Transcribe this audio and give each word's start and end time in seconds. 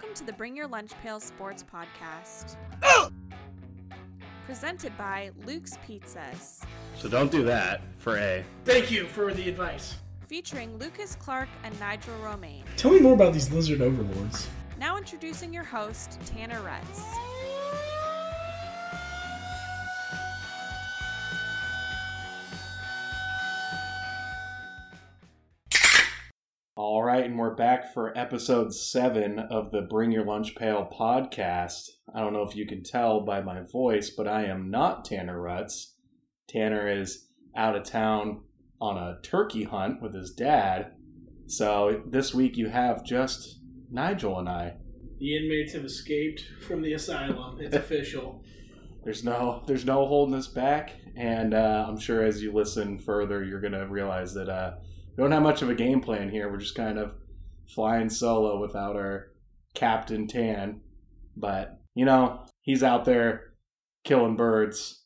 Welcome 0.00 0.14
to 0.14 0.24
the 0.24 0.32
Bring 0.32 0.54
Your 0.54 0.68
Lunch 0.68 0.92
Pail 1.02 1.18
Sports 1.18 1.64
Podcast. 1.64 2.54
Presented 4.46 4.96
by 4.96 5.32
Luke's 5.44 5.76
Pizzas. 5.78 6.62
So 6.96 7.08
don't 7.08 7.32
do 7.32 7.42
that 7.42 7.80
for 7.96 8.16
A. 8.16 8.44
Thank 8.64 8.92
you 8.92 9.08
for 9.08 9.34
the 9.34 9.48
advice. 9.48 9.96
Featuring 10.28 10.78
Lucas 10.78 11.16
Clark 11.16 11.48
and 11.64 11.78
Nigel 11.80 12.14
Romaine. 12.22 12.62
Tell 12.76 12.92
me 12.92 13.00
more 13.00 13.14
about 13.14 13.32
these 13.32 13.50
lizard 13.52 13.80
overlords. 13.80 14.46
Now 14.78 14.96
introducing 14.96 15.52
your 15.52 15.64
host, 15.64 16.20
Tanner 16.26 16.60
Rutz. 16.60 17.02
We're 27.48 27.54
back 27.54 27.94
for 27.94 28.12
episode 28.14 28.74
seven 28.74 29.38
of 29.38 29.70
the 29.70 29.80
Bring 29.80 30.12
Your 30.12 30.26
Lunch 30.26 30.54
Pail 30.54 30.86
podcast. 30.92 31.88
I 32.14 32.20
don't 32.20 32.34
know 32.34 32.42
if 32.42 32.54
you 32.54 32.66
can 32.66 32.82
tell 32.82 33.22
by 33.22 33.40
my 33.40 33.62
voice, 33.62 34.10
but 34.10 34.28
I 34.28 34.44
am 34.44 34.70
not 34.70 35.06
Tanner 35.06 35.38
Rutz. 35.38 35.92
Tanner 36.46 36.86
is 36.86 37.28
out 37.56 37.74
of 37.74 37.84
town 37.84 38.42
on 38.82 38.98
a 38.98 39.18
turkey 39.22 39.64
hunt 39.64 40.02
with 40.02 40.14
his 40.14 40.30
dad. 40.30 40.92
So 41.46 42.02
this 42.06 42.34
week 42.34 42.58
you 42.58 42.68
have 42.68 43.02
just 43.02 43.60
Nigel 43.90 44.38
and 44.38 44.48
I. 44.50 44.74
The 45.18 45.34
inmates 45.38 45.72
have 45.72 45.86
escaped 45.86 46.44
from 46.66 46.82
the 46.82 46.92
asylum. 46.92 47.62
It's 47.62 47.74
official. 47.74 48.44
There's 49.04 49.24
no 49.24 49.62
there's 49.66 49.86
no 49.86 50.06
holding 50.06 50.34
us 50.34 50.48
back, 50.48 50.92
and 51.16 51.54
uh, 51.54 51.86
I'm 51.88 51.98
sure 51.98 52.22
as 52.22 52.42
you 52.42 52.52
listen 52.52 52.98
further, 52.98 53.42
you're 53.42 53.62
gonna 53.62 53.88
realize 53.88 54.34
that 54.34 54.50
uh, 54.50 54.74
we 55.16 55.22
don't 55.22 55.32
have 55.32 55.42
much 55.42 55.62
of 55.62 55.70
a 55.70 55.74
game 55.74 56.02
plan 56.02 56.28
here. 56.28 56.52
We're 56.52 56.58
just 56.58 56.74
kind 56.74 56.98
of 56.98 57.14
flying 57.68 58.10
solo 58.10 58.60
without 58.60 58.96
our 58.96 59.32
captain 59.74 60.26
Tan, 60.26 60.80
but 61.36 61.80
you 61.94 62.04
know 62.04 62.44
he's 62.62 62.82
out 62.82 63.04
there 63.04 63.54
killing 64.04 64.36
birds. 64.36 65.04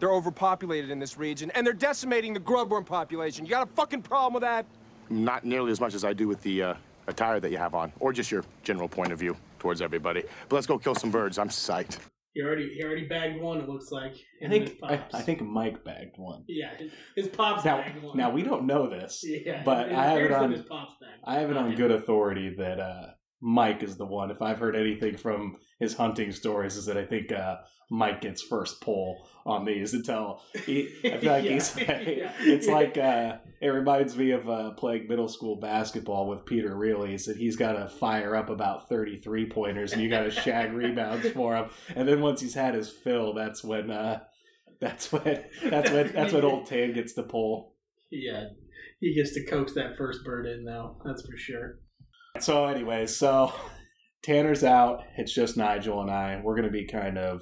They're 0.00 0.12
overpopulated 0.12 0.90
in 0.90 0.98
this 0.98 1.16
region, 1.16 1.50
and 1.52 1.66
they're 1.66 1.72
decimating 1.72 2.34
the 2.34 2.40
grubworm 2.40 2.84
population. 2.84 3.44
You 3.44 3.50
got 3.50 3.66
a 3.66 3.70
fucking 3.72 4.02
problem 4.02 4.34
with 4.34 4.42
that? 4.42 4.66
Not 5.08 5.44
nearly 5.44 5.70
as 5.70 5.80
much 5.80 5.94
as 5.94 6.04
I 6.04 6.12
do 6.12 6.28
with 6.28 6.42
the 6.42 6.62
uh, 6.62 6.74
attire 7.06 7.40
that 7.40 7.50
you 7.50 7.58
have 7.58 7.74
on, 7.74 7.92
or 8.00 8.12
just 8.12 8.30
your 8.30 8.44
general 8.62 8.88
point 8.88 9.12
of 9.12 9.18
view 9.18 9.36
towards 9.58 9.80
everybody. 9.80 10.22
But 10.48 10.56
let's 10.56 10.66
go 10.66 10.78
kill 10.78 10.94
some 10.94 11.10
birds. 11.10 11.38
I'm 11.38 11.48
psyched. 11.48 11.98
He 12.34 12.42
already 12.42 12.74
he 12.74 12.82
already 12.82 13.06
bagged 13.06 13.40
one. 13.40 13.58
It 13.60 13.68
looks 13.68 13.92
like. 13.92 14.14
I 14.44 14.48
think 14.48 14.78
I. 14.82 15.00
I 15.12 15.22
think 15.22 15.40
Mike 15.42 15.84
bagged 15.84 16.18
one. 16.18 16.42
Yeah, 16.48 16.76
his, 16.76 16.92
his 17.14 17.28
pops 17.28 17.64
Now, 17.64 17.76
bagged 17.78 18.02
one. 18.02 18.16
now 18.16 18.30
we 18.30 18.42
don't 18.42 18.66
know 18.66 18.90
this, 18.90 19.24
Yeah, 19.24 19.62
but 19.64 19.92
I 19.92 20.04
have 20.06 20.18
it 20.20 20.32
on 20.32 20.50
His 20.50 20.62
pops 20.62 20.94
bagged. 21.00 21.22
I 21.24 21.34
have 21.40 21.50
it 21.50 21.56
on 21.56 21.74
good 21.76 21.92
authority 21.92 22.54
that 22.58 22.80
uh, 22.80 23.06
Mike 23.44 23.82
is 23.82 23.96
the 23.96 24.06
one. 24.06 24.30
If 24.30 24.40
I've 24.40 24.58
heard 24.58 24.74
anything 24.74 25.18
from 25.18 25.58
his 25.78 25.94
hunting 25.94 26.32
stories, 26.32 26.76
is 26.76 26.86
that 26.86 26.96
I 26.96 27.04
think 27.04 27.30
uh, 27.30 27.56
Mike 27.90 28.22
gets 28.22 28.40
first 28.40 28.80
pull 28.80 29.28
on 29.44 29.66
these 29.66 29.92
until 29.92 30.40
he. 30.64 30.88
I 31.04 31.18
feel 31.18 31.32
like 31.32 31.44
Yeah, 31.44 31.52
he's. 31.52 31.76
yeah. 31.76 32.32
It's 32.40 32.66
like 32.66 32.96
uh, 32.96 33.36
it 33.60 33.68
reminds 33.68 34.16
me 34.16 34.30
of 34.30 34.48
uh, 34.48 34.70
playing 34.70 35.08
middle 35.08 35.28
school 35.28 35.56
basketball 35.56 36.26
with 36.26 36.46
Peter 36.46 36.74
Reilly's 36.74 37.26
that 37.26 37.36
he's 37.36 37.56
got 37.56 37.72
to 37.72 37.86
fire 37.86 38.34
up 38.34 38.48
about 38.48 38.88
thirty 38.88 39.18
three 39.18 39.46
pointers 39.46 39.92
and 39.92 40.00
you 40.00 40.08
got 40.08 40.22
to 40.22 40.30
shag 40.30 40.72
rebounds 40.72 41.28
for 41.28 41.54
him, 41.54 41.68
and 41.94 42.08
then 42.08 42.22
once 42.22 42.40
he's 42.40 42.54
had 42.54 42.74
his 42.74 42.88
fill, 42.88 43.34
that's 43.34 43.62
when. 43.62 43.90
Uh, 43.90 44.20
that's 44.80 45.12
when 45.12 45.44
that's 45.70 45.90
when 45.90 46.12
that's 46.12 46.32
when 46.32 46.44
old 46.44 46.66
Tan 46.66 46.92
gets 46.92 47.14
the 47.14 47.22
pull. 47.22 47.74
Yeah, 48.10 48.48
he 49.00 49.14
gets 49.14 49.32
to 49.34 49.44
coax 49.46 49.72
that 49.74 49.96
first 49.96 50.24
bird 50.24 50.46
in 50.46 50.64
though. 50.64 51.00
That's 51.04 51.22
for 51.22 51.36
sure. 51.36 51.78
So, 52.40 52.66
anyway, 52.66 53.06
so 53.06 53.52
Tanner's 54.22 54.64
out. 54.64 55.02
It's 55.16 55.34
just 55.34 55.56
Nigel 55.56 56.00
and 56.00 56.10
I. 56.10 56.40
We're 56.42 56.56
gonna 56.56 56.70
be 56.70 56.86
kind 56.86 57.18
of. 57.18 57.40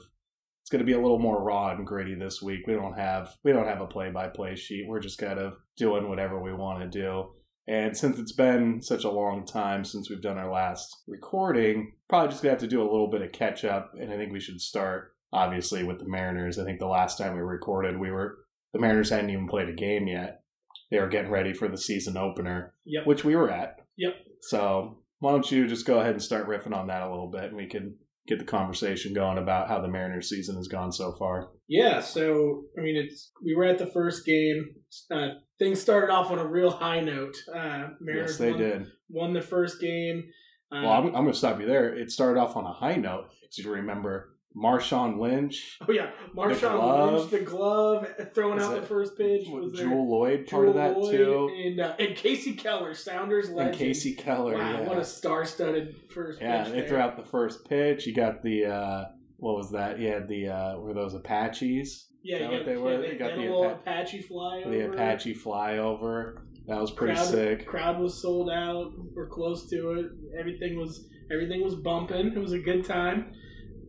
It's 0.63 0.71
gonna 0.71 0.85
be 0.85 0.93
a 0.93 1.01
little 1.01 1.19
more 1.19 1.43
raw 1.43 1.71
and 1.71 1.87
gritty 1.87 2.15
this 2.15 2.41
week. 2.43 2.67
We 2.67 2.75
don't 2.75 2.97
have 2.99 3.35
we 3.45 3.53
don't 3.53 3.67
have 3.67 3.81
a 3.81 3.87
play 3.87 4.11
by 4.11 4.29
play 4.29 4.55
sheet. 4.55 4.87
We're 4.89 5.01
just 5.01 5.19
kind 5.19 5.39
of 5.39 5.55
doing 5.77 6.09
whatever 6.09 6.41
we 6.41 6.53
want 6.53 6.81
to 6.81 6.89
do. 7.01 7.31
And 7.69 7.97
since 7.97 8.19
it's 8.19 8.33
been 8.33 8.83
such 8.83 9.05
a 9.05 9.11
long 9.11 9.47
time 9.47 9.85
since 9.85 10.11
we've 10.11 10.21
done 10.23 10.39
our 10.39 10.53
last 10.53 10.89
recording, 11.07 11.93
probably 12.09 12.31
just 12.31 12.43
gonna 12.43 12.53
have 12.53 12.61
to 12.61 12.67
do 12.67 12.81
a 12.83 12.91
little 12.91 13.09
bit 13.11 13.23
of 13.23 13.33
catch 13.33 13.65
up. 13.65 13.93
And 13.99 14.13
I 14.13 14.17
think 14.17 14.33
we 14.33 14.41
should 14.41 14.61
start 14.61 15.15
obviously 15.33 15.83
with 15.85 15.99
the 15.99 16.09
Mariners. 16.09 16.59
I 16.59 16.65
think 16.65 16.79
the 16.81 16.87
last 16.87 17.17
time 17.19 17.35
we 17.35 17.41
recorded, 17.41 17.99
we 17.99 18.11
were 18.11 18.39
the 18.73 18.81
Mariners 18.81 19.11
hadn't 19.11 19.31
even 19.31 19.49
played 19.49 19.69
a 19.69 19.75
game 19.75 20.07
yet. 20.07 20.43
They 20.91 20.99
were 20.99 21.09
getting 21.09 21.31
ready 21.31 21.55
for 21.55 21.69
the 21.69 21.79
season 21.79 22.17
opener 22.17 22.75
Yep. 22.85 23.07
which 23.07 23.25
we 23.25 23.37
were 23.37 23.51
at. 23.51 23.77
Yep. 23.97 24.15
So 24.43 24.99
why 25.21 25.33
don't 25.33 25.51
you 25.51 25.67
just 25.67 25.87
go 25.87 26.01
ahead 26.01 26.13
and 26.13 26.23
start 26.23 26.49
riffing 26.49 26.77
on 26.77 26.89
that 26.89 27.03
a 27.03 27.11
little 27.11 27.31
bit, 27.31 27.45
and 27.45 27.57
we 27.57 27.67
can 27.67 27.97
get 28.27 28.39
the 28.39 28.45
conversation 28.45 29.15
going 29.15 29.39
about 29.39 29.69
how 29.69 29.81
the 29.81 29.89
Mariners 29.89 30.29
season 30.29 30.57
has 30.57 30.69
gone 30.69 30.93
so 30.93 31.13
far. 31.19 31.51
Yeah, 31.69 32.01
so 32.01 32.65
I 32.79 32.83
mean, 32.83 32.97
it's 32.97 33.33
we 33.45 33.55
were 33.55 33.65
at 33.65 33.79
the 33.79 33.87
first 33.87 34.25
game. 34.27 34.75
Uh, 35.11 35.29
things 35.59 35.81
started 35.81 36.11
off 36.13 36.31
on 36.31 36.39
a 36.39 36.47
real 36.47 36.71
high 36.71 37.01
note. 37.01 37.37
Uh, 37.49 37.89
Mariners 38.01 38.31
yes, 38.33 38.39
they 38.39 38.51
won, 38.51 38.61
did. 38.61 38.87
won 39.09 39.33
the 39.33 39.41
first 39.43 39.81
game. 39.81 40.25
Uh, 40.71 40.83
Well, 40.83 40.93
I'm, 40.93 41.07
I'm 41.07 41.13
going 41.13 41.33
to 41.33 41.39
stop 41.39 41.61
you 41.61 41.67
there. 41.67 41.95
It 41.97 42.11
started 42.11 42.41
off 42.41 42.57
on 42.57 42.65
a 42.65 42.73
high 42.73 42.97
note. 42.97 43.27
So 43.51 43.63
you 43.63 43.71
remember 43.71 44.32
Marshawn 44.57 45.19
Lynch, 45.19 45.79
oh 45.89 45.93
yeah, 45.93 46.11
Marshawn 46.37 46.61
glove. 46.61 47.13
Lynch, 47.15 47.31
the 47.31 47.41
glove, 47.41 48.07
throwing 48.35 48.61
out 48.61 48.75
the 48.75 48.83
first 48.87 49.17
pitch 49.17 49.49
was. 49.49 49.73
Jewell 49.73 50.07
Loyd, 50.07 50.49
part 50.49 50.69
of 50.69 50.75
that 50.75 50.97
Loyd 50.97 51.11
too, 51.11 51.51
and 51.55 51.81
uh, 51.81 51.95
and 51.99 52.17
Kasey 52.17 52.57
Keller, 52.59 52.95
Sounders 52.95 53.51
legend. 53.51 53.81
and 53.81 53.95
Kasey 53.95 54.17
Keller. 54.17 54.55
Wow, 54.55 54.73
yeah, 54.73 54.89
what 54.89 54.99
a 54.99 55.05
star-studded 55.05 55.95
first 56.11 56.41
yeah. 56.41 56.65
pitch. 56.65 56.73
They 56.73 56.81
there. 56.81 56.89
threw 56.89 56.99
out 56.99 57.17
the 57.17 57.25
first 57.25 57.69
pitch. 57.69 58.07
You 58.07 58.15
got 58.15 58.43
the 58.43 58.67
uh, 58.67 59.05
what 59.39 59.57
was 59.57 59.71
that? 59.73 59.99
You 59.99 60.09
had 60.09 60.29
the 60.29 60.49
uh, 60.49 60.79
were 60.79 60.95
those 60.95 61.15
Apaches? 61.15 62.09
Yeah, 62.23 62.39
you 62.39 62.45
what 62.45 62.57
got, 62.59 62.67
they 62.67 62.77
were? 62.77 62.93
Yeah, 62.93 62.97
You 62.99 63.13
they, 63.13 63.19
got 63.19 63.25
the 63.25 63.31
had 63.31 63.39
a 63.39 63.43
little 63.43 63.65
Apa- 63.65 63.81
Apache 63.81 64.23
fly. 64.23 64.63
The 64.65 64.93
Apache 64.93 65.35
flyover. 65.35 66.43
That 66.69 66.81
was 66.81 66.93
pretty 66.93 67.15
crowd, 67.15 67.27
sick. 67.27 67.67
Crowd 67.67 67.99
was 67.99 68.21
sold 68.23 68.49
out. 68.49 68.93
We're 69.15 69.27
close 69.27 69.69
to 69.71 69.93
it. 69.95 70.07
Everything 70.39 70.79
was 70.79 71.07
everything 71.33 71.65
was 71.65 71.75
bumping. 71.75 72.29
It 72.35 72.39
was 72.39 72.53
a 72.53 72.59
good 72.59 72.85
time. 72.85 73.33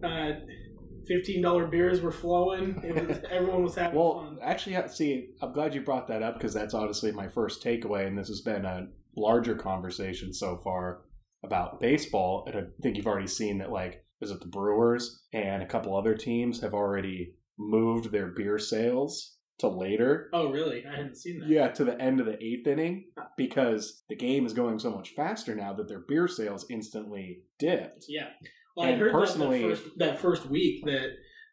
Uh, 0.03 0.31
Fifteen 1.06 1.41
dollar 1.41 1.68
beers 1.68 2.00
were 2.00 2.12
flowing. 2.14 2.75
Was, 2.75 3.19
everyone 3.30 3.64
was 3.64 3.75
having 3.75 4.00
Well, 4.00 4.24
fun. 4.24 4.38
actually, 4.41 4.78
uh, 4.78 4.88
see, 4.88 5.31
I'm 5.41 5.52
glad 5.52 5.75
you 5.75 5.81
brought 5.81 6.08
that 6.08 6.24
up 6.24 6.36
because 6.36 6.53
that's 6.53 6.74
honestly 6.74 7.12
my 7.12 7.28
first 7.28 7.62
takeaway, 7.62 8.08
and 8.08 8.18
this 8.18 8.30
has 8.30 8.40
been 8.40 8.64
a 8.64 8.88
larger 9.18 9.56
conversation 9.56 10.34
so 10.34 10.62
far 10.64 11.02
about 11.44 11.81
baseball. 11.81 12.46
And 12.47 12.56
I 12.58 12.62
think 12.81 12.96
you've 12.96 13.06
already 13.08 13.28
seen 13.28 13.58
that, 13.58 13.69
like, 13.69 14.06
is 14.22 14.31
it 14.31 14.40
the 14.40 14.47
Brewers 14.47 15.24
and 15.34 15.62
a 15.62 15.66
couple 15.68 15.94
other 15.97 16.16
teams 16.16 16.62
have 16.62 16.74
already 16.74 17.34
moved 17.59 18.12
their 18.14 18.28
beer 18.28 18.58
sales 18.58 19.35
to 19.59 19.68
later. 19.68 20.30
Oh, 20.34 20.50
really? 20.52 20.84
I 20.85 20.96
hadn't 20.96 21.18
seen 21.18 21.40
that. 21.40 21.50
Yeah, 21.50 21.68
to 21.68 21.84
the 21.84 22.00
end 22.02 22.20
of 22.20 22.25
the 22.25 22.41
eighth 22.44 22.66
inning 22.66 23.06
because 23.38 24.03
the 24.09 24.16
game 24.16 24.46
is 24.46 24.53
going 24.53 24.80
so 24.80 24.90
much 24.90 25.09
faster 25.09 25.53
now 25.53 25.74
that 25.74 25.88
their 25.88 26.03
beer 26.08 26.28
sales 26.28 26.66
instantly 26.70 27.41
dipped. 27.59 28.06
Yeah. 28.08 28.30
Well, 28.75 28.88
I 28.88 28.94
heard 28.94 29.11
personally- 29.11 29.61
that, 29.61 29.78
first, 29.78 29.97
that 29.97 30.19
first 30.19 30.45
week 30.50 30.84
that 30.85 31.09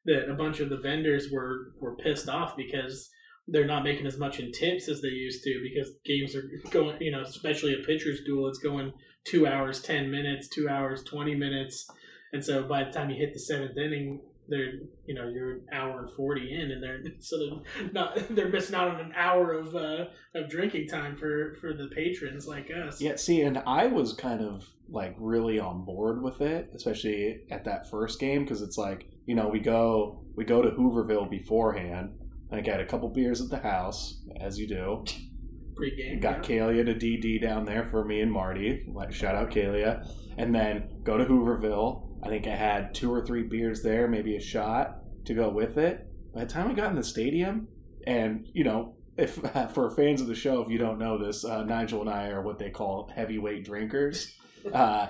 that 0.06 0.30
a 0.30 0.34
bunch 0.34 0.60
of 0.60 0.70
the 0.70 0.78
vendors 0.78 1.28
were 1.30 1.72
were 1.78 1.96
pissed 1.96 2.28
off 2.28 2.56
because 2.56 3.10
they're 3.46 3.66
not 3.66 3.84
making 3.84 4.06
as 4.06 4.18
much 4.18 4.38
in 4.38 4.52
tips 4.52 4.88
as 4.88 5.02
they 5.02 5.08
used 5.08 5.42
to 5.44 5.60
because 5.62 5.92
games 6.04 6.34
are 6.34 6.48
going, 6.70 6.96
you 7.00 7.10
know, 7.10 7.20
especially 7.20 7.74
a 7.74 7.84
pitcher's 7.84 8.20
duel, 8.24 8.48
it's 8.48 8.58
going 8.58 8.92
two 9.24 9.46
hours, 9.46 9.82
ten 9.82 10.10
minutes, 10.10 10.48
two 10.48 10.68
hours, 10.68 11.02
twenty 11.02 11.34
minutes, 11.34 11.86
and 12.32 12.44
so 12.44 12.62
by 12.62 12.84
the 12.84 12.90
time 12.90 13.10
you 13.10 13.16
hit 13.16 13.32
the 13.34 13.40
seventh 13.40 13.76
inning, 13.76 14.20
they're 14.48 14.72
you 15.06 15.14
know 15.14 15.28
you're 15.28 15.52
an 15.52 15.66
hour 15.72 16.00
and 16.00 16.10
forty 16.10 16.52
in, 16.52 16.70
and 16.70 16.82
they're 16.82 17.02
so 17.20 17.36
they're 17.38 17.90
not 17.92 18.18
they're 18.30 18.48
missing 18.48 18.74
out 18.74 18.88
on 18.88 19.00
an 19.00 19.12
hour 19.16 19.52
of 19.52 19.74
uh, 19.74 20.06
of 20.34 20.48
drinking 20.48 20.88
time 20.88 21.16
for 21.16 21.54
for 21.60 21.72
the 21.72 21.88
patrons 21.94 22.46
like 22.46 22.70
us. 22.70 23.00
Yeah, 23.00 23.16
see, 23.16 23.42
and 23.42 23.58
I 23.66 23.86
was 23.86 24.12
kind 24.12 24.40
of 24.40 24.64
like 24.90 25.14
really 25.18 25.58
on 25.58 25.84
board 25.84 26.22
with 26.22 26.40
it, 26.40 26.70
especially 26.74 27.42
at 27.50 27.64
that 27.64 27.88
first 27.88 28.18
game, 28.18 28.44
because 28.44 28.62
it's 28.62 28.78
like 28.78 29.08
you 29.26 29.34
know 29.34 29.48
we 29.48 29.60
go 29.60 30.22
we 30.36 30.44
go 30.44 30.62
to 30.62 30.70
Hooverville 30.70 31.30
beforehand. 31.30 32.16
I 32.52 32.56
had 32.56 32.80
a 32.80 32.86
couple 32.86 33.08
beers 33.08 33.40
at 33.40 33.48
the 33.48 33.58
house, 33.58 34.22
as 34.40 34.58
you 34.58 34.66
do. 34.66 35.04
Pre-game. 35.76 36.20
Got 36.20 36.48
yeah. 36.48 36.60
Kalia 36.62 36.84
to 36.84 36.94
DD 36.94 37.40
down 37.40 37.64
there 37.64 37.86
for 37.86 38.04
me 38.04 38.20
and 38.20 38.30
Marty. 38.30 38.84
Like 38.92 39.12
shout 39.12 39.34
out 39.34 39.50
Kalia, 39.50 40.06
and 40.36 40.54
then 40.54 41.00
go 41.04 41.16
to 41.16 41.24
Hooverville. 41.24 42.08
I 42.22 42.28
think 42.28 42.46
I 42.46 42.56
had 42.56 42.94
two 42.94 43.12
or 43.12 43.24
three 43.24 43.44
beers 43.44 43.82
there, 43.82 44.06
maybe 44.06 44.36
a 44.36 44.40
shot 44.40 44.98
to 45.24 45.34
go 45.34 45.48
with 45.48 45.78
it. 45.78 46.06
By 46.34 46.44
the 46.44 46.50
time 46.50 46.68
we 46.68 46.74
got 46.74 46.90
in 46.90 46.96
the 46.96 47.04
stadium, 47.04 47.68
and 48.06 48.46
you 48.52 48.64
know, 48.64 48.94
if 49.16 49.34
for 49.74 49.90
fans 49.90 50.20
of 50.20 50.26
the 50.26 50.34
show, 50.34 50.60
if 50.60 50.68
you 50.68 50.78
don't 50.78 50.98
know 50.98 51.18
this, 51.18 51.44
uh, 51.44 51.64
Nigel 51.64 52.00
and 52.00 52.10
I 52.10 52.28
are 52.28 52.42
what 52.42 52.58
they 52.58 52.70
call 52.70 53.10
heavyweight 53.14 53.64
drinkers. 53.64 54.36
Uh, 54.72 55.08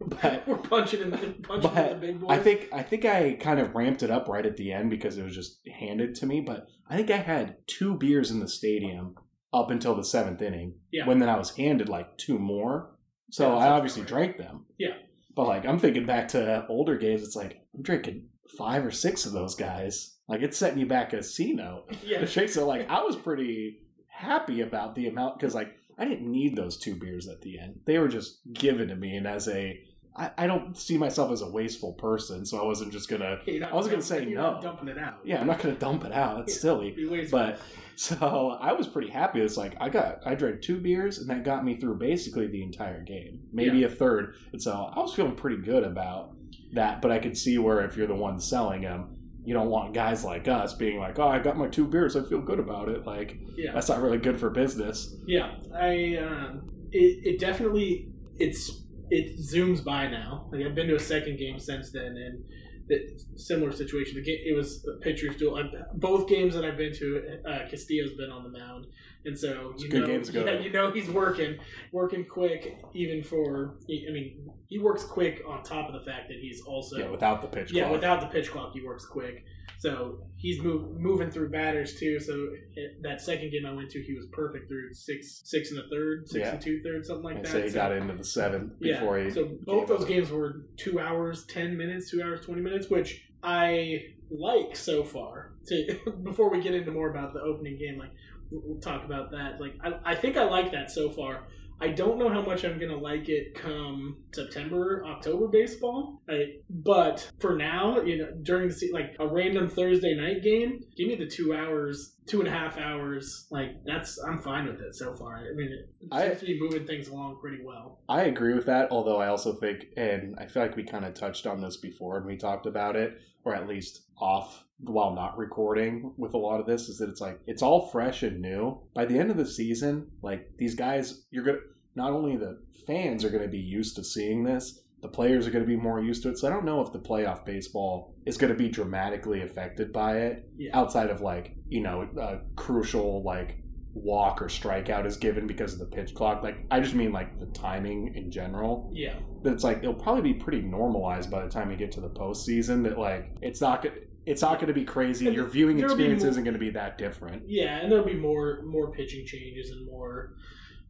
but 0.00 0.44
We're 0.46 0.56
punching 0.56 1.02
in 1.02 1.10
the 1.10 1.16
punching 1.42 1.70
in 1.76 1.88
the 1.88 1.94
big 1.94 2.20
boys. 2.20 2.30
I 2.30 2.38
think 2.38 2.68
I 2.72 2.82
think 2.82 3.04
I 3.04 3.34
kind 3.34 3.60
of 3.60 3.74
ramped 3.74 4.02
it 4.02 4.10
up 4.10 4.28
right 4.28 4.46
at 4.46 4.56
the 4.56 4.72
end 4.72 4.90
because 4.90 5.18
it 5.18 5.22
was 5.24 5.34
just 5.34 5.60
handed 5.78 6.14
to 6.16 6.26
me. 6.26 6.40
But 6.40 6.66
I 6.88 6.96
think 6.96 7.10
I 7.10 7.18
had 7.18 7.56
two 7.66 7.94
beers 7.96 8.30
in 8.30 8.40
the 8.40 8.48
stadium 8.48 9.14
up 9.52 9.70
until 9.70 9.94
the 9.94 10.04
seventh 10.04 10.40
inning. 10.40 10.74
Yeah. 10.90 11.06
When 11.06 11.18
then 11.18 11.28
I 11.28 11.36
was 11.36 11.50
handed 11.56 11.88
like 11.88 12.16
two 12.16 12.38
more. 12.38 12.96
So 13.30 13.50
Yeah, 13.50 13.66
I 13.66 13.68
obviously 13.70 14.02
right. 14.02 14.08
drank 14.08 14.38
them. 14.38 14.66
Yeah. 14.78 14.94
But 15.36 15.46
like 15.46 15.66
I'm 15.66 15.78
thinking 15.78 16.06
back 16.06 16.28
to 16.28 16.66
older 16.68 16.96
games, 16.96 17.22
it's 17.22 17.36
like 17.36 17.60
I'm 17.74 17.82
drinking 17.82 18.28
five 18.56 18.84
or 18.84 18.90
six 18.90 19.26
of 19.26 19.32
those 19.32 19.54
guys. 19.54 20.16
Like 20.28 20.40
it's 20.42 20.56
setting 20.56 20.78
you 20.78 20.86
back 20.86 21.12
a 21.12 21.22
C 21.22 21.52
note. 21.52 21.84
Yeah. 22.04 22.24
The 22.24 22.48
so 22.48 22.66
like 22.66 22.88
I 22.88 23.02
was 23.02 23.16
pretty 23.16 23.80
happy 24.08 24.60
about 24.62 24.94
the 24.94 25.08
amount 25.08 25.38
because 25.38 25.54
like 25.54 25.74
I 25.98 26.04
didn't 26.04 26.30
need 26.30 26.56
those 26.56 26.76
two 26.76 26.96
beers 26.96 27.28
at 27.28 27.42
the 27.42 27.58
end. 27.58 27.80
They 27.86 27.98
were 27.98 28.08
just 28.08 28.40
given 28.52 28.88
to 28.88 28.96
me, 28.96 29.16
and 29.16 29.26
as 29.26 29.48
a 29.48 29.80
I, 30.16 30.30
I 30.36 30.46
don't 30.46 30.76
see 30.76 30.98
myself 30.98 31.30
as 31.30 31.42
a 31.42 31.48
wasteful 31.48 31.92
person, 31.94 32.44
so 32.44 32.60
I 32.60 32.64
wasn't 32.64 32.92
just 32.92 33.08
gonna. 33.08 33.38
I 33.48 33.72
wasn't 33.72 33.92
gonna 33.92 34.02
say 34.02 34.24
no. 34.24 34.58
dumping 34.60 34.88
it 34.88 34.98
out. 34.98 35.20
Yeah, 35.24 35.40
I'm 35.40 35.46
not 35.46 35.60
gonna 35.60 35.74
dump 35.74 36.04
it 36.04 36.12
out. 36.12 36.38
That's 36.38 36.60
silly. 36.60 36.94
But 37.30 37.60
so 37.96 38.58
I 38.60 38.72
was 38.72 38.86
pretty 38.86 39.08
happy. 39.08 39.40
It's 39.40 39.56
like 39.56 39.76
I 39.80 39.88
got 39.88 40.26
I 40.26 40.34
drank 40.34 40.62
two 40.62 40.80
beers 40.80 41.18
and 41.18 41.30
that 41.30 41.44
got 41.44 41.64
me 41.64 41.76
through 41.76 41.98
basically 41.98 42.48
the 42.48 42.62
entire 42.62 43.02
game, 43.02 43.40
maybe 43.52 43.84
a 43.84 43.88
third. 43.88 44.34
And 44.52 44.62
so 44.62 44.72
I 44.72 44.98
was 44.98 45.14
feeling 45.14 45.36
pretty 45.36 45.62
good 45.62 45.84
about 45.84 46.34
that. 46.72 47.02
But 47.02 47.12
I 47.12 47.18
could 47.18 47.36
see 47.36 47.58
where 47.58 47.84
if 47.84 47.96
you're 47.96 48.06
the 48.06 48.14
one 48.14 48.40
selling 48.40 48.82
them, 48.82 49.16
you 49.44 49.54
don't 49.54 49.68
want 49.68 49.94
guys 49.94 50.24
like 50.24 50.48
us 50.48 50.74
being 50.74 50.98
like, 50.98 51.18
"Oh, 51.18 51.28
I 51.28 51.38
got 51.38 51.56
my 51.56 51.68
two 51.68 51.86
beers. 51.86 52.16
I 52.16 52.22
feel 52.22 52.40
good 52.40 52.58
about 52.58 52.88
it." 52.88 53.06
Like 53.06 53.38
yeah, 53.56 53.72
that's 53.72 53.88
not 53.88 54.00
really 54.00 54.18
good 54.18 54.38
for 54.38 54.50
business. 54.50 55.14
yeah. 55.26 55.54
I 55.74 56.16
um, 56.16 56.70
it 56.92 57.26
it 57.26 57.40
definitely 57.40 58.08
it's 58.38 58.82
it 59.10 59.38
zooms 59.38 59.82
by 59.84 60.08
now. 60.08 60.48
Like 60.52 60.64
I've 60.64 60.74
been 60.74 60.88
to 60.88 60.96
a 60.96 61.00
second 61.00 61.38
game 61.38 61.58
since 61.58 61.90
then, 61.90 62.16
and 62.16 62.44
the 62.90 63.24
similar 63.36 63.72
situation. 63.72 64.16
The 64.16 64.22
game, 64.22 64.40
it 64.44 64.54
was 64.54 64.84
a 64.86 65.00
pitcher's 65.00 65.36
duel. 65.36 65.56
i 65.56 65.62
both 65.94 66.28
games 66.28 66.54
that 66.54 66.64
I've 66.64 66.76
been 66.76 66.92
to, 66.94 67.38
uh, 67.48 67.68
Castillo's 67.70 68.12
been 68.14 68.30
on 68.30 68.42
the 68.42 68.58
mound, 68.58 68.86
and 69.24 69.38
so 69.38 69.72
It's 69.74 69.84
you 69.84 69.90
know, 70.00 70.06
games 70.06 70.30
yeah, 70.32 70.58
you 70.58 70.70
know 70.72 70.90
he's 70.90 71.08
working, 71.10 71.58
working 71.92 72.24
quick. 72.24 72.78
Even 72.94 73.22
for, 73.22 73.76
I 73.88 74.10
mean, 74.12 74.48
he 74.68 74.78
works 74.78 75.04
quick 75.04 75.42
on 75.46 75.62
top 75.62 75.88
of 75.88 75.94
the 75.94 76.10
fact 76.10 76.28
that 76.28 76.38
he's 76.38 76.62
also 76.62 76.98
yeah, 76.98 77.10
without 77.10 77.42
the 77.42 77.48
pitch. 77.48 77.72
yeah, 77.72 77.82
clock. 77.84 77.92
without 77.92 78.20
the 78.20 78.26
pitch 78.28 78.50
clock, 78.50 78.72
he 78.72 78.82
works 78.82 79.04
quick. 79.06 79.44
So 79.78 80.18
he's 80.36 80.60
move, 80.62 80.98
moving 81.00 81.30
through 81.30 81.50
batters 81.50 81.98
too. 81.98 82.20
So 82.20 82.48
it, 82.74 83.02
that 83.02 83.20
second 83.20 83.50
game 83.50 83.64
I 83.64 83.72
went 83.72 83.90
to, 83.92 84.02
he 84.02 84.14
was 84.14 84.26
perfect 84.32 84.68
through 84.68 84.92
six, 84.92 85.40
six 85.44 85.70
and 85.70 85.80
a 85.80 85.88
third, 85.90 86.28
six 86.28 86.44
Yeah. 86.46 86.52
and 86.52 86.60
two 86.60 86.82
thirds, 86.82 87.08
something 87.08 87.24
like 87.24 87.36
I'd 87.38 87.44
that. 87.46 87.50
say 87.50 87.62
he 87.62 87.68
So- 87.70 87.74
got 87.74 87.92
into 87.92 88.14
the 88.14 88.24
seventh 88.24 88.72
yeah. 88.80 89.00
before 89.00 89.18
he. 89.20 89.30
so 89.30 89.48
both 89.64 89.88
those 89.88 90.02
up. 90.02 90.08
games 90.08 90.30
were 90.30 90.66
two 90.76 91.00
hours, 91.00 91.44
ten 91.46 91.76
minutes, 91.76 92.10
two 92.10 92.22
hours, 92.22 92.40
twenty 92.44 92.60
minutes, 92.60 92.90
which 92.90 93.22
I 93.42 94.02
like 94.30 94.76
so 94.76 95.02
far. 95.02 95.52
To 95.68 95.98
before 96.24 96.50
we 96.50 96.60
get 96.62 96.74
into 96.74 96.90
more 96.90 97.10
about 97.10 97.32
the 97.32 97.40
opening 97.40 97.78
game, 97.78 97.98
like 97.98 98.10
we'll 98.50 98.80
talk 98.80 99.04
about 99.04 99.30
that. 99.32 99.60
Like 99.60 99.74
I, 99.82 100.12
I 100.12 100.14
think 100.14 100.36
I 100.36 100.44
like 100.44 100.72
that 100.72 100.90
so 100.90 101.10
far. 101.10 101.46
I 101.82 101.88
don't 101.88 102.18
know 102.18 102.28
how 102.28 102.42
much 102.42 102.62
I'm 102.64 102.78
gonna 102.78 102.94
like 102.98 103.30
it 103.30 103.54
come 103.54 104.18
September, 104.34 105.02
October 105.06 105.48
baseball. 105.48 106.20
I, 106.28 106.56
but 106.68 107.30
for 107.38 107.56
now, 107.56 108.02
you 108.02 108.18
know, 108.18 108.28
during 108.42 108.68
the 108.68 108.74
se- 108.74 108.90
like 108.92 109.16
a 109.18 109.26
random 109.26 109.66
Thursday 109.66 110.14
night 110.14 110.42
game, 110.42 110.80
give 110.94 111.08
me 111.08 111.14
the 111.14 111.26
two 111.26 111.54
hours, 111.54 112.16
two 112.26 112.40
and 112.40 112.48
a 112.48 112.50
half 112.50 112.76
hours. 112.76 113.46
Like 113.50 113.82
that's 113.86 114.18
I'm 114.22 114.42
fine 114.42 114.66
with 114.66 114.82
it 114.82 114.94
so 114.94 115.14
far. 115.14 115.36
I 115.38 115.54
mean, 115.54 115.72
it 115.72 116.08
I- 116.12 116.28
seems 116.28 116.40
to 116.40 116.46
be 116.46 116.60
moving 116.60 116.86
things 116.86 117.08
along 117.08 117.38
pretty 117.40 117.64
well. 117.64 118.00
I 118.10 118.24
agree 118.24 118.52
with 118.52 118.66
that, 118.66 118.88
although 118.90 119.16
I 119.18 119.28
also 119.28 119.54
think, 119.54 119.86
and 119.96 120.36
I 120.38 120.48
feel 120.48 120.62
like 120.62 120.76
we 120.76 120.84
kind 120.84 121.06
of 121.06 121.14
touched 121.14 121.46
on 121.46 121.62
this 121.62 121.78
before 121.78 122.18
and 122.18 122.26
we 122.26 122.36
talked 122.36 122.66
about 122.66 122.94
it, 122.94 123.14
or 123.42 123.54
at 123.54 123.66
least 123.66 124.02
off 124.20 124.64
while 124.78 125.14
not 125.14 125.36
recording 125.36 126.12
with 126.16 126.34
a 126.34 126.38
lot 126.38 126.60
of 126.60 126.66
this, 126.66 126.88
is 126.88 126.98
that 126.98 127.08
it's 127.08 127.20
like, 127.20 127.38
it's 127.46 127.62
all 127.62 127.88
fresh 127.88 128.22
and 128.22 128.40
new. 128.40 128.80
By 128.94 129.04
the 129.04 129.18
end 129.18 129.30
of 129.30 129.36
the 129.36 129.46
season, 129.46 130.06
like 130.22 130.50
these 130.58 130.74
guys, 130.74 131.26
you're 131.30 131.44
to, 131.44 131.58
not 131.94 132.12
only 132.12 132.36
the 132.36 132.62
fans 132.86 133.24
are 133.24 133.30
to 133.44 133.48
be 133.50 133.58
used 133.58 133.96
to 133.96 134.04
seeing 134.04 134.44
this, 134.44 134.80
the 135.02 135.08
players 135.08 135.46
are 135.46 135.50
to 135.62 135.66
be 135.66 135.76
more 135.76 136.00
used 136.00 136.22
to 136.22 136.28
it. 136.30 136.38
So 136.38 136.46
I 136.46 136.50
don't 136.50 136.64
know 136.64 136.80
if 136.82 136.92
the 136.92 136.98
playoff 136.98 137.44
baseball 137.44 138.14
is 138.26 138.36
to 138.50 138.58
be 138.58 138.68
dramatically 138.68 139.42
affected 139.42 139.92
by 139.92 140.18
it 140.18 140.48
Yeah. 140.56 140.78
outside 140.78 141.10
of 141.10 141.20
like, 141.20 141.56
you 141.68 141.80
know, 141.82 142.08
a 142.18 142.40
crucial 142.56 143.22
like 143.22 143.56
walk 143.92 144.40
or 144.40 144.46
strikeout 144.46 145.04
is 145.04 145.16
given 145.16 145.46
because 145.46 145.72
of 145.72 145.78
the 145.78 145.86
pitch 145.86 146.14
clock. 146.14 146.42
Like 146.42 146.66
I 146.70 146.80
just 146.80 146.94
mean 146.94 147.12
like 147.12 147.40
the 147.40 147.46
timing 147.46 148.14
in 148.14 148.30
general. 148.30 148.90
Yeah. 148.92 149.14
That 149.42 149.54
it's 149.54 149.64
like 149.64 149.78
it'll 149.78 149.94
probably 149.94 150.34
be 150.34 150.38
pretty 150.38 150.60
normalized 150.60 151.30
by 151.30 151.42
the 151.42 151.50
time 151.50 151.70
you 151.70 151.76
get 151.76 151.92
to 151.92 152.00
the 152.00 152.10
postseason. 152.10 152.84
That 152.84 152.98
like 152.98 153.32
it's 153.40 153.60
not 153.62 153.82
good. 153.82 154.06
It's 154.26 154.42
not 154.42 154.56
going 154.56 154.68
to 154.68 154.74
be 154.74 154.84
crazy. 154.84 155.26
And 155.26 155.34
Your 155.34 155.46
viewing 155.46 155.78
experience 155.80 156.22
more- 156.22 156.30
isn't 156.30 156.44
going 156.44 156.54
to 156.54 156.60
be 156.60 156.70
that 156.70 156.98
different. 156.98 157.42
Yeah, 157.46 157.78
and 157.78 157.90
there'll 157.90 158.04
be 158.04 158.14
more 158.14 158.62
more 158.64 158.92
pitching 158.92 159.26
changes 159.26 159.70
and 159.70 159.86
more 159.86 160.34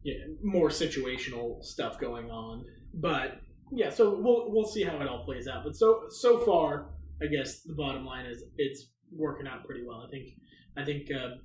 yeah, 0.03 0.15
more 0.43 0.69
situational 0.69 1.63
stuff 1.63 1.99
going 1.99 2.29
on. 2.31 2.65
But 2.93 3.41
yeah, 3.71 3.89
so 3.89 4.19
we'll 4.19 4.51
we'll 4.51 4.67
see 4.67 4.83
how 4.83 4.99
it 5.01 5.07
all 5.07 5.23
plays 5.23 5.47
out. 5.47 5.63
But 5.63 5.75
so 5.75 6.03
so 6.09 6.39
far, 6.39 6.89
I 7.21 7.27
guess 7.27 7.61
the 7.61 7.73
bottom 7.73 8.05
line 8.05 8.25
is 8.25 8.43
it's 8.57 8.87
working 9.15 9.47
out 9.47 9.65
pretty 9.65 9.83
well. 9.85 10.03
I 10.05 10.09
think 10.09 10.29
I 10.77 10.83
think 10.83 11.07
uh, 11.11 11.35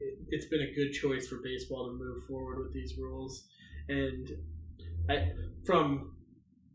it, 0.00 0.18
it's 0.28 0.46
been 0.46 0.60
a 0.60 0.74
good 0.74 0.92
choice 0.92 1.28
for 1.28 1.38
baseball 1.42 1.86
to 1.86 1.92
move 1.92 2.24
forward 2.28 2.58
with 2.58 2.72
these 2.72 2.96
rules. 2.98 3.46
And 3.88 4.28
I 5.08 5.32
from 5.64 6.16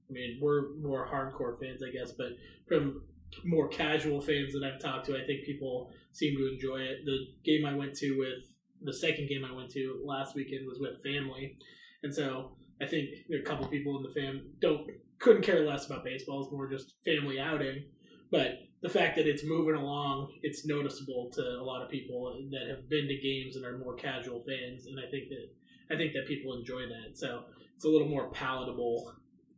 I 0.09 0.13
mean 0.13 0.39
we're 0.41 0.75
more 0.81 1.07
hardcore 1.07 1.59
fans, 1.59 1.81
I 1.83 1.91
guess, 1.91 2.12
but 2.12 2.29
from 2.67 3.03
more 3.44 3.68
casual 3.68 4.22
fans 4.22 4.54
that 4.54 4.63
I've 4.63 4.81
talked 4.81 5.06
to, 5.07 5.16
I 5.16 5.25
think 5.25 5.45
people 5.45 5.92
seem 6.13 6.38
to 6.38 6.51
enjoy 6.51 6.77
it. 6.77 7.06
The 7.06 7.18
game 7.44 7.66
I 7.66 7.74
went 7.74 7.95
to 7.95 8.18
with 8.18 8.44
the 8.81 8.94
second 8.94 9.30
game 9.30 9.44
I 9.45 9.54
went 9.54 9.72
to 9.72 10.01
last 10.06 10.36
weekend 10.36 10.68
was 10.68 10.80
with 10.80 11.04
family, 11.04 11.57
and 12.04 12.13
so 12.13 12.51
I 12.81 12.86
think 12.86 13.10
a 13.33 13.42
couple 13.42 13.68
people 13.68 13.98
in 13.98 14.04
the 14.04 14.19
fam 14.19 14.51
don't 14.60 14.88
couldn't 15.19 15.44
care 15.44 15.66
less 15.66 15.86
about 15.86 16.04
baseball. 16.04 16.44
It's 16.44 16.51
more 16.51 16.69
just 16.69 16.94
family 17.06 17.39
outing, 17.39 17.86
but 18.31 18.60
the 18.81 18.89
fact 18.89 19.16
that 19.16 19.27
it's 19.27 19.44
moving 19.44 19.75
along, 19.75 20.31
it's 20.44 20.66
noticeable 20.66 21.31
to 21.33 21.42
a 21.42 21.63
lot 21.63 21.81
of 21.81 21.89
people 21.89 22.38
that 22.51 22.68
have 22.69 22.89
been 22.89 23.07
to 23.07 23.18
games 23.18 23.56
and 23.56 23.66
are 23.66 23.77
more 23.77 23.95
casual 23.95 24.42
fans, 24.42 24.86
and 24.88 25.00
I 25.00 25.10
think 25.10 25.30
that 25.30 25.94
I 25.94 25.98
think 25.98 26.13
that 26.13 26.27
people 26.27 26.54
enjoy 26.54 26.81
that. 26.81 27.18
So 27.18 27.44
it's 27.75 27.86
a 27.86 27.89
little 27.89 28.07
more 28.07 28.30
palatable. 28.31 29.13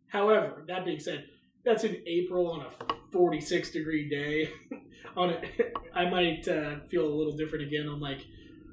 However, 0.08 0.64
that 0.68 0.86
being 0.86 1.00
said, 1.00 1.26
that's 1.66 1.84
in 1.84 2.02
April 2.06 2.52
on 2.52 2.62
a 2.62 2.70
46 3.12 3.72
degree 3.72 4.10
day. 4.10 4.52
on 5.18 5.32
it, 5.32 5.74
I 5.94 6.10
might 6.10 6.48
uh, 6.48 6.80
feel 6.90 7.06
a 7.06 7.14
little 7.14 7.36
different 7.36 7.66
again 7.66 7.88
on 7.88 8.00
like 8.00 8.26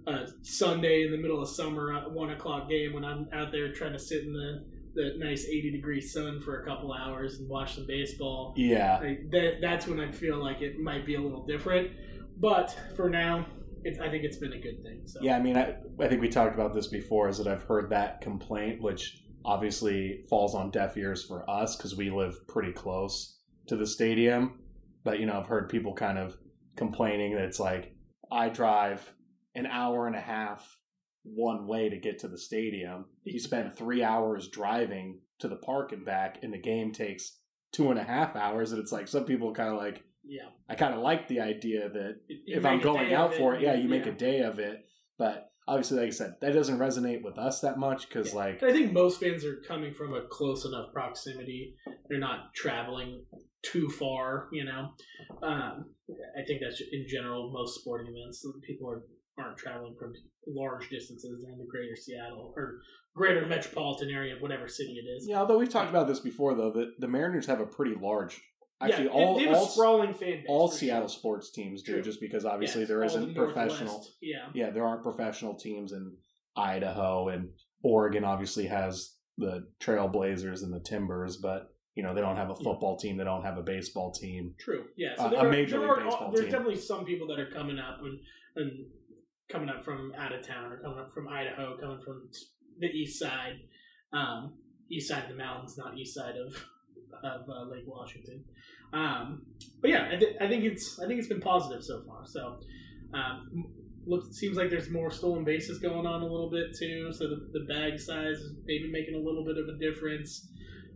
a 0.06 0.26
Sunday 0.42 1.04
in 1.04 1.10
the 1.10 1.18
middle 1.18 1.40
of 1.42 1.48
summer, 1.48 1.94
at 1.94 2.10
one 2.10 2.30
o'clock 2.30 2.68
game 2.68 2.92
when 2.92 3.04
I'm 3.04 3.28
out 3.32 3.52
there 3.52 3.72
trying 3.72 3.92
to 3.92 3.98
sit 3.98 4.22
in 4.24 4.32
the 4.32 4.64
the 4.94 5.14
nice 5.16 5.44
80 5.46 5.72
degree 5.72 6.00
sun 6.00 6.40
for 6.40 6.62
a 6.62 6.66
couple 6.66 6.92
hours 6.92 7.40
and 7.40 7.48
watch 7.48 7.74
some 7.74 7.84
baseball. 7.84 8.54
Yeah, 8.56 9.00
Like, 9.02 9.30
that, 9.32 9.56
that's 9.60 9.88
when 9.88 9.98
I 9.98 10.12
feel 10.12 10.36
like 10.36 10.62
it 10.62 10.78
might 10.78 11.04
be 11.04 11.16
a 11.16 11.20
little 11.20 11.44
different. 11.44 11.90
But 12.38 12.76
for 12.94 13.10
now, 13.10 13.46
it's, 13.82 13.98
I 13.98 14.08
think 14.08 14.24
it's 14.24 14.36
been 14.36 14.52
a 14.52 14.58
good 14.60 14.82
thing. 14.82 15.02
So 15.06 15.18
yeah. 15.20 15.36
I 15.36 15.40
mean, 15.40 15.56
I, 15.56 15.74
I 15.98 16.08
think 16.08 16.20
we 16.20 16.28
talked 16.28 16.54
about 16.54 16.74
this 16.74 16.86
before. 16.86 17.28
Is 17.28 17.38
that 17.38 17.46
I've 17.46 17.64
heard 17.64 17.90
that 17.90 18.20
complaint, 18.20 18.80
which 18.80 19.23
obviously 19.44 20.24
falls 20.28 20.54
on 20.54 20.70
deaf 20.70 20.96
ears 20.96 21.24
for 21.24 21.48
us 21.48 21.76
because 21.76 21.96
we 21.96 22.10
live 22.10 22.46
pretty 22.48 22.72
close 22.72 23.38
to 23.68 23.76
the 23.76 23.86
stadium. 23.86 24.60
But 25.04 25.20
you 25.20 25.26
know, 25.26 25.38
I've 25.38 25.46
heard 25.46 25.68
people 25.68 25.94
kind 25.94 26.18
of 26.18 26.36
complaining 26.76 27.34
that 27.34 27.44
it's 27.44 27.60
like 27.60 27.94
I 28.32 28.48
drive 28.48 29.12
an 29.54 29.66
hour 29.66 30.06
and 30.06 30.16
a 30.16 30.20
half 30.20 30.76
one 31.22 31.66
way 31.66 31.88
to 31.88 31.96
get 31.96 32.18
to 32.20 32.28
the 32.28 32.38
stadium. 32.38 33.06
You 33.24 33.38
spend 33.38 33.76
three 33.76 34.02
hours 34.02 34.48
driving 34.48 35.20
to 35.40 35.48
the 35.48 35.56
park 35.56 35.92
and 35.92 36.04
back, 36.04 36.38
and 36.42 36.52
the 36.52 36.58
game 36.58 36.92
takes 36.92 37.38
two 37.72 37.90
and 37.90 37.98
a 37.98 38.04
half 38.04 38.36
hours. 38.36 38.72
And 38.72 38.80
it's 38.80 38.92
like 38.92 39.08
some 39.08 39.24
people 39.24 39.52
kind 39.52 39.70
of 39.70 39.76
like, 39.76 40.02
yeah. 40.22 40.48
I 40.68 40.74
kind 40.74 40.94
of 40.94 41.00
like 41.00 41.28
the 41.28 41.40
idea 41.40 41.88
that 41.88 42.20
You 42.28 42.58
if 42.58 42.64
I'm 42.64 42.80
going 42.80 43.12
out 43.12 43.32
of 43.32 43.36
for 43.36 43.54
it, 43.54 43.62
yeah, 43.62 43.74
you 43.74 43.88
make 43.88 44.06
yeah. 44.06 44.12
a 44.12 44.14
day 44.14 44.40
of 44.40 44.58
it. 44.58 44.84
But 45.18 45.50
obviously, 45.66 45.98
like 45.98 46.08
I 46.08 46.10
said, 46.10 46.34
that 46.40 46.52
doesn't 46.52 46.78
resonate 46.78 47.22
with 47.22 47.38
us 47.38 47.60
that 47.60 47.78
much 47.78 48.08
because, 48.08 48.32
Yeah. 48.32 48.38
like, 48.38 48.62
I 48.62 48.72
think 48.72 48.92
most 48.92 49.20
fans 49.20 49.44
are 49.44 49.56
coming 49.66 49.92
from 49.94 50.14
a 50.14 50.22
close 50.22 50.64
enough 50.64 50.92
proximity. 50.92 51.74
They're 52.08 52.18
not 52.18 52.52
traveling 52.54 53.24
too 53.62 53.88
far, 53.88 54.48
you 54.52 54.64
know. 54.64 54.90
Um, 55.42 55.90
I 56.38 56.42
think 56.46 56.60
that's 56.62 56.82
in 56.92 57.06
general 57.08 57.50
most 57.52 57.80
sporting 57.80 58.14
events. 58.14 58.44
People 58.66 58.90
are 58.90 59.02
aren't 59.36 59.56
traveling 59.58 59.96
from 59.98 60.12
large 60.46 60.88
distances 60.90 61.44
in 61.44 61.58
the 61.58 61.66
greater 61.68 61.96
Seattle 61.96 62.52
or 62.56 62.78
greater 63.16 63.44
metropolitan 63.46 64.08
area 64.08 64.36
of 64.36 64.40
whatever 64.40 64.68
city 64.68 64.92
it 64.92 65.08
is. 65.08 65.26
yeah. 65.28 65.40
Although 65.40 65.58
we've 65.58 65.68
talked 65.68 65.90
about 65.90 66.06
this 66.06 66.20
before, 66.20 66.54
though, 66.54 66.70
that 66.70 66.92
the 67.00 67.08
Mariners 67.08 67.46
have 67.46 67.58
a 67.60 67.66
pretty 67.66 67.96
large, 68.00 68.40
actually, 68.84 69.04
yeah, 69.06 69.10
all 69.10 69.36
they 69.36 69.44
have 69.44 69.54
all, 69.56 69.66
a 69.66 69.68
sprawling 69.70 70.14
fan 70.14 70.30
base. 70.38 70.46
all 70.48 70.68
Seattle 70.68 71.08
sure. 71.08 71.18
sports 71.18 71.50
teams 71.50 71.82
do, 71.82 71.92
True. 71.94 72.02
just 72.02 72.20
because 72.20 72.44
obviously 72.44 72.82
Yes, 72.82 72.88
there 72.88 73.04
isn't 73.04 73.34
the 73.34 73.34
professional. 73.34 74.06
Yeah, 74.22 74.48
Yeah, 74.54 74.70
there 74.70 74.84
aren't 74.86 75.02
professional 75.02 75.54
teams 75.54 75.92
in 75.92 76.16
Idaho 76.56 77.28
and 77.28 77.48
Oregon. 77.82 78.24
Obviously, 78.24 78.66
has 78.66 79.14
the 79.38 79.66
Trailblazers 79.80 80.62
and 80.62 80.72
the 80.72 80.80
Timbers, 80.80 81.36
but 81.38 81.68
you 81.94 82.02
know 82.02 82.14
they 82.14 82.20
don't 82.20 82.36
have 82.36 82.50
a 82.50 82.54
Yeah. 82.58 82.64
football 82.64 82.96
team. 82.98 83.16
They 83.16 83.24
don't 83.24 83.44
have 83.44 83.58
a 83.58 83.62
baseball 83.62 84.12
team. 84.12 84.54
True. 84.60 84.84
Yeah. 84.96 85.14
Uh, 85.18 85.28
there 85.28 85.40
a 85.40 85.44
are- 85.44 85.50
Major 85.50 85.78
there 85.78 85.88
League 85.88 85.98
are- 85.98 86.04
Baseball 86.04 86.30
There's 86.32 86.44
team. 86.46 86.52
definitely 86.52 86.76
some 86.80 87.04
people 87.04 87.26
that 87.28 87.38
are 87.40 87.50
coming 87.50 87.78
up 87.78 88.00
and, 88.00 88.18
and 88.56 88.86
coming 89.50 89.68
up 89.68 89.84
from 89.84 90.12
out 90.16 90.32
of 90.32 90.46
town 90.46 90.72
or 90.72 90.80
coming 90.80 90.98
up 90.98 91.12
from 91.12 91.28
Idaho, 91.28 91.76
coming 91.80 92.00
from 92.04 92.28
the 92.78 92.86
east 92.88 93.18
side, 93.20 93.60
um, 94.12 94.54
east 94.90 95.08
side 95.08 95.24
of 95.24 95.28
the 95.30 95.36
mountains, 95.36 95.76
not 95.78 95.96
east 95.98 96.14
side 96.14 96.34
of 96.36 96.54
of 97.22 97.48
uh, 97.48 97.70
Lake 97.70 97.84
Washington. 97.86 98.44
Um, 98.94 99.42
but 99.80 99.90
yeah, 99.90 100.08
I, 100.12 100.16
th- 100.16 100.36
I 100.40 100.48
think 100.48 100.64
it's 100.64 101.00
I 101.00 101.06
think 101.06 101.18
it's 101.18 101.28
been 101.28 101.40
positive 101.40 101.82
so 101.82 102.02
far. 102.06 102.22
So 102.26 102.60
um, 103.12 103.66
looks 104.06 104.36
seems 104.36 104.56
like 104.56 104.70
there's 104.70 104.88
more 104.88 105.10
stolen 105.10 105.44
bases 105.44 105.78
going 105.78 106.06
on 106.06 106.22
a 106.22 106.26
little 106.26 106.50
bit 106.50 106.74
too. 106.78 107.12
So 107.12 107.24
the, 107.28 107.48
the 107.52 107.66
bag 107.66 107.98
size 107.98 108.38
is 108.38 108.52
maybe 108.64 108.90
making 108.90 109.14
a 109.14 109.18
little 109.18 109.44
bit 109.44 109.56
of 109.58 109.68
a 109.68 109.78
difference. 109.78 110.48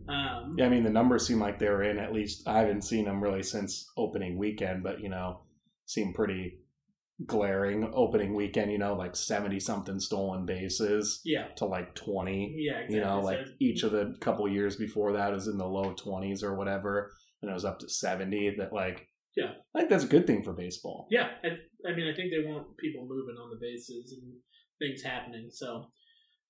Um, 0.07 0.55
Yeah, 0.57 0.65
I 0.65 0.69
mean 0.69 0.83
the 0.83 0.89
numbers 0.89 1.27
seem 1.27 1.39
like 1.39 1.59
they 1.59 1.69
were 1.69 1.83
in 1.83 1.99
at 1.99 2.13
least. 2.13 2.47
I 2.47 2.59
haven't 2.59 2.83
seen 2.83 3.05
them 3.05 3.21
really 3.21 3.43
since 3.43 3.85
opening 3.97 4.37
weekend, 4.37 4.81
but 4.81 5.01
you 5.01 5.09
know, 5.09 5.41
seem 5.85 6.13
pretty 6.13 6.59
glaring 7.25 7.91
opening 7.93 8.33
weekend. 8.33 8.71
You 8.71 8.77
know, 8.79 8.95
like 8.95 9.15
seventy 9.15 9.59
something 9.59 9.99
stolen 9.99 10.45
bases 10.45 11.21
yeah, 11.25 11.47
to 11.57 11.65
like 11.65 11.93
twenty. 11.93 12.55
yeah, 12.57 12.77
exactly. 12.77 12.95
You 12.95 13.03
know, 13.03 13.19
So 13.19 13.25
like 13.25 13.39
each 13.59 13.83
of 13.83 13.91
the 13.91 14.15
couple 14.19 14.47
years 14.49 14.77
before 14.77 15.13
that 15.13 15.33
is 15.33 15.47
in 15.47 15.57
the 15.57 15.67
low 15.67 15.93
twenties 15.93 16.43
or 16.43 16.55
whatever, 16.55 17.11
and 17.41 17.49
it 17.49 17.53
was 17.53 17.65
up 17.65 17.79
to 17.79 17.89
seventy. 17.89 18.53
That 18.57 18.73
like, 18.73 19.07
Yeah. 19.35 19.51
I 19.75 19.79
think 19.79 19.89
that's 19.89 20.03
a 20.03 20.07
good 20.07 20.27
thing 20.27 20.43
for 20.43 20.53
baseball. 20.53 21.07
Yeah, 21.09 21.27
I, 21.43 21.89
I 21.89 21.95
mean, 21.95 22.07
I 22.07 22.15
think 22.15 22.31
they 22.31 22.45
want 22.49 22.77
people 22.77 23.01
moving 23.07 23.35
on 23.41 23.49
the 23.49 23.59
bases 23.61 24.13
and 24.13 24.33
things 24.79 25.01
happening. 25.03 25.49
So, 25.51 25.85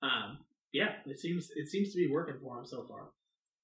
um, 0.03 0.39
yeah, 0.73 0.89
it 1.05 1.19
seems 1.19 1.49
it 1.55 1.67
seems 1.67 1.91
to 1.93 1.97
be 1.97 2.09
working 2.11 2.35
for 2.41 2.55
them 2.57 2.65
so 2.65 2.85
far. 2.87 3.09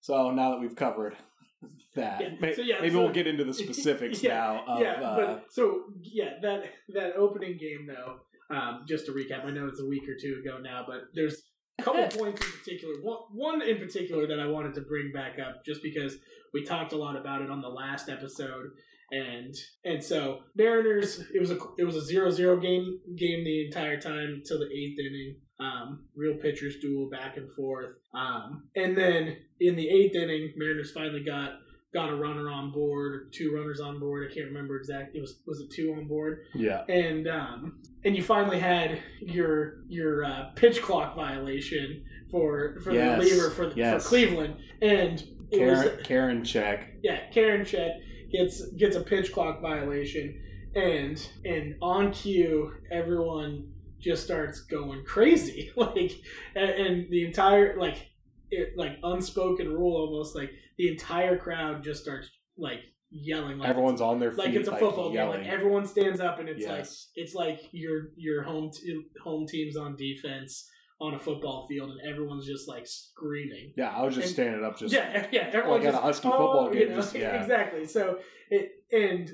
So 0.02 0.32
now 0.32 0.52
that 0.52 0.60
we've 0.60 0.76
covered 0.76 1.16
that, 1.96 2.22
Yeah, 2.22 2.30
may- 2.40 2.54
so 2.54 2.62
yeah, 2.62 2.76
maybe 2.82 2.94
so- 2.94 3.00
we'll 3.04 3.14
get 3.14 3.28
into 3.28 3.44
the 3.44 3.54
specifics 3.54 4.22
Yeah, 4.24 4.34
now. 4.34 4.64
Of, 4.68 4.82
yeah, 4.82 4.92
uh, 5.02 5.16
but 5.16 5.46
so 5.50 5.84
yeah, 6.02 6.32
that 6.42 6.64
that 6.90 7.16
opening 7.16 7.58
game 7.58 7.88
though. 7.88 8.20
Um, 8.56 8.86
just 8.88 9.08
to 9.08 9.12
recap, 9.12 9.44
I 9.44 9.50
know 9.50 9.68
it's 9.68 9.80
a 9.82 9.86
week 9.88 10.04
or 10.08 10.14
two 10.22 10.40
ago 10.40 10.60
now, 10.62 10.84
but 10.88 11.06
there's 11.16 11.42
couple 11.82 12.08
points 12.20 12.46
in 12.46 12.52
particular. 12.52 12.96
One, 13.02 13.18
one 13.32 13.62
in 13.62 13.78
particular 13.78 14.28
that 14.28 14.40
I 14.40 14.48
wanted 14.48 14.74
to 14.76 14.82
bring 14.82 15.12
back 15.14 15.38
up, 15.40 15.66
just 15.66 15.82
because 15.84 16.16
we 16.54 16.64
talked 16.64 16.94
a 16.94 16.98
lot 16.98 17.16
about 17.16 17.42
it 17.42 17.50
on 17.50 17.62
the 17.62 17.70
last 17.70 18.10
episode, 18.10 18.72
and 19.12 19.54
and 19.84 20.04
so 20.04 20.40
Mariners. 20.56 21.22
It 21.34 21.40
was 21.40 21.52
a 21.52 21.58
it 21.78 21.84
was 21.84 21.96
a 21.96 22.02
zero 22.02 22.30
zero 22.32 22.60
game 22.60 23.00
game 23.18 23.44
the 23.44 23.66
entire 23.66 24.00
time 24.00 24.42
till 24.46 24.60
the 24.60 24.66
eighth 24.66 25.00
inning. 25.00 25.36
Um, 25.58 26.08
real 26.18 26.36
pitchers 26.36 26.76
duel 26.82 27.10
back 27.10 27.38
and 27.38 27.50
forth. 27.54 27.92
Um, 28.14 28.68
and 28.76 28.98
then 28.98 29.38
in 29.62 29.78
the 29.78 29.88
eighth 29.88 30.14
inning, 30.14 30.54
Mariners 30.58 30.92
finally 30.92 31.24
got 31.24 31.52
got 31.96 32.10
a 32.10 32.16
runner 32.16 32.50
on 32.52 32.72
board, 32.72 33.14
or 33.16 33.20
two 33.32 33.56
runners 33.56 33.80
on 33.80 34.00
board. 34.00 34.30
I 34.30 34.34
can't 34.34 34.48
remember 34.48 34.76
exactly. 34.78 35.18
It 35.18 35.22
was 35.22 35.40
was 35.48 35.62
it 35.62 35.70
two 35.72 35.94
on 35.98 36.08
board? 36.08 36.34
yeah, 36.54 36.84
And 36.90 37.28
um, 37.28 37.80
and 38.04 38.16
you 38.18 38.22
finally 38.22 38.60
had 38.60 39.00
your 39.22 39.84
your 39.88 40.24
uh, 40.26 40.50
pitch 40.56 40.82
clock 40.82 41.16
violation 41.16 42.04
for 42.30 42.80
for 42.84 42.92
Yes, 42.92 43.18
the 43.24 43.26
reliever 43.30 43.50
for 43.52 43.72
yes. 43.76 44.04
for 44.04 44.10
Cleveland, 44.10 44.56
and 44.82 45.22
it 45.52 45.58
Karen, 45.58 45.70
was 45.98 46.06
Karinchak. 46.08 46.80
yeah, 47.02 47.20
Karinchak 47.34 47.92
gets 48.32 48.66
gets 48.74 48.96
a 48.98 49.02
pitch 49.02 49.32
clock 49.32 49.62
violation, 49.62 50.38
and 50.76 51.16
and 51.46 51.76
on 51.82 52.12
cue, 52.12 52.74
everyone 52.92 53.72
just 54.00 54.24
starts 54.26 54.60
going 54.62 55.04
crazy, 55.06 55.72
like, 55.78 56.12
and 56.56 57.10
the 57.10 57.26
entire 57.26 57.78
like 57.80 58.10
it 58.52 58.78
like 58.78 58.98
unspoken 59.04 59.72
rule 59.74 59.96
almost 59.98 60.36
like 60.36 60.52
the 60.78 60.90
entire 60.90 61.38
crowd 61.38 61.84
just 61.84 62.04
starts 62.04 62.30
like 62.58 62.82
yelling 63.10 63.58
like 63.58 63.70
Everyone's 63.70 64.02
on 64.02 64.20
their 64.20 64.32
feet, 64.32 64.40
like 64.40 64.54
it's 64.54 64.68
a 64.68 64.78
football 64.78 65.12
game. 65.12 65.30
Like 65.30 65.46
everyone 65.46 65.86
stands 65.86 66.20
up 66.20 66.40
and 66.40 66.50
it's 66.50 66.66
like 66.66 66.86
it's 67.16 67.34
like 67.34 67.62
your 67.72 68.10
your 68.18 68.44
home 68.44 68.72
t- 68.72 69.04
home 69.24 69.46
team's 69.48 69.78
on 69.78 69.96
defense 69.96 70.70
on 71.02 71.14
a 71.14 71.20
football 71.20 71.68
field 71.68 71.92
and 71.92 72.00
everyone's 72.10 72.46
just 72.46 72.68
like 72.68 72.88
screaming. 72.88 73.74
yeah. 73.76 73.90
I 73.90 74.04
was 74.04 74.16
just 74.16 74.28
and- 74.28 74.34
standing 74.34 74.64
up, 74.64 74.78
just 74.78 74.94
yeah, 74.94 75.28
yeah. 75.32 75.50
Everyone 75.52 75.80
like 75.80 75.88
at 75.88 75.94
a 75.94 76.02
oh, 76.02 76.08
just, 76.08 76.24
Husky 76.24 76.28
oh, 76.28 76.32
football 76.32 76.76
you 76.76 76.90
know, 76.90 76.96
just- 76.96 77.16
yeah. 77.16 77.42
exactly. 77.42 77.86
So 77.86 78.20
it 78.50 78.72
and 78.92 79.32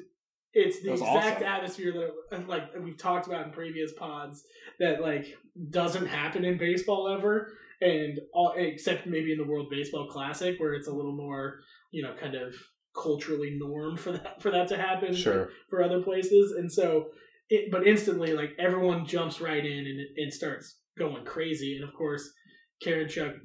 it's 0.53 0.81
the 0.81 0.91
exact 0.91 1.37
awesome. 1.37 1.43
atmosphere 1.47 1.93
that 1.93 2.37
uh, 2.37 2.41
like 2.47 2.63
we've 2.81 2.97
talked 2.97 3.27
about 3.27 3.45
in 3.45 3.51
previous 3.51 3.93
pods 3.93 4.43
that 4.79 5.01
like 5.01 5.37
doesn't 5.69 6.07
happen 6.07 6.43
in 6.43 6.57
baseball 6.57 7.07
ever, 7.07 7.53
and 7.81 8.19
all 8.33 8.53
except 8.55 9.07
maybe 9.07 9.31
in 9.31 9.37
the 9.37 9.47
World 9.47 9.67
Baseball 9.69 10.07
Classic 10.07 10.59
where 10.59 10.73
it's 10.73 10.87
a 10.87 10.93
little 10.93 11.15
more 11.15 11.59
you 11.91 12.03
know 12.03 12.13
kind 12.19 12.35
of 12.35 12.53
culturally 12.95 13.57
normed 13.59 13.99
for 13.99 14.11
that 14.11 14.41
for 14.41 14.51
that 14.51 14.67
to 14.67 14.77
happen 14.77 15.15
sure. 15.15 15.49
for 15.69 15.83
other 15.83 16.01
places, 16.01 16.53
and 16.57 16.71
so 16.71 17.07
it, 17.49 17.71
but 17.71 17.85
instantly 17.85 18.33
like 18.33 18.51
everyone 18.59 19.05
jumps 19.05 19.41
right 19.41 19.65
in 19.65 19.85
and, 19.85 19.99
and 20.17 20.33
starts 20.33 20.77
going 20.97 21.25
crazy, 21.25 21.75
and 21.75 21.87
of 21.87 21.93
course 21.95 22.29
Karinchak 22.85 23.35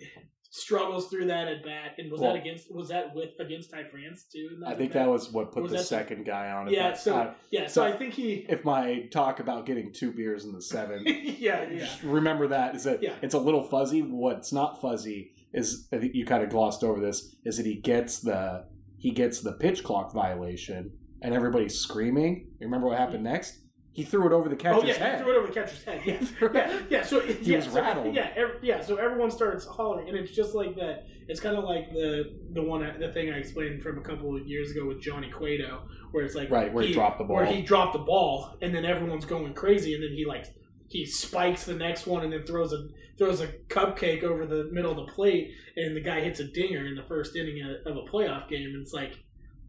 struggles 0.56 1.08
through 1.08 1.26
that 1.26 1.48
at 1.48 1.62
bat, 1.64 1.92
and 1.98 2.10
was 2.10 2.20
Well- 2.20 2.32
that 2.32 2.40
against 2.40 2.74
was 2.74 2.88
that 2.88 3.14
with 3.14 3.38
against 3.38 3.70
Ty 3.70 3.84
France 3.84 4.24
too? 4.32 4.62
I 4.66 4.74
think 4.74 4.92
that 4.92 5.08
was 5.08 5.32
what 5.32 5.52
put 5.52 5.62
Was 5.64 5.72
the 5.72 5.78
second 5.78 6.24
guy 6.24 6.50
on. 6.50 6.68
Yeah. 6.70 6.94
So 6.94 7.34
yeah, 7.50 7.66
so 7.66 7.82
so- 7.82 7.84
I 7.84 7.92
think 7.92 8.14
he 8.14 8.46
if 8.48 8.64
my 8.64 9.06
talk 9.10 9.40
about 9.40 9.66
getting 9.66 9.92
two 9.92 10.12
beers 10.12 10.44
in 10.44 10.52
the 10.52 10.62
seventh, 10.62 11.06
yeah 11.06 11.68
yeah 11.68 11.78
just 11.78 12.02
remember 12.02 12.48
that 12.48 12.74
is 12.74 12.84
that 12.84 13.02
Yeah. 13.02 13.14
it's 13.22 13.34
a 13.34 13.38
little 13.38 13.62
fuzzy. 13.62 14.02
What's 14.02 14.52
not 14.52 14.80
fuzzy 14.80 15.32
is 15.52 15.88
I 15.92 15.98
think 15.98 16.14
you 16.14 16.24
kind 16.24 16.42
of 16.42 16.50
glossed 16.50 16.82
over 16.82 17.00
this 17.00 17.36
is 17.44 17.56
that 17.58 17.66
he 17.66 17.76
gets 17.76 18.20
the 18.20 18.64
he 18.98 19.10
gets 19.10 19.40
the 19.40 19.52
pitch 19.52 19.84
clock 19.84 20.12
violation 20.12 20.92
and 21.22 21.34
everybody's 21.34 21.78
screaming. 21.78 22.48
You 22.58 22.66
remember 22.66 22.88
what 22.88 22.98
happened 22.98 23.24
mm-hmm. 23.24 23.32
next? 23.34 23.60
He 23.96 24.04
threw 24.04 24.26
it 24.26 24.32
over 24.32 24.48
the 24.50 24.54
oh, 24.56 24.58
catcher's 24.58 24.82
head. 24.82 24.84
oh 24.84 24.86
yeah 24.86 25.08
head. 25.08 25.18
he 25.18 25.24
threw 25.24 25.32
it 25.32 25.38
over 25.38 25.46
the 25.48 25.52
catcher's 25.54 25.84
head 25.84 26.02
yeah. 26.04 26.20
yeah, 26.54 26.80
yeah. 26.90 27.02
So 27.02 27.20
He 27.20 27.52
yeah, 27.52 27.56
was 27.56 27.64
so, 27.66 27.80
rattled. 27.80 28.14
Yeah, 28.14 28.30
ev- 28.36 28.58
yeah. 28.62 28.80
So 28.82 28.96
everyone 28.96 29.30
starts 29.30 29.64
hollering, 29.66 30.08
and 30.10 30.16
it's 30.18 30.32
just 30.32 30.54
like 30.54 30.76
that. 30.76 31.06
It's 31.28 31.40
kind 31.40 31.56
of 31.56 31.64
like 31.64 31.90
the 31.92 32.36
the 32.52 32.62
one 32.62 32.80
the 33.00 33.10
thing 33.12 33.32
I 33.32 33.38
explained 33.38 33.82
from 33.82 33.98
a 33.98 34.02
couple 34.02 34.36
of 34.36 34.46
years 34.46 34.70
ago 34.70 34.86
with 34.86 35.00
Johnny 35.00 35.30
Cueto, 35.30 35.88
where 36.12 36.24
it's 36.24 36.34
like 36.34 36.50
Right, 36.50 36.72
where 36.72 36.84
he 36.84 36.92
dropped 36.92 37.18
the 37.18 37.24
ball. 37.24 37.36
where 37.36 37.46
he 37.46 37.62
dropped 37.62 37.94
the 37.94 38.00
ball, 38.00 38.56
and 38.62 38.74
then 38.74 38.84
everyone's 38.84 39.24
going 39.24 39.54
crazy, 39.54 39.94
and 39.94 40.02
then 40.04 40.10
he 40.12 40.24
like 40.26 40.44
he 40.88 41.04
spikes 41.06 41.64
the 41.64 41.74
next 41.74 42.06
one, 42.06 42.22
and 42.22 42.32
then 42.32 42.44
throws 42.44 42.72
a 42.74 42.86
throws 43.18 43.40
a 43.40 43.48
cupcake 43.68 44.22
over 44.22 44.44
the 44.46 44.68
middle 44.72 44.90
of 44.90 44.98
the 45.06 45.12
plate, 45.12 45.50
and 45.76 45.96
the 45.96 46.00
guy 46.02 46.20
hits 46.20 46.38
a 46.38 46.44
dinger 46.44 46.84
in 46.86 46.94
the 46.94 47.02
first 47.04 47.34
inning 47.34 47.62
of 47.62 47.90
of 47.90 47.96
a 47.96 48.06
playoff 48.10 48.46
game. 48.48 48.68
And 48.74 48.82
it's 48.82 48.92
like 48.92 49.14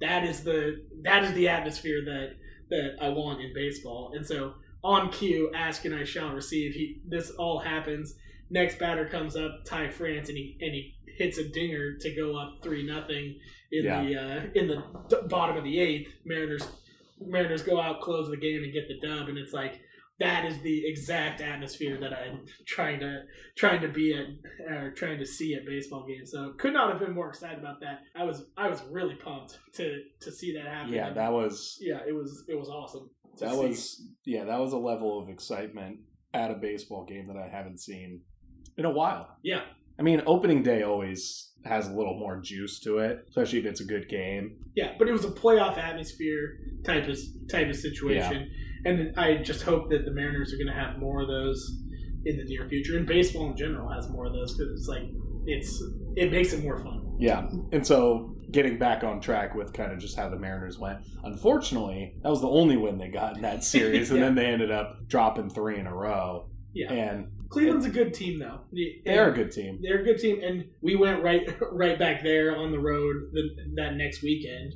that 0.01 0.24
is 0.25 0.43
the 0.43 0.86
that 1.03 1.24
is 1.24 1.31
the 1.34 1.48
atmosphere 1.48 2.03
that 2.05 2.36
that 2.69 2.95
I 3.01 3.09
want 3.09 3.41
in 3.41 3.53
baseball, 3.53 4.12
and 4.15 4.25
so 4.25 4.53
on 4.83 5.09
cue, 5.12 5.51
ask 5.55 5.86
and 5.86 5.95
I 5.95 6.03
shall 6.03 6.33
receive. 6.33 6.74
He 6.74 7.01
this 7.07 7.31
all 7.31 7.59
happens. 7.59 8.13
Next 8.50 8.79
batter 8.79 9.05
comes 9.07 9.36
up, 9.36 9.65
Ty 9.65 9.89
France, 9.89 10.29
and 10.29 10.38
he 10.38 10.57
and 10.62 10.74
he 10.74 10.95
hits 11.17 11.38
a 11.38 11.43
dinger 11.47 11.97
to 11.97 12.15
go 12.15 12.38
up 12.38 12.59
three 12.62 12.86
nothing 12.86 13.39
in 13.71 13.86
Yeah. 13.86 14.03
the 14.03 14.15
uh, 14.15 14.41
in 14.55 14.67
the 14.67 14.83
d- 15.09 15.27
bottom 15.27 15.57
of 15.57 15.63
the 15.63 15.79
eighth. 15.79 16.13
Mariners 16.25 16.67
Mariners 17.19 17.63
go 17.63 17.81
out, 17.81 18.01
close 18.01 18.29
the 18.29 18.38
game, 18.38 18.63
and 18.63 18.71
get 18.71 18.88
the 18.88 19.00
dub. 19.05 19.27
And 19.29 19.38
it's 19.38 19.53
like 19.53 19.81
that 20.19 20.45
is 20.45 20.59
the 20.62 20.83
exact 20.88 21.41
atmosphere 21.41 22.00
that 22.00 22.12
I'm 22.13 22.45
trying 22.65 23.00
to 23.01 23.21
trying 23.55 23.81
to 23.81 23.88
be 23.88 24.13
at 24.13 24.71
or 24.71 24.91
trying 24.91 25.19
to 25.19 25.25
see 25.25 25.53
at 25.53 25.65
baseball 25.65 26.05
games. 26.07 26.31
So 26.31 26.53
could 26.57 26.74
not 26.74 26.91
have 26.91 27.00
been 27.00 27.13
more 27.13 27.29
excited 27.29 27.59
about 27.59 27.79
that. 27.81 28.00
I 28.15 28.24
was 28.24 28.45
I 28.57 28.69
was 28.69 28.81
really 28.91 29.15
pumped 29.15 29.59
to 29.75 30.01
to 30.21 30.31
see 30.31 30.53
that 30.53 30.65
happen. 30.65 30.93
yeah, 30.93 31.13
that 31.13 31.31
was 31.31 31.77
yeah, 31.79 32.00
it 32.07 32.13
was 32.13 32.45
it 32.47 32.55
was 32.55 32.69
awesome. 32.69 33.09
that 33.39 33.51
see. 33.51 33.57
was 33.57 34.07
yeah 34.25 34.45
that 34.45 34.59
was 34.59 34.74
a 34.74 34.77
level 34.77 35.21
of 35.21 35.29
excitement 35.29 36.00
at 36.33 36.51
a 36.51 36.55
baseball 36.55 37.05
game 37.05 37.27
that 37.27 37.38
I 37.38 37.47
haven't 37.47 37.79
seen 37.79 38.21
in 38.77 38.86
a 38.86 38.91
while. 38.91 39.38
yeah. 39.43 39.62
I 40.00 40.03
mean, 40.03 40.21
opening 40.27 40.62
day 40.62 40.83
always 40.83 41.53
has 41.65 41.88
a 41.88 41.91
little 41.91 42.17
more 42.19 42.39
juice 42.39 42.79
to 42.81 43.00
it, 43.00 43.25
especially 43.29 43.57
if 43.59 43.65
it's 43.65 43.81
a 43.81 43.86
good 43.86 44.07
game. 44.07 44.57
Yeah, 44.75 44.93
but 44.97 45.07
it 45.07 45.12
was 45.12 45.25
a 45.25 45.31
playoff 45.31 45.77
atmosphere 45.77 46.59
type 46.86 47.07
of 47.07 47.17
type 47.50 47.67
of 47.67 47.75
situation, 47.75 48.51
and 48.88 49.17
I 49.17 49.38
just 49.38 49.63
hope 49.63 49.89
that 49.89 50.06
the 50.06 50.12
Mariners 50.12 50.53
are 50.53 50.58
going 50.58 50.67
to 50.67 50.74
have 50.74 50.98
more 50.98 51.22
of 51.22 51.27
those 51.27 51.77
in 52.25 52.38
the 52.38 52.44
near 52.46 52.67
future. 52.70 52.98
And 52.98 53.06
baseball 53.06 53.50
in 53.51 53.58
general 53.58 53.89
has 53.89 54.10
more 54.10 54.25
of 54.25 54.34
those 54.34 54.58
because 54.58 54.72
it's 54.74 54.88
like 54.88 55.03
it's 55.46 55.84
it 56.15 56.32
makes 56.32 56.53
it 56.53 56.63
more 56.63 56.77
fun. 56.77 57.15
Yeah. 57.20 57.50
And 57.72 57.86
so 57.86 58.36
getting 58.51 58.77
back 58.77 59.03
on 59.03 59.20
track 59.20 59.56
with 59.56 59.74
kind 59.74 59.91
of 59.91 60.00
just 60.00 60.15
how 60.15 60.29
the 60.29 60.38
Mariners 60.38 60.79
went. 60.79 61.00
Unfortunately, 61.24 62.15
that 62.24 62.29
was 62.29 62.41
the 62.41 62.50
only 62.50 62.77
win 62.77 62.98
they 62.98 63.10
got 63.10 63.36
in 63.36 63.41
that 63.41 63.63
series, 63.63 64.12
and 64.12 64.22
then 64.22 64.36
they 64.36 64.46
ended 64.46 64.72
up 64.72 65.08
dropping 65.08 65.50
three 65.50 65.79
in 65.79 65.88
a 65.88 65.94
row. 65.94 66.50
Yeah, 66.74 66.91
And 66.94 67.27
Cleveland's 67.50 67.86
a 67.86 67.89
good 67.89 68.13
team 68.13 68.39
though. 68.39 68.60
they're 69.03 69.32
a 69.32 69.34
good 69.34 69.51
team. 69.51 69.79
They're 69.82 70.01
a 70.01 70.03
good 70.03 70.20
team, 70.20 70.41
and 70.44 70.65
we 70.82 70.96
went 70.96 71.24
right 71.24 71.41
right 71.72 71.98
back 71.98 72.24
there 72.24 72.56
on 72.56 72.72
the 72.72 72.79
road 72.79 73.15
the, 73.34 73.50
that 73.75 73.96
next 73.96 74.22
weekend 74.22 74.74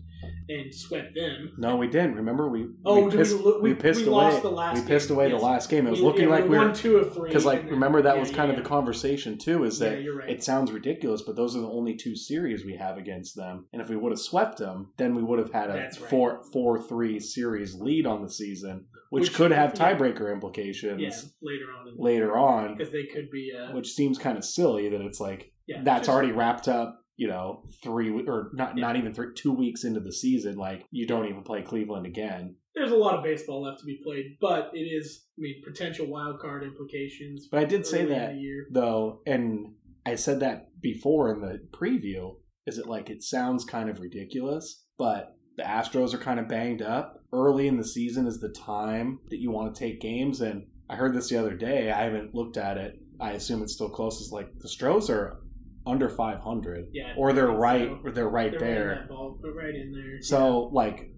and 0.49 0.73
swept 0.73 1.15
them. 1.15 1.53
No, 1.57 1.77
we 1.77 1.87
didn't. 1.87 2.15
Remember, 2.15 2.49
we 2.49 2.67
Oh, 2.85 3.05
we 3.05 3.11
pissed, 3.17 3.37
we 3.37 3.43
lo- 3.43 3.59
we- 3.61 3.73
pissed 3.73 4.01
we 4.01 4.07
away. 4.07 4.39
the 4.41 4.49
last 4.49 4.81
we 4.81 4.87
pissed 4.87 5.07
game, 5.09 5.17
away 5.17 5.29
yes. 5.29 5.39
the 5.39 5.45
last 5.45 5.69
game. 5.69 5.87
It 5.87 5.91
was 5.91 5.99
We- 6.01 6.05
looking 6.05 6.29
like 6.29 6.43
we 6.47 6.57
won 6.57 6.69
were 6.69 6.75
two 6.75 6.97
of 6.97 7.13
three. 7.13 7.29
because, 7.29 7.45
like, 7.45 7.69
remember 7.69 8.01
that 8.01 8.15
yeah, 8.15 8.19
was 8.19 8.31
yeah, 8.31 8.35
kind 8.37 8.51
of 8.51 8.57
yeah. 8.57 8.63
the 8.63 8.69
conversation 8.69 9.37
too. 9.37 9.63
Is 9.63 9.79
that 9.79 10.01
yeah, 10.03 10.09
right. 10.09 10.29
It 10.29 10.43
sounds 10.43 10.71
ridiculous, 10.71 11.21
but 11.21 11.35
those 11.35 11.55
are 11.55 11.61
the 11.61 11.69
only 11.69 11.95
two 11.95 12.15
series 12.15 12.65
we 12.65 12.75
have 12.75 12.97
against 12.97 13.35
them. 13.35 13.65
And 13.73 13.81
if 13.81 13.89
we 13.89 13.95
would 13.95 14.11
have 14.11 14.19
swept 14.19 14.57
them, 14.57 14.91
then 14.97 15.15
we 15.15 15.23
would 15.23 15.39
have 15.39 15.51
had 15.51 15.69
a 15.69 15.73
That's 15.73 15.99
right. 15.99 16.09
four 16.09 16.43
four 16.51 16.81
three 16.81 17.19
series 17.19 17.75
lead 17.75 18.05
on 18.05 18.21
the 18.21 18.29
season, 18.29 18.85
which, 19.09 19.23
Which- 19.23 19.33
could 19.33 19.51
have 19.51 19.73
tiebreaker 19.73 20.31
implications 20.31 21.33
later 21.41 21.65
on. 21.79 21.87
In 21.87 21.95
later 21.97 22.37
on. 22.37 22.77
because 22.77 22.91
they 22.91 23.03
could 23.05 23.29
be. 23.31 23.51
Uh, 23.57 23.73
Which 23.73 23.91
seems 23.93 24.17
kind 24.17 24.37
of 24.37 24.43
silly 24.45 24.89
that 24.89 25.01
it's 25.01 25.19
like 25.19 25.51
that's 25.83 26.09
already 26.09 26.31
wrapped 26.33 26.67
up 26.67 27.00
you 27.17 27.27
know, 27.27 27.63
three 27.83 28.09
or 28.27 28.51
not 28.53 28.75
not 28.75 28.95
even 28.95 29.13
three, 29.13 29.33
two 29.35 29.51
weeks 29.51 29.83
into 29.83 29.99
the 29.99 30.13
season, 30.13 30.55
like 30.55 30.85
you 30.91 31.05
don't 31.07 31.27
even 31.27 31.43
play 31.43 31.61
Cleveland 31.61 32.05
again. 32.05 32.55
There's 32.73 32.91
a 32.91 32.95
lot 32.95 33.15
of 33.15 33.23
baseball 33.23 33.63
left 33.63 33.79
to 33.79 33.85
be 33.85 33.99
played, 34.03 34.37
but 34.39 34.71
it 34.73 34.79
is, 34.79 35.25
I 35.37 35.41
mean, 35.41 35.61
potential 35.65 36.07
wild 36.07 36.39
card 36.39 36.63
implications. 36.63 37.47
But 37.51 37.59
I 37.59 37.65
did 37.65 37.85
say 37.85 38.05
that 38.05 38.35
year. 38.35 38.65
though, 38.71 39.21
and 39.25 39.73
I 40.05 40.15
said 40.15 40.39
that 40.39 40.79
before 40.81 41.33
in 41.33 41.41
the 41.41 41.59
preview. 41.71 42.35
Is 42.67 42.77
it 42.77 42.85
like 42.85 43.09
it 43.09 43.23
sounds 43.23 43.65
kind 43.65 43.89
of 43.89 43.99
ridiculous, 43.99 44.83
but 44.97 45.35
the 45.57 45.63
Astros 45.63 46.13
are 46.13 46.19
kind 46.19 46.39
of 46.39 46.47
banged 46.47 46.81
up. 46.81 47.23
Early 47.33 47.67
in 47.67 47.77
the 47.77 47.83
season 47.83 48.27
is 48.27 48.39
the 48.39 48.49
time 48.49 49.19
that 49.29 49.39
you 49.39 49.51
want 49.51 49.73
to 49.73 49.79
take 49.79 49.99
games, 49.99 50.41
and 50.41 50.67
I 50.89 50.95
heard 50.95 51.15
this 51.15 51.29
the 51.29 51.37
other 51.37 51.55
day. 51.55 51.91
I 51.91 52.03
haven't 52.03 52.35
looked 52.35 52.57
at 52.57 52.77
it. 52.77 52.99
I 53.19 53.31
assume 53.31 53.63
it's 53.63 53.73
still 53.73 53.89
close. 53.89 54.21
Is 54.21 54.31
like 54.31 54.47
the 54.59 54.69
Stros 54.69 55.09
are 55.09 55.39
under 55.85 56.09
500, 56.09 56.87
Yeah, 56.91 57.13
or 57.17 57.33
they're 57.33 57.47
right, 57.47 57.89
so. 57.89 57.99
or 58.03 58.11
they're 58.11 58.29
right 58.29 58.51
They're 58.51 58.59
there. 58.59 58.95
that 59.01 59.09
ball, 59.09 59.39
right 59.43 59.73
in 59.75 59.91
there. 59.91 60.21
So 60.21 60.69
like, 60.73 61.11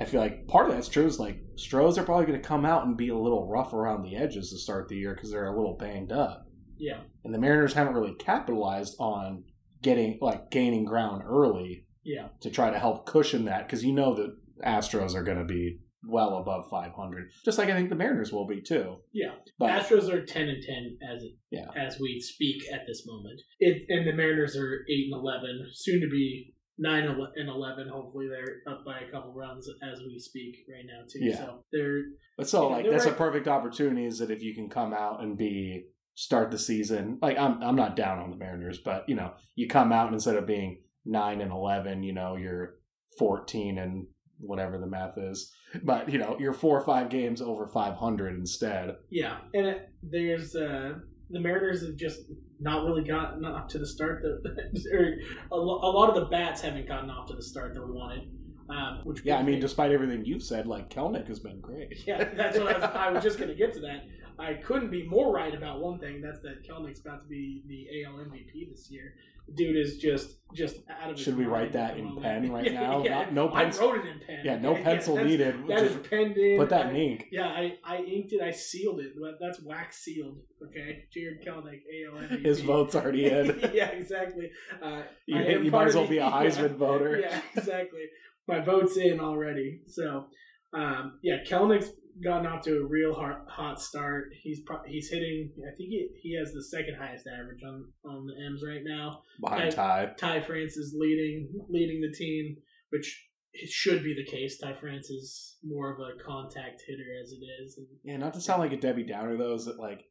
I 0.00 0.04
feel 0.04 0.20
like 0.20 0.46
part 0.48 0.68
of 0.68 0.74
that's 0.74 0.88
true 0.88 1.06
is 1.06 1.18
like 1.20 1.38
Stros 1.56 1.98
are 1.98 2.02
probably 2.04 2.26
going 2.26 2.40
to 2.40 2.46
come 2.48 2.64
out 2.64 2.86
and 2.86 2.96
be 2.96 3.10
a 3.10 3.16
little 3.16 3.46
rough 3.48 3.72
around 3.72 4.02
the 4.02 4.16
edges 4.16 4.50
to 4.50 4.58
start 4.58 4.88
the 4.88 4.96
year 4.96 5.14
because 5.14 5.30
they're 5.30 5.52
a 5.52 5.56
little 5.56 5.76
banged 5.76 6.10
up, 6.12 6.46
yeah, 6.78 7.00
and 7.24 7.34
the 7.34 7.38
Mariners 7.38 7.74
haven't 7.74 7.94
really 7.94 8.14
capitalized 8.14 8.96
on 8.98 9.44
getting 9.82 10.18
like 10.20 10.50
gaining 10.50 10.84
ground 10.84 11.22
early 11.26 11.86
yeah, 12.02 12.28
to 12.40 12.50
try 12.50 12.70
to 12.70 12.78
help 12.78 13.06
cushion 13.06 13.44
that 13.44 13.66
because 13.66 13.84
you 13.84 13.92
know 13.92 14.14
the 14.14 14.36
Astros 14.66 15.14
are 15.14 15.22
going 15.22 15.38
to 15.38 15.44
be 15.44 15.78
well 16.08 16.38
above 16.38 16.64
500, 16.70 17.30
just 17.44 17.58
like 17.58 17.68
I 17.68 17.74
think 17.74 17.90
the 17.90 17.94
Mariners 17.96 18.32
will 18.32 18.46
be 18.46 18.60
too. 18.62 18.96
yeah. 19.12 19.32
But 19.58 19.70
Astros 19.70 20.08
are 20.12 20.24
ten 20.24 20.48
and 20.48 20.62
ten 20.62 20.96
as 21.12 21.24
Yeah. 21.50 21.66
as 21.76 21.98
we 22.00 22.20
speak 22.20 22.62
at 22.72 22.86
this 22.86 23.04
moment. 23.06 23.40
It 23.58 23.84
and 23.88 24.06
the 24.06 24.12
Mariners 24.14 24.56
are 24.56 24.84
eight 24.90 25.10
and 25.12 25.20
eleven, 25.20 25.66
soon 25.72 26.00
to 26.00 26.08
be 26.08 26.54
nine 26.78 27.04
and 27.04 27.48
eleven. 27.48 27.88
Hopefully, 27.88 28.28
they're 28.28 28.62
up 28.72 28.84
by 28.86 29.00
a 29.00 29.10
couple 29.10 29.34
runs 29.34 29.68
as 29.82 30.00
we 30.00 30.18
speak 30.18 30.56
right 30.72 30.84
now 30.86 31.02
too. 31.10 31.18
Yeah. 31.24 31.36
So 31.36 31.64
they're 31.72 32.02
But 32.38 32.48
so, 32.48 32.70
Yeah, 32.70 32.76
like, 32.76 32.90
that's 32.90 33.04
a 33.06 33.12
perfect 33.12 33.46
opportunity. 33.48 34.06
Is 34.06 34.18
that 34.20 34.30
if 34.30 34.42
you 34.42 34.54
can 34.54 34.70
come 34.70 34.94
out 34.94 35.22
and 35.22 35.36
be 35.36 35.84
start 36.14 36.50
the 36.50 36.58
season 36.58 37.18
like 37.22 37.38
I'm, 37.38 37.62
I'm 37.62 37.76
not 37.76 37.96
down 37.96 38.18
on 38.18 38.30
the 38.30 38.36
Mariners, 38.36 38.78
but 38.84 39.04
you 39.08 39.14
know, 39.14 39.32
you 39.54 39.68
come 39.68 39.92
out 39.92 40.06
and 40.06 40.14
instead 40.14 40.36
of 40.36 40.46
being 40.46 40.80
nine 41.04 41.40
and 41.42 41.52
eleven, 41.52 42.02
you 42.02 42.14
know, 42.14 42.36
you're 42.36 42.76
fourteen 43.18 43.78
and 43.78 44.06
whatever 44.40 44.78
the 44.78 44.86
math 44.86 45.18
is, 45.18 45.52
but 45.82 46.08
you 46.08 46.18
know, 46.18 46.36
you're 46.40 46.52
four 46.52 46.78
or 46.78 46.84
five 46.84 47.08
games 47.08 47.40
over 47.40 47.66
five 47.66 47.94
hundred 47.94 48.36
instead. 48.38 48.96
yeah, 49.10 49.38
and 49.54 49.66
it, 49.66 49.88
there's 50.02 50.54
uh 50.56 50.94
the 51.30 51.38
Mariners 51.40 51.86
have 51.86 51.96
just 51.96 52.22
not 52.58 52.84
really 52.84 53.04
gotten 53.04 53.44
off 53.44 53.68
to 53.68 53.78
the 53.78 53.86
start 53.86 54.22
that 54.22 54.86
or 54.92 55.16
a, 55.52 55.54
a 55.56 55.90
lot 55.92 56.08
of 56.08 56.14
the 56.16 56.26
bats 56.26 56.60
haven't 56.60 56.88
gotten 56.88 57.08
off 57.10 57.28
to 57.28 57.34
the 57.34 57.42
start 57.42 57.74
that 57.74 57.86
we 57.86 57.92
wanted. 57.92 58.30
Um, 58.68 59.00
which 59.04 59.22
Yeah, 59.24 59.36
I 59.38 59.42
mean, 59.42 59.56
me- 59.56 59.60
despite 59.60 59.90
everything 59.90 60.24
you've 60.24 60.44
said, 60.44 60.66
like 60.66 60.90
Kelenic 60.90 61.26
has 61.26 61.40
been 61.40 61.60
great. 61.60 61.92
Yeah, 62.06 62.22
that's 62.34 62.56
what 62.58 62.68
I 62.68 62.78
was, 62.78 62.84
I 62.94 63.10
was 63.10 63.24
just 63.24 63.38
going 63.38 63.48
to 63.48 63.56
get 63.56 63.72
to 63.74 63.80
that. 63.80 64.04
I 64.40 64.54
couldn't 64.54 64.90
be 64.90 65.06
more 65.06 65.32
right 65.32 65.54
about 65.54 65.80
one 65.80 65.98
thing. 65.98 66.20
That's 66.22 66.40
that 66.40 66.66
Kelenic's 66.68 67.00
about 67.00 67.22
to 67.22 67.28
be 67.28 67.62
the 67.68 68.04
AL 68.04 68.14
MVP 68.14 68.70
this 68.70 68.88
year. 68.90 69.14
Dude 69.56 69.76
is 69.76 69.96
just 69.98 70.36
just 70.54 70.76
out 70.88 71.10
of. 71.10 71.16
his 71.16 71.24
Should 71.24 71.36
we 71.36 71.44
write 71.44 71.72
that 71.72 71.96
in 71.98 72.04
moment. 72.04 72.22
pen 72.22 72.52
right 72.52 72.64
Yeah, 72.72 72.80
now? 72.80 73.04
yeah. 73.04 73.18
Not- 73.24 73.32
no 73.34 73.52
I 73.52 73.64
pencil- 73.64 73.90
wrote 73.92 74.04
it 74.04 74.08
in 74.08 74.20
pen. 74.24 74.40
Yeah, 74.44 74.58
no 74.58 74.74
pencil 74.74 75.14
that's- 75.16 75.30
needed. 75.30 75.54
That 75.66 75.78
is 75.82 75.92
Just 75.96 76.08
penned 76.10 76.36
in. 76.36 76.56
Put 76.58 76.68
that 76.68 76.86
I- 76.86 76.90
in 76.90 76.96
ink. 76.96 77.26
Yeah, 77.32 77.46
I, 77.48 77.72
I 77.84 77.96
inked 77.98 78.32
it. 78.32 78.40
I 78.40 78.52
sealed 78.52 79.00
it. 79.00 79.12
That's 79.40 79.60
wax 79.62 79.98
sealed. 80.04 80.38
Okay, 80.64 81.04
Jarred 81.12 81.42
Kelenic, 81.44 81.80
AL 82.06 82.20
MVP. 82.22 82.44
His 82.44 82.60
vote's 82.60 82.94
already 82.94 83.26
in. 83.26 83.58
yeah, 83.74 83.88
exactly. 83.88 84.50
Uh, 84.80 85.02
You, 85.26 85.38
I 85.38 85.48
you 85.64 85.70
might 85.70 85.88
as 85.88 85.96
well 85.96 86.06
be 86.06 86.18
a 86.18 86.22
Heisman 86.30 86.70
yeah. 86.70 86.76
voter. 86.76 87.18
Yeah, 87.18 87.40
exactly. 87.56 88.04
My 88.46 88.60
vote's 88.60 88.96
in 88.96 89.18
already. 89.18 89.80
So, 89.88 90.26
um, 90.74 91.18
yeah, 91.24 91.38
Kelenic's 91.44 91.90
gotten 92.22 92.46
off 92.46 92.62
to 92.64 92.78
a 92.78 92.84
real 92.86 93.14
hot, 93.14 93.44
hot 93.48 93.80
start. 93.80 94.30
He's 94.42 94.60
pro- 94.60 94.82
he's 94.86 95.08
hitting. 95.10 95.50
I 95.58 95.74
think 95.76 95.88
he, 95.90 96.08
he 96.22 96.36
has 96.38 96.52
the 96.52 96.62
second 96.62 96.96
highest 96.98 97.26
average 97.26 97.62
on 97.64 97.86
on 98.04 98.26
the 98.26 98.34
M's 98.46 98.62
right 98.66 98.82
now. 98.84 99.22
Behind 99.40 99.72
Ty. 99.72 100.12
Ty 100.16 100.40
France 100.42 100.76
is 100.76 100.94
leading 100.98 101.48
leading 101.68 102.00
the 102.00 102.12
team, 102.16 102.56
which 102.90 103.26
it 103.52 103.68
should 103.70 104.04
be 104.04 104.14
the 104.14 104.24
case. 104.30 104.58
Ty 104.58 104.74
France 104.74 105.10
is 105.10 105.56
more 105.64 105.92
of 105.92 105.98
a 106.00 106.22
contact 106.24 106.82
hitter 106.86 107.02
as 107.22 107.32
it 107.32 107.44
is. 107.64 107.78
And 107.78 107.86
Yeah, 108.04 108.16
not 108.16 108.34
to 108.34 108.40
sound 108.40 108.60
like 108.60 108.72
a 108.72 108.76
Debbie 108.76 109.04
Downer 109.04 109.36
though, 109.36 109.54
is 109.54 109.64
that 109.66 109.78
like 109.78 110.04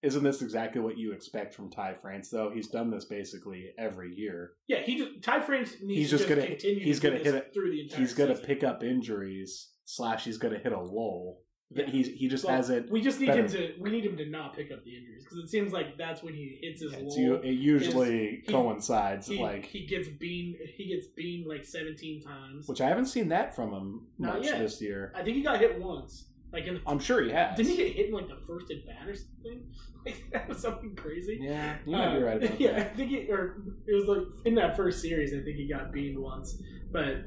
isn't 0.00 0.22
this 0.22 0.42
exactly 0.42 0.80
what 0.80 0.96
you 0.96 1.12
expect 1.12 1.52
from 1.54 1.70
Ty 1.72 1.94
France 2.00 2.30
though? 2.30 2.52
He's 2.54 2.68
done 2.68 2.88
this 2.90 3.04
basically 3.06 3.70
every 3.78 4.14
year. 4.14 4.52
yeah, 4.68 4.80
he 4.82 4.96
just 4.96 5.22
Ty 5.22 5.40
France 5.40 5.72
needs 5.82 5.98
He's 5.98 6.10
to 6.10 6.16
just 6.18 6.28
just 6.28 6.36
gonna- 6.36 6.46
continue. 6.46 6.84
he's 6.84 7.00
to 7.00 7.08
gonna 7.10 7.18
hit 7.22 7.34
it- 7.34 7.50
through 7.52 7.72
the 7.72 7.80
entire. 7.82 7.98
He's 8.00 8.14
gonna 8.14 8.34
season. 8.36 8.46
pick 8.46 8.62
up 8.62 8.84
injuries 8.84 9.70
slash 9.90 10.24
he's 10.24 10.36
gonna 10.38 10.58
hit 10.58 10.72
a 10.72 10.80
lull. 10.80 11.40
That 11.72 11.86
Yeah. 11.88 11.92
He's 11.92 12.08
he 12.08 12.28
just 12.28 12.44
Well, 12.44 12.54
hasn't 12.56 12.90
We 12.90 13.00
just 13.00 13.20
need 13.20 13.26
better. 13.26 13.42
him 13.42 13.48
to. 13.48 13.72
We 13.80 13.90
need 13.90 14.04
him 14.04 14.16
to 14.18 14.26
not 14.26 14.54
pick 14.56 14.70
up 14.70 14.84
the 14.84 14.96
injuries 14.96 15.24
because 15.24 15.38
it 15.38 15.48
seems 15.48 15.72
like 15.72 15.96
that's 15.98 16.22
when 16.22 16.34
he 16.34 16.58
hits 16.62 16.80
his 16.82 16.92
it's 16.92 17.16
lull. 17.16 17.40
it 17.42 17.52
usually 17.52 18.42
coincides 18.48 19.26
he, 19.26 19.38
like 19.38 19.64
he 19.66 19.86
gets 19.86 20.08
beamed. 20.08 20.56
He 20.76 20.88
gets 20.94 21.06
beamed 21.08 21.46
like 21.46 21.64
seventeen 21.64 22.22
times. 22.22 22.68
which 22.68 22.80
I 22.80 22.88
haven't 22.88 23.06
seen 23.06 23.28
that 23.30 23.54
from 23.56 23.72
him 23.72 24.06
Not 24.18 24.36
much 24.36 24.44
yet. 24.46 24.58
this 24.60 24.80
year. 24.80 25.12
I 25.14 25.22
think 25.22 25.36
he 25.36 25.42
got 25.42 25.58
hit 25.60 25.78
once. 25.80 26.26
Like 26.52 26.64
in 26.66 26.74
the, 26.74 26.80
I'm 26.86 26.98
sure 26.98 27.22
he 27.22 27.30
has. 27.30 27.56
didn't 27.58 27.70
he 27.72 27.76
get 27.76 27.92
hit 27.94 28.06
in 28.06 28.12
like 28.12 28.28
the 28.28 28.38
first 28.46 28.70
at 28.70 28.86
bat 28.86 29.06
or 29.08 29.14
something? 29.14 29.62
Like 30.06 30.30
that 30.32 30.48
was 30.48 30.58
something 30.60 30.94
crazy. 30.96 31.38
Yeah, 31.42 31.76
you 31.84 31.92
might 31.92 32.16
be 32.16 32.22
Uh, 32.22 32.26
right 32.26 32.42
about 32.42 32.60
yeah, 32.66 32.72
that. 32.78 32.92
I 32.92 32.94
think 32.94 33.12
it 33.12 33.28
or 33.30 33.62
it 33.86 33.94
was 33.94 34.06
like 34.06 34.24
in 34.46 34.54
that 34.54 34.76
first 34.76 35.02
series. 35.02 35.34
I 35.34 35.42
think 35.42 35.56
he 35.56 35.68
got 35.68 35.92
beamed 35.92 36.18
once, 36.18 36.56
but 36.92 37.24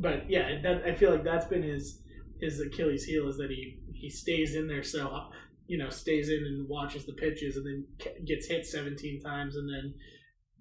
but 0.00 0.30
yeah, 0.30 0.60
that 0.62 0.82
I 0.84 0.94
feel 0.94 1.10
like 1.10 1.24
that's 1.24 1.46
been 1.46 1.62
his 1.62 2.02
his 2.40 2.60
Achilles 2.60 3.04
heel 3.04 3.28
is 3.28 3.36
that 3.38 3.50
he 3.50 3.80
he 3.94 4.08
stays 4.08 4.54
in 4.54 4.68
there 4.68 4.82
so 4.82 5.28
you 5.66 5.76
know 5.78 5.90
stays 5.90 6.28
in 6.28 6.44
and 6.44 6.68
watches 6.68 7.04
the 7.04 7.12
pitches 7.14 7.56
and 7.56 7.66
then 7.66 8.24
gets 8.24 8.46
hit 8.46 8.64
17 8.64 9.20
times 9.20 9.56
and 9.56 9.68
then 9.68 9.94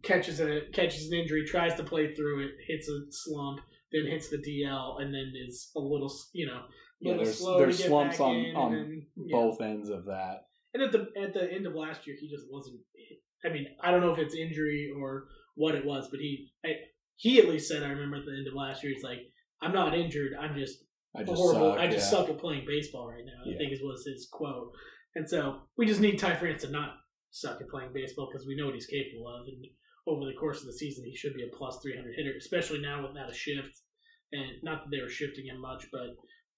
catches 0.04 0.40
a 0.40 0.62
catches 0.74 1.08
an 1.12 1.14
injury, 1.18 1.46
tries 1.46 1.76
to 1.76 1.84
play 1.84 2.14
through 2.14 2.46
it, 2.46 2.52
hits 2.68 2.88
a 2.90 3.00
slump, 3.12 3.60
then 3.92 4.06
hits 4.06 4.30
the 4.30 4.38
DL, 4.38 5.02
and 5.02 5.14
then 5.14 5.34
is 5.48 5.72
a 5.76 5.80
little 5.80 6.12
you 6.34 6.46
know. 6.48 6.62
Yeah, 7.00 7.14
there's- 7.18 7.38
slow 7.38 7.60
there's 7.60 7.78
to 7.78 7.84
get 7.84 7.90
slumps 7.90 8.18
back 8.18 8.26
on- 8.28 8.36
in, 8.36 8.56
on 8.56 8.72
then, 8.74 9.08
yeah. 9.18 9.38
Both 9.38 9.62
ends 9.62 9.90
of 9.90 10.06
that. 10.06 10.48
And 10.74 10.82
at 10.82 10.92
the 10.92 11.08
at 11.16 11.34
the 11.34 11.52
end 11.52 11.68
of 11.68 11.74
last 11.76 12.08
year, 12.08 12.16
he 12.20 12.28
just 12.28 12.46
wasn't. 12.50 12.80
I 13.46 13.50
mean, 13.50 13.68
I 13.82 13.92
don't 13.92 14.02
know 14.02 14.12
if 14.12 14.18
it's 14.18 14.34
injury 14.36 14.92
or 14.98 15.28
what 15.56 15.76
it 15.76 15.86
was, 15.86 16.08
but 16.10 16.20
he 16.20 16.52
I, 16.66 16.70
he 17.18 17.40
at 17.40 17.50
least 17.50 17.68
said 17.68 17.84
I 17.84 17.90
remember 17.90 18.18
at 18.18 18.26
the 18.26 18.32
end 18.38 18.48
of 18.48 18.54
last 18.54 18.84
year, 18.84 18.94
he's 18.94 19.04
like, 19.04 19.20
"I'm 19.62 19.74
not 19.74 19.94
injured. 19.94 20.34
I'm 20.40 20.56
just, 20.56 20.78
I 21.16 21.24
just 21.24 21.36
horrible. 21.36 21.72
suck, 21.74 21.80
I 21.80 21.88
just 21.88 22.12
yeah. 22.12 22.18
suck 22.20 22.30
at 22.30 22.38
playing 22.38 22.66
baseball 22.66 23.10
right 23.10 23.26
now." 23.26 23.42
I 23.46 23.50
Yeah. 23.52 23.58
think 23.58 23.74
is 23.74 23.82
was 23.84 24.06
his 24.06 24.28
quote. 24.32 24.72
And 25.16 25.28
so 25.28 25.62
we 25.78 25.86
just 25.86 26.00
need 26.02 26.18
Ty 26.20 26.36
France 26.36 26.62
to 26.64 26.70
not 26.70 26.96
suck 27.32 27.60
at 27.62 27.70
playing 27.70 27.92
baseball 27.94 28.30
because 28.32 28.48
we 28.48 28.56
know 28.56 28.66
what 28.66 28.76
he's 28.76 28.86
capable 28.86 29.28
of. 29.28 29.48
And 29.48 29.66
over 30.06 30.26
the 30.26 30.38
course 30.40 30.62
of 30.62 30.68
the 30.68 30.74
season, 30.74 31.04
he 31.06 31.16
should 31.16 31.34
be 31.34 31.44
a 31.44 31.58
plus 31.58 31.80
300 31.84 32.14
hitter, 32.16 32.34
especially 32.38 32.80
now 32.82 33.06
without 33.06 33.30
a 33.30 33.34
shift. 33.34 33.76
And 34.32 34.62
not 34.64 34.84
that 34.84 34.90
they 34.92 35.02
were 35.02 35.10
shifting 35.10 35.48
him 35.48 35.60
much, 35.60 35.88
but 35.92 36.10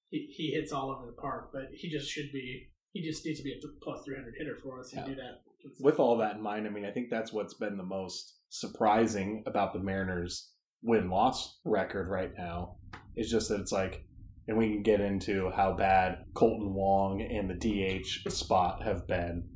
he, 0.09 0.27
he 0.35 0.51
hits 0.51 0.71
all 0.73 0.91
over 0.91 1.05
the 1.05 1.13
park. 1.21 1.51
But 1.53 1.67
he 1.73 1.89
just 1.89 2.09
should 2.11 2.31
be. 2.33 2.67
He 2.91 3.01
just 3.07 3.23
needs 3.25 3.37
to 3.39 3.43
be 3.43 3.53
a 3.53 3.59
plus 3.83 4.01
300 4.03 4.33
hitter 4.37 4.55
for 4.61 4.79
us 4.79 4.91
Yeah. 4.93 5.03
to 5.03 5.09
do 5.09 5.15
that. 5.15 5.41
with 5.79 5.99
all 5.99 6.17
that 6.17 6.35
in 6.37 6.41
mind, 6.41 6.65
I 6.67 6.69
mean, 6.69 6.85
I 6.85 6.91
think 6.91 7.09
that's 7.09 7.31
what's 7.31 7.53
been 7.53 7.77
the 7.77 7.83
most 7.83 8.38
surprising 8.49 9.43
about 9.45 9.73
the 9.73 9.79
Mariners' 9.79 10.51
win 10.83 11.09
loss 11.09 11.59
record 11.65 12.09
right 12.09 12.31
now. 12.37 12.75
Is 13.15 13.29
just 13.29 13.49
that 13.49 13.59
it's 13.59 13.71
like, 13.71 14.03
and 14.47 14.57
we 14.57 14.69
can 14.69 14.83
get 14.83 15.01
into 15.01 15.49
how 15.51 15.73
bad 15.73 16.19
Kolten 16.33 16.71
Wong 16.73 17.21
and 17.21 17.49
the 17.49 17.55
DH 17.55 18.31
spot 18.31 18.83
have 18.83 19.07
been, 19.07 19.47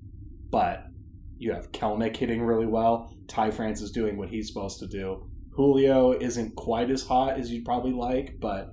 but 0.49 0.85
you 1.37 1.53
have 1.53 1.71
Kelenic 1.71 2.15
hitting 2.17 2.41
really 2.41 2.65
well. 2.65 3.13
Ty 3.27 3.51
France 3.51 3.81
is 3.81 3.91
doing 3.91 4.17
what 4.17 4.29
he's 4.29 4.47
supposed 4.47 4.79
to 4.79 4.87
do. 4.87 5.29
Julio 5.55 6.11
isn't 6.11 6.55
quite 6.55 6.89
as 6.89 7.03
hot 7.05 7.39
as 7.39 7.51
you'd 7.51 7.65
probably 7.65 7.93
like, 7.93 8.37
but 8.39 8.71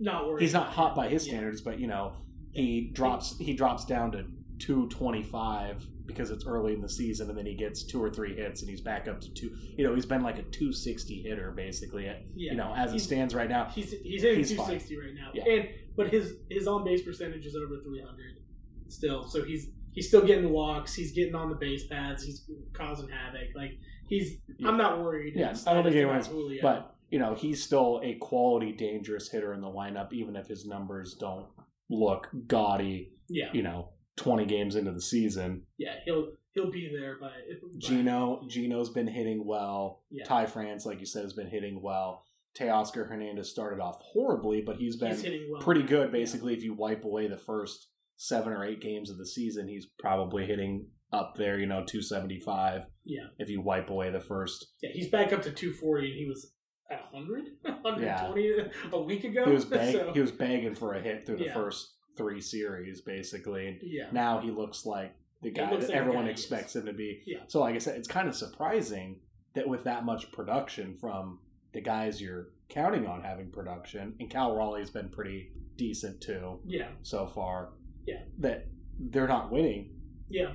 not 0.00 0.26
worried. 0.26 0.42
he's 0.42 0.52
not 0.52 0.68
hot 0.68 0.94
by 0.96 1.08
his 1.08 1.26
Yeah. 1.26 1.32
standards, 1.34 1.60
but 1.60 1.78
you 1.78 1.86
know, 1.86 2.12
he 2.52 2.90
drops 2.92 3.36
he 3.38 3.54
drops 3.54 3.84
down 3.84 4.12
to 4.12 4.24
225 4.58 5.86
because 6.06 6.30
it's 6.30 6.46
early 6.46 6.72
in 6.72 6.80
the 6.80 6.88
season 6.88 7.28
and 7.28 7.38
then 7.38 7.44
he 7.46 7.54
gets 7.54 7.82
two 7.84 8.02
or 8.02 8.10
three 8.10 8.34
hits 8.34 8.62
and 8.62 8.70
he's 8.70 8.80
back 8.80 9.08
up 9.08 9.20
to 9.20 9.32
two 9.34 9.50
you 9.76 9.86
know 9.86 9.94
he's 9.94 10.06
been 10.06 10.22
like 10.22 10.38
a 10.38 10.42
260 10.42 11.22
hitter 11.22 11.52
basically 11.52 12.04
Yeah. 12.06 12.52
you 12.52 12.56
know 12.56 12.72
as 12.76 12.94
it 12.94 13.00
stands 13.00 13.34
right 13.34 13.48
now 13.48 13.66
He's 13.66 13.92
he's 14.02 14.22
hitting 14.22 14.38
He's 14.38 14.48
fine. 14.50 14.78
260 14.80 14.96
right 14.98 15.14
now, 15.14 15.30
Yeah. 15.34 15.52
and 15.52 15.68
but 15.96 16.08
his 16.08 16.34
his 16.50 16.66
on 16.66 16.84
base 16.84 17.02
percentage 17.02 17.44
is 17.44 17.54
over 17.56 17.76
300 17.84 18.40
still. 18.88 19.28
So 19.28 19.44
he's 19.44 19.68
he's 19.92 20.08
still 20.08 20.24
getting 20.24 20.50
walks. 20.50 20.94
He's 20.94 21.12
getting 21.12 21.34
on 21.34 21.50
the 21.50 21.56
base 21.56 21.86
paths. 21.88 22.22
He's 22.24 22.48
causing 22.72 23.08
havoc. 23.08 23.48
Like 23.54 23.72
he's 24.08 24.38
I'm 24.64 24.78
not 24.78 25.00
worried. 25.02 25.34
Yeah, 25.36 25.54
I 25.66 25.74
don't 25.74 25.82
think 25.84 25.96
anyone's- 25.96 26.30
but 26.62 26.94
you 27.10 27.18
know 27.18 27.34
he's 27.34 27.62
still 27.62 28.00
a 28.04 28.14
quality 28.14 28.72
dangerous 28.72 29.28
hitter 29.30 29.52
in 29.54 29.60
the 29.60 29.68
lineup 29.68 30.12
even 30.12 30.36
if 30.36 30.46
his 30.46 30.66
numbers 30.66 31.16
don't 31.18 31.46
look 31.90 32.28
gaudy 32.46 33.12
yeah, 33.30 33.50
you 33.54 33.62
know 33.62 33.88
20 34.18 34.44
games 34.46 34.74
into 34.76 34.92
the 34.92 35.00
season 35.00 35.62
yeah, 35.78 35.94
he'll 36.04 36.32
he'll 36.54 36.70
be 36.70 36.90
there 36.92 37.18
by, 37.20 37.28
by 37.28 37.32
Geno 37.78 38.42
Geno's 38.48 38.90
been 38.90 39.06
hitting 39.06 39.44
well. 39.46 40.02
Yeah. 40.10 40.24
Ty 40.24 40.46
France, 40.46 40.84
like 40.86 41.00
you 41.00 41.06
said, 41.06 41.22
has 41.22 41.32
been 41.32 41.48
hitting 41.48 41.80
well. 41.82 42.24
Teoscar 42.58 43.08
Hernandez 43.08 43.48
started 43.50 43.80
off 43.80 43.98
horribly, 44.00 44.62
but 44.62 44.76
he's 44.76 44.96
been 44.96 45.16
He's 45.16 45.24
well. 45.50 45.62
pretty 45.62 45.82
good. 45.82 46.10
Basically, 46.10 46.54
if 46.54 46.62
you 46.64 46.74
wipe 46.74 47.04
away 47.04 47.28
the 47.28 47.36
first 47.36 47.88
seven 48.16 48.52
or 48.52 48.64
eight 48.64 48.80
games 48.80 49.10
of 49.10 49.18
the 49.18 49.26
season, 49.26 49.68
he's 49.68 49.86
probably 49.98 50.44
hitting 50.46 50.86
up 51.12 51.34
there. 51.36 51.58
You 51.58 51.66
know, 51.66 51.84
two 51.86 52.02
seventy 52.02 52.40
five. 52.40 52.82
Yeah. 53.04 53.26
If 53.38 53.48
you 53.48 53.60
wipe 53.60 53.90
away 53.90 54.10
the 54.10 54.20
first, 54.20 54.66
Yeah, 54.82 54.90
he's 54.92 55.08
back 55.10 55.32
up 55.32 55.42
to 55.42 55.52
240, 55.52 56.06
and 56.08 56.16
he 56.18 56.26
was 56.26 56.52
at 56.90 57.02
100, 57.12 57.44
120 57.62 58.50
a 58.92 59.00
week 59.02 59.24
ago. 59.24 59.44
he 59.44 59.52
was 59.52 59.64
bang, 59.64 59.92
So, 59.92 60.12
he 60.14 60.20
was 60.20 60.32
begging 60.32 60.74
for 60.74 60.94
a 60.94 61.00
hit 61.00 61.26
through 61.26 61.36
the 61.36 61.44
Yeah. 61.46 61.54
first 61.54 61.94
three 62.18 62.40
series, 62.40 63.00
basically. 63.00 63.78
yeah, 63.82 64.08
Now 64.12 64.40
he 64.40 64.50
looks 64.50 64.84
like 64.84 65.14
the 65.40 65.50
guy 65.50 65.70
that 65.70 65.80
like 65.80 65.90
everyone 65.90 66.24
guy 66.26 66.30
expects 66.32 66.76
him 66.76 66.84
to 66.86 66.92
be. 66.92 67.22
Yeah. 67.24 67.38
So, 67.46 67.60
like 67.60 67.74
I 67.74 67.78
said, 67.78 67.96
it's 67.96 68.08
kind 68.08 68.28
of 68.28 68.34
surprising 68.36 69.20
that 69.54 69.66
with 69.66 69.84
that 69.84 70.04
much 70.04 70.30
production 70.32 70.94
from 70.94 71.38
the 71.72 71.80
guys 71.80 72.20
you're 72.20 72.48
counting 72.68 73.06
on 73.06 73.22
having 73.22 73.50
production, 73.50 74.14
and 74.20 74.28
Cal 74.28 74.54
Raleigh's 74.54 74.90
been 74.90 75.08
pretty 75.08 75.52
decent 75.76 76.20
too 76.20 76.58
yeah, 76.66 76.88
so 77.02 77.26
far. 77.26 77.70
Yeah. 78.06 78.22
That 78.40 78.66
they're 78.98 79.28
not 79.28 79.50
winning. 79.50 79.94
yeah. 80.28 80.52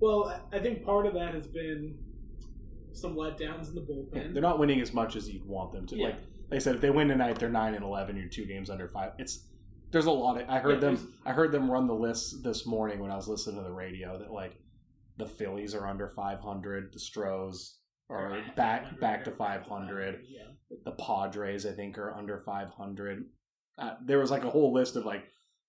Well, 0.00 0.42
I- 0.50 0.58
think 0.60 0.82
part 0.82 1.04
of 1.06 1.12
that 1.12 1.34
has 1.34 1.46
been 1.46 1.98
some 2.92 3.14
letdowns 3.16 3.68
in 3.68 3.74
the 3.74 3.82
bullpen. 3.82 4.32
They're 4.32 4.40
not 4.42 4.58
winning 4.58 4.80
as 4.80 4.94
much 4.94 5.14
as 5.14 5.28
you'd 5.28 5.44
want 5.44 5.72
them 5.72 5.86
to. 5.88 5.96
Yeah. 5.96 6.06
Like, 6.06 6.14
like 6.50 6.56
I 6.56 6.58
said, 6.58 6.74
if 6.76 6.80
they 6.80 6.88
win 6.90 7.06
tonight, 7.08 7.38
they're 7.38 7.50
nine 7.50 7.74
and 7.74 7.84
eleven. 7.84 8.16
You're 8.16 8.28
two 8.28 8.46
games 8.46 8.70
under 8.70 8.88
five. 8.88 9.12
It's 9.18 9.44
there's 9.90 10.06
a 10.06 10.10
lot 10.10 10.40
of. 10.40 10.48
I 10.48 10.58
heard 10.58 10.74
Yeah, 10.82 10.90
them. 10.90 11.14
I 11.24 11.32
heard 11.32 11.52
them 11.52 11.70
run 11.70 11.86
the 11.86 11.94
list 11.94 12.42
this 12.42 12.66
morning 12.66 13.00
when 13.00 13.10
I 13.10 13.16
was 13.16 13.28
listening 13.28 13.56
to 13.56 13.62
the 13.62 13.72
radio 13.74 14.18
that 14.18 14.32
like 14.32 14.56
the 15.16 15.26
Phillies 15.26 15.74
are 15.74 15.86
under 15.86 16.08
500. 16.08 16.92
The 16.92 16.98
Stros 17.00 17.78
are 18.08 18.40
back 18.56 18.98
back 19.00 19.24
to 19.24 19.30
500. 19.30 20.20
Yeah, 20.28 20.42
The 20.84 20.92
Padres, 20.92 21.66
I 21.66 21.72
think, 21.72 21.98
are 21.98 22.14
under 22.14 22.38
500. 22.38 23.24
Uh, 23.78 23.94
there 24.04 24.18
was 24.18 24.30
like 24.30 24.44
a 24.44 24.50
whole 24.50 24.72
list 24.72 24.96
of 24.96 25.04
like 25.04 25.24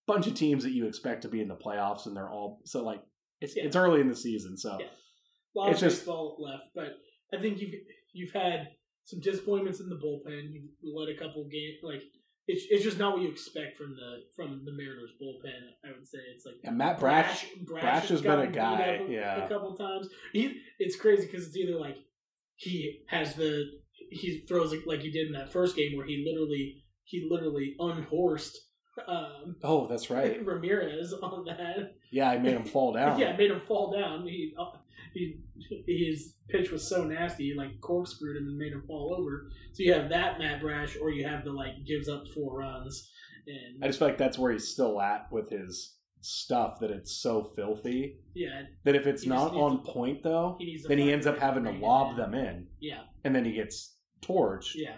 bunch 0.07 0.27
of 0.27 0.33
teams 0.33 0.63
that 0.63 0.71
you 0.71 0.87
expect 0.87 1.21
to 1.23 1.27
be 1.29 1.41
in 1.41 1.47
the 1.47 1.55
playoffs, 1.55 2.05
and 2.05 2.15
they're 2.15 2.29
all 2.31 2.59
so 2.65 2.83
like 2.83 3.01
it's 3.41 3.55
Yeah. 3.55 3.65
it's 3.65 3.75
early 3.75 4.01
in 4.01 4.07
the 4.09 4.15
season, 4.15 4.57
so 4.57 4.77
Yeah. 4.79 4.87
a 4.87 5.57
lot 5.57 5.69
It's 5.71 5.81
of 5.81 5.87
just- 5.89 6.01
baseball 6.01 6.37
left, 6.39 6.63
but 6.75 6.97
I 7.33 7.41
think 7.41 7.59
you've 7.61 7.73
you've 8.13 8.31
had 8.33 8.67
some 9.05 9.19
disappointments 9.19 9.79
in 9.79 9.89
the 9.89 9.95
bullpen. 9.95 10.51
You've 10.51 10.69
let 10.95 11.09
a 11.09 11.17
couple 11.17 11.43
games 11.49 11.77
like 11.81 12.01
it's 12.47 12.65
it's 12.69 12.83
just 12.83 12.97
not 12.97 13.13
what 13.13 13.21
you 13.21 13.29
expect 13.29 13.77
from 13.77 13.95
the 13.95 14.23
from 14.35 14.63
the 14.65 14.71
Mariners 14.71 15.11
bullpen. 15.21 15.51
I 15.85 15.91
would 15.97 16.07
say 16.07 16.19
it's 16.33 16.45
like 16.45 16.55
and 16.63 16.77
Matt 16.77 16.99
Brash. 16.99 17.45
Brash 17.65 18.09
has 18.09 18.21
been 18.21 18.39
a 18.39 18.47
guy, 18.47 19.01
a, 19.01 19.11
yeah. 19.11 19.45
a 19.45 19.49
couple 19.49 19.75
times. 19.75 20.07
He 20.33 20.61
it's 20.79 20.95
crazy 20.95 21.27
because 21.27 21.47
it's 21.47 21.57
either 21.57 21.79
like 21.79 21.97
he 22.55 23.03
has 23.07 23.35
the 23.35 23.65
he 24.09 24.43
throws 24.47 24.73
it 24.73 24.87
like 24.87 25.01
he 25.01 25.11
did 25.11 25.27
in 25.27 25.33
that 25.33 25.51
first 25.51 25.75
game 25.75 25.95
where 25.95 26.05
he 26.05 26.25
literally 26.27 26.83
he 27.03 27.27
literally 27.29 27.75
unhorsed 27.79 28.57
um, 29.07 29.55
Oh, 29.63 29.87
that's 29.87 30.09
right. 30.09 30.45
Ramirez 30.45 31.13
on 31.13 31.45
that. 31.45 31.95
Yeah, 32.11 32.29
I 32.29 32.37
made 32.37 32.53
him 32.53 32.65
fall 32.65 32.93
down. 32.93 33.19
Yeah, 33.19 33.29
I 33.29 33.37
made 33.37 33.51
him 33.51 33.61
fall 33.67 33.91
down. 33.91 34.25
He, 34.27 34.53
uh, 34.59 34.77
he 35.13 35.37
his 35.87 36.35
pitch 36.49 36.71
was 36.71 36.87
so 36.87 37.03
nasty, 37.03 37.49
he, 37.51 37.53
like 37.53 37.79
corkscrewed 37.81 38.37
him 38.37 38.47
and 38.47 38.57
made 38.57 38.73
him 38.73 38.83
fall 38.87 39.15
over. 39.17 39.49
So 39.73 39.83
you 39.83 39.93
have 39.93 40.09
that 40.09 40.39
Matt 40.39 40.61
Brash, 40.61 40.97
or 41.01 41.11
you 41.11 41.27
have 41.27 41.43
the 41.45 41.51
like 41.51 41.85
gives 41.85 42.07
up 42.09 42.23
four 42.33 42.59
runs, 42.59 43.09
and 43.47 43.83
I 43.83 43.87
just 43.87 43.99
feel 43.99 44.07
like 44.07 44.17
that's 44.17 44.37
where 44.37 44.51
he's 44.51 44.67
still 44.69 45.01
at 45.01 45.31
with 45.31 45.49
his 45.49 45.95
stuff 46.23 46.79
that 46.79 46.91
it's 46.91 47.19
so 47.19 47.43
filthy 47.55 48.19
yeah, 48.35 48.61
that 48.83 48.93
if 48.95 49.07
it's 49.07 49.25
not 49.25 49.53
on 49.55 49.83
to- 49.83 49.91
point 49.91 50.21
though, 50.23 50.55
he 50.59 50.79
then 50.87 50.99
he 50.99 51.11
ends 51.11 51.25
up 51.25 51.39
having 51.39 51.63
to 51.63 51.71
lob 51.71 52.11
in. 52.11 52.17
them 52.17 52.33
in, 52.35 52.67
yeah, 52.79 53.01
and 53.23 53.35
then 53.35 53.43
he 53.45 53.53
gets 53.53 53.95
torched. 54.21 54.73
yeah, 54.75 54.97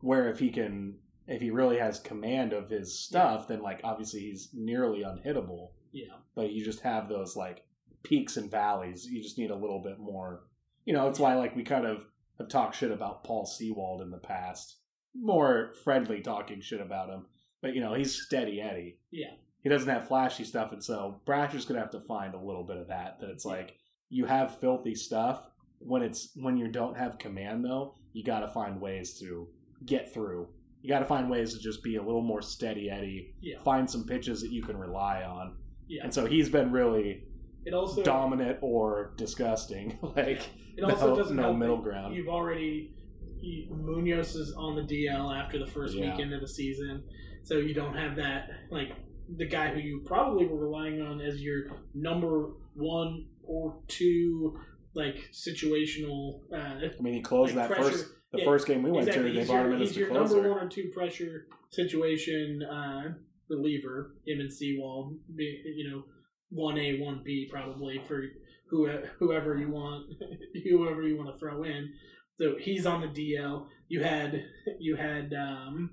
Where 0.00 0.28
if 0.28 0.40
he 0.40 0.50
can, 0.50 0.96
if 1.28 1.40
he 1.40 1.50
really 1.52 1.78
has 1.78 2.00
command 2.00 2.52
of 2.52 2.68
his 2.70 2.98
stuff, 2.98 3.46
then 3.46 3.62
like 3.62 3.80
obviously 3.84 4.20
he's 4.20 4.50
nearly 4.52 5.04
unhittable. 5.04 5.68
yeah, 5.92 6.14
But 6.34 6.50
you 6.50 6.64
just 6.64 6.80
have 6.80 7.08
those 7.08 7.36
like 7.36 7.62
peaks 8.04 8.36
and 8.36 8.50
valleys. 8.50 9.06
You 9.06 9.20
just 9.22 9.38
need 9.38 9.50
a 9.50 9.56
little 9.56 9.82
bit 9.82 9.98
more. 9.98 10.44
You 10.84 10.92
know, 10.92 11.08
it's 11.08 11.18
why 11.18 11.34
like 11.34 11.56
we 11.56 11.64
kind 11.64 11.86
of 11.86 12.04
have 12.38 12.48
talked 12.48 12.76
shit 12.76 12.90
about 12.92 13.24
Paul 13.24 13.46
Sewald 13.46 14.02
in 14.02 14.10
the 14.10 14.18
past, 14.18 14.76
more 15.14 15.72
friendly 15.82 16.20
talking 16.20 16.60
shit 16.60 16.80
about 16.80 17.08
him. 17.08 17.26
But 17.62 17.74
you 17.74 17.80
know, 17.80 17.94
he's 17.94 18.22
steady 18.22 18.60
Eddie. 18.60 18.98
yeah, 19.10 19.32
he 19.62 19.68
doesn't 19.68 19.88
have 19.88 20.06
flashy 20.08 20.44
stuff, 20.44 20.72
and 20.72 20.84
so 20.84 21.20
Brasher's 21.26 21.64
gonna 21.64 21.80
have 21.80 21.90
to 21.92 22.00
find 22.00 22.34
a 22.34 22.40
little 22.40 22.64
bit 22.64 22.76
of 22.76 22.88
that. 22.88 23.18
That 23.20 23.30
it's 23.30 23.44
like 23.46 23.74
you 24.10 24.26
have 24.26 24.60
filthy 24.60 24.94
stuff 24.94 25.42
when 25.78 26.02
it's 26.02 26.30
when 26.36 26.56
you 26.56 26.68
don't 26.68 26.96
have 26.96 27.18
command 27.18 27.64
though. 27.64 27.94
You 28.12 28.22
got 28.22 28.40
to 28.40 28.48
find 28.48 28.80
ways 28.80 29.18
to 29.20 29.48
get 29.86 30.12
through. 30.14 30.48
You 30.82 30.88
got 30.88 31.00
to 31.00 31.04
find 31.06 31.28
ways 31.30 31.54
to 31.54 31.58
just 31.58 31.82
be 31.82 31.96
a 31.96 32.02
little 32.02 32.22
more 32.22 32.42
steady, 32.42 32.90
Eddie. 32.90 33.34
yeah, 33.40 33.56
Find 33.64 33.90
some 33.90 34.04
pitches 34.06 34.40
that 34.42 34.52
you 34.52 34.62
can 34.62 34.76
rely 34.76 35.22
on, 35.22 35.56
yeah. 35.88 36.02
and 36.04 36.12
so 36.12 36.26
he's 36.26 36.48
been 36.50 36.70
really 36.70 37.24
It 37.64 37.74
also 37.74 38.02
dominant 38.02 38.58
or 38.60 39.12
disgusting. 39.16 39.98
like 40.16 40.42
It 40.76 40.84
also 40.84 41.10
no, 41.10 41.16
doesn't 41.16 41.36
have 41.36 41.46
no 41.46 41.50
help 41.50 41.58
middle 41.58 41.78
ground. 41.78 42.14
You've 42.14 42.28
already 42.28 42.92
you, 43.40 43.74
Munoz 43.74 44.34
is 44.36 44.52
on 44.54 44.74
the 44.76 44.82
DL 44.82 45.34
after 45.34 45.58
the 45.58 45.66
first 45.66 45.94
Yeah. 45.94 46.10
weekend 46.10 46.32
of 46.32 46.40
the 46.40 46.48
season, 46.48 47.04
so 47.42 47.54
you 47.58 47.74
don't 47.74 47.94
have 47.96 48.16
that 48.16 48.48
like 48.70 48.92
the 49.36 49.46
guy 49.46 49.68
who 49.72 49.80
you 49.80 50.02
probably 50.04 50.46
were 50.46 50.58
relying 50.58 51.00
on 51.00 51.20
as 51.20 51.40
your 51.42 51.66
number 51.94 52.50
one 52.74 53.26
or 53.42 53.76
two 53.88 54.58
like 54.94 55.30
situational. 55.32 56.40
Uh, 56.52 56.88
I 56.98 57.02
mean, 57.02 57.14
he 57.14 57.20
closed 57.20 57.54
like 57.54 57.68
that 57.68 57.76
pressure- 57.76 57.90
first 57.90 58.06
the 58.32 58.40
yeah, 58.40 58.44
first 58.46 58.66
game 58.66 58.82
we 58.82 58.90
went 58.90 59.06
exactly. 59.06 59.32
to. 59.32 59.38
They 59.40 59.46
brought 59.46 59.66
him 59.66 59.72
in 59.74 59.82
as 59.82 59.92
the 59.92 60.00
your 60.00 60.08
closer. 60.08 60.34
number 60.34 60.50
one 60.50 60.66
or 60.66 60.68
two 60.68 60.90
pressure 60.92 61.46
situation 61.70 62.62
uh, 62.64 63.14
reliever. 63.48 64.14
Him 64.26 64.40
and 64.40 64.52
Sewald, 64.52 65.16
be, 65.36 65.62
you 65.76 65.88
know, 65.88 66.02
one 66.50 66.78
A, 66.78 66.98
one 67.00 67.22
B 67.24 67.48
probably 67.50 68.00
for 68.06 68.24
who, 68.68 68.88
whoever 69.18 69.56
you 69.56 69.70
want, 69.70 70.06
whoever 70.64 71.02
you 71.02 71.16
want 71.16 71.32
to 71.32 71.38
throw 71.38 71.64
in. 71.64 71.92
So 72.40 72.56
he's 72.58 72.86
on 72.86 73.00
the 73.00 73.08
DL. 73.08 73.66
You 73.88 74.02
had 74.02 74.44
you 74.80 74.96
had 74.96 75.32
um, 75.34 75.90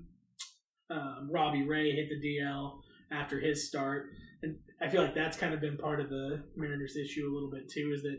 um, 0.90 1.28
Robbie 1.30 1.66
Ray 1.66 1.92
hit 1.92 2.08
the 2.08 2.20
DL 2.20 2.80
after 3.12 3.38
his 3.40 3.68
start, 3.68 4.06
and 4.42 4.56
I 4.80 4.88
feel 4.88 5.02
like 5.02 5.14
that's 5.14 5.36
kind 5.36 5.54
of 5.54 5.60
been 5.60 5.76
part 5.76 6.00
of 6.00 6.08
the 6.08 6.42
Mariners' 6.56 6.96
issue 6.96 7.28
a 7.30 7.32
little 7.32 7.50
bit 7.50 7.70
too. 7.70 7.92
Is 7.94 8.02
that 8.02 8.18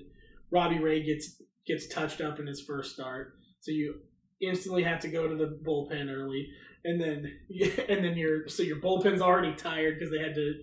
Robbie 0.51 0.79
Ray 0.79 1.03
gets 1.03 1.41
gets 1.67 1.87
touched 1.87 2.21
up 2.21 2.39
in 2.39 2.47
his 2.47 2.61
first 2.61 2.93
start, 2.93 3.33
so 3.59 3.71
you 3.71 3.95
instantly 4.41 4.83
have 4.83 4.99
to 5.01 5.07
go 5.09 5.27
to 5.27 5.35
the 5.35 5.59
bullpen 5.65 6.09
early, 6.09 6.47
and 6.85 7.01
then 7.01 7.29
and 7.89 8.05
then 8.05 8.17
your 8.17 8.47
so 8.47 8.63
your 8.63 8.77
bullpen's 8.77 9.21
already 9.21 9.53
tired 9.55 9.99
because 9.99 10.11
they 10.11 10.23
had 10.23 10.35
to 10.35 10.53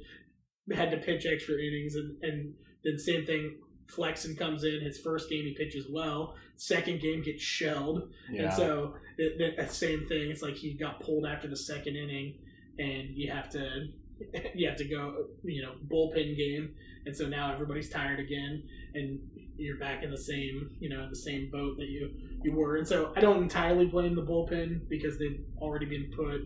had 0.74 0.90
to 0.90 0.98
pitch 0.98 1.26
extra 1.26 1.54
innings, 1.56 1.96
and 1.96 2.22
and 2.22 2.54
then 2.85 2.98
same 2.98 3.26
thing. 3.26 3.56
Flexen 3.87 4.37
comes 4.37 4.62
in 4.62 4.80
his 4.80 5.00
first 5.00 5.28
game 5.28 5.44
he 5.44 5.52
pitches 5.52 5.87
well. 5.90 6.37
Second 6.56 7.00
game 7.00 7.22
gets 7.22 7.42
shelled, 7.42 8.09
yeah. 8.30 8.44
and 8.44 8.52
so 8.52 8.94
the, 9.16 9.54
the 9.56 9.66
same 9.66 10.06
thing. 10.06 10.30
It's 10.30 10.42
like 10.42 10.54
he 10.54 10.74
got 10.74 11.00
pulled 11.00 11.26
after 11.26 11.48
the 11.48 11.56
second 11.56 11.96
inning, 11.96 12.35
and 12.78 13.09
you 13.11 13.33
have 13.33 13.48
to 13.50 13.88
you 14.54 14.68
have 14.68 14.78
to 14.78 14.85
go 14.85 15.26
you 15.42 15.62
know 15.62 15.72
bullpen 15.88 16.37
game, 16.37 16.74
and 17.06 17.16
so 17.16 17.26
now 17.26 17.52
everybody's 17.52 17.88
tired 17.88 18.20
again, 18.20 18.62
and 18.94 19.18
you're 19.56 19.78
back 19.78 20.02
in 20.02 20.11
the 20.11 20.18
same 20.18 20.70
you 20.80 20.88
know 20.88 21.09
the 21.09 21.16
same 21.16 21.50
boat 21.50 21.76
that 21.78 21.88
you 21.88 22.11
you 22.42 22.52
were. 22.52 22.76
And 22.76 22.87
so 22.87 23.12
I 23.16 23.20
don't 23.20 23.42
entirely 23.42 23.87
blame 23.87 24.14
the 24.14 24.22
bullpen 24.22 24.88
because 24.88 25.18
they've 25.18 25.40
already 25.59 25.87
been 25.87 26.11
put. 26.14 26.42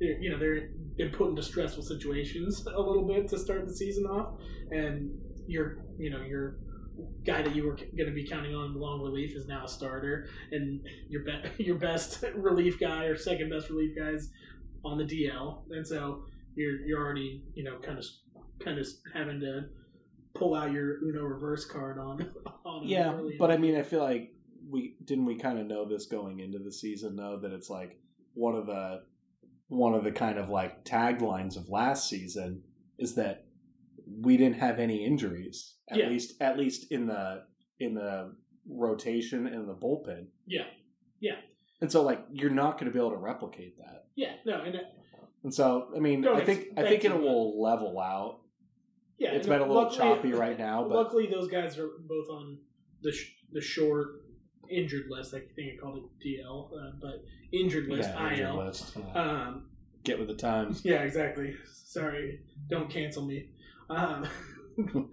They're, 0.00 0.18
you 0.20 0.30
know 0.30 0.38
they're 0.38 0.70
been 0.96 1.10
put 1.10 1.30
into 1.30 1.42
stressful 1.42 1.82
situations 1.84 2.66
a 2.74 2.80
little 2.80 3.06
bit 3.06 3.28
to 3.28 3.38
start 3.38 3.66
the 3.66 3.74
season 3.74 4.04
off, 4.04 4.34
and 4.70 5.10
your 5.46 5.78
you 5.98 6.10
know 6.10 6.22
your 6.22 6.58
guy 7.24 7.42
that 7.42 7.54
you 7.54 7.64
were 7.64 7.76
going 7.76 8.08
to 8.08 8.12
be 8.12 8.26
counting 8.26 8.54
on 8.54 8.72
in 8.72 8.74
long 8.74 9.00
relief 9.00 9.36
is 9.36 9.46
now 9.46 9.64
a 9.64 9.68
starter, 9.68 10.28
and 10.52 10.80
your 11.08 11.22
be- 11.24 11.42
your 11.64 11.76
best 11.76 12.24
relief 12.34 12.78
guy 12.78 13.04
or 13.04 13.16
second 13.16 13.50
best 13.50 13.70
relief 13.70 13.96
guy 13.96 14.10
is 14.10 14.30
on 14.84 14.98
the 14.98 15.04
DL, 15.04 15.62
and 15.70 15.86
so 15.86 16.24
you're 16.54 16.80
you're 16.86 17.00
already 17.00 17.42
you 17.54 17.64
know 17.64 17.78
kind 17.78 17.98
of 17.98 18.04
kind 18.60 18.78
of 18.78 18.86
having 19.14 19.40
to 19.40 19.62
pull 20.34 20.54
out 20.54 20.72
your 20.72 21.02
Uno 21.04 21.22
reverse 21.22 21.64
card 21.64 21.98
on 21.98 22.28
on 22.64 22.86
Yeah, 22.86 23.18
but 23.38 23.50
I 23.50 23.56
mean, 23.56 23.76
I 23.76 23.82
feel 23.82 24.02
like 24.02 24.34
we 24.68 24.96
didn't 25.04 25.24
we 25.24 25.36
kind 25.36 25.58
of 25.58 25.66
know 25.66 25.88
this 25.88 26.06
going 26.06 26.40
into 26.40 26.58
the 26.58 26.72
season 26.72 27.16
though 27.16 27.38
that 27.40 27.52
it's 27.52 27.70
like 27.70 27.98
one 28.34 28.54
of 28.54 28.66
the 28.66 29.02
one 29.68 29.94
of 29.94 30.04
the 30.04 30.12
kind 30.12 30.38
of 30.38 30.48
like 30.48 30.84
taglines 30.84 31.56
of 31.56 31.68
last 31.68 32.08
season 32.08 32.62
is 32.98 33.14
that 33.14 33.44
we 34.20 34.36
didn't 34.36 34.56
have 34.58 34.78
any 34.78 35.04
injuries 35.04 35.74
at 35.90 35.98
Yeah. 35.98 36.08
least 36.08 36.40
at 36.40 36.58
least 36.58 36.90
in 36.90 37.06
the 37.06 37.44
in 37.78 37.94
the 37.94 38.34
rotation 38.68 39.46
and 39.46 39.68
the 39.68 39.74
bullpen. 39.74 40.26
yeah, 40.46 40.64
yeah. 41.20 41.36
And 41.80 41.90
so 41.92 42.02
like 42.02 42.24
you're 42.32 42.50
not 42.50 42.72
going 42.78 42.86
to 42.86 42.92
be 42.92 42.98
able 42.98 43.10
to 43.12 43.16
replicate 43.16 43.76
that. 43.78 44.06
yeah, 44.16 44.32
no, 44.44 44.62
and 44.62 44.74
uh, 44.76 44.80
And 45.44 45.54
so 45.54 45.88
I 45.94 46.00
mean, 46.00 46.22
Don't 46.22 46.36
I 46.40 46.44
think 46.44 46.68
I 46.76 46.82
think 46.82 47.04
it 47.04 47.14
will 47.18 47.60
level 47.62 47.98
out. 48.00 48.40
Yeah, 49.18 49.30
it's 49.32 49.46
been 49.46 49.60
a 49.60 49.66
little 49.66 49.82
luckily- 49.82 49.98
choppy 49.98 50.32
right 50.32 50.58
now, 50.58 50.86
but 50.88 50.94
luckily 50.96 51.26
those 51.30 51.48
guys 51.48 51.78
are 51.78 51.88
both 52.06 52.28
on 52.30 52.58
the 53.02 53.12
sh- 53.12 53.34
the 53.52 53.60
short 53.60 54.22
injured 54.70 55.06
list. 55.08 55.34
I 55.34 55.40
think 55.54 55.74
I 55.74 55.76
called 55.80 55.98
it 55.98 56.26
DL, 56.26 56.72
uh, 56.72 56.92
but 57.00 57.24
injured 57.52 57.88
list 57.88 58.10
yeah, 58.10 58.30
injured 58.30 58.46
IL. 58.46 58.56
list. 58.56 58.96
Um, 59.14 59.66
get 60.04 60.18
with 60.18 60.28
the 60.28 60.34
times. 60.34 60.84
yeah, 60.84 61.02
exactly. 61.02 61.54
Sorry, 61.72 62.40
don't 62.68 62.90
cancel 62.90 63.24
me. 63.24 63.50
Um, 63.90 64.26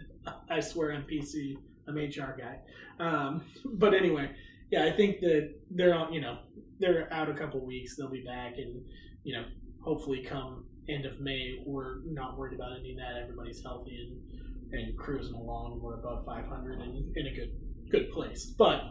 I 0.50 0.60
swear 0.60 0.92
I'm 0.92 1.04
PC. 1.04 1.58
I'm 1.88 1.98
HR 1.98 2.36
guy. 2.38 2.60
Um, 3.00 3.44
but 3.66 3.94
anyway, 3.94 4.32
yeah, 4.72 4.86
I 4.86 4.92
think 4.92 5.20
that 5.22 5.54
they're 5.70 5.94
on. 5.94 6.14
You 6.14 6.22
know, 6.22 6.40
they're 6.80 7.12
out 7.14 7.30
a 7.30 7.34
couple 7.34 7.66
weeks. 7.66 7.96
They'll 7.96 8.10
be 8.10 8.24
back, 8.24 8.58
and 8.58 8.82
you 9.24 9.36
know, 9.36 9.46
hopefully 9.82 10.24
come 10.24 10.66
end 10.90 11.06
of 11.06 11.20
May, 11.20 11.62
we're 11.66 12.02
not 12.06 12.38
worried 12.38 12.56
about 12.56 12.78
any 12.80 12.92
of 12.92 12.98
that. 12.98 13.22
Everybody's 13.22 13.62
healthy 13.62 14.08
and 14.08 14.80
and 14.80 14.98
cruising 14.98 15.36
along. 15.36 15.80
We're 15.82 15.96
above 15.96 16.26
500 16.26 16.82
and 16.82 17.18
in 17.18 17.28
a 17.28 17.34
good 17.34 17.52
good 17.90 18.12
place. 18.12 18.46
But 18.46 18.82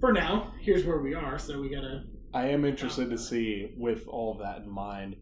for 0.00 0.12
now, 0.12 0.52
here's 0.60 0.84
where 0.84 0.98
we 1.00 1.14
are. 1.14 1.38
So 1.38 1.60
we 1.60 1.68
gotta. 1.68 2.04
I 2.32 2.48
am 2.48 2.64
interested 2.64 3.10
to 3.10 3.18
see, 3.18 3.74
with 3.76 4.08
all 4.08 4.34
that 4.38 4.58
in 4.62 4.68
mind, 4.68 5.16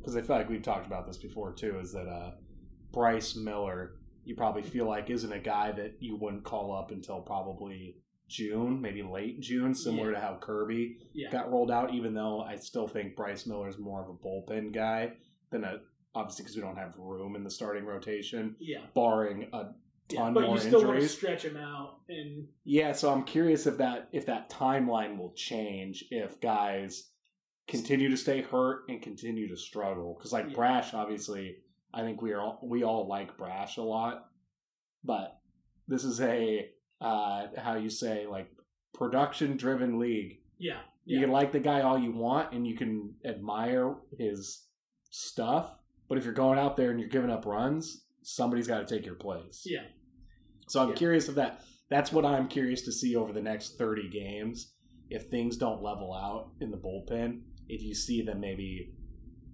because 0.00 0.16
I 0.16 0.22
feel 0.22 0.36
like 0.36 0.48
we've 0.48 0.62
talked 0.62 0.86
about 0.86 1.06
this 1.06 1.18
before 1.18 1.52
too, 1.52 1.78
is 1.78 1.92
that 1.92 2.06
uh, 2.08 2.32
Bryce 2.92 3.36
Miller, 3.36 3.96
you 4.24 4.34
probably 4.34 4.62
feel 4.62 4.86
like 4.86 5.10
isn't 5.10 5.32
a 5.32 5.38
guy 5.38 5.72
that 5.72 5.96
you 6.00 6.16
wouldn't 6.16 6.44
call 6.44 6.74
up 6.74 6.90
until 6.90 7.20
probably 7.20 7.96
June, 8.28 8.80
maybe 8.80 9.02
late 9.02 9.40
June, 9.40 9.74
similar 9.74 10.12
to 10.12 10.18
how 10.18 10.38
Kirby 10.40 10.96
Yeah. 11.12 11.30
got 11.30 11.50
rolled 11.52 11.70
out. 11.70 11.92
Even 11.92 12.14
though 12.14 12.40
I 12.40 12.56
still 12.56 12.88
think 12.88 13.14
Bryce 13.16 13.46
Miller 13.46 13.68
is 13.68 13.78
more 13.78 14.02
of 14.02 14.08
a 14.08 14.14
bullpen 14.14 14.72
guy 14.72 15.12
than 15.50 15.64
a 15.64 15.80
obviously 16.14 16.44
because 16.44 16.56
we 16.56 16.62
don't 16.62 16.76
have 16.76 16.94
room 16.96 17.34
in 17.36 17.42
the 17.44 17.50
starting 17.50 17.84
rotation, 17.84 18.54
Yeah. 18.60 18.78
barring 18.94 19.48
a 19.52 19.74
Yeah, 20.10 20.20
ton 20.20 20.34
but 20.34 20.42
more 20.44 20.56
you 20.56 20.60
still 20.60 20.84
want 20.84 21.00
to 21.00 21.08
stretch 21.08 21.44
him 21.44 21.56
out, 21.56 22.00
and 22.08 22.46
Yeah, 22.64 22.92
so 22.92 23.10
I'm 23.10 23.24
curious 23.24 23.66
if 23.66 23.78
that 23.78 24.08
if 24.12 24.26
that 24.26 24.50
timeline 24.50 25.16
will 25.16 25.32
change 25.32 26.04
if 26.10 26.40
guys 26.40 27.10
continue 27.66 28.10
to 28.10 28.16
stay 28.16 28.42
hurt 28.42 28.82
and 28.88 29.00
continue 29.00 29.48
to 29.48 29.56
struggle. 29.56 30.14
Because 30.18 30.32
like 30.32 30.48
Yeah. 30.48 30.54
Brash 30.54 30.92
obviously 30.92 31.56
I 31.92 32.02
think 32.02 32.20
we 32.20 32.32
are 32.32 32.40
all, 32.40 32.60
we 32.62 32.82
all 32.82 33.08
like 33.08 33.38
Brash 33.38 33.78
a 33.78 33.82
lot 33.82 34.26
but 35.02 35.38
this 35.88 36.04
is 36.04 36.20
a 36.20 36.68
uh 37.00 37.46
how 37.56 37.76
you 37.76 37.88
say 37.88 38.26
like 38.26 38.50
production 38.92 39.56
driven 39.56 39.98
league. 39.98 40.40
Yeah, 40.58 40.80
you 41.06 41.16
yeah, 41.16 41.24
can 41.24 41.32
like 41.32 41.52
the 41.52 41.60
guy 41.60 41.80
all 41.80 41.98
you 41.98 42.12
want 42.12 42.52
and 42.52 42.66
you 42.66 42.76
can 42.76 43.14
admire 43.24 43.94
his 44.18 44.66
stuff 45.10 45.74
but 46.08 46.18
if 46.18 46.24
you're 46.24 46.34
going 46.34 46.58
out 46.58 46.76
there 46.76 46.90
and 46.90 47.00
you're 47.00 47.08
giving 47.08 47.30
up 47.30 47.46
runs 47.46 48.03
somebody's 48.24 48.66
got 48.66 48.86
to 48.86 48.94
take 48.96 49.04
your 49.06 49.14
place 49.14 49.62
yeah, 49.66 49.82
so 50.68 50.80
I'm 50.82 50.88
Yeah. 50.90 50.94
curious 50.94 51.28
if 51.28 51.34
that 51.36 51.60
that's 51.90 52.10
what 52.12 52.24
I'm 52.24 52.48
curious 52.48 52.82
to 52.82 52.92
see 52.92 53.14
over 53.16 53.32
the 53.32 53.42
next 53.42 53.76
30 53.78 54.08
games 54.10 54.72
if 55.10 55.24
things 55.24 55.56
don't 55.56 55.82
level 55.82 56.12
out 56.14 56.50
in 56.60 56.70
the 56.70 56.76
bullpen 56.78 57.42
if 57.68 57.82
you 57.82 57.94
see 57.94 58.22
them 58.22 58.40
maybe 58.40 58.94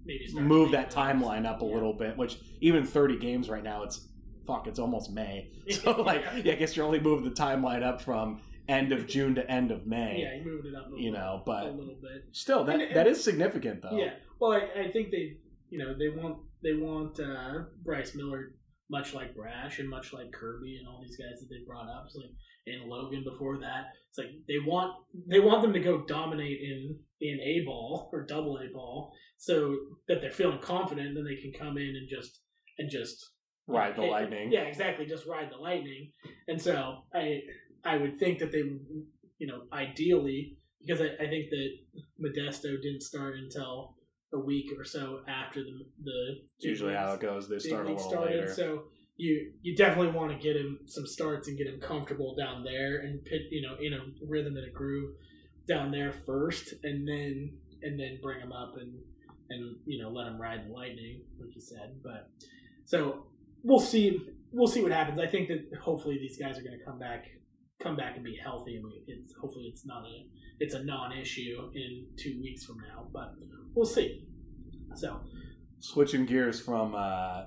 maybe 0.05 0.25
start 0.27 0.45
move 0.45 0.71
that 0.71 0.89
timeline 0.91 1.45
up 1.45 1.61
a 1.61 1.65
Yeah. 1.65 1.73
little 1.73 1.93
bit 1.93 2.17
which 2.17 2.37
even 2.61 2.85
30 2.85 3.17
games 3.19 3.49
right 3.49 3.63
now 3.63 3.83
it's 3.83 4.07
fuck 4.47 4.65
it's 4.67 4.79
almost 4.79 5.11
May 5.11 5.51
so 5.69 6.01
like 6.01 6.21
Yeah. 6.21 6.41
yeah 6.45 6.53
I 6.53 6.55
guess 6.55 6.75
you're 6.75 6.85
only 6.85 6.99
moving 6.99 7.25
the 7.29 7.35
timeline 7.35 7.83
up 7.83 8.01
from 8.01 8.41
end 8.69 8.91
of 8.93 9.05
June 9.07 9.35
to 9.35 9.51
end 9.51 9.69
of 9.71 9.85
May 9.85 10.21
Yeah, 10.21 10.37
you 10.39 10.45
moved 10.45 10.65
it 10.65 10.75
up. 10.75 10.87
A 10.87 10.89
you 10.91 11.11
little- 11.11 11.19
know 11.19 11.35
a 11.41 11.43
but 11.45 11.75
little 11.75 11.97
bit. 12.01 12.25
still 12.31 12.63
that 12.65 12.79
And- 12.79 12.95
that 12.95 13.07
is 13.07 13.21
significant 13.23 13.81
though 13.81 13.97
Yeah. 13.97 14.13
Well, 14.39 14.53
I, 14.53 14.83
I 14.85 14.91
think 14.91 15.11
they, 15.11 15.37
you 15.69 15.77
know, 15.77 15.93
they 15.97 16.09
want 16.09 16.37
they 16.63 16.73
want 16.73 17.19
uh, 17.19 17.65
Bryce 17.83 18.15
Miller 18.15 18.53
much 18.91 19.13
like 19.13 19.35
Brash 19.35 19.79
and 19.79 19.89
much 19.89 20.13
like 20.13 20.31
Kirby 20.31 20.77
and 20.77 20.87
all 20.87 21.01
these 21.01 21.17
guys 21.17 21.39
that 21.39 21.47
they 21.49 21.63
brought 21.65 21.89
up. 21.89 22.03
It's 22.05 22.15
like 22.15 22.29
and 22.67 22.87
Logan 22.87 23.23
before 23.23 23.57
that. 23.59 23.85
It's 24.09 24.19
like 24.19 24.29
they 24.47 24.59
want 24.63 24.93
they 25.27 25.39
want 25.39 25.63
them 25.63 25.73
to 25.73 25.79
go 25.79 26.03
dominate 26.05 26.59
in 26.61 26.99
in 27.19 27.39
a 27.39 27.65
ball 27.65 28.09
or 28.13 28.25
double 28.25 28.57
a 28.57 28.71
ball, 28.71 29.11
so 29.37 29.75
that 30.07 30.21
they're 30.21 30.31
feeling 30.31 30.59
confident. 30.59 31.15
Then 31.15 31.25
they 31.25 31.41
can 31.41 31.53
come 31.53 31.77
in 31.77 31.95
and 31.95 32.07
just 32.07 32.41
and 32.77 32.89
just 32.89 33.31
ride 33.67 33.95
the 33.95 34.03
hit- 34.03 34.11
lightning 34.11 34.51
Yeah, 34.51 34.61
exactly. 34.61 35.05
Just 35.05 35.25
ride 35.25 35.49
the 35.51 35.57
lightning. 35.57 36.11
And 36.47 36.61
so 36.61 37.03
I 37.15 37.39
I 37.83 37.97
would 37.97 38.19
think 38.19 38.39
that 38.39 38.51
they 38.51 38.63
you 39.41 39.47
know, 39.47 39.63
ideally, 39.73 40.55
because 40.85 41.01
I, 41.01 41.07
I 41.19 41.27
think 41.27 41.49
that 41.49 41.69
Modesto 42.23 42.79
didn't 42.79 43.01
start 43.01 43.37
until 43.37 43.95
a 44.33 44.39
week 44.39 44.71
or 44.77 44.85
so 44.85 45.19
after 45.27 45.61
the 45.63 45.85
the 46.03 46.41
usually 46.59 46.93
how 46.93 47.13
it 47.13 47.19
goes 47.19 47.49
they 47.49 47.59
start 47.59 47.85
a 47.85 47.89
little 47.89 48.09
started. 48.09 48.35
later 48.35 48.53
So 48.53 48.83
you 49.17 49.51
you 49.61 49.75
definitely 49.75 50.13
want 50.13 50.31
to 50.31 50.37
get 50.37 50.55
him 50.55 50.79
some 50.85 51.05
starts 51.05 51.47
and 51.47 51.57
get 51.57 51.67
him 51.67 51.79
comfortable 51.79 52.35
down 52.35 52.63
there 52.63 53.01
and 53.01 53.23
pit, 53.25 53.41
you 53.51 53.61
know 53.61 53.75
in 53.79 53.93
a 53.93 53.99
rhythm 54.27 54.55
and 54.57 54.67
a 54.67 54.71
groove 54.71 55.15
down 55.67 55.91
there 55.91 56.13
first, 56.25 56.73
and 56.83 57.07
then 57.07 57.53
and 57.83 57.99
then 57.99 58.19
bring 58.21 58.39
him 58.39 58.51
up 58.51 58.75
and 58.77 58.93
and 59.49 59.75
you 59.85 60.01
know 60.01 60.09
let 60.09 60.27
him 60.27 60.41
ride 60.41 60.67
the 60.67 60.73
lightning, 60.73 61.21
like 61.39 61.53
you 61.53 61.61
said. 61.61 61.95
But 62.03 62.29
so 62.85 63.27
we'll 63.63 63.79
see 63.79 64.19
we'll 64.51 64.67
see 64.67 64.81
what 64.81 64.91
happens. 64.91 65.19
I 65.19 65.27
think 65.27 65.49
that 65.49 65.79
hopefully 65.79 66.17
these 66.17 66.37
guys 66.37 66.57
are 66.57 66.63
going 66.63 66.77
to 66.77 66.85
come 66.85 66.99
back 66.99 67.25
come 67.81 67.95
back 67.95 68.15
and 68.15 68.23
be 68.23 68.37
healthy, 68.41 68.75
and 68.77 68.85
we, 68.85 69.03
it's 69.07 69.33
hopefully 69.39 69.65
it's 69.65 69.85
not 69.85 70.03
a 70.03 70.25
it's 70.61 70.75
a 70.75 70.83
non-issue 70.83 71.71
in 71.73 72.05
two 72.17 72.39
weeks 72.39 72.63
from 72.63 72.77
now, 72.77 73.07
but 73.11 73.33
we'll 73.73 73.83
see. 73.83 74.27
So 74.93 75.19
switching 75.79 76.27
gears 76.27 76.61
from 76.61 76.93
uh, 76.95 77.45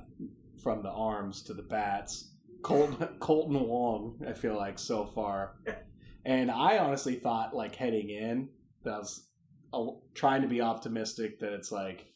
from 0.61 0.83
the 0.83 0.91
arms 0.91 1.43
to 1.45 1.55
the 1.55 1.63
bats. 1.63 2.33
Kolten, 2.63 3.19
Kolten 3.19 3.69
Wong, 3.69 4.21
I 4.29 4.33
feel 4.33 4.57
like 4.57 4.81
so 4.81 5.07
far, 5.07 5.55
and 6.25 6.51
I 6.51 6.79
honestly 6.79 7.15
thought 7.15 7.55
like 7.55 7.77
heading 7.77 8.11
in 8.11 8.49
that 8.83 8.95
I 8.95 8.99
was 8.99 9.29
uh, 9.73 9.87
trying 10.15 10.43
to 10.43 10.49
be 10.49 10.61
optimistic 10.61 11.39
that 11.39 11.53
it's 11.53 11.71
like 11.71 12.07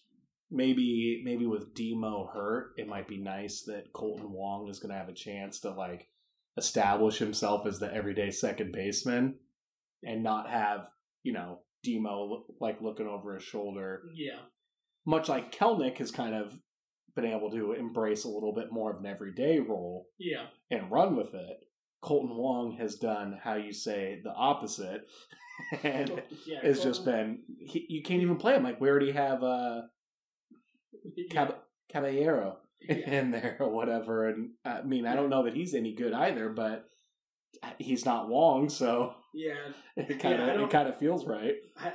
maybe 0.51 1.23
maybe 1.25 1.47
with 1.47 1.75
Demo 1.75 2.29
hurt, 2.35 2.73
it 2.77 2.89
might 2.89 3.07
be 3.07 3.19
nice 3.19 3.63
that 3.63 3.93
Kolten 3.93 4.31
Wong 4.31 4.69
is 4.69 4.81
going 4.81 4.91
to 4.91 4.99
have 4.99 5.09
a 5.09 5.15
chance 5.15 5.61
to 5.61 5.71
like 5.71 6.09
establish 6.57 7.19
himself 7.19 7.69
as 7.69 7.79
the 7.79 7.95
everyday 7.95 8.33
second 8.33 8.73
baseman 8.73 9.37
and 10.05 10.23
not 10.23 10.49
have 10.49 10.89
you 11.23 11.33
know 11.33 11.61
Demo 11.85 12.45
like 12.61 12.81
looking 12.81 13.07
over 13.07 13.35
his 13.35 13.43
shoulder 13.43 14.03
yeah, 14.15 14.41
much 15.07 15.29
like 15.29 15.57
Kelenic 15.57 15.99
has 15.99 16.11
kind 16.11 16.35
of 16.35 16.53
been 17.15 17.33
able 17.33 17.51
to 17.51 17.73
embrace 17.73 18.25
a 18.25 18.29
little 18.29 18.55
bit 18.55 18.71
more 18.71 18.93
of 18.93 19.01
an 19.01 19.07
everyday 19.07 19.59
role 19.59 20.07
yeah, 20.19 20.47
and 20.71 20.91
run 20.91 21.17
with 21.17 21.35
it. 21.35 21.59
Kolten 22.03 22.37
Wong 22.37 22.77
has 22.79 22.95
done 22.95 23.39
how 23.43 23.57
you 23.57 23.73
say 23.73 24.21
the 24.23 24.33
opposite, 24.33 25.07
and 25.83 26.23
yeah. 26.47 26.61
it's 26.63 26.83
just 26.83 27.05
been 27.05 27.41
he, 27.59 27.87
you 27.89 28.03
can't 28.03 28.23
even 28.23 28.37
play 28.37 28.55
him. 28.55 28.63
Like 28.63 28.81
we 28.81 28.89
already 28.89 29.13
have 29.13 29.43
uh, 29.43 29.83
Cab- 31.31 31.57
Caballero 31.91 32.59
yeah. 32.81 32.95
in 32.97 33.31
there 33.33 33.57
or 33.59 33.71
whatever, 33.71 34.29
and 34.29 34.51
I 34.65 34.83
mean 34.83 35.07
I 35.07 35.17
don't 35.17 35.31
know 35.31 35.45
that 35.45 35.55
he's 35.55 35.75
any 35.75 35.95
good 35.95 36.13
either, 36.13 36.49
but 36.51 36.89
he's 37.79 38.05
not 38.05 38.29
Wong, 38.29 38.69
so 38.69 39.15
yeah. 39.47 39.73
it 39.97 40.19
kind 40.21 40.41
of 40.41 40.47
don't- 40.49 40.65
it 40.65 40.71
kind 40.71 40.89
of 40.89 40.99
feels 40.99 41.27
right. 41.27 41.55
I 41.77 41.93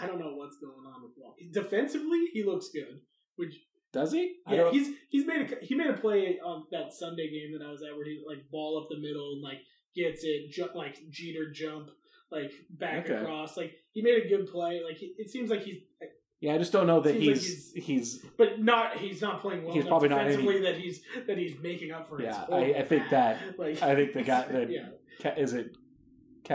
I 0.00 0.06
don't 0.06 0.18
know 0.18 0.34
what's 0.34 0.56
going 0.56 0.84
on 0.86 1.02
with 1.02 1.12
Wong. 1.18 1.34
Defensively, 1.52 2.26
he 2.32 2.42
looks 2.44 2.68
good. 2.72 3.00
Which 3.36 3.54
Does 3.92 4.12
he? 4.12 4.36
Yeah, 4.48 4.70
he's 4.70 4.88
he's 5.10 5.26
made 5.26 5.40
a 5.52 5.64
he 5.64 5.74
made 5.74 5.88
a 5.90 5.94
play 5.94 6.38
on 6.44 6.64
that 6.70 6.92
Sunday 6.92 7.28
game 7.30 7.56
that 7.58 7.64
I 7.66 7.70
was 7.70 7.82
at 7.82 7.94
where 7.96 8.04
he 8.06 8.22
like 8.26 8.50
ball 8.50 8.78
up 8.82 8.88
the 8.90 9.00
middle 9.00 9.32
and 9.34 9.42
like 9.42 9.60
gets 9.94 10.24
it 10.24 10.50
ju- 10.50 10.68
like 10.74 10.96
Jeter 11.10 11.50
jump 11.52 11.88
like 12.30 12.52
back 12.70 13.04
Okay. 13.04 13.14
across. 13.20 13.56
Like 13.56 13.72
he 13.92 14.00
made 14.02 14.24
a 14.24 14.28
good 14.28 14.46
play. 14.50 14.80
Like 14.86 14.96
he, 14.96 15.14
it 15.18 15.28
seems 15.30 15.50
like 15.50 15.62
he's 15.62 15.82
uh, 16.02 16.06
yeah, 16.40 16.54
I 16.54 16.58
just 16.58 16.72
don't 16.72 16.86
know 16.88 17.00
that 17.00 17.12
Seems 17.12 17.26
like 17.26 17.36
he's 17.36 17.72
he's 17.76 18.18
but 18.38 18.60
not 18.60 18.96
he's 18.96 19.20
not 19.20 19.40
playing 19.42 19.64
well 19.64 19.74
He's 19.74 19.84
probably 19.84 20.08
not 20.08 20.24
defensively 20.24 20.56
any- 20.56 20.64
that 20.64 20.76
he's 20.80 21.00
that 21.28 21.36
he's 21.38 21.56
making 21.62 21.92
up 21.92 22.08
for 22.08 22.20
Yeah, 22.20 22.44
I- 22.50 22.74
I 22.78 22.82
think 22.82 23.10
that- 23.10 23.38
like 23.58 23.80
I 23.82 23.94
think 23.94 24.12
the 24.14 24.22
guy 24.22 24.46
that 24.48 24.70
yeah 25.22 25.34
is 25.36 25.52
it 25.52 25.76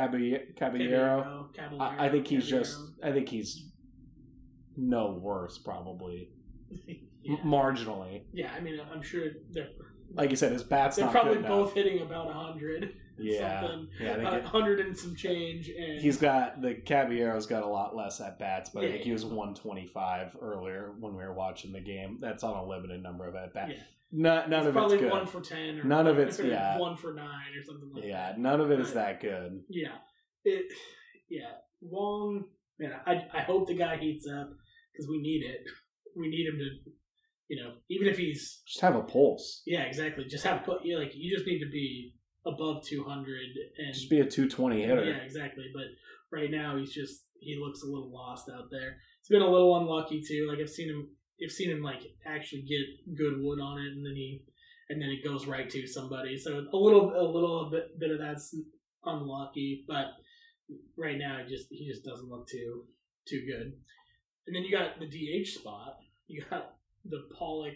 Caballero? 0.01 1.49
Caballero, 1.53 1.79
I, 1.79 2.05
I 2.05 2.09
think 2.09 2.27
he's 2.27 2.45
Caballero. 2.45 2.63
just. 2.63 2.79
I 3.03 3.11
think 3.11 3.29
he's 3.29 3.65
no 4.75 5.11
worse, 5.21 5.57
probably 5.57 6.29
yeah. 7.23 7.35
Marginally. 7.43 8.23
yeah. 8.33 8.51
I 8.55 8.59
mean, 8.59 8.79
I'm 8.93 9.01
sure 9.01 9.23
they're 9.51 9.69
Like 10.13 10.29
you 10.29 10.35
said, 10.35 10.51
his 10.51 10.63
bat's 10.63 10.97
they're 10.97 11.07
probably 11.07 11.37
both 11.41 11.75
enough. 11.75 11.85
hitting 11.85 12.01
about 12.01 12.31
hundred. 12.31 12.93
Yeah, 13.19 13.61
something. 13.61 13.87
yeah. 13.99 14.11
Uh, 14.29 14.41
hundred 14.43 14.79
and 14.79 14.97
some 14.97 15.15
change, 15.15 15.69
and 15.69 16.01
he's 16.01 16.17
got 16.17 16.61
the 16.61 16.75
Caballero's 16.75 17.45
got 17.45 17.63
a 17.63 17.67
lot 17.67 17.95
less 17.95 18.19
at 18.21 18.37
bats, 18.39 18.69
but 18.73 18.83
I 18.83 18.91
think 18.91 19.03
he 19.03 19.11
was 19.11 19.25
125 19.25 20.37
earlier 20.41 20.93
when 20.99 21.13
we 21.15 21.23
were 21.23 21.33
watching 21.33 21.71
the 21.71 21.79
game. 21.81 22.19
That's 22.21 22.43
on 22.43 22.55
a 22.57 22.65
limited 22.65 23.01
number 23.01 23.27
of 23.27 23.35
at 23.35 23.53
bats. 23.53 23.71
Yeah. 23.75 23.83
None, 24.11 24.49
none 24.49 24.59
He's 24.61 24.67
of 24.67 24.75
it's 24.75 24.77
probably 24.77 24.97
good. 24.99 25.11
one 25.11 25.27
for 25.27 25.41
ten. 25.41 25.79
Or 25.79 25.83
None 25.83 26.07
of 26.07 26.17
it's- 26.17 26.39
yeah. 26.43 26.77
one 26.77 26.95
for 26.95 27.13
nine 27.13 27.51
or 27.59 27.63
something 27.63 27.91
like 27.93 28.03
yeah, 28.05 28.27
that. 28.31 28.39
none 28.39 28.61
of 28.61 28.71
it 28.71 28.79
is 28.79 28.87
Right. 28.87 29.19
that 29.19 29.21
good. 29.21 29.61
Yeah, 29.69 29.95
it. 30.45 30.65
Yeah, 31.29 31.51
Wong. 31.81 32.45
Man, 32.79 32.93
I 33.05 33.25
I 33.33 33.41
hope 33.41 33.67
the 33.67 33.73
guy 33.73 33.97
heats 33.97 34.25
up 34.27 34.49
because 34.93 35.09
we 35.09 35.19
need 35.19 35.43
it. 35.43 35.59
We 36.15 36.29
need 36.29 36.47
him 36.47 36.57
to 36.59 36.91
you 37.49 37.63
know, 37.63 37.73
even 37.89 38.07
if 38.07 38.17
he's 38.17 38.61
Just 38.67 38.81
have 38.81 38.95
a 38.95 39.01
pulse. 39.01 39.61
yeah, 39.65 39.83
exactly, 39.83 40.25
just 40.25 40.43
have 40.45 40.63
put 40.63 40.79
yeah, 40.83 40.97
like 40.97 41.11
you 41.15 41.33
just 41.35 41.47
need 41.47 41.59
to 41.59 41.69
be 41.69 42.13
above 42.45 42.83
two 42.85 43.03
hundred 43.03 43.49
and 43.77 43.93
Just 43.93 44.09
be 44.09 44.19
a 44.19 44.25
220 44.25 44.81
hitter. 44.81 45.03
yeah, 45.03 45.17
exactly. 45.17 45.65
But 45.73 45.85
right 46.31 46.51
now 46.51 46.77
he's 46.77 46.93
just 46.93 47.23
he 47.39 47.57
looks 47.59 47.83
a 47.83 47.87
little 47.87 48.11
lost 48.11 48.49
out 48.49 48.69
there. 48.71 48.97
He's 49.21 49.29
been 49.29 49.41
a 49.41 49.51
little 49.51 49.75
unlucky 49.77 50.21
too. 50.27 50.47
Like 50.49 50.59
I've 50.59 50.69
seen 50.69 50.89
him, 50.89 51.09
I've 51.43 51.51
seen 51.51 51.69
him 51.71 51.81
like 51.83 52.01
actually 52.25 52.63
get 52.63 53.15
good 53.17 53.35
wood 53.39 53.59
on 53.59 53.79
it, 53.79 53.91
and 53.91 54.05
then 54.05 54.15
he 54.15 54.43
and 54.89 55.01
then 55.01 55.09
it 55.09 55.23
goes 55.27 55.45
right 55.45 55.69
to 55.69 55.87
somebody. 55.87 56.37
So 56.37 56.65
a 56.71 56.77
little 56.77 57.11
a 57.15 57.27
little 57.29 57.69
bit 57.71 57.99
bit 57.99 58.11
of 58.11 58.19
that's 58.19 58.55
unlucky, 59.05 59.83
but 59.87 60.05
right 60.97 61.17
now 61.17 61.39
he 61.43 61.53
just 61.53 61.67
he 61.69 61.87
just 61.87 62.03
doesn't 62.03 62.29
look 62.29 62.47
too 62.47 62.85
too 63.27 63.43
good. 63.45 63.73
And 64.47 64.55
then 64.55 64.63
you 64.63 64.71
got 64.71 64.99
the 64.99 65.07
DH 65.07 65.47
spot. 65.47 65.97
You 66.27 66.43
got 66.49 66.75
the 67.05 67.27
Pollock 67.37 67.75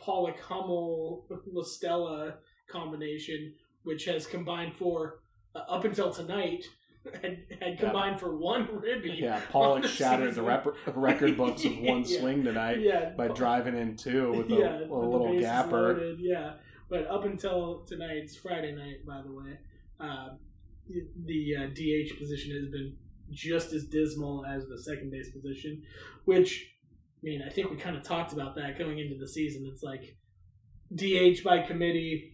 Pollock 0.00 0.40
Hummel 0.40 1.26
La 1.52 1.62
Stella 1.62 2.34
combination, 2.70 3.54
which 3.84 4.04
has 4.06 4.26
combined 4.26 4.74
for 4.76 5.20
uh, 5.54 5.60
up 5.68 5.84
until 5.84 6.10
tonight 6.12 6.64
had, 7.22 7.42
had 7.60 7.78
combined 7.78 8.20
for 8.20 8.36
one 8.36 8.68
ribby. 8.80 9.18
Yeah, 9.20 9.40
Pollock 9.50 9.84
shattered 9.84 10.34
the 10.34 10.42
rep- 10.42 10.68
record 10.94 11.36
books 11.42 11.64
of 11.64 11.76
one 11.78 12.04
Yeah. 12.04 12.20
swing 12.20 12.44
tonight 12.44 12.80
Yeah, 12.80 13.10
by 13.16 13.28
driving 13.28 13.76
in 13.76 13.96
two 13.96 14.32
with 14.32 14.50
a, 14.50 14.54
yeah, 14.58 14.78
a 14.78 14.94
little 14.94 15.38
gapper. 15.40 15.94
loaded, 15.94 16.20
yeah, 16.20 16.54
but 16.88 17.06
up 17.08 17.24
until 17.24 17.84
tonight's 17.86 18.36
Friday 18.36 18.72
night, 18.74 19.04
by 19.06 19.20
the 19.22 19.32
way. 19.32 19.58
Uh, 20.00 20.30
the 20.88 21.06
the, 21.26 21.56
uh, 21.56 21.66
DH 21.68 22.18
position 22.18 22.50
has 22.60 22.68
been 22.70 22.96
just 23.30 23.72
as 23.72 23.84
dismal 23.84 24.44
as 24.44 24.66
the 24.66 24.76
second 24.82 25.10
base 25.10 25.30
position, 25.30 25.82
which 26.24 26.68
I 27.22 27.24
mean, 27.24 27.40
I 27.40 27.50
think 27.50 27.70
we 27.70 27.76
kind 27.76 27.96
of 27.96 28.02
talked 28.02 28.32
about 28.32 28.56
that 28.56 28.76
going 28.78 28.98
into 28.98 29.16
the 29.16 29.28
season. 29.28 29.68
It's 29.72 29.82
like 29.82 30.16
DH 30.94 31.42
by 31.44 31.60
committee. 31.60 32.31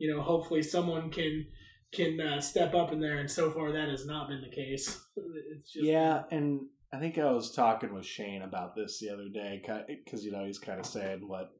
You 0.00 0.12
know, 0.12 0.22
hopefully 0.22 0.62
someone 0.62 1.10
can 1.10 1.46
can 1.92 2.20
uh, 2.20 2.40
step 2.40 2.74
up 2.74 2.92
in 2.92 3.00
there, 3.00 3.18
and 3.18 3.30
so 3.30 3.50
far 3.50 3.70
that 3.72 3.88
has 3.88 4.06
not 4.06 4.28
been 4.28 4.40
the 4.40 4.54
case. 4.54 5.00
It's 5.56 5.72
just 5.72 5.84
Yeah, 5.84 6.22
and 6.30 6.60
I 6.92 6.98
think 6.98 7.18
I 7.18 7.30
was 7.30 7.52
talking 7.52 7.92
with 7.92 8.06
Shane 8.06 8.42
about 8.42 8.74
this 8.74 8.98
the 8.98 9.10
other 9.10 9.28
day 9.28 9.60
because 10.04 10.24
you 10.24 10.32
know 10.32 10.44
he's 10.46 10.58
kind 10.58 10.80
of 10.80 10.86
saying 10.86 11.20
what 11.28 11.50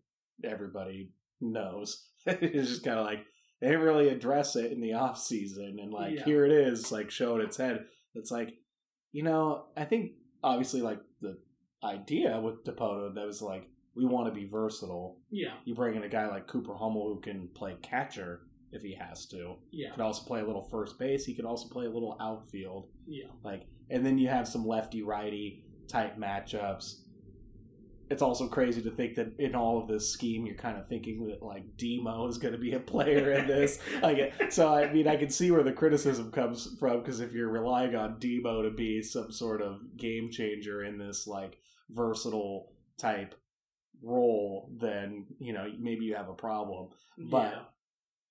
everybody 0.43 1.11
knows. 1.41 2.07
it's 2.27 2.69
just 2.69 2.85
kind 2.85 2.99
of 2.99 3.05
like 3.05 3.21
they 3.61 3.69
didn't 3.69 3.83
really 3.83 4.09
address 4.09 4.57
it 4.57 4.73
in 4.73 4.81
the 4.81 4.95
off 4.95 5.19
season, 5.19 5.77
and 5.83 5.93
like 5.93 6.15
Yeah. 6.17 6.25
here 6.25 6.47
it 6.47 6.53
is, 6.53 6.91
like 6.91 7.11
showing 7.11 7.43
its 7.43 7.59
head. 7.59 7.85
It's 8.15 8.31
like 8.31 8.55
you 9.13 9.23
know, 9.23 9.67
I 9.77 9.85
think 9.85 10.13
obviously 10.43 10.81
like 10.81 11.01
the 11.21 11.37
idea 11.85 12.41
with 12.41 12.65
Dipoto 12.65 13.15
that 13.15 13.27
was 13.27 13.43
like 13.43 13.69
we 13.95 14.05
want 14.05 14.27
to 14.27 14.33
be 14.33 14.47
versatile. 14.47 15.19
yeah, 15.31 15.55
You 15.65 15.75
bring 15.75 15.97
in 15.97 16.03
a 16.05 16.09
guy 16.09 16.29
like 16.29 16.47
Cooper 16.47 16.75
Hummel 16.75 17.13
who 17.15 17.21
can 17.21 17.49
play 17.55 17.77
catcher 17.83 18.43
if 18.73 18.83
he 18.83 18.95
has 18.95 19.27
to. 19.27 19.57
yeah, 19.73 19.91
Could 19.91 20.01
also 20.01 20.25
play 20.25 20.41
a 20.41 20.47
little 20.47 20.63
first 20.63 20.99
base. 20.99 21.25
He 21.25 21.35
could 21.35 21.45
also 21.45 21.69
play 21.69 21.87
a 21.87 21.91
little 21.91 22.17
outfield. 22.21 22.89
yeah. 23.07 23.27
Like, 23.43 23.67
and 23.91 24.07
then 24.07 24.17
you 24.19 24.29
have 24.29 24.47
some 24.47 24.65
lefty 24.67 25.03
righty 25.03 25.65
type 25.89 26.17
matchups. 26.17 27.01
It's 28.11 28.23
also 28.23 28.49
crazy 28.49 28.83
to 28.83 28.91
think 28.91 29.15
that 29.17 29.33
in 29.39 29.55
all 29.55 29.81
of 29.81 29.87
this 29.89 30.09
scheme, 30.11 30.45
you're 30.47 30.57
kind 30.57 30.77
of 30.79 30.89
thinking 30.89 31.27
that 31.29 31.43
like 31.45 31.77
Demo 31.77 32.27
is 32.29 32.39
going 32.39 32.53
to 32.53 32.59
be 32.59 32.73
a 32.75 32.81
player 32.81 33.33
in 33.33 33.47
this. 33.47 33.79
like, 34.03 34.35
so 34.53 34.73
I 34.73 34.93
mean, 34.93 35.07
I 35.09 35.17
can 35.17 35.31
see 35.31 35.51
where 35.53 35.63
the 35.63 35.73
criticism 35.73 36.31
comes 36.33 36.77
from 36.79 37.01
because 37.01 37.21
if 37.21 37.33
you're 37.33 37.49
relying 37.51 37.95
on 37.95 38.19
Demo 38.21 38.63
to 38.63 38.71
be 38.71 39.03
some 39.03 39.31
sort 39.33 39.63
of 39.63 39.81
game 39.97 40.29
changer 40.31 40.85
in 40.85 40.99
this 40.99 41.27
like 41.29 41.59
versatile 41.89 42.73
type 42.99 43.35
role, 44.03 44.71
then 44.81 45.27
you 45.39 45.53
know 45.53 45.67
maybe 45.79 46.05
you 46.05 46.15
have 46.15 46.29
a 46.29 46.35
problem. 46.35 46.89
But 47.19 47.53
yeah. 47.53 47.63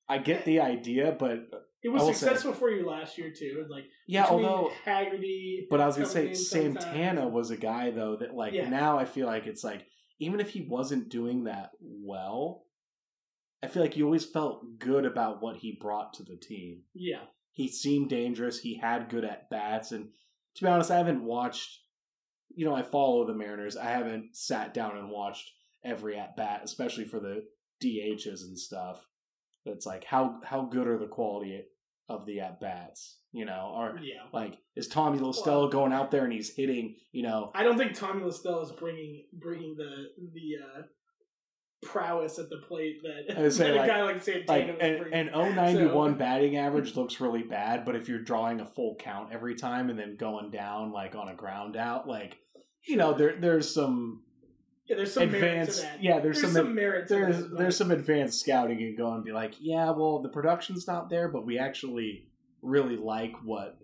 I 0.08 0.18
get 0.18 0.46
the 0.46 0.60
idea, 0.62 1.16
but 1.18 1.50
It 1.84 1.90
was 1.90 2.02
will 2.02 2.14
say- 2.14 2.20
successful 2.28 2.54
for 2.54 2.70
you 2.72 2.86
last 2.88 3.18
year 3.18 3.32
too. 3.32 3.66
Like 3.70 3.86
yeah, 4.08 4.26
although 4.26 4.72
Haggerty, 4.86 5.68
But 5.70 5.82
I 5.82 5.86
was 5.86 5.96
gonna 5.96 6.08
say. 6.08 6.34
Santana 6.34 7.28
was 7.28 7.52
a 7.52 7.58
guy 7.58 7.92
though 7.92 8.16
that 8.18 8.34
like 8.34 8.54
Yeah. 8.54 8.70
now 8.70 8.98
I 8.98 9.06
feel 9.06 9.28
like 9.28 9.46
it's 9.48 9.64
like 9.64 9.86
even 10.20 10.40
if 10.40 10.50
he 10.50 10.62
wasn't 10.62 11.10
doing 11.10 11.46
that 11.46 11.72
well, 11.80 12.66
I 13.64 13.68
feel 13.68 13.82
like 13.84 13.96
you 13.98 14.06
always 14.06 14.26
felt 14.26 14.80
good 14.80 15.06
about 15.06 15.42
what 15.42 15.58
he 15.58 15.78
brought 15.80 16.14
to 16.16 16.24
the 16.24 16.36
team. 16.38 16.84
yeah, 16.94 17.24
He 17.52 17.68
seemed 17.68 18.10
dangerous. 18.10 18.60
He 18.60 18.78
had 18.78 19.10
good 19.10 19.24
at 19.26 19.50
bats, 19.50 19.92
and 19.92 20.10
to 20.56 20.64
be 20.64 20.70
honest, 20.70 20.92
I 20.92 20.98
haven't 20.98 21.24
watched. 21.24 21.80
You 22.56 22.66
know, 22.66 22.74
I 22.76 22.82
follow 22.82 23.26
the 23.28 23.34
Mariners. 23.36 23.78
I 23.78 23.86
haven't 23.92 24.36
sat 24.36 24.74
down 24.74 24.98
and 24.98 25.10
watched 25.12 25.52
every 25.84 26.18
at 26.18 26.36
bat, 26.36 26.62
especially 26.64 27.06
for 27.06 27.20
the 27.20 27.44
DHs 27.84 28.42
and 28.42 28.58
stuff. 28.58 29.06
It's 29.66 29.86
like 29.86 30.04
how 30.04 30.40
how 30.44 30.64
good 30.64 30.88
are 30.88 30.98
the 30.98 31.08
quality 31.08 31.64
of 32.08 32.26
the 32.26 32.40
at 32.40 32.60
bats? 32.60 33.18
You 33.32 33.46
know, 33.46 33.74
or 33.76 34.00
yeah. 34.02 34.24
like, 34.34 34.58
is 34.76 34.88
Tommy 34.88 35.20
La 35.20 35.32
Stella 35.32 35.62
Well- 35.62 35.70
going 35.70 35.94
out 35.94 36.10
there 36.10 36.24
and 36.24 36.34
he's 36.34 36.56
hitting? 36.56 36.96
You 37.12 37.24
know, 37.24 37.52
I 37.54 37.64
don't 37.64 37.78
think 37.78 37.94
Tommy 37.94 38.24
La 38.24 38.32
Stella 38.32 38.64
is 38.64 38.72
bringing 38.72 39.26
bringing 39.34 39.76
the 39.78 40.08
the 40.34 40.80
uh, 40.80 40.82
prowess 41.84 42.40
at 42.40 42.50
the 42.50 42.58
plate 42.68 43.02
that, 43.04 43.52
say, 43.54 43.68
that 43.72 43.76
like- 43.76 43.86
a 43.86 43.94
guy 43.94 44.04
like 44.04 44.24
Santana 44.24 44.46
like 44.48 44.68
was 44.68 44.78
an, 44.82 44.98
bringing. 44.98 45.30
an 45.30 45.56
091 45.56 46.14
So- 46.14 46.18
batting 46.18 46.58
average 46.58 46.96
looks 46.96 47.22
really 47.22 47.44
bad, 47.44 47.86
but 47.86 47.96
if 47.96 48.10
you're 48.10 48.24
drawing 48.24 48.60
a 48.60 48.66
full 48.66 48.96
count 49.00 49.30
every 49.32 49.56
time 49.56 49.90
and 49.90 50.00
then 50.00 50.16
going 50.18 50.50
down 50.50 50.92
like 50.92 51.16
on 51.16 51.30
a 51.30 51.36
ground 51.36 51.76
out, 51.78 52.08
like 52.08 52.38
you 52.88 52.96
know, 52.96 53.14
there 53.14 53.36
there's 53.40 53.72
some 53.72 54.24
yeah, 54.90 54.96
there's 54.96 55.14
some 55.14 55.32
merit 55.32 55.40
to 55.42 55.48
advanced. 55.50 55.82
that. 55.84 56.04
Yeah, 56.04 56.20
there's, 56.20 56.42
There's 56.42 56.54
some. 56.54 56.66
some 56.66 56.76
merit 56.76 57.08
to 57.10 57.14
there's 57.14 57.38
that, 57.38 57.58
there's 57.58 57.78
some 57.78 57.92
advanced 57.92 58.40
scouting 58.40 58.80
and 58.82 58.98
go 58.98 59.14
and 59.14 59.24
be 59.24 59.32
like, 59.32 59.54
yeah, 59.60 59.92
well, 59.92 60.22
the 60.22 60.30
production's 60.30 60.88
not 60.88 61.10
there, 61.10 61.28
but 61.30 61.46
we 61.46 61.58
actually 61.60 62.28
really 62.62 62.98
like 62.98 63.34
what 63.44 63.78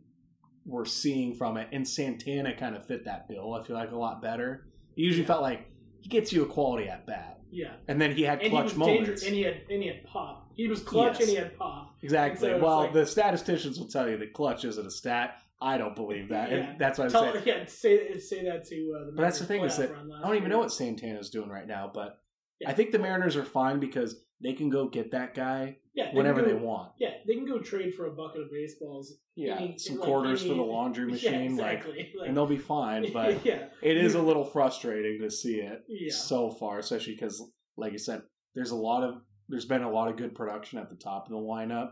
we're 0.66 0.86
seeing 0.86 1.36
from 1.36 1.58
it. 1.58 1.68
And 1.72 1.88
Santana 1.88 2.56
kind 2.56 2.76
of 2.76 2.86
fit 2.88 3.06
that 3.06 3.28
bill. 3.30 3.54
I 3.54 3.64
feel 3.64 3.76
like 3.76 3.92
a 3.92 3.96
lot 3.98 4.22
better. 4.22 4.68
He 4.96 5.04
usually 5.04 5.22
Yeah. 5.22 5.28
felt 5.28 5.42
like 5.44 5.68
he 6.02 6.10
gets 6.10 6.34
you 6.34 6.44
a 6.44 6.46
quality 6.48 6.88
at 6.88 7.06
bat, 7.08 7.40
yeah. 7.52 7.74
and 7.88 8.02
then 8.02 8.12
he 8.16 8.24
had 8.24 8.42
And 8.42 8.52
clutch 8.52 8.76
moments. 8.76 9.24
and 9.24 9.34
he 9.36 9.44
had 9.44 9.62
and 9.70 9.82
he 9.82 9.88
had 9.90 10.04
pop. 10.06 10.50
He 10.56 10.68
was 10.68 10.82
clutch, 10.82 11.14
Yes. 11.14 11.22
and 11.22 11.30
he 11.30 11.36
had 11.36 11.58
pop. 11.58 11.96
Exactly. 12.02 12.50
So 12.50 12.60
well, 12.60 12.80
like- 12.82 12.94
the 12.94 13.06
statisticians 13.06 13.78
will 13.80 13.88
tell 13.88 14.10
you 14.10 14.18
that 14.18 14.34
clutch 14.34 14.64
isn't 14.66 14.86
a 14.86 14.92
stat. 14.92 15.42
I 15.62 15.78
don't 15.78 15.96
believe 15.96 16.30
that, 16.30 16.52
Yeah. 16.52 16.58
and 16.58 16.80
that's 16.80 16.98
what 17.00 17.06
I'm 17.06 17.12
Tell, 17.12 17.32
saying. 17.34 17.44
yeah, 17.46 17.66
say 17.66 18.18
say 18.18 18.44
that 18.46 18.66
to 18.68 18.96
uh, 19.02 19.06
the. 19.06 19.12
But 19.16 19.22
that's 19.24 19.40
the 19.40 19.46
thing 19.46 19.64
is 19.64 19.78
that 19.78 19.90
playoff 19.92 19.96
run 19.96 20.10
last 20.10 20.20
I 20.24 20.28
don't 20.28 20.36
even 20.38 20.44
year. 20.50 20.50
know 20.58 20.60
what 20.60 20.72
Santana's 20.74 21.30
doing 21.30 21.50
right 21.50 21.68
now, 21.68 21.90
but 21.94 22.20
Yeah. 22.60 22.70
I 22.70 22.74
think 22.74 22.92
the 22.92 23.00
Mariners 23.00 23.36
are 23.36 23.46
fine 23.46 23.80
because 23.80 24.22
they 24.44 24.52
can 24.54 24.70
go 24.70 24.90
get 24.90 25.12
that 25.12 25.34
guy 25.34 25.78
yeah, 25.94 26.08
can 26.08 26.16
whenever 26.18 26.42
go- 26.42 26.48
they 26.48 26.54
want. 26.54 26.92
Yeah, 27.00 27.12
they 27.26 27.36
can 27.36 27.46
go 27.46 27.60
trade 27.60 27.94
for 27.96 28.08
a 28.08 28.12
bucket 28.12 28.42
of 28.42 28.52
baseballs. 28.52 29.14
Yeah, 29.36 29.56
Any- 29.58 29.78
some 29.78 29.96
like 29.98 30.06
quarters 30.06 30.42
any- 30.42 30.50
for 30.52 30.56
the 30.56 30.62
laundry 30.64 31.06
machine, 31.12 31.56
Yeah, 31.56 31.64
like, 31.64 31.78
exactly. 31.78 32.14
Like, 32.20 32.28
and 32.28 32.36
they'll 32.38 32.46
be 32.46 32.58
fine. 32.58 33.12
But 33.14 33.46
yeah, 33.46 33.68
it 33.82 33.96
is 33.98 34.16
a 34.16 34.22
little 34.22 34.44
frustrating 34.46 35.22
to 35.22 35.32
see 35.32 35.62
it 35.62 35.84
so 36.12 36.52
far, 36.52 36.80
especially 36.80 37.14
because, 37.14 37.42
like 37.78 37.94
you 37.94 37.98
said, 37.98 38.24
there's 38.56 38.72
a 38.72 38.76
lot 38.76 39.04
of 39.04 39.22
there's 39.48 39.66
been 39.66 39.84
a 39.84 39.92
lot 39.92 40.10
of 40.10 40.18
good 40.18 40.36
production 40.36 40.80
at 40.80 40.90
the 40.90 40.96
top 40.96 41.26
of 41.28 41.32
the 41.32 41.38
lineup, 41.38 41.92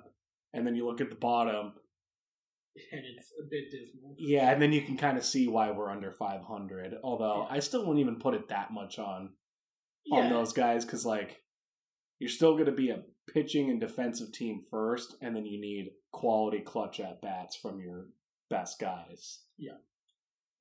and 0.54 0.66
then 0.68 0.76
you 0.76 0.86
look 0.88 1.00
at 1.02 1.10
the 1.10 1.16
bottom, 1.16 1.74
and 2.92 3.02
it's 3.06 3.32
a 3.40 3.44
bit 3.50 3.72
dismal. 3.72 4.16
yeah, 4.18 4.52
and 4.52 4.62
then 4.62 4.74
you 4.74 4.82
can 4.82 4.98
kind 4.98 5.18
of 5.18 5.24
see 5.26 5.48
why 5.48 5.72
we're 5.72 5.90
under 5.92 6.12
500. 6.12 6.96
Although 7.04 7.48
Yeah. 7.50 7.56
I 7.56 7.60
still 7.60 7.82
wouldn't 7.82 8.00
even 8.00 8.20
put 8.20 8.34
it 8.34 8.50
that 8.50 8.72
much 8.72 9.00
on 9.00 9.30
Yeah, 10.06 10.22
on 10.22 10.30
those 10.30 10.54
guys 10.54 10.84
because 10.86 11.06
like 11.06 11.42
you're 12.20 12.30
still 12.30 12.54
going 12.54 12.66
to 12.66 12.72
be 12.72 12.90
a 12.90 13.04
pitching 13.34 13.70
and 13.70 13.80
defensive 13.80 14.32
team 14.32 14.62
first, 14.70 15.16
and 15.22 15.36
then 15.36 15.46
you 15.46 15.60
need 15.62 15.92
quality 16.12 16.60
clutch 16.62 17.00
at 17.00 17.22
bats 17.22 17.56
from 17.56 17.80
your 17.80 18.08
best 18.50 18.80
guys. 18.80 19.40
Yeah. 19.58 19.78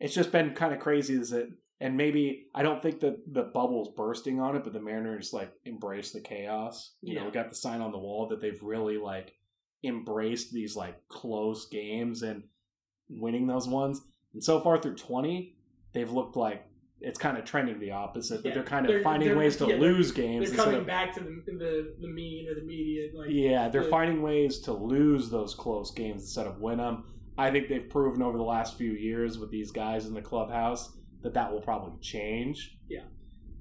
it's 0.00 0.14
just 0.14 0.32
been 0.32 0.54
kind 0.54 0.72
of 0.74 0.80
crazy. 0.80 1.14
Is 1.14 1.32
it? 1.32 1.48
And 1.80 1.96
maybe 1.96 2.46
I 2.54 2.62
don't 2.62 2.80
think 2.80 3.00
that 3.00 3.16
the 3.32 3.42
bubble's 3.42 3.92
bursting 3.96 4.38
on 4.40 4.54
it, 4.56 4.62
but 4.64 4.72
the 4.72 4.80
Mariners 4.80 5.32
like 5.32 5.52
embrace 5.64 6.12
the 6.12 6.20
chaos. 6.20 6.94
You 7.00 7.14
know, 7.14 7.20
Yeah. 7.22 7.26
we 7.26 7.32
got 7.32 7.48
the 7.50 7.56
sign 7.56 7.80
on 7.80 7.90
the 7.92 7.98
wall 7.98 8.28
that 8.28 8.40
they've 8.40 8.62
really 8.62 8.98
like 8.98 9.34
embraced 9.84 10.52
these 10.52 10.76
like 10.76 10.96
close 11.08 11.66
games 11.68 12.22
and 12.22 12.42
winning 13.08 13.46
those 13.46 13.68
ones. 13.68 14.00
And 14.34 14.42
so 14.42 14.60
far 14.60 14.80
through 14.80 14.94
twenty, 14.96 15.56
they've 15.92 16.10
looked 16.10 16.36
like 16.36 16.64
it's 17.00 17.18
kind 17.18 17.36
of 17.36 17.44
trending 17.44 17.80
the 17.80 17.90
opposite. 17.90 18.44
Yeah. 18.44 18.54
they're 18.54 18.62
kind 18.62 18.86
of 18.86 18.92
They're- 18.92 19.02
finding 19.02 19.28
they're- 19.30 19.38
ways 19.38 19.56
to 19.56 19.64
yeah, 19.66 19.70
they're- 19.76 19.80
lose 19.92 20.12
games. 20.12 20.52
they're 20.52 20.64
coming 20.64 20.80
of- 20.80 20.86
back 20.86 21.12
to 21.14 21.20
the 21.20 21.42
the 21.46 21.94
the 22.00 22.08
mean 22.08 22.48
or 22.48 22.54
the 22.54 22.62
median. 22.66 23.10
Like 23.14 23.30
yeah, 23.30 23.68
they're 23.68 23.82
the- 23.84 23.90
finding 23.90 24.22
ways 24.22 24.60
to 24.60 24.72
lose 24.72 25.28
those 25.30 25.54
close 25.54 25.90
games 25.92 26.22
instead 26.22 26.46
of 26.46 26.60
win 26.60 26.78
them. 26.78 27.04
I 27.36 27.50
think 27.50 27.68
they've 27.68 27.88
proven 27.88 28.22
over 28.22 28.36
the 28.38 28.44
last 28.44 28.76
few 28.76 28.92
years 28.92 29.38
with 29.38 29.50
these 29.50 29.70
guys 29.72 30.06
in 30.06 30.14
the 30.14 30.20
clubhouse 30.22 30.96
that 31.22 31.34
that 31.34 31.50
will 31.52 31.60
probably 31.62 31.98
change. 32.00 32.78
Yeah, 32.88 33.04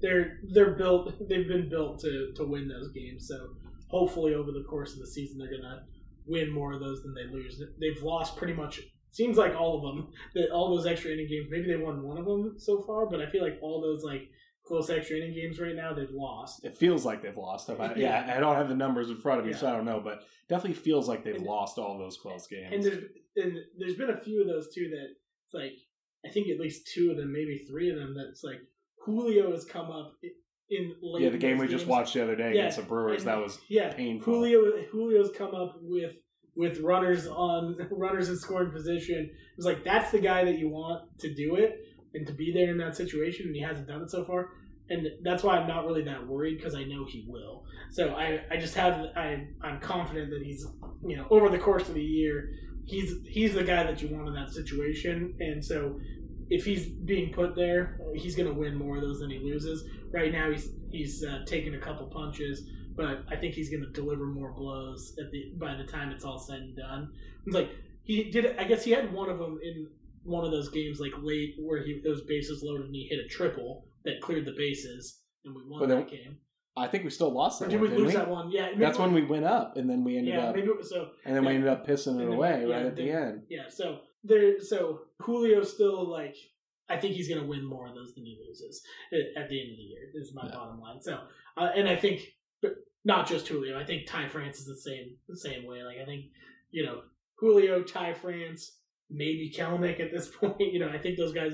they're 0.02 0.40
they're 0.54 0.76
built. 0.76 1.14
They've 1.28 1.48
been 1.48 1.68
built 1.70 2.00
to 2.02 2.32
to 2.36 2.46
win 2.46 2.68
those 2.68 2.92
games. 2.92 3.28
So 3.28 3.56
hopefully, 3.88 4.36
over 4.36 4.52
the 4.52 4.64
course 4.70 4.94
of 4.94 5.00
the 5.00 5.08
season, 5.08 5.40
they're 5.40 5.50
gonna 5.52 5.84
win 6.32 6.50
more 6.52 6.74
of 6.74 6.80
those 6.80 7.02
than 7.04 7.14
they 7.14 7.32
lose. 7.32 7.62
They've 7.80 8.02
lost 8.02 8.38
pretty 8.38 8.54
much. 8.54 8.82
Seems 9.12 9.38
like 9.38 9.54
all 9.56 9.76
of 9.76 9.82
them. 9.84 10.08
That 10.36 10.52
all 10.52 10.76
those 10.76 10.86
extra 10.86 11.12
inning 11.12 11.28
games. 11.30 11.48
Maybe 11.50 11.68
they 11.68 11.76
won 11.84 12.02
one 12.04 12.18
of 12.18 12.26
them 12.26 12.56
so 12.58 12.82
far, 12.88 13.06
but 13.10 13.22
I 13.22 13.26
feel 13.30 13.44
like 13.44 13.60
all 13.62 13.82
those 13.82 14.04
like 14.04 14.30
close 14.66 14.90
extra 14.90 15.18
inning 15.18 15.34
games 15.34 15.60
right 15.60 15.76
now, 15.76 15.94
they've 15.94 16.08
lost. 16.12 16.64
It 16.64 16.76
feels 16.78 17.04
like 17.06 17.22
they've 17.22 17.36
lost. 17.38 17.70
I, 17.70 17.74
yeah. 17.76 17.94
Yeah. 17.98 18.34
I 18.38 18.40
don't 18.40 18.56
have 18.56 18.70
the 18.70 18.76
numbers 18.76 19.10
in 19.10 19.18
front 19.18 19.42
of 19.42 19.46
me, 19.46 19.54
so 19.54 19.68
I 19.68 19.72
don't 19.72 19.86
know, 19.86 20.00
but 20.02 20.24
definitely 20.48 20.76
feels 20.82 21.10
like 21.10 21.24
they've 21.26 21.36
And- 21.36 21.46
lost 21.46 21.78
all 21.78 21.98
those 21.98 22.18
close 22.18 22.48
games. 22.48 22.74
And 22.74 22.84
there's 22.84 23.04
and 23.36 23.58
there's 23.78 23.96
been 23.96 24.10
a 24.12 24.22
few 24.22 24.42
of 24.42 24.48
those 24.48 24.74
too 24.74 24.90
that 24.90 25.08
it's 25.46 25.54
like 25.54 25.74
I 26.26 26.30
think 26.30 26.48
at 26.50 26.60
least 26.60 26.90
two 26.94 27.12
of 27.12 27.18
them, 27.18 27.34
maybe 27.34 27.66
three 27.70 27.90
of 27.90 27.98
them. 27.98 28.16
That's 28.16 28.44
like 28.44 28.62
Julio 29.06 29.52
has 29.52 29.66
come 29.66 29.90
up 29.92 30.14
in 30.72 30.96
late. 31.02 31.24
yeah, 31.24 31.30
the 31.30 31.38
game 31.38 31.58
we 31.58 31.68
just 31.68 31.86
watched 31.86 32.14
the 32.16 32.24
other 32.24 32.36
day 32.36 32.54
Yeah, 32.54 32.62
against 32.62 32.78
the 32.78 32.84
Brewers, 32.84 33.20
and- 33.22 33.28
that 33.28 33.38
was 33.40 33.60
yeah 33.70 33.94
painful. 33.94 34.34
Julio 34.34 34.84
Julio's 34.92 35.30
come 35.38 35.54
up 35.54 35.78
with 35.82 36.16
with 36.56 36.80
runners 36.80 37.28
on 37.28 37.78
runners 37.92 38.30
in 38.30 38.38
scoring 38.38 38.72
position. 38.72 39.20
It 39.20 39.58
was 39.58 39.66
like 39.66 39.84
that's 39.84 40.12
the 40.12 40.20
guy 40.20 40.44
that 40.46 40.58
you 40.58 40.70
want 40.70 41.04
to 41.20 41.34
do 41.34 41.56
it 41.56 41.78
and 42.14 42.26
to 42.28 42.34
be 42.34 42.52
there 42.54 42.72
in 42.72 42.78
that 42.80 42.96
situation, 42.96 43.48
and 43.48 43.56
he 43.56 43.62
hasn't 43.62 43.88
done 43.88 44.02
it 44.02 44.10
so 44.10 44.24
far. 44.26 44.50
And 44.90 45.08
that's 45.24 45.42
why 45.44 45.58
I'm 45.58 45.68
not 45.70 45.86
really 45.86 46.04
that 46.04 46.28
worried 46.28 46.58
because 46.58 46.76
I 46.76 46.84
know 46.84 47.06
he 47.08 47.24
will. 47.28 47.64
So 47.92 48.10
I, 48.10 48.42
I 48.52 48.58
just 48.58 48.76
have 48.76 49.06
I 49.16 49.48
I'm 49.62 49.80
confident 49.80 50.30
that 50.32 50.42
he's 50.44 50.66
you 51.06 51.16
know 51.18 51.28
over 51.30 51.48
the 51.50 51.60
course 51.60 51.88
of 51.88 51.96
the 51.96 52.04
year 52.04 52.50
he's 52.86 53.14
he's 53.26 53.54
the 53.54 53.64
guy 53.64 53.84
that 53.84 54.02
you 54.02 54.10
want 54.14 54.28
in 54.28 54.34
that 54.34 54.50
situation. 54.52 55.34
And 55.40 55.64
so 55.64 56.00
if 56.52 56.66
he's 56.66 56.86
being 56.88 57.34
put 57.34 57.56
there, 57.56 58.00
he's 58.14 58.36
going 58.36 58.48
to 58.48 58.54
win 58.54 58.76
more 58.76 58.98
of 58.98 59.02
those 59.02 59.20
than 59.22 59.32
he 59.32 59.40
loses. 59.40 59.84
Right 60.12 60.32
now 60.32 60.52
he's 60.52 60.70
he's 60.92 61.24
uh, 61.24 61.40
taking 61.48 61.74
a 61.76 61.80
couple 61.80 62.06
punches 62.08 62.64
but 62.96 63.24
I 63.30 63.36
think 63.36 63.54
he's 63.56 63.70
going 63.70 63.84
to 63.84 63.90
deliver 63.92 64.26
more 64.26 64.52
blows 64.52 65.16
at 65.20 65.32
the 65.32 65.54
by 65.58 65.76
the 65.76 65.86
time 65.86 66.12
it's 66.12 66.24
all 66.24 66.40
said 66.40 66.60
and 66.60 66.76
done. 66.76 67.10
It's 67.46 67.56
like 67.56 67.72
he 68.04 68.30
did. 68.30 68.58
I 68.58 68.64
guess 68.66 68.84
he 68.84 68.92
had 68.92 69.12
one 69.14 69.30
of 69.30 69.40
them 69.40 69.60
in 69.64 69.88
one 70.24 70.46
of 70.46 70.52
those 70.52 70.70
games, 70.70 71.00
like 71.00 71.14
late 71.22 71.56
where 71.60 71.84
he 71.84 72.02
those 72.04 72.22
bases 72.24 72.62
loaded 72.64 72.88
and 72.88 72.96
he 72.96 73.08
hit 73.10 73.20
a 73.26 73.28
triple 73.28 73.86
that 74.06 74.22
cleared 74.22 74.46
the 74.46 74.54
bases, 74.58 75.22
and 75.46 75.56
we 75.56 75.62
won 75.68 75.80
But 75.80 75.90
then- 75.90 76.00
that 76.00 76.10
game. 76.12 76.38
I 76.78 76.88
think 76.88 77.04
we 77.04 77.10
still 77.10 77.34
lost 77.34 77.62
Or 77.62 77.66
that 77.66 77.72
did 77.72 77.82
one, 77.82 77.92
we 77.92 77.98
lose 77.98 78.08
we? 78.08 78.14
that 78.14 78.30
one? 78.30 78.50
Yeah, 78.50 78.70
That's 78.78 78.98
when 78.98 79.14
we 79.14 79.24
went 79.26 79.44
up, 79.44 79.76
and 79.76 79.90
then 79.90 80.06
we 80.06 80.18
ended 80.18 80.36
yeah, 80.36 80.46
up, 80.48 80.56
maybe 80.56 80.70
so. 80.84 81.10
and 81.26 81.36
then 81.36 81.44
we 81.44 81.56
ended 81.56 81.68
up 81.68 81.86
pissing 81.86 82.16
it 82.16 82.20
then- 82.20 82.28
away 82.30 82.66
yeah, 82.66 82.74
right 82.76 82.86
at 82.86 82.96
the 82.96 83.12
end. 83.12 83.42
Yeah, 83.50 83.64
so 83.68 84.00
there. 84.24 84.60
So 84.62 85.02
Julio 85.22 85.64
still 85.64 86.10
like. 86.10 86.36
I 86.90 86.98
think 86.98 87.16
he's 87.16 87.30
going 87.30 87.40
to 87.40 87.48
win 87.48 87.64
more 87.64 87.88
of 87.88 87.96
those 87.96 88.14
than 88.16 88.26
he 88.26 88.38
loses 88.46 88.82
at 89.14 89.44
at 89.44 89.50
the 89.50 89.62
end 89.62 89.72
of 89.72 89.78
the 89.78 89.84
year. 89.84 90.10
Is 90.14 90.34
my 90.34 90.46
Yeah. 90.46 90.56
bottom 90.56 90.80
line. 90.82 91.02
So, 91.02 91.20
uh, 91.56 91.70
and 91.74 91.88
I 91.88 91.96
think 91.96 92.22
not 93.06 93.28
just 93.28 93.48
Julio. 93.48 93.80
I 93.80 93.86
think 93.86 94.08
Ty 94.08 94.28
France 94.28 94.60
is 94.60 94.66
the 94.66 94.76
same 94.76 95.16
the 95.30 95.38
same 95.38 95.66
way. 95.66 95.84
Like 95.84 95.98
I 96.02 96.06
think 96.06 96.26
you 96.72 96.84
know 96.86 97.04
Julio, 97.38 97.82
Ty 97.84 98.14
France, 98.14 98.78
maybe 99.10 99.52
Kelenic 99.56 100.00
at 100.02 100.12
this 100.12 100.28
point. 100.36 100.60
You 100.60 100.80
know, 100.80 100.90
I 100.90 100.98
think 100.98 101.18
those 101.18 101.34
guys 101.34 101.54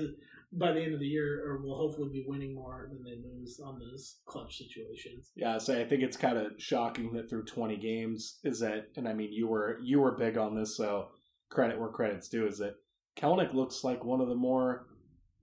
by 0.52 0.72
the 0.72 0.80
end 0.80 0.94
of 0.94 0.98
the 1.00 1.06
year 1.06 1.44
or 1.46 1.60
will 1.62 1.76
hopefully 1.76 2.08
be 2.10 2.24
winning 2.26 2.54
more 2.54 2.88
than 2.90 3.04
they 3.04 3.16
lose 3.22 3.60
on 3.62 3.78
those 3.78 4.20
clutch 4.24 4.56
situations. 4.56 5.30
Yeah, 5.36 5.58
so 5.58 5.78
I 5.78 5.84
think 5.86 6.02
it's 6.02 6.16
kind 6.16 6.38
of 6.38 6.52
shocking 6.56 7.12
that 7.12 7.28
through 7.28 7.44
20 7.44 7.76
games 7.76 8.38
is 8.44 8.60
that, 8.60 8.86
and 8.96 9.06
I 9.06 9.12
mean 9.12 9.30
you 9.30 9.46
were 9.46 9.78
you 9.84 10.00
were 10.00 10.12
big 10.16 10.38
on 10.38 10.56
this, 10.56 10.74
so 10.76 11.08
credit 11.48 11.78
where 11.78 11.88
credit's 11.88 12.28
due. 12.28 12.46
Is 12.46 12.58
that 12.58 12.76
Kelenic 13.16 13.54
looks 13.54 13.84
like 13.84 14.04
one 14.04 14.20
of 14.20 14.28
the 14.28 14.34
more 14.34 14.86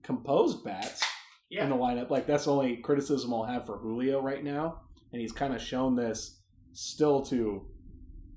composed 0.02 0.64
bats 0.64 1.02
Yeah, 1.50 1.64
in 1.64 1.70
the 1.70 1.76
lineup. 1.76 2.10
Like 2.10 2.26
that's 2.26 2.44
the 2.44 2.52
only 2.52 2.76
criticism 2.78 3.32
I'll 3.34 3.44
have 3.44 3.66
for 3.66 3.78
Julio 3.78 4.20
right 4.20 4.42
now, 4.42 4.80
and 5.12 5.20
he's 5.20 5.32
kind 5.32 5.54
of 5.54 5.60
shown 5.60 5.96
this 5.96 6.40
still 6.72 7.22
to 7.26 7.66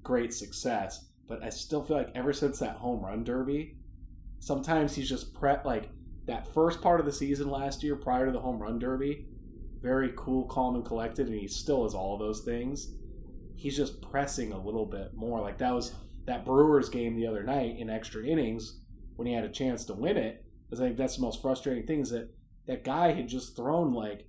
great 0.03 0.33
success. 0.33 1.05
But 1.27 1.43
I 1.43 1.49
still 1.49 1.83
feel 1.83 1.97
like 1.97 2.11
ever 2.15 2.33
since 2.33 2.59
that 2.59 2.77
home 2.77 3.03
run 3.05 3.23
derby, 3.23 3.77
sometimes 4.39 4.95
he's 4.95 5.09
just 5.09 5.33
prep 5.33 5.63
like 5.65 5.89
that 6.25 6.51
first 6.53 6.81
part 6.81 6.99
of 6.99 7.05
the 7.05 7.11
season 7.11 7.49
last 7.49 7.83
year 7.83 7.95
prior 7.95 8.25
to 8.25 8.31
the 8.31 8.39
home 8.39 8.59
run 8.59 8.79
derby, 8.79 9.25
very 9.81 10.11
cool, 10.15 10.45
calm, 10.45 10.75
and 10.75 10.85
collected, 10.85 11.27
and 11.27 11.39
he 11.39 11.47
still 11.47 11.85
is 11.85 11.93
all 11.93 12.13
of 12.13 12.19
those 12.19 12.41
things. 12.41 12.93
He's 13.55 13.75
just 13.75 14.01
pressing 14.01 14.53
a 14.53 14.59
little 14.59 14.85
bit 14.85 15.13
more. 15.13 15.41
Like 15.41 15.57
that 15.59 15.73
was 15.73 15.93
that 16.25 16.45
Brewers 16.45 16.89
game 16.89 17.15
the 17.15 17.27
other 17.27 17.43
night 17.43 17.77
in 17.79 17.89
extra 17.89 18.23
innings 18.25 18.79
when 19.15 19.27
he 19.27 19.33
had 19.33 19.43
a 19.45 19.49
chance 19.49 19.85
to 19.85 19.93
win 19.93 20.17
it. 20.17 20.43
Because 20.65 20.81
I 20.81 20.85
think 20.85 20.97
that's 20.97 21.15
the 21.15 21.21
most 21.23 21.41
frustrating 21.41 21.85
thing 21.87 22.01
is 22.01 22.11
that 22.11 22.29
that 22.67 22.83
guy 22.83 23.11
had 23.11 23.27
just 23.27 23.55
thrown 23.55 23.93
like 23.93 24.27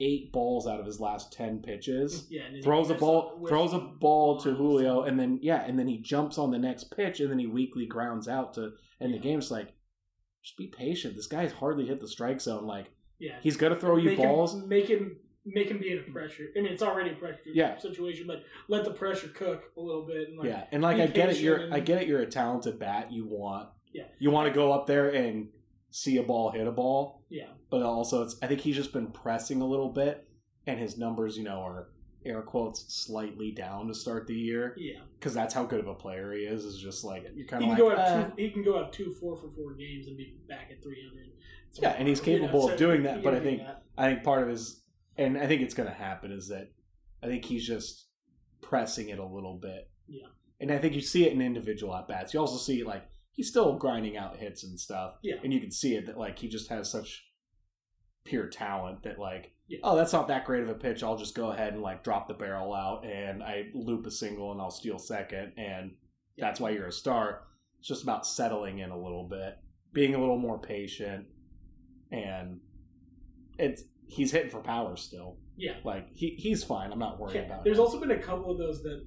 eight 0.00 0.30
balls 0.32 0.66
out 0.68 0.78
of 0.78 0.86
his 0.86 1.00
last 1.00 1.32
ten 1.32 1.60
pitches. 1.60 2.26
yeah. 2.30 2.42
and 2.44 2.62
Throws 2.62 2.90
a 2.90 2.94
ball, 2.94 3.44
throws 3.48 3.72
a 3.72 3.78
ball 3.80 4.38
to 4.40 4.54
Julio, 4.54 5.02
and 5.02 5.18
then 5.18 5.40
yeah, 5.42 5.64
and 5.66 5.76
then 5.78 5.88
he 5.88 5.98
jumps 5.98 6.38
on 6.38 6.50
the 6.52 6.58
next 6.58 6.84
pitch, 6.96 7.18
and 7.20 7.30
then 7.30 7.38
he 7.38 7.46
weakly 7.46 7.86
grounds 7.86 8.28
out 8.28 8.54
to 8.54 8.70
end 9.00 9.12
the 9.12 9.16
Yeah. 9.16 9.22
game. 9.22 9.38
It's 9.40 9.50
like, 9.50 9.72
just 10.44 10.56
be 10.56 10.68
patient. 10.68 11.16
This 11.16 11.26
guy's 11.26 11.50
hardly 11.52 11.84
hit 11.86 11.98
the 12.00 12.06
strike 12.06 12.40
zone. 12.40 12.64
Like 12.64 12.92
Yeah, 13.18 13.40
he's 13.42 13.56
gonna 13.56 13.74
throw 13.74 13.96
you 13.96 14.10
make 14.10 14.18
balls. 14.18 14.54
Him, 14.54 14.68
make 14.68 14.86
him 14.86 15.16
make 15.54 15.68
him 15.68 15.78
be 15.78 15.92
in 15.92 15.98
a 15.98 16.02
pressure. 16.12 16.46
I 16.56 16.60
mean, 16.60 16.72
it's 16.72 16.82
already 16.82 17.10
a 17.10 17.14
pressure 17.14 17.40
Yeah. 17.46 17.78
situation, 17.78 18.26
but 18.26 18.42
let 18.68 18.84
the 18.84 18.92
pressure 18.92 19.28
cook 19.28 19.64
a 19.76 19.80
little 19.80 20.06
bit. 20.06 20.28
And 20.28 20.38
like, 20.38 20.48
yeah, 20.48 20.64
and 20.72 20.82
like 20.82 20.98
I 21.00 21.06
get 21.06 21.30
it. 21.30 21.38
You're 21.38 21.56
and- 21.56 21.74
I 21.74 21.80
get 21.80 22.02
it. 22.02 22.08
You're 22.08 22.20
a 22.20 22.26
talented 22.26 22.78
bat. 22.78 23.12
You 23.12 23.26
want 23.26 23.68
Yeah. 23.92 24.04
you 24.18 24.30
want 24.30 24.48
to 24.48 24.54
go 24.54 24.72
up 24.72 24.86
there 24.86 25.08
and 25.10 25.48
see 25.90 26.18
a 26.18 26.22
ball 26.22 26.50
hit 26.50 26.66
a 26.66 26.72
ball. 26.72 27.22
yeah, 27.30 27.48
but 27.70 27.82
also 27.82 28.22
it's 28.22 28.36
I 28.42 28.46
think 28.46 28.60
he's 28.60 28.76
just 28.76 28.92
been 28.92 29.08
pressing 29.08 29.60
a 29.60 29.66
little 29.66 29.88
bit, 29.90 30.26
and 30.66 30.78
his 30.78 30.98
numbers, 30.98 31.36
you 31.38 31.44
know, 31.44 31.60
are 31.60 31.88
air 32.24 32.42
quotes 32.42 32.92
slightly 32.92 33.52
down 33.52 33.86
to 33.86 33.94
start 33.94 34.26
the 34.26 34.34
year 34.34 34.74
yeah. 34.76 34.98
because 35.18 35.32
that's 35.32 35.54
how 35.54 35.64
good 35.64 35.80
of 35.80 35.86
a 35.86 35.94
player 35.94 36.32
he 36.32 36.40
is. 36.40 36.64
Is 36.64 36.76
just 36.78 37.04
like 37.04 37.26
you're 37.34 37.46
kind 37.46 37.62
can 37.62 37.72
of 37.72 37.78
go 37.78 37.86
like, 37.86 37.98
up 37.98 38.06
"Eh." 38.08 38.24
two. 38.24 38.32
He 38.42 38.50
can 38.50 38.62
go 38.64 38.74
up 38.74 38.92
two 38.92 39.12
four 39.20 39.36
for 39.36 39.48
four 39.50 39.72
games 39.74 40.08
and 40.08 40.16
be 40.16 40.36
back 40.48 40.68
at 40.70 40.82
three 40.82 41.02
hundred. 41.08 41.30
Yeah, 41.80 41.90
and 41.90 42.08
he's 42.08 42.20
capable 42.20 42.68
of 42.70 42.76
doing 42.78 43.02
that, 43.04 43.22
but 43.22 43.34
I 43.34 43.40
think- 43.40 43.60
that. 43.60 43.82
I 43.96 44.10
think 44.12 44.24
part 44.24 44.42
of 44.42 44.48
his, 44.48 44.80
and 45.18 45.36
I 45.36 45.46
think 45.46 45.62
it's 45.62 45.74
going 45.74 45.88
to 45.88 45.94
happen 45.94 46.32
is 46.32 46.48
that 46.48 46.70
I 47.22 47.26
think 47.26 47.44
he's 47.44 47.66
just 47.66 48.06
pressing 48.62 49.08
it 49.10 49.18
a 49.18 49.26
little 49.26 49.58
bit. 49.60 49.90
Yeah. 50.06 50.28
and 50.60 50.70
I 50.72 50.78
think 50.78 50.94
you 50.94 51.00
see 51.02 51.26
it 51.26 51.32
in 51.32 51.42
individual 51.42 51.94
at 51.94 52.08
bats. 52.08 52.32
You 52.32 52.40
also 52.40 52.56
see 52.56 52.82
like 52.84 53.04
he's 53.32 53.48
still 53.48 53.76
grinding 53.76 54.16
out 54.16 54.36
hits 54.38 54.64
and 54.64 54.78
stuff. 54.80 55.14
Yeah. 55.22 55.34
and 55.44 55.52
you 55.52 55.60
can 55.60 55.70
see 55.70 55.94
it 55.96 56.06
that 56.06 56.16
like 56.18 56.38
he 56.38 56.48
just 56.48 56.68
has 56.70 56.90
such 56.90 57.24
pure 58.24 58.46
talent 58.46 59.02
that 59.04 59.18
like 59.18 59.52
Yeah. 59.68 59.78
oh 59.82 59.96
that's 59.96 60.12
not 60.12 60.28
that 60.28 60.44
great 60.44 60.62
of 60.62 60.68
a 60.68 60.74
pitch 60.74 61.02
i'll 61.02 61.16
just 61.16 61.34
go 61.34 61.50
ahead 61.50 61.72
and 61.72 61.80
like 61.82 62.04
drop 62.04 62.28
the 62.28 62.34
barrel 62.34 62.74
out 62.74 63.06
and 63.06 63.42
i 63.42 63.68
loop 63.72 64.04
a 64.06 64.10
single 64.10 64.52
and 64.52 64.60
i'll 64.60 64.70
steal 64.70 64.98
second 64.98 65.52
and 65.56 65.92
that's 66.36 66.60
why 66.60 66.68
you're 66.70 66.88
a 66.88 66.92
star 66.92 67.44
it's 67.78 67.88
just 67.88 68.02
about 68.02 68.26
settling 68.26 68.80
in 68.80 68.90
a 68.90 68.98
little 69.02 69.26
bit 69.26 69.56
being 69.94 70.14
a 70.14 70.18
little 70.20 70.36
more 70.38 70.58
patient 70.58 71.24
and 72.12 72.60
it's 73.58 73.82
he's 74.08 74.32
hitting 74.32 74.50
for 74.50 74.60
power 74.60 74.96
still 74.96 75.36
Yeah. 75.56 75.74
like 75.84 76.08
he, 76.14 76.30
he's 76.38 76.64
fine 76.64 76.90
i'm 76.92 76.98
not 76.98 77.20
worried 77.20 77.36
Okay, 77.36 77.46
about 77.46 77.62
There's 77.64 77.76
him. 77.78 77.84
also 77.84 78.00
been 78.00 78.10
a 78.10 78.18
couple 78.18 78.50
of 78.50 78.58
those 78.58 78.82
that, 78.82 79.04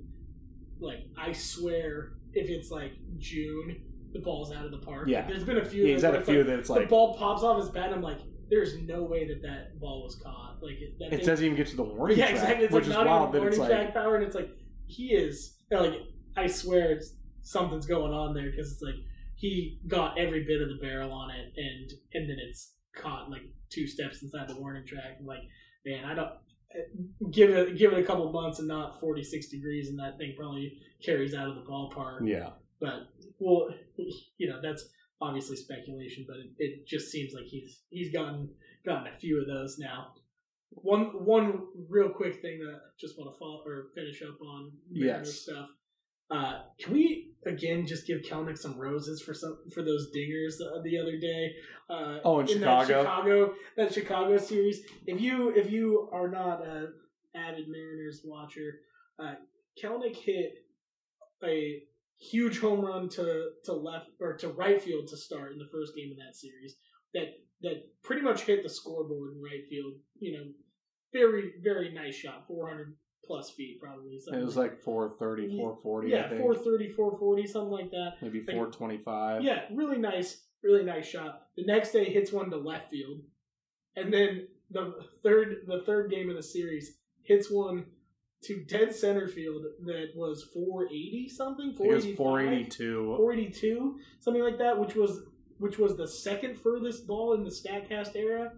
like, 0.79 0.99
I 1.17 1.31
swear, 1.31 2.13
if 2.33 2.49
it's 2.49 2.71
like 2.71 2.93
June, 3.17 3.81
the 4.13 4.19
ball's 4.19 4.51
out 4.51 4.65
of 4.65 4.71
the 4.71 4.77
park. 4.79 5.07
Yeah. 5.07 5.19
Like, 5.19 5.27
there's 5.29 5.43
been 5.43 5.57
a 5.57 5.65
few. 5.65 5.83
yeah, 5.85 5.93
he's 5.93 6.01
that 6.01 6.13
had 6.13 6.23
a 6.23 6.25
few 6.25 6.37
like, 6.39 6.47
that 6.47 6.59
it's 6.59 6.69
like 6.69 6.81
the 6.83 6.87
ball 6.87 7.15
pops 7.17 7.43
off 7.43 7.59
his 7.61 7.69
bat. 7.69 7.85
and 7.87 7.95
I'm 7.95 8.01
like, 8.01 8.19
there's 8.49 8.77
no 8.79 9.03
way 9.03 9.27
that 9.27 9.41
that 9.43 9.79
ball 9.79 10.03
was 10.03 10.15
caught. 10.15 10.57
Like 10.61 10.75
it, 10.81 10.97
that 10.99 11.13
it 11.13 11.17
thing- 11.17 11.25
doesn't 11.25 11.45
even 11.45 11.57
get 11.57 11.67
to 11.67 11.75
the 11.75 11.83
warning 11.83 12.17
yeah, 12.17 12.25
track, 12.27 12.35
exactly. 12.41 12.65
It's 12.65 12.73
which 12.73 12.83
like 12.85 12.89
is 12.91 12.95
not 12.97 13.07
wild 13.07 13.29
even 13.29 13.41
warning 13.41 13.59
like 13.59 13.69
track 13.69 13.93
power, 13.93 14.15
and 14.15 14.23
it's 14.25 14.35
like 14.35 14.49
he 14.87 15.07
is 15.13 15.57
like 15.71 15.93
I 16.37 16.47
swear 16.47 16.91
it's 16.91 17.13
something's 17.41 17.85
going 17.85 18.11
on 18.13 18.33
there 18.33 18.49
because 18.51 18.71
it's 18.71 18.81
like 18.81 18.95
he 19.35 19.79
got 19.87 20.19
every 20.19 20.43
bit 20.43 20.61
of 20.61 20.67
the 20.69 20.77
barrel 20.81 21.11
on 21.13 21.29
it, 21.31 21.53
and 21.57 21.91
and 22.13 22.29
then 22.29 22.37
it's 22.47 22.73
caught 22.95 23.29
like 23.31 23.43
two 23.71 23.87
steps 23.87 24.21
inside 24.21 24.47
the 24.47 24.59
warning 24.59 24.85
track. 24.85 25.17
I'm 25.19 25.25
like, 25.25 25.43
man, 25.85 26.05
I 26.05 26.13
don't 26.13 26.31
give 27.31 27.49
it 27.49 27.77
give 27.77 27.93
it 27.93 27.99
a 27.99 28.03
couple 28.03 28.31
months 28.31 28.59
and 28.59 28.67
not 28.67 28.99
46 28.99 29.47
degrees, 29.47 29.89
and 29.89 29.99
that 29.99 30.17
thing 30.17 30.33
probably 30.37 30.79
carries 31.03 31.33
out 31.33 31.49
of 31.49 31.55
the 31.55 31.61
ballpark. 31.61 32.27
yeah 32.27 32.51
But 32.79 33.09
well, 33.39 33.69
you 34.37 34.49
know 34.49 34.59
that's 34.61 34.87
obviously 35.19 35.55
speculation, 35.55 36.25
but 36.27 36.37
it, 36.37 36.51
it 36.57 36.87
just 36.87 37.11
seems 37.11 37.33
like 37.33 37.45
he's 37.45 37.81
he's 37.89 38.11
gotten 38.13 38.49
gotten 38.85 39.07
a 39.07 39.15
few 39.17 39.39
of 39.41 39.47
those 39.47 39.77
now. 39.79 40.13
One 40.69 41.25
one 41.25 41.61
real 41.89 42.09
quick 42.09 42.41
thing 42.41 42.59
that 42.59 42.73
I 42.75 42.79
just 42.99 43.17
want 43.17 43.33
to 43.33 43.37
follow 43.37 43.61
or 43.65 43.87
finish 43.93 44.21
up 44.23 44.39
on 44.41 44.71
Yes. 44.89 45.31
stuff. 45.41 45.67
Uh, 46.31 46.59
can 46.79 46.93
we 46.93 47.33
again 47.45 47.85
just 47.85 48.07
give 48.07 48.21
Kelenic 48.21 48.57
some 48.57 48.77
roses 48.79 49.21
for 49.21 49.33
some 49.33 49.57
for 49.73 49.83
those 49.83 50.07
dingers 50.15 50.53
uh, 50.61 50.81
the 50.83 50.97
other 50.97 51.17
day? 51.19 51.51
Uh, 51.89 52.19
Oh, 52.23 52.39
in 52.39 52.61
that 52.61 52.87
Chicago? 52.87 53.03
Chicago 53.03 53.53
that 53.77 53.93
Chicago 53.93 54.37
series. 54.37 54.81
If 55.05 55.19
you 55.19 55.49
if 55.49 55.69
you 55.69 56.09
are 56.13 56.29
not 56.29 56.65
a 56.65 56.89
avid 57.35 57.67
Mariners 57.67 58.21
watcher, 58.23 58.79
uh, 59.19 59.33
Kelenic 59.81 60.15
hit 60.15 60.53
a 61.43 61.81
huge 62.17 62.59
home 62.59 62.81
run 62.85 63.09
to 63.09 63.49
to 63.65 63.73
left 63.73 64.07
or 64.21 64.37
to 64.37 64.49
right 64.49 64.81
field 64.81 65.07
to 65.09 65.17
start 65.17 65.51
in 65.51 65.57
the 65.57 65.67
first 65.71 65.95
game 65.95 66.11
of 66.11 66.17
that 66.17 66.35
series. 66.35 66.75
That 67.13 67.33
that 67.61 67.83
pretty 68.03 68.21
much 68.21 68.41
hit 68.43 68.63
the 68.63 68.69
scoreboard 68.69 69.33
in 69.35 69.41
right 69.41 69.67
field. 69.69 69.93
You 70.19 70.33
know, 70.37 70.43
very 71.11 71.53
very 71.61 71.91
nice 71.93 72.15
shot, 72.15 72.47
four 72.47 72.69
hundred 72.69 72.95
plus 73.25 73.49
feet 73.51 73.79
probably. 73.81 74.15
it 74.15 74.43
was 74.43 74.57
like 74.57 74.81
430 74.81 75.57
440 75.57 76.13
I 76.13 76.17
yeah, 76.17 76.29
think. 76.29 76.41
430, 76.41 76.89
440, 76.89 77.47
something 77.47 77.71
like 77.71 77.91
that. 77.91 78.13
maybe 78.21 78.39
Like- 78.39 78.55
425 78.55 79.43
Yeah, 79.43 79.61
really 79.73 79.97
nice, 79.97 80.43
really 80.63 80.83
nice 80.83 81.07
shot. 81.07 81.47
The 81.55 81.65
next 81.65 81.91
day 81.91 82.05
hits 82.05 82.31
one 82.31 82.49
to 82.49 82.57
left 82.57 82.89
field, 82.89 83.21
and 83.95 84.13
then 84.13 84.47
the 84.69 84.93
third 85.23 85.63
the 85.67 85.81
third 85.85 86.09
game 86.09 86.29
of 86.29 86.35
the 86.35 86.43
series 86.43 86.97
hits 87.23 87.49
one 87.51 87.85
to 88.43 88.63
dead 88.63 88.95
center 88.95 89.27
field 89.27 89.63
that 89.85 90.07
was 90.15 90.43
480 90.53 91.29
something 91.29 91.75
I 91.79 91.83
it 91.83 91.93
was 91.93 92.05
485 92.05 92.17
482. 92.17 93.15
482 93.17 93.99
something 94.19 94.41
like 94.41 94.57
that 94.57 94.79
which 94.79 94.95
was 94.95 95.21
which 95.59 95.77
was 95.77 95.95
the 95.95 96.07
second 96.07 96.57
furthest 96.57 97.05
ball 97.05 97.33
in 97.33 97.43
the 97.43 97.51
statcast 97.51 98.15
era 98.15 98.53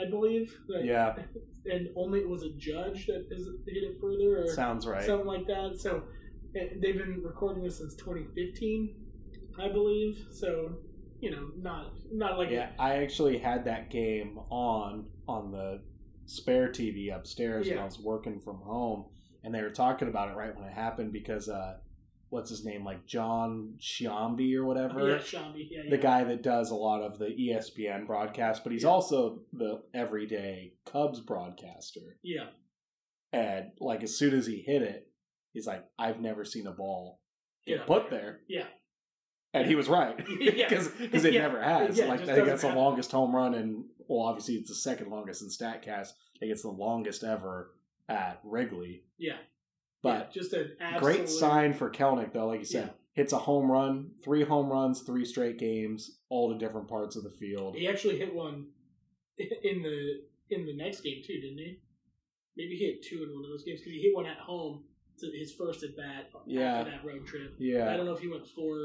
i 0.00 0.08
believe 0.08 0.54
Like, 0.68 0.84
Yeah, 0.84 1.16
and 1.66 1.88
only 1.96 2.20
it 2.20 2.28
was 2.28 2.42
a 2.42 2.52
judge 2.56 3.06
that 3.06 3.26
hit 3.28 3.82
it 3.82 3.96
further 4.00 4.44
or 4.44 4.46
sounds 4.48 4.86
right. 4.86 5.04
something 5.04 5.26
like 5.26 5.46
that. 5.46 5.76
So 5.78 6.02
eh, 6.56 6.68
they've 6.80 6.98
been 6.98 7.22
recording 7.22 7.62
this 7.62 7.78
since 7.78 7.94
2015 7.96 8.94
i 9.60 9.68
believe. 9.68 10.26
So 10.30 10.78
you 11.20 11.30
know 11.30 11.48
not 11.56 11.92
not 12.12 12.38
like 12.38 12.50
Yeah, 12.50 12.70
I 12.78 12.96
actually 12.96 13.38
had 13.38 13.64
that 13.64 13.90
game 13.90 14.38
on 14.50 15.06
on 15.26 15.52
the 15.52 15.80
spare 16.26 16.68
TV 16.68 17.14
upstairs 17.14 17.68
when 17.68 17.78
I 17.78 17.84
was 17.84 17.98
working 17.98 18.40
from 18.40 18.56
home, 18.56 19.06
and 19.42 19.54
they 19.54 19.62
were 19.62 19.70
talking 19.70 20.08
about 20.08 20.30
it 20.30 20.36
right 20.36 20.54
when 20.54 20.66
it 20.66 20.72
happened 20.72 21.12
because 21.12 21.48
uh, 21.48 21.76
what's 22.34 22.50
his 22.50 22.64
name, 22.64 22.84
like 22.84 23.06
Jon 23.06 23.74
Sciambi 23.80 24.54
or 24.56 24.64
whatever, 24.64 25.08
yeah, 25.08 25.18
Shambi, 25.18 25.68
yeah, 25.70 25.82
yeah. 25.84 25.90
the 25.90 25.98
guy 25.98 26.24
that 26.24 26.42
does 26.42 26.70
a 26.70 26.74
lot 26.74 27.00
of 27.02 27.18
the 27.18 27.26
ESPN 27.26 28.06
broadcast, 28.06 28.64
but 28.64 28.72
he's 28.72 28.82
Yeah. 28.82 28.88
also 28.90 29.42
the 29.52 29.82
everyday 29.94 30.74
Cubs 30.84 31.20
broadcaster. 31.20 32.18
yeah 32.22 32.48
And 33.32 33.70
like 33.80 34.02
as 34.02 34.16
soon 34.18 34.34
as 34.34 34.46
he 34.46 34.62
hit 34.62 34.82
it, 34.82 35.08
he's 35.52 35.66
like, 35.66 35.84
"I've 35.98 36.20
never 36.20 36.44
seen 36.44 36.66
a 36.66 36.72
ball 36.72 37.20
Get 37.66 37.80
up 37.80 37.86
put 37.86 38.10
there. 38.10 38.20
there." 38.20 38.40
yeah 38.48 38.66
And 39.52 39.66
he 39.68 39.76
was 39.76 39.88
right 39.88 40.16
Yeah. 40.40 40.68
because 40.68 40.88
it 41.00 41.32
Yeah. 41.32 41.42
never 41.42 41.62
has. 41.62 41.96
Yeah, 41.96 42.06
like 42.06 42.22
I 42.22 42.34
think 42.34 42.46
that's 42.46 42.62
the 42.62 42.74
longest 42.74 43.12
home 43.12 43.34
run, 43.34 43.54
and 43.54 43.84
well, 44.08 44.26
obviously 44.26 44.54
it's 44.56 44.68
the 44.70 44.74
second 44.74 45.08
longest 45.08 45.40
in 45.42 45.48
Statcast. 45.48 46.08
I 46.34 46.36
think 46.40 46.50
it's 46.52 46.62
the 46.62 46.70
longest 46.86 47.22
ever 47.22 47.74
at 48.08 48.40
Wrigley. 48.44 49.04
yeah 49.18 49.38
But 50.04 50.30
Yeah, 50.36 50.42
just 50.42 50.52
an 50.52 50.76
great 50.98 51.28
sign 51.30 51.72
for 51.72 51.90
Kelenic, 51.90 52.32
though. 52.34 52.46
Like 52.46 52.60
you 52.60 52.66
said, 52.66 52.88
Yeah. 52.88 52.92
hits 53.22 53.32
a 53.32 53.38
home 53.38 53.72
run, 53.72 54.10
three 54.22 54.44
home 54.44 54.68
runs, 54.70 55.00
three 55.00 55.24
straight 55.24 55.58
games, 55.58 56.20
all 56.28 56.50
the 56.50 56.58
different 56.58 56.86
parts 56.88 57.16
of 57.16 57.24
the 57.24 57.30
field. 57.30 57.74
He 57.74 57.88
actually 57.88 58.18
hit 58.18 58.32
one 58.34 58.66
in 59.38 59.82
the 59.82 60.20
in 60.50 60.66
the 60.66 60.76
next 60.76 61.00
game 61.00 61.22
too, 61.26 61.40
didn't 61.40 61.56
he? 61.58 61.80
Maybe 62.56 62.76
he 62.76 62.84
hit 62.84 63.02
two 63.02 63.24
in 63.24 63.34
one 63.34 63.44
of 63.44 63.50
those 63.50 63.64
games 63.64 63.80
because 63.80 63.94
he 63.94 64.02
hit 64.02 64.14
one 64.14 64.26
at 64.26 64.36
home 64.38 64.84
to 65.20 65.26
his 65.30 65.54
first 65.54 65.82
at 65.82 65.96
bat 65.96 66.30
Yeah. 66.46 66.74
after 66.80 66.90
that 66.90 67.04
road 67.04 67.26
trip. 67.26 67.54
Yeah, 67.58 67.90
I 67.92 67.96
don't 67.96 68.04
know 68.04 68.12
if 68.12 68.20
he 68.20 68.28
went 68.28 68.46
four. 68.46 68.76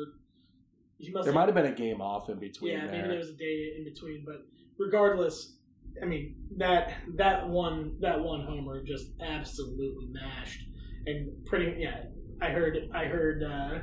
He 0.98 1.12
must 1.12 1.26
there 1.26 1.34
have, 1.34 1.36
might 1.40 1.54
have 1.54 1.56
been 1.56 1.72
a 1.74 1.76
game 1.76 2.02
off 2.02 2.30
in 2.30 2.40
between 2.40 2.72
yeah, 2.74 2.86
maybe 2.86 2.98
there. 2.98 3.08
there 3.10 3.18
was 3.18 3.30
a 3.30 3.34
day 3.38 3.74
in 3.78 3.84
between, 3.84 4.24
but 4.26 4.46
regardless, 4.78 5.58
I 6.02 6.06
mean 6.06 6.36
that 6.58 6.94
that 7.18 7.48
one 7.50 7.98
that 8.00 8.22
one 8.22 8.46
homer 8.46 8.84
just 8.84 9.08
absolutely 9.22 10.08
mashed 10.12 10.64
and 11.10 11.46
pretty 11.46 11.82
yeah. 11.82 12.04
I 12.42 12.50
heard 12.50 12.78
I 12.94 13.06
heard 13.06 13.44
uh, 13.44 13.80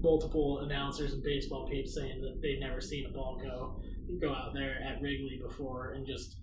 multiple 0.00 0.60
announcers 0.60 1.12
and 1.12 1.22
baseball 1.22 1.68
peeps 1.68 1.94
saying 1.94 2.20
that 2.22 2.40
they'd 2.42 2.60
never 2.60 2.80
seen 2.80 3.06
a 3.06 3.10
ball 3.10 3.40
go 3.40 3.80
go 4.20 4.34
out 4.34 4.52
there 4.54 4.80
at 4.82 5.00
Wrigley 5.00 5.40
before, 5.40 5.92
and 5.92 6.06
just 6.06 6.36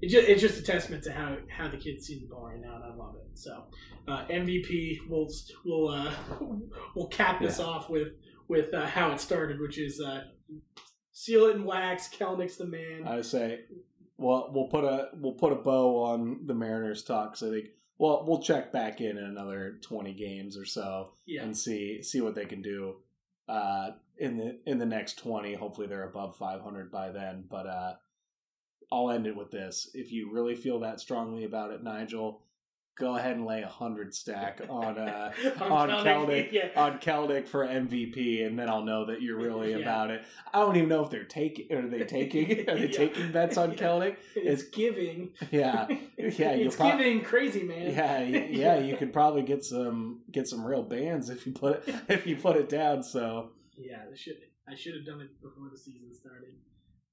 it 0.00 0.08
just, 0.08 0.28
it's 0.28 0.40
just 0.40 0.58
a 0.58 0.62
testament 0.62 1.02
to 1.04 1.12
how 1.12 1.36
how 1.48 1.68
the 1.68 1.76
kids 1.76 2.06
see 2.06 2.20
the 2.20 2.26
ball 2.26 2.46
right 2.46 2.60
now, 2.60 2.76
and 2.76 2.84
I 2.84 2.94
love 2.94 3.16
it. 3.16 3.26
So 3.34 3.64
uh, 4.06 4.26
MVP, 4.26 4.98
we'll 5.08 5.28
we'll 5.64 5.88
uh, 5.88 6.12
we'll 6.94 7.08
cap 7.08 7.40
this 7.40 7.58
off 7.58 7.90
with 7.90 8.08
with 8.48 8.72
uh, 8.72 8.86
how 8.86 9.10
it 9.10 9.20
started, 9.20 9.60
which 9.60 9.78
is 9.78 10.00
uh, 10.00 10.22
seal 11.12 11.46
it 11.46 11.56
in 11.56 11.64
wax. 11.64 12.08
Kelenic's 12.08 12.56
the 12.56 12.66
man. 12.66 13.06
I 13.06 13.22
say, 13.22 13.60
well, 14.16 14.50
we'll 14.52 14.68
put 14.68 14.84
a 14.84 15.08
we'll 15.14 15.32
put 15.32 15.52
a 15.52 15.56
bow 15.56 16.04
on 16.04 16.46
the 16.46 16.54
Mariners 16.54 17.02
talk. 17.02 17.36
So 17.36 17.48
I 17.48 17.50
think, 17.50 17.68
well, 17.98 18.24
we'll 18.26 18.42
check 18.42 18.72
back 18.72 19.00
in 19.00 19.18
in 19.18 19.24
another 19.24 19.78
twenty 19.82 20.12
games 20.12 20.56
or 20.56 20.64
so. 20.64 21.12
yeah, 21.26 21.42
and 21.42 21.56
see 21.56 22.02
see 22.02 22.20
what 22.20 22.34
they 22.34 22.46
can 22.46 22.62
do 22.62 22.96
uh, 23.48 23.90
in 24.16 24.36
the 24.36 24.58
in 24.66 24.78
the 24.78 24.86
next 24.86 25.18
twenty. 25.18 25.54
Hopefully, 25.54 25.86
they're 25.86 26.08
above 26.08 26.36
five 26.36 26.60
hundred 26.60 26.90
by 26.90 27.10
then. 27.10 27.44
But 27.48 27.66
uh, 27.66 27.94
I'll 28.92 29.10
end 29.10 29.26
it 29.26 29.36
with 29.36 29.50
this: 29.50 29.90
if 29.94 30.12
you 30.12 30.30
really 30.32 30.54
feel 30.54 30.80
that 30.80 31.00
strongly 31.00 31.44
about 31.44 31.72
it, 31.72 31.82
Nigel, 31.82 32.42
go 32.98 33.16
ahead 33.16 33.36
and 33.36 33.46
lay 33.46 33.62
a 33.62 33.68
hundred 33.68 34.14
stack 34.14 34.60
on 34.68 34.98
uh, 34.98 35.32
on 35.60 35.88
Kelenic 35.88 36.52
yeah. 36.52 36.68
on 36.76 36.98
Kelenic 36.98 37.46
for 37.48 37.66
MVP, 37.66 38.44
and 38.46 38.58
then 38.58 38.68
I'll 38.68 38.82
know 38.84 39.06
that 39.06 39.22
you're 39.22 39.38
really 39.38 39.70
Yeah. 39.72 39.78
about 39.78 40.10
it. 40.10 40.22
I 40.52 40.60
don't 40.60 40.76
even 40.76 40.88
know 40.88 41.02
if 41.04 41.10
they're 41.10 41.24
taking 41.24 41.72
are 41.76 41.86
they 41.88 42.04
taking 42.04 42.68
are 42.68 42.74
they 42.76 42.86
Yeah. 42.90 42.96
taking 42.96 43.32
bets 43.32 43.56
on 43.56 43.72
Kelenic? 43.76 44.16
It's 44.34 44.64
giving. 44.64 45.30
Yeah, 45.50 45.86
yeah, 45.88 45.96
it's 46.50 46.76
prob- 46.76 46.98
giving 46.98 47.22
crazy 47.22 47.62
man. 47.62 47.92
yeah, 47.92 48.20
yeah, 48.22 48.78
you 48.78 48.96
could 48.96 49.12
probably 49.12 49.42
get 49.42 49.64
some 49.64 50.20
get 50.30 50.48
some 50.48 50.64
real 50.64 50.82
bands 50.82 51.30
if 51.30 51.46
you 51.46 51.52
put 51.52 51.86
it 51.88 51.94
if 52.08 52.26
you 52.26 52.36
put 52.36 52.56
it 52.56 52.68
down. 52.68 53.02
So, 53.02 53.50
Yeah, 53.76 54.02
I 54.12 54.16
should 54.16 54.36
I 54.70 54.74
should 54.74 54.94
have 54.96 55.06
done 55.06 55.20
it 55.20 55.40
before 55.40 55.68
the 55.70 55.78
season 55.78 56.14
started. 56.14 56.54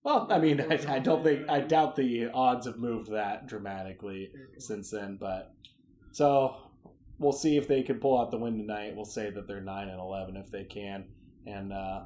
well, 0.04 0.28
I 0.30 0.40
mean, 0.40 0.60
I, 0.62 0.96
I 0.96 1.00
don't 1.00 1.24
think 1.24 1.50
I 1.50 1.62
doubt 1.62 1.96
the 1.96 2.30
odds 2.34 2.66
have 2.68 2.78
moved 2.78 3.12
that 3.12 3.48
dramatically 3.48 4.30
since 4.60 4.90
then. 4.92 5.18
But 5.20 5.54
so 6.16 6.56
we'll 7.20 7.34
see 7.34 7.58
if 7.58 7.68
they 7.68 7.84
can 7.84 8.00
pull 8.00 8.18
out 8.18 8.32
the 8.32 8.38
win 8.38 8.58
tonight. 8.58 8.96
We'll 8.96 9.04
say 9.04 9.32
that 9.32 9.50
they're 9.50 9.60
nine 9.60 9.90
and 9.90 10.00
eleven 10.00 10.38
if 10.38 10.50
they 10.50 10.64
can, 10.64 11.04
and 11.46 11.74
uh, 11.74 12.04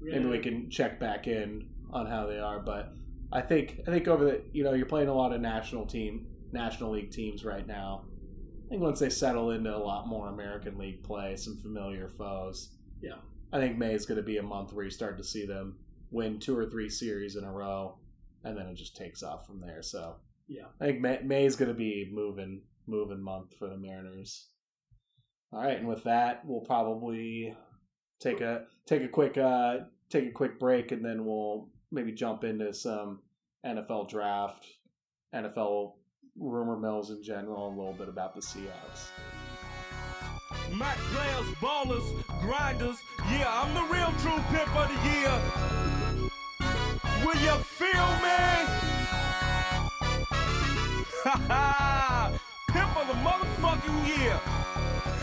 maybe 0.00 0.24
we 0.24 0.38
can 0.38 0.70
check 0.70 0.98
back 0.98 1.26
in 1.26 1.68
on 1.92 2.06
how 2.06 2.26
they 2.26 2.38
are. 2.38 2.60
But 2.60 2.94
I 3.30 3.42
think 3.42 3.80
I 3.86 3.90
think 3.90 4.08
over 4.08 4.24
the 4.24 4.42
you 4.54 4.64
know 4.64 4.72
you're 4.72 4.86
playing 4.86 5.08
a 5.08 5.14
lot 5.14 5.34
of 5.34 5.42
national 5.42 5.84
team 5.84 6.28
national 6.50 6.92
league 6.92 7.10
teams 7.10 7.44
right 7.44 7.66
now. 7.66 8.06
I 8.64 8.70
think 8.70 8.80
once 8.80 9.00
they 9.00 9.10
settle 9.10 9.50
into 9.50 9.76
a 9.76 9.76
lot 9.76 10.08
more 10.08 10.28
American 10.28 10.78
League 10.78 11.02
play, 11.02 11.36
some 11.36 11.58
familiar 11.58 12.08
foes. 12.08 12.70
Yeah. 13.02 13.16
I 13.52 13.58
think 13.58 13.76
May 13.76 13.92
is 13.92 14.06
going 14.06 14.16
to 14.16 14.22
be 14.22 14.38
a 14.38 14.42
month 14.42 14.72
where 14.72 14.84
you 14.86 14.90
start 14.90 15.18
to 15.18 15.24
see 15.24 15.44
them 15.44 15.76
win 16.10 16.38
two 16.38 16.56
or 16.56 16.64
three 16.64 16.88
series 16.88 17.36
in 17.36 17.44
a 17.44 17.52
row, 17.52 17.98
and 18.44 18.56
then 18.56 18.66
it 18.66 18.76
just 18.76 18.96
takes 18.96 19.22
off 19.22 19.46
from 19.46 19.60
there. 19.60 19.82
So 19.82 20.16
Yeah. 20.48 20.68
I 20.80 20.86
think 20.86 21.00
May, 21.00 21.20
May 21.22 21.44
is 21.44 21.56
going 21.56 21.68
to 21.68 21.74
be 21.74 22.08
moving 22.10 22.62
moving 22.90 23.22
month 23.22 23.54
for 23.58 23.68
the 23.68 23.76
Mariners. 23.76 24.48
All 25.52 25.62
right, 25.62 25.78
and 25.78 25.88
with 25.88 26.04
that, 26.04 26.42
we'll 26.44 26.60
probably 26.60 27.56
take 28.20 28.40
a 28.40 28.64
take 28.86 29.02
a 29.02 29.08
quick 29.08 29.38
uh, 29.38 29.78
take 30.08 30.28
a 30.28 30.32
quick 30.32 30.58
break, 30.60 30.92
and 30.92 31.04
then 31.04 31.24
we'll 31.24 31.68
maybe 31.90 32.12
jump 32.12 32.44
into 32.44 32.72
some 32.72 33.20
NFL 33.66 34.08
draft, 34.08 34.66
NFL 35.34 35.94
rumor 36.38 36.76
mills 36.78 37.10
in 37.10 37.22
general, 37.22 37.68
and 37.68 37.76
a 37.76 37.80
little 37.80 37.94
bit 37.94 38.08
about 38.08 38.34
the 38.34 38.40
Seahawks. 38.40 39.08
Mac 40.72 40.96
players, 40.96 41.46
ballers, 41.56 42.40
grinders. 42.40 42.98
Yeah, 43.30 43.46
I'm 43.48 43.74
the 43.74 43.92
real 43.92 44.12
true 44.20 44.42
pimp 44.50 44.74
of 44.76 44.88
the 44.88 44.94
year. 45.10 45.40
Will 47.24 47.40
you 47.40 47.56
feel 47.64 48.10
me? 48.22 48.66
Ha 51.22 51.36
ha! 51.48 51.89
Motherfucking 53.70 54.18
year. 54.18 54.40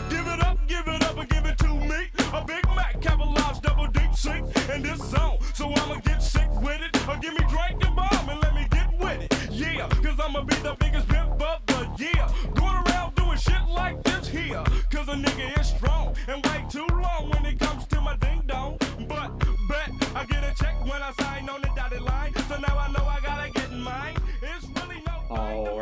Give 0.10 0.28
it 0.28 0.44
up, 0.44 0.58
give 0.68 0.88
it 0.88 1.04
up, 1.04 1.18
and 1.18 1.30
give 1.30 1.46
it 1.46 1.58
to 1.58 1.68
me. 1.68 2.08
A 2.34 2.46
Big 2.46 2.66
Mac, 2.76 3.02
capitalized 3.02 3.62
double 3.62 3.88
deep 3.88 4.16
sink 4.16 4.46
in 4.70 4.84
this 4.84 5.02
zone. 5.10 5.38
So 5.54 5.74
I'ma 5.74 5.96
get 6.06 6.24
sick 6.24 6.50
with 6.62 6.82
it. 6.82 7.10
Or 7.10 7.18
give 7.18 7.34
me 7.34 7.42
drink 7.50 7.82
the 7.82 7.92
bomb 7.94 8.30
and 8.30 8.42
let 8.42 8.56
me 8.56 8.66
get 8.72 8.98
with 9.00 9.22
it. 9.22 9.52
Yeah, 9.52 9.90
cause 9.90 10.20
I'ma 10.20 10.44
be 10.44 10.56
the 10.56 10.76
biggest 10.80 11.10
pimp 11.10 11.42
of 11.42 11.66
the 11.66 11.90
year. 12.00 12.26
Going 12.56 12.76
around 12.88 13.16
doing 13.16 13.38
shit 13.38 13.68
like 13.70 14.02
this 14.04 14.28
here. 14.30 14.64
Cause 14.92 15.10
a 15.10 15.16
nigga 15.16 15.60
is 15.60 15.68
strong 15.68 16.16
and 16.28 16.46
wait 16.46 16.70
too 16.70 16.88
long 16.90 17.30
when 17.32 17.46
it 17.46 17.60
comes 17.60 17.86
to 17.88 18.00
my 18.00 18.16
ding 18.18 18.44
dong. 18.48 18.78
But 19.10 19.38
bet 19.68 19.92
I 20.16 20.24
get 20.26 20.44
a 20.46 20.54
check 20.56 20.80
when 20.86 21.02
I 21.02 21.12
sign 21.20 21.50
on 21.50 21.62
the 21.62 21.70
dotted 21.76 22.02
line. 22.02 22.34
So 22.48 22.58
now 22.58 22.78
I 22.78 22.92
know 22.94 23.07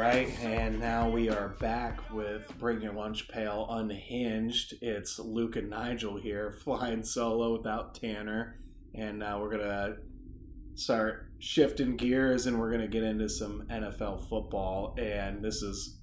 right, 0.08 0.40
and 0.42 0.80
now 0.80 1.10
we 1.10 1.30
are 1.30 1.50
back 1.60 2.00
with 2.14 2.48
Bring 2.60 2.80
Your 2.80 2.94
Lunch 2.94 3.28
Pail 3.28 3.66
Unhinged. 3.72 4.76
It's 4.80 5.18
Luke 5.18 5.56
and 5.56 5.68
Nigel 5.68 6.16
here, 6.16 6.52
flying 6.64 7.04
solo 7.04 7.58
without 7.58 7.96
Tanner, 7.96 8.60
and 8.94 9.24
uh, 9.24 9.40
we're 9.42 9.50
gonna 9.50 9.96
start 10.76 11.32
shifting 11.40 11.98
gears, 11.98 12.46
and 12.46 12.60
we're 12.60 12.70
gonna 12.70 12.88
get 12.88 13.02
into 13.02 13.28
some 13.28 13.66
NFL 13.72 14.30
football. 14.30 14.96
And 15.00 15.44
this 15.44 15.64
is 15.64 15.98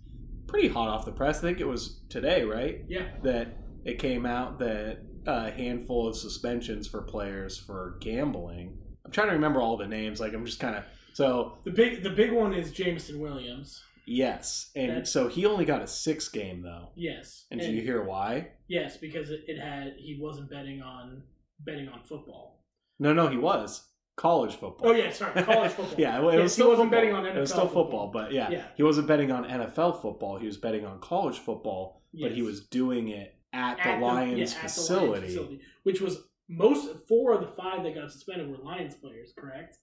pretty 0.48 0.66
hot 0.66 0.88
off 0.88 1.04
the 1.04 1.12
press. 1.12 1.38
I 1.38 1.42
think 1.42 1.60
it 1.60 1.68
was 1.68 2.00
today, 2.08 2.42
right? 2.42 2.80
Yeah. 2.88 3.06
That 3.22 3.56
it 3.84 4.00
came 4.00 4.26
out 4.26 4.58
that 4.58 4.98
a 5.26 5.52
handful 5.52 6.08
of 6.08 6.16
suspensions 6.16 6.88
for 6.88 7.02
players 7.02 7.56
for 7.56 7.98
gambling. 8.00 8.78
I'm 9.04 9.12
trying 9.12 9.28
to 9.28 9.34
remember 9.34 9.60
all 9.60 9.76
the 9.76 9.86
names. 9.86 10.18
Like 10.18 10.34
I'm 10.34 10.44
just 10.44 10.58
kind 10.58 10.74
of 10.74 10.84
so 11.12 11.58
The 11.62 11.70
big 11.70 12.02
the 12.02 12.10
big 12.10 12.32
one 12.32 12.52
is 12.52 12.72
Jameson 12.72 13.20
Williams. 13.20 13.84
Yes, 14.06 14.70
and 14.74 14.90
That's- 14.90 15.10
so 15.12 15.28
he 15.28 15.46
only 15.46 15.64
got 15.64 15.82
a 15.82 15.86
six 15.86 16.28
game 16.28 16.62
though. 16.62 16.90
Yes. 16.96 17.46
And 17.50 17.60
do 17.60 17.70
you 17.70 17.82
hear 17.82 18.02
why? 18.04 18.52
Yes, 18.68 18.96
because 18.96 19.30
it, 19.30 19.44
it 19.46 19.58
had 19.60 19.94
he 19.98 20.18
wasn't 20.20 20.50
betting 20.50 20.82
on 20.82 21.22
betting 21.60 21.88
on 21.88 22.00
football. 22.04 22.64
No, 22.98 23.12
no, 23.12 23.28
he 23.28 23.36
was. 23.36 23.88
college 24.16 24.54
football. 24.56 24.88
Oh 24.88 24.92
yeah, 24.92 25.10
sorry, 25.10 25.42
college 25.42 25.72
football. 25.78 25.94
Yeah, 25.98 26.18
it, 26.20 26.24
it 26.24 26.32
Yes, 26.34 26.42
was 26.42 26.42
he 26.42 26.48
still 26.60 26.68
wasn't 26.70 26.90
football. 26.90 27.00
betting 27.00 27.14
on 27.14 27.26
It 27.26 27.40
was 27.40 27.50
NFL 27.50 27.54
still 27.54 27.66
football, 27.68 27.82
football. 28.06 28.10
but 28.12 28.32
yeah, 28.32 28.50
Yeah. 28.50 28.64
he 28.76 28.82
wasn't 28.82 29.06
betting 29.08 29.30
on 29.32 29.44
NFL 29.44 30.02
football. 30.02 30.38
He 30.38 30.46
was 30.46 30.56
betting 30.58 30.84
on 30.84 31.00
college 31.00 31.38
football, 31.38 32.02
but 32.12 32.32
he 32.32 32.38
Yes. 32.38 32.46
was 32.46 32.66
doing 32.66 33.08
it 33.08 33.34
at, 33.54 33.78
the 33.82 34.04
Lions 34.04 34.38
yeah, 34.38 34.44
at 34.58 34.62
the 34.64 34.68
facility, 34.68 35.60
which 35.84 36.00
was 36.00 36.18
most 36.48 37.06
four 37.08 37.32
of 37.32 37.40
the 37.40 37.46
five 37.48 37.82
that 37.84 37.94
got 37.94 38.10
suspended 38.12 38.50
were 38.50 38.58
Lions 38.58 38.94
players. 38.94 39.32
Correct? 39.36 39.78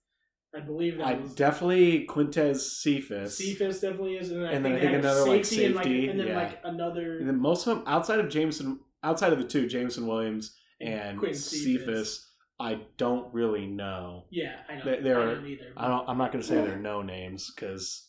I 0.55 0.61
believe 0.61 0.97
that 0.97 1.05
I 1.05 1.13
was 1.13 1.35
definitely 1.35 2.07
Quintez 2.07 2.57
Cephas. 2.59 3.37
Cephas 3.37 3.81
definitely 3.81 4.15
is, 4.17 4.31
and, 4.31 4.43
And 4.43 4.47
I 4.47 4.51
then 4.59 4.65
I 4.65 4.69
think, 4.69 4.79
think 4.79 4.81
they 4.81 4.87
had 4.95 5.05
another, 5.05 5.29
like, 5.29 5.45
safety 5.45 5.65
and, 5.65 5.75
safety, 5.75 6.09
and 6.09 6.19
then 6.19 6.27
yeah. 6.27 6.37
like 6.37 6.59
another 6.63 7.19
And 7.19 7.27
then 7.27 7.39
most 7.39 7.67
of 7.67 7.75
them 7.77 7.83
outside 7.87 8.19
of 8.19 8.29
Jameson, 8.29 8.79
outside 9.03 9.31
of 9.31 9.37
the 9.39 9.45
two, 9.45 9.67
Jameson 9.67 10.07
Williams 10.07 10.55
and 10.81 11.19
Quentin 11.19 11.39
Cephas, 11.39 12.25
I 12.59 12.81
don't 12.97 13.31
really 13.33 13.67
know. 13.67 14.25
Yeah, 14.31 14.55
I 14.67 14.75
know. 14.75 14.85
They- 14.85 15.01
they're- 15.01 15.21
I 15.21 15.33
don't 15.35 15.45
either. 15.45 15.73
I 15.77 15.87
don't. 15.87 16.09
I'm 16.09 16.17
not 16.17 16.31
going 16.31 16.41
to 16.41 16.47
say 16.47 16.55
they're 16.55 16.77
no 16.77 17.01
names 17.01 17.51
because 17.55 18.07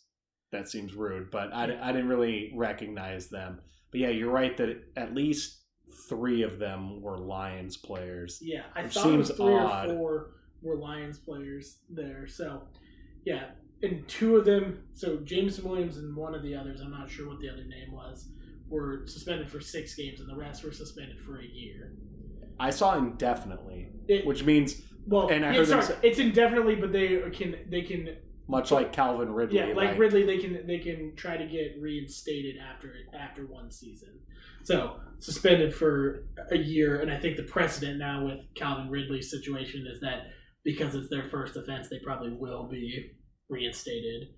that 0.51 0.68
seems 0.68 0.95
rude. 0.95 1.30
But 1.30 1.53
I, 1.53 1.64
I 1.80 1.93
didn't 1.93 2.09
really 2.09 2.53
recognize 2.57 3.28
them. 3.28 3.61
But 3.91 4.01
yeah, 4.01 4.09
you're 4.09 4.30
right 4.30 4.57
that 4.57 4.82
at 4.97 5.14
least 5.14 5.59
three 6.09 6.43
of 6.43 6.59
them 6.59 7.01
were 7.03 7.18
Lions 7.18 7.76
players. 7.76 8.38
Yeah, 8.41 8.62
I 8.74 8.86
thought 8.88 9.12
it 9.12 9.16
was 9.16 9.30
three 9.30 9.55
odd. 9.55 9.91
or 9.91 9.95
four 9.97 10.30
were 10.62 10.76
Lions 10.76 11.18
players 11.18 11.78
there. 11.88 12.26
So, 12.26 12.62
yeah, 13.24 13.50
and 13.82 14.06
two 14.08 14.36
of 14.36 14.44
them. 14.44 14.82
So 14.94 15.16
Jameson 15.18 15.68
Williams 15.68 15.96
and 15.96 16.14
one 16.16 16.34
of 16.34 16.42
the 16.42 16.54
others. 16.54 16.80
I'm 16.80 16.90
not 16.90 17.11
sure 17.11 17.28
what 17.28 17.40
the 17.40 17.48
other 17.48 17.64
name 17.64 17.92
was. 17.92 18.28
Were 18.68 19.02
suspended 19.06 19.50
for 19.50 19.61
six 19.61 19.94
games, 19.94 20.20
and 20.20 20.28
the 20.28 20.36
rest 20.36 20.62
were 20.62 20.70
suspended 20.72 21.18
for 21.20 21.40
a 21.40 21.44
year. 21.44 21.92
I 22.61 22.70
saw 22.70 22.96
indefinitely, 22.96 23.88
It, 24.06 24.24
which 24.26 24.44
means 24.44 24.82
well, 25.06 25.28
and 25.28 25.44
I 25.44 25.50
yeah, 25.52 25.58
heard 25.58 25.68
sorry, 25.68 25.82
say- 25.82 25.98
it's 26.02 26.18
indefinitely, 26.18 26.76
but 26.76 26.92
they 26.92 27.18
can 27.32 27.56
they 27.68 27.82
can 27.82 28.16
much 28.46 28.70
like 28.70 28.92
Calvin 28.92 29.32
Ridley, 29.32 29.58
yeah, 29.58 29.72
like, 29.74 29.96
Ridley, 29.98 30.24
they 30.24 30.38
can 30.38 30.66
they 30.66 30.78
can 30.78 31.14
try 31.16 31.36
to 31.36 31.46
get 31.46 31.76
reinstated 31.80 32.56
after 32.58 32.92
after 33.18 33.46
one 33.46 33.70
season. 33.70 34.11
So 34.62 35.00
suspended 35.18 35.74
for 35.74 36.26
a 36.50 36.58
year, 36.58 37.00
and 37.00 37.11
I 37.11 37.18
think 37.18 37.36
the 37.38 37.44
precedent 37.44 37.98
now 37.98 38.24
with 38.24 38.44
Calvin 38.54 38.90
Ridley's 38.90 39.30
situation 39.30 39.86
is 39.90 40.00
that 40.00 40.26
because 40.64 40.94
it's 40.94 41.08
their 41.08 41.24
first 41.24 41.56
offense, 41.56 41.88
they 41.88 41.98
probably 41.98 42.32
will 42.32 42.68
be 42.68 43.12
reinstated. 43.48 44.28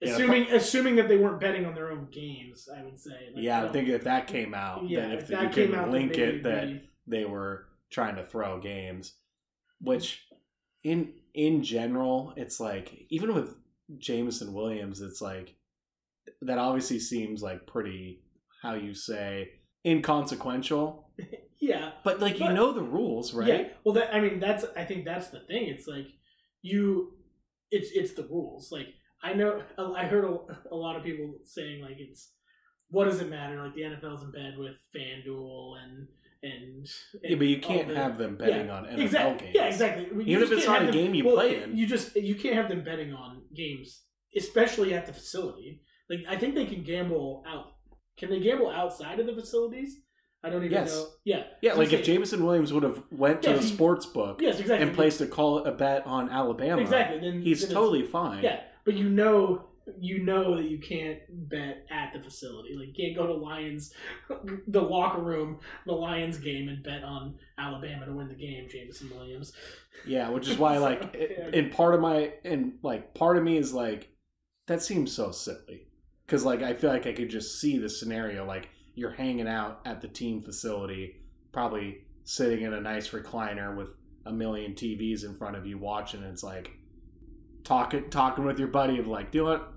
Yeah, 0.00 0.12
Assuming 0.12 0.50
assuming 0.50 0.96
that 0.96 1.08
they 1.08 1.16
weren't 1.16 1.40
betting 1.40 1.64
on 1.64 1.74
their 1.74 1.90
own 1.90 2.08
games, 2.10 2.68
I 2.74 2.82
would 2.82 2.98
say. 2.98 3.30
Like, 3.34 3.42
yeah, 3.42 3.64
I 3.64 3.68
think 3.68 3.88
if 3.88 4.04
that 4.04 4.26
came 4.26 4.52
out, 4.54 4.88
yeah, 4.88 5.00
then 5.00 5.12
if, 5.12 5.22
if 5.24 5.30
you 5.30 5.36
that 5.36 5.52
could 5.52 5.70
came 5.70 5.74
out, 5.74 5.90
link 5.90 6.18
it 6.18 6.42
that 6.42 6.66
be- 6.66 6.90
they 7.06 7.24
were 7.24 7.66
trying 7.90 8.16
to 8.16 8.24
throw 8.26 8.60
games, 8.60 9.14
which 9.80 10.26
in 10.82 11.14
in 11.32 11.62
general, 11.62 12.34
it's 12.36 12.60
like 12.60 13.06
even 13.08 13.34
with 13.34 13.56
Jameson 13.98 14.52
Williams, 14.52 15.00
it's 15.00 15.20
like 15.20 15.54
that 16.42 16.58
obviously 16.58 16.98
seems 16.98 17.42
like 17.42 17.66
pretty 17.66 18.22
how 18.62 18.74
you 18.74 18.94
say 18.94 19.50
inconsequential, 19.86 21.08
yeah, 21.68 21.92
but 22.04 22.20
like 22.20 22.38
you 22.40 22.50
know 22.52 22.72
the 22.72 22.82
rules, 22.82 23.32
right? 23.34 23.48
Yeah. 23.48 23.62
Well, 23.84 23.94
that 23.94 24.14
I 24.14 24.20
mean, 24.20 24.38
that's 24.40 24.64
I 24.76 24.84
think 24.84 25.04
that's 25.04 25.28
the 25.28 25.40
thing. 25.40 25.66
It's 25.68 25.86
like 25.86 26.06
you, 26.62 27.12
it's 27.70 27.90
it's 27.92 28.12
the 28.14 28.24
rules. 28.24 28.70
Like 28.70 28.88
I 29.22 29.32
know 29.34 29.62
I 29.78 30.04
heard 30.06 30.24
a, 30.24 30.36
a 30.70 30.76
lot 30.76 30.96
of 30.96 31.02
people 31.04 31.34
saying 31.44 31.82
like 31.82 31.96
it's 31.98 32.30
what 32.90 33.04
does 33.06 33.20
it 33.20 33.28
matter? 33.30 33.62
Like 33.62 33.74
the 33.74 33.82
NFL's 33.82 34.22
in 34.22 34.30
bed 34.30 34.54
with 34.58 34.76
FanDuel 34.94 35.74
and 35.82 36.06
and, 36.42 36.86
Yeah, 37.22 37.36
but 37.36 37.46
you 37.46 37.58
can't 37.58 37.88
the- 37.88 37.96
have 37.96 38.18
them 38.18 38.36
betting 38.36 38.66
yeah, 38.66 38.76
on 38.76 38.84
NFL 38.84 38.98
exactly, 39.00 39.46
games. 39.46 39.54
Yeah, 39.56 39.64
exactly. 39.66 40.04
You 40.12 40.20
Even 40.36 40.42
if 40.42 40.52
it's 40.52 40.66
can't 40.66 40.82
a 40.82 40.86
them- 40.86 40.94
game 40.94 41.14
you 41.14 41.24
well, 41.24 41.36
play 41.36 41.62
in. 41.62 41.74
you 41.76 41.86
just 41.86 42.14
you 42.16 42.34
can't 42.34 42.54
have 42.56 42.68
them 42.68 42.84
betting 42.84 43.14
on 43.14 43.42
games, 43.56 44.02
especially 44.36 44.92
at 44.92 45.06
the 45.06 45.12
facility. 45.14 45.80
Like 46.10 46.20
I 46.28 46.36
think 46.36 46.54
they 46.54 46.66
can 46.66 46.82
gamble 46.82 47.42
out. 47.48 47.68
Can 48.18 48.28
they 48.30 48.40
gamble 48.40 48.70
outside 48.70 49.18
of 49.20 49.26
the 49.26 49.32
facilities? 49.34 50.00
I 50.44 50.50
don't 50.50 50.62
even 50.64 50.72
Yes. 50.72 50.94
know. 50.94 51.06
Yeah. 51.24 51.44
Yeah, 51.62 51.72
So 51.72 51.78
like 51.78 51.92
if 51.92 52.04
Jameson 52.04 52.44
Williams 52.44 52.72
would 52.72 52.82
have 52.82 53.02
went 53.10 53.42
to 53.42 53.48
Yeah, 53.50 53.54
the 53.56 53.62
if 53.62 53.68
he- 53.68 53.74
sports 53.74 54.04
book 54.06 54.40
Yes, 54.42 54.60
exactly. 54.60 54.86
and 54.86 54.94
placed 54.94 55.20
a 55.20 55.26
call 55.26 55.64
a 55.64 55.72
bet 55.72 56.06
on 56.06 56.28
Alabama, 56.28 56.80
Exactly. 56.82 57.18
Then 57.20 57.40
he's 57.42 57.62
then 57.66 57.70
totally 57.74 58.02
fine. 58.02 58.42
Yeah, 58.44 58.60
but 58.84 58.94
you 58.94 59.08
know, 59.08 59.64
you 60.00 60.22
know 60.22 60.56
that 60.56 60.64
you 60.70 60.78
can't 60.78 61.18
bet 61.48 61.84
at 61.90 62.12
the 62.14 62.20
facility. 62.20 62.74
Like, 62.74 62.88
you 62.88 62.94
can't 62.94 63.16
go 63.16 63.26
to 63.26 63.34
Lions, 63.34 63.92
the 64.68 64.80
locker 64.80 65.20
room, 65.22 65.60
the 65.86 65.92
Lions 65.92 66.38
game, 66.38 66.68
and 66.70 66.82
bet 66.82 67.02
on 67.04 67.34
Alabama 67.58 68.06
to 68.06 68.12
win 68.12 68.28
the 68.28 68.34
game. 68.34 68.66
Jameson 68.70 69.10
Williams. 69.14 69.52
Yeah, 70.06 70.30
which 70.30 70.48
is 70.48 70.56
why, 70.58 70.76
So, 70.76 70.82
like, 70.82 71.14
yeah. 71.18 71.50
and 71.52 71.70
part 71.70 71.94
of 71.94 72.00
my 72.00 72.32
and 72.44 72.74
like 72.82 73.12
part 73.14 73.36
of 73.36 73.44
me 73.44 73.56
is 73.58 73.72
like, 73.74 74.08
that 74.68 74.82
seems 74.82 75.12
so 75.12 75.30
silly, 75.32 75.86
because 76.26 76.44
like 76.44 76.62
I 76.62 76.72
feel 76.74 76.90
like 76.90 77.06
I 77.06 77.12
could 77.12 77.28
just 77.30 77.60
see 77.60 77.76
the 77.78 77.88
scenario 77.90 78.46
like 78.46 78.68
you're 78.94 79.10
hanging 79.10 79.48
out 79.48 79.80
at 79.84 80.00
the 80.00 80.08
team 80.08 80.42
facility, 80.42 81.16
probably 81.52 82.02
sitting 82.24 82.64
in 82.64 82.72
a 82.72 82.80
nice 82.80 83.10
recliner 83.10 83.76
with 83.76 83.88
a 84.26 84.32
million 84.32 84.72
TVs 84.72 85.24
in 85.24 85.36
front 85.36 85.56
of 85.56 85.66
you 85.66 85.78
watching. 85.78 86.22
It's 86.22 86.42
like 86.42 86.72
talking 87.64 88.08
talking 88.10 88.44
with 88.44 88.58
your 88.58 88.68
buddy 88.68 88.98
of 88.98 89.06
like, 89.06 89.30
do 89.30 89.38
you 89.38 89.44
what? 89.44 89.72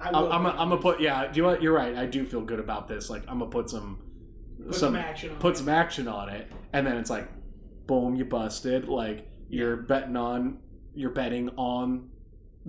I 0.00 0.10
I'm 0.10 0.46
I'm 0.46 0.68
gonna 0.68 0.76
put 0.78 1.00
yeah. 1.00 1.26
Do 1.30 1.38
you 1.38 1.44
what? 1.44 1.62
You're 1.62 1.74
right. 1.74 1.96
I 1.96 2.06
do 2.06 2.24
feel 2.24 2.42
good 2.42 2.60
about 2.60 2.88
this. 2.88 3.10
Like 3.10 3.22
I'm 3.26 3.38
gonna 3.38 3.50
put 3.50 3.68
some 3.70 4.02
put 4.64 4.74
some, 4.74 4.96
action 4.96 5.30
on. 5.30 5.38
put 5.38 5.54
it. 5.54 5.58
some 5.58 5.68
action 5.68 6.08
on 6.08 6.28
it, 6.28 6.50
and 6.72 6.86
then 6.86 6.96
it's 6.96 7.10
like, 7.10 7.28
boom, 7.86 8.14
you 8.14 8.24
busted. 8.24 8.88
Like 8.88 9.28
you're 9.48 9.76
betting 9.76 10.16
on 10.16 10.58
you're 10.94 11.10
betting 11.10 11.48
on 11.56 12.10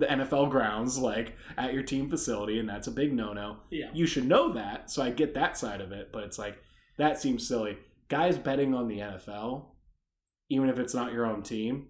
the 0.00 0.06
NFL 0.06 0.50
grounds, 0.50 0.98
like 0.98 1.36
at 1.56 1.72
your 1.72 1.82
team 1.82 2.08
facility, 2.10 2.58
and 2.58 2.68
that's 2.68 2.86
a 2.88 2.90
big 2.92 3.12
no 3.12 3.32
no. 3.32 3.58
Yeah. 3.70 3.90
You 3.94 4.06
should 4.06 4.26
know 4.26 4.52
that, 4.54 4.90
so 4.90 5.02
I 5.02 5.10
get 5.10 5.34
that 5.34 5.56
side 5.56 5.80
of 5.80 5.92
it, 5.92 6.10
but 6.12 6.24
it's 6.24 6.38
like 6.38 6.58
that 6.98 7.20
seems 7.20 7.46
silly. 7.46 7.78
Guys 8.08 8.36
betting 8.38 8.74
on 8.74 8.88
the 8.88 8.98
NFL, 8.98 9.66
even 10.48 10.68
if 10.68 10.78
it's 10.78 10.94
not 10.94 11.12
your 11.12 11.26
own 11.26 11.42
team, 11.42 11.88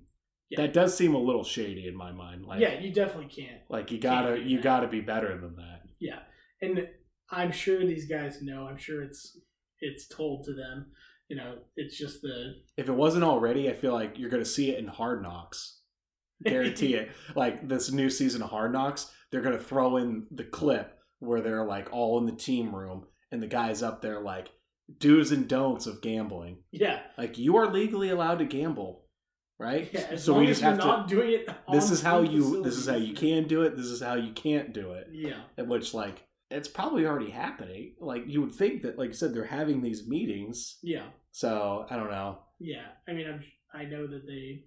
Yeah. 0.51 0.61
that 0.63 0.73
does 0.75 0.95
seem 0.97 1.15
a 1.15 1.19
little 1.19 1.45
shady 1.45 1.87
in 1.89 1.97
my 1.97 2.13
mind. 2.13 2.45
Like, 2.45 2.61
yeah, 2.61 2.79
you 2.79 2.93
definitely 2.93 3.33
can't. 3.35 3.63
like 3.71 3.91
you 3.91 3.99
gotta 3.99 4.39
you 4.39 4.57
that. 4.59 4.65
gotta 4.65 4.89
be 4.89 5.01
better 5.01 5.39
than 5.41 5.57
that. 5.57 5.81
Yeah, 5.99 6.21
and 6.61 6.89
I'm 7.31 7.53
sure 7.53 7.79
these 7.87 8.09
guys 8.09 8.43
know. 8.43 8.67
I'm 8.67 8.77
sure 8.79 9.03
it's 9.03 9.39
it's 9.81 10.07
told 10.09 10.45
to 10.45 10.53
them. 10.53 10.93
You 11.29 11.37
know, 11.37 11.59
it's 11.77 11.97
just 11.97 12.23
the 12.23 12.55
if 12.77 12.89
it 12.89 12.93
wasn't 12.93 13.25
already, 13.25 13.71
I 13.71 13.73
feel 13.75 13.93
like 13.93 14.19
you're 14.19 14.31
going 14.31 14.43
to 14.43 14.49
see 14.49 14.71
it 14.71 14.79
in 14.81 14.89
Hard 14.89 15.23
Knocks. 15.23 15.80
Guarantee 16.45 16.95
it. 16.95 17.11
Like 17.35 17.69
this 17.69 17.91
new 17.93 18.11
season 18.11 18.43
of 18.43 18.51
Hard 18.51 18.73
Knocks, 18.73 19.11
they're 19.31 19.43
going 19.43 19.57
to 19.57 19.63
throw 19.63 19.97
in 19.99 20.27
the 20.31 20.45
clip 20.45 20.99
where 21.19 21.41
they're 21.41 21.65
like 21.67 21.89
all 21.93 22.19
in 22.19 22.27
the 22.27 22.33
team 22.33 22.75
room 22.75 23.07
and 23.31 23.43
the 23.43 23.47
guys 23.47 23.83
up 23.83 24.01
there 24.03 24.21
like 24.21 24.49
do's 24.99 25.31
and 25.33 25.47
don'ts 25.49 25.87
of 25.87 26.01
gambling. 26.03 26.59
yeah. 26.73 27.01
Like 27.19 27.39
you 27.39 27.57
are 27.57 27.71
legally 27.71 28.09
allowed 28.11 28.39
to 28.41 28.45
gamble, 28.45 29.05
right? 29.59 29.89
Yeah, 29.93 30.17
so 30.17 30.35
we 30.39 30.47
just 30.47 30.63
have 30.63 30.79
not 30.79 31.09
to. 31.09 31.15
doing 31.15 31.33
it. 31.33 31.49
This 31.71 31.91
is 31.91 32.01
how 32.03 32.23
you. 32.23 32.63
This 32.63 32.77
is 32.77 32.87
how 32.89 32.97
you 32.97 33.13
can 33.15 33.47
do 33.47 33.63
it. 33.63 33.77
This 33.77 33.87
is 33.87 34.01
how 34.03 34.15
you 34.15 34.33
can't 34.33 34.73
do 34.73 34.93
it. 34.93 35.09
Yeah, 35.13 35.43
And 35.59 35.69
Which 35.69 35.95
like 35.95 36.25
it's 36.51 36.67
probably 36.69 37.07
already 37.07 37.31
happening. 37.31 37.95
Like 38.01 38.25
you 38.27 38.41
would 38.41 38.53
think 38.55 38.83
that, 38.83 38.99
like 38.99 39.09
you 39.09 39.15
said, 39.15 39.33
they're 39.35 39.45
having 39.45 39.83
these 39.83 40.09
meetings. 40.09 40.79
yeah. 40.83 41.05
So 41.33 41.87
I 41.89 41.95
don't 41.97 42.11
know. 42.11 42.39
Yeah, 42.59 42.87
I 43.07 43.13
mean, 43.13 43.27
I'm, 43.29 43.45
I 43.73 43.85
know 43.85 44.07
that 44.09 44.27
they. 44.27 44.65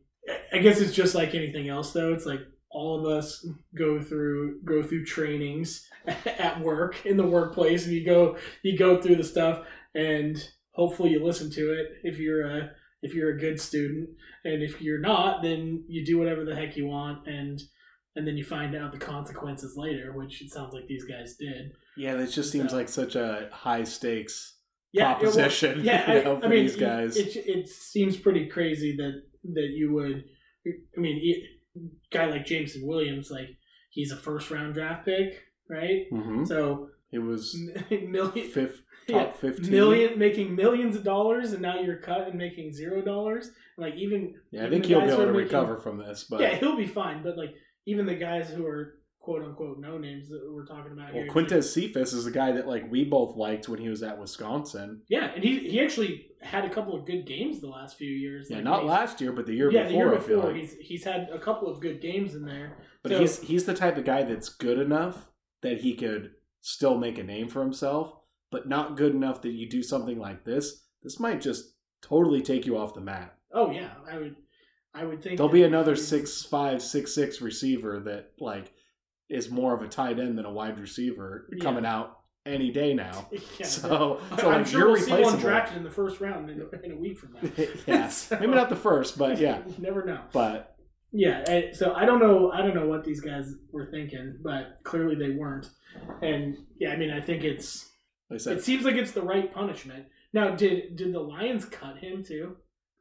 I 0.54 0.60
guess 0.60 0.80
it's 0.80 0.94
just 0.94 1.16
like 1.16 1.36
anything 1.36 1.70
else, 1.70 1.92
though. 1.92 2.14
It's 2.14 2.26
like 2.26 2.42
all 2.72 3.00
of 3.00 3.06
us 3.12 3.46
go 3.76 4.00
through 4.02 4.62
go 4.64 4.82
through 4.82 5.06
trainings 5.06 5.88
at 6.26 6.60
work 6.62 7.06
in 7.06 7.18
the 7.18 7.26
workplace, 7.28 7.86
and 7.86 7.94
you 7.94 8.06
go 8.06 8.38
you 8.64 8.78
go 8.78 9.02
through 9.02 9.16
the 9.18 9.24
stuff, 9.24 9.66
and 9.96 10.50
hopefully 10.72 11.12
you 11.12 11.24
listen 11.24 11.50
to 11.52 11.74
it 11.74 11.94
if 12.04 12.18
you're 12.20 12.48
a 12.48 12.72
if 13.02 13.14
you're 13.14 13.36
a 13.36 13.40
good 13.40 13.60
student, 13.60 14.10
and 14.46 14.64
if 14.64 14.82
you're 14.82 15.00
not, 15.02 15.42
then 15.44 15.84
you 15.88 16.06
do 16.06 16.18
whatever 16.18 16.46
the 16.46 16.56
heck 16.56 16.78
you 16.78 16.88
want, 16.88 17.28
and 17.28 17.62
and 18.16 18.28
then 18.28 18.38
you 18.38 18.44
find 18.44 18.76
out 18.76 18.92
the 18.92 19.00
consequences 19.00 19.76
later, 19.76 20.14
which 20.16 20.42
it 20.42 20.52
sounds 20.52 20.74
like 20.74 20.88
these 20.88 21.04
guys 21.06 21.36
did. 21.36 21.72
Yeah, 21.98 22.16
that 22.16 22.32
just 22.32 22.52
seems 22.52 22.72
So- 22.72 22.78
like 22.78 22.90
such 22.90 23.16
a 23.16 23.50
high 23.52 23.84
stakes 23.84 24.56
yeah, 24.94 25.14
it 25.14 25.20
proposition. 25.20 25.82
yeah, 25.84 26.12
you 26.14 26.20
I, 26.20 26.24
know, 26.24 26.38
I 26.38 26.42
for 26.42 26.50
mean, 26.50 26.66
these 26.66 26.76
guys. 26.76 27.18
It, 27.18 27.36
it, 27.36 27.48
it 27.48 27.70
seems 27.70 28.16
pretty 28.16 28.48
crazy 28.48 28.96
that 28.98 29.24
that 29.54 29.70
you 29.74 29.94
would. 29.94 30.24
I 30.66 31.00
mean, 31.00 31.20
it, 31.22 31.44
guy 32.12 32.26
like 32.28 32.46
Jameson 32.46 32.86
Williams, 32.88 33.30
like 33.32 33.50
he's 33.92 34.12
a 34.12 34.18
first 34.18 34.50
round 34.52 34.74
draft 34.74 35.06
pick, 35.06 35.42
right? 35.70 36.06
hmm 36.10 36.46
So 36.46 36.90
It 37.12 37.20
was 37.20 37.56
million, 37.92 38.50
fifth, 38.50 38.82
top 39.10 39.36
fifteen. 39.38 39.72
million, 39.72 40.18
making 40.18 40.56
millions 40.56 40.96
of 40.96 41.04
dollars, 41.04 41.52
and 41.54 41.62
now 41.62 41.80
you're 41.80 41.98
cut 41.98 42.28
and 42.28 42.36
making 42.38 42.74
zero 42.74 43.02
dollars. 43.02 43.52
Like 43.78 43.96
even 43.96 44.36
Yeah, 44.52 44.68
I 44.68 44.70
think 44.70 44.86
he'll 44.86 45.02
be 45.02 45.08
able 45.08 45.18
to 45.18 45.26
making- 45.26 45.36
recover 45.36 45.78
from 45.80 45.98
this, 45.98 46.26
but 46.30 46.40
yeah, 46.42 46.56
he'll 46.56 46.78
be 46.78 46.88
fine. 46.88 47.24
But 47.24 47.38
like 47.38 47.54
even 47.86 48.06
the 48.06 48.16
guys 48.16 48.50
who 48.50 48.66
are 48.66 48.96
quote 49.24 49.42
unquote 49.44 49.80
no 49.80 49.98
names 49.98 50.28
that 50.28 50.42
we're 50.52 50.66
talking 50.66 50.92
about 50.92 51.14
Well, 51.14 51.24
here. 51.24 51.32
Quintez 51.32 51.64
Cephas 51.64 52.12
is 52.12 52.28
a 52.28 52.32
guy 52.32 52.52
that 52.52 52.68
like 52.68 52.92
we 52.92 53.06
both 53.06 53.38
liked 53.38 53.70
when 53.70 53.80
he 53.80 53.88
was 53.90 54.04
at 54.04 54.20
Wisconsin. 54.20 55.02
Yeah, 55.08 55.32
and 55.34 55.44
he 55.44 55.60
he 55.60 55.80
actually 55.80 56.28
had 56.42 56.66
a 56.66 56.70
couple 56.70 56.94
of 56.94 57.06
good 57.06 57.26
games 57.26 57.62
the 57.62 57.70
last 57.70 57.98
few 57.98 58.12
years. 58.12 58.48
Yeah, 58.50 58.58
Like, 58.58 58.66
not 58.66 58.86
last 58.86 59.22
year, 59.22 59.32
but 59.32 59.46
the 59.46 59.54
year 59.54 59.72
yeah, 59.72 59.84
before. 59.84 59.92
the 60.06 60.12
year 60.12 60.14
I 60.16 60.20
feel 60.20 60.36
before 60.42 60.52
like. 60.52 60.62
he's 60.62 60.74
he's 60.82 61.04
had 61.06 61.30
a 61.34 61.40
couple 61.40 61.70
of 61.70 61.80
good 61.80 62.02
games 62.02 62.36
in 62.36 62.46
there. 62.46 62.78
But 63.02 63.14
So- 63.14 63.20
he's 63.22 63.40
he's 63.40 63.64
the 63.66 63.74
type 63.74 63.98
of 63.98 64.04
guy 64.04 64.24
that's 64.24 64.50
good 64.50 64.78
enough 64.78 65.30
that 65.62 65.80
he 65.80 65.96
could 65.96 66.32
still 66.60 66.98
make 66.98 67.18
a 67.18 67.24
name 67.24 67.48
for 67.48 67.62
himself, 67.62 68.14
but 68.52 68.68
not 68.68 68.98
good 68.98 69.16
enough 69.16 69.42
that 69.44 69.52
you 69.54 69.70
do 69.70 69.82
something 69.82 70.20
like 70.20 70.44
this. 70.44 70.86
This 71.02 71.18
might 71.20 71.40
just 71.40 71.76
totally 72.02 72.42
take 72.42 72.66
you 72.66 72.78
off 72.78 72.94
the 72.94 73.00
map. 73.02 73.38
Oh 73.54 73.72
yeah, 73.72 73.92
I 74.10 74.18
would 74.18 74.36
I 74.94 75.06
would 75.06 75.24
think 75.24 75.38
There'll 75.38 75.52
be 75.52 75.64
another 75.64 75.96
six 75.96 76.44
five, 76.44 76.82
six 76.82 77.16
six 77.16 77.42
receiver 77.42 78.02
that 78.02 78.34
like 78.40 78.74
is 79.30 79.50
more 79.50 79.74
of 79.74 79.82
a 79.82 79.88
tight 79.88 80.20
end 80.20 80.38
than 80.38 80.46
a 80.46 80.52
wide 80.52 80.80
receiver 80.80 81.48
Yeah. 81.52 81.64
coming 81.64 81.86
out 81.86 82.20
any 82.46 82.72
day 82.72 82.94
now. 82.94 83.30
Yeah, 83.60 83.66
So, 83.66 84.20
I- 84.32 84.38
so 84.38 84.50
I'm 84.50 84.58
like 84.60 84.68
sure 84.68 84.80
you're 84.82 84.92
we'll 84.92 85.02
see 85.02 85.22
one 85.22 85.40
drafted 85.40 85.78
in 85.78 85.84
the 85.84 85.90
first 85.90 86.20
round 86.20 86.50
in, 86.50 86.62
a- 86.62 86.82
in 86.86 86.92
a 86.92 86.96
week 86.98 87.18
from 87.18 87.34
now. 87.34 87.50
yeah, 87.88 88.08
So- 88.10 88.38
maybe 88.40 88.54
not 88.54 88.70
the 88.70 88.76
first, 88.76 89.18
but 89.18 89.38
yeah. 89.40 89.62
you 89.66 89.76
never 89.80 90.04
know. 90.04 90.22
But 90.34 90.76
Yeah, 91.12 91.44
eh, 91.48 91.72
so 91.74 91.94
I 91.94 92.06
don't 92.06 92.20
know. 92.20 92.52
I 92.52 92.62
don't 92.62 92.76
know 92.76 92.88
what 92.88 93.04
these 93.04 93.22
guys 93.22 93.54
were 93.72 93.86
thinking, 93.92 94.40
but 94.44 94.80
clearly 94.84 95.16
they 95.16 95.32
weren't. 95.36 95.70
And 96.22 96.58
yeah, 96.80 96.92
I 96.92 96.98
mean, 96.98 97.12
I 97.12 97.22
think 97.22 97.44
it's. 97.44 97.90
like 98.30 98.40
I 98.40 98.44
said, 98.44 98.58
It 98.58 98.64
seems 98.64 98.84
like 98.84 98.96
it's 98.96 99.12
the 99.12 99.22
right 99.22 99.54
punishment. 99.54 100.06
Now, 100.34 100.56
did 100.56 100.96
did 100.96 101.14
the 101.14 101.20
Lions 101.20 101.66
cut 101.66 101.98
him 101.98 102.24
too? 102.24 102.58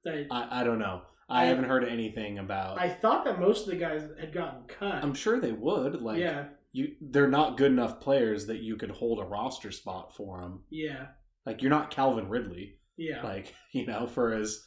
I, 0.06 0.26
I, 0.30 0.60
I 0.60 0.64
don't 0.64 0.78
know. 0.78 1.02
I, 1.32 1.42
I- 1.42 1.46
haven't 1.46 1.64
heard 1.64 1.84
anything 1.84 2.38
about. 2.38 2.78
I 2.80 2.88
thought 2.88 3.24
that 3.24 3.40
most 3.40 3.64
of 3.64 3.70
the 3.70 3.76
guys 3.80 4.02
had 4.20 4.32
gotten 4.32 4.64
cut. 4.68 5.02
I'm 5.02 5.14
sure 5.14 5.40
they 5.40 5.52
would. 5.52 6.00
Like, 6.02 6.18
yeah, 6.18 6.46
you, 6.72 6.92
they're 7.00 7.28
not 7.28 7.56
good 7.58 7.70
enough 7.72 8.00
players 8.00 8.46
that 8.46 8.58
you 8.60 8.76
could 8.76 8.90
hold 8.90 9.20
a 9.20 9.24
roster 9.24 9.70
spot 9.72 10.14
for 10.16 10.40
them. 10.40 10.60
yeah, 10.70 11.06
Like, 11.46 11.62
you're 11.62 11.70
not 11.70 11.90
Calvin 11.90 12.28
Ridley. 12.28 12.78
yeah, 12.96 13.22
Like, 13.22 13.54
you 13.72 13.86
know, 13.86 14.06
for 14.06 14.32
as 14.32 14.64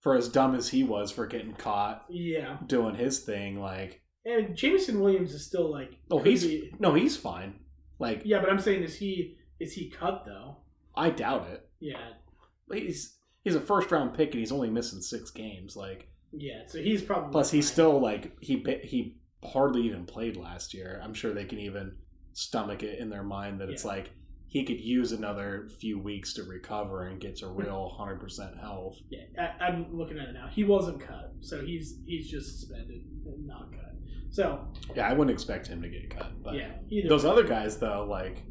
for 0.00 0.14
as 0.16 0.28
dumb 0.28 0.54
as 0.54 0.68
he 0.68 0.84
was 0.84 1.10
for 1.10 1.26
getting 1.26 1.54
caught 1.54 2.04
yeah. 2.10 2.58
doing 2.66 2.94
his 2.94 3.20
thing, 3.20 3.58
like, 3.60 4.02
And 4.26 4.54
Jameson 4.56 5.00
Williams 5.00 5.32
is 5.32 5.46
still 5.46 5.70
like. 5.70 5.92
oh, 6.10 6.18
he's 6.18 6.44
be- 6.44 6.72
no, 6.78 6.92
he's 6.94 7.16
fine. 7.16 7.60
Like, 7.98 8.22
yeah, 8.24 8.40
but 8.40 8.50
I'm 8.50 8.58
saying 8.60 8.82
is 8.82 8.96
he 8.96 9.36
is 9.60 9.72
he 9.72 9.88
cut 9.88 10.24
though? 10.26 10.56
I 10.96 11.10
doubt 11.10 11.48
it. 11.48 11.66
Yeah, 11.80 11.98
He's 12.72 13.16
he's 13.44 13.54
a 13.54 13.60
first 13.60 13.90
round 13.92 14.14
pick 14.14 14.30
and 14.32 14.40
he's 14.40 14.52
only 14.52 14.70
missing 14.70 15.00
six 15.00 15.30
games. 15.30 15.76
Like, 15.76 16.08
yeah. 16.32 16.62
So 16.66 16.78
he's 16.78 17.02
probably 17.02 17.30
plus 17.30 17.50
he's 17.50 17.70
still 17.70 18.00
like 18.00 18.36
he 18.40 18.64
he 18.82 19.16
hardly 19.44 19.82
even 19.82 20.06
played 20.06 20.36
last 20.36 20.74
year. 20.74 21.00
I'm 21.04 21.14
sure 21.14 21.32
they 21.32 21.44
can 21.44 21.60
even 21.60 21.94
stomach 22.32 22.82
it 22.82 22.98
in 22.98 23.08
their 23.10 23.22
mind 23.22 23.60
that 23.60 23.68
it's 23.70 23.84
like 23.84 24.10
he 24.54 24.64
could 24.64 24.80
use 24.80 25.12
another 25.12 25.68
few 25.80 25.98
weeks 25.98 26.32
to 26.34 26.44
recover 26.44 27.06
and 27.06 27.20
get 27.20 27.36
to 27.36 27.48
real 27.48 27.96
100% 28.00 28.60
health. 28.60 28.96
Yeah, 29.10 29.22
I, 29.38 29.64
I'm 29.64 29.96
looking 29.96 30.18
at 30.18 30.28
it 30.28 30.32
now. 30.32 30.48
He 30.48 30.64
wasn't 30.64 31.00
cut, 31.00 31.32
so 31.40 31.64
he's 31.64 31.98
he's 32.06 32.30
just 32.30 32.60
suspended 32.60 33.02
and 33.26 33.46
not 33.46 33.72
cut. 33.72 33.94
So 34.30 34.66
Yeah, 34.94 35.08
I 35.08 35.12
wouldn't 35.12 35.32
expect 35.32 35.66
him 35.66 35.82
to 35.82 35.88
get 35.88 36.10
cut. 36.10 36.32
But 36.42 36.54
yeah, 36.54 36.72
those 37.08 37.24
way. 37.24 37.30
other 37.30 37.44
guys, 37.44 37.78
though, 37.78 38.06
like, 38.08 38.42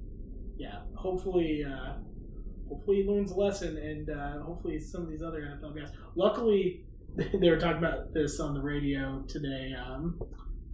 yeah. 0.57 0.79
Hopefully, 0.95 1.65
uh, 1.65 1.93
hopefully 2.73 3.03
he 3.03 3.09
learns 3.09 3.31
a 3.31 3.35
lesson, 3.35 3.77
and 3.77 4.09
uh, 4.09 4.41
hopefully 4.41 4.79
some 4.79 5.03
of 5.03 5.09
these 5.09 5.21
other 5.21 5.41
NFL 5.41 5.75
guys. 5.75 5.89
Luckily, 6.15 6.85
they 7.15 7.49
were 7.49 7.59
talking 7.59 7.77
about 7.77 8.13
this 8.13 8.39
on 8.39 8.53
the 8.53 8.61
radio 8.61 9.23
today. 9.27 9.73
Um, 9.73 10.19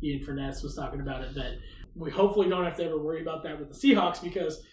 Ian 0.01 0.23
Furness 0.23 0.63
was 0.63 0.75
talking 0.75 1.01
about 1.01 1.23
it 1.23 1.35
that 1.35 1.57
we 1.95 2.09
hopefully 2.09 2.47
don't 2.47 2.63
have 2.63 2.77
to 2.77 2.85
ever 2.85 2.97
worry 2.97 3.21
about 3.21 3.43
that 3.43 3.59
with 3.59 3.69
the 3.69 3.75
Seahawks 3.75 4.23
because 4.23 4.63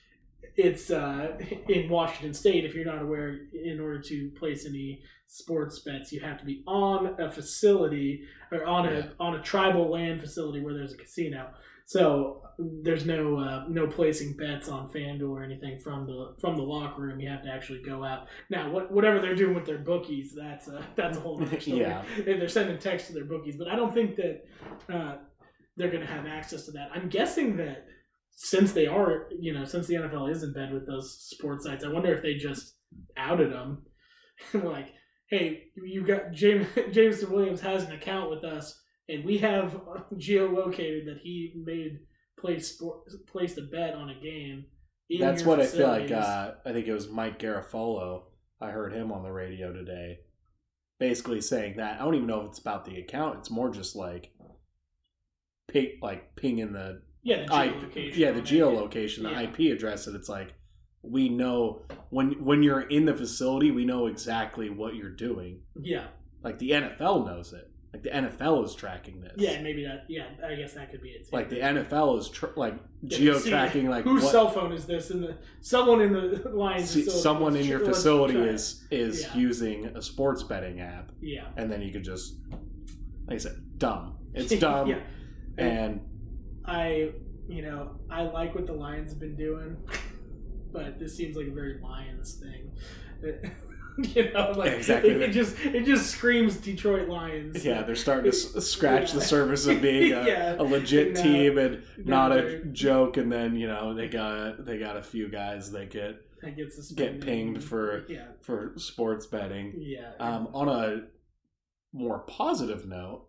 it's 0.56 0.90
uh, 0.90 1.36
in 1.68 1.88
Washington 1.88 2.32
State. 2.32 2.64
If 2.64 2.74
you're 2.74 2.84
not 2.84 3.02
aware, 3.02 3.40
in 3.52 3.80
order 3.80 4.00
to 4.02 4.30
place 4.38 4.66
any 4.66 5.02
sports 5.26 5.80
bets, 5.80 6.12
you 6.12 6.20
have 6.20 6.38
to 6.38 6.44
be 6.44 6.62
on 6.66 7.20
a 7.20 7.28
facility 7.28 8.22
or 8.52 8.64
on 8.64 8.86
a 8.86 9.12
on 9.18 9.34
a 9.34 9.42
tribal 9.42 9.90
land 9.90 10.20
facility 10.20 10.60
where 10.60 10.74
there's 10.74 10.92
a 10.92 10.96
casino. 10.96 11.50
So 11.86 12.42
there's 12.58 13.06
no 13.06 13.38
uh, 13.38 13.64
no 13.68 13.86
placing 13.86 14.36
bets 14.36 14.68
on 14.68 14.88
FanDuel 14.88 15.30
or 15.30 15.42
anything 15.42 15.78
from 15.78 16.06
the 16.06 16.34
from 16.40 16.56
the 16.56 16.62
locker 16.62 17.02
room. 17.02 17.20
You 17.20 17.28
have 17.28 17.42
to 17.42 17.50
actually 17.50 17.82
go 17.82 18.02
out. 18.04 18.26
Now, 18.50 18.70
what, 18.70 18.90
whatever 18.90 19.20
they're 19.20 19.36
doing 19.36 19.54
with 19.54 19.66
their 19.66 19.78
bookies, 19.78 20.34
that's 20.36 20.68
a, 20.68 20.84
that's 20.96 21.16
a 21.16 21.20
whole 21.20 21.40
other 21.40 21.60
story. 21.60 21.80
Yeah. 21.80 22.02
And 22.16 22.40
they're 22.40 22.48
sending 22.48 22.78
text 22.78 23.08
to 23.08 23.12
their 23.12 23.24
bookies, 23.24 23.56
but 23.56 23.68
I 23.68 23.76
don't 23.76 23.94
think 23.94 24.16
that 24.16 24.44
uh, 24.92 25.16
they're 25.76 25.90
going 25.90 26.06
to 26.06 26.12
have 26.12 26.26
access 26.26 26.64
to 26.66 26.72
that. 26.72 26.90
I'm 26.94 27.08
guessing 27.08 27.56
that 27.58 27.86
since 28.30 28.72
they 28.72 28.86
are, 28.86 29.28
you 29.38 29.52
know, 29.52 29.64
since 29.64 29.86
the 29.86 29.94
NFL 29.94 30.30
is 30.30 30.42
in 30.42 30.52
bed 30.52 30.72
with 30.72 30.86
those 30.86 31.18
sports 31.20 31.64
sites, 31.64 31.84
I 31.84 31.88
wonder 31.88 32.14
if 32.14 32.22
they 32.22 32.34
just 32.34 32.74
outed 33.16 33.52
them, 33.52 33.82
like, 34.54 34.88
hey, 35.30 35.64
you 35.76 36.06
got 36.06 36.32
James 36.32 36.66
Jameson 36.92 37.30
Williams 37.30 37.60
has 37.60 37.84
an 37.84 37.92
account 37.92 38.30
with 38.30 38.44
us, 38.44 38.82
and 39.08 39.24
we 39.24 39.38
have 39.38 39.80
geolocated 40.14 41.06
that 41.06 41.18
he 41.22 41.52
made 41.56 42.00
placed 42.38 42.74
sport, 42.74 43.08
placed 43.26 43.58
a 43.58 43.62
bet 43.62 43.94
on 43.94 44.10
a 44.10 44.14
game. 44.20 44.66
in 45.08 45.20
that's 45.20 45.44
what 45.44 45.60
I 45.60 45.66
feel 45.66 45.88
like. 45.88 46.10
Uh, 46.10 46.52
I 46.64 46.72
think 46.72 46.86
it 46.86 46.92
was 46.92 47.08
Mike 47.08 47.38
Garafolo. 47.38 48.24
I 48.60 48.70
heard 48.70 48.92
him 48.92 49.12
on 49.12 49.22
the 49.22 49.30
radio 49.32 49.72
today, 49.72 50.20
basically 50.98 51.40
saying 51.40 51.76
that. 51.76 52.00
I 52.00 52.04
don't 52.04 52.14
even 52.14 52.26
know 52.26 52.40
if 52.42 52.48
it's 52.48 52.58
about 52.58 52.84
the 52.84 52.98
account. 52.98 53.38
It's 53.40 53.50
more 53.50 53.70
just 53.70 53.94
like, 53.96 54.32
ping, 55.68 55.98
like 56.02 56.36
pinging 56.36 56.72
the 56.72 57.02
yeah, 57.22 57.42
the 57.42 57.48
geolocation. 57.48 58.16
yeah, 58.16 58.30
the 58.32 58.40
geolocation, 58.40 59.22
the 59.22 59.30
Yeah. 59.30 59.40
IP 59.42 59.58
address, 59.76 60.06
and 60.06 60.16
it's 60.16 60.28
like 60.28 60.54
we 61.02 61.28
know 61.28 61.82
when 62.10 62.44
when 62.44 62.62
you're 62.62 62.82
in 62.82 63.04
the 63.04 63.14
facility, 63.14 63.70
we 63.70 63.84
know 63.84 64.06
exactly 64.06 64.70
what 64.70 64.94
you're 64.94 65.10
doing. 65.14 65.60
Yeah, 65.80 66.06
Like 66.42 66.58
the 66.58 66.70
NFL 66.70 67.26
knows 67.26 67.52
it. 67.52 67.70
Like 67.96 68.02
the 68.02 68.10
NFL 68.10 68.64
is 68.64 68.74
tracking 68.74 69.20
this. 69.22 69.32
yeah, 69.36 69.60
maybe 69.62 69.84
that. 69.84 70.04
Yeah, 70.08 70.26
I 70.46 70.54
guess 70.54 70.74
that 70.74 70.90
could 70.90 71.00
be 71.02 71.08
it. 71.10 71.24
Too. 71.24 71.30
Like 71.36 71.48
the 71.48 71.56
NFL 71.60 72.18
is 72.18 72.28
tr- 72.28 72.46
like 72.56 72.74
Yeah, 73.02 73.18
geo 73.18 73.38
tracking. 73.40 73.88
Like 73.88 74.04
whose 74.04 74.22
what- 74.22 74.32
cell 74.32 74.50
phone 74.50 74.72
is 74.72 74.84
this? 74.86 75.10
And 75.10 75.22
the 75.22 75.36
someone 75.60 76.00
in 76.02 76.12
the 76.12 76.48
Lions. 76.54 76.90
see, 76.90 77.08
someone 77.08 77.56
in 77.56 77.64
your 77.66 77.80
facility 77.80 78.38
is 78.38 78.84
is 78.90 79.22
Yeah. 79.22 79.36
using 79.36 79.86
a 79.86 80.02
sports 80.02 80.42
betting 80.42 80.80
app, 80.80 81.10
yeah, 81.20 81.46
and 81.56 81.70
then 81.72 81.80
you 81.82 81.90
could 81.92 82.04
just, 82.04 82.36
like 83.26 83.36
I 83.36 83.38
said, 83.38 83.56
dumb. 83.78 84.18
It's 84.34 84.54
dumb, 84.60 84.88
yeah, 84.88 84.98
and 85.56 86.00
I, 86.66 87.12
you 87.48 87.62
know, 87.62 87.92
I 88.10 88.22
like 88.22 88.54
what 88.54 88.66
the 88.66 88.72
Lions 88.74 89.10
have 89.10 89.20
been 89.20 89.36
doing, 89.36 89.76
but 90.72 90.98
this 90.98 91.16
seems 91.16 91.36
like 91.36 91.46
a 91.46 91.50
very 91.52 91.78
Lions 91.80 92.34
thing. 92.34 92.72
you 94.14 94.32
know, 94.32 94.52
like 94.56 94.72
Exactly. 94.72 95.10
It, 95.12 95.22
it 95.22 95.32
just 95.32 95.56
it 95.64 95.84
just 95.84 96.10
screams 96.10 96.56
Detroit 96.56 97.08
Lions. 97.08 97.64
yeah, 97.64 97.82
they're 97.82 97.94
starting 97.96 98.30
to 98.30 98.36
s- 98.36 98.52
scratch 98.66 99.12
the 99.12 99.20
surface 99.20 99.66
of 99.66 99.80
being 99.80 100.12
a, 100.12 100.24
Yeah. 100.26 100.56
a 100.58 100.62
legit 100.62 101.14
No. 101.14 101.22
team 101.22 101.58
and 101.58 101.82
not 101.98 102.32
a 102.32 102.64
joke. 102.66 103.16
And 103.16 103.30
then 103.32 103.56
you 103.56 103.66
know 103.66 103.94
they 103.94 104.08
got 104.08 104.64
they 104.64 104.78
got 104.78 104.96
a 104.96 105.02
few 105.02 105.28
guys 105.28 105.70
that 105.72 105.90
get 105.90 106.16
That 106.42 106.56
gets 106.56 106.90
get 106.92 107.20
pinged 107.20 107.62
for 107.64 108.04
yeah, 108.08 108.26
for 108.42 108.74
sports 108.76 109.26
betting. 109.26 109.74
yeah. 109.78 110.12
Um, 110.20 110.48
on 110.52 110.68
a 110.68 111.02
more 111.92 112.18
positive 112.20 112.86
note, 112.86 113.28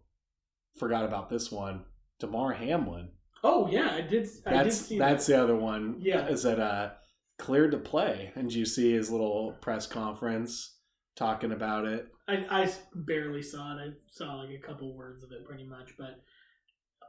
forgot 0.78 1.06
about 1.06 1.30
this 1.30 1.52
one. 1.52 1.84
Damar 2.20 2.54
Hamlin. 2.54 3.10
oh 3.44 3.70
yeah, 3.70 3.92
I 3.94 4.02
did. 4.02 4.28
I 4.46 4.50
did 4.50 4.66
That's 4.66 4.78
see 4.82 4.98
that's 4.98 5.26
that. 5.28 5.34
the 5.38 5.44
other 5.44 5.56
one. 5.56 5.98
Yeah. 6.00 6.28
is 6.28 6.44
that 6.44 6.60
uh 6.60 6.90
cleared 7.38 7.72
to 7.72 7.78
play? 7.78 8.32
And 8.36 8.54
you 8.54 8.66
see 8.66 8.94
his 8.94 9.10
little 9.10 9.58
press 9.62 9.88
conference 9.88 10.78
talking 11.16 11.52
about 11.52 11.86
it. 11.86 12.08
I, 12.28 12.46
I 12.50 12.72
barely 12.94 13.42
saw 13.42 13.78
it. 13.78 13.82
I 13.82 13.90
saw 14.08 14.36
like 14.42 14.56
a 14.56 14.66
couple 14.66 14.96
words 14.96 15.24
of 15.24 15.32
it, 15.32 15.46
pretty 15.46 15.66
much. 15.66 15.94
But 15.98 16.22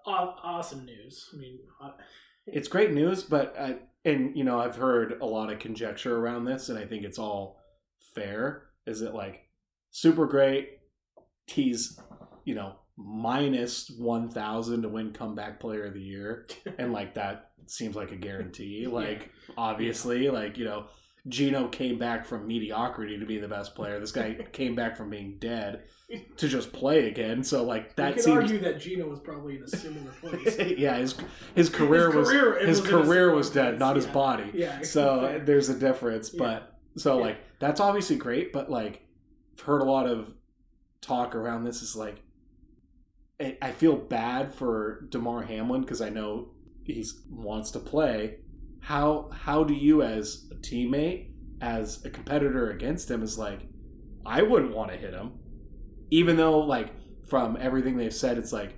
awesome 0.06 0.84
news. 0.84 1.28
I 1.34 1.36
mean, 1.36 1.58
uh, 1.82 1.90
It's 2.46 2.68
great 2.68 2.92
news, 2.92 3.22
but 3.22 3.54
uh, 3.58 3.74
and 4.04 4.36
you 4.36 4.44
know 4.44 4.58
I've 4.58 4.76
heard 4.76 5.20
a 5.20 5.26
lot 5.26 5.52
of 5.52 5.58
conjecture 5.58 6.16
around 6.16 6.44
this, 6.44 6.68
and 6.68 6.78
I 6.78 6.86
think 6.86 7.04
it's 7.04 7.18
all 7.18 7.60
fair. 8.14 8.68
Is 8.86 9.02
it 9.02 9.14
like 9.14 9.48
super 9.90 10.26
great? 10.26 10.78
He's 11.46 11.98
you 12.44 12.54
know 12.54 12.76
minus 13.02 13.88
one 13.90 14.28
thousand 14.28 14.82
to 14.82 14.88
win 14.88 15.12
comeback 15.12 15.60
player 15.60 15.84
of 15.86 15.94
the 15.94 16.02
year, 16.02 16.46
and 16.78 16.92
like 16.92 17.14
that 17.14 17.52
seems 17.66 17.94
like 17.96 18.10
a 18.12 18.16
guarantee. 18.16 18.86
Like 18.86 19.30
obviously, 19.56 20.28
like 20.30 20.58
you 20.58 20.64
know. 20.64 20.86
Geno 21.26 21.68
came 21.68 21.98
back 21.98 22.24
from 22.24 22.46
mediocrity 22.46 23.18
to 23.18 23.26
be 23.26 23.36
the 23.36 23.48
best 23.48 23.74
player. 23.74 24.00
This 24.00 24.12
guy 24.12 24.34
came 24.52 24.74
back 24.74 24.96
from 24.96 25.10
being 25.10 25.36
dead 25.38 25.82
to 26.38 26.48
just 26.48 26.72
play 26.72 27.08
again. 27.08 27.42
So 27.42 27.64
like 27.64 27.82
you 27.88 27.92
that 27.96 28.14
could 28.14 28.22
seems 28.22 28.36
argue 28.36 28.58
that 28.60 28.80
Geno 28.80 29.08
was 29.08 29.20
probably 29.20 29.56
in 29.56 29.64
a 29.64 29.68
similar 29.68 30.10
place. 30.22 30.56
yeah, 30.78 30.96
his 30.96 31.16
his 31.54 31.68
career 31.68 32.10
was 32.10 32.30
career- 32.30 32.64
his 32.66 32.80
was 32.80 32.88
career 32.90 33.34
was 33.34 33.50
dead, 33.50 33.72
place, 33.72 33.80
not 33.80 33.96
his 33.96 34.06
body. 34.06 34.50
Yeah, 34.54 34.80
So 34.82 35.42
there's 35.44 35.68
a 35.68 35.78
difference, 35.78 36.32
Yeah. 36.32 36.38
but 36.38 36.78
so 36.96 37.16
Yeah. 37.18 37.24
like 37.24 37.38
that's 37.58 37.80
obviously 37.80 38.16
great, 38.16 38.50
but 38.52 38.70
like 38.70 39.02
I've 39.58 39.60
heard 39.64 39.82
a 39.82 39.84
lot 39.84 40.06
of 40.06 40.32
talk 41.02 41.34
around 41.34 41.64
this 41.64 41.82
is 41.82 41.94
like 41.94 42.22
I 43.40 43.70
feel 43.72 43.96
bad 43.96 44.52
for 44.54 45.06
Damar 45.10 45.42
Hamlin 45.42 45.82
because 45.82 46.00
I 46.00 46.08
know 46.08 46.50
he 46.84 47.04
wants 47.30 47.70
to 47.72 47.78
play. 47.78 48.38
How 48.80 49.30
how 49.32 49.62
do 49.64 49.74
you 49.74 50.02
as 50.02 50.48
a 50.50 50.56
teammate, 50.56 51.30
as 51.60 52.04
a 52.04 52.10
competitor 52.10 52.70
against 52.70 53.10
him, 53.10 53.22
is 53.22 53.38
like, 53.38 53.60
I 54.26 54.42
wouldn't 54.42 54.74
want 54.74 54.90
to 54.90 54.96
hit 54.96 55.14
him, 55.14 55.32
even 56.10 56.36
though 56.36 56.58
like 56.58 56.90
from 57.28 57.56
everything 57.60 57.96
they've 57.96 58.12
said, 58.14 58.38
it's 58.38 58.52
like, 58.52 58.74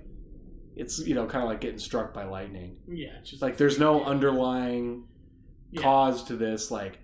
it's 0.75 0.99
you 0.99 1.15
know 1.15 1.25
kind 1.25 1.43
of 1.43 1.49
like 1.49 1.61
getting 1.61 1.79
struck 1.79 2.13
by 2.13 2.25
lightning. 2.25 2.77
Yeah, 2.87 3.19
just 3.23 3.41
Like 3.41 3.57
there's 3.57 3.79
no 3.79 4.03
underlying 4.03 5.05
Yeah. 5.71 5.81
cause 5.81 6.23
to 6.25 6.35
this. 6.35 6.69
Like 6.69 6.99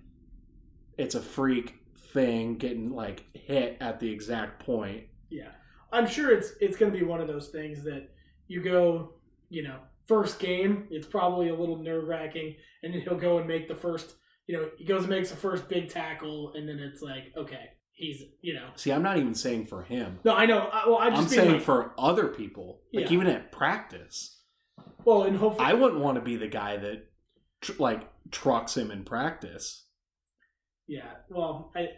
it's 0.96 1.14
a 1.16 1.20
freak 1.22 1.74
thing 2.12 2.56
getting 2.56 2.90
like 2.90 3.24
hit 3.34 3.78
at 3.80 3.98
the 4.00 4.10
exact 4.12 4.64
point. 4.64 5.04
Yeah, 5.30 5.50
I'm 5.92 6.06
sure 6.06 6.30
it's 6.32 6.52
it's 6.60 6.76
going 6.76 6.92
to 6.92 6.98
be 6.98 7.04
one 7.04 7.20
of 7.20 7.28
those 7.28 7.48
things 7.48 7.82
that 7.84 8.08
you 8.46 8.62
go, 8.62 9.14
you 9.50 9.62
know, 9.62 9.78
first 10.06 10.38
game, 10.38 10.86
it's 10.90 11.06
probably 11.06 11.48
a 11.48 11.54
little 11.54 11.76
nerve 11.82 12.06
wracking, 12.08 12.54
and 12.82 12.94
then 12.94 13.00
he'll 13.02 13.18
go 13.18 13.38
and 13.38 13.46
make 13.48 13.68
the 13.68 13.74
first, 13.74 14.14
you 14.46 14.56
know, 14.56 14.68
he 14.78 14.84
goes 14.84 15.02
and 15.02 15.10
makes 15.10 15.30
the 15.30 15.36
first 15.36 15.68
big 15.68 15.88
tackle, 15.88 16.52
and 16.54 16.68
then 16.68 16.78
it's 16.78 17.02
like, 17.02 17.32
okay, 17.36 17.66
he's, 17.92 18.22
you 18.40 18.54
know, 18.54 18.68
See, 18.76 18.90
I'm 18.90 19.02
not 19.02 19.18
even 19.18 19.34
saying 19.34 19.66
for 19.66 19.82
him. 19.82 20.18
no, 20.24 20.32
I 20.34 20.46
know, 20.46 20.60
I, 20.60 20.88
well, 20.88 20.98
I 20.98 21.10
just 21.10 21.22
I'm 21.22 21.28
saying 21.28 21.52
like, 21.54 21.62
for 21.62 21.92
other 21.98 22.28
people, 22.28 22.80
like 22.94 23.06
Yeah. 23.10 23.12
even 23.12 23.26
at 23.26 23.52
practice. 23.52 24.40
well, 25.04 25.24
and 25.24 25.36
hopefully, 25.36 25.66
I 25.66 25.74
wouldn't 25.74 26.00
want 26.00 26.16
to 26.16 26.22
be 26.22 26.36
the 26.36 26.48
guy 26.48 26.76
that 26.78 27.06
tr- 27.60 27.72
like 27.78 28.08
trucks 28.30 28.76
him 28.76 28.90
in 28.90 29.04
practice. 29.04 29.84
yeah, 30.86 31.10
well, 31.28 31.70
I, 31.76 31.88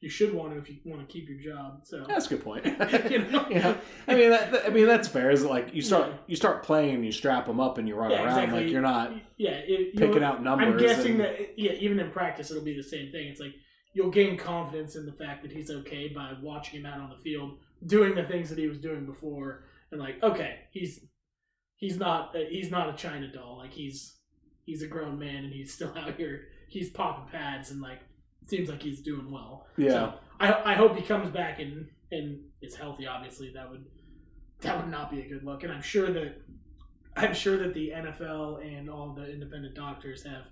you 0.00 0.10
should 0.10 0.34
want 0.34 0.52
to 0.52 0.58
if 0.58 0.68
you 0.68 0.76
want 0.84 1.00
to 1.06 1.12
keep 1.12 1.28
your 1.28 1.38
job, 1.38 1.80
so 1.84 2.04
That's 2.06 2.26
a 2.26 2.30
good 2.30 2.44
point. 2.44 2.64
You 3.10 3.18
know? 3.30 3.46
yeah, 3.50 3.74
I 4.06 4.14
mean, 4.14 4.30
that, 4.30 4.52
that- 4.52 4.66
I 4.66 4.68
mean 4.68 4.86
that's 4.86 5.08
fair. 5.08 5.30
Is 5.30 5.44
like 5.44 5.74
you 5.74 5.82
start 5.82 6.08
Yeah. 6.10 6.16
you 6.26 6.36
start 6.36 6.62
playing 6.62 6.94
and 6.96 7.04
you 7.04 7.12
strap 7.12 7.46
them 7.46 7.60
up 7.60 7.78
and 7.78 7.88
you 7.88 7.94
run 7.94 8.10
Yeah, 8.10 8.18
around 8.24 8.38
exactly. 8.38 8.62
like 8.64 8.72
you're 8.72 8.82
not 8.82 9.12
yeah, 9.38 9.50
it, 9.66 9.96
picking 9.96 10.22
out 10.22 10.42
numbers. 10.42 10.68
I'm 10.68 10.78
guessing 10.78 11.12
and- 11.12 11.20
that 11.20 11.58
yeah, 11.58 11.72
even 11.72 11.98
in 11.98 12.10
practice, 12.10 12.50
it'll 12.50 12.62
be 12.64 12.76
the 12.76 12.82
same 12.82 13.10
thing. 13.10 13.26
It's 13.28 13.40
like 13.40 13.54
you'll 13.94 14.10
gain 14.10 14.36
confidence 14.36 14.94
in 14.96 15.06
the 15.06 15.12
fact 15.12 15.42
that 15.42 15.50
he's 15.52 15.70
okay 15.70 16.08
by 16.08 16.34
watching 16.42 16.80
him 16.80 16.86
out 16.86 17.00
on 17.00 17.08
the 17.10 17.16
field 17.16 17.58
doing 17.86 18.14
the 18.14 18.24
things 18.24 18.48
that 18.50 18.58
he 18.58 18.66
was 18.66 18.78
doing 18.78 19.06
before, 19.06 19.64
and 19.90 20.00
like 20.00 20.22
okay, 20.22 20.60
he's 20.72 21.00
he's 21.76 21.96
not 21.98 22.34
he's 22.50 22.70
not 22.70 22.90
a 22.92 22.96
China 22.96 23.32
doll. 23.32 23.56
Like 23.58 23.72
he's 23.72 24.18
he's 24.64 24.82
a 24.82 24.86
grown 24.86 25.18
man 25.18 25.44
and 25.44 25.52
he's 25.52 25.72
still 25.72 25.92
out 25.96 26.14
here. 26.16 26.48
He's 26.68 26.90
popping 26.90 27.30
pads 27.32 27.70
and 27.70 27.80
like 27.80 28.00
seems 28.46 28.68
like 28.68 28.82
he's 28.82 29.00
doing 29.00 29.30
well. 29.30 29.66
yeah. 29.76 29.90
So 29.90 30.14
I 30.40 30.72
I 30.72 30.74
hope 30.74 30.96
he 30.96 31.02
comes 31.02 31.30
back 31.30 31.60
and 31.60 31.88
and 32.10 32.40
is 32.62 32.74
healthy. 32.74 33.06
Obviously, 33.06 33.52
that 33.54 33.70
would 33.70 33.84
that 34.60 34.76
would 34.78 34.90
not 34.90 35.10
be 35.10 35.20
a 35.20 35.28
good 35.28 35.44
look. 35.44 35.62
And 35.62 35.72
I'm 35.72 35.82
sure 35.82 36.12
that 36.12 36.40
I'm 37.16 37.34
sure 37.34 37.56
that 37.58 37.74
the 37.74 37.90
NFL 37.90 38.64
and 38.64 38.90
all 38.90 39.14
the 39.14 39.30
independent 39.30 39.74
doctors 39.74 40.24
have 40.24 40.42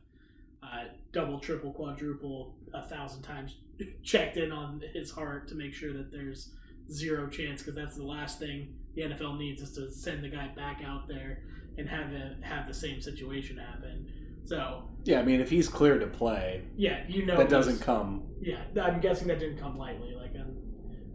uh, 0.62 0.84
double, 1.12 1.38
triple, 1.38 1.72
quadruple, 1.72 2.54
a 2.72 2.82
thousand 2.82 3.22
times 3.22 3.56
checked 4.02 4.36
in 4.36 4.50
on 4.50 4.82
his 4.94 5.10
heart 5.10 5.46
to 5.48 5.54
make 5.54 5.74
sure 5.74 5.92
that 5.92 6.10
there's 6.10 6.54
zero 6.90 7.28
chance 7.28 7.60
because 7.60 7.74
that's 7.74 7.96
the 7.96 8.04
last 8.04 8.38
thing 8.38 8.74
the 8.94 9.02
NFL 9.02 9.38
needs 9.38 9.60
is 9.62 9.72
to 9.72 9.90
send 9.90 10.22
the 10.22 10.28
guy 10.28 10.48
back 10.54 10.82
out 10.84 11.08
there 11.08 11.40
and 11.76 11.88
have 11.88 12.12
it, 12.12 12.36
have 12.42 12.66
the 12.66 12.74
same 12.74 13.00
situation 13.00 13.58
happen. 13.58 14.10
So 14.44 14.84
yeah, 15.04 15.20
I 15.20 15.24
mean, 15.24 15.40
if 15.40 15.50
he's 15.50 15.68
clear 15.68 15.98
to 15.98 16.06
play, 16.06 16.62
yeah, 16.76 17.04
you 17.08 17.26
know 17.26 17.36
that 17.36 17.48
doesn't 17.48 17.80
come. 17.80 18.24
yeah, 18.40 18.62
I'm 18.82 19.00
guessing 19.00 19.28
that 19.28 19.38
didn't 19.38 19.58
come 19.58 19.76
lightly. 19.78 20.14
Like 20.14 20.34
I'm, 20.34 20.56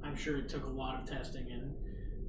I'm 0.03 0.15
sure 0.15 0.37
it 0.37 0.49
took 0.49 0.63
a 0.65 0.69
lot 0.69 1.01
of 1.01 1.09
testing 1.09 1.47
and 1.51 1.75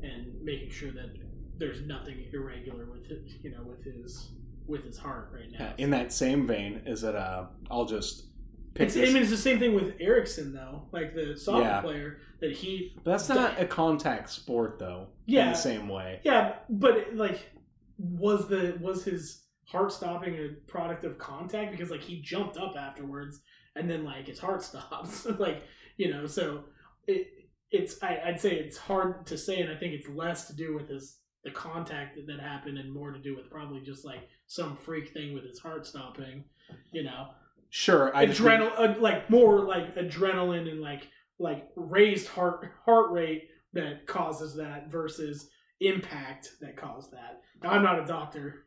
and 0.03 0.42
making 0.42 0.70
sure 0.70 0.90
that 0.92 1.11
there's 1.59 1.82
nothing 1.82 2.24
irregular 2.32 2.86
with 2.90 3.11
it, 3.11 3.22
you 3.42 3.51
know, 3.51 3.62
with 3.62 3.84
his 3.84 4.30
with 4.66 4.84
his 4.84 4.96
heart 4.98 5.30
right 5.34 5.51
now. 5.59 5.74
In 5.78 5.90
that 5.90 6.12
same 6.12 6.46
vein, 6.46 6.82
is 6.86 7.01
that 7.03 7.14
uh, 7.16 7.46
I'll 7.70 7.84
just 7.86 8.26
pick 8.74 8.86
it's, 8.88 8.96
I 8.96 9.01
mean, 9.01 9.16
it's 9.16 9.30
the 9.30 9.36
same 9.36 9.59
thing 9.59 9.74
with 9.74 9.94
Eriksen 10.01 10.53
though, 10.55 10.82
like 10.92 11.14
the 11.14 11.36
soccer 11.36 11.62
Yeah. 11.62 11.80
player 11.80 12.18
that 12.40 12.53
he. 12.53 12.92
but 13.05 13.11
that's 13.11 13.28
not 13.28 13.61
a 13.61 13.66
contact 13.66 14.30
sport, 14.30 14.78
though. 14.78 15.09
in 15.26 15.34
Yeah. 15.34 15.51
the 15.51 15.57
same 15.57 15.88
way. 15.88 16.20
Yeah, 16.24 16.55
but 16.70 16.96
it, 16.96 17.16
like, 17.16 17.51
was 17.98 18.48
the 18.48 18.78
was 18.80 19.05
his 19.05 19.42
heart 19.70 19.92
stopping 19.92 20.34
a 20.36 20.48
product 20.70 21.04
of 21.04 21.18
contact 21.18 21.72
because 21.72 21.90
like 21.90 22.02
he 22.02 22.20
jumped 22.20 22.56
up 22.56 22.76
afterwards 22.76 23.40
and 23.76 23.88
then 23.88 24.04
like 24.04 24.26
his 24.26 24.38
heart 24.38 24.62
stops, 24.70 25.26
like 25.38 25.62
you 25.96 26.12
know, 26.12 26.26
so 26.26 26.64
it 27.06 27.28
it's 27.70 28.02
I, 28.02 28.20
I'd 28.26 28.40
say 28.40 28.50
it's 28.52 28.76
hard 28.76 29.26
to 29.26 29.38
say, 29.38 29.60
and 29.60 29.70
I 29.70 29.76
think 29.76 29.94
it's 29.94 30.08
less 30.08 30.46
to 30.48 30.54
do 30.56 30.74
with 30.74 30.88
his 30.88 31.18
the 31.44 31.50
contact 31.50 32.16
that, 32.16 32.26
that 32.26 32.40
happened 32.40 32.76
and 32.76 32.92
more 32.92 33.12
to 33.12 33.18
do 33.18 33.34
with 33.34 33.48
probably 33.50 33.80
just 33.80 34.04
like 34.04 34.28
some 34.46 34.76
freak 34.76 35.10
thing 35.14 35.32
with 35.32 35.44
his 35.44 35.58
heart 35.58 35.86
stopping, 35.86 36.44
you 36.92 37.02
know, 37.02 37.28
Sure, 37.70 38.14
I 38.14 38.26
just 38.26 38.40
think- 38.40 38.72
uh, 38.76 38.94
like 38.98 39.30
more 39.30 39.60
like 39.60 39.94
adrenaline 39.96 40.68
and 40.70 40.80
like 40.80 41.08
like 41.38 41.68
raised 41.76 42.26
heart 42.28 42.72
heart 42.84 43.12
rate 43.12 43.48
that 43.72 44.06
causes 44.06 44.56
that 44.56 44.90
versus 44.90 45.48
impact 45.80 46.50
that 46.60 46.76
caused 46.76 47.12
that. 47.12 47.40
Now 47.62 47.70
I'm 47.70 47.82
not 47.82 48.00
a 48.00 48.04
doctor. 48.04 48.66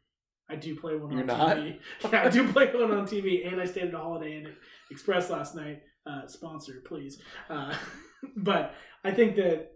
I 0.50 0.56
do 0.56 0.76
play 0.76 0.96
one 0.96 1.12
You're 1.12 1.22
on 1.22 1.28
not? 1.28 1.58
TV. 1.58 1.80
Yeah, 2.12 2.24
I 2.26 2.30
do 2.30 2.52
play 2.52 2.72
one 2.74 2.92
on 2.92 3.06
TV, 3.08 3.48
and 3.48 3.62
I 3.62 3.66
stayed 3.66 3.88
at 3.88 3.94
a 3.94 3.98
Holiday 3.98 4.38
Inn 4.38 4.54
Express 4.92 5.30
last 5.30 5.56
night. 5.56 5.82
Uh, 6.06 6.28
sponsor, 6.28 6.84
please. 6.86 7.22
Uh, 7.50 7.74
but 8.38 8.76
I 9.04 9.12
think 9.12 9.36
that 9.38 9.72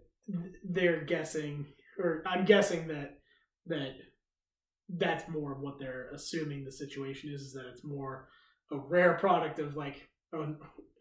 they're 0.62 1.04
guessing, 1.04 1.66
or 1.98 2.22
I'm 2.26 2.44
guessing 2.44 2.86
that 2.88 3.18
that 3.66 3.94
that's 4.90 5.28
more 5.28 5.52
of 5.52 5.60
what 5.60 5.78
they're 5.78 6.10
assuming 6.14 6.64
the 6.64 6.72
situation 6.72 7.30
is. 7.32 7.42
Is 7.42 7.52
that 7.54 7.66
it's 7.72 7.84
more 7.84 8.28
a 8.70 8.76
rare 8.76 9.14
product 9.14 9.58
of 9.58 9.76
like 9.76 10.08
a, 10.34 10.40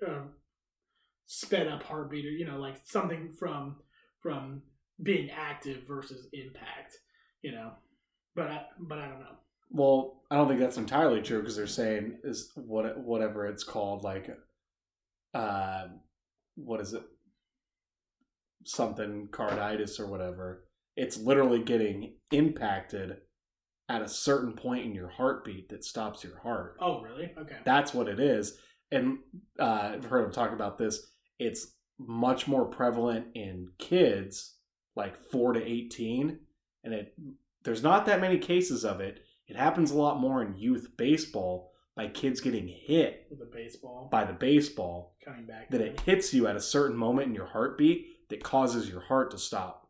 a 0.05 0.24
sped 1.26 1.68
up 1.68 1.84
heartbeat, 1.84 2.26
or 2.26 2.30
you 2.30 2.45
know, 2.45 2.57
like 2.57 2.78
something 2.86 3.30
from 3.38 3.76
from 4.22 4.61
being 5.03 5.30
active 5.30 5.84
versus 5.88 6.28
impact. 6.32 6.95
You 7.41 7.51
know, 7.51 7.72
but 8.34 8.47
I 8.47 8.61
but 8.80 8.97
I 8.97 9.07
don't 9.09 9.20
know. 9.20 9.36
Well, 9.70 10.24
I 10.32 10.36
don't 10.36 10.47
think 10.47 10.59
that's 10.59 10.78
entirely 10.78 11.22
true 11.22 11.39
because 11.39 11.55
they're 11.55 11.68
saying 11.68 12.20
is 12.24 12.51
what 12.55 12.97
whatever 12.99 13.45
it's 13.45 13.63
called, 13.63 14.03
like, 14.03 14.30
uh, 15.34 15.88
what 16.55 16.82
is 16.82 16.93
it? 16.93 17.03
Something 18.65 19.30
carditis 19.32 19.99
or 19.99 20.07
whatever. 20.07 20.65
It's 20.95 21.18
literally 21.18 21.63
getting 21.63 22.15
impacted 22.32 23.18
at 23.89 24.01
a 24.01 24.07
certain 24.07 24.53
point 24.53 24.86
in 24.86 24.95
your 24.95 25.09
heartbeat 25.09 25.70
that 25.70 25.86
stops 25.86 26.24
your 26.24 26.39
heart. 26.39 26.78
Oh, 26.82 27.01
really? 27.01 27.32
Okay. 27.39 27.57
That's 27.63 27.93
what 27.93 28.07
it 28.07 28.20
is. 28.20 28.57
And 28.91 29.20
uh, 29.59 29.91
I've 29.93 30.05
heard 30.05 30.26
him 30.26 30.32
talk 30.32 30.51
about 30.51 30.78
this. 30.78 31.05
It's 31.39 31.76
much 31.99 32.47
more 32.47 32.65
prevalent 32.65 33.28
in 33.36 33.70
kids, 33.80 34.55
like 34.95 35.18
four 35.32 35.53
to 35.53 35.63
eighteen, 35.63 36.39
and 36.84 36.93
it 36.93 37.13
there's 37.63 37.84
not 37.84 38.05
that 38.05 38.22
many 38.22 38.38
cases 38.38 38.86
of 38.86 39.01
it. 39.01 39.22
It 39.48 39.56
happens 39.56 39.91
a 39.91 39.98
lot 39.98 40.20
more 40.20 40.41
in 40.41 40.58
youth 40.58 40.89
baseball 40.98 41.72
by 41.95 42.08
kids 42.08 42.41
getting 42.41 42.68
hit 42.68 43.28
With 43.30 43.52
baseball 43.52 44.08
by 44.12 44.24
the 44.26 44.34
baseball 44.34 45.16
coming 45.24 45.45
back. 45.45 45.70
that 45.72 45.82
it 45.82 46.00
hits 46.02 46.34
you 46.34 46.48
at 46.48 46.56
a 46.56 46.62
certain 46.62 46.95
moment 46.98 47.28
in 47.30 47.36
your 47.36 47.48
heartbeat 47.48 48.28
that 48.30 48.43
causes 48.43 48.89
your 48.89 49.02
heart 49.02 49.32
to 49.32 49.38
stop. 49.38 49.89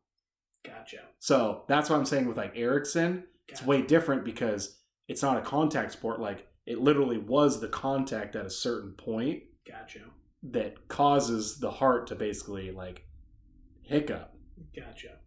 Gotcha. 0.63 0.99
So 1.19 1.63
that's 1.67 1.89
what 1.89 1.97
I'm 1.97 2.05
saying 2.05 2.27
with 2.27 2.37
like 2.37 2.53
Eriksen. 2.55 3.23
It's 3.49 3.63
way 3.63 3.81
different 3.81 4.23
because 4.25 4.77
it's 5.07 5.21
not 5.21 5.37
a 5.37 5.41
contact 5.41 5.91
sport. 5.93 6.19
Like 6.19 6.47
it 6.65 6.79
literally 6.79 7.17
was 7.17 7.59
the 7.59 7.69
contact 7.69 8.35
at 8.35 8.45
a 8.45 8.49
certain 8.49 8.91
point 8.91 9.43
Gotcha. 9.67 10.01
that 10.43 10.87
causes 10.87 11.59
the 11.59 11.71
heart 11.71 12.07
to 12.07 12.15
basically 12.15 12.71
like 12.71 13.05
hiccup, 13.81 14.33
Gotcha. 14.75 15.17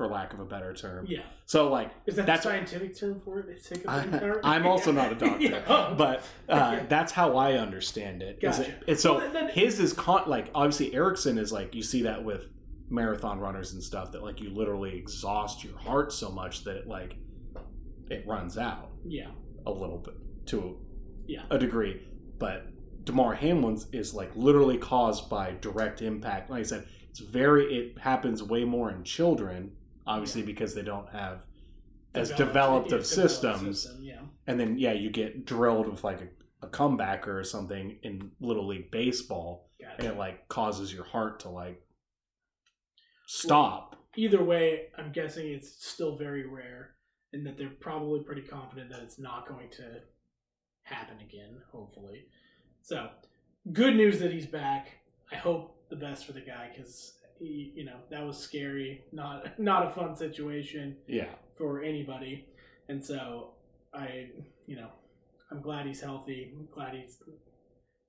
For 0.00 0.06
lack 0.08 0.32
of 0.32 0.40
a 0.40 0.46
better 0.46 0.72
term. 0.72 1.04
Yeah. 1.06 1.20
So 1.44 1.68
like 1.68 1.90
Is 2.06 2.16
that 2.16 2.24
That's- 2.24 2.42
the 2.44 2.48
scientific 2.50 2.96
term 2.98 3.20
for 3.22 3.40
it? 3.40 3.82
I? 3.86 4.34
I'm 4.42 4.66
also 4.66 4.92
not 4.92 5.12
a 5.12 5.14
doctor, 5.26 5.42
Yeah. 5.42 5.60
Oh. 5.68 5.94
but 5.94 6.24
uh, 6.48 6.80
that's 6.88 7.12
how 7.12 7.36
I 7.36 7.58
understand 7.58 8.22
it. 8.22 8.40
Gotcha. 8.40 8.62
it- 8.62 8.82
it's 8.86 9.02
so 9.02 9.18
Well, 9.18 9.48
his 9.48 9.78
is 9.78 9.92
con- 9.92 10.26
like 10.26 10.50
obviously 10.54 10.94
Eriksen 10.94 11.36
is 11.36 11.52
like 11.52 11.74
you 11.74 11.82
see 11.82 12.00
that 12.04 12.24
with 12.24 12.46
marathon 12.88 13.40
runners 13.40 13.74
and 13.74 13.82
stuff 13.82 14.12
that 14.12 14.22
like 14.22 14.40
you 14.40 14.48
literally 14.48 14.96
exhaust 14.96 15.62
your 15.64 15.76
heart 15.76 16.14
so 16.14 16.30
much 16.30 16.64
that 16.64 16.76
it 16.76 16.88
like 16.88 17.16
it 18.10 18.26
runs 18.26 18.56
out 18.56 18.92
yeah. 19.04 19.28
a 19.66 19.70
little 19.70 19.98
bit 19.98 20.14
to 20.46 20.78
Yeah. 21.26 21.42
a 21.50 21.58
degree. 21.58 22.00
But 22.38 22.68
Damar 23.04 23.34
Hamlin's 23.34 23.86
is 23.92 24.14
like 24.14 24.34
literally 24.34 24.78
caused 24.78 25.28
by 25.28 25.56
direct 25.60 26.00
impact. 26.00 26.48
Like 26.48 26.60
I 26.60 26.62
said, 26.62 26.86
it's 27.10 27.20
very 27.20 27.64
it 27.76 27.98
happens 27.98 28.42
way 28.42 28.64
more 28.64 28.90
in 28.90 29.04
children, 29.04 29.72
obviously 30.06 30.42
because 30.42 30.74
they 30.74 30.82
don't 30.82 31.08
have 31.10 31.44
as 32.14 32.30
developed 32.32 32.90
yeah, 32.90 32.98
of 32.98 33.06
systems. 33.06 33.82
system, 33.82 34.02
yeah. 34.02 34.20
And 34.46 34.58
then 34.58 34.78
yeah, 34.78 34.92
you 34.92 35.10
get 35.10 35.46
drilled 35.46 35.88
with 35.88 36.02
like 36.04 36.20
a, 36.20 36.66
a 36.66 36.68
comebacker 36.68 37.28
or 37.28 37.44
something 37.44 37.98
in 38.02 38.30
little 38.40 38.66
league 38.66 38.90
baseball, 38.90 39.70
and 39.98 40.06
it 40.06 40.16
like 40.16 40.48
causes 40.48 40.92
your 40.92 41.04
heart 41.04 41.40
to 41.40 41.48
like 41.48 41.80
stop. 43.26 43.96
Either 44.16 44.42
way, 44.42 44.88
I'm 44.98 45.12
guessing 45.12 45.48
it's 45.48 45.86
still 45.86 46.16
very 46.16 46.46
rare, 46.46 46.96
and 47.32 47.46
that 47.46 47.56
they're 47.56 47.70
probably 47.80 48.20
pretty 48.20 48.42
confident 48.42 48.90
that 48.90 49.00
it's 49.00 49.18
not 49.18 49.48
going 49.48 49.70
to 49.70 50.00
happen 50.82 51.16
again. 51.20 51.58
Hopefully, 51.70 52.24
so 52.82 53.08
good 53.72 53.94
news 53.94 54.18
that 54.18 54.32
he's 54.32 54.46
back. 54.46 54.98
I 55.32 55.36
hope 55.36 55.88
the 55.90 55.96
best 55.96 56.26
for 56.26 56.32
the 56.32 56.40
guy 56.40 56.70
because 56.74 57.12
you 57.40 57.84
know 57.84 57.96
that 58.10 58.24
was 58.26 58.38
scary, 58.38 59.02
not 59.12 59.58
not 59.58 59.86
a 59.86 59.90
fun 59.90 60.14
situation 60.16 60.96
Yeah. 61.08 61.28
for 61.56 61.82
anybody. 61.82 62.46
And 62.88 63.04
so 63.04 63.52
I, 63.94 64.28
you 64.66 64.76
know, 64.76 64.88
I'm 65.50 65.60
glad 65.62 65.86
he's 65.86 66.00
healthy. 66.00 66.52
I'm 66.56 66.68
glad 66.74 66.94
he's 66.94 67.18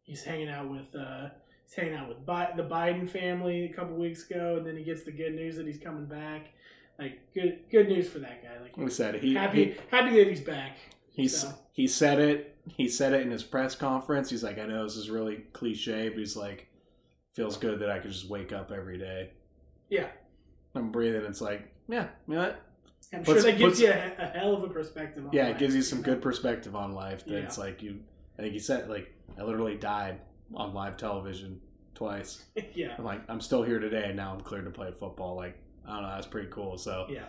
he's 0.04 0.24
hanging 0.24 0.50
out 0.50 0.70
with 0.70 0.94
uh 0.96 1.30
he's 1.66 1.76
hanging 1.76 1.96
out 1.96 2.10
with 2.10 2.26
Bi- 2.26 2.52
the 2.58 2.64
Biden 2.64 3.10
family 3.10 3.66
a 3.66 3.74
couple 3.74 3.96
weeks 3.96 4.30
ago, 4.30 4.56
and 4.58 4.66
then 4.68 4.76
he 4.78 4.84
gets 4.84 5.04
the 5.04 5.12
good 5.12 5.34
news 5.36 5.56
that 5.58 5.66
he's 5.68 5.80
coming 5.80 6.06
back. 6.06 6.48
Like 7.00 7.20
good 7.34 7.60
good 7.72 7.88
news 7.88 8.10
for 8.10 8.20
that 8.20 8.44
guy. 8.44 8.62
Like 8.62 8.78
We 8.78 8.90
said 8.90 9.16
he 9.16 9.34
happy 9.34 9.66
he, 9.66 9.76
happy 9.90 10.16
that 10.18 10.28
he's 10.28 10.42
back. 10.42 10.78
he's 11.12 11.40
So. 11.42 11.54
he 11.74 11.88
said 11.88 12.20
it. 12.20 12.48
He 12.78 12.88
said 12.88 13.14
it 13.14 13.22
in 13.22 13.32
his 13.32 13.42
press 13.44 13.74
conference. 13.74 14.30
He's 14.30 14.44
like, 14.44 14.60
I 14.60 14.68
know 14.68 14.84
this 14.84 14.96
is 14.96 15.10
really 15.10 15.38
cliche, 15.52 16.10
but 16.10 16.20
he's 16.20 16.36
like, 16.36 16.68
feels 17.34 17.58
good 17.58 17.80
that 17.80 17.90
I 17.90 18.00
could 18.00 18.12
just 18.12 18.28
wake 18.30 18.52
up 18.54 18.72
every 18.72 18.98
day. 18.98 19.32
Yeah, 19.90 20.08
I'm 20.76 20.92
breathing. 20.92 21.24
It's 21.24 21.42
like, 21.42 21.72
yeah, 21.88 22.08
you 22.28 22.36
know 22.36 22.42
what? 22.42 22.62
I'm 23.14 23.24
Puts- 23.24 23.42
sure 23.42 23.52
that 23.52 23.58
gives 23.58 23.72
puts- 23.72 23.82
you 23.82 23.90
a, 23.90 24.14
a 24.20 24.26
hell 24.28 24.56
of 24.56 24.64
a 24.64 24.68
perspective. 24.70 25.26
On 25.26 25.32
Yeah, 25.34 25.48
life, 25.48 25.56
it 25.56 25.60
gives 25.60 25.76
you 25.76 25.82
some 25.82 26.02
good 26.02 26.22
perspective 26.22 26.76
on 26.76 26.94
life. 26.94 27.26
That 27.26 27.32
Yeah. 27.34 27.40
it's 27.40 27.58
like 27.58 27.82
you. 27.84 28.00
I 28.38 28.44
think 28.44 28.54
you 28.54 28.60
said 28.60 28.90
like 28.90 29.12
I 29.38 29.44
literally 29.44 29.76
died 29.76 30.20
on 30.54 30.74
live 30.74 30.98
television 30.98 31.60
twice. 31.94 32.44
yeah, 32.74 32.96
I'm 32.98 33.04
like 33.04 33.22
I'm 33.30 33.42
still 33.42 33.64
here 33.64 33.80
today, 33.80 34.06
and 34.06 34.16
now 34.16 34.34
I'm 34.34 34.42
cleared 34.42 34.66
to 34.66 34.72
play 34.72 34.92
football. 34.92 35.36
Like 35.36 35.58
I 35.86 35.94
don't 35.94 36.04
know, 36.04 36.10
that's 36.10 36.28
pretty 36.28 36.50
cool. 36.52 36.78
So 36.78 37.08
yeah, 37.10 37.26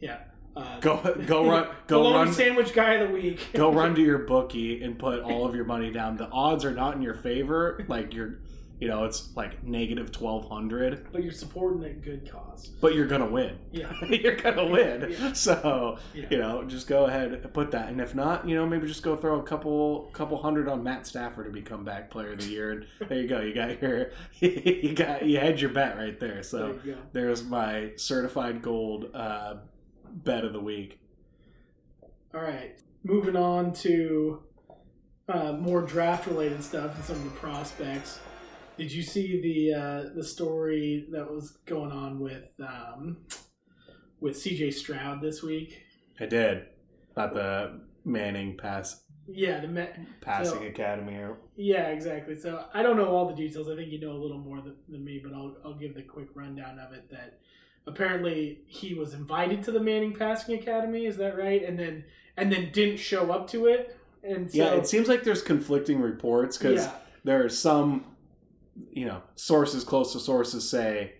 yeah. 0.00 0.18
Uh, 0.54 0.78
go 0.80 1.14
go 1.26 1.46
run 1.48 1.66
go 1.86 2.12
run 2.12 2.30
sandwich 2.30 2.74
guy 2.74 2.94
of 2.94 3.08
the 3.08 3.14
week. 3.14 3.40
go 3.54 3.72
run 3.72 3.94
to 3.94 4.02
your 4.10 4.18
bookie 4.18 4.82
and 4.84 4.98
put 4.98 5.20
all 5.22 5.46
of 5.46 5.54
your 5.54 5.64
money 5.64 5.90
down. 5.90 6.18
The 6.18 6.28
odds 6.28 6.64
are 6.66 6.74
not 6.74 6.94
in 6.94 7.00
your 7.00 7.14
favor. 7.14 7.82
Like 7.88 8.12
you're, 8.12 8.34
you 8.82 8.88
know, 8.88 9.04
it's 9.04 9.28
like 9.36 9.62
negative 9.62 10.10
twelve 10.10 10.48
hundred, 10.48 11.06
but 11.12 11.22
you're 11.22 11.32
supporting 11.32 11.84
a 11.84 11.90
good 11.90 12.28
cause. 12.28 12.66
but 12.80 12.96
you're 12.96 13.06
gonna 13.06 13.30
win. 13.30 13.56
Yeah, 13.70 13.92
you're 14.08 14.34
gonna 14.34 14.66
win. 14.66 15.06
Yeah. 15.08 15.32
So 15.34 15.98
yeah. 16.12 16.26
you 16.30 16.38
know, 16.38 16.64
just 16.64 16.88
go 16.88 17.04
ahead 17.04 17.32
and 17.32 17.54
put 17.54 17.70
that. 17.70 17.90
And 17.90 18.00
if 18.00 18.16
not, 18.16 18.48
you 18.48 18.56
know, 18.56 18.66
maybe 18.66 18.88
just 18.88 19.04
go 19.04 19.14
throw 19.14 19.38
a 19.38 19.42
couple 19.44 20.10
couple 20.12 20.36
hundred 20.42 20.68
on 20.68 20.82
Matt 20.82 21.06
Stafford 21.06 21.46
to 21.46 21.52
become 21.52 21.84
back 21.84 22.10
player 22.10 22.32
of 22.32 22.40
the 22.40 22.46
year. 22.46 22.72
And 22.72 22.86
there 23.08 23.20
you 23.20 23.28
go. 23.28 23.40
You 23.40 23.54
got 23.54 23.80
your 23.80 24.10
you 24.40 24.94
got 24.96 25.24
you 25.24 25.38
had 25.38 25.60
your 25.60 25.70
bet 25.70 25.96
right 25.96 26.18
there. 26.18 26.42
So 26.42 26.80
there 26.84 26.96
there's 27.12 27.44
my 27.44 27.92
certified 27.94 28.62
gold 28.62 29.14
uh, 29.14 29.58
bet 30.10 30.44
of 30.44 30.52
the 30.52 30.60
week. 30.60 30.98
All 32.34 32.42
right, 32.42 32.76
moving 33.04 33.36
on 33.36 33.74
to 33.74 34.42
uh, 35.28 35.52
more 35.52 35.82
draft 35.82 36.26
related 36.26 36.64
stuff 36.64 36.96
and 36.96 37.04
some 37.04 37.14
of 37.14 37.22
the 37.22 37.30
prospects. 37.30 38.18
Did 38.76 38.90
you 38.92 39.02
see 39.02 39.40
the 39.40 39.74
uh, 39.78 40.02
the 40.14 40.24
story 40.24 41.06
that 41.10 41.30
was 41.30 41.50
going 41.66 41.92
on 41.92 42.18
with 42.20 42.50
um, 42.60 43.18
with 44.20 44.36
CJ 44.36 44.72
Stroud 44.74 45.20
this 45.20 45.42
week? 45.42 45.82
I 46.20 46.26
did 46.26 46.66
about 47.12 47.34
the 47.34 47.80
Manning 48.04 48.56
pass 48.56 49.02
Yeah, 49.28 49.60
the 49.60 49.68
Me- 49.68 49.88
passing 50.20 50.58
So- 50.60 50.64
academy. 50.66 51.14
Or, 51.14 51.38
yeah, 51.56 51.88
exactly. 51.88 52.36
So 52.36 52.64
I 52.72 52.82
don't 52.82 52.96
know 52.96 53.06
all 53.08 53.28
the 53.28 53.34
details. 53.34 53.68
I 53.68 53.76
think 53.76 53.92
you 53.92 54.00
know 54.00 54.12
a 54.12 54.20
little 54.20 54.38
more 54.38 54.60
than, 54.60 54.76
than 54.88 55.04
me, 55.04 55.20
but 55.22 55.32
I'll 55.34 55.56
I'll 55.64 55.74
give 55.78 55.94
the 55.94 56.02
quick 56.02 56.28
rundown 56.34 56.78
of 56.78 56.92
it. 56.92 57.10
That 57.10 57.40
apparently 57.86 58.62
he 58.66 58.94
was 58.94 59.12
invited 59.14 59.62
to 59.64 59.72
the 59.72 59.80
Manning 59.80 60.14
Passing 60.14 60.58
Academy. 60.58 61.06
Is 61.06 61.16
that 61.18 61.36
right? 61.36 61.62
And 61.62 61.78
then 61.78 62.04
and 62.36 62.50
then 62.50 62.70
didn't 62.72 62.98
show 62.98 63.30
up 63.30 63.48
to 63.50 63.66
it. 63.66 63.98
And 64.24 64.50
so 64.50 64.56
yeah, 64.58 64.70
it 64.74 64.86
seems 64.86 65.08
like 65.08 65.24
there's 65.24 65.42
conflicting 65.42 66.00
reports 66.00 66.56
because 66.56 66.84
yeah, 66.84 66.92
there 67.24 67.44
are 67.44 67.48
some, 67.48 68.04
you 68.90 69.06
know, 69.06 69.22
sources 69.34 69.84
close 69.84 70.12
to 70.12 70.20
sources 70.20 70.68
say 70.68 71.14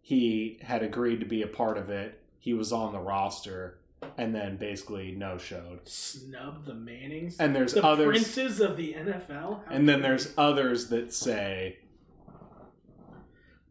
he 0.00 0.58
had 0.62 0.82
agreed 0.82 1.20
to 1.20 1.26
be 1.26 1.42
a 1.42 1.46
part 1.46 1.76
of 1.78 1.90
it. 1.90 2.22
He 2.38 2.54
was 2.54 2.72
on 2.72 2.92
the 2.92 3.00
roster, 3.00 3.80
and 4.16 4.34
then 4.34 4.56
basically 4.56 5.10
no 5.12 5.38
showed. 5.38 5.80
snub 5.88 6.64
the 6.64 6.74
Mannings. 6.74 7.36
And 7.38 7.54
there's 7.54 7.74
the 7.74 7.84
others, 7.84 8.06
princes 8.22 8.60
of 8.60 8.76
the 8.76 8.94
NFL. 8.94 9.28
How 9.28 9.62
and 9.70 9.88
then 9.88 10.02
there's 10.02 10.32
others 10.38 10.88
that 10.88 11.12
say 11.12 11.78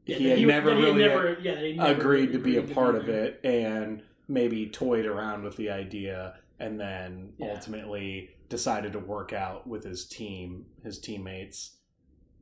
Yeah, 0.05 0.17
he 0.17 0.29
had 0.29 0.39
never 0.47 0.75
he 0.75 0.81
really 0.83 0.99
never, 1.03 1.37
yeah, 1.41 1.59
he 1.59 1.73
never 1.73 1.91
agreed 1.91 2.31
to 2.33 2.39
be 2.39 2.57
a 2.57 2.61
part 2.61 2.95
of 2.95 3.09
it, 3.09 3.39
and 3.43 4.03
maybe 4.27 4.67
toyed 4.67 5.05
around 5.05 5.43
with 5.43 5.55
the 5.57 5.69
idea, 5.69 6.35
and 6.59 6.79
then 6.79 7.33
Yeah. 7.37 7.47
ultimately 7.51 8.31
decided 8.49 8.93
to 8.93 8.99
work 8.99 9.33
out 9.33 9.67
with 9.67 9.83
his 9.83 10.05
team, 10.05 10.65
his 10.83 10.99
teammates, 10.99 11.76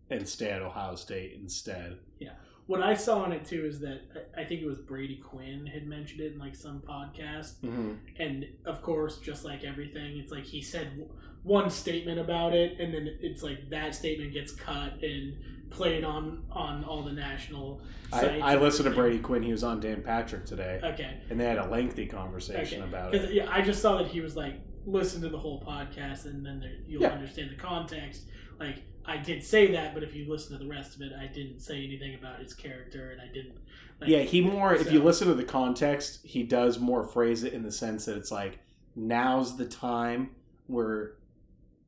and 0.10 0.28
stay 0.28 0.50
at 0.52 0.62
Ohio 0.62 0.96
State 0.96 1.38
instead. 1.42 1.98
Yeah. 2.20 2.32
What 2.68 2.82
I 2.82 2.96
saw 2.96 3.20
on 3.24 3.32
it 3.32 3.46
too 3.46 3.64
is 3.66 3.80
that 3.82 4.02
I 4.36 4.44
think 4.44 4.62
it 4.62 4.66
was 4.66 4.80
Brady 4.80 5.18
Quinn 5.18 5.68
had 5.68 5.86
mentioned 5.88 6.22
it 6.22 6.34
in 6.34 6.40
like 6.40 6.56
some 6.56 6.82
podcast, 6.82 7.56
Mm-hmm. 7.64 7.94
and 8.20 8.46
of 8.66 8.82
course, 8.82 9.18
just 9.20 9.46
like 9.46 9.64
everything, 9.64 10.18
it's 10.18 10.32
like 10.32 10.46
he 10.46 10.62
said 10.62 11.08
one 11.44 11.70
statement 11.70 12.20
about 12.20 12.54
it, 12.56 12.80
and 12.80 12.92
then 12.94 13.08
it's 13.22 13.44
like 13.44 13.70
that 13.70 13.94
statement 13.94 14.34
gets 14.34 14.52
cut 14.52 14.94
and 15.04 15.36
played 15.70 16.04
on 16.04 16.44
on 16.52 16.84
all 16.84 17.04
the 17.04 17.12
national. 17.12 17.82
I, 18.12 18.40
I 18.40 18.56
listened 18.56 18.90
to. 18.90 18.96
Brady 18.96 19.20
Quinn. 19.20 19.44
He 19.44 19.52
was 19.52 19.64
on 19.64 19.80
Dan 19.80 20.02
Patrick 20.02 20.46
today, 20.46 20.80
Okay, 20.84 21.18
and 21.30 21.40
they 21.40 21.46
had 21.46 21.60
a 21.60 21.70
lengthy 21.70 22.08
conversation 22.08 22.82
okay. 22.82 22.90
about 22.90 23.14
it. 23.14 23.32
yeah, 23.32 23.46
I 23.48 23.62
just 23.62 23.80
saw 23.80 23.98
that 23.98 24.08
he 24.08 24.22
was 24.22 24.36
like 24.36 24.56
listen 24.88 25.22
to 25.22 25.30
the 25.30 25.38
whole 25.38 25.62
podcast, 25.64 26.26
and 26.26 26.44
then 26.44 26.60
there, 26.62 26.72
you'll 26.88 27.04
Yeah. 27.04 27.10
understand 27.10 27.52
the 27.52 27.62
context. 27.62 28.24
Like 28.60 28.82
I 29.08 29.18
did 29.18 29.44
say 29.44 29.72
that, 29.72 29.94
but 29.94 30.04
if 30.04 30.16
you 30.16 30.30
listen 30.30 30.58
to 30.58 30.64
the 30.64 30.70
rest 30.70 30.96
of 30.96 31.02
it, 31.02 31.12
I 31.20 31.28
didn't 31.28 31.60
say 31.60 31.84
anything 31.84 32.16
about 32.16 32.40
his 32.40 32.54
character, 32.54 33.12
and 33.12 33.22
I 33.22 33.28
didn't. 33.28 33.58
Like, 34.00 34.10
Yeah, 34.10 34.20
he 34.20 34.42
more. 34.42 34.74
If 34.74 34.92
you 34.92 35.02
listen 35.02 35.28
to 35.28 35.34
the 35.34 35.44
context, 35.44 36.26
he 36.26 36.44
does 36.44 36.80
more 36.80 37.04
phrase 37.04 37.44
it 37.44 37.54
in 37.54 37.64
the 37.64 37.72
sense 37.72 38.06
that 38.06 38.18
it's 38.18 38.32
like 38.32 38.60
now's 38.96 39.58
the 39.58 39.66
time 39.66 40.32
where 40.68 41.16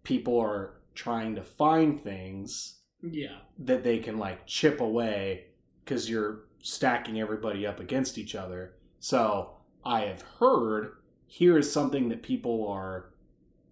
people 0.03 0.39
are 0.39 0.73
trying 0.93 1.35
to 1.35 1.43
find 1.43 2.01
things 2.03 2.79
Yeah, 3.01 3.39
that 3.59 3.83
they 3.83 3.99
can 3.99 4.17
like 4.17 4.45
chip 4.45 4.79
away 4.79 5.47
because 5.83 6.09
you're 6.09 6.45
stacking 6.61 7.19
everybody 7.19 7.65
up 7.65 7.79
against 7.79 8.17
each 8.17 8.35
other. 8.35 8.75
So 8.99 9.57
I 9.85 10.01
have 10.01 10.21
heard 10.39 10.97
here 11.25 11.57
is 11.57 11.71
something 11.71 12.09
that 12.09 12.23
people 12.23 12.67
are 12.69 13.11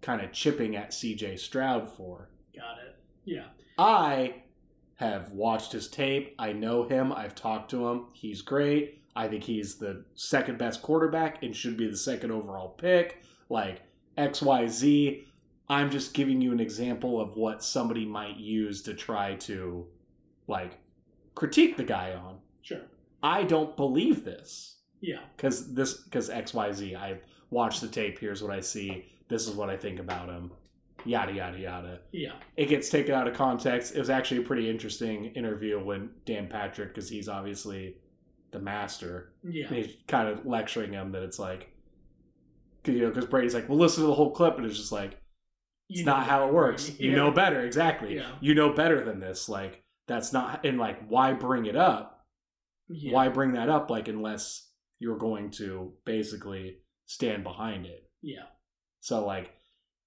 kind 0.02 0.20
of 0.20 0.32
chipping 0.32 0.76
at 0.76 0.90
CJ 0.90 1.38
Stroud 1.38 1.88
for. 1.88 2.28
Yeah, 3.26 3.48
I 3.76 4.42
have 4.94 5.32
watched 5.32 5.72
his 5.72 5.88
tape. 5.88 6.34
I 6.38 6.52
know 6.52 6.88
him. 6.88 7.12
I've 7.12 7.34
talked 7.34 7.70
to 7.72 7.86
him. 7.88 8.06
He's 8.14 8.40
great. 8.40 9.02
I 9.14 9.28
think 9.28 9.44
he's 9.44 9.76
the 9.76 10.04
second 10.14 10.58
best 10.58 10.82
quarterback 10.82 11.42
and 11.42 11.54
should 11.54 11.76
be 11.76 11.86
the 11.86 11.96
second 11.96 12.30
overall 12.30 12.70
pick. 12.70 13.22
Like 13.48 13.82
XYZ. 14.16 15.24
I'm 15.68 15.90
just 15.90 16.14
giving 16.14 16.40
you 16.40 16.52
an 16.52 16.60
example 16.60 17.20
of 17.20 17.36
what 17.36 17.62
somebody 17.62 18.06
might 18.06 18.36
use 18.36 18.82
to 18.82 18.94
try 18.94 19.34
to 19.34 19.86
like 20.46 20.78
critique 21.34 21.76
the 21.76 21.84
guy 21.84 22.12
on. 22.12 22.38
sure. 22.62 22.82
I 23.22 23.42
don't 23.42 23.76
believe 23.76 24.24
this 24.24 24.76
Yeah, 25.00 25.20
because 25.36 25.74
this 25.74 25.94
because 26.02 26.30
XYZ. 26.30 26.96
I 26.96 27.18
watched 27.50 27.80
the 27.80 27.88
tape. 27.88 28.18
Here's 28.18 28.42
what 28.42 28.52
I 28.52 28.60
see. 28.60 29.06
This 29.28 29.48
is 29.48 29.54
what 29.54 29.68
I 29.70 29.76
think 29.76 29.98
about 29.98 30.28
him. 30.28 30.52
Yada 31.06 31.32
yada 31.32 31.58
yada 31.58 32.00
yeah, 32.12 32.32
it 32.56 32.66
gets 32.66 32.88
taken 32.88 33.14
out 33.14 33.28
of 33.28 33.34
context. 33.34 33.94
It 33.94 33.98
was 33.98 34.10
actually 34.10 34.38
a 34.38 34.42
pretty 34.46 34.68
interesting 34.68 35.26
interview 35.26 35.82
when 35.82 36.10
Dan 36.24 36.48
Patrick, 36.48 36.88
because 36.94 37.08
he's 37.08 37.28
obviously 37.28 37.96
the 38.50 38.58
master, 38.58 39.32
yeah, 39.44 39.66
and 39.68 39.76
he's 39.76 39.94
kind 40.08 40.28
of 40.28 40.44
lecturing 40.46 40.92
him 40.92 41.12
that 41.12 41.22
it's 41.22 41.38
like, 41.38 41.70
'cause, 42.84 42.94
you 42.94 43.02
know, 43.02 43.08
because 43.08 43.26
Brady's 43.26 43.54
like, 43.54 43.68
well, 43.68 43.78
listen 43.78 44.02
to 44.02 44.06
the 44.08 44.14
whole 44.14 44.30
clip, 44.32 44.56
and 44.56 44.66
it's 44.66 44.76
just 44.76 44.92
like, 44.92 45.18
it's 45.88 46.00
You 46.00 46.04
not 46.06 46.26
how 46.26 46.48
it 46.48 46.52
works. 46.54 46.90
right? 46.90 47.00
You 47.00 47.12
know 47.12 47.30
better, 47.30 47.60
exactly. 47.60 48.16
Yeah. 48.16 48.32
You 48.40 48.54
know 48.54 48.72
better 48.72 49.04
than 49.04 49.20
this. 49.20 49.48
Like 49.48 49.84
that's 50.08 50.32
not, 50.32 50.64
and 50.66 50.78
like, 50.78 51.06
why 51.08 51.32
bring 51.32 51.66
it 51.66 51.76
up? 51.76 52.24
Yeah. 52.88 53.12
Why 53.12 53.28
bring 53.28 53.52
that 53.52 53.68
up? 53.68 53.90
Like 53.90 54.08
unless 54.08 54.70
you're 54.98 55.18
going 55.18 55.50
to 55.52 55.92
basically 56.04 56.78
stand 57.06 57.44
behind 57.44 57.86
it. 57.86 58.08
Yeah, 58.22 58.46
So 59.00 59.24
like 59.24 59.52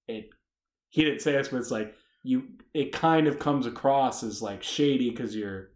it 0.08 0.30
he 0.90 1.04
didn't 1.04 1.22
say 1.22 1.32
this, 1.32 1.48
but 1.48 1.56
it's 1.58 1.70
like 1.70 1.94
you 2.22 2.44
it 2.74 2.92
kind 2.92 3.26
of 3.26 3.38
comes 3.38 3.66
across 3.66 4.22
as 4.22 4.42
like 4.42 4.62
shady 4.62 5.10
because 5.10 5.34
you're 5.34 5.70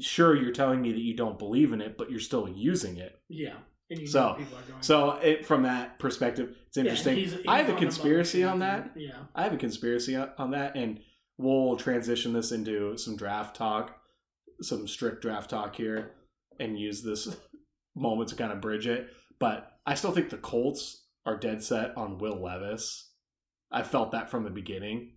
sure 0.00 0.34
you're 0.36 0.52
telling 0.52 0.80
me 0.80 0.92
that 0.92 1.00
you 1.00 1.14
don't 1.14 1.38
believe 1.38 1.72
in 1.72 1.80
it, 1.80 1.98
but 1.98 2.10
you're 2.10 2.20
still 2.20 2.48
using 2.48 2.96
it. 2.96 3.18
yeah. 3.28 3.56
And 3.90 4.00
you 4.00 4.06
So- 4.06 4.30
know 4.30 4.34
people 4.36 4.56
are 4.58 4.62
going. 4.62 4.82
So 4.82 5.10
it 5.16 5.44
from 5.44 5.64
that 5.64 5.98
perspective, 5.98 6.56
it's 6.68 6.76
Yeah, 6.78 6.84
interesting. 6.84 7.16
he's- 7.16 7.32
he's 7.32 7.46
I 7.46 7.58
have 7.58 7.68
a 7.68 7.78
conspiracy 7.78 8.42
on 8.42 8.60
that. 8.60 8.92
Yeah, 8.96 9.24
I 9.34 9.42
have 9.42 9.52
a 9.52 9.58
conspiracy 9.58 10.16
on 10.16 10.30
on 10.38 10.52
that, 10.52 10.76
and 10.76 11.02
we'll 11.36 11.76
transition 11.76 12.32
this 12.32 12.52
into 12.52 12.96
some 12.96 13.16
draft 13.16 13.54
talk, 13.56 14.00
some 14.62 14.88
strict 14.88 15.20
draft 15.20 15.50
talk 15.50 15.76
here, 15.76 16.14
and 16.58 16.78
use 16.80 17.02
this 17.02 17.36
moment 17.94 18.30
to 18.30 18.36
kind 18.36 18.50
of 18.52 18.62
bridge 18.62 18.86
it. 18.86 19.10
But 19.38 19.78
I 19.84 19.92
still 19.94 20.12
think 20.12 20.30
the 20.30 20.38
Colts 20.38 21.06
are 21.26 21.36
dead 21.36 21.62
set 21.62 21.94
on 21.96 22.16
Will 22.16 22.40
Levis. 22.40 23.11
I 23.72 23.82
felt 23.82 24.12
that 24.12 24.30
from 24.30 24.44
the 24.44 24.50
beginning, 24.50 25.12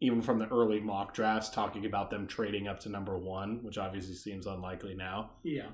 even 0.00 0.22
from 0.22 0.38
the 0.38 0.46
early 0.48 0.80
mock 0.80 1.12
drafts, 1.12 1.50
talking 1.50 1.84
about 1.84 2.10
them 2.10 2.26
trading 2.26 2.68
up 2.68 2.78
to 2.80 2.88
number 2.88 3.18
one, 3.18 3.62
which 3.64 3.78
obviously 3.78 4.14
seems 4.14 4.46
unlikely 4.46 4.94
now. 4.94 5.30
Yeah. 5.42 5.66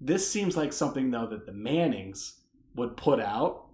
This 0.00 0.30
seems 0.30 0.56
like 0.56 0.72
something 0.72 1.10
though 1.10 1.26
that 1.26 1.46
the 1.46 1.52
Mannings 1.52 2.40
would 2.74 2.96
put 2.96 3.20
out 3.20 3.66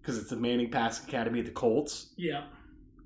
because 0.00 0.18
it's 0.18 0.30
the 0.30 0.36
Manning 0.36 0.70
Passing 0.70 1.06
Academy 1.08 1.40
at 1.40 1.44
the 1.46 1.52
Colts 1.52 2.12
Yeah. 2.16 2.44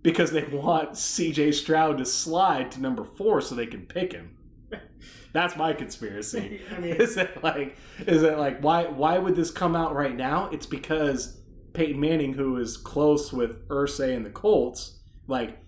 because 0.03 0.31
they 0.31 0.45
want 0.45 0.93
CJ 0.93 1.53
Stroud 1.53 1.99
to 1.99 2.05
slide 2.07 2.71
to 2.73 2.81
number 2.81 3.05
four 3.05 3.41
so 3.43 3.55
they 3.55 3.67
can 3.67 3.85
pick 3.87 4.13
him. 4.13 4.39
That's 5.33 5.57
my 5.57 5.75
conspiracy. 5.75 6.63
I 6.77 6.81
mean, 6.81 6.95
is 6.95 7.17
it 7.19 7.43
like 7.43 7.77
is 8.07 8.23
it 8.23 8.39
like 8.39 8.61
why 8.61 8.87
why 8.87 9.19
would 9.19 9.37
this 9.37 9.51
come 9.51 9.77
out 9.77 9.95
right 9.95 10.17
now? 10.17 10.49
It's 10.51 10.67
because 10.67 11.41
Peyton 11.77 12.01
Manning, 12.01 12.33
who 12.35 12.57
is 12.57 12.77
close 12.77 13.33
with 13.33 13.69
Irsay 13.69 14.17
and 14.17 14.25
the 14.27 14.31
Colts, 14.31 14.99
like 15.29 15.59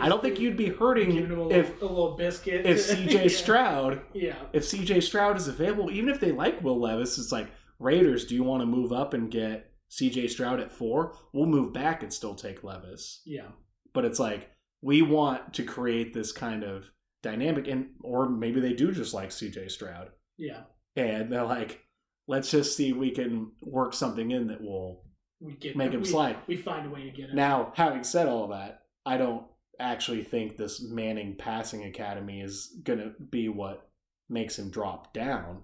I 0.00 0.08
don't 0.08 0.22
think 0.22 0.38
you'd 0.38 0.56
be 0.56 0.68
hurting 0.68 1.10
a 1.18 1.20
little, 1.26 1.50
if 1.52 1.82
a 1.82 1.84
little 1.84 2.16
biscuit. 2.16 2.64
if 2.64 2.78
CJ 2.88 3.22
Yeah. 3.22 3.28
Stroud 3.28 4.00
Yeah. 4.14 4.36
if 4.52 4.62
CJ 4.64 5.02
Stroud 5.02 5.36
is 5.36 5.48
available, 5.48 5.90
even 5.90 6.08
if 6.08 6.20
they 6.20 6.30
like 6.32 6.62
Will 6.62 6.78
Levis, 6.80 7.18
it's 7.18 7.32
like 7.32 7.48
Raiders. 7.80 8.24
Do 8.26 8.34
you 8.36 8.44
want 8.44 8.60
to 8.62 8.66
move 8.66 8.92
up 8.92 9.14
and 9.14 9.30
get 9.30 9.72
CJ 9.90 10.30
Stroud 10.30 10.60
at 10.60 10.70
four? 10.70 11.16
We'll 11.32 11.46
move 11.46 11.72
back 11.72 12.02
and 12.04 12.12
still 12.12 12.34
take 12.36 12.62
Levis. 12.62 13.22
Yeah. 13.26 13.48
But 13.92 14.04
it's 14.04 14.20
like 14.20 14.50
we 14.80 15.02
want 15.02 15.54
to 15.54 15.64
create 15.64 16.14
this 16.14 16.30
kind 16.30 16.62
of 16.62 16.84
dynamic, 17.22 17.66
and 17.66 17.88
or 18.02 18.28
maybe 18.28 18.60
they 18.60 18.72
do 18.72 18.92
just 18.92 19.12
like 19.12 19.30
CJ 19.30 19.70
Stroud, 19.72 20.10
Yeah. 20.38 20.62
and 20.96 21.32
they're 21.32 21.44
like, 21.44 21.80
let's 22.26 22.50
just 22.50 22.76
see 22.76 22.90
if 22.90 22.96
we 22.96 23.10
can 23.10 23.52
work 23.62 23.94
something 23.94 24.30
in 24.30 24.48
that 24.48 24.60
will 24.60 25.04
We 25.40 25.54
get 25.54 25.76
Make 25.76 25.92
him 25.92 26.02
we, 26.02 26.06
slide. 26.06 26.36
We 26.46 26.56
find 26.56 26.86
a 26.86 26.90
way 26.90 27.04
to 27.04 27.10
get 27.10 27.30
it. 27.30 27.34
Now, 27.34 27.72
having 27.74 28.04
said 28.04 28.28
all 28.28 28.48
that, 28.48 28.82
I 29.04 29.16
don't 29.16 29.44
actually 29.78 30.22
think 30.22 30.56
this 30.56 30.82
Manning 30.82 31.36
passing 31.36 31.84
academy 31.84 32.40
is 32.40 32.76
going 32.84 32.98
to 32.98 33.12
be 33.30 33.48
what 33.48 33.88
makes 34.28 34.58
him 34.58 34.70
drop 34.70 35.12
down. 35.12 35.62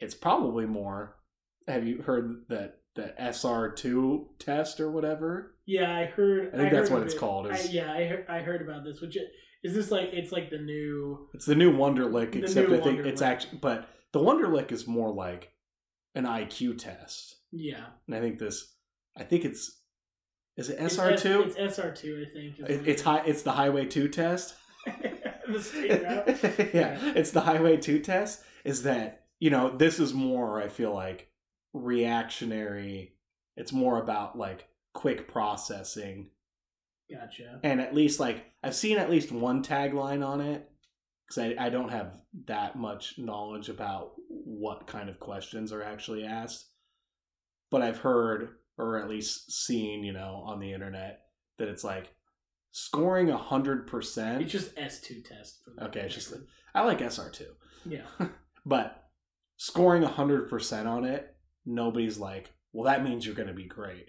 It's 0.00 0.14
probably 0.14 0.66
more. 0.66 1.16
Have 1.68 1.86
you 1.86 2.02
heard 2.02 2.44
that 2.48 2.78
the 2.96 3.14
SR2 3.20 4.38
test 4.38 4.80
or 4.80 4.90
whatever? 4.90 5.54
Yeah, 5.66 5.94
I 5.94 6.06
heard. 6.06 6.54
I 6.54 6.56
think 6.56 6.72
that's 6.72 6.90
what 6.90 7.02
it's 7.02 7.14
it. 7.14 7.20
called, 7.20 7.46
I, 7.46 7.60
yeah, 7.70 7.92
I 7.92 8.04
heard, 8.06 8.26
I 8.28 8.38
heard 8.40 8.62
about 8.62 8.82
this. 8.84 9.00
Which 9.00 9.16
is 9.62 9.74
this 9.74 9.90
like? 9.90 10.08
It's 10.12 10.32
like 10.32 10.50
the 10.50 10.58
new. 10.58 11.28
It's 11.34 11.46
the 11.46 11.54
new 11.54 11.72
Wonderlic, 11.72 12.32
The 12.32 12.40
except 12.40 12.70
new 12.70 12.76
I 12.76 12.80
think 12.80 13.00
it's 13.00 13.22
actually, 13.22 13.58
but 13.58 13.88
the 14.12 14.20
Wonderlic 14.20 14.72
is 14.72 14.86
more 14.86 15.10
like 15.12 15.52
an 16.14 16.24
IQ 16.24 16.78
test, 16.78 17.36
Yeah. 17.52 17.86
and 18.06 18.16
I 18.16 18.20
think 18.20 18.38
this, 18.38 18.74
I 19.16 19.22
think 19.24 19.44
it's, 19.44 19.80
is 20.56 20.68
it 20.70 20.78
It's 20.80 20.96
SR2? 20.96 21.46
S- 21.46 21.54
It's 21.56 21.78
SR 21.78 21.92
two, 21.94 22.26
I 22.28 22.32
think. 22.34 22.58
It- 22.58 22.88
it's 22.88 23.02
high. 23.02 23.22
It's 23.24 23.42
the 23.42 23.52
Highway 23.52 23.86
Two 23.86 24.08
test. 24.08 24.54
the 25.48 25.60
state 25.62 26.02
route. 26.02 26.26
yeah, 26.74 26.98
it's 27.14 27.30
the 27.32 27.40
Highway 27.40 27.76
2 27.76 27.98
test. 28.00 28.42
Is 28.64 28.84
that, 28.84 29.24
you 29.40 29.50
know, 29.50 29.76
this 29.76 29.98
is 30.00 30.14
more, 30.14 30.60
I 30.62 30.68
feel 30.68 30.94
like, 30.94 31.28
reactionary. 32.04 33.14
It's 33.56 33.72
more 33.72 34.00
about 34.02 34.38
like 34.38 34.66
quick 34.94 35.28
processing. 35.28 36.30
Gotcha. 37.12 37.60
And 37.62 37.80
at 37.80 37.94
least, 37.94 38.20
like, 38.20 38.44
I've 38.62 38.74
seen 38.74 38.96
at 38.98 39.10
least 39.10 39.32
one 39.32 39.62
tagline 39.64 40.24
on 40.26 40.40
it 40.40 40.69
because 41.30 41.54
I, 41.58 41.66
I 41.66 41.70
don't 41.70 41.90
have 41.90 42.18
that 42.46 42.76
much 42.76 43.14
knowledge 43.16 43.68
about 43.68 44.12
what 44.28 44.88
kind 44.88 45.08
of 45.08 45.20
questions 45.20 45.72
are 45.72 45.82
actually 45.82 46.24
asked. 46.24 46.66
But 47.70 47.82
I've 47.82 47.98
heard, 47.98 48.56
or 48.76 48.98
at 48.98 49.08
least 49.08 49.52
seen, 49.52 50.02
you 50.02 50.12
know, 50.12 50.42
on 50.44 50.58
the 50.58 50.72
internet 50.72 51.20
that 51.58 51.68
it's 51.68 51.84
like 51.84 52.12
scoring 52.72 53.30
a 53.30 53.36
hundred 53.36 53.86
percent. 53.86 54.42
It's 54.42 54.52
just 54.52 54.76
S 54.76 55.00
two 55.00 55.22
test. 55.22 55.60
For 55.64 55.84
Okay, 55.84 56.00
it's 56.00 56.14
just 56.14 56.34
I 56.74 56.82
like 56.82 57.00
SR 57.00 57.30
two, 57.30 57.52
yeah. 57.86 58.06
but 58.66 59.04
scoring 59.56 60.02
hundred 60.02 60.48
percent 60.48 60.88
on 60.88 61.04
it, 61.04 61.32
nobody's 61.64 62.18
like, 62.18 62.50
well, 62.72 62.92
that 62.92 63.04
means 63.04 63.24
you're 63.24 63.36
going 63.36 63.48
to 63.48 63.54
be 63.54 63.66
great. 63.66 64.08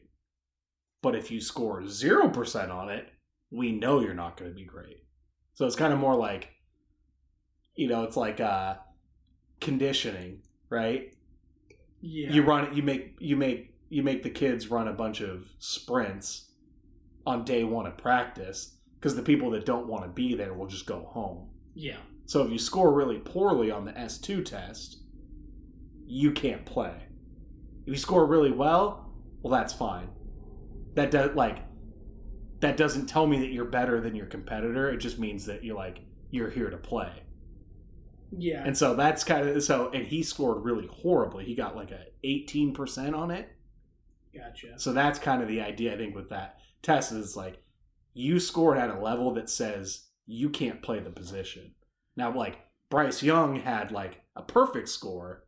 But 1.03 1.15
if 1.15 1.29
you 1.29 1.39
score 1.39 1.87
zero 1.87 2.29
percent 2.29 2.71
on 2.71 2.89
it, 2.89 3.07
we 3.51 3.71
know 3.71 3.99
you're 3.99 4.15
not 4.15 4.37
going 4.37 4.49
to 4.49 4.55
be 4.55 4.65
great. 4.65 5.03
So 5.53 5.67
it's 5.67 5.75
kind 5.75 5.93
of 5.93 5.99
more 5.99 6.15
like, 6.15 6.49
you 7.75 7.87
know, 7.87 8.03
it's 8.03 8.17
like 8.17 8.39
uh, 8.39 8.75
conditioning, 9.59 10.41
right? 10.69 11.13
Yeah. 12.01 12.31
You 12.31 12.43
run 12.43 12.65
it, 12.65 12.73
you 12.73 12.83
make 12.83 13.15
you 13.19 13.35
make 13.35 13.73
you 13.89 14.03
make 14.03 14.23
the 14.23 14.29
kids 14.29 14.69
run 14.69 14.87
a 14.87 14.93
bunch 14.93 15.21
of 15.21 15.47
sprints 15.59 16.51
on 17.25 17.43
day 17.43 17.63
one 17.63 17.85
of 17.85 17.97
practice 17.97 18.77
because 18.95 19.15
the 19.15 19.21
people 19.21 19.51
that 19.51 19.65
don't 19.65 19.87
want 19.87 20.03
to 20.03 20.09
be 20.09 20.35
there 20.35 20.53
will 20.53 20.67
just 20.67 20.85
go 20.85 21.01
home. 21.09 21.49
yeah. 21.75 21.97
So 22.27 22.43
if 22.43 22.51
you 22.51 22.59
score 22.59 22.93
really 22.93 23.17
poorly 23.17 23.71
on 23.71 23.83
the 23.83 23.91
S2 23.91 24.45
test, 24.45 25.01
you 26.05 26.31
can't 26.31 26.63
play. 26.65 26.95
If 27.85 27.87
you 27.87 27.97
score 27.97 28.25
really 28.25 28.51
well, 28.51 29.11
well 29.41 29.51
that's 29.51 29.73
fine. 29.73 30.07
That 30.93 31.11
does 31.11 31.35
like 31.35 31.57
that 32.61 32.77
doesn't 32.77 33.07
tell 33.07 33.27
me 33.27 33.39
that 33.39 33.51
you're 33.51 33.65
better 33.65 33.99
than 33.99 34.15
your 34.15 34.27
competitor. 34.27 34.89
It 34.89 34.97
just 34.97 35.19
means 35.19 35.45
that 35.47 35.63
you're 35.63 35.75
like 35.75 35.99
you're 36.29 36.49
here 36.49 36.69
to 36.69 36.77
play. 36.77 37.11
Yeah. 38.37 38.63
And 38.65 38.77
so 38.77 38.95
that's 38.95 39.23
kind 39.23 39.47
of 39.47 39.63
so 39.63 39.89
and 39.93 40.05
he 40.05 40.23
scored 40.23 40.63
really 40.63 40.87
horribly. 40.87 41.45
He 41.45 41.55
got 41.55 41.75
like 41.75 41.91
a 41.91 42.05
18% 42.25 43.15
on 43.15 43.31
it. 43.31 43.49
gotcha. 44.33 44.79
So 44.79 44.93
that's 44.93 45.19
kind 45.19 45.41
of 45.41 45.47
the 45.47 45.61
idea 45.61 45.93
I 45.93 45.97
think 45.97 46.15
with 46.15 46.29
that 46.29 46.57
test 46.81 47.11
is 47.11 47.35
like 47.35 47.61
you 48.13 48.39
scored 48.39 48.77
at 48.77 48.89
a 48.89 48.99
level 48.99 49.33
that 49.35 49.49
says 49.49 50.07
you 50.25 50.49
can't 50.49 50.81
play 50.81 50.99
the 50.99 51.09
position. 51.09 51.73
Now 52.15 52.35
like 52.35 52.59
Bryce 52.89 53.21
Young 53.23 53.57
had 53.57 53.91
like 53.91 54.21
a 54.35 54.41
perfect 54.41 54.89
score. 54.89 55.45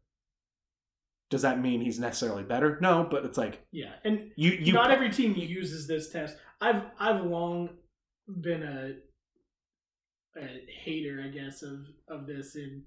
Does 1.30 1.42
that 1.42 1.60
mean 1.60 1.82
he's 1.82 2.00
necessarily 2.00 2.44
better? 2.44 2.78
No, 2.82 3.08
but 3.10 3.26
it's 3.26 3.38
like 3.38 3.66
Yeah. 3.72 3.94
And 4.04 4.32
you 4.36 4.52
you 4.52 4.74
not 4.74 4.92
every 4.92 5.10
team 5.10 5.36
uses 5.36 5.88
this 5.88 6.10
test. 6.10 6.38
I've 6.62 6.84
I've 7.00 7.24
long 7.26 7.70
been 8.42 8.64
a 8.64 8.94
a 10.38 10.66
hater, 10.84 11.24
I 11.26 11.30
guess, 11.30 11.64
of 11.64 11.86
of 12.08 12.28
this 12.28 12.56
in 12.56 12.84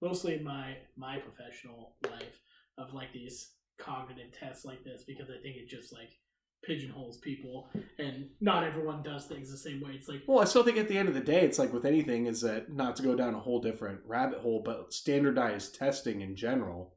mostly 0.00 0.34
in 0.34 0.44
my 0.44 0.76
my 0.96 1.18
professional 1.18 1.96
life 2.08 2.40
of 2.78 2.92
like 2.94 3.12
these 3.12 3.52
cognitive 3.78 4.32
tests 4.38 4.64
like 4.64 4.84
this 4.84 5.04
because 5.04 5.28
I 5.30 5.40
think 5.42 5.56
it 5.56 5.68
just 5.68 5.92
like 5.92 6.10
pigeonholes 6.64 7.18
people 7.18 7.68
and 7.98 8.28
not 8.40 8.62
everyone 8.62 9.02
does 9.02 9.26
things 9.26 9.50
the 9.50 9.56
same 9.56 9.80
way. 9.80 9.92
It's 9.94 10.08
like 10.08 10.22
Well, 10.26 10.38
I 10.40 10.44
still 10.44 10.62
think 10.62 10.78
at 10.78 10.88
the 10.88 10.96
end 10.96 11.08
of 11.08 11.14
the 11.14 11.20
day, 11.20 11.40
it's 11.44 11.58
like 11.58 11.72
with 11.72 11.84
anything, 11.84 12.26
is 12.26 12.40
that 12.42 12.72
not 12.72 12.96
to 12.96 13.02
go 13.02 13.16
down 13.16 13.34
a 13.34 13.40
whole 13.40 13.60
different 13.60 14.00
rabbit 14.06 14.38
hole, 14.40 14.62
but 14.64 14.92
standardized 14.92 15.74
testing 15.74 16.20
in 16.20 16.36
general. 16.36 16.94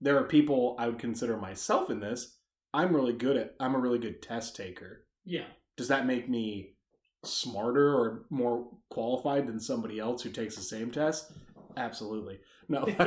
There 0.00 0.18
are 0.18 0.24
people 0.24 0.76
I 0.78 0.86
would 0.86 0.98
consider 0.98 1.36
myself 1.36 1.90
in 1.90 2.00
this. 2.00 2.38
I'm 2.72 2.94
really 2.94 3.14
good 3.14 3.36
at. 3.36 3.54
I'm 3.58 3.74
a 3.74 3.78
really 3.78 3.98
good 3.98 4.22
test 4.22 4.54
taker. 4.54 5.06
yeah. 5.24 5.46
Does 5.76 5.88
that 5.88 6.06
make 6.06 6.28
me 6.28 6.75
smarter 7.24 7.94
or 7.94 8.24
more 8.30 8.68
qualified 8.90 9.46
than 9.46 9.58
somebody 9.60 9.98
else 9.98 10.22
who 10.22 10.30
takes 10.30 10.56
the 10.56 10.62
same 10.62 10.90
test? 10.90 11.32
Absolutely. 11.76 12.38
No, 12.68 12.84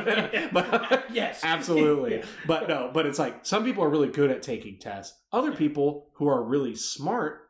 but 0.52 1.04
yes. 1.12 1.40
absolutely. 1.44 2.16
Yeah. 2.18 2.24
But 2.46 2.68
no, 2.68 2.90
but 2.92 3.06
it's 3.06 3.18
like 3.18 3.44
some 3.44 3.64
people 3.64 3.84
are 3.84 3.90
really 3.90 4.08
good 4.08 4.30
at 4.30 4.42
taking 4.42 4.78
tests. 4.78 5.18
Other 5.32 5.52
people 5.52 6.08
who 6.14 6.28
are 6.28 6.42
really 6.42 6.74
smart 6.74 7.48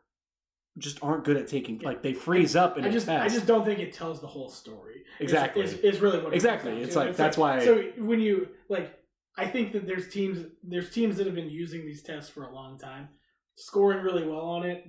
just 0.78 0.99
aren't 1.03 1.24
good 1.24 1.37
at 1.37 1.47
taking 1.49 1.78
like 1.81 2.03
they 2.03 2.12
freeze 2.15 2.57
up 2.57 2.78
in 2.78 2.85
I 2.85 2.91
just 2.91 3.07
test. 3.07 3.24
I 3.24 3.35
just 3.35 3.47
don't 3.47 3.65
think 3.65 3.81
it 3.81 3.93
tells 3.93 4.20
the 4.20 4.27
whole 4.27 4.49
story. 4.49 5.03
Exactly. 5.19 5.62
Is, 5.62 5.74
is, 5.74 6.01
really 6.01 6.19
what 6.19 6.32
it 6.32 6.37
Exactly. 6.37 6.70
comes 6.70 6.81
down 6.81 6.85
It's 6.87 6.95
to. 6.95 7.01
like- 7.01 7.16
that's 7.16 7.37
why- 7.37 7.65
So 7.65 7.82
when 7.99 8.20
you 8.20 8.49
like 8.69 8.97
I 9.37 9.47
think 9.47 9.73
that 9.73 9.87
there's 9.87 10.09
teams 10.09 10.45
there's 10.62 10.91
teams 10.91 11.16
that 11.16 11.27
have 11.27 11.35
been 11.35 11.51
using 11.51 11.85
these 11.85 12.03
tests 12.03 12.31
for 12.31 12.45
a 12.45 12.55
long 12.55 12.78
time. 12.78 13.09
Scoring 13.57 14.03
really 14.03 14.27
well 14.27 14.41
on 14.47 14.65
it 14.65 14.87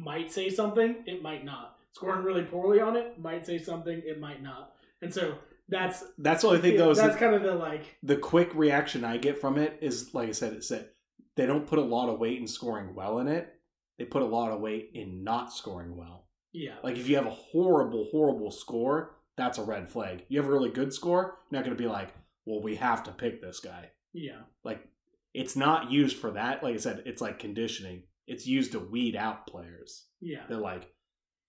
might 0.00 0.32
say 0.32 0.48
something, 0.50 0.96
it 1.06 1.22
might 1.22 1.44
not. 1.44 1.76
Scoring 1.92 2.24
really 2.24 2.42
poorly 2.42 2.80
on 2.80 2.96
it 2.96 3.18
might 3.20 3.44
say 3.44 3.58
something, 3.58 4.00
it 4.04 4.20
might 4.20 4.42
not. 4.42 4.72
And 5.02 5.12
so 5.12 5.34
that's 5.68 6.02
That's 6.18 6.42
the 6.42 6.48
only 6.48 6.60
thing 6.60 6.76
though. 6.76 6.90
Is 6.90 6.98
that's 6.98 7.14
that 7.14 7.20
kind 7.20 7.34
of 7.34 7.42
the 7.42 7.54
like 7.54 7.96
the 8.02 8.16
quick 8.16 8.54
reaction 8.54 9.04
I 9.04 9.16
get 9.16 9.40
from 9.40 9.58
it 9.58 9.78
is 9.80 10.14
like 10.14 10.28
I 10.28 10.32
said, 10.32 10.52
it's 10.54 10.68
that 10.68 10.94
they 11.36 11.46
don't 11.46 11.66
put 11.66 11.78
a 11.78 11.82
lot 11.82 12.08
of 12.08 12.18
weight 12.18 12.38
in 12.40 12.46
scoring 12.46 12.94
well 12.94 13.18
in 13.18 13.28
it. 13.28 13.54
They 13.98 14.04
put 14.04 14.22
a 14.22 14.26
lot 14.26 14.50
of 14.50 14.60
weight 14.60 14.90
in 14.94 15.22
not 15.24 15.52
scoring 15.52 15.96
well. 15.96 16.26
yeah. 16.52 16.76
Like 16.82 16.96
if 16.96 17.08
you 17.08 17.16
have 17.16 17.26
a 17.26 17.30
horrible, 17.30 18.08
horrible 18.10 18.50
score, 18.50 19.16
that's 19.36 19.58
a 19.58 19.62
red 19.62 19.88
flag. 19.90 20.24
You 20.28 20.38
have 20.40 20.48
a 20.48 20.52
really 20.52 20.70
good 20.70 20.92
score, 20.92 21.38
you're 21.50 21.58
not 21.58 21.64
going 21.64 21.76
to 21.76 21.82
be 21.82 21.88
like, 21.88 22.14
well, 22.46 22.62
we 22.62 22.76
have 22.76 23.02
to 23.04 23.12
pick 23.12 23.40
this 23.40 23.60
guy. 23.60 23.90
Yeah. 24.12 24.40
Like 24.64 24.88
it's 25.34 25.54
not 25.56 25.90
used 25.90 26.16
for 26.16 26.30
that. 26.32 26.62
Like 26.62 26.74
I 26.74 26.78
said, 26.78 27.02
it's 27.06 27.20
like 27.22 27.38
conditioning. 27.38 28.04
It's 28.26 28.46
used 28.46 28.72
to 28.72 28.78
weed 28.78 29.16
out 29.16 29.46
players. 29.46 30.06
Yeah. 30.20 30.42
They're 30.48 30.58
like, 30.58 30.88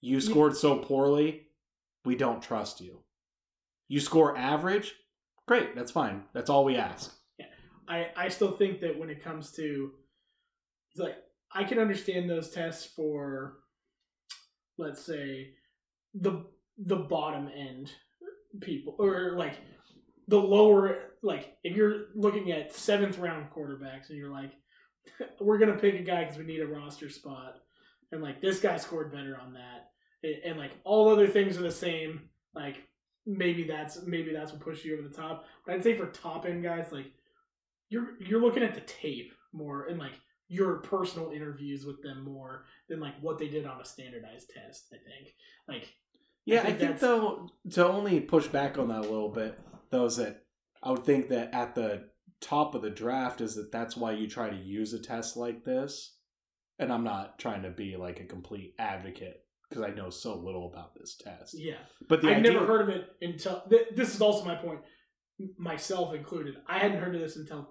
you 0.02 0.20
scored 0.20 0.58
so 0.58 0.78
poorly, 0.78 1.48
we 2.06 2.16
don't 2.16 2.42
trust 2.42 2.82
you. 2.82 3.04
You 3.88 4.00
score 4.00 4.36
average, 4.38 4.96
great. 5.48 5.76
That's 5.76 5.92
fine. 5.92 6.24
That's 6.34 6.50
all 6.50 6.66
we 6.66 6.78
ask. 6.78 7.14
Yeah. 7.38 7.46
I 7.88 8.08
I 8.16 8.30
still 8.30 8.52
think 8.58 8.82
that 8.82 8.98
when 8.98 9.10
it 9.10 9.24
comes 9.24 9.52
to 9.54 9.92
it's 10.92 11.00
like 11.00 11.18
I 11.54 11.64
can 11.64 11.78
understand 11.78 12.30
those 12.30 12.50
tests 12.50 12.86
for 12.86 13.58
let's 14.78 15.04
say 15.04 15.52
the 16.14 16.46
the 16.78 16.96
bottom 16.96 17.50
end 17.56 17.92
people 18.62 18.96
or 19.00 19.34
like 19.38 19.58
the 20.28 20.40
lower 20.40 21.12
like 21.22 21.58
if 21.64 21.76
you're 21.76 22.06
looking 22.16 22.52
at 22.52 22.74
seventh 22.74 23.18
round 23.18 23.48
quarterbacks 23.56 24.10
and 24.10 24.18
you're 24.18 24.32
like 24.32 24.52
we're 25.40 25.58
gonna 25.58 25.78
pick 25.78 25.96
a 25.96 26.04
guy 26.04 26.24
because 26.24 26.38
we 26.38 26.46
need 26.46 26.62
a 26.62 26.68
roster 26.68 27.10
spot. 27.10 27.56
And 28.12 28.22
like 28.22 28.42
this 28.42 28.60
guy 28.60 28.78
scored 28.78 29.12
better 29.12 29.38
on 29.42 29.54
that. 29.54 29.92
And, 30.24 30.36
and 30.46 30.60
like 30.60 30.72
all 30.84 31.10
other 31.10 31.28
things 31.28 31.58
are 31.58 31.62
the 31.62 31.72
same. 31.72 32.30
Like 32.54 32.84
maybe 33.26 33.64
that's 33.64 34.04
maybe 34.06 34.34
that's 34.34 34.52
what 34.52 34.62
pushed 34.62 34.86
you 34.86 34.98
over 34.98 35.08
the 35.08 35.16
top. 35.16 35.46
But 35.66 35.76
i'd 35.76 35.84
say 35.84 35.96
for 35.96 36.08
top 36.08 36.46
end 36.46 36.64
guys 36.64 36.92
like 36.92 37.12
you're 37.90 38.18
you're 38.20 38.42
looking 38.42 38.64
at 38.64 38.74
the 38.74 38.82
tape 38.82 39.34
more 39.54 39.86
and 39.88 40.00
like 40.00 40.14
your 40.48 40.78
personal 40.78 41.32
interviews 41.32 41.86
with 41.86 42.02
them 42.02 42.24
more 42.24 42.66
than 42.90 43.00
like 43.00 43.14
what 43.22 43.38
they 43.38 43.48
did 43.48 43.66
on 43.66 43.80
a 43.80 43.86
standardized 43.86 44.50
test 44.50 44.94
i 44.94 44.98
think. 44.98 45.34
Like 45.68 45.88
Yeah, 46.46 46.62
I 46.62 46.66
think 46.66 46.80
think, 46.80 47.00
though 47.00 47.50
to 47.72 47.88
only 47.88 48.20
push 48.20 48.48
back 48.48 48.78
on 48.78 48.90
that 48.90 49.00
a 49.00 49.10
little 49.10 49.30
bit, 49.30 49.60
though, 49.90 50.06
is 50.06 50.18
that 50.18 50.44
I 50.82 50.92
would 50.92 51.06
think 51.06 51.30
that 51.30 51.54
at 51.54 51.76
the 51.76 52.10
top 52.42 52.76
of 52.76 52.82
the 52.82 52.90
draft 52.90 53.40
is 53.42 53.56
that 53.56 53.72
that's 53.72 53.96
why 53.96 54.12
you 54.12 54.28
try 54.28 54.50
to 54.50 54.56
use 54.56 54.94
a 54.94 55.00
test 55.00 55.38
like 55.38 55.64
this. 55.64 56.16
And 56.80 56.92
I'm 56.92 57.04
not 57.04 57.38
trying 57.38 57.62
to 57.64 57.70
be 57.70 57.96
like 57.96 58.20
a 58.20 58.26
complete 58.26 58.74
advocate 58.80 59.44
because 59.70 59.84
I 59.84 59.92
know 59.92 60.10
so 60.10 60.36
little 60.36 60.68
about 60.72 60.96
this 60.96 61.16
test. 61.16 61.54
yeah 61.58 61.76
But 62.10 62.22
the 62.22 62.30
I've 62.30 62.38
idea, 62.38 62.54
never 62.54 62.66
heard 62.66 62.82
of 62.82 62.90
it 62.90 63.06
until 63.22 63.62
th- 63.70 63.90
this 63.96 64.14
is 64.16 64.22
also 64.22 64.44
my 64.46 64.56
point, 64.56 64.80
myself 65.58 66.14
included. 66.14 66.56
I 66.68 66.80
hadn't 66.80 67.00
heard 67.00 67.16
of 67.16 67.22
this 67.22 67.36
until 67.38 67.70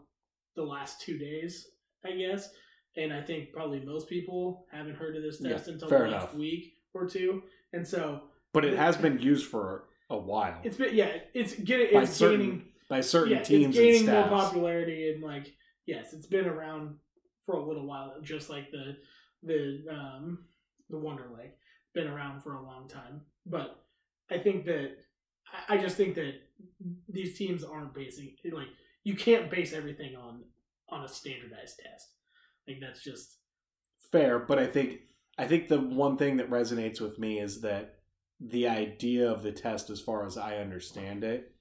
the 0.57 0.63
last 0.63 1.01
two 1.01 1.19
days, 1.19 1.67
I 2.05 2.13
guess, 2.13 2.51
and 2.97 3.13
I 3.13 3.21
think 3.21 3.53
probably 3.53 3.81
most 3.81 4.09
people 4.09 4.67
haven't 4.73 4.97
heard 4.97 5.17
of 5.17 5.23
this 5.23 5.39
Yeah, 5.41 5.53
test 5.53 5.69
until 5.69 5.89
the 5.89 5.99
last 5.99 6.09
enough. 6.09 6.35
week 6.35 6.75
or 6.95 7.07
two, 7.09 7.43
and 7.73 7.87
so 7.87 8.23
but 8.53 8.65
it 8.65 8.77
has 8.77 8.97
been 8.97 9.19
used 9.21 9.47
for 9.47 9.85
a 10.11 10.17
while 10.19 10.59
it's 10.65 10.77
been 10.77 10.95
yeah, 10.95 11.19
it's 11.35 11.55
get 11.55 11.93
by 11.93 12.03
it's 12.03 12.13
certain 12.13 12.41
gaining 12.41 12.65
by 12.91 13.01
certain 13.01 13.39
yeah, 13.39 13.43
teams 13.43 13.79
it's 13.79 13.79
gaining 13.79 14.07
more 14.07 14.29
popularity 14.29 15.11
and 15.11 15.23
like 15.23 15.55
yes, 15.87 16.13
it's 16.13 16.27
been 16.27 16.47
around 16.47 16.97
for 17.47 17.55
a 17.55 17.67
little 17.67 17.87
while, 17.87 18.13
just 18.23 18.51
like 18.51 18.71
the 18.71 18.97
the 19.43 19.85
um 19.91 20.41
the 20.91 20.99
Wonderlic 20.99 21.53
been 21.95 22.09
around 22.09 22.43
for 22.43 22.57
a 22.57 22.63
long 22.63 22.87
time. 22.87 23.23
But 23.47 23.83
I 24.31 24.37
think 24.37 24.67
that 24.67 24.97
I 25.69 25.77
I 25.77 25.79
just 25.79 25.97
think 25.97 26.17
that 26.17 26.35
these 27.09 27.39
teams 27.39 27.65
aren't 27.65 27.95
basing 27.95 28.37
like 28.53 28.69
you 29.05 29.17
can't 29.17 29.51
base 29.51 29.73
everything 29.73 30.17
on 30.17 30.43
on 30.91 31.05
a 31.05 31.09
standardized 31.09 31.81
test. 31.83 32.09
Like 32.69 32.81
that's 32.81 33.03
just 33.03 33.37
fair 34.13 34.39
but 34.39 34.59
i 34.59 34.67
think 34.67 35.01
i 35.39 35.47
think 35.47 35.69
the 35.69 35.81
one 35.81 36.17
thing 36.17 36.37
that 36.37 36.51
resonates 36.51 37.01
with 37.01 37.19
me 37.19 37.39
is 37.39 37.61
that 37.61 37.97
the 38.41 38.67
idea 38.67 39.31
of 39.31 39.43
the 39.43 39.53
test 39.53 39.91
as 39.91 40.01
far 40.01 40.27
as 40.27 40.37
i 40.37 40.57
understand 40.57 41.23
it 41.23 41.53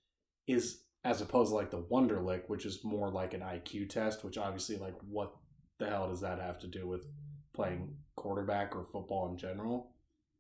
is 0.47 0.83
as 1.03 1.21
opposed 1.21 1.51
to 1.51 1.55
like 1.55 1.71
the 1.71 1.81
Wonderlic 1.81 2.43
which 2.47 2.65
is 2.65 2.83
more 2.83 3.09
like 3.09 3.33
an 3.33 3.41
iq 3.41 3.89
test 3.89 4.23
which 4.23 4.37
obviously 4.37 4.77
like 4.77 4.95
what 5.07 5.33
the 5.79 5.87
hell 5.87 6.09
does 6.09 6.21
that 6.21 6.39
have 6.39 6.59
to 6.59 6.67
do 6.67 6.87
with 6.87 7.05
playing 7.53 7.95
quarterback 8.15 8.75
or 8.75 8.83
football 8.83 9.29
in 9.29 9.37
general 9.37 9.91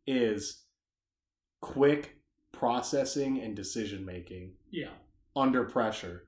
is 0.05 0.63
quick 1.61 2.17
processing 2.51 3.39
and 3.41 3.55
decision 3.55 4.05
making 4.05 4.53
yeah. 4.71 4.89
under 5.35 5.63
pressure, 5.63 6.27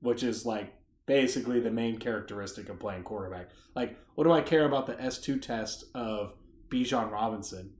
which 0.00 0.22
is 0.22 0.46
like 0.46 0.72
basically 1.06 1.60
the 1.60 1.70
main 1.70 1.98
characteristic 1.98 2.68
of 2.68 2.78
playing 2.78 3.02
quarterback. 3.02 3.50
Like, 3.74 3.98
what 4.14 4.24
do 4.24 4.32
I 4.32 4.40
care 4.40 4.66
about 4.66 4.86
the 4.86 4.94
S2 4.94 5.40
test 5.40 5.84
of 5.94 6.34
Bijan 6.68 7.10
Robinson? 7.10 7.72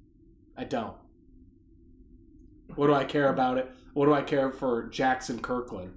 I 0.57 0.65
don't. 0.65 0.97
What 2.75 2.89
do 2.89 2.95
I 2.95 3.05
care 3.05 3.31
about 3.31 3.59
it? 3.59 3.71
What 3.95 4.07
do 4.07 4.15
I 4.15 4.23
care 4.23 4.51
for 4.51 4.89
Jaxson 4.89 5.41
Kirkland 5.43 5.95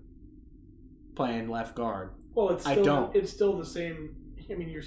playing 1.15 1.49
left 1.49 1.75
guard? 1.75 2.11
Well, 2.33 2.49
it's 2.51 2.65
I 2.65 2.73
still 2.73 2.83
don't. 2.85 3.15
it's 3.15 3.31
still 3.31 3.57
the 3.57 3.65
same. 3.65 4.15
I 4.49 4.55
mean, 4.55 4.69
you're, 4.69 4.83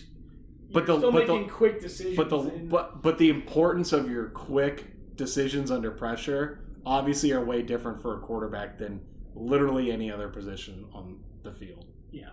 But 0.72 0.86
you're 0.86 0.96
the- 0.96 1.00
still 1.00 1.12
but 1.12 1.26
the- 1.26 1.32
making 1.34 1.48
quick 1.50 1.80
decisions. 1.80 2.16
But 2.16 2.30
the 2.30 2.38
and- 2.38 2.70
but 2.70 3.02
but 3.02 3.18
the 3.18 3.30
importance 3.30 3.92
of 3.92 4.10
your 4.10 4.28
quick 4.30 5.16
decisions 5.16 5.70
under 5.70 5.90
pressure 5.90 6.60
obviously 6.86 7.32
are 7.32 7.44
way 7.44 7.62
different 7.62 8.02
for 8.02 8.16
a 8.16 8.20
quarterback 8.20 8.78
than 8.78 9.00
literally 9.34 9.90
any 9.90 10.10
other 10.10 10.28
position 10.28 10.84
on 10.92 11.18
the 11.42 11.52
field. 11.52 11.86
yeah, 12.10 12.30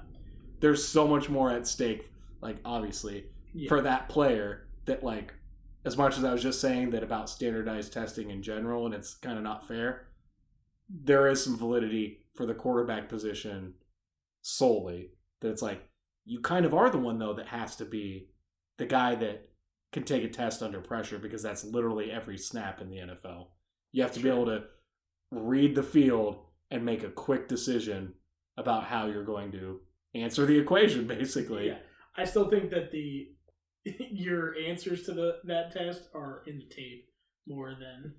there's 0.60 0.86
so 0.88 1.08
much 1.08 1.30
more 1.30 1.50
at 1.52 1.68
stake 1.68 2.10
like 2.42 2.58
obviously 2.66 3.26
yeah. 3.54 3.68
for 3.70 3.82
that 3.82 4.08
player 4.10 4.68
that 4.86 5.04
like 5.04 5.34
as 5.86 5.98
much 5.98 6.18
as 6.18 6.24
i 6.24 6.32
was 6.32 6.42
just 6.44 6.62
saying 6.62 6.90
that 6.92 7.04
about 7.04 7.30
standardized 7.30 7.92
testing 7.92 8.30
in 8.30 8.42
general 8.42 8.86
and 8.86 8.94
it's 8.96 9.16
kind 9.16 9.38
of 9.38 9.44
not 9.44 9.68
fair 9.68 10.08
there 11.04 11.28
is 11.28 11.44
some 11.44 11.58
validity 11.58 12.20
for 12.36 12.46
the 12.46 12.54
quarterback 12.54 13.08
position 13.08 13.74
solely 14.42 15.12
that 15.40 15.50
it's 15.50 15.62
like 15.62 15.88
you 16.26 16.40
kind 16.40 16.66
of 16.66 16.74
are 16.74 16.90
the 16.90 16.98
one 16.98 17.20
though 17.20 17.34
that 17.34 17.48
has 17.48 17.76
to 17.76 17.86
be 17.86 18.30
the 18.78 18.86
guy 18.86 19.16
that 19.16 19.50
can 19.92 20.04
take 20.04 20.24
a 20.24 20.28
test 20.28 20.64
under 20.64 20.80
pressure 20.80 21.20
because 21.20 21.44
that's 21.44 21.64
literally 21.64 22.12
every 22.12 22.38
snap 22.38 22.82
in 22.82 22.90
the 22.90 22.98
NFL. 22.98 23.48
You 23.92 24.04
have 24.04 24.14
to 24.14 24.20
be 24.20 24.30
able 24.30 24.46
to 24.46 24.64
read 25.32 25.76
the 25.76 25.84
field 25.84 26.40
and 26.70 26.86
make 26.86 27.04
a 27.04 27.10
quick 27.10 27.48
decision 27.48 28.14
about 28.58 28.86
how 28.86 29.08
you're 29.08 29.26
going 29.26 29.52
to 29.52 29.82
answer 30.16 30.46
the 30.46 30.58
equation 30.58 31.08
basically. 31.08 31.68
Yeah, 31.68 31.80
I 32.16 32.26
still 32.26 32.50
think 32.50 32.70
that 32.72 32.92
the 32.92 33.30
your 34.12 34.56
answers 34.56 35.04
to 35.04 35.14
the 35.14 35.38
that 35.46 35.72
test 35.72 36.10
are 36.14 36.44
in 36.48 36.58
the 36.60 36.66
tape 36.66 37.10
more 37.48 37.72
than 37.72 38.14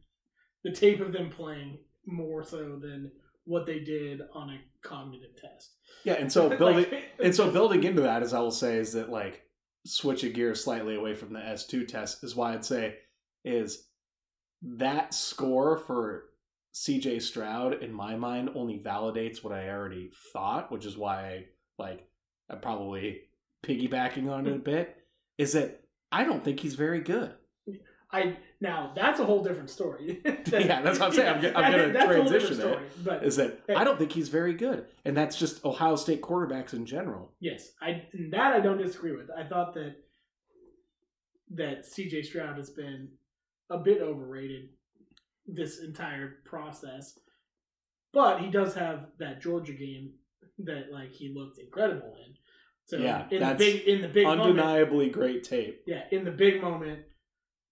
the 0.64 0.72
tape 0.72 1.00
of 1.00 1.12
them 1.12 1.30
playing 1.30 1.78
more 2.06 2.44
so 2.44 2.76
than 2.76 3.10
what 3.44 3.66
they 3.66 3.80
did 3.80 4.20
on 4.34 4.50
a 4.50 4.60
cognitive 4.86 5.36
test. 5.36 5.72
Yeah, 6.04 6.14
and 6.14 6.32
so 6.32 6.48
building 6.56 6.86
Like, 6.90 7.04
and 7.22 7.34
so 7.34 7.50
building 7.50 7.84
into 7.84 8.02
that, 8.02 8.22
as 8.22 8.34
I 8.34 8.40
will 8.40 8.50
say, 8.50 8.76
is 8.76 8.92
that 8.92 9.10
like 9.10 9.42
switching 9.84 10.32
gears 10.32 10.62
slightly 10.62 10.94
away 10.94 11.14
from 11.14 11.32
the 11.32 11.44
S 11.44 11.66
two 11.66 11.84
test 11.84 12.22
is 12.22 12.36
why 12.36 12.54
I'd 12.54 12.64
say 12.64 12.96
is 13.44 13.88
that 14.62 15.12
score 15.12 15.78
for 15.78 16.26
CJ 16.74 17.20
Stroud 17.20 17.82
in 17.82 17.92
my 17.92 18.16
mind 18.16 18.50
only 18.54 18.78
validates 18.78 19.42
what 19.42 19.52
I 19.52 19.68
already 19.68 20.10
thought, 20.32 20.70
which 20.70 20.86
is 20.86 20.96
why 20.96 21.24
I 21.24 21.44
like 21.78 22.06
I'm 22.48 22.60
probably 22.60 23.22
piggybacking 23.64 24.30
on 24.30 24.46
it 24.46 24.54
a 24.54 24.58
bit. 24.58 24.96
Is 25.38 25.52
that 25.52 25.82
I 26.10 26.24
don't 26.24 26.44
think 26.44 26.60
he's 26.60 26.74
very 26.74 27.00
good. 27.00 27.32
I 28.12 28.36
now 28.62 28.92
that's 28.94 29.18
a 29.18 29.24
whole 29.24 29.42
different 29.42 29.68
story. 29.68 30.22
Yeah, 30.52 30.82
that's 30.82 31.00
what 31.00 31.08
I'm 31.08 31.12
saying. 31.14 31.28
I'm 31.28 31.56
I'm 31.56 31.92
that's 31.92 32.06
whole 32.06 32.24
different 32.24 32.28
transition 32.28 32.60
it. 32.60 33.04
But 33.04 33.24
Is 33.24 33.36
that 33.36 33.58
I 33.74 33.84
don't 33.84 33.98
think 33.98 34.12
he's 34.12 34.28
very 34.28 34.54
good, 34.54 34.86
and 35.04 35.16
that's 35.16 35.36
just 35.36 35.64
Ohio 35.64 35.96
State 35.96 36.22
quarterbacks 36.22 36.72
in 36.72 36.86
general. 36.86 37.32
Yes, 37.40 37.72
I 37.82 38.04
that 38.30 38.52
I 38.54 38.60
don't 38.60 38.78
disagree 38.78 39.16
with. 39.16 39.28
I 39.36 39.44
thought 39.44 39.74
that 39.74 39.96
that 41.54 41.84
CJ 41.84 42.24
Stroud 42.26 42.56
has 42.56 42.70
been 42.70 43.08
a 43.68 43.78
bit 43.78 44.00
overrated 44.00 44.68
this 45.46 45.80
entire 45.80 46.36
process, 46.44 47.18
but 48.12 48.40
he 48.40 48.50
does 48.50 48.74
have 48.74 49.06
that 49.18 49.42
Georgia 49.42 49.72
game 49.72 50.12
that 50.60 50.92
like 50.92 51.10
he 51.10 51.34
looked 51.34 51.58
incredible 51.58 52.14
in. 52.24 52.34
So 52.84 52.96
Yeah, 52.98 53.24
in 53.30 53.30
the 53.30 53.38
that's 53.38 53.58
big 53.58 53.80
in 53.88 54.02
the 54.02 54.08
big 54.08 54.24
moment, 54.24 54.42
Undeniably 54.42 55.10
great 55.10 55.42
tape. 55.42 55.82
yeah, 55.86 56.02
in 56.12 56.24
the 56.24 56.30
big 56.30 56.62
moment 56.62 57.00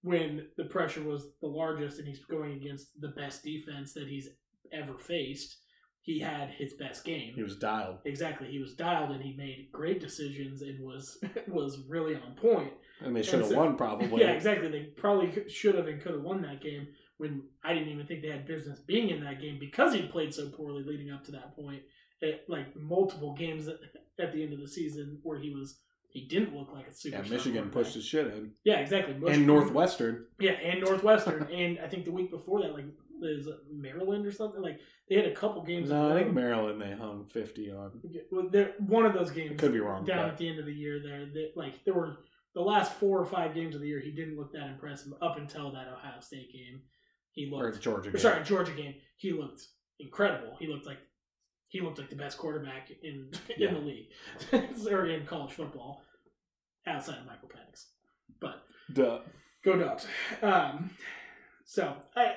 when 0.02 0.46
the 0.56 0.64
pressure 0.64 1.02
was 1.02 1.26
the 1.40 1.48
largest 1.48 1.98
and 1.98 2.08
he's 2.08 2.24
going 2.24 2.52
against 2.52 3.00
the 3.00 3.08
best 3.08 3.42
defense 3.42 3.92
that 3.94 4.08
he's 4.08 4.28
ever 4.72 4.96
faced, 4.98 5.56
he 6.02 6.18
had 6.18 6.50
his 6.50 6.72
best 6.74 7.04
game. 7.04 7.34
He 7.34 7.42
was 7.42 7.56
dialed. 7.56 7.98
Exactly. 8.04 8.48
He 8.48 8.58
was 8.58 8.74
dialed 8.74 9.10
and 9.10 9.22
he 9.22 9.36
made 9.36 9.68
great 9.72 10.00
decisions 10.00 10.62
and 10.62 10.82
was 10.82 11.18
was 11.48 11.82
really 11.88 12.14
on 12.14 12.34
point. 12.40 12.72
And 13.00 13.14
they 13.14 13.22
should 13.22 13.40
have 13.40 13.48
so- 13.48 13.56
won 13.56 13.76
probably. 13.76 14.08
Yeah, 14.20 14.30
exactly. 14.30 14.68
They 14.68 14.84
probably 14.96 15.48
should 15.48 15.74
have 15.74 15.86
and 15.86 16.00
could 16.00 16.12
have 16.12 16.22
won 16.22 16.42
that 16.42 16.62
game 16.62 16.88
when 17.18 17.42
I 17.62 17.74
didn't 17.74 17.90
even 17.90 18.06
think 18.06 18.22
they 18.22 18.30
had 18.30 18.46
business 18.46 18.80
being 18.80 19.10
in 19.10 19.22
that 19.24 19.40
game 19.40 19.58
because 19.60 19.92
he 19.92 20.02
played 20.02 20.32
so 20.32 20.48
poorly 20.48 20.82
leading 20.82 21.10
up 21.10 21.24
to 21.24 21.32
that 21.32 21.54
point. 21.54 21.82
It, 22.22 22.44
like 22.48 22.76
multiple 22.76 23.34
games 23.34 23.68
at, 23.68 23.76
at 24.18 24.32
the 24.32 24.42
end 24.42 24.52
of 24.52 24.60
the 24.60 24.68
season 24.68 25.20
where 25.22 25.38
he 25.38 25.50
was 25.50 25.80
he 26.12 26.26
didn't 26.26 26.54
look 26.56 26.72
like 26.72 26.88
a 26.88 26.92
super. 26.92 27.16
Yeah, 27.22 27.30
Michigan 27.30 27.70
pushed 27.70 27.94
his 27.94 28.04
shit 28.04 28.26
in. 28.26 28.52
Yeah, 28.64 28.80
exactly. 28.80 29.14
And 29.32 29.46
Northwestern. 29.46 30.26
Yeah, 30.38 30.52
and 30.52 30.80
Northwestern, 30.80 31.42
and 31.52 31.78
I 31.78 31.86
think 31.88 32.04
the 32.04 32.10
week 32.12 32.30
before 32.30 32.62
that, 32.62 32.74
like 32.74 32.86
is 33.22 33.48
Maryland 33.72 34.26
or 34.26 34.32
something. 34.32 34.60
Like 34.62 34.80
they 35.08 35.16
had 35.16 35.26
a 35.26 35.34
couple 35.34 35.62
games. 35.62 35.90
No, 35.90 36.10
I 36.10 36.22
think. 36.22 36.34
Maryland 36.34 36.80
they 36.80 36.92
hung 36.92 37.26
fifty 37.26 37.70
on. 37.70 38.00
Well, 38.30 38.48
one 38.78 39.06
of 39.06 39.12
those 39.14 39.30
games 39.30 39.60
Could 39.60 39.72
be 39.72 39.80
wrong. 39.80 40.04
down 40.04 40.18
but- 40.18 40.28
at 40.32 40.38
the 40.38 40.48
end 40.48 40.58
of 40.58 40.66
the 40.66 40.74
year 40.74 41.00
there 41.02 41.26
that 41.26 41.52
like 41.56 41.84
there 41.84 41.94
were 41.94 42.16
the 42.54 42.60
last 42.62 42.94
four 42.94 43.20
or 43.20 43.26
five 43.26 43.54
games 43.54 43.74
of 43.74 43.80
the 43.80 43.86
year 43.86 44.00
he 44.00 44.10
didn't 44.10 44.36
look 44.36 44.52
that 44.52 44.66
impressive 44.68 45.12
up 45.22 45.36
until 45.38 45.70
that 45.72 45.86
Ohio 45.88 46.20
State 46.20 46.52
game. 46.52 46.80
He 47.32 47.48
or 47.52 47.64
looked 47.66 47.80
Georgia. 47.80 48.08
or 48.08 48.12
game. 48.12 48.20
sorry, 48.20 48.42
Georgia 48.44 48.72
game. 48.72 48.94
He 49.16 49.32
looked 49.32 49.62
incredible. 50.00 50.56
He 50.58 50.66
looked 50.66 50.86
like 50.86 50.98
he 51.70 51.80
looked 51.80 51.98
like 51.98 52.10
the 52.10 52.16
best 52.16 52.36
quarterback 52.36 52.90
in 53.02 53.30
Yeah. 53.56 53.68
in 53.68 53.74
the 53.74 53.80
league 53.80 54.08
or 54.90 55.06
in 55.06 55.24
college 55.24 55.52
football 55.52 56.02
outside 56.86 57.18
of 57.18 57.26
Michael 57.26 57.48
Penix. 57.48 57.86
But 58.40 58.62
Duh. 58.92 59.20
go 59.64 59.76
Dogs. 59.78 60.06
Um, 60.42 60.90
so 61.64 61.96
I 62.14 62.34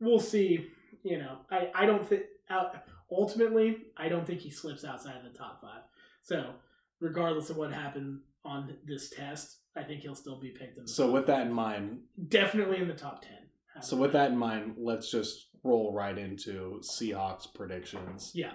we'll 0.00 0.20
see. 0.20 0.66
You 1.02 1.18
know, 1.18 1.38
I 1.50 1.70
I 1.74 1.86
don't 1.86 2.06
think 2.06 2.22
out 2.48 2.74
ultimately 3.10 3.78
I 3.96 4.08
don't 4.08 4.26
think 4.26 4.40
he 4.40 4.50
slips 4.50 4.84
outside 4.84 5.16
of 5.16 5.30
the 5.30 5.36
top 5.38 5.60
five. 5.60 5.82
So 6.22 6.54
regardless 7.00 7.50
of 7.50 7.56
what 7.56 7.72
happened 7.72 8.20
on 8.44 8.76
this 8.86 9.10
test, 9.10 9.56
I 9.76 9.82
think 9.82 10.02
he'll 10.02 10.14
still 10.14 10.38
be 10.40 10.50
picked 10.50 10.78
in. 10.78 10.84
The 10.84 10.88
So 10.88 11.10
with 11.10 11.26
that 11.26 11.46
in 11.46 11.52
mind, 11.52 12.00
definitely 12.28 12.78
in 12.78 12.88
the 12.88 12.94
top 12.94 13.22
ten. 13.22 13.82
so 13.82 13.96
with 13.96 14.12
that 14.12 14.30
in 14.30 14.36
mind, 14.36 14.74
let's 14.78 15.10
just 15.10 15.46
roll 15.62 15.92
right 15.92 16.16
into 16.16 16.80
Seahawks 16.82 17.52
predictions. 17.52 18.32
yeah, 18.34 18.52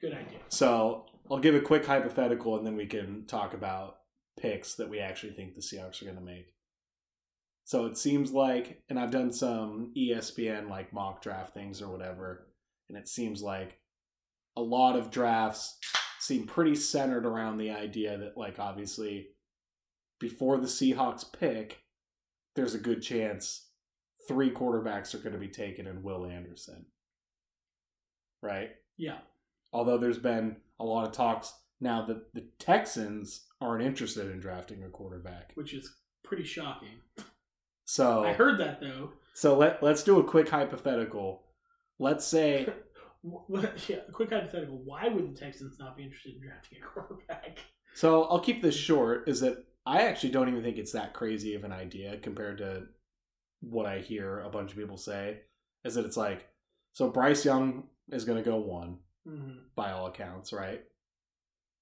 good 0.00 0.12
idea. 0.12 0.38
So 0.48 1.06
I'll 1.30 1.38
give 1.38 1.54
a 1.54 1.60
quick 1.60 1.86
hypothetical, 1.86 2.56
and 2.56 2.66
then 2.66 2.76
we 2.76 2.86
can 2.86 3.26
talk 3.26 3.54
about 3.54 3.98
picks 4.38 4.74
that 4.76 4.88
we 4.88 4.98
actually 4.98 5.32
think 5.32 5.54
the 5.54 5.60
Seahawks 5.60 6.02
are 6.02 6.06
going 6.06 6.16
to 6.16 6.22
make. 6.22 6.54
So 7.64 7.86
it 7.86 7.96
seems 7.96 8.32
like, 8.32 8.82
and 8.88 8.98
I've 8.98 9.12
done 9.12 9.32
some 9.32 9.92
ESPN 9.96 10.68
like 10.68 10.92
mock 10.92 11.22
draft 11.22 11.54
things 11.54 11.80
or 11.80 11.90
whatever, 11.90 12.48
and 12.88 12.98
it 12.98 13.06
seems 13.06 13.42
like 13.42 13.78
a 14.56 14.62
lot 14.62 14.96
of 14.96 15.10
drafts 15.10 15.78
seem 16.18 16.46
pretty 16.46 16.74
centered 16.74 17.24
around 17.24 17.58
the 17.58 17.70
idea 17.70 18.18
that, 18.18 18.36
like, 18.36 18.58
obviously, 18.58 19.28
before 20.18 20.58
the 20.58 20.66
Seahawks 20.66 21.24
pick, 21.32 21.78
there's 22.56 22.74
a 22.74 22.78
good 22.78 23.02
chance 23.02 23.69
three 24.30 24.50
quarterbacks 24.50 25.14
are 25.14 25.18
going 25.18 25.32
to 25.32 25.38
be 25.38 25.48
taken 25.48 25.86
in 25.86 26.02
Will 26.02 26.24
Anderson. 26.24 26.86
Right? 28.42 28.70
Yeah, 28.96 29.18
although 29.72 29.98
there's 29.98 30.18
been 30.18 30.56
a 30.78 30.84
lot 30.84 31.06
of 31.06 31.12
talks 31.12 31.52
now 31.80 32.04
that 32.06 32.32
the 32.34 32.44
Texans 32.58 33.46
aren't 33.60 33.82
interested 33.82 34.30
in 34.30 34.40
drafting 34.40 34.82
a 34.84 34.88
quarterback. 34.88 35.52
which 35.54 35.74
is 35.74 35.96
pretty 36.22 36.44
shocking. 36.44 37.00
So 37.84 38.24
I 38.24 38.32
heard 38.32 38.58
that 38.60 38.80
though. 38.80 39.10
so 39.34 39.56
let 39.58 39.82
let's 39.82 40.02
do 40.04 40.20
a 40.20 40.24
quick 40.24 40.48
hypothetical. 40.48 41.42
Let's 41.98 42.24
say 42.26 42.68
yeah, 43.88 43.96
quick 44.12 44.30
hypothetical. 44.30 44.80
Why 44.84 45.08
would 45.08 45.34
the 45.34 45.38
Texans 45.38 45.76
not 45.78 45.96
be 45.96 46.04
interested 46.04 46.34
in 46.36 46.40
drafting 46.40 46.78
a 46.82 46.86
quarterback? 46.86 47.58
so 47.94 48.24
I'll 48.24 48.40
keep 48.40 48.62
this 48.62 48.76
short 48.76 49.28
is 49.28 49.40
that 49.40 49.64
I 49.86 50.02
actually 50.02 50.30
don't 50.30 50.48
even 50.48 50.62
think 50.62 50.78
it's 50.78 50.92
that 50.92 51.14
crazy 51.14 51.54
of 51.54 51.64
an 51.64 51.72
idea 51.72 52.16
compared 52.18 52.58
to 52.58 52.84
what 53.60 53.86
I 53.86 53.98
hear 54.00 54.40
a 54.40 54.50
bunch 54.50 54.72
of 54.72 54.78
people 54.78 54.96
say 54.96 55.40
is 55.84 55.94
that 55.94 56.04
it's 56.04 56.16
like 56.16 56.48
so 56.92 57.08
Bryce 57.10 57.44
Young 57.44 57.84
is 58.10 58.24
going 58.24 58.42
to 58.42 58.48
go 58.50 58.56
one 58.58 58.98
Mm-hmm. 59.28 59.58
by 59.76 59.92
all 59.92 60.06
accounts, 60.06 60.50
right? 60.50 60.80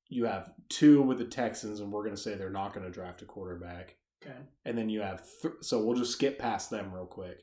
You 0.09 0.25
have 0.25 0.51
two 0.69 1.01
with 1.03 1.19
the 1.19 1.25
Texans 1.25 1.79
and 1.79 1.93
we're 1.93 2.03
going 2.03 2.17
to 2.17 2.21
say 2.21 2.35
they're 2.35 2.51
not 2.51 2.75
going 2.75 2.85
to 2.85 2.91
draft 2.93 3.23
a 3.23 3.27
quarterback. 3.27 3.95
Okay. 4.21 4.35
And 4.65 4.77
then 4.77 4.89
you 4.89 5.03
have, 5.03 5.23
th- 5.41 5.55
so 5.61 5.85
we'll 5.85 5.97
just 5.97 6.11
skip 6.13 6.41
past 6.41 6.69
them 6.69 6.93
real 6.93 7.07
quick. 7.07 7.39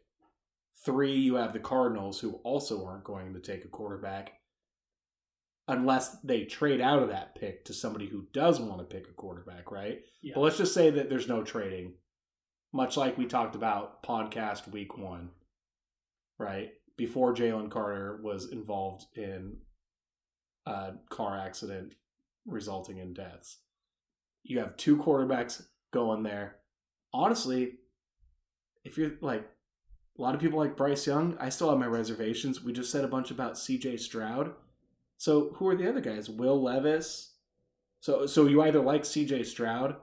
Three, 0.83 1.15
you 1.15 1.35
have 1.35 1.53
the 1.53 1.59
Cardinals, 1.61 2.19
who 2.19 2.33
also 2.43 2.85
aren't 2.85 3.05
going 3.05 3.33
to 3.35 3.39
take 3.39 3.63
a 3.63 3.69
quarterback 3.69 4.33
unless 5.67 6.17
they 6.23 6.43
trade 6.43 6.81
out 6.81 7.01
of 7.01 7.09
that 7.09 7.35
pick 7.35 7.63
to 7.65 7.73
somebody 7.73 8.07
who 8.07 8.25
does 8.33 8.59
want 8.59 8.79
to 8.79 8.95
pick 8.95 9.07
a 9.07 9.13
quarterback, 9.13 9.71
right? 9.71 10.01
Yeah. 10.21 10.33
But 10.35 10.41
let's 10.41 10.57
just 10.57 10.73
say 10.73 10.89
that 10.91 11.09
there's 11.09 11.29
no 11.29 11.41
trading, 11.41 11.93
much 12.75 12.97
like 12.97 13.17
we 13.17 13.25
talked 13.25 13.55
about 13.55 14.03
podcast 14.03 14.69
week 14.69 14.97
one, 14.97 15.29
right? 16.37 16.71
Before 16.97 17.33
Jalen 17.33 17.71
Carter 17.71 18.19
was 18.21 18.51
involved 18.51 19.05
in 19.15 19.55
a 20.65 20.91
car 21.09 21.39
accident 21.39 21.93
resulting 22.45 22.97
in 22.97 23.13
deaths. 23.13 23.59
You 24.43 24.59
have 24.59 24.75
two 24.75 24.97
quarterbacks 24.97 25.63
going 25.93 26.23
there. 26.23 26.57
Honestly, 27.13 27.75
if 28.83 28.97
you're 28.97 29.13
like 29.21 29.47
a 30.19 30.21
lot 30.21 30.35
of 30.35 30.41
people 30.41 30.59
like 30.59 30.75
Bryce 30.75 31.07
Young, 31.07 31.37
I 31.39 31.47
still 31.47 31.69
have 31.69 31.79
my 31.79 31.87
reservations. 31.87 32.61
We 32.61 32.73
just 32.73 32.91
said 32.91 33.05
a 33.05 33.07
bunch 33.07 33.31
about 33.31 33.53
CJ 33.53 34.01
Stroud. 34.01 34.51
So 35.17 35.51
who 35.55 35.67
are 35.69 35.77
the 35.77 35.87
other 35.87 36.01
guys? 36.01 36.29
Will 36.29 36.61
Levis. 36.61 37.35
So 38.01 38.25
so 38.25 38.47
you 38.47 38.61
either 38.61 38.81
like 38.81 39.03
CJ 39.03 39.45
Stroud 39.45 39.95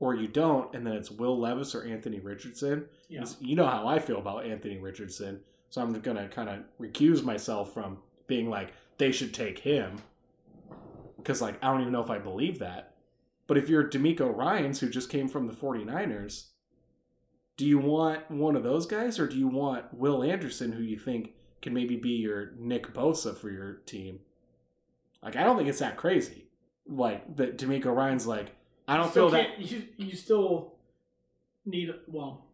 or 0.00 0.14
you 0.14 0.28
don't, 0.28 0.74
and 0.74 0.86
then 0.86 0.94
it's 0.94 1.10
Will 1.10 1.38
Levis 1.38 1.74
or 1.74 1.84
Anthony 1.84 2.20
Richardson. 2.20 2.86
Yeah. 3.08 3.24
You 3.40 3.56
know 3.56 3.66
how 3.66 3.86
I 3.86 3.98
feel 3.98 4.18
about 4.18 4.46
Anthony 4.46 4.78
Richardson, 4.78 5.40
so 5.70 5.82
I'm 5.82 5.92
gonna 6.00 6.28
kind 6.28 6.48
of 6.48 6.60
recuse 6.80 7.22
myself 7.22 7.72
from 7.72 7.98
being 8.26 8.50
like 8.50 8.72
they 8.98 9.12
should 9.12 9.34
take 9.34 9.58
him 9.58 9.98
because 11.16 11.40
like 11.40 11.62
I 11.62 11.70
don't 11.70 11.80
even 11.80 11.92
know 11.92 12.02
if 12.02 12.10
I 12.10 12.18
believe 12.18 12.58
that. 12.58 12.94
But 13.46 13.58
if 13.58 13.68
you're 13.68 13.88
DeMeco 13.88 14.34
Ryans, 14.34 14.80
who 14.80 14.88
just 14.88 15.10
came 15.10 15.28
from 15.28 15.46
the 15.46 15.52
49ers, 15.52 16.46
do 17.56 17.66
you 17.66 17.78
want 17.78 18.30
one 18.30 18.56
of 18.56 18.62
those 18.62 18.86
guys 18.86 19.18
or 19.18 19.28
do 19.28 19.36
you 19.36 19.48
want 19.48 19.92
Will 19.92 20.22
Anderson, 20.22 20.72
who 20.72 20.82
you 20.82 20.98
think 20.98 21.32
can 21.62 21.74
maybe 21.74 21.96
be 21.96 22.10
your 22.10 22.52
Nick 22.58 22.92
Bosa 22.92 23.36
for 23.36 23.50
your 23.50 23.74
team? 23.86 24.20
Like, 25.22 25.36
I 25.36 25.44
don't 25.44 25.56
think 25.56 25.68
it's 25.68 25.78
that 25.78 25.96
crazy. 25.96 26.48
Like, 26.86 27.36
that 27.36 27.56
DeMeco 27.58 27.94
Ryan's 27.94 28.26
like, 28.26 28.54
I 28.86 28.96
don't 28.96 29.12
feel 29.12 29.30
that. 29.30 29.58
You, 29.60 29.82
you 29.96 30.14
still 30.16 30.74
need 31.64 31.90
well. 32.06 32.44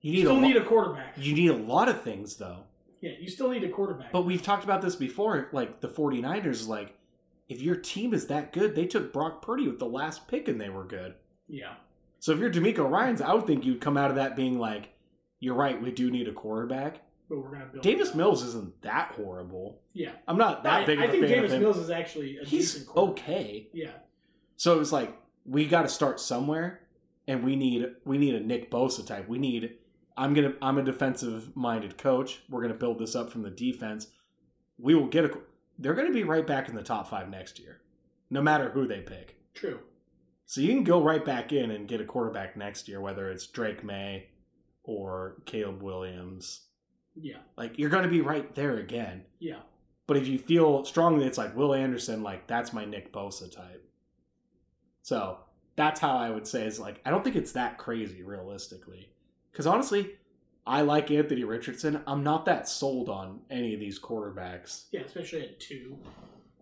You 0.00 0.12
You 0.12 0.12
need, 0.12 0.22
a 0.22 0.26
still 0.26 0.34
lo- 0.34 0.40
need 0.40 0.56
a 0.56 0.64
quarterback. 0.64 1.14
you 1.16 1.34
need 1.34 1.50
a 1.50 1.56
lot 1.56 1.88
of 1.88 2.02
things, 2.02 2.36
though. 2.36 2.64
yeah, 3.00 3.12
you 3.20 3.28
still 3.30 3.50
need 3.50 3.64
a 3.64 3.68
quarterback. 3.68 4.12
But 4.12 4.22
we've 4.22 4.42
talked 4.42 4.64
about 4.64 4.82
this 4.82 4.96
before. 4.96 5.48
Like, 5.52 5.80
the 5.80 5.88
49ers, 5.88 6.66
like, 6.68 6.94
if 7.48 7.60
your 7.62 7.76
team 7.76 8.12
is 8.14 8.26
that 8.26 8.52
good, 8.52 8.74
they 8.74 8.86
took 8.86 9.12
Brock 9.12 9.42
Purdy 9.42 9.66
with 9.68 9.78
the 9.78 9.86
last 9.86 10.26
pick 10.28 10.48
and 10.48 10.60
they 10.60 10.68
were 10.70 10.84
good. 10.84 11.14
yeah, 11.48 11.74
So 12.18 12.32
if 12.32 12.38
you're 12.38 12.50
DeMeco 12.50 12.88
Ryan's, 12.90 13.20
I 13.20 13.32
would 13.34 13.46
think 13.46 13.64
you'd 13.64 13.80
come 13.80 13.96
out 13.96 14.10
of 14.10 14.16
that 14.16 14.34
being 14.36 14.58
like, 14.58 14.88
you're 15.40 15.54
right, 15.54 15.80
we 15.80 15.90
do 15.92 16.10
need 16.10 16.28
a 16.28 16.32
quarterback. 16.32 17.00
but 17.28 17.38
we're 17.38 17.50
gonna 17.52 17.66
build. 17.66 17.82
Davis. 17.84 18.14
Mills 18.14 18.42
isn't 18.44 18.80
that 18.82 19.12
horrible. 19.16 19.80
Yeah, 19.92 20.12
I'm 20.28 20.38
not 20.38 20.62
that 20.64 20.82
I, 20.82 20.84
big 20.86 20.98
of 20.98 21.04
I 21.04 21.06
a 21.08 21.10
think 21.10 21.26
Davis 21.26 21.50
of 21.52 21.56
him. 21.58 21.62
Mills 21.62 21.78
is 21.78 21.90
actually 21.90 22.38
a 22.38 22.44
He's 22.44 22.72
decent 22.72 22.86
quarterback. 22.88 23.24
okay. 23.24 23.68
Yeah, 23.72 23.90
So 24.56 24.74
it 24.74 24.78
was 24.78 24.92
like 24.92 25.14
we 25.44 25.66
got 25.66 25.82
to 25.82 25.88
start 25.88 26.20
somewhere, 26.20 26.80
and 27.26 27.44
we 27.44 27.56
need 27.56 27.86
we 28.04 28.18
need 28.18 28.34
a 28.34 28.40
Nick 28.40 28.70
Bosa 28.70 29.06
type. 29.06 29.28
We 29.28 29.38
need. 29.38 29.74
I'm 30.16 30.34
gonna. 30.34 30.54
I'm 30.60 30.78
a 30.78 30.82
defensive 30.84 31.56
minded 31.56 31.96
coach. 31.98 32.42
We're 32.50 32.62
gonna 32.62 32.74
build 32.74 32.98
this 32.98 33.14
up 33.16 33.30
from 33.30 33.42
the 33.42 33.50
defense. 33.50 34.08
We 34.78 34.94
will 34.94 35.06
get 35.08 35.24
a. 35.24 35.30
They're 35.78 35.94
gonna 35.94 36.12
be 36.12 36.24
right 36.24 36.46
back 36.46 36.68
in 36.68 36.74
the 36.74 36.82
top 36.82 37.08
five 37.08 37.28
next 37.30 37.58
year, 37.58 37.80
no 38.30 38.42
matter 38.42 38.70
who 38.70 38.86
they 38.86 39.00
pick. 39.00 39.36
true. 39.54 39.80
So 40.44 40.60
you 40.60 40.68
can 40.68 40.84
go 40.84 41.02
right 41.02 41.24
back 41.24 41.52
in 41.52 41.70
and 41.70 41.88
get 41.88 42.02
a 42.02 42.04
quarterback 42.04 42.56
next 42.58 42.86
year, 42.86 43.00
whether 43.00 43.30
it's 43.30 43.46
Drake 43.46 43.82
Maye 43.82 44.28
or 44.84 45.36
Caleb 45.46 45.80
Williams. 45.82 46.66
Yeah, 47.14 47.38
Like 47.56 47.78
you're 47.78 47.88
gonna 47.90 48.08
be 48.08 48.20
right 48.20 48.54
there 48.54 48.76
again. 48.76 49.22
yeah, 49.38 49.60
But 50.06 50.16
if 50.18 50.26
you 50.26 50.38
feel 50.38 50.84
strongly, 50.84 51.26
it's 51.26 51.38
like 51.38 51.56
Will 51.56 51.72
Anderson, 51.74 52.22
like 52.22 52.46
that's 52.48 52.72
my 52.74 52.84
Nick 52.84 53.12
Bosa 53.12 53.50
type. 53.54 53.82
So 55.02 55.38
that's 55.76 56.00
how 56.00 56.16
I 56.16 56.30
would 56.30 56.46
say 56.46 56.64
is 56.66 56.78
like 56.80 57.00
I 57.04 57.10
don't 57.10 57.22
think 57.24 57.36
it's 57.36 57.52
that 57.52 57.78
crazy 57.78 58.22
realistically, 58.22 59.10
because 59.50 59.66
honestly, 59.66 60.12
I 60.66 60.82
like 60.82 61.10
Anthony 61.10 61.44
Richardson. 61.44 62.02
I'm 62.06 62.22
not 62.22 62.44
that 62.46 62.68
sold 62.68 63.08
on 63.08 63.40
any 63.50 63.74
of 63.74 63.80
these 63.80 63.98
quarterbacks, 63.98 64.84
yeah. 64.92 65.00
Especially 65.00 65.42
at 65.42 65.58
two. 65.60 65.98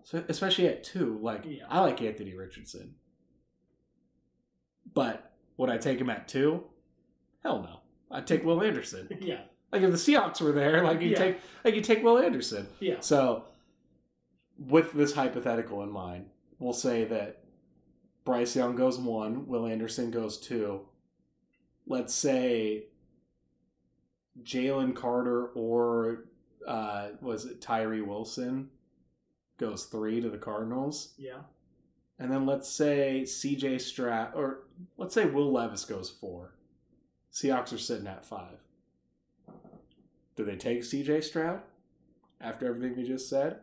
so 0.03 0.25
especially 0.29 0.69
at 0.69 0.83
two. 0.85 1.19
Like 1.21 1.43
Yeah. 1.47 1.65
I 1.69 1.81
like 1.81 2.01
Anthony 2.03 2.35
Richardson, 2.35 2.95
but 4.95 5.33
would 5.57 5.71
I 5.71 5.79
take 5.79 6.01
him 6.01 6.11
at 6.11 6.29
two? 6.29 6.65
Hell 7.43 7.62
no. 7.62 7.81
I'd 8.11 8.27
take 8.27 8.45
Will 8.45 8.62
Anderson. 8.62 9.09
Yeah, 9.21 9.43
Like 9.73 9.83
if 9.83 9.91
the 9.91 9.97
Seahawks 9.97 10.41
were 10.41 10.53
there, 10.53 10.83
like 10.83 11.01
you 11.01 11.11
Yeah. 11.11 11.19
take 11.19 11.39
like 11.65 11.75
you 11.75 11.81
take 11.81 12.03
Will 12.03 12.19
Anderson. 12.19 12.67
yeah, 12.81 12.97
So, 13.01 13.45
with 14.59 14.93
this 14.93 15.12
hypothetical 15.15 15.83
in 15.83 15.91
mind, 15.93 16.27
we'll 16.59 16.73
say 16.73 17.05
that 17.05 17.40
Bryce 18.31 18.55
Young 18.55 18.77
goes 18.77 18.97
one, 18.97 19.48
Will 19.48 19.66
Anderson 19.66 20.12
goes 20.12 20.39
two. 20.39 20.82
Let's 21.89 22.15
say 22.15 22.85
Jalen 24.44 24.94
Carter 24.94 25.47
or 25.47 26.27
uh, 26.65 27.09
was 27.20 27.44
it 27.47 27.61
Tyree 27.61 28.02
Wilson 28.02 28.69
goes 29.59 29.86
three 29.86 30.20
to 30.20 30.31
the 30.31 30.39
Cardinals, 30.39 31.15
yeah. 31.19 31.40
and 32.20 32.31
then 32.31 32.47
let's 32.47 32.69
say 32.69 33.24
C.J. 33.24 33.78
Stroud 33.78 34.32
or 34.36 34.61
let's 34.97 35.12
say 35.12 35.27
Will 35.27 35.51
Levis 35.51 35.85
goes 35.85 36.09
four. 36.09 36.55
Seahawks 37.32 37.73
are 37.73 37.78
sitting 37.78 38.07
at 38.07 38.24
five. 38.24 38.59
Do 40.36 40.44
they 40.44 40.55
take 40.55 40.85
C.J. 40.85 41.23
Stroud 41.23 41.62
after 42.40 42.69
everything 42.69 42.97
we 42.97 43.02
just 43.09 43.28
said? 43.28 43.59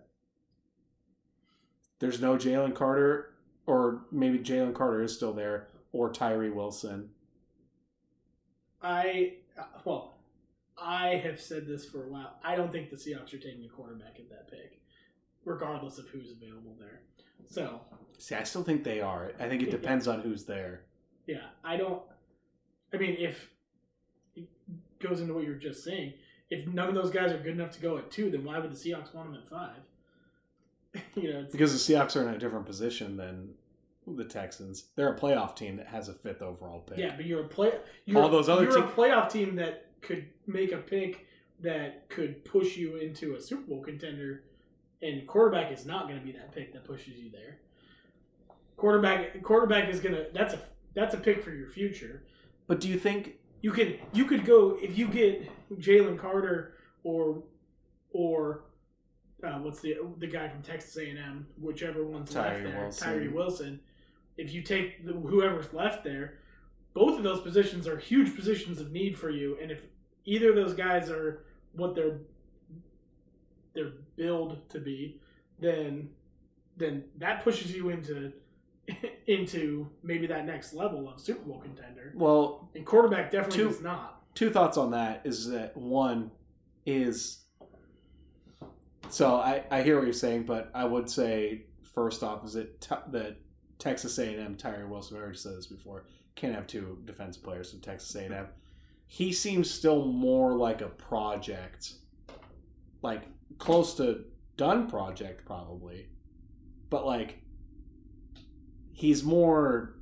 There's 1.99 2.19
no 2.19 2.35
Jalen 2.35 2.75
Carter, 2.75 3.36
or 3.67 4.01
maybe 4.11 4.39
Jalen 4.39 4.73
Carter 4.73 5.03
is 5.03 5.13
still 5.15 5.33
there, 5.33 5.67
or 5.91 6.11
Tyree 6.11 6.49
Wilson. 6.49 7.09
I 8.81 9.33
uh, 9.59 9.63
well, 9.85 10.17
I 10.77 11.15
have 11.23 11.39
said 11.39 11.67
this 11.67 11.85
for 11.85 12.05
a 12.05 12.09
while. 12.09 12.33
I 12.43 12.55
don't 12.55 12.71
think 12.71 12.89
the 12.89 12.95
Seahawks 12.95 13.33
are 13.33 13.37
taking 13.39 13.65
a 13.65 13.69
quarterback 13.69 14.17
at 14.19 14.29
that 14.29 14.49
pick. 14.49 14.79
regardless 15.45 15.97
of 15.97 16.05
who's 16.09 16.31
available 16.31 16.75
there. 16.77 17.01
So 17.49 17.79
See, 18.17 18.35
I 18.35 18.43
still 18.43 18.63
think 18.63 18.83
they 18.83 18.99
are. 18.99 19.31
I 19.39 19.47
think 19.47 19.61
it 19.61 19.67
Yeah. 19.67 19.71
depends 19.71 20.07
on 20.07 20.19
who's 20.21 20.43
there. 20.45 20.83
yeah, 21.25 21.47
I 21.63 21.77
don't. 21.77 22.01
I 22.93 22.97
mean, 22.97 23.15
if 23.17 23.49
it 24.35 24.47
goes 24.99 25.21
into 25.21 25.33
what 25.33 25.43
you 25.43 25.49
were 25.51 25.55
just 25.57 25.83
saying, 25.83 26.13
if 26.49 26.67
none 26.67 26.89
of 26.89 26.95
those 26.95 27.11
guys 27.11 27.31
are 27.31 27.37
good 27.37 27.53
enough 27.53 27.71
to 27.71 27.81
go 27.81 27.97
at 27.97 28.11
two, 28.11 28.29
then 28.29 28.43
why 28.43 28.59
would 28.59 28.71
the 28.71 28.75
Seahawks 28.75 29.13
want 29.13 29.31
them 29.31 29.41
at 29.41 29.47
five? 29.49 29.77
you 31.15 31.33
know, 31.33 31.39
it's, 31.39 31.51
Because 31.51 31.85
the 31.85 31.93
Seahawks 31.93 32.15
are 32.15 32.27
in 32.27 32.33
a 32.33 32.37
different 32.37 32.65
position 32.65 33.17
than 33.17 33.49
the 34.07 34.23
Texans. 34.25 34.85
They're 34.95 35.13
a 35.13 35.19
playoff 35.19 35.55
team 35.55 35.77
that 35.77 35.87
has 35.87 36.09
a 36.09 36.13
fifth 36.13 36.41
overall 36.41 36.79
pick. 36.79 36.97
yeah, 36.97 37.15
but 37.15 37.25
you're 37.25 37.41
a 37.41 37.47
play. 37.47 37.73
You're, 38.05 38.21
All 38.21 38.29
those 38.29 38.49
other 38.49 38.63
you're 38.63 38.83
a 38.83 38.87
playoff 38.87 39.29
team 39.31 39.55
that 39.57 39.87
could 40.01 40.27
make 40.45 40.71
a 40.71 40.77
pick 40.77 41.27
that 41.59 42.07
could 42.09 42.45
push 42.45 42.77
you 42.77 42.97
into 42.97 43.35
a 43.35 43.41
Super 43.41 43.63
Bowl 43.63 43.81
contender, 43.81 44.43
and 45.01 45.27
quarterback 45.27 45.71
is 45.71 45.85
not 45.85 46.07
going 46.07 46.19
to 46.19 46.25
be 46.25 46.31
that 46.33 46.53
pick 46.53 46.71
that 46.73 46.85
pushes 46.85 47.17
you 47.17 47.29
there. 47.31 47.57
Quarterback, 48.77 49.41
quarterback 49.41 49.89
is 49.89 49.99
gonna. 49.99 50.25
That's 50.33 50.53
a 50.53 50.59
that's 50.93 51.15
a 51.15 51.17
pick 51.17 51.43
for 51.43 51.51
your 51.51 51.67
future. 51.67 52.23
But 52.67 52.79
do 52.79 52.87
you 52.87 52.99
think 52.99 53.39
You 53.61 53.71
could 53.71 53.99
you 54.13 54.25
could 54.25 54.45
go 54.45 54.77
if 54.81 54.97
you 54.97 55.07
get 55.07 55.49
Jalen 55.79 56.19
Carter 56.19 56.75
or 57.03 57.43
or 58.11 58.61
uh, 59.43 59.57
what's 59.59 59.79
the 59.81 59.95
the 60.17 60.27
guy 60.27 60.47
from 60.49 60.61
Texas 60.61 60.95
A 60.97 61.09
and 61.09 61.19
M, 61.19 61.47
whichever 61.59 62.03
one's 62.05 62.33
left 62.35 62.63
there, 62.63 62.79
Wilson. 62.79 63.07
Tyree 63.07 63.27
Wilson. 63.27 63.79
If 64.37 64.53
you 64.53 64.61
take 64.61 65.05
the, 65.05 65.13
whoever's 65.13 65.73
left 65.73 66.03
there, 66.03 66.39
both 66.93 67.17
of 67.17 67.23
those 67.23 67.41
positions 67.41 67.87
are 67.87 67.97
huge 67.97 68.35
positions 68.35 68.79
of 68.79 68.91
need 68.91 69.17
for 69.17 69.29
you, 69.29 69.57
and 69.61 69.71
if 69.71 69.83
either 70.25 70.49
of 70.49 70.55
those 70.55 70.73
guys 70.73 71.09
are 71.09 71.45
what 71.73 71.95
they're 71.95 72.19
they're 73.73 73.93
billed 74.15 74.67
to 74.69 74.79
be, 74.79 75.19
then 75.59 76.09
then 76.77 77.03
that 77.17 77.43
pushes 77.43 77.71
you 77.75 77.89
into 77.89 78.31
into 79.27 79.89
maybe 80.03 80.27
that 80.27 80.45
next 80.45 80.73
level 80.73 81.09
of 81.09 81.19
Super 81.19 81.43
Bowl 81.43 81.59
contender. 81.59 82.13
well, 82.15 82.69
And 82.75 82.85
quarterback 82.85 83.31
definitely 83.31 83.57
Two- 83.63 83.67
does 83.69 83.81
not. 83.81 84.21
two 84.35 84.49
thoughts 84.49 84.77
on 84.77 84.91
that 84.91 85.21
is 85.25 85.49
that 85.49 85.75
one 85.75 86.31
is 86.85 87.39
so 89.09 89.35
I, 89.35 89.63
I 89.71 89.81
hear 89.83 89.95
what 89.97 90.05
you're 90.05 90.13
saying, 90.13 90.43
but 90.43 90.71
I 90.73 90.85
would 90.85 91.09
say 91.09 91.65
first 91.83 92.23
off 92.23 92.45
is 92.45 92.53
that 92.53 92.79
t- 92.81 92.95
that 93.11 93.37
Texas 93.79 94.17
A&M 94.17 94.55
Tyree 94.55 94.85
Wilson 94.85 95.17
I 95.17 95.21
already 95.21 95.37
said 95.37 95.55
this 95.55 95.67
before 95.67 96.05
can't 96.35 96.53
have 96.53 96.67
two 96.67 96.99
defensive 97.05 97.43
players 97.43 97.71
from 97.71 97.79
Texas 97.79 98.13
A&M. 98.15 98.47
He 99.07 99.31
seems 99.31 99.69
still 99.69 100.05
more 100.05 100.55
like 100.55 100.81
a 100.81 100.87
project, 100.89 101.93
like 103.01 103.23
close 103.57 103.95
to 103.95 104.25
done 104.57 104.87
project 104.89 105.45
probably, 105.45 106.07
but 106.89 107.05
like 107.05 107.39
he's 108.91 109.23
more 109.23 109.95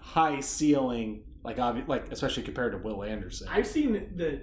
high 0.00 0.40
ceiling, 0.40 1.24
like 1.42 1.56
obvi- 1.56 1.88
like 1.88 2.12
especially 2.12 2.42
compared 2.42 2.72
to 2.72 2.78
Will 2.78 3.02
Anderson. 3.02 3.48
I've 3.50 3.66
seen 3.66 3.92
the, 4.16 4.42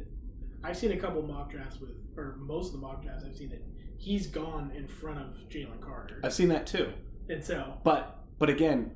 I've 0.63 0.77
seen 0.77 0.91
a 0.91 0.97
couple 0.97 1.21
mock 1.21 1.51
drafts 1.51 1.79
with, 1.79 1.91
or 2.17 2.35
most 2.39 2.67
of 2.67 2.73
the 2.73 2.79
mock 2.79 3.01
drafts 3.01 3.23
I've 3.25 3.35
seen 3.35 3.49
that 3.49 3.76
he's 3.97 4.27
gone 4.27 4.71
in 4.75 4.87
front 4.87 5.19
of 5.19 5.27
Jalen 5.49 5.81
Carter, 5.81 6.19
I've 6.23 6.33
seen 6.33 6.49
that 6.49 6.67
too. 6.67 6.91
and 7.29 7.43
so 7.43 7.73
But 7.83 8.23
but 8.39 8.49
again, 8.49 8.91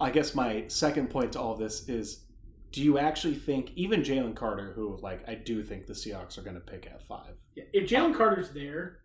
I 0.00 0.10
guess 0.10 0.34
my 0.34 0.64
second 0.68 1.10
point 1.10 1.32
to 1.32 1.40
all 1.40 1.52
of 1.52 1.58
this 1.58 1.88
is 1.88 2.26
do 2.72 2.82
you 2.82 2.98
actually 2.98 3.34
think 3.36 3.70
even 3.76 4.02
Jalen 4.02 4.34
Carter, 4.34 4.72
who 4.74 4.98
like 5.00 5.28
I 5.28 5.34
do 5.36 5.62
think 5.62 5.86
the 5.86 5.92
Seahawks 5.92 6.36
are 6.38 6.42
gonna 6.42 6.60
pick 6.60 6.86
at 6.86 7.02
five. 7.06 7.34
yeah, 7.54 7.64
if 7.72 7.88
Jalen 7.88 8.14
Carter's 8.16 8.50
there, 8.50 8.98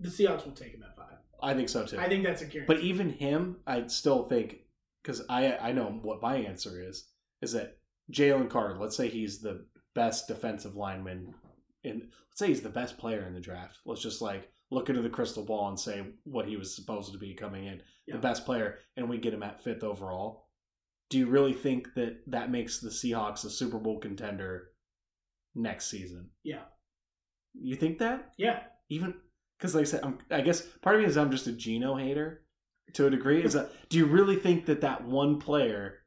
the 0.00 0.08
Seahawks 0.08 0.44
will 0.44 0.52
take 0.52 0.72
him 0.74 0.82
at 0.88 0.96
five. 0.96 1.16
I 1.42 1.54
think 1.54 1.68
so 1.68 1.84
too. 1.84 1.98
I 1.98 2.08
think 2.08 2.24
that's 2.24 2.42
a 2.42 2.46
guarantee. 2.46 2.72
but 2.72 2.82
even 2.82 3.10
him, 3.10 3.56
I 3.66 3.86
still 3.88 4.24
think 4.24 4.58
because 5.02 5.22
I 5.28 5.56
I 5.56 5.72
know 5.72 5.98
what 6.02 6.22
my 6.22 6.36
answer 6.36 6.80
is 6.88 7.08
is 7.42 7.52
that 7.52 7.78
Jalen 8.12 8.48
Carter, 8.48 8.76
let's 8.78 8.96
say 8.96 9.08
he's 9.08 9.40
the 9.40 9.66
best 9.94 10.28
defensive 10.28 10.76
lineman 10.76 11.34
in 11.84 11.98
let's 12.30 12.38
say 12.38 12.48
he's 12.48 12.62
the 12.62 12.68
best 12.68 12.98
player 12.98 13.24
in 13.26 13.34
the 13.34 13.40
draft. 13.40 13.78
Let's 13.86 14.02
just 14.02 14.20
like 14.22 14.48
look 14.70 14.88
into 14.88 15.02
the 15.02 15.10
crystal 15.10 15.44
ball 15.44 15.68
and 15.68 15.78
say 15.78 16.02
what 16.24 16.46
he 16.48 16.56
was 16.56 16.74
supposed 16.74 17.12
to 17.12 17.18
be 17.18 17.34
coming 17.34 17.66
in, 17.66 17.80
Yeah. 18.06 18.14
the 18.16 18.20
best 18.22 18.44
player, 18.44 18.78
and 18.96 19.08
we 19.08 19.18
get 19.18 19.34
him 19.34 19.42
at 19.42 19.62
fifth 19.62 19.84
overall. 19.84 20.48
Do 21.10 21.18
you 21.18 21.26
really 21.26 21.52
think 21.52 21.94
that 21.94 22.22
that 22.28 22.50
makes 22.50 22.80
the 22.80 22.88
Seahawks 22.88 23.44
a 23.44 23.50
Super 23.50 23.78
Bowl 23.78 24.00
contender 24.00 24.70
next 25.54 25.86
season? 25.86 26.30
yeah, 26.42 26.62
You 27.52 27.76
think 27.76 27.98
that? 27.98 28.32
yeah, 28.38 28.64
even 28.88 29.14
because 29.58 29.74
like 29.74 29.82
I 29.82 29.84
said, 29.84 30.00
I'm, 30.02 30.18
I 30.30 30.40
guess 30.40 30.62
part 30.82 30.96
of 30.96 31.02
me 31.02 31.06
is 31.06 31.16
I'm 31.16 31.30
just 31.30 31.46
a 31.46 31.52
Geno 31.52 31.94
hater 31.96 32.44
to 32.94 33.06
a 33.06 33.10
degree. 33.10 33.44
Is 33.44 33.52
that 33.52 33.70
do 33.90 33.98
you 33.98 34.06
really 34.06 34.36
think 34.36 34.66
that 34.66 34.80
that 34.80 35.04
one 35.04 35.38
player, 35.38 36.00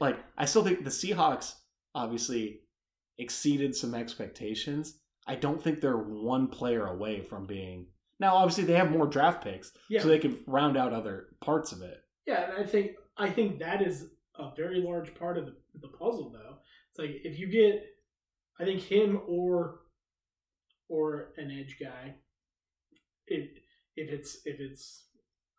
like 0.00 0.18
I 0.36 0.46
still 0.46 0.64
think 0.64 0.82
the 0.82 0.90
Seahawks 0.90 1.54
obviously 1.94 2.60
exceeded 3.20 3.74
some 3.76 3.94
expectations. 3.94 4.98
I 5.26 5.36
don't 5.36 5.62
think 5.62 5.80
they're 5.80 5.96
one 5.96 6.48
player 6.48 6.86
away 6.86 7.20
from 7.20 7.46
being. 7.46 7.86
Now, 8.18 8.34
obviously, 8.36 8.64
they 8.64 8.74
have 8.74 8.90
more 8.90 9.06
draft 9.06 9.44
picks, 9.44 9.72
yeah, 9.88 10.02
so 10.02 10.08
they 10.08 10.18
can 10.18 10.36
round 10.46 10.76
out 10.76 10.92
other 10.92 11.28
parts 11.40 11.72
of 11.72 11.82
it. 11.82 12.02
yeah. 12.26 12.50
And 12.50 12.64
I 12.64 12.66
think 12.66 12.92
I 13.16 13.30
think 13.30 13.60
that 13.60 13.80
is 13.82 14.06
a 14.36 14.50
very 14.56 14.80
large 14.80 15.14
part 15.14 15.38
of 15.38 15.46
the, 15.46 15.54
the 15.80 15.88
puzzle, 15.88 16.30
though. 16.30 16.56
It's 16.90 16.98
like 16.98 17.20
if 17.24 17.38
you 17.38 17.46
get, 17.46 17.84
I 18.58 18.64
think 18.64 18.82
him 18.82 19.20
or 19.26 19.80
or 20.88 21.32
an 21.36 21.50
edge 21.50 21.76
guy, 21.80 22.16
if 23.26 23.48
if 23.96 24.10
it's 24.10 24.38
if 24.44 24.60
it's 24.60 25.04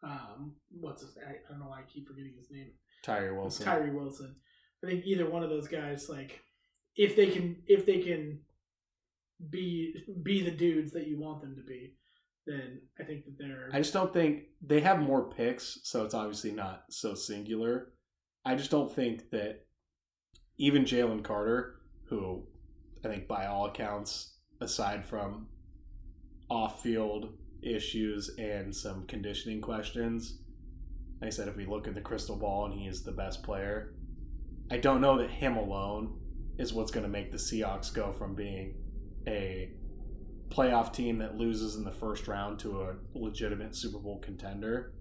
um 0.03 0.55
what's 0.79 1.01
his 1.01 1.17
I, 1.17 1.31
I 1.31 1.35
don't 1.49 1.59
know 1.59 1.67
why 1.67 1.79
I 1.79 1.83
keep 1.91 2.07
forgetting 2.07 2.33
his 2.37 2.51
name. 2.51 2.71
Tyree 3.03 3.31
Wilson. 3.31 3.65
Tyree 3.65 3.91
Wilson. 3.91 4.35
I 4.83 4.87
think 4.87 5.05
either 5.05 5.29
one 5.29 5.43
of 5.43 5.49
those 5.49 5.67
guys, 5.67 6.09
like, 6.09 6.41
if 6.95 7.15
they 7.15 7.27
can, 7.27 7.57
if 7.67 7.85
they 7.85 7.99
can 7.99 8.39
be 9.49 9.95
be 10.21 10.43
the 10.43 10.51
dudes 10.51 10.91
that 10.91 11.07
you 11.07 11.17
want 11.19 11.41
them 11.41 11.55
to 11.55 11.63
be, 11.63 11.93
then 12.45 12.81
I 12.99 13.03
think 13.03 13.25
that 13.25 13.37
they're. 13.37 13.69
I 13.73 13.79
just 13.79 13.93
don't 13.93 14.13
think 14.13 14.43
they 14.61 14.81
have 14.81 14.99
more 14.99 15.29
picks, 15.29 15.79
so 15.83 16.03
it's 16.05 16.13
obviously 16.13 16.51
not 16.51 16.85
so 16.89 17.13
singular. 17.13 17.93
I 18.45 18.55
just 18.55 18.71
don't 18.71 18.93
think 18.93 19.29
that 19.31 19.65
even 20.57 20.83
Jalen 20.83 21.23
Carter, 21.23 21.81
who 22.09 22.43
I 23.05 23.07
think 23.07 23.27
by 23.27 23.45
all 23.45 23.65
accounts, 23.65 24.37
aside 24.59 25.05
from 25.05 25.47
off 26.49 26.83
field 26.83 27.33
issues 27.61 28.31
and 28.37 28.75
some 28.75 29.05
conditioning 29.05 29.61
questions, 29.61 30.39
like 31.21 31.27
I 31.27 31.31
said, 31.31 31.47
if 31.47 31.55
we 31.55 31.65
look 31.65 31.87
at 31.87 31.95
the 31.95 32.01
crystal 32.01 32.35
ball 32.35 32.65
and 32.65 32.73
he 32.73 32.87
is 32.87 33.03
the 33.03 33.11
best 33.11 33.43
player, 33.43 33.93
I 34.71 34.77
don't 34.77 35.01
know 35.01 35.17
that 35.19 35.29
him 35.29 35.55
alone 35.55 36.19
is 36.61 36.73
what's 36.73 36.91
going 36.91 37.03
to 37.03 37.09
make 37.09 37.31
the 37.31 37.37
Seahawks 37.37 37.91
go 37.91 38.11
from 38.11 38.35
being 38.35 38.75
a 39.27 39.71
playoff 40.49 40.93
team 40.93 41.17
that 41.17 41.35
loses 41.35 41.75
in 41.75 41.83
the 41.83 41.91
first 41.91 42.27
round 42.27 42.59
to 42.59 42.81
a 42.81 42.95
legitimate 43.15 43.75
Super 43.75 43.97
Bowl 43.97 44.19
contender. 44.19 44.93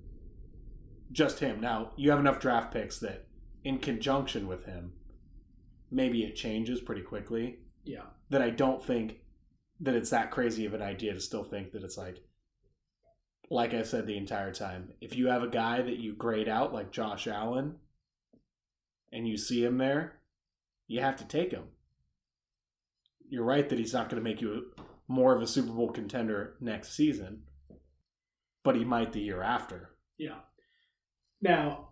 Just 1.13 1.41
him. 1.41 1.61
Now, 1.61 1.93
you 1.97 2.11
have 2.11 2.21
enough 2.21 2.41
draft 2.41 2.73
picks 2.73 2.99
that, 3.01 3.27
in 3.63 3.79
conjunction 3.79 4.47
with 4.47 4.65
him, 4.65 4.93
maybe 5.91 6.23
it 6.23 6.35
changes 6.35 6.81
pretty 6.81 7.03
quickly. 7.03 7.59
yeah, 7.85 8.05
That 8.31 8.41
I 8.41 8.51
don't 8.51 8.83
think 8.83 9.17
that 9.81 9.95
it's 9.95 10.11
that 10.11 10.31
crazy 10.31 10.65
of 10.65 10.73
an 10.73 10.83
idea 10.83 11.13
to 11.13 11.21
still 11.21 11.45
think 11.45 11.73
that 11.73 11.83
it's 11.83 11.99
like, 11.99 12.19
like 13.51 13.75
I 13.75 13.83
said 13.83 14.07
the 14.07 14.17
entire 14.17 14.53
time, 14.53 14.93
if 15.01 15.17
you 15.17 15.27
have 15.27 15.43
a 15.43 15.49
guy 15.49 15.83
that 15.83 15.99
you 15.99 16.15
grade 16.15 16.49
out 16.49 16.73
like 16.73 16.93
Josh 16.93 17.27
Allen 17.27 17.75
and 19.13 19.27
you 19.27 19.37
see 19.37 19.65
him 19.65 19.77
there, 19.79 20.20
you 20.91 21.01
have 21.01 21.15
to 21.15 21.25
take 21.25 21.53
him. 21.53 21.63
You're 23.29 23.45
right 23.45 23.69
that 23.69 23.79
he's 23.79 23.93
not 23.93 24.11
going 24.11 24.21
to 24.21 24.29
make 24.29 24.43
you 24.43 24.73
more 25.07 25.37
of 25.37 25.41
a 25.41 25.47
Super 25.47 25.71
Bowl 25.71 25.93
contender 25.93 26.57
next 26.61 26.97
season, 26.97 27.43
but 28.65 28.75
he 28.75 28.85
might 28.85 29.13
the 29.13 29.21
year 29.21 29.41
after. 29.41 29.91
yeah. 30.19 30.41
Now, 31.41 31.91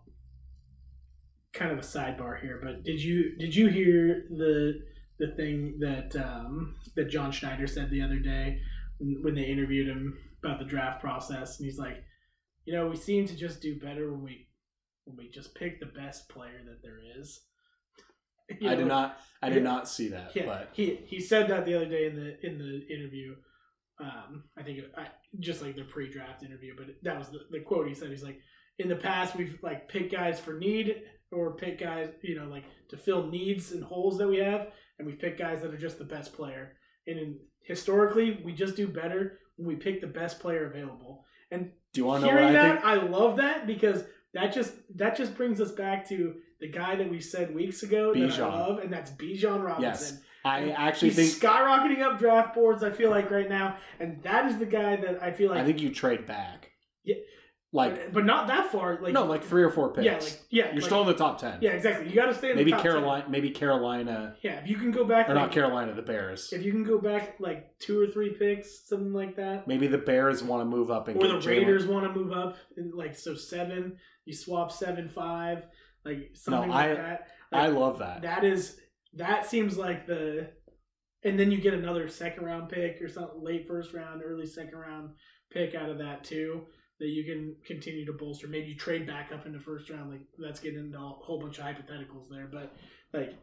kind 1.53 1.71
of 1.71 1.79
a 1.79 1.81
sidebar 1.81 2.41
here, 2.41 2.59
but 2.61 2.83
did 2.83 3.01
you 3.01 3.37
did 3.37 3.55
you 3.55 3.69
hear 3.69 4.25
the 4.29 4.81
the 5.17 5.27
thing 5.29 5.79
that 5.79 6.13
um, 6.17 6.75
that 6.97 7.09
John 7.09 7.31
Schneider 7.31 7.67
said 7.67 7.89
the 7.89 8.01
other 8.01 8.19
day 8.19 8.59
when, 8.99 9.33
they 9.33 9.45
interviewed 9.45 9.87
him 9.87 10.17
about 10.43 10.59
the 10.59 10.65
draft 10.65 10.99
process, 11.01 11.57
and 11.57 11.65
he's 11.65 11.79
like, 11.79 12.03
you 12.65 12.73
know, 12.73 12.87
we 12.87 12.97
seem 12.97 13.25
to 13.27 13.35
just 13.35 13.61
do 13.61 13.79
better 13.79 14.11
when 14.11 14.23
we 14.23 14.49
when 15.05 15.15
we 15.15 15.29
just 15.29 15.55
pick 15.55 15.79
the 15.79 15.85
best 15.85 16.27
player 16.27 16.61
that 16.65 16.83
there 16.83 16.99
is. 17.17 17.45
You 18.59 18.69
I 18.69 18.75
did 18.75 18.87
not. 18.87 19.17
I 19.41 19.49
did 19.49 19.63
not 19.63 19.87
see 19.87 20.09
that. 20.09 20.31
Yeah, 20.35 20.45
But 20.45 20.69
he 20.73 20.99
he 21.05 21.19
said 21.19 21.49
that 21.49 21.65
the 21.65 21.75
other 21.75 21.85
day 21.85 22.07
in 22.07 22.15
the 22.15 22.45
in 22.45 22.57
the 22.57 22.87
interview. 22.93 23.35
Um, 24.01 24.43
I 24.57 24.63
think 24.63 24.79
it, 24.79 24.91
I, 24.97 25.07
just 25.39 25.61
like 25.61 25.75
the 25.75 25.83
pre-draft 25.83 26.41
interview, 26.41 26.73
but 26.77 26.87
that 27.03 27.17
was 27.19 27.27
the, 27.29 27.39
the 27.51 27.59
quote 27.59 27.87
he 27.87 27.93
said. 27.93 28.09
He's 28.09 28.23
like, 28.23 28.39
in 28.77 28.87
the 28.87 28.95
past 28.95 29.35
we've 29.35 29.59
like 29.61 29.89
picked 29.89 30.11
guys 30.13 30.39
for 30.39 30.53
need 30.57 31.01
or 31.33 31.55
pick 31.57 31.79
guys, 31.79 32.09
you 32.23 32.39
know, 32.39 32.45
like 32.45 32.63
to 32.89 32.97
fill 32.97 33.27
needs 33.27 33.73
and 33.73 33.83
holes 33.83 34.17
that 34.17 34.27
we 34.27 34.37
have, 34.37 34.67
and 34.97 35.05
we've 35.05 35.19
picked 35.19 35.37
guys 35.37 35.61
that 35.61 35.73
are 35.73 35.77
just 35.77 35.97
the 35.99 36.05
best 36.05 36.33
player. 36.33 36.73
and 37.07 37.19
in, 37.19 37.39
historically, 37.63 38.39
we 38.43 38.53
just 38.53 38.75
do 38.75 38.87
better 38.87 39.39
when 39.57 39.67
we 39.67 39.75
pick 39.75 39.99
the 40.01 40.07
best 40.07 40.39
player 40.39 40.65
available. 40.71 41.25
And 41.51 41.71
Do 41.93 42.01
you 42.01 42.05
want 42.05 42.23
to 42.23 42.27
know 42.27 42.35
what 42.35 42.43
I 42.45 42.51
that, 42.53 42.81
think? 42.81 42.85
I 42.85 42.95
love 43.05 43.37
that 43.37 43.67
because 43.67 44.03
that 44.33 44.53
just 44.53 44.73
that 44.95 45.17
just 45.17 45.35
brings 45.35 45.59
us 45.59 45.71
back 45.71 46.07
to 46.09 46.35
the 46.59 46.69
guy 46.69 46.95
that 46.95 47.09
we 47.09 47.19
said 47.21 47.53
weeks 47.53 47.83
ago 47.83 48.13
that 48.13 48.39
I 48.39 48.47
love, 48.47 48.79
and 48.79 48.91
that's 48.91 49.11
Bijan 49.11 49.63
Robinson. 49.63 49.81
Yes. 49.81 50.21
I 50.45 50.69
actually 50.69 51.09
He's 51.09 51.37
think 51.39 51.53
skyrocketing 51.53 52.01
up 52.01 52.17
draft 52.17 52.55
boards. 52.55 52.81
I 52.83 52.91
feel 52.91 53.09
like 53.09 53.29
right 53.29 53.49
now, 53.49 53.77
and 53.99 54.23
that 54.23 54.45
is 54.45 54.57
the 54.57 54.65
guy 54.65 54.95
that 54.95 55.21
I 55.21 55.31
feel 55.31 55.49
like. 55.49 55.59
I 55.59 55.65
think 55.65 55.81
you 55.81 55.93
trade 55.93 56.25
back. 56.25 56.71
Yeah. 57.03 57.15
Like 57.71 57.95
but, 57.95 58.13
but 58.13 58.25
not 58.25 58.47
that 58.47 58.71
far. 58.71 58.99
Like 58.99 59.13
no, 59.13 59.25
like 59.25 59.43
three 59.43 59.61
or 59.61 59.69
four 59.69 59.93
picks. 59.93 60.05
yeah, 60.05 60.13
like 60.13 60.41
yeah, 60.49 60.65
You're 60.67 60.75
like- 60.75 60.83
still 60.83 61.01
in 61.01 61.07
the 61.07 61.13
top 61.13 61.37
ten. 61.39 61.59
yeah, 61.61 61.71
exactly. 61.71 62.09
You 62.09 62.15
got 62.15 62.25
to 62.27 62.33
stay 62.33 62.49
in 62.49 62.55
Maybe 62.55 62.71
the 62.71 62.77
top 62.77 62.83
10. 62.83 62.93
Maybe 62.93 62.99
Carolina. 63.01 63.25
Maybe 63.29 63.49
Carolina, 63.51 64.35
Yeah, 64.41 64.53
if 64.59 64.67
you 64.67 64.77
can 64.77 64.89
go 64.89 65.03
back, 65.05 65.29
or 65.29 65.35
like, 65.35 65.43
not 65.43 65.51
Carolina, 65.51 65.93
the 65.93 66.01
Bears. 66.01 66.51
If 66.51 66.63
you 66.63 66.71
can 66.71 66.83
go 66.83 66.97
back 66.97 67.35
like 67.39 67.77
two 67.77 68.01
or 68.01 68.07
three 68.07 68.31
picks, 68.31 68.87
something 68.87 69.13
like 69.13 69.35
that, 69.35 69.67
Maybe 69.67 69.85
the 69.85 69.99
Bears 69.99 70.41
want 70.41 70.61
to 70.61 70.65
move 70.65 70.89
up 70.89 71.09
and 71.09 71.17
or 71.17 71.27
get 71.27 71.41
the 71.43 71.47
Raiders 71.47 71.85
want 71.85 72.11
to 72.11 72.19
move 72.19 72.31
up, 72.31 72.57
and 72.75 72.91
like 72.95 73.15
so 73.15 73.35
seven, 73.35 73.97
you 74.25 74.33
swap 74.33 74.71
seven 74.71 75.07
five, 75.07 75.65
like 76.05 76.31
something 76.33 76.71
I- 76.71 76.87
like 76.87 76.97
that. 76.97 77.27
I 77.51 77.67
love 77.67 77.99
that. 77.99 78.21
that 78.21 78.43
is 78.43 78.79
that 79.15 79.45
seems 79.47 79.75
like 79.77 80.05
the, 80.05 80.49
and 81.23 81.39
then 81.39 81.51
you 81.51 81.59
get 81.59 81.73
another 81.73 82.07
second 82.07 82.45
round 82.45 82.69
pick 82.69 83.01
or 83.01 83.09
something, 83.09 83.41
late 83.43 83.67
first 83.67 83.91
round, 83.93 84.21
early 84.23 84.45
second 84.45 84.77
round 84.77 85.09
pick 85.51 85.73
out 85.73 85.89
of 85.89 85.97
that 85.97 86.23
too. 86.23 86.61
That 86.99 87.07
you 87.07 87.23
can 87.23 87.55
continue 87.65 88.05
to 88.05 88.13
bolster. 88.13 88.47
Maybe 88.47 88.67
you 88.67 88.75
trade 88.75 89.07
back 89.07 89.31
up 89.33 89.45
into 89.45 89.59
first 89.59 89.89
round. 89.89 90.11
Like 90.11 90.21
that's 90.37 90.59
getting 90.59 90.79
into 90.79 90.97
a 90.97 91.01
whole 91.01 91.39
bunch 91.41 91.57
of 91.57 91.63
hypotheticals 91.65 92.29
there, 92.29 92.47
but 92.51 92.75
like 93.13 93.35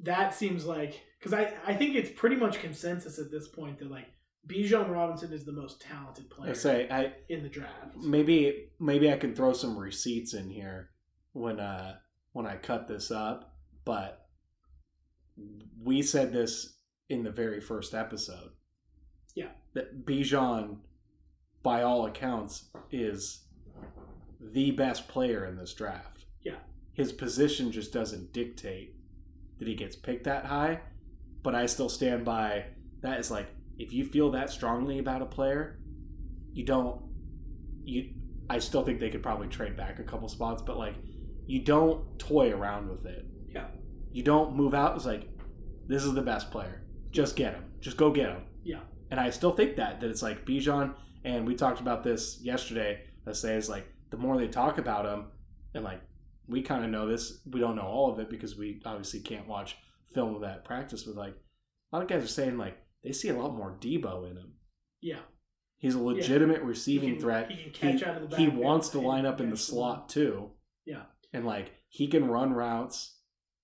that 0.00 0.34
seems 0.34 0.66
like 0.66 1.00
because 1.18 1.32
I 1.32 1.54
I 1.66 1.74
think 1.74 1.94
it's 1.94 2.10
pretty 2.10 2.36
much 2.36 2.60
consensus 2.60 3.18
at 3.18 3.30
this 3.30 3.48
point 3.48 3.78
that 3.78 3.90
like 3.90 4.06
Bijan 4.48 4.90
Robinson 4.90 5.32
is 5.32 5.44
the 5.46 5.52
most 5.52 5.80
talented 5.80 6.28
player 6.30 6.50
I 6.50 6.54
say 6.54 6.88
I 6.90 7.12
in 7.28 7.42
the 7.42 7.48
draft. 7.48 7.96
maybe 7.96 8.70
maybe 8.80 9.10
I 9.10 9.16
can 9.16 9.34
throw 9.34 9.52
some 9.52 9.78
receipts 9.78 10.34
in 10.34 10.50
here 10.50 10.90
when 11.36 11.60
uh 11.60 11.96
when 12.32 12.46
I 12.46 12.56
cut 12.56 12.88
this 12.88 13.10
up, 13.10 13.54
but 13.84 14.26
we 15.82 16.02
said 16.02 16.32
this 16.32 16.78
in 17.08 17.22
the 17.22 17.30
very 17.30 17.60
first 17.60 17.94
episode. 17.94 18.50
Yeah. 19.34 19.50
That 19.74 20.04
Bijan 20.06 20.78
by 21.62 21.82
all 21.82 22.06
accounts 22.06 22.70
is 22.90 23.44
the 24.40 24.70
best 24.70 25.08
player 25.08 25.44
in 25.46 25.56
this 25.56 25.74
draft. 25.74 26.24
Yeah. 26.42 26.58
His 26.94 27.12
position 27.12 27.70
just 27.72 27.92
doesn't 27.92 28.32
dictate 28.32 28.96
that 29.58 29.68
he 29.68 29.74
gets 29.74 29.96
picked 29.96 30.24
that 30.24 30.46
high, 30.46 30.80
but 31.42 31.54
I 31.54 31.66
still 31.66 31.88
stand 31.88 32.24
by 32.24 32.66
that 33.02 33.20
is 33.20 33.30
like 33.30 33.48
if 33.78 33.92
you 33.92 34.04
feel 34.04 34.30
that 34.30 34.50
strongly 34.50 34.98
about 34.98 35.22
a 35.22 35.26
player, 35.26 35.80
you 36.52 36.64
don't 36.64 37.02
you 37.84 38.14
I 38.48 38.58
still 38.58 38.84
think 38.84 39.00
they 39.00 39.10
could 39.10 39.22
probably 39.22 39.48
trade 39.48 39.76
back 39.76 39.98
a 39.98 40.04
couple 40.04 40.28
spots, 40.28 40.62
but 40.62 40.78
like 40.78 40.94
you 41.46 41.60
don't 41.60 42.18
toy 42.18 42.52
around 42.52 42.88
with 42.90 43.06
it. 43.06 43.24
Yeah. 43.48 43.66
You 44.12 44.22
don't 44.22 44.54
move 44.56 44.74
out. 44.74 44.96
It's 44.96 45.06
like 45.06 45.28
this 45.86 46.04
is 46.04 46.14
the 46.14 46.22
best 46.22 46.50
player. 46.50 46.82
Just 47.10 47.36
get 47.36 47.54
him. 47.54 47.64
Just 47.80 47.96
go 47.96 48.10
get 48.10 48.30
him. 48.30 48.42
Yeah. 48.64 48.80
And 49.10 49.20
I 49.20 49.30
still 49.30 49.52
think 49.52 49.76
that 49.76 50.00
that 50.00 50.10
it's 50.10 50.22
like 50.22 50.44
Bijan, 50.44 50.94
and 51.24 51.46
we 51.46 51.54
talked 51.54 51.80
about 51.80 52.02
this 52.02 52.40
yesterday. 52.42 53.02
Let's 53.24 53.40
say 53.40 53.56
is 53.56 53.68
like 53.68 53.86
the 54.10 54.16
more 54.16 54.36
they 54.36 54.48
talk 54.48 54.78
about 54.78 55.06
him, 55.06 55.26
and 55.74 55.84
like 55.84 56.00
we 56.48 56.62
kind 56.62 56.84
of 56.84 56.90
know 56.90 57.06
this. 57.08 57.40
We 57.50 57.60
don't 57.60 57.76
know 57.76 57.82
all 57.82 58.12
of 58.12 58.18
it 58.18 58.28
because 58.30 58.56
we 58.56 58.80
obviously 58.84 59.20
can't 59.20 59.46
watch 59.48 59.76
film 60.14 60.34
of 60.34 60.40
that 60.42 60.64
practice. 60.64 61.04
But 61.04 61.16
like 61.16 61.34
a 61.92 61.96
lot 61.96 62.02
of 62.02 62.08
guys 62.08 62.24
are 62.24 62.28
saying 62.28 62.58
like 62.58 62.78
they 63.04 63.12
see 63.12 63.28
a 63.28 63.38
lot 63.38 63.54
more 63.54 63.76
Deebo 63.80 64.28
in 64.30 64.36
him. 64.36 64.52
Yeah, 65.00 65.20
He's 65.78 65.94
a 65.94 66.00
legitimate 66.02 66.58
He 66.62 66.64
receiving 66.66 67.10
can- 67.12 67.20
threat. 67.20 67.50
He 67.50 67.62
can 67.70 67.72
catch 67.72 68.00
He- 68.00 68.06
out 68.06 68.22
of 68.22 68.30
the 68.30 68.36
he 68.36 68.48
wants 68.48 68.88
to 68.90 68.98
line 69.00 69.26
up 69.26 69.40
in 69.40 69.50
the 69.50 69.56
slot 69.56 70.08
too. 70.08 70.50
Yeah. 71.32 71.38
And 71.38 71.46
like 71.46 71.72
he 71.88 72.06
can 72.08 72.28
run 72.28 72.52
routes. 72.52 73.14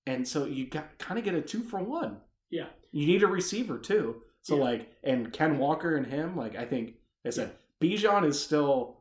And 0.07 0.27
so 0.27 0.45
you 0.47 0.67
got 0.69 0.99
kind 0.99 1.19
of 1.19 1.25
get 1.25 1.35
a 1.35 1.41
two 1.41 1.63
for 1.63 1.79
one. 1.81 2.19
Yeah. 2.51 2.67
You 2.91 3.07
need 3.07 3.23
a 3.23 3.27
receiver 3.27 3.79
too. 3.79 4.23
So 4.43 4.57
Yeah. 4.57 4.63
like 4.65 4.89
and 5.03 5.33
Ken 5.33 5.59
Walker 5.59 5.97
and 5.97 6.07
him, 6.07 6.37
like 6.37 6.57
I 6.57 6.65
think 6.65 6.95
I 7.25 7.31
said, 7.31 7.53
Bijan 7.81 8.25
is 8.27 8.41
still 8.41 8.99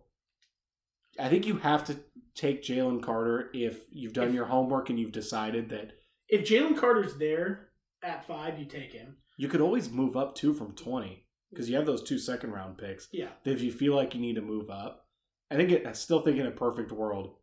I 1.20 1.28
think 1.30 1.46
you 1.46 1.58
have 1.58 1.84
to 1.86 1.98
take 2.36 2.64
Jalen 2.64 3.04
Carter 3.04 3.50
if 3.54 3.84
you've 3.92 4.14
done 4.14 4.30
If- 4.30 4.34
your 4.36 4.46
homework 4.46 4.90
and 4.90 5.00
you've 5.00 5.12
decided 5.12 5.70
that 5.70 5.92
If 6.30 6.48
Jalen 6.48 6.78
Carter's 6.78 7.18
there 7.18 7.72
at 8.04 8.26
five, 8.26 8.58
you 8.58 8.66
take 8.66 8.94
him. 8.94 9.18
you 9.38 9.48
could 9.48 9.62
always 9.62 9.90
move 9.92 10.16
up 10.16 10.36
two 10.36 10.54
from 10.54 10.74
twenty. 10.76 11.26
Because 11.50 11.70
you 11.70 11.76
have 11.76 11.86
those 11.86 12.02
two 12.02 12.18
second 12.18 12.52
round 12.52 12.78
picks. 12.78 13.10
Yeah, 13.12 13.32
if 13.44 13.62
you 13.62 13.74
feel 13.74 13.94
like 13.94 14.16
you 14.16 14.22
need 14.22 14.36
to 14.36 14.42
move 14.42 14.70
up, 14.70 15.10
I 15.50 15.58
think 15.58 15.70
it, 15.70 15.86
I 15.86 15.92
still 15.92 16.22
think 16.22 16.38
in 16.38 16.48
a 16.48 16.52
perfect 16.52 16.94
world, 16.94 17.36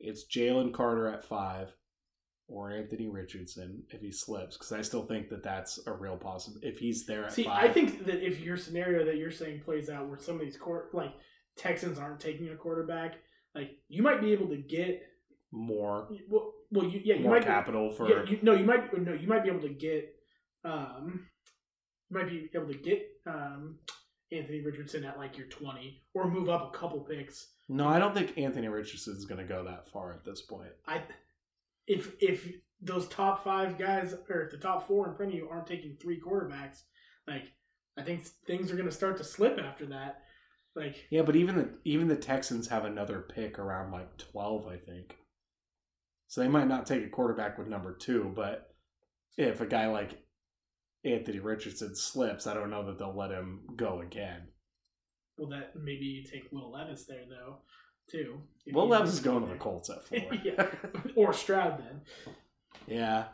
it's 0.00 0.24
Jalen 0.26 0.72
Carter 0.72 1.08
at 1.08 1.24
five 1.24 1.72
or 2.48 2.72
Anthony 2.72 3.06
Richardson 3.06 3.84
if 3.90 4.00
he 4.00 4.10
slips, 4.10 4.56
because 4.56 4.72
I 4.72 4.82
still 4.82 5.06
think 5.06 5.28
that 5.28 5.44
that's 5.44 5.78
a 5.86 5.92
real 5.92 6.16
possible. 6.16 6.58
If 6.62 6.78
he's 6.78 7.06
there 7.06 7.24
at 7.24 7.32
See, 7.32 7.44
five, 7.44 7.70
I 7.70 7.72
think 7.72 8.06
that 8.06 8.26
if 8.26 8.40
your 8.40 8.56
scenario 8.56 9.04
that 9.04 9.16
you're 9.16 9.30
saying 9.30 9.60
plays 9.60 9.88
out, 9.88 10.08
where 10.08 10.18
some 10.18 10.34
of 10.34 10.40
these 10.40 10.56
court 10.56 10.94
like 10.94 11.12
Texans 11.56 11.98
aren't 11.98 12.20
taking 12.20 12.48
a 12.48 12.56
quarterback, 12.56 13.16
like 13.54 13.78
you 13.88 14.02
might 14.02 14.20
be 14.20 14.32
able 14.32 14.48
to 14.48 14.56
get 14.56 15.02
more 15.52 16.08
well, 16.28 16.52
well 16.70 16.86
you, 16.86 17.00
yeah, 17.04 17.14
you 17.16 17.22
more 17.22 17.34
might 17.34 17.44
capital 17.44 17.90
for 17.90 18.08
Yeah, 18.08 18.24
you, 18.24 18.38
no, 18.42 18.54
you 18.54 18.64
might 18.64 18.96
no, 18.98 19.12
you 19.12 19.28
might 19.28 19.44
be 19.44 19.50
able 19.50 19.62
to 19.62 19.68
get 19.68 20.12
um, 20.64 21.26
you 22.08 22.18
might 22.18 22.28
be 22.28 22.50
able 22.54 22.68
to 22.68 22.78
get 22.78 23.06
um 23.26 23.78
Anthony 24.32 24.60
Richardson 24.60 25.04
at 25.04 25.18
like 25.18 25.36
your 25.36 25.46
twenty, 25.46 26.02
or 26.14 26.28
move 26.28 26.48
up 26.48 26.74
a 26.74 26.78
couple 26.78 27.00
picks. 27.00 27.48
No. 27.76 27.88
I 27.88 27.98
don't 27.98 28.14
think 28.14 28.36
Anthony 28.36 28.68
Richardson 28.68 29.16
is 29.16 29.24
going 29.24 29.40
to 29.40 29.52
go 29.52 29.64
that 29.64 29.88
far 29.88 30.12
at 30.12 30.24
this 30.24 30.42
point. 30.42 30.70
I 30.86 31.02
if 31.86 32.12
if 32.20 32.48
those 32.80 33.08
top 33.08 33.44
five 33.44 33.78
guys 33.78 34.14
or 34.28 34.42
if 34.42 34.50
the 34.50 34.58
top 34.58 34.86
four 34.86 35.08
in 35.08 35.14
front 35.14 35.32
of 35.32 35.38
you 35.38 35.48
aren't 35.48 35.66
taking 35.66 35.96
three 35.96 36.20
quarterbacks, 36.20 36.82
like 37.26 37.52
I 37.96 38.02
think 38.02 38.24
things 38.46 38.70
are 38.70 38.76
going 38.76 38.88
to 38.88 38.94
start 38.94 39.16
to 39.18 39.24
slip 39.24 39.58
after 39.58 39.86
that. 39.86 40.22
Like 40.76 41.06
Yeah, 41.10 41.22
but 41.22 41.36
even 41.36 41.56
the 41.56 41.68
even 41.84 42.08
the 42.08 42.16
Texans 42.16 42.68
have 42.68 42.84
another 42.84 43.20
pick 43.20 43.58
around 43.58 43.92
like 43.92 44.16
twelve, 44.18 44.66
I 44.66 44.76
think. 44.76 45.16
So 46.28 46.40
they 46.40 46.48
might 46.48 46.68
not 46.68 46.86
take 46.86 47.04
a 47.04 47.08
quarterback 47.08 47.58
with 47.58 47.66
number 47.66 47.92
two, 47.92 48.32
but 48.36 48.68
if 49.36 49.60
a 49.60 49.66
guy 49.66 49.88
like 49.88 50.22
Anthony 51.04 51.40
Richardson 51.40 51.96
slips, 51.96 52.46
I 52.46 52.54
don't 52.54 52.70
know 52.70 52.86
that 52.86 52.98
they'll 52.98 53.16
let 53.16 53.30
him 53.32 53.62
go 53.74 54.00
again. 54.00 54.42
Well, 55.40 55.48
that 55.58 55.72
maybe 55.74 56.04
you 56.04 56.22
take 56.22 56.52
Will 56.52 56.70
Levis 56.70 57.06
there 57.06 57.24
though, 57.28 57.56
too. 58.10 58.40
Will 58.72 58.86
Levis 58.88 59.14
is 59.14 59.20
going 59.28 59.42
to 59.46 59.48
the. 59.52 59.58
Colts 59.58 59.88
at 59.88 60.04
four. 60.04 60.18
yeah, 60.44 60.66
or 61.16 61.32
Stroud 61.32 61.78
then. 61.78 62.00
yeah, 62.86 63.24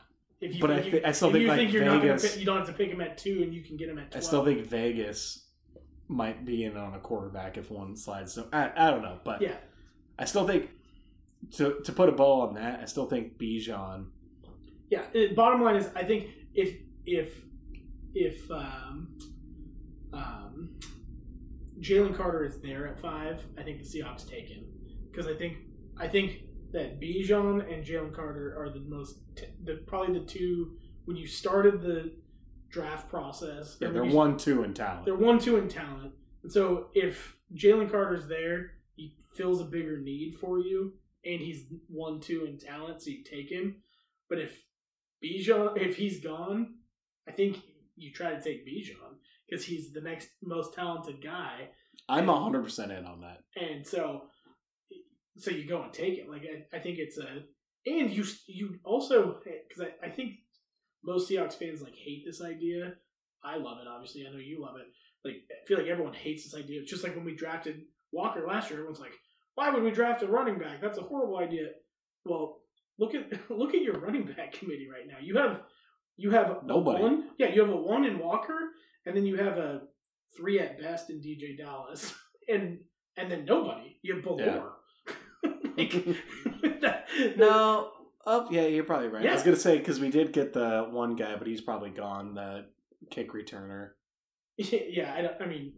If 0.40 0.54
you 0.54 0.60
But 0.60 0.70
I 0.70 0.80
think 0.82 0.94
you, 0.94 1.00
I 1.04 1.12
still 1.12 1.32
think, 1.32 1.42
you 1.42 1.48
like, 1.48 1.58
think 1.58 1.72
you're 1.72 1.84
not 1.84 2.20
pick, 2.20 2.38
you 2.38 2.46
don't 2.46 2.58
have 2.58 2.66
to 2.68 2.72
pick 2.72 2.90
him 2.90 3.00
at 3.00 3.18
two, 3.18 3.42
and 3.42 3.52
you 3.52 3.62
can 3.62 3.76
get 3.76 3.88
him 3.88 3.98
at. 3.98 4.12
12. 4.12 4.22
I 4.22 4.26
still 4.26 4.44
think 4.44 4.66
Vegas 4.66 5.48
might 6.08 6.44
be 6.44 6.62
in 6.64 6.76
on 6.76 6.94
a 6.94 7.00
quarterback 7.00 7.56
if 7.58 7.70
one 7.70 7.96
slides. 7.96 8.32
So 8.34 8.46
I, 8.52 8.70
I 8.76 8.90
don't 8.90 9.02
know, 9.02 9.18
but 9.24 9.42
Yeah, 9.42 9.56
I 10.18 10.24
still 10.24 10.46
think 10.46 10.70
to 11.56 11.80
to 11.84 11.92
put 11.92 12.08
a 12.08 12.12
bow 12.12 12.42
on 12.42 12.54
that, 12.54 12.80
I 12.80 12.84
still 12.84 13.06
think 13.06 13.36
Bijan. 13.38 14.06
yeah. 14.88 15.02
uh, 15.14 15.34
bottom 15.34 15.62
line 15.62 15.76
is, 15.76 15.88
I 15.96 16.04
think 16.04 16.28
if 16.54 16.76
if 17.04 17.42
if 18.14 18.48
um, 18.50 19.18
um, 20.12 20.78
Jalen 21.80 22.16
Carter 22.16 22.44
is 22.44 22.60
there 22.60 22.86
at 22.86 22.98
five, 22.98 23.42
I 23.58 23.62
think 23.62 23.78
the 23.78 23.84
Seahawks 23.84 24.28
take 24.28 24.48
him 24.48 24.64
because 25.10 25.26
I 25.26 25.34
think 25.34 25.58
I 25.98 26.08
think 26.08 26.42
that 26.72 27.00
Bijan 27.00 27.72
and 27.72 27.84
Jalen 27.84 28.14
Carter 28.14 28.54
are 28.58 28.70
the 28.70 28.80
most 28.80 29.20
t- 29.36 29.46
the 29.64 29.76
probably 29.86 30.18
the 30.18 30.24
two 30.26 30.76
when 31.04 31.16
you 31.16 31.26
started 31.26 31.80
the 31.82 32.12
draft 32.70 33.08
process. 33.08 33.76
Yeah, 33.80 33.90
they're 33.90 34.04
you- 34.04 34.14
one 34.14 34.36
two 34.36 34.62
in 34.64 34.74
talent. 34.74 35.04
They're 35.04 35.14
one 35.14 35.38
two 35.38 35.56
in 35.56 35.68
talent, 35.68 36.12
and 36.42 36.52
so 36.52 36.88
if 36.94 37.36
Jalen 37.54 37.90
Carter's 37.90 38.26
there, 38.26 38.72
he 38.94 39.14
fills 39.34 39.60
a 39.60 39.64
bigger 39.64 39.98
need 39.98 40.36
for 40.40 40.58
you, 40.58 40.94
and 41.24 41.40
he's 41.40 41.66
one 41.88 42.20
two 42.20 42.44
in 42.44 42.58
talent, 42.58 43.02
so 43.02 43.10
you 43.10 43.22
take 43.22 43.50
him. 43.50 43.76
But 44.28 44.38
if 44.40 44.64
Bijan, 45.22 45.76
if 45.80 45.96
he's 45.96 46.20
gone, 46.22 46.74
I 47.28 47.32
think 47.32 47.60
you 47.96 48.12
try 48.12 48.34
to 48.34 48.40
take 48.40 48.66
Bijan 48.66 49.16
because 49.48 49.64
he's 49.64 49.92
the 49.92 50.00
next 50.00 50.28
most 50.42 50.74
talented 50.74 51.22
guy, 51.22 51.68
I'm 52.08 52.28
hundred 52.28 52.64
percent 52.64 52.92
in 52.92 53.04
on 53.04 53.20
that. 53.20 53.42
and 53.60 53.86
so 53.86 54.22
so 55.38 55.50
you 55.50 55.66
go 55.68 55.82
and 55.82 55.92
take 55.92 56.18
it. 56.18 56.30
Like 56.30 56.42
I, 56.42 56.76
I 56.76 56.80
think 56.80 56.98
it's 56.98 57.18
a, 57.18 57.42
and 57.86 58.10
you 58.10 58.24
you 58.46 58.78
also 58.84 59.40
eh, 59.46 59.50
because 59.68 59.84
I, 60.02 60.06
I 60.06 60.10
think 60.10 60.32
most 61.04 61.30
Seahawks 61.30 61.54
fans 61.54 61.82
like 61.82 61.94
hate 61.94 62.24
this 62.26 62.42
idea. 62.42 62.94
I 63.44 63.56
love 63.58 63.78
it. 63.80 63.88
Obviously, 63.88 64.26
I 64.26 64.32
know 64.32 64.38
you 64.38 64.60
love 64.60 64.76
it. 64.76 64.86
Like 65.24 65.42
I 65.50 65.66
feel 65.66 65.78
like 65.78 65.88
everyone 65.88 66.14
hates 66.14 66.44
this 66.44 66.58
idea. 66.60 66.80
It's 66.80 66.90
just 66.90 67.04
like 67.04 67.14
when 67.14 67.24
we 67.24 67.34
drafted 67.34 67.82
Walker 68.12 68.44
last 68.46 68.70
year. 68.70 68.80
Everyone's 68.80 69.00
like, 69.00 69.12
"Why 69.54 69.70
would 69.70 69.82
we 69.82 69.90
draft 69.90 70.22
a 70.22 70.26
running 70.26 70.58
back? 70.58 70.80
That's 70.80 70.98
a 70.98 71.02
horrible 71.02 71.38
idea." 71.38 71.68
Well, 72.24 72.58
look 72.98 73.14
at 73.14 73.30
look 73.50 73.74
at 73.74 73.82
your 73.82 74.00
running 74.00 74.24
back 74.26 74.52
committee 74.52 74.88
right 74.92 75.06
now. 75.06 75.18
You 75.20 75.36
have 75.36 75.60
You 76.16 76.30
have 76.30 76.62
Nobody. 76.64 77.02
One, 77.02 77.30
yeah, 77.38 77.48
you 77.52 77.60
have 77.60 77.70
a 77.70 77.76
one 77.76 78.04
in 78.04 78.18
Walker, 78.18 78.58
and 79.06 79.16
then 79.16 79.24
you 79.24 79.36
have 79.36 79.56
a 79.56 79.82
three 80.36 80.58
at 80.60 80.78
best 80.80 81.08
in 81.10 81.20
DeeJay 81.20 81.56
Dallas, 81.58 82.14
and 82.48 82.78
and 83.16 83.30
then 83.30 83.44
nobody. 83.44 83.98
You 84.02 84.16
have 84.16 84.24
Ballore. 84.24 84.72
like, 85.76 85.92
that, 86.80 87.06
No. 87.36 87.90
Oh, 88.28 88.48
yeah, 88.50 88.66
you're 88.66 88.82
probably 88.82 89.06
right. 89.08 89.24
I 89.24 89.32
was 89.32 89.44
gonna 89.44 89.56
say 89.56 89.78
because 89.78 90.00
we 90.00 90.10
did 90.10 90.32
get 90.32 90.52
the 90.52 90.88
one 90.90 91.14
guy, 91.14 91.36
but 91.36 91.46
he's 91.46 91.60
probably 91.60 91.90
gone. 91.90 92.34
The 92.34 92.66
kick 93.10 93.32
returner. 93.32 93.90
yeah, 94.56 95.14
I, 95.16 95.22
don't, 95.22 95.40
I 95.40 95.46
mean, 95.46 95.74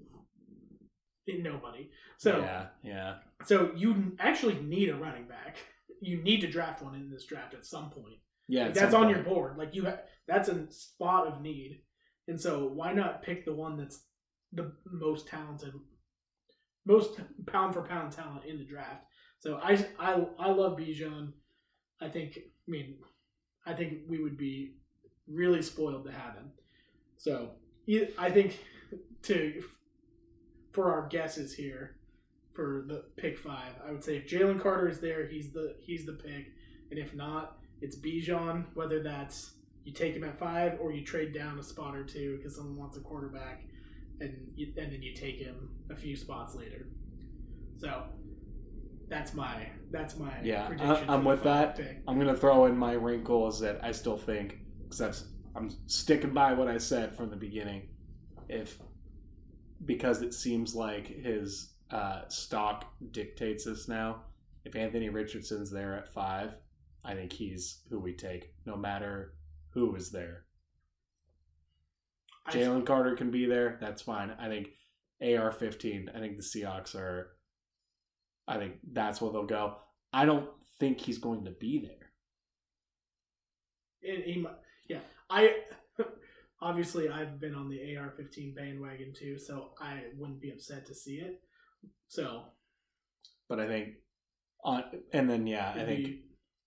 nobody. 1.26 1.90
So 2.16 2.38
yeah, 2.38 2.66
yeah, 2.82 3.14
so 3.44 3.72
you 3.76 4.16
actually 4.18 4.55
need 4.62 4.88
a 4.88 4.96
running 4.96 5.28
back. 5.28 5.59
You 6.00 6.22
need 6.22 6.40
to 6.40 6.46
draft 6.46 6.82
one 6.82 6.94
in 6.94 7.10
this 7.10 7.26
draft 7.26 7.55
at 7.55 7.66
some 7.66 7.90
point. 7.90 8.16
yeah. 8.48 8.64
Like, 8.64 8.74
that's 8.74 8.94
on 8.94 9.05
point. 9.05 9.16
your 9.16 9.24
board. 9.24 9.59
Like 9.59 9.74
you, 9.74 9.84
ha- 9.84 9.98
that's 10.26 10.48
a 10.48 10.70
spot 10.70 11.26
of 11.26 11.42
need, 11.42 11.82
and 12.28 12.40
so 12.40 12.66
why 12.66 12.92
not 12.92 13.22
pick 13.22 13.44
the 13.44 13.55
one 13.55 13.76
that's 13.76 14.02
the 14.52 14.72
most 14.84 15.26
talented, 15.26 15.72
most 16.86 17.18
pound 17.46 17.74
for 17.74 17.82
pound 17.82 18.12
talent 18.12 18.44
in 18.44 18.59
the 18.59 18.64
draft? 18.64 19.05
So 19.40 19.59
I, 19.62 19.84
I, 19.98 20.24
I 20.38 20.50
love 20.50 20.78
Bijan. 20.78 21.32
I 22.00 22.09
think. 22.09 22.38
I 22.38 22.70
mean, 22.70 22.98
I 23.66 23.72
think 23.72 24.00
we 24.09 24.22
would 24.22 24.36
be 24.36 24.76
really 25.26 25.62
spoiled 25.62 26.05
to 26.05 26.12
have 26.12 26.34
him. 26.34 26.50
So 27.16 27.50
I 28.18 28.30
think 28.30 28.59
to 29.22 29.62
for 30.72 30.92
our 30.92 31.09
guesses 31.09 31.55
here 31.55 31.96
for 32.55 32.84
the 32.86 33.05
pick 33.16 33.38
five, 33.38 33.72
I 33.86 33.90
would 33.90 34.05
say 34.05 34.16
if 34.16 34.28
Jalen 34.28 34.60
Carter 34.60 34.88
is 34.88 35.00
there, 35.00 35.26
he's 35.26 35.52
the 35.52 35.76
he's 35.80 36.06
the 36.06 36.12
pick, 36.12 36.52
and 36.90 36.98
if 36.98 37.14
not, 37.14 37.59
it's 37.80 37.96
Bijan. 37.96 38.66
Whether 38.74 39.02
that's 39.02 39.55
you 39.89 39.94
take 39.94 40.15
him 40.15 40.23
at 40.23 40.39
five 40.39 40.77
or 40.81 40.93
you 40.93 41.02
trade 41.02 41.32
down 41.32 41.59
a 41.59 41.62
spot 41.62 41.97
or 41.97 42.05
two 42.05 42.36
because 42.36 42.56
someone 42.56 42.77
wants 42.77 42.98
a 42.98 43.01
quarterback, 43.01 43.62
and 44.20 44.36
you, 44.55 44.66
and 44.77 44.93
then 44.93 45.01
you 45.02 45.15
take 45.15 45.36
him 45.39 45.70
a 45.90 45.97
few 45.97 46.15
spots 46.15 46.55
later. 46.55 46.89
So 47.78 48.05
that's 49.09 49.32
my 49.32 49.66
that's 49.90 50.19
my 50.19 50.32
Yeah, 50.43 50.65
I- 50.65 50.66
prediction. 50.66 51.09
I'm 51.09 51.24
with 51.24 51.43
that. 51.44 51.77
Pick. 51.77 52.02
I'm 52.06 52.19
gonna 52.19 52.36
throw 52.36 52.66
in 52.66 52.77
my 52.77 52.93
wrinkles 52.93 53.60
that 53.60 53.82
I 53.82 53.93
still 53.93 54.19
think 54.19 54.59
because 54.82 55.24
I'm 55.56 55.70
sticking 55.86 56.35
by 56.35 56.52
what 56.52 56.69
I 56.69 56.77
said 56.77 57.16
from 57.16 57.31
the 57.31 57.36
beginning. 57.36 57.89
If 58.48 58.78
because 59.86 60.20
it 60.20 60.35
seems 60.35 60.74
like 60.74 61.06
his 61.06 61.73
uh, 61.90 62.28
stock 62.28 62.85
dictates 63.12 63.65
this 63.65 63.89
now. 63.89 64.24
If 64.66 64.77
Anthony 64.77 65.09
Richardson's 65.09 65.70
there 65.70 65.94
at 65.94 66.12
five, 66.12 66.51
I 67.05 67.15
think 67.15 67.32
he's 67.32 67.85
who 67.89 67.98
we 67.98 68.12
take, 68.12 68.52
no 68.66 68.77
matter 68.77 69.32
who 69.74 69.95
is 69.95 70.11
there. 70.11 70.45
Jalen 72.51 72.86
Carter 72.86 73.15
can 73.15 73.31
be 73.31 73.47
there. 73.47 73.77
That's 73.81 74.03
fine. 74.03 74.35
I 74.39 74.49
think 74.49 74.69
AR 75.23 75.53
fifteen. 75.53 76.11
I 76.15 76.19
think 76.19 76.36
the 76.36 76.43
Seahawks 76.43 76.95
are. 76.95 77.32
I 78.47 78.57
think 78.57 78.77
that's 78.93 79.20
where 79.20 79.31
they'll 79.31 79.45
go. 79.45 79.77
I 80.12 80.24
don't 80.24 80.49
think 80.81 81.01
he's 81.01 81.19
going 81.19 81.45
to 81.45 81.51
be 81.51 81.86
there. 81.86 82.11
And 84.11 84.24
he, 84.24 84.47
yeah, 84.89 85.01
I 85.28 85.55
obviously 86.61 87.09
I've 87.09 87.40
been 87.40 87.55
on 87.55 87.69
the 87.69 87.97
AR-15 87.97 88.55
bandwagon 88.55 89.12
too, 89.12 89.39
so 89.39 89.70
I 89.81 90.05
wouldn't 90.16 90.40
be 90.40 90.51
upset 90.51 90.86
to 90.86 90.95
see 90.95 91.16
it. 91.16 91.40
So 92.09 92.45
But 93.49 93.61
I 93.61 93.66
think 93.66 93.95
on 94.65 94.85
and 95.12 95.28
then 95.28 95.47
yeah, 95.47 95.73
I 95.77 95.85
think 95.85 96.16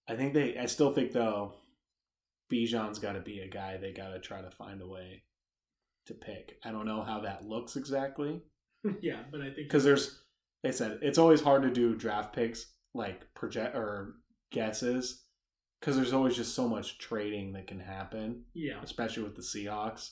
I 0.07 0.15
think 0.15 0.33
they 0.33 0.57
I 0.57 0.65
still 0.65 0.93
think 0.93 1.11
though 1.11 1.53
Bijan's 2.51 2.99
got 2.99 3.13
to 3.13 3.21
be 3.21 3.39
a 3.39 3.47
guy 3.47 3.77
they 3.77 3.93
got 3.93 4.09
to 4.09 4.19
try 4.19 4.41
to 4.41 4.51
find 4.51 4.81
a 4.81 4.87
way 4.87 5.23
to 6.07 6.13
pick. 6.13 6.57
I 6.63 6.71
don't 6.71 6.85
know 6.85 7.03
how 7.03 7.21
that 7.21 7.45
looks 7.45 7.75
exactly 7.75 8.41
yeah, 9.01 9.21
but 9.31 9.41
I 9.41 9.45
think 9.45 9.67
because 9.67 9.83
there's 9.83 10.21
they 10.63 10.71
said 10.71 10.99
it's 11.01 11.17
always 11.17 11.41
hard 11.41 11.63
to 11.63 11.71
do 11.71 11.95
draft 11.95 12.33
picks 12.33 12.67
like 12.93 13.33
project 13.33 13.75
or 13.75 14.15
guesses 14.51 15.23
because 15.79 15.95
there's 15.95 16.13
always 16.13 16.35
just 16.35 16.55
so 16.55 16.67
much 16.67 16.99
trading 16.99 17.53
that 17.53 17.67
can 17.67 17.79
happen. 17.79 18.43
yeah, 18.53 18.79
especially 18.83 19.23
with 19.23 19.35
the 19.35 19.41
Seahawks. 19.41 20.11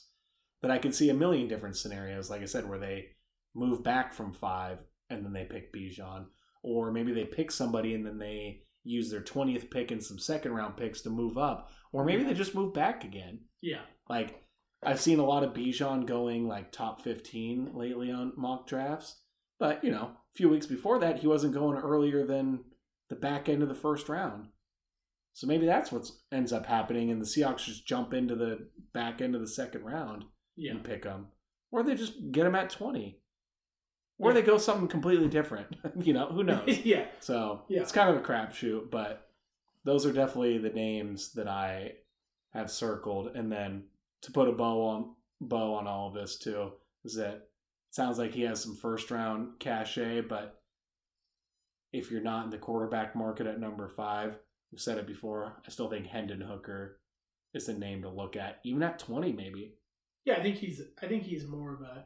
But 0.62 0.70
I 0.70 0.78
can 0.78 0.92
see 0.92 1.08
a 1.10 1.14
million 1.14 1.48
different 1.48 1.76
scenarios, 1.76 2.28
like 2.28 2.42
I 2.42 2.46
said, 2.46 2.68
where 2.68 2.78
they 2.78 3.06
move 3.54 3.82
back 3.82 4.12
from 4.12 4.32
five 4.32 4.78
and 5.08 5.24
then 5.24 5.32
they 5.32 5.44
pick 5.44 5.72
Bijan, 5.72 6.26
or 6.62 6.92
maybe 6.92 7.12
they 7.12 7.24
pick 7.24 7.50
somebody 7.50 7.94
and 7.94 8.04
then 8.04 8.18
they 8.18 8.62
use 8.90 9.10
their 9.10 9.22
twentieth 9.22 9.70
pick 9.70 9.90
and 9.90 10.02
some 10.02 10.18
second 10.18 10.52
round 10.52 10.76
picks 10.76 11.00
to 11.02 11.10
move 11.10 11.38
up, 11.38 11.70
or 11.92 12.04
maybe 12.04 12.24
they 12.24 12.34
just 12.34 12.54
move 12.54 12.74
back 12.74 13.04
again. 13.04 13.40
yeah, 13.62 13.82
Like 14.08 14.42
I've 14.82 15.00
seen 15.00 15.18
a 15.18 15.24
lot 15.24 15.44
of 15.44 15.52
Bijan 15.52 16.06
going 16.06 16.48
like 16.48 16.72
top 16.72 17.02
fifteen 17.02 17.70
lately 17.74 18.10
on 18.10 18.32
mock 18.36 18.66
drafts, 18.66 19.20
but 19.58 19.84
you 19.84 19.90
know, 19.90 20.12
a 20.12 20.36
few 20.36 20.48
weeks 20.48 20.66
before 20.66 20.98
that, 21.00 21.18
he 21.18 21.26
wasn't 21.26 21.54
going 21.54 21.76
earlier 21.78 22.26
than 22.26 22.60
the 23.08 23.16
back 23.16 23.48
end 23.48 23.62
of 23.62 23.68
the 23.68 23.74
first 23.74 24.08
round. 24.08 24.48
So 25.32 25.46
maybe 25.46 25.66
that's 25.66 25.92
what 25.92 26.10
ends 26.32 26.52
up 26.52 26.66
happening, 26.66 27.10
and 27.10 27.20
the 27.20 27.26
Seahawks 27.26 27.64
just 27.64 27.86
jump 27.86 28.12
into 28.12 28.34
the 28.34 28.68
back 28.92 29.20
end 29.20 29.34
of 29.34 29.40
the 29.40 29.48
second 29.48 29.84
round 29.84 30.24
yeah. 30.56 30.72
and 30.72 30.84
pick 30.84 31.02
them, 31.04 31.28
or 31.70 31.82
they 31.82 31.94
just 31.94 32.32
get 32.32 32.44
them 32.44 32.54
at 32.54 32.70
twenty, 32.70 33.19
or 34.20 34.30
Yeah. 34.30 34.34
they 34.34 34.42
go 34.46 34.58
something 34.58 34.86
completely 34.88 35.28
different. 35.28 35.74
you 36.00 36.12
know, 36.12 36.26
who 36.28 36.44
knows? 36.44 36.78
yeah, 36.84 37.06
So 37.20 37.62
Yeah. 37.68 37.80
it's 37.80 37.92
kind 37.92 38.10
of 38.10 38.16
a 38.16 38.26
crapshoot, 38.26 38.90
but 38.90 39.28
those 39.84 40.06
are 40.06 40.12
definitely 40.12 40.58
the 40.58 40.70
names 40.70 41.32
that 41.32 41.48
I 41.48 41.94
have 42.52 42.70
circled. 42.70 43.34
And 43.34 43.50
then 43.50 43.84
to 44.22 44.30
put 44.32 44.48
a 44.48 44.52
bow 44.52 44.82
on 44.82 45.14
bow 45.40 45.74
on 45.74 45.86
all 45.86 46.08
of 46.08 46.14
this 46.14 46.38
too 46.38 46.72
is 47.04 47.14
that 47.16 47.34
it 47.34 47.48
sounds 47.90 48.18
like 48.18 48.32
he 48.34 48.42
has 48.42 48.62
some 48.62 48.76
first 48.76 49.10
round 49.10 49.58
cachet, 49.58 50.20
but 50.22 50.60
if 51.92 52.10
you're 52.10 52.20
not 52.20 52.44
in 52.44 52.50
the 52.50 52.58
quarterback 52.58 53.16
market 53.16 53.46
at 53.46 53.58
number 53.58 53.88
five, 53.88 54.38
we've 54.70 54.80
said 54.80 54.98
it 54.98 55.06
before. 55.06 55.56
I 55.66 55.70
still 55.70 55.88
think 55.90 56.06
Hendon 56.06 56.40
Hooker 56.40 57.00
is 57.54 57.66
the 57.66 57.72
name 57.74 58.02
to 58.02 58.08
look 58.10 58.36
at, 58.36 58.60
even 58.64 58.82
at 58.82 58.98
twenty, 58.98 59.32
maybe. 59.32 59.74
yeah. 60.24 60.34
I 60.34 60.42
think 60.42 60.56
he's 60.56 60.80
I 61.02 61.06
think 61.06 61.24
he's 61.24 61.46
more 61.48 61.72
of 61.74 61.80
a. 61.80 62.04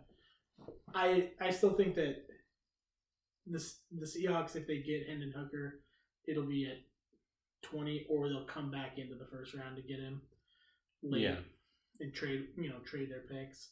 I 0.94 1.30
I 1.40 1.50
still 1.50 1.74
think 1.74 1.94
that 1.96 2.26
this 3.46 3.80
the 3.92 4.06
Seahawks 4.06 4.56
if 4.56 4.66
they 4.66 4.78
get 4.78 5.08
Hendon 5.08 5.32
Hooker, 5.36 5.80
it'll 6.26 6.46
be 6.46 6.66
at 6.66 6.78
twenty, 7.62 8.06
or 8.08 8.28
they'll 8.28 8.44
come 8.46 8.70
back 8.70 8.98
into 8.98 9.14
the 9.14 9.26
first 9.26 9.54
round 9.54 9.76
to 9.76 9.82
get 9.82 9.98
him 10.00 10.22
late 11.02 11.22
Yeah. 11.22 11.36
and 12.00 12.14
trade 12.14 12.46
you 12.56 12.68
know 12.68 12.78
trade 12.84 13.10
their 13.10 13.20
picks. 13.20 13.70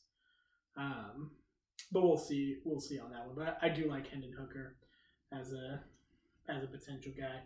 Um, 0.77 1.31
but 1.91 2.03
we'll 2.03 2.19
see 2.19 2.59
we'll 2.65 2.81
see 2.81 2.99
on 2.99 3.11
that 3.11 3.27
one. 3.27 3.35
But 3.37 3.59
I, 3.63 3.67
I 3.67 3.69
do 3.71 3.89
like 3.89 4.09
Hendon 4.09 4.33
Hooker 4.39 4.77
as 5.33 5.53
a 5.53 5.81
as 6.49 6.63
a 6.63 6.67
potential 6.67 7.13
guy. 7.19 7.41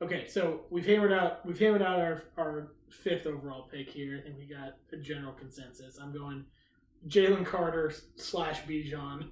Okay, 0.00 0.26
so 0.26 0.62
we've 0.70 0.86
hammered 0.86 1.12
out 1.12 1.44
we've 1.46 1.58
hammered 1.58 1.82
out 1.82 2.00
our 2.00 2.22
our 2.36 2.72
fifth 2.90 3.26
overall 3.26 3.68
pick 3.72 3.88
here, 3.88 4.22
and 4.26 4.36
we 4.36 4.46
got 4.46 4.76
a 4.92 4.96
general 4.96 5.32
consensus. 5.32 5.98
I'm 6.00 6.12
going 6.12 6.44
Jalen 7.08 7.44
Carter 7.44 7.92
slash 8.16 8.62
Bijan. 8.62 9.28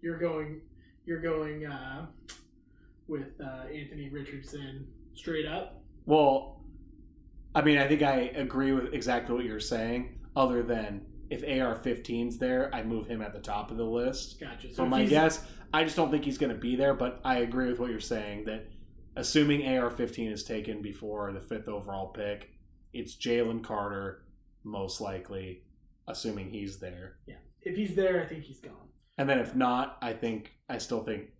You're 0.00 0.18
going 0.18 0.60
you're 1.06 1.20
going 1.20 1.66
uh, 1.66 2.06
with 3.08 3.40
uh, 3.40 3.66
Anthony 3.72 4.08
Richardson 4.08 4.86
straight 5.14 5.46
up. 5.46 5.82
Well, 6.06 6.60
I 7.54 7.62
mean, 7.62 7.78
I 7.78 7.86
think 7.86 8.02
I 8.02 8.32
agree 8.34 8.72
with 8.72 8.92
exactly 8.94 9.34
what 9.34 9.44
you're 9.44 9.60
saying. 9.60 10.18
Other 10.36 10.62
than 10.62 11.02
if 11.30 11.42
AR-15's 11.42 12.38
there, 12.38 12.74
I 12.74 12.82
move 12.82 13.06
him 13.06 13.22
at 13.22 13.32
the 13.32 13.40
top 13.40 13.70
of 13.70 13.76
the 13.76 13.84
list. 13.84 14.40
Gotcha. 14.40 14.74
So 14.74 14.84
if 14.84 14.90
my 14.90 15.04
guess, 15.04 15.46
I 15.72 15.84
just 15.84 15.96
don't 15.96 16.10
think 16.10 16.24
he's 16.24 16.38
going 16.38 16.52
to 16.52 16.58
be 16.58 16.76
there. 16.76 16.94
But 16.94 17.20
I 17.24 17.38
agree 17.38 17.68
with 17.68 17.78
what 17.78 17.90
you're 17.90 18.00
saying 18.00 18.44
that 18.46 18.66
assuming 19.16 19.66
AR-15 19.66 20.32
is 20.32 20.44
taken 20.44 20.82
before 20.82 21.32
the 21.32 21.40
fifth 21.40 21.68
overall 21.68 22.08
pick, 22.08 22.50
it's 22.92 23.14
Jalen 23.16 23.62
Carter 23.62 24.24
most 24.64 25.00
likely, 25.00 25.62
assuming 26.06 26.50
he's 26.50 26.78
there. 26.78 27.16
Yeah. 27.26 27.36
If 27.62 27.76
he's 27.76 27.94
there, 27.94 28.22
I 28.22 28.26
think 28.26 28.44
he's 28.44 28.60
gone. 28.60 28.88
And 29.16 29.28
then 29.28 29.38
if 29.38 29.54
not, 29.54 29.98
I 30.02 30.12
think 30.12 30.52
I 30.68 30.78
still 30.78 31.02
think 31.02 31.30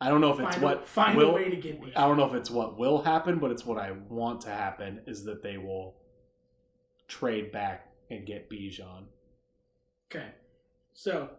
I 0.00 0.08
don't 0.08 0.20
know 0.20 0.32
if 0.32 0.40
it's 0.40 0.56
Find, 0.56 0.62
what 0.62 0.82
a, 0.82 0.86
find 0.86 1.16
will 1.16 1.30
a 1.30 1.34
way 1.34 1.50
to 1.50 1.56
get 1.56 1.80
me. 1.80 1.92
I 1.94 2.06
don't 2.06 2.16
know 2.16 2.24
if 2.24 2.34
it's 2.34 2.50
what 2.50 2.78
will 2.78 3.02
happen, 3.02 3.38
but 3.38 3.50
it's 3.50 3.66
what 3.66 3.78
I 3.78 3.92
want 4.08 4.40
to 4.42 4.48
happen 4.48 5.00
is 5.06 5.24
that 5.24 5.42
they 5.42 5.58
will 5.58 5.96
trade 7.06 7.52
back 7.52 7.88
and 8.10 8.26
get 8.26 8.48
Bijan. 8.48 9.04
Okay. 10.10 10.28
So 10.94 11.30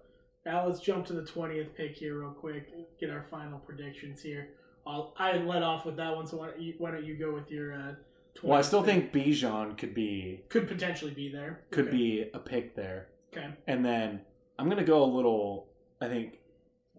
now 0.46 0.68
let's 0.68 0.80
jump 0.80 1.06
to 1.08 1.14
the 1.14 1.26
twentieth 1.26 1.76
pick 1.76 1.96
here 1.96 2.20
real 2.20 2.32
quick. 2.32 2.68
Get 3.00 3.10
our 3.10 3.26
final 3.32 3.60
predictions 3.60 4.22
here. 4.22 4.50
I'll, 4.86 5.14
I 5.18 5.38
let 5.38 5.62
off 5.62 5.86
with 5.86 5.98
that 5.98 6.16
one, 6.16 6.26
so 6.26 6.38
why 6.38 6.48
don't 6.48 6.62
you, 6.62 6.74
why 6.80 6.92
don't 6.92 7.06
you 7.06 7.16
go 7.16 7.34
with 7.34 7.52
your? 7.52 7.74
Uh, 7.74 7.78
20th 7.78 7.96
Well, 8.44 8.58
I 8.58 8.62
still 8.62 8.82
think 8.84 9.12
Bijan 9.14 9.78
could 9.78 9.94
be 9.94 10.42
could 10.50 10.68
potentially 10.68 11.12
be 11.12 11.30
there. 11.32 11.62
could 11.72 11.88
Okay. 11.88 11.98
be 11.98 12.26
a 12.34 12.40
pick 12.40 12.76
there. 12.76 13.08
Okay. 13.32 13.48
And 13.68 13.86
then 13.86 14.22
I'm 14.58 14.70
gonna 14.70 14.84
go 14.84 15.04
a 15.04 15.06
little 15.06 15.68
I 16.00 16.08
think 16.08 16.40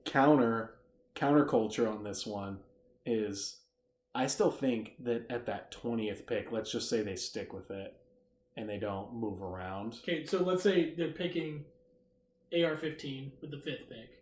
counter 0.05 0.75
counterculture 1.15 1.91
on 1.91 2.05
this 2.05 2.27
one 2.27 2.59
is 3.05 3.59
I 4.15 4.27
still 4.27 4.51
think 4.51 4.95
that 5.01 5.27
at 5.31 5.47
that 5.47 5.71
twentieth 5.71 6.27
pick, 6.27 6.53
let's 6.53 6.71
just 6.71 6.89
say 6.89 7.03
they 7.03 7.17
stick 7.17 7.53
with 7.53 7.71
it. 7.71 7.95
and 8.57 8.69
they 8.69 8.77
don't 8.79 9.15
move 9.15 9.41
around. 9.43 9.95
Okay, 10.03 10.27
so 10.27 10.43
let's 10.43 10.63
say 10.63 10.93
they're 10.95 11.13
picking 11.13 11.65
AR-15 12.53 13.31
with 13.41 13.51
the 13.51 13.57
fifth 13.57 13.89
pick. 13.89 14.21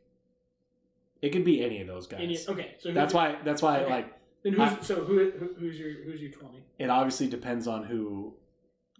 It 1.21 1.31
could 1.31 1.45
be 1.45 1.65
any 1.65 1.81
of 1.81 1.89
those 1.89 2.07
guys. 2.07 2.21
Any, 2.23 2.39
okay, 2.49 2.77
so 2.79 2.93
That's 2.93 3.13
why. 3.13 3.39
That's 3.45 3.61
why. 3.61 3.81
Okay. 3.81 3.91
Like, 3.91 4.15
Then 4.43 4.55
who's 4.55 4.61
I- 4.73 4.81
so 4.81 5.05
who, 5.05 5.31
who 5.33 5.55
who's 5.59 5.79
your 5.79 5.91
who's 6.05 6.21
your 6.21 6.31
twenty? 6.33 6.65
it 6.79 6.89
obviously 6.91 7.29
depends 7.29 7.67
on 7.67 7.85
who 7.85 8.35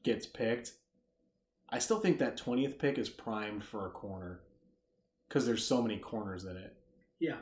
gets 0.03 0.27
picked. 0.27 0.73
I 1.69 1.79
still 1.79 2.01
think 2.01 2.19
that 2.19 2.37
twentieth 2.37 2.79
pick 2.79 2.99
is 2.99 3.09
primed 3.09 3.65
for 3.65 3.87
a 3.87 3.91
corner 3.91 4.41
because 5.29 5.47
there's 5.47 5.65
so 5.67 5.81
many 5.83 5.97
corners 5.99 6.45
in 6.45 6.57
it. 6.57 6.75
Yeah, 7.21 7.37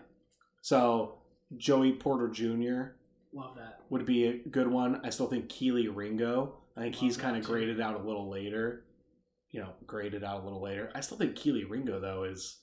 So 0.60 1.18
Joey 1.56 1.92
Porter 1.92 2.28
Jr. 2.28 2.96
love 3.32 3.54
that. 3.56 3.80
would 3.90 4.04
be 4.04 4.26
a 4.26 4.34
good 4.48 4.66
one. 4.68 5.00
I 5.04 5.10
still 5.10 5.28
think 5.28 5.48
Kelee 5.48 5.88
Ringo. 5.94 6.54
I 6.76 6.82
think 6.82 6.96
Love 6.96 7.02
he's 7.02 7.16
kind 7.16 7.36
of 7.36 7.44
graded 7.44 7.80
out 7.80 7.98
a 7.98 8.02
little 8.04 8.28
later. 8.28 8.84
You 9.50 9.60
know, 9.60 9.70
graded 9.86 10.22
out 10.24 10.40
a 10.42 10.44
little 10.44 10.60
later. 10.60 10.90
I 10.94 11.00
still 11.00 11.16
think 11.16 11.36
Kelee 11.36 11.64
Ringo 11.68 12.00
though 12.00 12.24
is, 12.24 12.58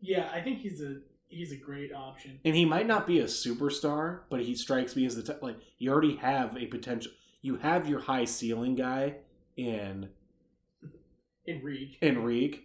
Yeah, 0.00 0.28
I 0.34 0.40
think 0.42 0.58
he's 0.58 0.82
a 0.82 0.96
he's 1.28 1.52
a 1.52 1.56
great 1.56 1.92
option. 1.92 2.40
and 2.44 2.54
he 2.54 2.64
might 2.64 2.86
not 2.86 3.06
be 3.06 3.18
a 3.20 3.24
superstar, 3.24 4.20
but 4.30 4.40
he 4.40 4.54
strikes 4.54 4.94
me 4.96 5.04
as 5.06 5.16
the 5.16 5.22
t- 5.22 5.38
like 5.42 5.56
you 5.78 5.90
already 5.90 6.16
have 6.16 6.56
a 6.56 6.66
potential. 6.66 7.12
You 7.42 7.56
have 7.56 7.88
your 7.88 8.00
high 8.00 8.24
ceiling 8.24 8.74
guy 8.74 9.16
in 9.56 10.08
Enrique. 11.48 11.96
Enrique. 12.02 12.60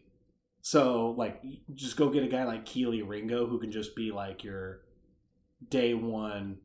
So 0.61 1.11
like, 1.17 1.41
just 1.73 1.97
go 1.97 2.09
get 2.09 2.23
a 2.23 2.27
guy 2.27 2.43
like 2.45 2.65
Kelee 2.65 3.07
Ringo 3.07 3.47
who 3.47 3.59
can 3.59 3.71
just 3.71 3.95
be 3.95 4.11
like 4.11 4.43
your 4.43 4.81
day 5.69 5.93
one 5.93 6.57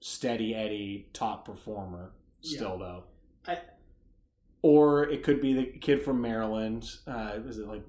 steady 0.00 0.54
Eddie 0.54 1.08
top 1.12 1.44
performer. 1.44 2.12
Still 2.40 2.78
though, 2.78 3.04
I- 3.46 3.58
or 4.62 5.08
it 5.08 5.22
could 5.22 5.40
be 5.40 5.54
the 5.54 5.66
kid 5.66 6.02
from 6.04 6.20
Maryland. 6.20 6.84
Uh, 7.06 7.34
is 7.46 7.58
it 7.58 7.66
like 7.68 7.84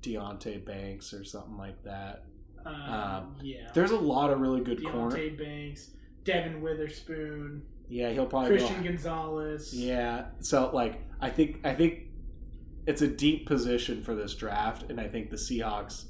Deonte 0.00 0.64
Banks 0.64 1.12
or 1.14 1.24
something 1.24 1.56
like 1.56 1.82
that? 1.84 2.24
Um, 2.66 2.74
Um, 2.74 3.36
yeah, 3.42 3.70
There's 3.74 3.90
a 3.90 3.96
lot 3.98 4.30
of 4.30 4.40
really 4.40 4.60
good 4.62 4.82
corner. 4.84 5.16
Deonte 5.16 5.38
Banks, 5.38 5.90
Devon 6.24 6.62
Witherspoon, 6.62 7.62
Yeah, 7.88 8.10
he'll 8.10 8.26
probably 8.26 8.50
Christian 8.56 8.82
go. 8.82 8.88
Gonzalez. 8.90 9.74
Yeah, 9.74 10.26
so 10.40 10.70
like 10.72 11.02
I 11.20 11.30
think 11.30 11.60
I 11.64 11.74
think 11.74 12.04
it's 12.86 13.02
a 13.02 13.08
deep 13.08 13.46
position 13.46 14.02
for 14.02 14.14
this 14.14 14.34
draft, 14.34 14.90
and 14.90 15.00
I 15.00 15.08
think 15.08 15.30
the 15.30 15.36
Seahawks, 15.36 16.06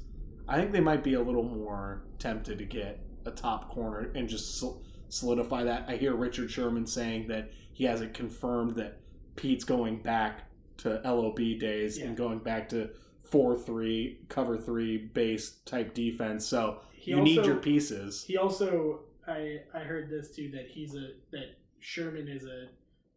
I 0.47 0.57
think 0.59 0.71
they 0.71 0.79
might 0.81 1.03
be 1.03 1.13
a 1.15 1.21
little 1.21 1.43
more 1.43 2.03
tempted 2.19 2.57
to 2.59 2.65
get 2.65 2.99
a 3.25 3.31
top 3.31 3.69
corner 3.69 4.11
and 4.15 4.27
just 4.29 4.63
solidify 5.09 5.63
that. 5.63 5.85
I 5.87 5.95
hear 5.97 6.13
Richard 6.15 6.51
Sherman 6.51 6.85
saying 6.85 7.27
that 7.29 7.51
he 7.73 7.83
hasn't 7.85 8.13
confirmed 8.13 8.75
that 8.75 8.99
Pete's 9.35 9.63
going 9.63 10.01
back 10.01 10.43
to 10.77 11.01
LOB 11.05 11.37
days 11.59 11.97
Yeah. 11.97 12.05
and 12.07 12.17
going 12.17 12.39
back 12.39 12.69
to 12.69 12.89
four 13.25 13.57
three 13.57 14.19
cover 14.29 14.57
three 14.57 14.97
base 14.97 15.57
type 15.65 15.93
defense. 15.93 16.45
So 16.45 16.79
He 16.93 17.11
you 17.11 17.21
need 17.21 17.45
your 17.45 17.55
pieces. 17.57 18.23
He 18.23 18.37
also, 18.37 19.01
I 19.27 19.59
I 19.73 19.79
heard 19.79 20.09
this 20.09 20.35
too 20.35 20.49
that 20.51 20.67
he's 20.67 20.95
a 20.95 21.09
that 21.31 21.57
Sherman 21.79 22.27
is 22.27 22.45
a 22.45 22.67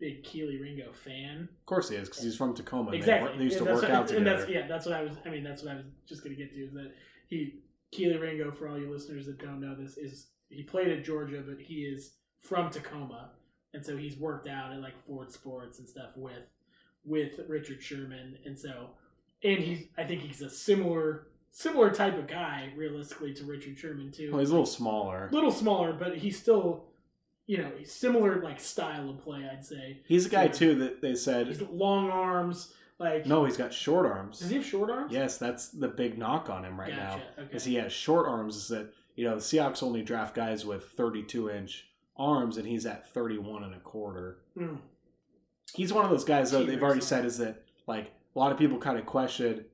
big 0.00 0.22
Kelee 0.24 0.60
Ringo 0.60 0.92
fan. 0.92 1.48
Of 1.60 1.66
course 1.66 1.88
he 1.90 1.96
is 1.96 2.08
because 2.08 2.22
he's 2.22 2.36
from 2.36 2.54
Tacoma. 2.54 2.84
and 2.90 2.94
they 2.94 2.98
exactly. 2.98 3.30
wor- 3.30 3.38
They, 3.38 3.44
used 3.44 3.58
to 3.58 3.64
work 3.64 3.82
what- 3.82 3.90
out 3.90 4.00
and 4.00 4.08
together. 4.18 4.36
that's 4.38 4.50
yeah, 4.50 4.66
that's 4.66 4.86
what 4.86 4.94
I 4.94 5.02
was. 5.02 5.12
I 5.26 5.30
mean, 5.30 5.42
that's 5.44 5.62
what 5.62 5.72
I 5.72 5.76
was 5.76 5.86
just 6.06 6.22
gonna 6.22 6.36
get 6.36 6.50
to 6.52 6.56
is 6.60 6.72
that 6.74 6.92
he 7.28 7.60
Kelee 7.92 8.20
Ringo. 8.20 8.50
For 8.52 8.68
all 8.68 8.78
you 8.78 8.90
listeners 8.90 9.26
that 9.26 9.38
don't 9.38 9.60
know 9.60 9.74
this, 9.74 9.96
is 9.96 10.28
he 10.50 10.62
played 10.62 10.88
at 10.88 11.04
Georgia, 11.04 11.42
but 11.46 11.58
he 11.60 11.82
is 11.82 12.12
from 12.40 12.70
Tacoma, 12.70 13.32
and 13.74 13.84
so 13.84 13.96
he's 13.96 14.16
worked 14.16 14.46
out 14.48 14.72
at 14.72 14.80
like 14.80 14.94
Ford 15.06 15.32
Sports 15.32 15.78
and 15.78 15.88
stuff 15.88 16.10
with 16.16 16.52
with 17.04 17.40
Richard 17.48 17.82
Sherman, 17.82 18.38
and 18.44 18.58
so 18.58 18.90
and 19.42 19.58
he's 19.58 19.86
I 19.96 20.04
think 20.04 20.22
he's 20.22 20.42
a 20.42 20.50
similar 20.50 21.28
similar 21.50 21.90
type 21.90 22.16
of 22.18 22.26
guy 22.26 22.72
realistically 22.76 23.34
to 23.34 23.44
Richard 23.44 23.78
Sherman 23.78 24.10
too. 24.12 24.30
Well, 24.30 24.40
he's 24.40 24.50
a 24.50 24.52
little 24.52 24.66
smaller. 24.66 25.28
A 25.30 25.34
little 25.34 25.50
smaller, 25.50 25.92
but 25.92 26.16
he's 26.18 26.38
still, 26.38 26.84
you 27.46 27.58
know, 27.58 27.70
similar 27.84 28.40
like 28.42 28.60
style 28.60 29.10
of 29.10 29.18
play. 29.18 29.48
I'd 29.50 29.64
say 29.64 30.00
He's 30.06 30.26
a 30.26 30.28
guy 30.28 30.44
Yeah. 30.44 30.52
too 30.52 30.74
that 30.76 31.00
they 31.02 31.14
said 31.14 31.46
he's 31.48 31.62
long 31.62 32.10
arms. 32.10 32.74
Like 32.98 33.26
no, 33.26 33.44
he's 33.44 33.56
got 33.56 33.72
short 33.72 34.06
arms. 34.06 34.40
does 34.40 34.50
he 34.50 34.56
have 34.56 34.64
short 34.66 34.90
arms? 34.90 35.12
Yes, 35.12 35.38
that's 35.38 35.68
the 35.68 35.86
big 35.88 36.18
knock 36.18 36.50
on 36.50 36.64
him 36.64 36.78
right 36.78 36.90
now. 36.94 37.12
Gotcha, 37.16 37.40
okay. 37.42 37.56
Is 37.56 37.64
he 37.64 37.76
has 37.76 37.92
short 37.92 38.26
arms? 38.26 38.56
Is 38.56 38.68
that 38.68 38.92
you 39.14 39.24
know 39.24 39.36
the 39.36 39.40
Seahawks 39.40 39.82
only 39.84 40.02
draft 40.02 40.34
guys 40.34 40.66
with 40.66 40.84
32 40.90 41.48
inch 41.48 41.86
arms, 42.16 42.56
and 42.56 42.66
he's 42.66 42.86
at 42.86 43.08
31 43.12 43.62
and 43.62 43.74
a 43.74 43.78
quarter. 43.78 44.38
Mm. 44.56 44.78
He's 45.74 45.92
one 45.92 46.04
of 46.04 46.10
those 46.10 46.24
guys 46.24 46.50
though. 46.50 46.64
They've 46.64 46.82
already 46.82 47.00
said 47.00 47.24
is 47.24 47.38
that 47.38 47.62
like 47.86 48.10
a 48.34 48.38
lot 48.38 48.52
of 48.52 48.58
people 48.58 48.78
kind 48.78 48.98
of 48.98 49.06
question, 49.06 49.64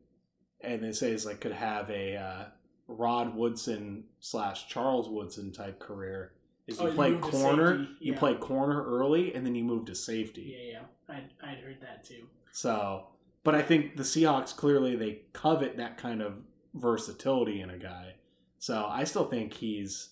and 0.60 0.82
they 0.82 0.92
say 0.92 1.12
is 1.12 1.26
like 1.26 1.40
could 1.40 1.52
have 1.52 1.90
a 1.90 2.16
uh, 2.16 2.44
Rod 2.88 3.34
Woodson 3.34 4.04
slash 4.20 4.68
Charles 4.68 5.08
Woodson 5.08 5.52
type 5.52 5.78
career. 5.80 6.32
Is 6.66 6.80
you 6.80 6.88
Oh, 6.88 6.92
play 6.94 7.14
corner, 7.16 7.78
safety, 7.78 7.96
you 8.00 8.14
play 8.14 8.34
corner 8.34 8.82
early, 8.84 9.34
and 9.34 9.44
then 9.44 9.54
you 9.54 9.64
move 9.64 9.84
to 9.86 9.94
safety. 9.94 10.56
Yeah, 10.56 10.72
yeah. 10.72 11.14
I 11.42 11.50
I'd 11.50 11.58
heard 11.58 11.78
that 11.82 12.04
too. 12.04 12.26
So, 12.52 13.08
but 13.42 13.54
I 13.54 13.60
think 13.62 13.96
the 13.96 14.02
Seahawks 14.02 14.56
clearly 14.56 14.96
they 14.96 15.22
covet 15.34 15.76
that 15.76 15.98
kind 15.98 16.22
of 16.22 16.34
versatility 16.74 17.60
in 17.60 17.68
a 17.70 17.78
guy. 17.78 18.14
So 18.58 18.86
I 18.88 19.04
still 19.04 19.26
think 19.26 19.52
he's. 19.52 20.10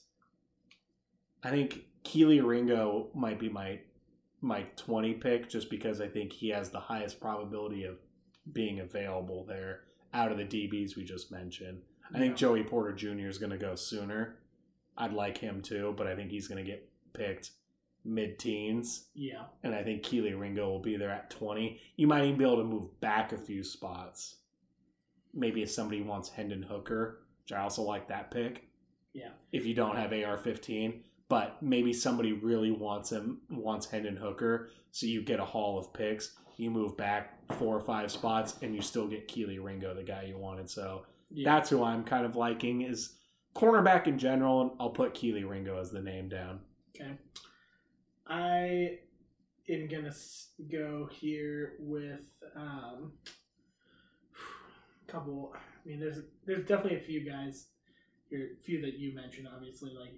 I 1.42 1.50
think 1.50 1.86
Kelee 2.04 2.40
Ringo 2.46 3.08
might 3.14 3.38
be 3.38 3.48
my 3.48 3.80
my 4.42 4.64
twenty 4.76 5.14
pick 5.14 5.48
just 5.48 5.70
because 5.70 6.02
I 6.02 6.08
think 6.08 6.32
he 6.32 6.50
has 6.50 6.68
the 6.68 6.80
highest 6.80 7.18
probability 7.18 7.84
of 7.84 7.96
being 8.50 8.80
available 8.80 9.44
there 9.44 9.82
out 10.14 10.32
of 10.32 10.38
the 10.38 10.44
DBs 10.44 10.96
we 10.96 11.04
just 11.04 11.30
mentioned. 11.30 11.82
I 12.14 12.18
think 12.18 12.36
Joey 12.36 12.62
Porter 12.62 12.92
Jr. 12.92 13.28
is 13.28 13.38
going 13.38 13.52
to 13.52 13.58
go 13.58 13.74
sooner. 13.74 14.36
I'd 14.96 15.12
like 15.12 15.38
him 15.38 15.62
too, 15.62 15.94
but 15.96 16.06
I 16.06 16.14
think 16.14 16.30
he's 16.30 16.48
going 16.48 16.62
to 16.62 16.70
get 16.70 16.88
picked 17.14 17.52
mid 18.04 18.38
teens 18.38 19.06
Yeah, 19.14 19.44
and 19.62 19.74
I 19.74 19.82
think 19.82 20.02
Kelee 20.02 20.38
Ringo 20.38 20.68
will 20.68 20.82
be 20.82 20.96
there 20.96 21.10
at 21.10 21.30
20. 21.30 21.80
You 21.96 22.06
might 22.06 22.24
even 22.24 22.36
be 22.36 22.44
able 22.44 22.58
to 22.58 22.64
move 22.64 23.00
back 23.00 23.32
a 23.32 23.38
few 23.38 23.62
spots. 23.62 24.36
Maybe 25.32 25.62
if 25.62 25.70
somebody 25.70 26.02
wants 26.02 26.28
Hendon 26.28 26.62
Hooker, 26.62 27.22
which 27.42 27.52
I 27.52 27.62
also 27.62 27.82
like 27.82 28.08
that 28.08 28.30
pick. 28.30 28.64
Yeah. 29.14 29.30
If 29.52 29.64
you 29.64 29.74
don't 29.74 29.96
have 29.96 30.12
AR 30.12 30.36
15, 30.36 31.04
but 31.32 31.56
maybe 31.62 31.94
somebody 31.94 32.34
really 32.34 32.70
wants 32.70 33.10
him, 33.10 33.40
wants 33.48 33.86
Hendon 33.86 34.16
Hooker, 34.16 34.68
so 34.90 35.06
you 35.06 35.22
get 35.22 35.40
a 35.40 35.44
haul 35.46 35.78
of 35.78 35.90
picks. 35.94 36.34
You 36.58 36.70
move 36.70 36.94
back 36.94 37.38
four 37.54 37.74
or 37.74 37.80
five 37.80 38.12
spots, 38.12 38.58
and 38.60 38.74
you 38.74 38.82
still 38.82 39.08
get 39.08 39.28
Kelee 39.28 39.58
Ringo, 39.58 39.94
the 39.94 40.02
guy 40.02 40.24
you 40.28 40.36
wanted. 40.36 40.68
So 40.68 41.06
yeah. 41.30 41.50
that's 41.50 41.70
who 41.70 41.82
I'm 41.82 42.04
kind 42.04 42.26
of 42.26 42.36
liking 42.36 42.82
is 42.82 43.14
cornerback 43.56 44.06
in 44.06 44.18
general. 44.18 44.60
And 44.60 44.70
I'll 44.78 44.90
put 44.90 45.14
Kelee 45.14 45.48
Ringo 45.48 45.80
as 45.80 45.90
the 45.90 46.02
name 46.02 46.28
down. 46.28 46.60
Okay. 46.94 47.12
I 48.26 48.98
am 49.70 49.88
gonna 49.88 50.12
go 50.70 51.08
here 51.10 51.76
with 51.78 52.26
um, 52.54 53.12
a 55.08 55.10
couple. 55.10 55.54
I 55.56 55.88
mean, 55.88 55.98
there's 55.98 56.18
there's 56.44 56.66
definitely 56.66 56.98
a 56.98 57.04
few 57.04 57.24
guys 57.24 57.68
here, 58.28 58.50
a 58.60 58.62
few 58.62 58.82
that 58.82 58.98
you 58.98 59.14
mentioned. 59.14 59.48
Obviously, 59.50 59.94
like 59.98 60.12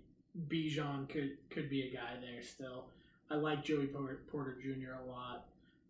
Bijan 0.49 1.09
could 1.09 1.37
could 1.51 1.71
be 1.71 1.83
a 1.89 1.95
guy 1.95 2.17
there 2.21 2.43
still. 2.43 2.87
I 3.31 3.37
like 3.37 3.65
Joey 3.65 3.87
Porter, 3.87 4.21
Porter 4.31 4.59
Jr. 4.61 5.03
a 5.03 5.11
lot. 5.11 5.47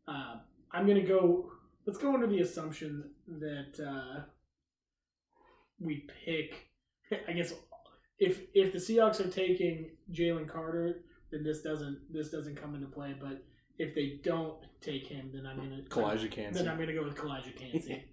Uh, 0.07 0.37
I'm 0.73 0.87
gonna 0.87 1.03
go. 1.03 1.51
Let's 1.87 1.99
go 1.99 2.15
under 2.15 2.27
the 2.27 2.41
assumption 2.41 3.11
that 3.27 3.81
uh, 3.81 4.23
we 5.81 6.07
pick. 6.25 6.69
I 7.29 7.33
guess 7.33 7.55
if 8.19 8.43
if 8.55 8.73
the 8.73 8.79
Seahawks 8.79 9.21
are 9.25 9.31
taking 9.31 9.91
Jalen 10.13 10.49
Carter, 10.49 11.05
then 11.31 11.43
this 11.43 11.63
doesn't 11.63 12.13
this 12.13 12.31
doesn't 12.31 12.61
come 12.61 12.75
into 12.75 12.87
play. 12.87 13.15
But 13.19 13.43
if 13.79 13.95
they 13.95 14.21
don't 14.23 14.57
take 14.81 15.07
him, 15.07 15.31
then 15.33 15.47
I'm 15.47 15.57
gonna 15.57 15.83
Calijah 15.89 16.31
Kancey. 16.31 16.59
Then 16.59 16.69
I'm 16.69 16.79
gonna 16.79 16.95
go 16.95 17.05
with 17.05 17.17
Calijah 17.17 17.57
Kancey 17.59 18.05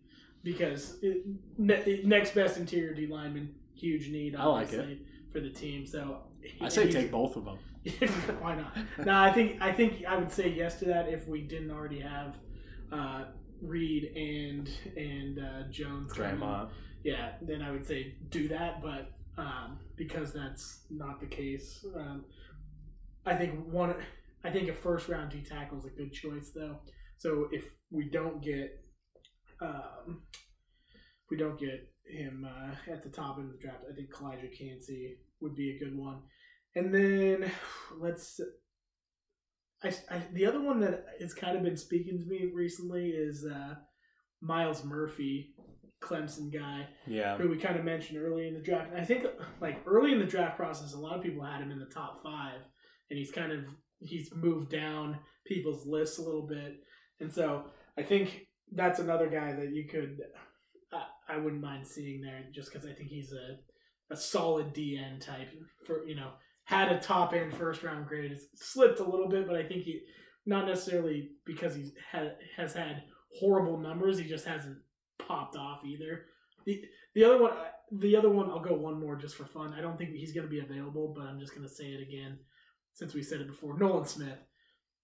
because 0.44 0.98
it, 1.02 1.26
ne- 1.58 2.02
next 2.04 2.34
best 2.34 2.58
interior 2.58 2.94
D 2.94 3.08
lineman, 3.08 3.54
huge 3.76 4.10
need 4.10 4.36
I 4.36 4.46
like 4.46 4.68
obviously 4.68 5.02
for 5.32 5.40
the 5.40 5.50
team. 5.50 5.86
So 5.86 6.24
I 6.60 6.70
say 6.70 6.92
take 6.92 7.12
both 7.12 7.36
of 7.36 7.46
them. 7.46 7.58
Why 8.40 8.56
not? 8.56 8.78
No, 9.06 9.18
I 9.18 9.32
think 9.32 9.62
I 9.62 9.72
think 9.72 10.06
I 10.06 10.18
would 10.18 10.32
say 10.32 10.50
yes 10.50 10.80
to 10.80 10.86
that 10.86 11.10
if 11.10 11.28
we 11.28 11.42
didn't 11.42 11.72
already 11.72 12.00
have 12.00 12.36
uh, 12.92 13.26
Reed 13.62 14.12
and 14.16 14.70
and 14.96 15.40
uh, 15.40 15.64
Jones. 15.72 16.14
coming. 16.14 16.38
Dre'Mont. 16.38 16.70
Yeah, 17.04 17.34
then 17.42 17.62
I 17.62 17.72
would 17.72 17.86
say 17.86 18.16
do 18.30 18.48
that, 18.50 18.82
but 18.82 19.12
um, 19.38 19.80
because 19.96 20.34
that's 20.34 20.82
not 20.90 21.20
the 21.20 21.26
case, 21.26 21.84
um, 21.96 22.26
I 23.26 23.36
think 23.36 23.66
one. 23.72 23.96
I 24.44 24.50
think 24.50 24.70
a 24.70 24.74
first 24.74 25.08
round 25.08 25.32
D 25.32 25.42
tackle 25.42 25.80
is 25.80 25.86
a 25.86 25.90
good 25.90 26.12
choice 26.14 26.52
though. 26.54 26.78
So 27.18 27.48
if 27.52 27.72
we 27.92 28.06
don't 28.06 28.42
get, 28.42 28.84
um, 29.62 30.22
if 30.94 31.30
we 31.30 31.38
don't 31.38 31.60
get 31.60 31.91
him 32.06 32.46
uh, 32.48 32.92
at 32.92 33.04
the 33.04 33.10
top 33.10 33.38
end 33.38 33.48
of 33.48 33.54
the 33.54 33.60
draft, 33.62 33.84
I 33.90 33.94
think 33.96 34.12
Calijah 34.14 34.58
Kancey 34.58 35.18
would 35.40 35.56
be 35.56 35.72
a 35.76 35.80
good 35.84 35.98
one. 35.98 36.22
And 36.76 36.94
then 36.94 37.52
let's. 38.00 38.40
I, 39.84 39.90
I 40.10 40.22
the 40.34 40.46
other 40.46 40.62
one 40.62 40.80
that 40.82 41.06
has 41.20 41.34
kind 41.34 41.58
of 41.58 41.64
been 41.64 41.78
speaking 41.78 42.20
to 42.20 42.26
me 42.26 42.52
recently 42.54 43.10
is 43.10 43.46
uh, 43.46 43.76
Myles 44.42 44.84
Murphy, 44.84 45.54
Clemson 46.02 46.52
guy, 46.54 46.88
Yeah. 47.08 47.38
who 47.38 47.50
we 47.50 47.58
kind 47.58 47.78
of 47.78 47.84
mentioned 47.86 48.20
early 48.20 48.48
in 48.48 48.54
the 48.54 48.62
draft. 48.62 48.92
And 48.92 49.02
I 49.02 49.06
think 49.06 49.26
like 49.60 49.82
early 49.86 50.12
in 50.12 50.20
the 50.20 50.26
draft 50.26 50.56
process, 50.58 50.94
a 50.94 51.00
lot 51.00 51.18
of 51.18 51.24
people 51.24 51.44
had 51.44 51.62
him 51.62 51.72
in 51.72 51.80
the 51.80 51.86
top 51.94 52.22
five, 52.24 52.60
and 53.10 53.18
he's 53.18 53.32
kind 53.32 53.52
of 53.52 53.60
he's 54.00 54.34
moved 54.36 54.70
down 54.70 55.18
people's 55.46 55.86
lists 55.88 56.20
a 56.20 56.22
little 56.24 56.48
bit, 56.48 56.76
and 57.20 57.32
so 57.34 57.66
I 57.98 58.04
think 58.04 58.48
that's 58.74 59.00
another 59.00 59.28
guy 59.30 59.52
that 59.54 59.74
you 59.74 59.88
could 59.88 60.20
I, 61.34 61.38
wouldn't 61.38 61.62
mind 61.62 61.88
seeing 61.88 62.22
there 62.22 62.44
just 62.54 62.72
because 62.72 62.88
I 62.88 62.94
think 62.94 63.10
he's 63.10 63.32
a 63.34 63.58
a 64.14 64.18
solid 64.18 64.74
DN 64.74 65.20
type 65.26 65.50
for 65.86 66.06
you 66.08 66.16
know 66.16 66.32
had 66.66 66.92
a 66.92 67.00
top 67.00 67.34
end 67.34 67.54
first 67.54 67.84
round 67.84 68.08
grade. 68.08 68.32
It's 68.32 68.48
slipped 68.56 69.00
a 69.00 69.04
little 69.10 69.28
bit, 69.30 69.48
but 69.48 69.56
I 69.56 69.64
think 69.64 69.84
he 69.84 70.02
not 70.46 70.66
necessarily 70.68 71.32
because 71.46 71.76
he's 71.76 71.92
had 72.12 72.36
has 72.58 72.74
had 72.74 73.04
horrible 73.40 73.78
numbers. 73.78 74.18
He 74.18 74.28
just 74.28 74.46
hasn't 74.46 74.78
popped 75.20 75.56
off 75.56 75.86
either. 75.86 76.26
The 76.66 76.84
the 77.16 77.24
other 77.24 77.42
one 77.42 77.54
the 77.92 78.16
other 78.16 78.30
one 78.30 78.50
I'll 78.50 78.60
go 78.60 78.74
one 78.76 79.00
more 79.00 79.16
just 79.16 79.36
for 79.36 79.46
fun. 79.46 79.74
I 79.74 79.82
don't 79.82 79.98
think 79.98 80.12
he's 80.12 80.34
going 80.34 80.46
to 80.46 80.52
be 80.52 80.60
available, 80.60 81.14
but 81.16 81.26
I'm 81.26 81.40
just 81.40 81.56
going 81.56 81.68
to 81.68 81.74
say 81.74 81.86
it 81.86 82.02
again 82.02 82.38
since 82.94 83.14
we 83.14 83.22
said 83.24 83.42
it 83.42 83.48
before. 83.48 83.78
Nolan 83.78 84.06
Smith 84.06 84.38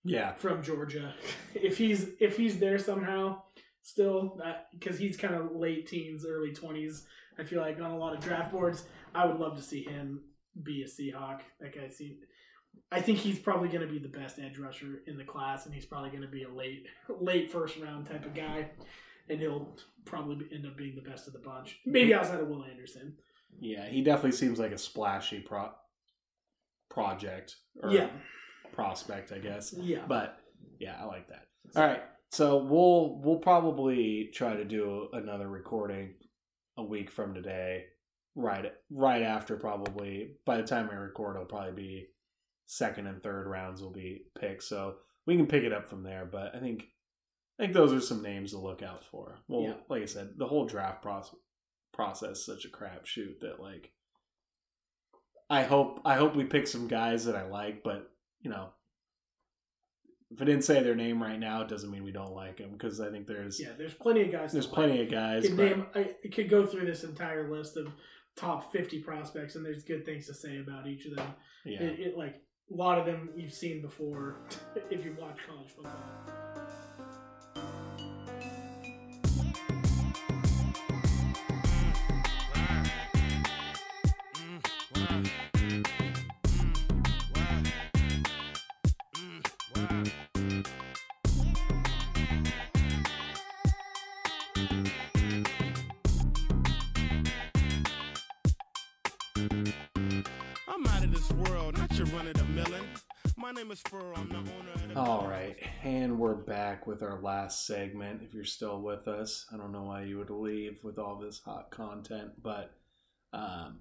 Yeah. 0.03 0.33
from 0.35 0.61
Georgia. 0.63 1.13
If 1.55 1.77
he's 1.77 2.09
if 2.19 2.37
he's 2.37 2.59
there 2.59 2.77
somehow 2.77 3.41
still 3.87 4.37
uh, 4.43 4.53
because 4.73 4.99
he's 4.99 5.15
kind 5.15 5.33
of 5.33 5.55
late 5.55 5.87
teens, 5.87 6.25
early 6.27 6.51
20s, 6.51 7.03
I 7.39 7.43
feel 7.43 7.61
like 7.61 7.79
on 7.79 7.91
a 7.91 7.97
lot 7.97 8.13
of 8.13 8.19
draft 8.19 8.51
boards, 8.51 8.83
I 9.15 9.25
would 9.25 9.39
love 9.39 9.55
to 9.55 9.63
see 9.63 9.83
him 9.83 10.21
be 10.63 10.83
a 10.83 10.85
Seahawk. 10.85 11.39
That 11.61 11.73
guy 11.73 11.87
seems 11.87 12.17
I 12.91 13.01
think 13.01 13.17
he's 13.19 13.39
probably 13.39 13.69
going 13.69 13.85
to 13.85 13.91
be 13.91 13.99
the 13.99 14.07
best 14.07 14.39
edge 14.39 14.57
rusher 14.57 15.01
in 15.07 15.17
the 15.17 15.23
class, 15.23 15.65
and 15.65 15.73
he's 15.73 15.85
probably 15.85 16.09
going 16.09 16.21
to 16.21 16.27
be 16.27 16.43
a 16.43 16.49
late, 16.49 16.85
late 17.21 17.51
first 17.51 17.77
round 17.79 18.05
type 18.07 18.25
of 18.25 18.33
guy, 18.33 18.69
and 19.29 19.39
he'll 19.39 19.75
probably 20.05 20.45
end 20.53 20.65
up 20.65 20.77
being 20.77 20.95
the 20.95 21.09
best 21.09 21.27
of 21.27 21.33
the 21.33 21.39
bunch. 21.39 21.79
Maybe 21.85 22.13
outside 22.13 22.39
of 22.39 22.47
Will 22.47 22.63
Anderson. 22.65 23.15
Yeah. 23.59 23.87
He 23.87 24.01
definitely 24.01 24.33
seems 24.33 24.59
like 24.59 24.71
a 24.71 24.77
splashy 24.77 25.39
pro- 25.39 25.71
project 26.89 27.55
or 27.81 27.91
Yeah, 27.91 28.09
prospect, 28.73 29.31
I 29.31 29.39
guess. 29.39 29.73
yeah. 29.77 30.05
But 30.07 30.39
yeah, 30.79 30.97
I 31.01 31.05
like 31.05 31.27
that. 31.29 31.47
All 31.75 31.83
right. 31.83 32.03
So 32.31 32.57
we'll 32.57 33.19
we'll 33.23 33.39
probably 33.39 34.29
try 34.33 34.55
to 34.55 34.65
do 34.65 35.07
another 35.13 35.47
recording 35.47 36.13
a 36.77 36.83
week 36.83 37.09
from 37.09 37.33
today. 37.33 37.85
Right 38.35 38.71
right 38.91 39.23
after 39.23 39.55
probably 39.57 40.35
by 40.45 40.57
the 40.57 40.63
time 40.67 40.89
I 40.91 40.95
record 40.95 41.35
it'll 41.35 41.47
probably 41.47 41.71
be 41.71 42.07
second 42.67 43.07
and 43.07 43.23
third 43.23 43.47
rounds 43.47 43.81
will 43.81 43.91
be 43.93 44.25
picked. 44.39 44.63
So 44.63 44.95
we 45.25 45.35
can 45.35 45.47
pick 45.47 45.63
it 45.63 45.73
up 45.73 45.89
from 45.89 46.03
there. 46.03 46.25
But 46.31 46.55
I 46.55 46.59
think 46.59 46.85
I 47.59 47.63
think 47.63 47.73
those 47.73 47.93
are 47.93 48.01
some 48.01 48.21
names 48.21 48.51
to 48.51 48.59
look 48.59 48.83
out 48.83 49.03
for. 49.03 49.39
Well, 49.47 49.63
Yeah. 49.63 49.73
like 49.89 50.03
I 50.03 50.05
said, 50.05 50.33
the 50.37 50.47
whole 50.47 50.65
draft 50.65 51.01
process 51.01 51.35
process 51.93 52.37
is 52.37 52.45
such 52.45 52.65
a 52.65 52.69
crapshoot 52.69 53.39
that 53.41 53.59
like 53.59 53.91
I 55.49 55.63
hope 55.63 56.01
I 56.05 56.15
hope 56.15 56.35
we 56.35 56.43
pick 56.43 56.67
some 56.67 56.87
guys 56.87 57.25
that 57.25 57.35
I 57.35 57.47
like, 57.47 57.81
but 57.83 58.11
you 58.41 58.51
know, 58.51 58.69
if 60.31 60.41
I 60.41 60.45
didn't 60.45 60.63
say 60.63 60.83
their 60.83 60.95
name 60.95 61.21
right 61.23 61.39
now, 61.39 61.61
it 61.61 61.69
doesn't 61.69 61.89
mean 61.89 62.03
we 62.03 62.11
don't 62.11 62.33
like 62.33 62.57
them 62.57 62.71
because 62.73 62.99
I 62.99 63.09
think 63.09 63.27
there's 63.27 63.59
Yeah, 63.59 63.69
there's 63.77 63.93
plenty 63.93 64.21
of 64.23 64.31
guys. 64.31 64.49
to 64.51 64.55
there's 64.57 64.65
like. 64.67 64.75
plenty 64.75 65.01
of 65.01 65.09
guys. 65.09 65.47
could 65.47 65.57
But, 65.57 65.63
name 65.65 65.85
I 65.95 65.99
I 66.23 66.27
could 66.29 66.49
go 66.49 66.65
through 66.65 66.85
this 66.85 67.03
entire 67.03 67.49
list 67.49 67.77
of 67.77 67.87
top 68.35 68.71
50 68.71 68.99
prospects 69.01 69.55
and 69.55 69.65
there's 69.65 69.83
good 69.83 70.05
things 70.05 70.27
to 70.27 70.33
say 70.33 70.59
about 70.59 70.85
each 70.85 71.05
of 71.07 71.15
them 71.15 71.33
yeah, 71.65 71.81
it, 71.81 71.99
it 71.99 72.17
like 72.17 72.35
a 72.71 72.75
lot 72.75 72.99
of 72.99 73.05
them 73.07 73.29
you've 73.35 73.51
seen 73.53 73.81
before 73.81 74.35
if 74.91 75.03
you 75.03 75.15
watch 75.19 75.39
college 75.47 75.69
football 75.71 75.93
All 104.95 105.27
right, 105.27 105.55
and 105.83 106.19
we're 106.19 106.35
back 106.35 106.85
with 106.85 107.01
our 107.01 107.19
last 107.21 107.65
segment. 107.65 108.21
If 108.23 108.31
you're 108.33 108.43
still 108.43 108.81
with 108.81 109.07
us, 109.07 109.47
I 109.51 109.57
don't 109.57 109.71
know 109.71 109.81
why 109.83 110.03
you 110.03 110.19
would 110.19 110.29
leave 110.29 110.77
with 110.83 110.99
all 110.99 111.15
this 111.17 111.41
hot 111.43 111.71
content, 111.71 112.31
but 112.43 112.71
um, 113.33 113.79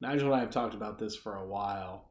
Nigel 0.00 0.28
and 0.28 0.36
I 0.36 0.40
have 0.40 0.50
talked 0.50 0.74
about 0.74 1.00
this 1.00 1.16
for 1.16 1.34
a 1.34 1.44
while, 1.44 2.10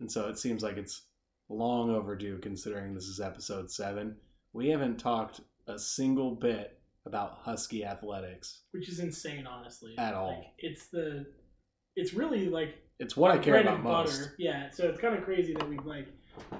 and 0.00 0.10
so 0.10 0.28
it 0.28 0.36
seems 0.36 0.64
like 0.64 0.76
it's 0.76 1.02
long 1.48 1.90
overdue 1.90 2.38
considering 2.38 2.94
this 2.94 3.04
is 3.06 3.20
episode 3.20 3.70
seven. 3.70 4.16
We 4.52 4.68
haven't 4.70 4.98
talked 4.98 5.40
a 5.68 5.78
single 5.78 6.34
bit 6.34 6.78
about 7.06 7.38
Husky 7.42 7.84
athletics. 7.84 8.62
which 8.72 8.88
is 8.88 8.98
insane 8.98 9.46
honestly 9.46 9.94
At 9.98 10.14
all. 10.14 10.28
like, 10.30 10.46
it's 10.58 10.86
the 10.88 11.26
it's 11.96 12.12
really 12.14 12.48
like 12.48 12.74
It's 12.98 13.16
what 13.16 13.30
I 13.30 13.38
care 13.38 13.60
about 13.60 13.82
most. 13.82 14.18
butter 14.20 14.34
yeah 14.38 14.70
so 14.70 14.88
it's 14.88 14.98
kind 14.98 15.14
of 15.14 15.22
crazy 15.22 15.52
that 15.54 15.68
we've 15.68 15.84
like 15.84 16.08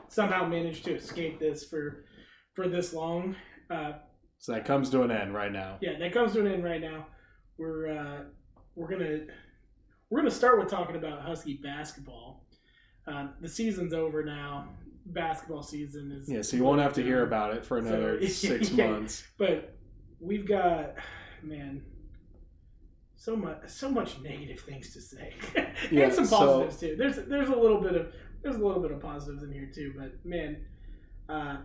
somehow 0.09 0.47
managed 0.47 0.85
to 0.85 0.95
escape 0.95 1.39
this 1.39 1.65
for 1.65 2.05
for 2.55 2.69
this 2.69 2.93
long 2.93 3.35
uh 3.71 3.93
So 4.39 4.53
that 4.53 4.65
comes 4.65 4.91
to 4.91 5.03
an 5.03 5.11
end 5.11 5.35
right 5.35 5.53
now. 5.53 5.79
yeah 5.81 5.99
that 5.99 6.13
comes 6.13 6.33
to 6.35 6.41
an 6.41 6.47
end 6.47 6.65
right 6.65 6.81
now 6.81 7.07
we're 7.59 7.89
uh 7.89 8.19
we're 8.75 8.89
gonna 8.89 9.21
we're 10.11 10.21
gonna 10.21 10.31
start 10.31 10.59
with 10.59 10.69
talking 10.69 10.97
about 10.97 11.23
husky 11.23 11.55
basketball 11.63 12.47
um, 13.07 13.35
the 13.41 13.49
season's 13.49 13.93
over 13.93 14.25
now 14.25 14.69
basketball 15.07 15.63
season 15.63 16.11
is 16.13 16.29
Yeah, 16.31 16.41
so 16.43 16.57
you 16.57 16.65
won't 16.65 16.81
have 16.81 16.95
to 16.95 17.03
hear 17.03 17.23
about 17.25 17.55
it 17.55 17.65
for 17.65 17.81
So- 17.81 17.87
another 17.89 18.27
six 18.27 18.71
Yeah. 18.71 18.91
months. 18.91 19.25
but 19.39 19.77
we've 20.21 20.47
got 20.49 20.95
man 21.43 21.83
so 23.17 23.37
much 23.37 23.59
so 23.69 23.91
much 23.91 24.21
negative 24.21 24.61
things 24.61 24.93
to 24.95 25.01
say 25.01 25.35
Yeah, 25.91 26.05
and 26.05 26.15
some 26.15 26.25
so- 26.27 26.39
positives 26.39 26.79
too 26.81 26.97
there's 26.99 27.17
there's 27.29 27.49
a 27.49 27.57
little 27.57 27.81
bit 27.81 27.95
of 27.95 28.13
there's 28.45 28.57
a 28.57 28.65
little 28.65 28.81
bit 28.83 28.93
of 28.93 29.01
positives 29.01 29.43
in 29.43 29.51
here 29.51 29.69
too 29.75 29.93
but 29.99 30.12
man 30.25 30.65
uh 31.29 31.57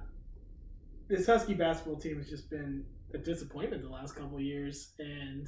this 1.08 1.26
husky 1.28 1.54
basketball 1.54 1.98
team 2.00 2.18
has 2.18 2.30
just 2.30 2.50
been 2.50 2.84
a 3.14 3.18
disappointment 3.18 3.84
the 3.84 3.90
last 3.90 4.16
couple 4.16 4.38
of 4.38 4.44
years 4.44 4.94
and 5.00 5.48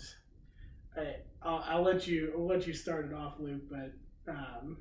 I, 0.97 1.15
I'll, 1.41 1.63
I'll 1.67 1.83
let 1.83 2.05
you 2.07 2.33
I'll 2.37 2.45
let 2.47 2.67
you 2.67 2.73
start 2.73 3.05
it 3.05 3.13
off 3.13 3.35
Luke 3.39 3.61
but 3.69 3.93
um 4.31 4.77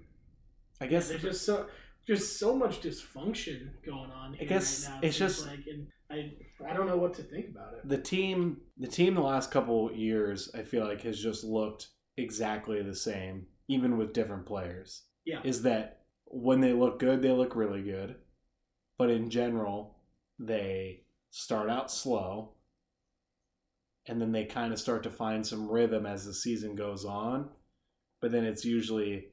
I 0.81 0.87
guess 0.87 1.09
there's 1.09 1.23
just 1.23 1.45
so 1.47 1.67
just 2.07 2.39
so 2.39 2.57
much 2.57 2.81
dysfunction 2.81 3.69
going 3.87 4.11
on 4.11 4.35
here 4.35 4.49
guess 4.49 4.89
right 4.89 5.05
it's 5.05 5.17
just- 5.19 5.47
like 5.47 5.61
and 5.71 5.87
I 6.11 6.33
I 6.69 6.73
don't 6.75 6.87
know 6.89 6.97
what 6.97 7.15
to 7.15 7.23
think 7.23 7.51
about 7.51 7.75
it 7.75 7.89
the 7.89 7.99
team 7.99 8.57
the 8.79 8.89
team 8.89 9.15
the 9.15 9.21
last 9.21 9.51
couple 9.53 9.93
years 9.93 10.51
i 10.55 10.63
feel 10.63 10.85
like 10.85 11.03
has 11.03 11.23
just 11.23 11.45
looked 11.45 11.89
exactly 12.17 12.83
the 12.83 12.95
same 12.95 13.47
even 13.69 13.97
with 13.97 14.13
different 14.13 14.45
players 14.47 15.05
Yeah. 15.25 15.41
is 15.45 15.63
that 15.63 16.00
when 16.31 16.61
they 16.61 16.73
look 16.73 16.99
good 16.99 17.21
they 17.23 17.33
look 17.33 17.55
really 17.55 17.83
good. 17.83 18.17
But 18.99 19.11
in 19.11 19.31
general 19.31 19.97
they 20.39 21.03
start 21.31 21.69
out 21.69 21.91
slow 21.91 22.55
and 24.07 24.21
then 24.21 24.33
they 24.33 24.45
kind 24.45 24.73
of 24.73 24.81
start 24.81 25.03
to 25.03 25.11
find 25.11 25.47
some 25.47 25.69
rhythm 25.69 26.07
as 26.07 26.25
the 26.25 26.35
season 26.35 26.75
goes 26.75 27.05
on. 27.05 27.51
But 28.21 28.33
then 28.33 28.45
it's 28.45 28.65
usually 28.65 29.27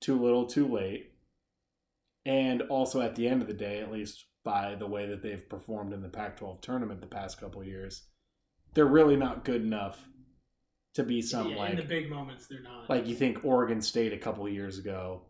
too 0.00 0.20
little 0.20 0.46
too 0.46 0.66
late. 0.66 1.12
And 2.24 2.62
also 2.62 3.00
at 3.00 3.14
the 3.14 3.28
end 3.28 3.42
of 3.42 3.48
the 3.48 3.54
day 3.54 3.80
at 3.80 3.92
least 3.92 4.26
by 4.44 4.74
the 4.76 4.86
way 4.86 5.06
that 5.06 5.22
they've 5.22 5.48
performed 5.48 5.92
in 5.92 6.02
the 6.02 6.08
Pac-12 6.08 6.62
tournament 6.62 7.00
the 7.00 7.06
past 7.06 7.40
couple 7.40 7.62
years, 7.64 8.06
they're 8.74 8.86
really 8.86 9.16
not 9.16 9.44
good 9.44 9.62
enough 9.62 10.06
to 10.94 11.02
be 11.02 11.20
some 11.20 11.50
yeah, 11.50 11.56
like 11.56 11.70
in 11.70 11.76
the 11.76 11.82
big 11.82 12.10
moments 12.10 12.46
they're 12.46 12.62
not. 12.62 12.88
like 12.88 13.06
you 13.06 13.14
think 13.14 13.44
Oregon 13.44 13.80
State 13.80 14.12
a 14.12 14.18
couple 14.18 14.48
years 14.48 14.78
ago 14.78 15.22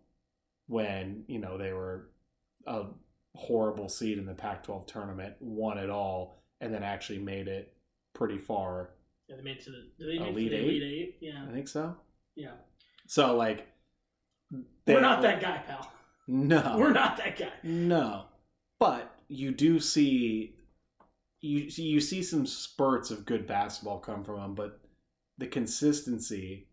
when 0.68 1.24
you 1.26 1.40
know 1.40 1.58
they 1.58 1.72
were 1.72 2.10
a 2.66 2.84
horrible 3.34 3.88
seed 3.88 4.18
in 4.18 4.26
the 4.26 4.34
Pac-12 4.34 4.86
tournament, 4.86 5.34
won 5.40 5.78
it 5.78 5.90
all, 5.90 6.42
and 6.60 6.72
then 6.72 6.82
actually 6.82 7.18
made 7.18 7.48
it 7.48 7.74
pretty 8.14 8.38
far. 8.38 8.90
Yeah, 9.28 9.36
they 9.36 9.42
made 9.42 9.56
it 9.58 9.64
to 9.64 9.70
the 9.70 9.88
they 9.98 10.18
make 10.18 10.28
Elite 10.28 10.50
to 10.50 10.56
the 10.56 10.62
Eight? 10.62 10.68
Elite 10.68 10.82
Eight? 10.82 11.18
Yeah. 11.20 11.44
I 11.48 11.52
think 11.52 11.68
so. 11.68 11.96
Yeah. 12.36 12.52
So 13.06 13.36
like, 13.36 13.66
We're 14.86 15.00
not 15.00 15.22
that 15.22 15.40
guy, 15.40 15.62
pal. 15.66 15.92
No, 16.26 16.76
We're 16.78 16.92
not 16.92 17.16
that 17.18 17.38
guy. 17.38 17.52
No, 17.62 18.26
but 18.78 19.14
you 19.28 19.50
do 19.52 19.80
see 19.80 20.54
you 21.40 21.70
see 21.70 21.84
you 21.84 22.00
see 22.00 22.22
some 22.22 22.46
spurts 22.46 23.10
of 23.10 23.24
good 23.24 23.46
basketball 23.46 23.98
come 23.98 24.24
from 24.24 24.40
them, 24.40 24.54
but 24.54 24.80
the 25.38 25.46
consistency 25.46 26.67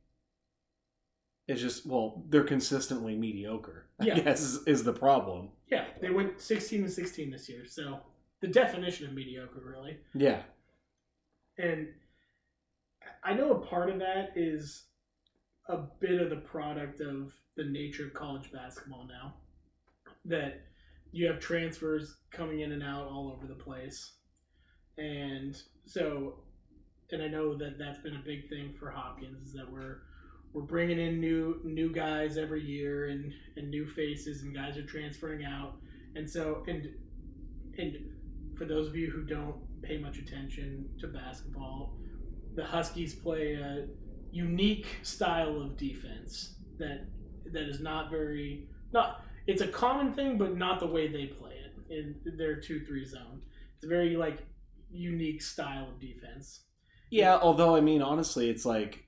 It's 1.47 1.61
just 1.61 1.85
well, 1.85 2.23
they're 2.29 2.43
consistently 2.43 3.15
mediocre. 3.15 3.85
I 3.99 4.05
Yeah. 4.05 4.19
guess 4.19 4.41
is, 4.41 4.63
is 4.67 4.83
the 4.83 4.93
problem. 4.93 5.49
Yeah, 5.67 5.85
they 6.01 6.09
went 6.09 6.39
16 6.41 6.83
and 6.83 6.91
16 6.91 7.29
this 7.29 7.47
year. 7.47 7.65
So 7.65 7.99
the 8.41 8.47
definition 8.47 9.07
of 9.07 9.13
mediocre, 9.13 9.61
really. 9.63 9.97
Yeah, 10.13 10.41
And 11.57 11.87
I 13.23 13.33
know 13.33 13.51
a 13.53 13.59
part 13.65 13.89
of 13.89 13.99
that 13.99 14.31
is 14.35 14.83
a 15.67 15.77
bit 15.99 16.19
of 16.21 16.29
the 16.29 16.35
product 16.37 16.99
of 17.01 17.33
the 17.55 17.63
nature 17.63 18.05
of 18.05 18.13
college 18.13 18.51
basketball 18.51 19.07
now. 19.07 19.35
That 20.25 20.61
you 21.11 21.27
have 21.27 21.39
transfers 21.39 22.17
coming 22.31 22.59
in 22.61 22.71
and 22.71 22.83
out 22.83 23.07
all 23.07 23.31
over 23.31 23.47
the 23.47 23.55
place. 23.55 24.13
And 24.97 25.55
so, 25.85 26.39
and 27.11 27.21
I 27.21 27.27
know 27.27 27.55
that 27.57 27.77
that's 27.77 27.99
been 27.99 28.15
a 28.15 28.23
big 28.25 28.49
thing 28.49 28.73
for 28.77 28.89
Hopkins 28.89 29.47
is 29.47 29.53
that 29.53 29.71
we're 29.71 29.99
we're 30.55 30.61
bringing 30.61 30.99
in 30.99 31.19
new 31.19 31.59
new 31.65 31.91
guys 31.91 32.37
every 32.37 32.63
year 32.63 33.07
and 33.09 33.33
and 33.57 33.69
new 33.69 33.85
faces 33.85 34.43
and 34.43 34.55
guys 34.55 34.77
are 34.77 34.85
transferring 34.85 35.43
out. 35.43 35.73
And 36.15 36.27
so 36.29 36.63
and 36.67 36.87
and 37.77 37.97
for 38.57 38.63
those 38.63 38.87
of 38.87 38.95
you 38.95 39.11
who 39.11 39.23
don't 39.25 39.57
pay 39.81 39.97
much 39.97 40.17
attention 40.17 40.89
to 41.01 41.07
basketball, 41.07 41.97
the 42.55 42.63
Huskies 42.63 43.13
play 43.13 43.55
a 43.55 43.87
unique 44.31 44.87
style 45.03 45.61
of 45.61 45.75
defense 45.75 46.55
that 46.79 47.05
that 47.51 47.63
is 47.63 47.81
not 47.81 48.09
very 48.09 48.69
not 48.93 49.25
it's 49.47 49.61
a 49.61 49.67
common 49.67 50.13
thing 50.13 50.37
but 50.37 50.55
not 50.57 50.79
the 50.79 50.87
way 50.87 51.07
they 51.09 51.25
play 51.25 51.53
it 51.53 51.73
in 51.93 52.15
their 52.37 52.55
2-3 52.55 53.05
zone. 53.05 53.41
It's 53.75 53.83
a 53.83 53.87
very 53.89 54.15
like 54.15 54.39
unique 54.89 55.41
style 55.41 55.89
of 55.89 55.99
defense. 55.99 56.61
yeah. 57.11 57.37
Although 57.41 57.75
I 57.75 57.81
mean, 57.81 58.01
honestly, 58.01 58.49
it's 58.49 58.65
like 58.65 59.04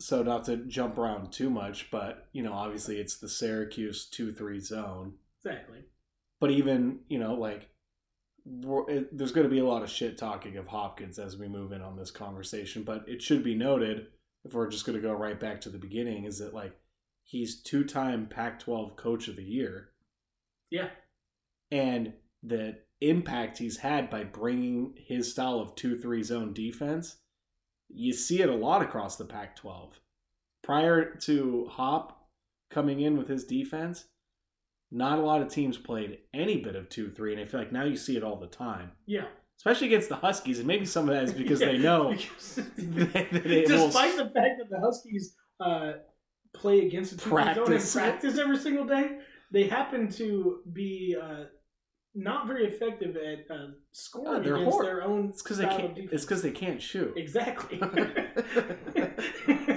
so 0.00 0.22
not 0.22 0.44
to 0.44 0.56
jump 0.56 0.98
around 0.98 1.30
too 1.32 1.50
much, 1.50 1.90
but 1.90 2.28
you 2.32 2.42
know, 2.42 2.52
obviously 2.52 2.98
it's 2.98 3.16
the 3.18 3.28
Syracuse 3.28 4.06
two 4.06 4.32
three 4.32 4.58
zone. 4.60 5.14
Exactly. 5.44 5.84
But 6.40 6.50
even 6.50 7.00
you 7.08 7.18
know, 7.18 7.34
like 7.34 7.68
it, 8.88 9.16
there's 9.16 9.32
going 9.32 9.46
to 9.46 9.50
be 9.54 9.60
a 9.60 9.66
lot 9.66 9.82
of 9.82 9.90
shit 9.90 10.16
talking 10.16 10.56
of 10.56 10.66
Hopkins 10.66 11.18
as 11.18 11.36
we 11.36 11.46
move 11.46 11.72
in 11.72 11.82
on 11.82 11.96
this 11.96 12.10
conversation. 12.10 12.82
But 12.82 13.04
it 13.06 13.20
should 13.22 13.44
be 13.44 13.54
noted, 13.54 14.06
if 14.44 14.54
we're 14.54 14.68
just 14.70 14.86
going 14.86 14.96
to 15.00 15.06
go 15.06 15.12
right 15.12 15.38
back 15.38 15.60
to 15.62 15.68
the 15.68 15.78
beginning, 15.78 16.24
is 16.24 16.38
that 16.38 16.54
like 16.54 16.72
he's 17.22 17.62
two 17.62 17.84
time 17.84 18.26
Pac-12 18.26 18.96
Coach 18.96 19.28
of 19.28 19.36
the 19.36 19.44
Year, 19.44 19.90
Yeah. 20.70 20.88
and 21.70 22.14
the 22.42 22.78
impact 23.02 23.58
he's 23.58 23.76
had 23.78 24.08
by 24.10 24.24
bringing 24.24 24.94
his 24.96 25.30
style 25.30 25.60
of 25.60 25.74
two 25.74 25.96
three 25.98 26.22
zone 26.22 26.52
defense, 26.54 27.16
you 27.92 28.12
see 28.12 28.40
it 28.42 28.48
a 28.48 28.54
lot 28.54 28.82
across 28.82 29.16
the 29.16 29.24
Pac-12. 29.24 29.90
Prior 30.62 31.14
to 31.22 31.66
Hop 31.70 32.26
coming 32.70 33.00
in 33.00 33.16
with 33.16 33.28
his 33.28 33.44
defense, 33.44 34.04
not 34.92 35.18
a 35.18 35.22
lot 35.22 35.42
of 35.42 35.48
teams 35.48 35.76
played 35.78 36.18
any 36.34 36.58
bit 36.58 36.76
of 36.76 36.88
two 36.88 37.10
three, 37.10 37.32
and 37.32 37.40
I 37.40 37.46
feel 37.46 37.60
like 37.60 37.72
now 37.72 37.84
you 37.84 37.96
see 37.96 38.16
it 38.16 38.22
all 38.24 38.36
the 38.36 38.46
time, 38.46 38.92
Yeah. 39.06 39.26
especially 39.58 39.86
against 39.88 40.08
the 40.08 40.16
Huskies, 40.16 40.58
and 40.58 40.66
maybe 40.66 40.84
some 40.84 41.08
of 41.08 41.14
that 41.14 41.24
is 41.24 41.32
because 41.42 41.58
they 41.60 41.78
know. 41.78 42.10
Because- 42.16 42.54
that 42.76 43.28
it 43.32 43.68
will- 43.70 43.86
despite 43.86 44.16
the 44.16 44.24
fact 44.24 44.58
that 44.58 44.68
the 44.70 44.80
Huskies 44.80 45.34
uh, 45.60 45.92
play 46.52 46.86
against 46.86 47.18
zone 47.20 47.38
and 47.40 47.54
Practice. 47.56 47.92
practice 47.94 48.38
every 48.38 48.58
single 48.58 48.84
day, 48.84 49.18
they 49.52 49.64
happen 49.68 50.08
to 50.12 50.60
be 50.72 51.16
uh, 51.20 51.44
not 52.14 52.46
very 52.46 52.66
effective 52.66 53.16
at 53.16 53.54
uh, 53.54 53.68
scoring 53.92 54.42
against 54.42 54.64
hor- 54.64 54.84
their 54.84 55.02
own 55.02 55.28
It's 55.28 55.42
because 55.42 55.58
they 55.58 55.66
can't. 55.66 55.96
It's 55.96 56.24
because 56.24 56.42
they 56.42 56.50
can't 56.50 56.82
shoot. 56.82 57.14
Exactly. 57.16 57.78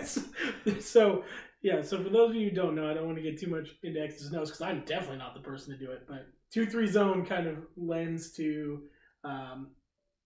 so 0.80 1.24
yeah, 1.64 1.82
so 1.82 2.04
for 2.04 2.10
those 2.10 2.32
of 2.32 2.36
you 2.36 2.50
who 2.50 2.56
don't 2.56 2.76
know, 2.76 2.90
I 2.90 2.94
don't 2.94 3.06
want 3.06 3.18
to 3.18 3.24
get 3.24 3.40
too 3.40 3.50
much 3.50 3.70
into 3.84 4.02
X's 4.02 4.28
and 4.28 4.40
O's 4.40 4.50
because 4.50 4.62
I'm 4.62 4.84
definitely 4.86 5.18
not 5.18 5.34
the 5.34 5.40
person 5.40 5.74
to 5.74 5.84
do 5.84 5.92
it. 5.92 6.02
But 6.08 6.28
two 6.52 6.66
three 6.66 6.88
zone 6.88 7.26
kind 7.26 7.48
of 7.48 7.58
lends 7.78 8.32
to 8.34 8.82
um, 9.24 9.70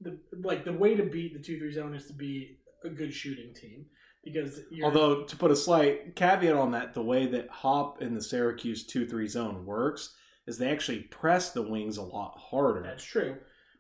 the 0.02 0.20
like 0.44 0.66
the 0.66 0.74
way 0.74 0.96
to 0.96 1.04
beat 1.04 1.34
the 1.34 1.44
two 1.44 1.60
three 1.60 1.72
zone 1.72 1.94
is 1.94 2.08
to 2.08 2.14
be 2.14 2.58
a 2.84 2.90
good 2.90 3.14
shooting 3.14 3.54
team 3.54 3.86
because 4.24 4.62
you're, 4.72 4.86
Although 4.86 5.26
to 5.26 5.36
put 5.36 5.52
a 5.52 5.56
slight 5.56 6.16
caveat 6.16 6.56
on 6.56 6.72
that, 6.72 6.94
the 6.94 7.04
way 7.04 7.28
that 7.28 7.50
Hop 7.50 8.02
in 8.02 8.16
the 8.16 8.22
Syracuse 8.22 8.86
two 8.86 9.08
three 9.08 9.28
zone 9.28 9.66
works 9.66 10.16
is 10.48 10.58
they 10.58 10.70
actually 10.72 11.00
press 11.02 11.52
the 11.52 11.62
wings 11.62 11.98
a 11.98 12.02
lot 12.04 12.38
harder. 12.38 12.84
that's 12.84 13.04
true. 13.04 13.36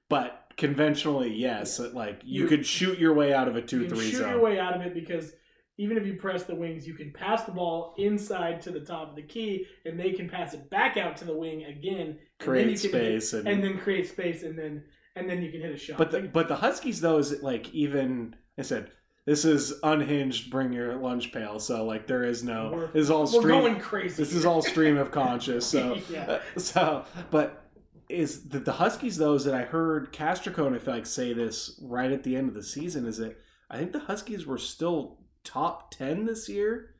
But 0.10 0.44
conventionally, 0.57 1.34
yes, 1.34 1.80
like 1.80 2.22
you, 2.23 2.44
You- 2.44 2.48
could 2.48 2.65
shoot 2.65 2.98
your 2.99 3.14
way 3.14 3.34
out 3.34 3.48
of 3.48 3.56
a 3.56 3.61
You 3.61 3.65
two 3.68 3.85
can 3.88 3.95
three 3.95 4.10
shoot 4.11 4.18
zone. 4.18 4.30
your 4.31 4.41
way 4.41 4.60
out 4.60 4.76
of 4.76 4.81
it 4.81 4.94
because 4.94 5.34
even 5.80 5.95
if 5.98 6.06
you 6.07 6.15
press 6.15 6.44
the 6.44 6.56
wings, 6.56 6.88
you 6.88 6.95
can 6.95 7.11
pass 7.14 7.44
the 7.44 7.52
ball 7.52 7.94
inside 7.99 8.61
to 8.61 8.72
the 8.72 8.80
top 8.80 9.10
of 9.11 9.15
the 9.15 9.22
key, 9.22 9.65
and 9.85 9.99
they 9.99 10.11
can 10.11 10.27
pass 10.27 10.53
it 10.56 10.69
back 10.72 10.98
out 10.98 11.15
to 11.18 11.26
the 11.26 11.35
wing 11.38 11.64
again, 11.65 12.18
create 12.39 12.64
can 12.64 12.69
hit- 12.69 12.80
space 12.80 13.34
and, 13.34 13.48
and 13.48 13.64
then 13.64 13.77
create 13.77 14.07
space, 14.07 14.44
and 14.44 14.57
then 14.57 14.84
and 15.15 15.30
then 15.30 15.41
you 15.44 15.52
can 15.52 15.61
hit 15.61 15.72
a 15.73 15.77
shot. 15.77 15.98
but 15.98 16.11
the 16.11 16.22
but 16.22 16.48
the 16.48 16.56
Huskies 16.56 16.99
though 17.02 17.18
is 17.19 17.41
like 17.44 17.69
even 17.73 18.35
I 18.57 18.64
said 18.64 18.91
this 19.27 19.45
is 19.45 19.73
unhinged. 19.83 20.49
Bring 20.49 20.73
your 20.73 20.95
lunch 20.95 21.31
pail. 21.31 21.59
So 21.59 21.85
like 21.85 22.07
there 22.07 22.23
is 22.23 22.43
no. 22.43 22.71
We're- 22.73 22.87
This 22.93 23.03
is 23.03 23.11
all 23.11 23.21
we're 23.21 23.41
stream. 23.41 23.61
going 23.61 23.79
crazy. 23.79 24.15
This 24.23 24.33
is 24.33 24.45
all 24.45 24.63
stream 24.63 24.97
of 24.97 25.11
conscious. 25.11 25.67
So 25.67 25.99
Yeah. 26.09 26.39
so 26.57 27.05
but 27.29 27.63
is 28.09 28.47
the, 28.47 28.59
the 28.59 28.71
Huskies 28.71 29.17
though 29.17 29.33
is 29.35 29.43
that 29.43 29.53
I 29.53 29.63
heard 29.63 30.11
Castricone 30.13 30.73
I 30.75 30.79
feel 30.79 30.93
like 30.95 31.05
say 31.05 31.33
this 31.33 31.79
right 31.83 32.11
at 32.11 32.23
the 32.23 32.35
end 32.35 32.47
of 32.47 32.55
the 32.55 32.63
season 32.63 33.05
is 33.05 33.17
that 33.17 33.37
I 33.69 33.77
think 33.77 33.91
the 33.91 33.99
Huskies 33.99 34.45
were 34.47 34.57
still 34.57 35.19
top 35.43 35.91
ten 35.91 36.25
this 36.25 36.47
year. 36.49 36.95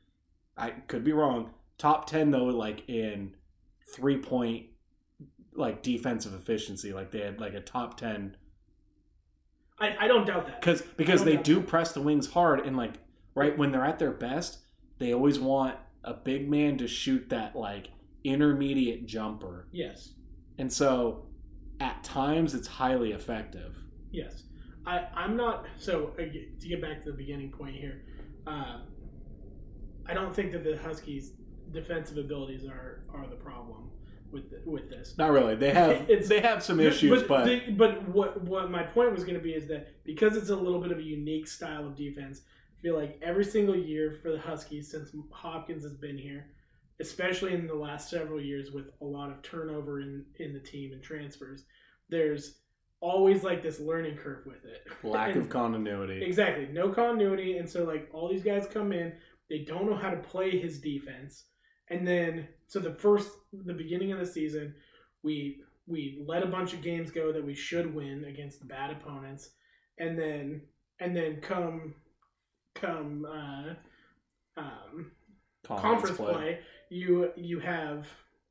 I 0.56 0.70
could 0.70 1.02
be 1.04 1.12
wrong. 1.12 1.50
Top 1.78 2.06
ten 2.06 2.30
though, 2.30 2.44
like 2.44 2.86
in 2.88 3.34
three 3.94 4.18
point 4.18 4.66
like 5.54 5.82
defensive 5.82 6.34
efficiency. 6.34 6.92
Like 6.92 7.10
they 7.10 7.20
had 7.20 7.40
like 7.40 7.54
a 7.54 7.60
top 7.60 7.96
ten 7.98 8.36
I, 9.80 9.96
I 10.00 10.08
don't 10.08 10.26
doubt 10.26 10.46
that. 10.46 10.60
because 10.60 10.82
because 10.96 11.24
they 11.24 11.36
do 11.36 11.56
that. 11.56 11.66
press 11.66 11.92
the 11.92 12.00
wings 12.02 12.26
hard 12.30 12.66
and 12.66 12.76
like 12.76 12.94
right 13.34 13.56
when 13.56 13.70
they're 13.72 13.84
at 13.84 13.98
their 13.98 14.10
best, 14.12 14.58
they 14.98 15.12
always 15.14 15.38
want 15.38 15.76
a 16.04 16.14
big 16.14 16.48
man 16.50 16.78
to 16.78 16.88
shoot 16.88 17.28
that 17.30 17.54
like 17.56 17.88
intermediate 18.24 19.06
jumper. 19.06 19.68
Yes, 19.72 20.14
And 20.58 20.72
so 20.72 21.26
at 21.80 22.02
times 22.02 22.54
it's 22.54 22.66
highly 22.66 23.12
effective. 23.12 23.76
yes. 24.10 24.44
I 24.86 25.06
I'm 25.14 25.36
not 25.36 25.66
so 25.76 26.12
uh, 26.18 26.22
to 26.22 26.68
get 26.68 26.80
back 26.80 27.02
to 27.04 27.10
the 27.10 27.16
beginning 27.16 27.50
point 27.50 27.76
here. 27.76 28.02
Um, 28.46 28.82
I 30.06 30.14
don't 30.14 30.34
think 30.34 30.52
that 30.52 30.64
the 30.64 30.78
Huskies' 30.78 31.32
defensive 31.72 32.16
abilities 32.16 32.64
are 32.64 33.04
are 33.12 33.26
the 33.28 33.36
problem 33.36 33.90
with 34.32 34.50
the, 34.50 34.60
with 34.70 34.90
this. 34.90 35.14
Not 35.18 35.30
really. 35.32 35.54
They 35.54 35.70
have 35.70 35.90
It's- 36.10 36.28
they 36.28 36.40
have 36.40 36.62
some 36.62 36.80
issues, 36.80 37.22
but, 37.22 37.44
the- 37.46 37.70
but 37.72 38.08
what 38.08 38.42
what 38.42 38.70
my 38.70 38.82
point 38.82 39.12
was 39.12 39.24
going 39.24 39.36
to 39.36 39.42
be 39.42 39.52
is 39.54 39.66
that 39.68 39.88
because 40.04 40.36
it's 40.36 40.50
a 40.50 40.56
little 40.56 40.80
bit 40.80 40.92
of 40.92 40.98
a 40.98 41.02
unique 41.02 41.46
style 41.48 41.86
of 41.86 41.96
defense, 41.96 42.42
I 42.78 42.82
feel 42.82 42.96
like 42.96 43.18
every 43.22 43.44
single 43.44 43.76
year 43.76 44.18
for 44.22 44.30
the 44.32 44.38
Huskies 44.38 44.90
since 44.90 45.10
Hopkins 45.32 45.82
has 45.82 45.94
been 45.94 46.18
here, 46.18 46.46
especially 47.00 47.54
in 47.54 47.66
the 47.66 47.74
last 47.74 48.10
several 48.10 48.40
years 48.40 48.70
with 48.72 48.90
a 49.00 49.04
lot 49.04 49.30
of 49.30 49.42
turnover 49.42 50.00
in 50.00 50.24
in 50.38 50.52
the 50.52 50.60
team 50.60 50.92
and 50.92 51.02
transfers, 51.02 51.64
there's 52.08 52.60
always 53.00 53.44
like 53.44 53.62
this 53.62 53.78
learning 53.78 54.16
curve 54.16 54.44
with 54.46 54.64
it. 54.64 54.84
lack 55.06 55.32
And- 55.34 55.42
of 55.42 55.48
continuity. 55.48 56.22
Exactly. 56.24 56.68
No 56.72 56.88
continuity. 56.90 57.58
And 57.58 57.68
so, 57.70 57.84
like, 57.84 58.08
all 58.12 58.28
these 58.28 58.42
guys 58.42 58.66
come 58.72 58.92
in, 58.92 59.12
they 59.48 59.60
don't 59.60 59.86
know 59.88 59.94
how 59.96 60.10
to 60.10 60.16
play 60.16 60.58
his 60.58 60.80
defense. 60.80 61.44
And 61.90 62.06
then, 62.06 62.48
so 62.66 62.80
the 62.80 62.92
first, 62.92 63.30
the 63.52 63.74
beginning 63.74 64.12
of 64.12 64.18
the 64.18 64.26
season, 64.26 64.74
we 65.22 65.62
we 65.86 66.22
let 66.26 66.42
a 66.42 66.46
bunch 66.46 66.74
of 66.74 66.82
games 66.82 67.10
go 67.10 67.32
that 67.32 67.44
we 67.44 67.54
should 67.54 67.94
win 67.94 68.24
against 68.24 68.68
bad 68.68 68.90
opponents, 68.90 69.50
and 69.98 70.18
then 70.18 70.62
and 71.00 71.16
then 71.16 71.40
come 71.40 71.94
come 72.74 73.26
uh, 73.26 74.60
um, 74.60 75.12
conference 75.64 76.16
play. 76.16 76.60
you 76.90 77.30
you 77.36 77.58
have 77.60 78.06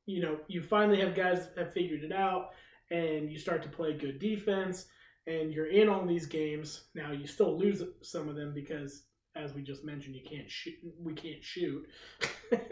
you 0.05 0.21
know 0.21 0.37
you 0.47 0.61
finally 0.61 0.99
have 0.99 1.15
guys 1.15 1.47
that 1.55 1.65
have 1.65 1.73
figured 1.73 2.03
it 2.03 2.11
out 2.11 2.49
and 2.91 3.31
you 3.31 3.37
start 3.37 3.61
to 3.63 3.69
play 3.69 3.93
good 3.93 4.19
defense 4.19 4.85
and 5.25 5.53
you're 5.53 5.69
in 5.69 5.89
on 5.89 6.07
these 6.07 6.25
games 6.25 6.85
now 6.95 7.11
you 7.11 7.27
still 7.27 7.57
lose 7.57 7.81
some 8.01 8.29
of 8.29 8.35
them 8.35 8.53
because 8.53 9.03
as 9.37 9.53
we 9.53 9.61
just 9.61 9.83
mentioned 9.83 10.15
you 10.15 10.21
can't 10.23 10.49
shoot 10.49 10.75
we 10.99 11.13
can't 11.13 11.43
shoot. 11.43 11.87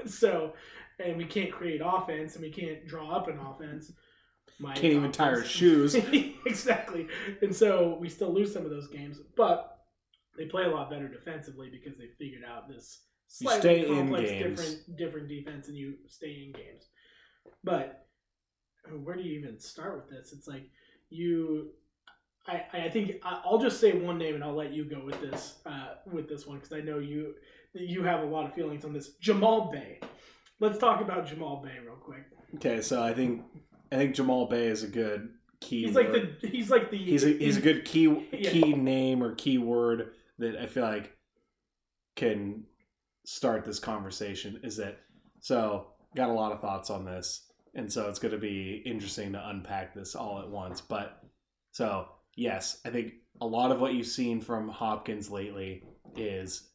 So 0.06 0.54
and 1.00 1.18
we 1.18 1.26
can't 1.26 1.52
create 1.52 1.82
offense 1.84 2.36
and 2.36 2.44
we 2.44 2.52
can't 2.52 2.88
draw 2.88 3.12
up 3.12 3.28
an 3.28 3.40
offense. 3.40 3.92
My 4.60 4.74
Can't 4.74 4.94
even 4.94 5.12
tie 5.12 5.30
our 5.30 5.44
shoes. 5.44 5.96
exactly. 6.46 7.08
And 7.42 7.54
so 7.54 7.98
we 8.00 8.08
still 8.08 8.34
lose 8.34 8.54
some 8.54 8.64
of 8.64 8.72
those 8.72 8.88
games 8.88 9.20
but 9.36 9.80
they 10.38 10.46
play 10.46 10.64
a 10.64 10.70
lot 10.70 10.90
better 10.90 11.08
defensively 11.08 11.70
because 11.70 11.98
they 11.98 12.08
figured 12.18 12.44
out 12.44 12.68
this 12.70 13.02
slightly 13.28 13.60
stay 13.60 13.88
in 13.88 13.96
complex 13.96 14.30
different 14.30 14.98
different 14.98 15.28
defense 15.28 15.68
and 15.68 15.78
you 15.78 15.96
stay 16.08 16.46
in 16.46 16.52
games. 16.52 16.88
But 17.64 18.06
where 19.04 19.16
do 19.16 19.24
you 19.24 19.40
even 19.40 19.60
start 19.60 19.96
with 19.96 20.10
this? 20.10 20.34
It's 20.34 20.48
like 20.48 20.70
you 21.10 21.72
i 22.48 22.64
i 22.74 22.90
think 22.90 23.14
i'll 23.24 23.58
just 23.58 23.80
say 23.80 23.94
one 23.94 24.18
name 24.18 24.36
and 24.36 24.44
i'll 24.44 24.56
let 24.56 24.72
you 24.74 24.86
go 24.86 25.04
with 25.04 25.20
this 25.22 25.56
uh 25.66 25.96
with 26.12 26.28
this 26.30 26.46
one 26.46 26.58
because 26.58 26.74
i 26.74 26.80
know 26.82 27.00
you 27.00 27.34
you 27.78 28.04
have 28.04 28.22
a 28.22 28.26
lot 28.26 28.46
of 28.46 28.54
feelings 28.54 28.86
on 28.86 28.94
this. 28.94 29.16
Jamal 29.20 29.70
Bey. 29.70 30.00
Let's 30.62 30.78
talk 30.78 31.02
about 31.02 31.28
Jamal 31.28 31.62
Bey 31.62 31.78
real 31.84 31.98
quick. 31.98 32.24
Okay, 32.56 32.80
so 32.82 33.04
I 33.04 33.14
think 33.14 33.44
I 33.92 33.98
think 33.98 34.16
Jamal 34.16 34.48
Bey 34.48 34.68
is 34.68 34.82
a 34.84 34.88
good 34.88 35.28
key. 35.60 35.84
He's 35.86 35.94
like 35.94 36.08
word. 36.08 36.38
the 36.42 36.48
he's 36.48 36.70
like 36.70 36.90
the 36.90 36.98
he's 36.98 37.26
a 37.26 37.34
he's 37.38 37.58
a 37.58 37.62
good 37.62 37.84
key 37.84 38.06
Yeah. 38.32 38.50
key 38.50 38.74
name 38.74 39.22
or 39.22 39.36
key 39.36 39.58
word 39.58 40.12
that 40.40 40.56
I 40.56 40.68
feel 40.68 40.84
like 40.84 41.12
can 42.16 42.64
start 43.26 43.66
this 43.66 43.80
conversation. 43.80 44.62
Is 44.64 44.78
that 44.78 45.00
so? 45.42 45.88
Got 46.16 46.30
a 46.30 46.34
lot 46.34 46.54
of 46.54 46.62
thoughts 46.62 46.90
on 46.90 47.04
this, 47.04 47.46
and 47.74 47.92
so 47.92 48.08
it's 48.08 48.20
going 48.20 48.32
to 48.34 48.38
be 48.40 48.82
interesting 48.86 49.34
to 49.34 49.50
unpack 49.50 49.94
this 49.94 50.16
all 50.16 50.40
at 50.40 50.50
once. 50.50 50.80
But 50.80 51.22
so 51.74 52.08
yes, 52.36 52.80
I 52.86 52.90
think 52.90 53.14
a 53.42 53.46
lot 53.46 53.72
of 53.72 53.80
what 53.80 53.94
you've 53.94 54.08
seen 54.08 54.42
from 54.42 54.70
Hopkins 54.70 55.30
lately 55.30 55.84
is 56.16 56.70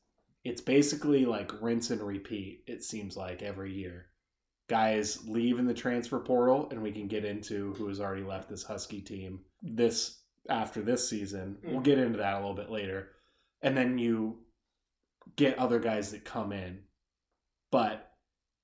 it's 0.45 0.61
basically 0.61 1.25
like 1.25 1.61
rinse 1.61 1.91
and 1.91 2.01
repeat. 2.01 2.65
It 2.67 2.85
seems 2.85 3.17
like 3.17 3.43
every 3.43 3.73
year. 3.73 4.07
Guys 4.69 5.27
leave 5.27 5.59
in 5.59 5.67
the 5.67 5.75
transfer 5.75 6.21
portal 6.21 6.69
and 6.71 6.81
we 6.83 6.93
can 6.93 7.09
get 7.09 7.25
into 7.25 7.75
who 7.75 7.89
has 7.89 8.01
already 8.01 8.23
left 8.23 8.49
this 8.49 8.63
husky 8.63 9.01
team 9.01 9.41
this 9.63 10.23
after 10.49 10.81
this 10.81 11.09
season. 11.09 11.59
We'll 11.65 11.81
mm. 11.81 11.85
get 11.85 11.99
into 11.99 12.19
that 12.19 12.35
a 12.35 12.41
little 12.41 12.55
bit 12.55 12.71
later. 12.71 13.09
And 13.63 13.77
then 13.77 13.99
you 13.99 14.39
get 15.37 15.59
other 15.59 15.81
guys 15.81 16.13
that 16.13 16.25
come 16.25 16.53
in. 16.53 16.81
But 17.73 18.11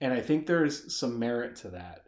and 0.01 0.13
i 0.13 0.21
think 0.21 0.47
there's 0.47 0.95
some 0.95 1.19
merit 1.19 1.57
to 1.57 1.69
that 1.71 2.06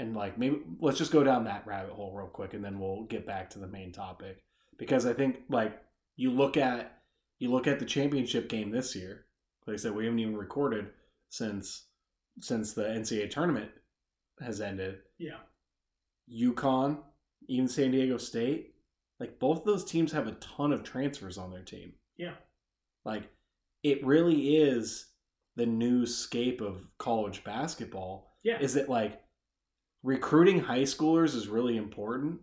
and 0.00 0.16
like 0.16 0.38
maybe 0.38 0.60
let's 0.80 0.98
just 0.98 1.12
go 1.12 1.22
down 1.22 1.44
that 1.44 1.66
rabbit 1.66 1.92
hole 1.92 2.12
real 2.14 2.26
quick 2.26 2.54
and 2.54 2.64
then 2.64 2.80
we'll 2.80 3.04
get 3.04 3.26
back 3.26 3.50
to 3.50 3.58
the 3.58 3.66
main 3.66 3.92
topic 3.92 4.38
because 4.78 5.06
i 5.06 5.12
think 5.12 5.40
like 5.48 5.80
you 6.16 6.30
look 6.30 6.56
at 6.56 7.02
you 7.38 7.50
look 7.50 7.66
at 7.66 7.78
the 7.78 7.84
championship 7.84 8.48
game 8.48 8.70
this 8.70 8.96
year 8.96 9.26
like 9.66 9.74
i 9.74 9.76
said 9.76 9.94
we 9.94 10.04
haven't 10.04 10.18
even 10.18 10.36
recorded 10.36 10.88
since 11.28 11.86
since 12.40 12.72
the 12.72 12.82
ncaa 12.82 13.30
tournament 13.30 13.70
has 14.40 14.60
ended 14.60 14.98
yeah 15.18 15.36
UConn, 16.32 16.98
even 17.48 17.68
San 17.68 17.90
Diego 17.90 18.16
State, 18.16 18.74
like 19.18 19.38
both 19.38 19.58
of 19.60 19.64
those 19.64 19.84
teams 19.84 20.12
have 20.12 20.26
a 20.26 20.32
ton 20.32 20.72
of 20.72 20.82
transfers 20.82 21.36
on 21.36 21.50
their 21.50 21.62
team. 21.62 21.92
Yeah. 22.16 22.34
Like 23.04 23.30
it 23.82 24.04
really 24.04 24.56
is 24.56 25.06
the 25.56 25.66
new 25.66 26.06
scape 26.06 26.60
of 26.60 26.86
college 26.98 27.44
basketball. 27.44 28.36
yeah 28.42 28.60
Is 28.60 28.76
it 28.76 28.88
like 28.88 29.20
recruiting 30.02 30.60
high 30.60 30.82
schoolers 30.82 31.34
is 31.34 31.48
really 31.48 31.76
important? 31.76 32.40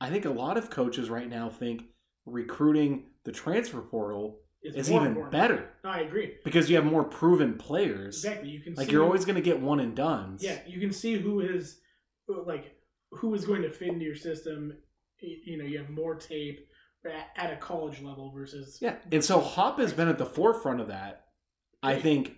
I 0.00 0.10
think 0.10 0.24
a 0.24 0.30
lot 0.30 0.56
of 0.56 0.70
coaches 0.70 1.08
right 1.10 1.28
now 1.28 1.48
think 1.48 1.84
recruiting 2.26 3.04
the 3.24 3.32
transfer 3.32 3.80
portal 3.80 4.38
It's 4.62 4.76
is 4.76 4.90
even 4.90 5.08
important. 5.08 5.32
better 5.32 5.70
No, 5.84 5.90
I 5.90 6.00
agree 6.00 6.34
because 6.44 6.68
you 6.70 6.76
have 6.76 6.84
more 6.84 7.04
proven 7.04 7.54
players. 7.56 8.16
exactly. 8.24 8.50
You 8.50 8.60
can 8.60 8.74
Like 8.74 8.90
you're 8.90 9.04
always 9.04 9.24
going 9.24 9.36
to 9.36 9.40
get 9.42 9.60
one 9.60 9.80
and 9.80 9.94
done. 9.94 10.36
yeah 10.40 10.58
you 10.66 10.80
can 10.80 10.92
see 10.92 11.14
who 11.18 11.40
is 11.40 11.80
like 12.28 12.76
who 13.10 13.32
is 13.34 13.44
going 13.44 13.62
to 13.62 13.70
fit 13.70 13.88
into 13.88 14.04
your 14.04 14.16
system. 14.16 14.72
You 15.20 15.56
know, 15.58 15.64
you 15.64 15.78
have 15.78 15.88
more 15.90 16.16
tape 16.16 16.66
at, 17.06 17.28
at 17.36 17.52
a 17.52 17.56
college 17.56 18.02
level 18.02 18.30
versus 18.34 18.78
Yeah, 18.82 18.96
and 19.12 19.24
so 19.24 19.40
Hop 19.40 19.78
has 19.78 19.92
been 19.92 20.08
at 20.08 20.18
the 20.18 20.26
forefront 20.26 20.80
of 20.80 20.88
that. 20.88 21.26
I 21.82 21.98
think, 22.00 22.36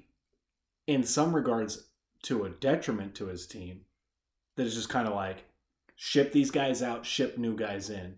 in 0.86 1.02
some 1.04 1.34
regards, 1.34 1.88
to 2.24 2.44
a 2.44 2.50
detriment 2.50 3.14
to 3.16 3.26
his 3.26 3.46
team. 3.46 3.82
That 4.56 4.66
is 4.66 4.74
just 4.74 4.88
kind 4.88 5.06
of 5.06 5.14
like 5.14 5.44
ship 5.94 6.32
these 6.32 6.50
guys 6.50 6.82
out, 6.82 7.06
ship 7.06 7.38
new 7.38 7.56
guys 7.56 7.90
in, 7.90 8.16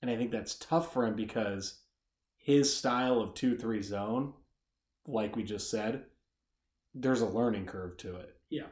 and 0.00 0.10
I 0.10 0.16
think 0.16 0.30
that's 0.30 0.54
tough 0.54 0.92
for 0.92 1.04
him 1.06 1.14
because 1.14 1.80
his 2.36 2.74
style 2.74 3.20
of 3.20 3.34
two 3.34 3.56
three 3.56 3.82
zone, 3.82 4.34
like 5.06 5.34
we 5.36 5.42
just 5.44 5.70
said, 5.70 6.04
there's 6.94 7.20
a 7.22 7.26
learning 7.26 7.66
curve 7.66 7.96
to 7.98 8.16
it. 8.16 8.36
Yeah. 8.50 8.66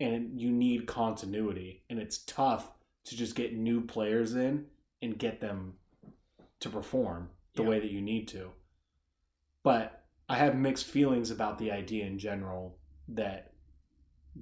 and 0.00 0.38
you 0.40 0.50
need 0.52 0.86
continuity, 0.86 1.82
and 1.90 1.98
it's 1.98 2.18
tough 2.18 2.70
to 3.04 3.16
just 3.16 3.34
get 3.34 3.56
new 3.56 3.80
players 3.80 4.34
in 4.36 4.66
and 5.02 5.18
get 5.18 5.40
them 5.40 5.74
to 6.60 6.68
perform 6.68 7.30
the 7.54 7.62
Yeah. 7.64 7.68
way 7.68 7.80
that 7.80 7.90
you 7.90 8.00
need 8.00 8.28
to. 8.28 8.50
But 9.64 10.04
I 10.28 10.36
have 10.36 10.54
mixed 10.56 10.86
feelings 10.86 11.30
about 11.32 11.58
the 11.58 11.72
idea 11.72 12.04
in 12.06 12.18
general 12.18 12.78
that 13.08 13.47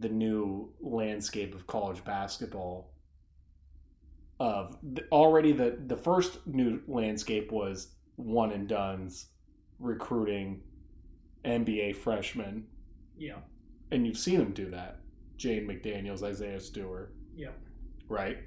the 0.01 0.09
new 0.09 0.71
landscape 0.81 1.55
of 1.55 1.67
college 1.67 2.05
basketball 2.05 2.91
of 4.39 4.77
already 5.11 5.53
the 5.53 5.79
the 5.87 5.97
first 5.97 6.47
new 6.47 6.81
landscape 6.87 7.51
was 7.51 7.89
one 8.17 8.53
and 8.53 8.69
done's 8.69 9.27
recruiting 9.79 10.61
NBA 11.45 11.97
freshmen 11.97 12.67
yeah 13.17 13.37
and 13.91 14.07
you've 14.07 14.19
seen 14.19 14.39
them 14.39 14.53
do 14.53 14.71
that. 14.71 15.01
Jaden 15.39 15.67
McDaniels, 15.67 16.23
Isaiah 16.23 16.61
Stewart, 16.61 17.15
yeah 17.35 17.51
right? 18.09 18.39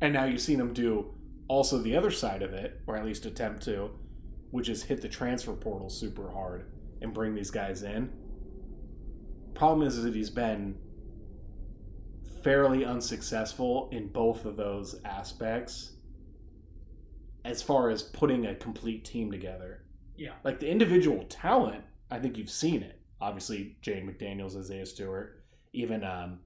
And 0.00 0.12
now 0.12 0.24
you've 0.24 0.40
seen 0.40 0.58
them 0.58 0.72
do 0.72 1.14
also 1.48 1.78
the 1.78 1.96
other 1.96 2.10
side 2.10 2.42
of 2.42 2.52
it, 2.52 2.80
or 2.86 2.96
at 2.96 3.04
least 3.04 3.26
attempt 3.26 3.62
to, 3.64 3.90
which 4.50 4.68
is 4.68 4.82
hit 4.82 5.00
the 5.00 5.08
transfer 5.08 5.52
portal 5.52 5.88
super 5.88 6.30
hard 6.30 6.64
and 7.00 7.12
bring 7.12 7.34
these 7.34 7.50
guys 7.50 7.82
in. 7.82 8.10
Problem 9.54 9.86
is 9.86 9.98
is 9.98 10.04
that 10.04 10.14
he's 10.14 10.30
been 10.30 10.76
fairly 12.42 12.84
unsuccessful 12.84 13.88
in 13.92 14.08
both 14.08 14.44
of 14.44 14.56
those 14.56 14.96
aspects 15.04 15.92
as 17.44 17.62
far 17.62 17.90
as 17.90 18.02
putting 18.02 18.46
a 18.46 18.54
complete 18.54 19.04
team 19.04 19.30
together. 19.30 19.84
yeah 20.16 20.32
Like 20.44 20.60
the 20.60 20.68
individual 20.68 21.24
talent, 21.24 21.84
I 22.10 22.18
think 22.18 22.36
you've 22.36 22.50
seen 22.50 22.82
it. 22.82 23.00
Obviously, 23.20 23.76
Jaden 23.82 24.06
McDaniels, 24.06 24.56
Isaiah 24.58 24.86
Stewart, 24.86 25.44
even 25.72 26.04
um, 26.04 26.40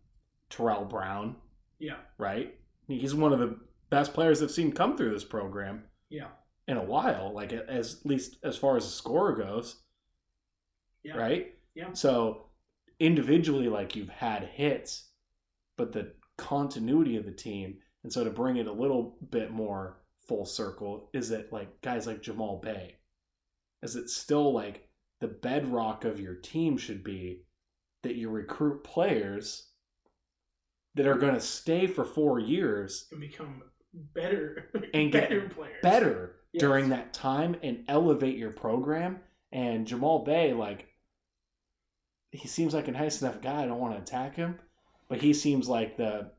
Terrell 0.50 0.84
Brown, 0.84 1.36
yeah 1.78 1.96
right? 2.18 2.54
He's 2.88 3.14
one 3.14 3.32
of 3.32 3.38
the 3.38 3.58
best 3.90 4.14
players 4.14 4.42
I've 4.42 4.50
seen 4.50 4.72
come 4.72 4.96
through 4.96 5.12
this 5.12 5.24
program 5.24 5.84
yeah 6.08 6.28
in 6.68 6.76
a 6.76 6.84
while, 6.84 7.32
like 7.32 7.52
as 7.52 8.00
at 8.00 8.06
least 8.06 8.36
as 8.42 8.56
far 8.56 8.76
as 8.76 8.84
the 8.84 8.90
score 8.90 9.34
goes, 9.34 9.76
yeah 11.04 11.16
right? 11.16 11.54
Yeah. 11.74 11.92
So 11.92 12.45
individually, 13.00 13.68
like 13.68 13.96
you've 13.96 14.08
had 14.08 14.44
hits, 14.44 15.10
but 15.76 15.92
the 15.92 16.12
continuity 16.38 17.16
of 17.16 17.24
the 17.24 17.32
team, 17.32 17.76
and 18.04 18.12
so 18.12 18.24
to 18.24 18.30
bring 18.30 18.56
it 18.56 18.66
a 18.66 18.72
little 18.72 19.16
bit 19.30 19.50
more 19.50 20.02
full 20.28 20.44
circle, 20.46 21.10
is 21.12 21.28
that 21.30 21.52
like 21.52 21.80
guys 21.82 22.06
like 22.06 22.22
Jamal 22.22 22.60
Bey, 22.62 22.96
is 23.82 23.96
it 23.96 24.08
still 24.10 24.52
like 24.52 24.88
the 25.20 25.28
bedrock 25.28 26.04
of 26.04 26.20
your 26.20 26.34
team 26.34 26.76
should 26.76 27.02
be 27.02 27.42
that 28.02 28.16
you 28.16 28.28
recruit 28.28 28.84
players 28.84 29.70
that 30.94 31.06
are 31.06 31.14
going 31.16 31.34
to 31.34 31.40
stay 31.40 31.86
for 31.86 32.04
four 32.04 32.38
years 32.38 33.06
and 33.12 33.20
become 33.20 33.62
better 34.14 34.70
And 34.94 35.10
get 35.10 35.28
better 35.30 35.48
players 35.48 35.76
better 35.82 36.32
Yes. 36.52 36.60
during 36.60 36.88
that 36.90 37.12
time 37.12 37.56
and 37.62 37.84
elevate 37.88 38.36
your 38.38 38.50
program. 38.50 39.20
And 39.52 39.86
Jamal 39.86 40.20
Bey, 40.24 40.52
like, 40.54 40.86
he 42.36 42.48
seems 42.48 42.74
like 42.74 42.88
a 42.88 42.92
nice 42.92 43.22
enough 43.22 43.40
guy. 43.40 43.62
I 43.62 43.66
don't 43.66 43.78
want 43.80 43.94
to 43.94 44.02
attack 44.02 44.36
him, 44.36 44.58
but 45.08 45.20
he 45.22 45.32
seems 45.32 45.68
like 45.68 45.96
the 45.96 46.30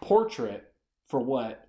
portrait 0.00 0.72
for 1.06 1.20
what 1.20 1.68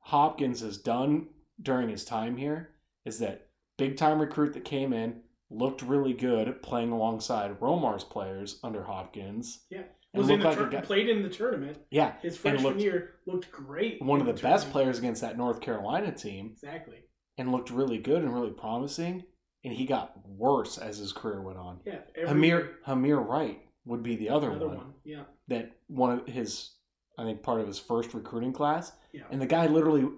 Hopkins 0.00 0.60
has 0.60 0.78
done 0.78 1.28
during 1.60 1.88
his 1.88 2.04
time 2.04 2.36
here 2.36 2.70
is 3.04 3.18
that 3.18 3.48
big 3.78 3.96
time 3.96 4.20
recruit 4.20 4.52
that 4.54 4.64
came 4.64 4.92
in 4.92 5.20
looked 5.50 5.82
really 5.82 6.12
good 6.12 6.62
playing 6.62 6.92
alongside 6.92 7.60
Romar's 7.60 8.04
players 8.04 8.58
under 8.62 8.82
Hopkins. 8.82 9.64
Yeah. 9.70 9.82
Was 10.14 10.28
in 10.28 10.40
the 10.40 10.44
like 10.46 10.58
tur- 10.58 10.68
guy- 10.68 10.80
played 10.82 11.08
in 11.08 11.22
the 11.22 11.30
tournament 11.30 11.78
yeah, 11.90 12.12
his 12.20 12.36
freshman 12.36 12.64
looked 12.64 12.80
year 12.80 13.14
looked 13.26 13.50
great 13.50 14.02
one 14.02 14.20
of 14.20 14.28
in 14.28 14.34
the 14.34 14.42
best 14.42 14.70
players 14.70 14.98
against 14.98 15.22
that 15.22 15.38
North 15.38 15.62
Carolina 15.62 16.12
team 16.12 16.50
exactly 16.52 16.98
and 17.38 17.50
looked 17.50 17.70
really 17.70 17.96
good 17.96 18.22
and 18.22 18.34
really 18.34 18.50
promising. 18.50 19.24
And 19.64 19.72
he 19.72 19.84
got 19.86 20.12
worse 20.28 20.76
as 20.78 20.98
his 20.98 21.12
career 21.12 21.40
went 21.40 21.58
on. 21.58 21.80
yeah 21.84 22.00
Hameir 22.18 22.70
Hameir 22.86 23.24
Wright 23.26 23.60
would 23.84 24.02
be 24.02 24.16
the 24.16 24.28
other, 24.30 24.50
one, 24.50 24.76
one. 24.76 24.94
yeah 25.04 25.22
that 25.48 25.72
one 25.88 26.18
of 26.18 26.26
his, 26.26 26.70
I 27.18 27.24
think, 27.24 27.42
part 27.42 27.60
of 27.60 27.66
his 27.66 27.78
first 27.78 28.14
recruiting 28.14 28.52
class. 28.52 28.92
Yeah. 29.12 29.22
And 29.30 29.40
the 29.40 29.46
guy 29.46 29.66
literally 29.66 30.08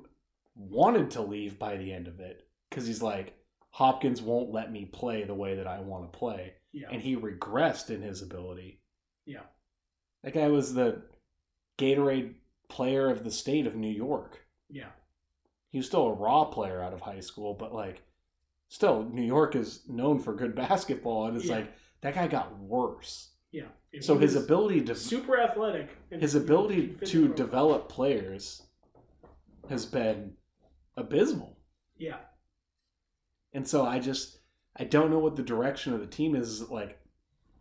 wanted 0.55 1.11
to 1.13 1.23
leave 1.23 1.59
by 1.59 1.77
the 1.77 1.93
end 1.93 2.07
of 2.09 2.21
it 2.21 2.47
because 2.71 2.87
he's 2.87 3.03
like, 3.03 3.35
Hopkins 3.71 4.23
won't 4.23 4.53
let 4.53 4.71
me 4.71 4.85
play 4.85 5.25
the 5.25 5.35
way 5.35 5.57
that 5.57 5.67
I 5.67 5.81
want 5.81 6.11
to 6.13 6.19
play, 6.19 6.53
yeah 6.73 6.87
and 6.91 7.03
he 7.03 7.17
regressed 7.17 7.91
in 7.91 8.01
his 8.03 8.23
ability. 8.23 8.81
Yeah. 9.27 9.41
That 10.23 10.35
guy 10.35 10.49
was 10.49 10.73
the 10.75 11.03
Gatorade 11.79 12.35
player 12.69 13.11
of 13.11 13.25
the 13.25 13.31
state 13.31 13.67
of 13.67 13.75
New 13.75 13.93
York. 13.93 14.39
yeah 14.71 14.91
he 15.71 15.79
was 15.79 15.87
still 15.89 16.07
a 16.07 16.13
raw 16.15 16.45
player 16.45 16.81
out 16.81 16.93
of 16.93 17.01
high 17.01 17.19
school, 17.19 17.53
but 17.53 17.75
like 17.75 18.01
still 18.75 19.05
New 19.05 19.23
York 19.23 19.55
is 19.55 19.83
known 19.89 20.19
for 20.19 20.35
good 20.35 20.55
basketball 20.67 21.27
and 21.27 21.37
it's 21.37 21.47
Yeah. 21.47 21.57
like 21.57 21.73
that 22.01 22.15
guy 22.15 22.27
got 22.27 22.59
worse. 22.59 23.31
yeah 23.53 23.69
And 23.93 24.05
So 24.05 24.19
his 24.19 24.35
ability 24.35 24.81
to 24.83 24.95
super 24.97 25.39
athletic 25.41 25.91
and 26.11 26.21
his 26.21 26.35
ability 26.35 26.97
to 27.07 27.29
develop 27.35 27.89
players 27.89 28.63
has 29.69 29.87
been 29.87 30.33
abysmal. 30.97 31.57
yeah 31.97 32.19
And 33.53 33.67
so 33.67 33.87
I 33.87 34.01
just 34.01 34.39
I 34.77 34.83
don't 34.85 35.11
know 35.13 35.21
what 35.21 35.37
the 35.37 35.43
direction 35.43 35.95
of 35.95 36.01
the 36.01 36.07
team 36.09 36.35
is. 36.35 36.69
Like, 36.69 36.99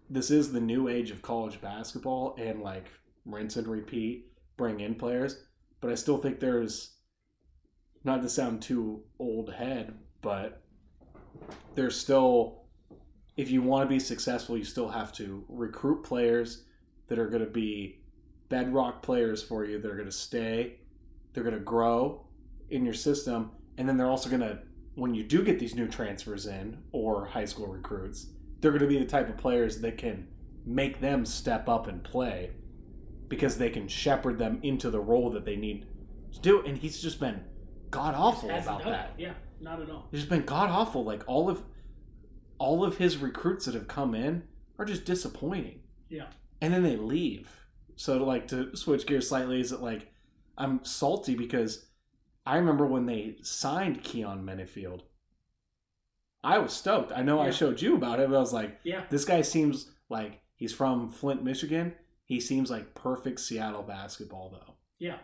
this 0.10 0.32
is 0.32 0.52
the 0.52 0.60
new 0.60 0.88
age 0.88 1.12
of 1.12 1.22
college 1.22 1.62
basketball, 1.62 2.36
and 2.40 2.60
like 2.64 2.88
rinse 3.24 3.56
and 3.56 3.68
repeat, 3.68 4.32
bring 4.58 4.80
in 4.80 4.96
players. 4.96 5.44
But 5.80 5.92
I 5.92 5.96
still 5.96 6.18
think 6.18 6.40
there's, 6.40 6.96
not 8.04 8.24
to 8.24 8.30
sound 8.30 8.64
too 8.64 9.04
old 9.20 9.54
head, 9.54 9.94
but 10.24 10.63
there's 11.76 12.00
still, 12.00 12.64
if 13.38 13.50
you 13.50 13.62
want 13.62 13.88
to 13.88 13.90
be 13.90 14.00
successful, 14.00 14.58
you 14.58 14.64
still 14.64 14.90
have 14.90 15.12
to 15.14 15.44
recruit 15.48 16.04
players 16.04 16.64
that 17.08 17.20
are 17.20 17.28
going 17.28 17.44
to 17.44 17.50
be 17.50 18.00
bedrock 18.50 19.02
players 19.02 19.42
for 19.42 19.66
you. 19.66 19.80
They're 19.80 19.96
going 19.96 20.06
to 20.06 20.12
stay, 20.12 20.78
they're 21.34 21.44
going 21.44 21.56
to 21.56 21.62
grow 21.62 22.26
in 22.70 22.86
your 22.86 22.94
system, 22.94 23.52
and 23.78 23.88
then 23.88 23.98
they're 23.98 24.10
also 24.10 24.30
going 24.30 24.42
to, 24.42 24.60
when 24.96 25.14
you 25.16 25.24
do 25.24 25.44
get 25.44 25.60
these 25.60 25.76
new 25.76 25.88
transfers 25.88 26.46
in 26.46 26.78
or 26.92 27.26
high 27.26 27.46
school 27.46 27.68
recruits, 27.68 28.28
they're 28.60 28.72
going 28.72 28.82
to 28.82 28.88
be 28.88 29.00
the 29.00 29.06
type 29.06 29.28
of 29.30 29.38
players 29.38 29.82
that 29.82 29.98
can 29.98 30.28
make 30.66 31.02
them 31.02 31.26
step 31.26 31.68
up 31.68 31.88
and 31.88 32.04
play 32.04 32.52
because 33.28 33.58
they 33.58 33.70
can 33.70 33.88
shepherd 33.88 34.38
them 34.38 34.60
into 34.64 34.90
the 34.90 35.00
role 35.00 35.30
that 35.32 35.46
they 35.46 35.56
need 35.56 35.88
to 36.32 36.40
do. 36.40 36.62
And 36.62 36.78
he's 36.78 37.02
just 37.02 37.20
been 37.20 37.44
god 37.90 38.16
awful 38.16 38.50
about 38.50 38.84
that. 38.84 39.14
it. 39.18 39.24
Yeah, 39.24 39.34
not 39.64 39.82
at 39.82 39.90
all. 39.90 40.08
He's 40.12 40.22
just 40.22 40.30
been 40.30 40.46
god 40.46 40.70
awful. 40.70 41.04
Like 41.04 41.24
all 41.28 41.50
of 41.50 41.64
all 42.60 42.84
of 42.84 42.98
his 42.98 43.18
recruits 43.18 43.66
that 43.66 43.74
have 43.76 43.88
come 43.88 44.14
in 44.14 44.44
are 44.78 44.86
just 44.86 45.06
disappointing. 45.06 45.82
Yeah. 46.10 46.28
And 46.62 46.74
then 46.74 46.84
they 46.84 46.96
leave. 46.98 47.50
So 47.96 48.24
like 48.24 48.48
to 48.50 48.76
switch 48.76 49.06
gears 49.06 49.30
slightly, 49.30 49.60
is 49.60 49.72
it 49.72 49.82
like 49.82 50.12
I'm 50.58 50.84
salty 50.86 51.36
because 51.36 51.86
I 52.46 52.58
remember 52.58 52.86
when 52.86 53.06
they 53.06 53.38
signed 53.42 54.04
Keyon 54.04 54.44
Menifield. 54.44 55.02
I 56.44 56.58
was 56.58 56.74
stoked. 56.74 57.12
I 57.16 57.22
know 57.22 57.40
I 57.40 57.52
showed 57.52 57.82
you 57.82 57.96
about 57.96 58.20
it, 58.20 58.30
but 58.30 58.36
I 58.36 58.40
was 58.40 58.52
like, 58.54 58.80
Yeah. 58.84 59.06
this 59.10 59.24
guy 59.24 59.42
seems 59.42 59.90
like 60.10 60.42
he's 60.56 60.74
from 60.74 61.10
Flint, 61.10 61.42
Michigan. 61.44 61.94
He 62.26 62.40
seems 62.42 62.70
like 62.70 62.96
perfect 62.96 63.40
Seattle 63.40 63.84
basketball 63.84 64.50
though. 64.52 64.74
Yeah. 65.00 65.18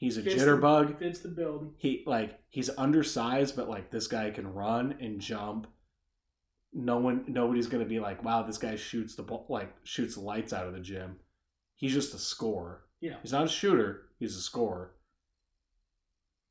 He's 0.00 0.16
a 0.16 0.22
Fits 0.22 0.36
the- 0.36 0.40
jitterbug. 0.50 0.98
Fits 0.98 1.20
the 1.20 1.28
build. 1.28 1.74
He 1.76 2.02
like 2.06 2.38
he's 2.48 2.70
undersized, 2.76 3.54
but 3.54 3.68
like 3.68 3.90
this 3.90 4.06
guy 4.08 4.30
can 4.30 4.52
run 4.52 4.96
and 5.00 5.20
jump. 5.20 5.66
No 6.72 6.96
one, 6.98 7.24
nobody's 7.28 7.66
gonna 7.66 7.84
be 7.84 8.00
like, 8.00 8.24
"Wow, 8.24 8.42
this 8.42 8.56
guy 8.58 8.76
shoots 8.76 9.14
the 9.14 9.22
ball, 9.22 9.44
like 9.48 9.72
shoots 9.84 10.14
the 10.14 10.20
lights 10.22 10.52
out 10.54 10.66
of 10.66 10.72
the 10.72 10.80
gym." 10.80 11.16
He's 11.76 11.92
just 11.92 12.14
a 12.14 12.18
scorer. 12.18 12.82
Yeah. 13.00 13.16
He's 13.22 13.32
not 13.32 13.44
a 13.44 13.48
shooter. 13.48 14.08
He's 14.18 14.36
a 14.36 14.40
scorer. 14.40 14.92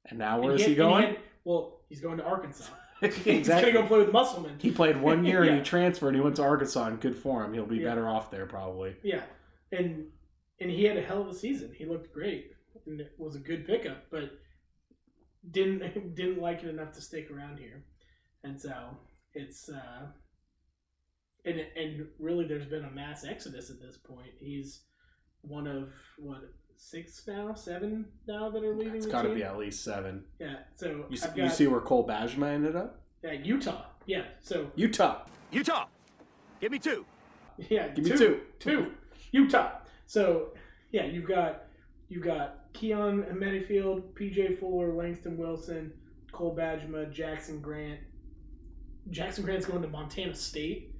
And 0.05 0.19
now 0.19 0.39
where 0.41 0.51
And 0.51 0.59
is 0.59 0.65
he, 0.65 0.73
and 0.73 0.77
going? 0.77 1.05
had- 1.07 1.19
well, 1.43 1.81
he's 1.89 2.01
going 2.01 2.17
to 2.17 2.23
Arkansas. 2.23 2.65
He's 3.01 3.47
gonna 3.47 3.71
go 3.71 3.87
play 3.87 3.99
with 3.99 4.11
Musselman. 4.11 4.57
He 4.59 4.71
played 4.71 4.97
one 5.01 5.23
year 5.31 5.43
and 5.43 5.57
he 5.57 5.63
transferred. 5.63 6.09
and 6.09 6.17
He 6.17 6.21
went 6.21 6.35
to 6.35 6.43
Arkansas, 6.43 6.85
and 6.87 6.99
good 6.99 7.15
for 7.15 7.43
him. 7.45 7.53
He'll 7.53 7.65
be 7.65 7.77
Yeah. 7.77 7.85
better 7.89 8.07
off 8.09 8.29
there 8.29 8.45
probably. 8.45 8.97
Yeah, 9.03 9.23
and 9.71 10.07
and 10.59 10.69
he 10.69 10.83
had 10.83 10.97
a 10.97 11.01
hell 11.01 11.21
of 11.21 11.29
a 11.29 11.33
season. 11.33 11.71
He 11.73 11.85
looked 11.85 12.13
great 12.13 12.51
and 12.85 13.01
it 13.01 13.13
was 13.17 13.35
a 13.35 13.39
good 13.39 13.65
pickup, 13.65 14.05
but 14.11 14.31
didn't 15.51 16.15
didn't 16.15 16.41
like 16.41 16.63
it 16.63 16.69
enough 16.69 16.91
to 16.93 17.01
stick 17.01 17.29
around 17.31 17.59
here, 17.59 17.83
and 18.43 18.59
so 18.59 18.97
it's 19.33 19.69
uh, 19.69 20.07
and 21.45 21.59
and 21.75 22.07
really 22.19 22.45
there's 22.45 22.65
been 22.65 22.85
a 22.85 22.91
mass 22.91 23.25
exodus 23.25 23.69
at 23.69 23.79
this 23.79 23.97
point. 23.97 24.31
He's 24.39 24.81
one 25.41 25.67
of 25.67 25.93
what 26.17 26.41
six 26.75 27.23
now, 27.27 27.53
seven 27.53 28.05
now 28.27 28.49
that 28.49 28.63
are 28.63 28.75
leaving. 28.75 28.95
It's 28.95 29.05
got 29.05 29.23
to 29.23 29.33
be 29.33 29.43
at 29.43 29.57
least 29.57 29.83
seven. 29.83 30.23
Yeah, 30.39 30.55
so 30.75 31.05
You, 31.09 31.17
I've 31.23 31.37
you 31.37 31.49
see 31.49 31.67
where 31.67 31.81
Cole 31.81 32.07
Bajema 32.07 32.53
ended 32.53 32.75
up? 32.75 33.01
yeah, 33.23 33.33
Utah. 33.33 33.85
Yeah, 34.05 34.23
so 34.41 34.71
Utah. 34.75 35.23
Utah, 35.51 35.85
give 36.61 36.71
me 36.71 36.79
two. 36.79 37.05
Yeah, 37.69 37.89
Give 37.89 38.05
me 38.05 38.11
two, 38.11 38.17
two. 38.17 38.39
two. 38.59 38.91
Utah. 39.31 39.79
So 40.05 40.53
yeah, 40.91 41.05
you've 41.05 41.27
got 41.27 41.63
you've 42.07 42.23
got 42.23 42.58
Keyon 42.73 43.33
Menifield, 43.35 44.03
PJ 44.13 44.59
Fuller, 44.59 44.93
Langston 44.93 45.37
Wilson, 45.37 45.91
Cole 46.31 46.55
Bajema, 46.55 47.11
Jackson 47.11 47.59
Grant. 47.61 47.99
Jackson 49.09 49.43
Grant's 49.43 49.65
going 49.65 49.81
to 49.81 49.87
Montana 49.87 50.35
State. 50.35 50.93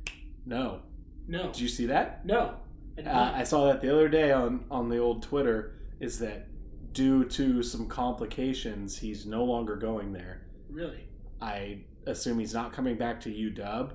No. 0.46 0.82
No, 1.28 1.44
Did 1.52 1.60
you 1.62 1.68
see 1.68 1.86
that? 1.88 2.26
no. 2.26 2.56
I 2.98 3.02
Uh. 3.02 3.32
I 3.36 3.44
saw 3.44 3.66
that 3.68 3.82
the 3.82 3.94
other 3.94 4.10
day 4.10 4.32
on 4.32 4.66
on 4.72 4.90
the 4.90 4.98
old 4.98 5.22
Twitter. 5.24 5.76
Is 6.00 6.18
that 6.20 6.48
due 6.94 7.24
to 7.26 7.62
some 7.62 7.88
complications, 7.88 8.98
he's 8.98 9.26
no 9.26 9.44
longer 9.46 9.76
going 9.76 10.12
there. 10.14 10.48
really? 10.70 11.08
I 11.42 11.82
assume 12.08 12.40
he's 12.40 12.54
not 12.54 12.74
coming 12.74 12.98
back 12.98 13.22
to 13.22 13.30
UW, 13.30 13.92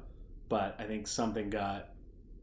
but 0.49 0.77
I 0.79 0.85
think 0.85 1.07
something 1.07 1.51
got 1.51 1.91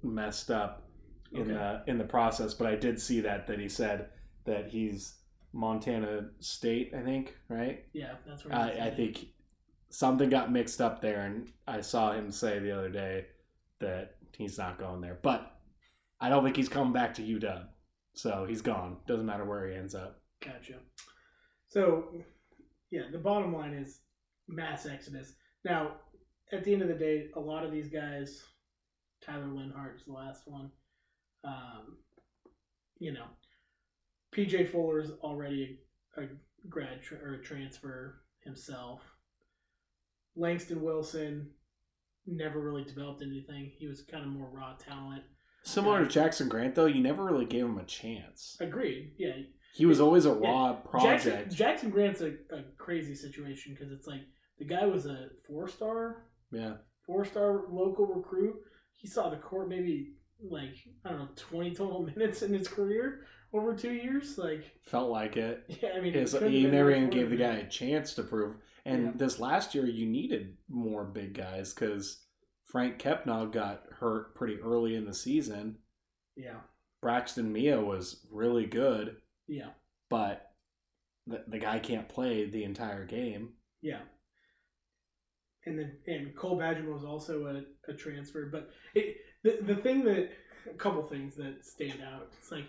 messed 0.03 0.51
up 0.51 0.87
in 1.31 1.41
Okay. 1.43 1.53
the 1.53 1.83
in 1.87 1.97
the 1.97 2.03
process. 2.03 2.53
But 2.53 2.67
I 2.67 2.75
did 2.75 2.99
see 2.99 3.21
that 3.21 3.47
that 3.47 3.59
he 3.59 3.69
said 3.69 4.09
that 4.45 4.67
he's 4.67 5.20
Montana 5.53 6.29
State. 6.39 6.93
I 6.97 7.01
think 7.01 7.35
right. 7.49 7.85
Yeah, 7.93 8.13
that's 8.27 8.45
where. 8.45 8.55
I, 8.55 8.87
I 8.87 8.89
think 8.91 9.25
something 9.89 10.29
got 10.29 10.51
mixed 10.51 10.81
up 10.81 11.01
there, 11.01 11.21
and 11.21 11.51
I 11.67 11.81
saw 11.81 12.13
him 12.13 12.31
say 12.31 12.59
the 12.59 12.77
other 12.77 12.89
day 12.89 13.25
that 13.79 14.15
he's 14.37 14.57
not 14.57 14.79
going 14.79 15.01
there. 15.01 15.19
But 15.21 15.59
I 16.19 16.29
don't 16.29 16.43
think 16.43 16.55
he's 16.55 16.69
coming 16.69 16.93
back 16.93 17.13
to 17.15 17.21
UW, 17.21 17.65
so 18.13 18.45
he's 18.47 18.61
gone. 18.61 18.97
Doesn't 19.07 19.25
matter 19.25 19.45
where 19.45 19.67
he 19.67 19.75
ends 19.75 19.95
up. 19.95 20.21
Gotcha. 20.43 20.75
So, 21.67 22.05
yeah, 22.89 23.03
the 23.11 23.17
bottom 23.17 23.53
line 23.53 23.73
is 23.73 23.99
mass 24.47 24.85
exodus. 24.85 25.33
Now, 25.63 25.93
at 26.51 26.63
the 26.63 26.73
end 26.73 26.81
of 26.81 26.87
the 26.87 26.95
day, 26.95 27.27
a 27.35 27.39
lot 27.39 27.63
of 27.63 27.71
these 27.71 27.89
guys, 27.89 28.43
Tyler 29.23 29.45
Linhart's 29.45 30.05
the 30.05 30.13
last 30.13 30.43
one. 30.45 30.71
Um, 31.43 31.97
you 32.99 33.13
know, 33.13 33.25
PJ 34.35 34.69
Fuller's 34.71 35.11
already 35.21 35.79
a, 36.17 36.21
a 36.23 36.27
grad 36.69 37.01
tra- 37.01 37.19
or 37.23 37.33
a 37.35 37.43
transfer 37.43 38.21
himself. 38.43 39.01
Langston 40.35 40.81
Wilson 40.81 41.49
never 42.25 42.59
really 42.61 42.83
developed 42.83 43.21
anything. 43.21 43.71
He 43.77 43.87
was 43.87 44.03
kind 44.03 44.23
of 44.23 44.29
more 44.31 44.49
raw 44.49 44.75
talent. 44.75 45.23
Similar 45.63 45.99
Yeah. 46.01 46.07
to 46.07 46.11
Jackson 46.11 46.47
Grant, 46.49 46.75
though, 46.75 46.85
you 46.85 47.01
never 47.01 47.23
really 47.25 47.45
gave 47.45 47.65
him 47.65 47.77
a 47.77 47.83
chance. 47.85 48.57
Agreed. 48.59 49.13
Yeah, 49.17 49.33
He 49.73 49.85
was 49.85 49.99
always 50.01 50.25
a 50.25 50.29
Yeah. 50.41 50.49
raw 50.91 51.01
Jackson, 51.01 51.31
project. 51.31 51.53
Jackson 51.53 51.89
Grant's 51.89 52.21
a, 52.21 52.33
a 52.51 52.63
crazy 52.77 53.15
situation 53.15 53.73
because 53.73 53.91
it's 53.91 54.07
like 54.07 54.21
the 54.57 54.65
guy 54.65 54.85
was 54.85 55.05
a 55.05 55.29
four 55.47 55.67
star, 55.67 56.25
Yeah, 56.51 56.77
four 57.05 57.25
star 57.25 57.65
local 57.69 58.05
recruit. 58.07 58.55
He 58.93 59.07
saw 59.07 59.29
the 59.29 59.37
court 59.37 59.69
maybe 59.69 60.15
like 60.43 60.75
I 61.05 61.09
don't 61.09 61.19
know 61.19 61.29
twenty 61.35 61.73
total 61.75 62.03
minutes 62.15 62.41
in 62.41 62.53
his 62.53 62.67
career 62.67 63.25
over 63.53 63.75
two 63.75 63.91
years. 63.91 64.37
Like 64.37 64.63
felt 64.83 65.09
like 65.09 65.37
it. 65.37 65.63
yeah, 65.81 65.89
I 65.95 66.01
mean 66.01 66.13
it 66.15 66.51
you 66.51 66.69
never 66.69 66.91
even 66.91 67.09
gave 67.09 67.29
the 67.29 67.35
guy 67.37 67.55
a 67.55 67.67
chance 67.67 68.13
to 68.15 68.23
prove. 68.23 68.55
And 68.85 69.05
Yeah. 69.05 69.11
this 69.15 69.39
last 69.39 69.75
year, 69.75 69.85
you 69.85 70.07
needed 70.07 70.57
more 70.69 71.03
big 71.03 71.33
guys 71.33 71.73
because 71.73 72.23
Franck 72.65 72.97
Kepnang 72.99 73.51
got 73.51 73.83
hurt 73.99 74.33
pretty 74.35 74.59
early 74.59 74.95
in 74.95 75.05
the 75.05 75.13
season. 75.13 75.77
Yeah, 76.35 76.61
Braxton 77.01 77.51
Meah 77.51 77.81
was 77.81 78.25
really 78.31 78.65
good, 78.65 79.17
yeah, 79.47 79.71
but 80.09 80.51
the, 81.27 81.43
the 81.47 81.59
guy 81.59 81.77
can't 81.79 82.09
play 82.09 82.45
the 82.45 82.63
entire 82.63 83.05
game. 83.05 83.53
yeah. 83.81 83.99
And 85.65 85.77
then 85.77 85.91
and 86.07 86.35
Cole 86.35 86.57
Badger 86.57 86.91
was 86.91 87.03
also 87.03 87.45
a, 87.87 87.91
a 87.91 87.93
transfer, 87.95 88.49
but 88.51 88.71
it 88.95 89.17
the 89.43 89.59
the 89.61 89.75
thing 89.75 90.03
that 90.05 90.31
a 90.67 90.73
couple 90.73 91.03
things 91.03 91.35
that 91.35 91.63
stand 91.63 92.01
out. 92.01 92.29
It's 92.39 92.51
like 92.51 92.65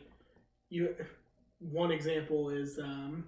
you 0.73 0.95
one 1.59 1.93
example 1.93 2.51
is 2.51 2.79
um, 2.79 3.25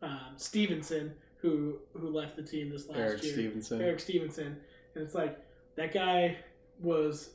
um, 0.00 0.32
Stevenson 0.36 1.12
who 1.38 1.78
who 1.94 2.08
left 2.08 2.36
the 2.36 2.42
team 2.42 2.70
this 2.70 2.88
last 2.88 2.96
year. 2.96 3.06
Erik 3.08 3.22
year. 3.22 3.32
Stevenson. 3.32 3.82
Erik 3.82 4.00
Stevenson, 4.00 4.56
and 4.94 5.04
it's 5.04 5.14
like 5.14 5.38
that 5.76 5.92
guy 5.92 6.38
was 6.80 7.30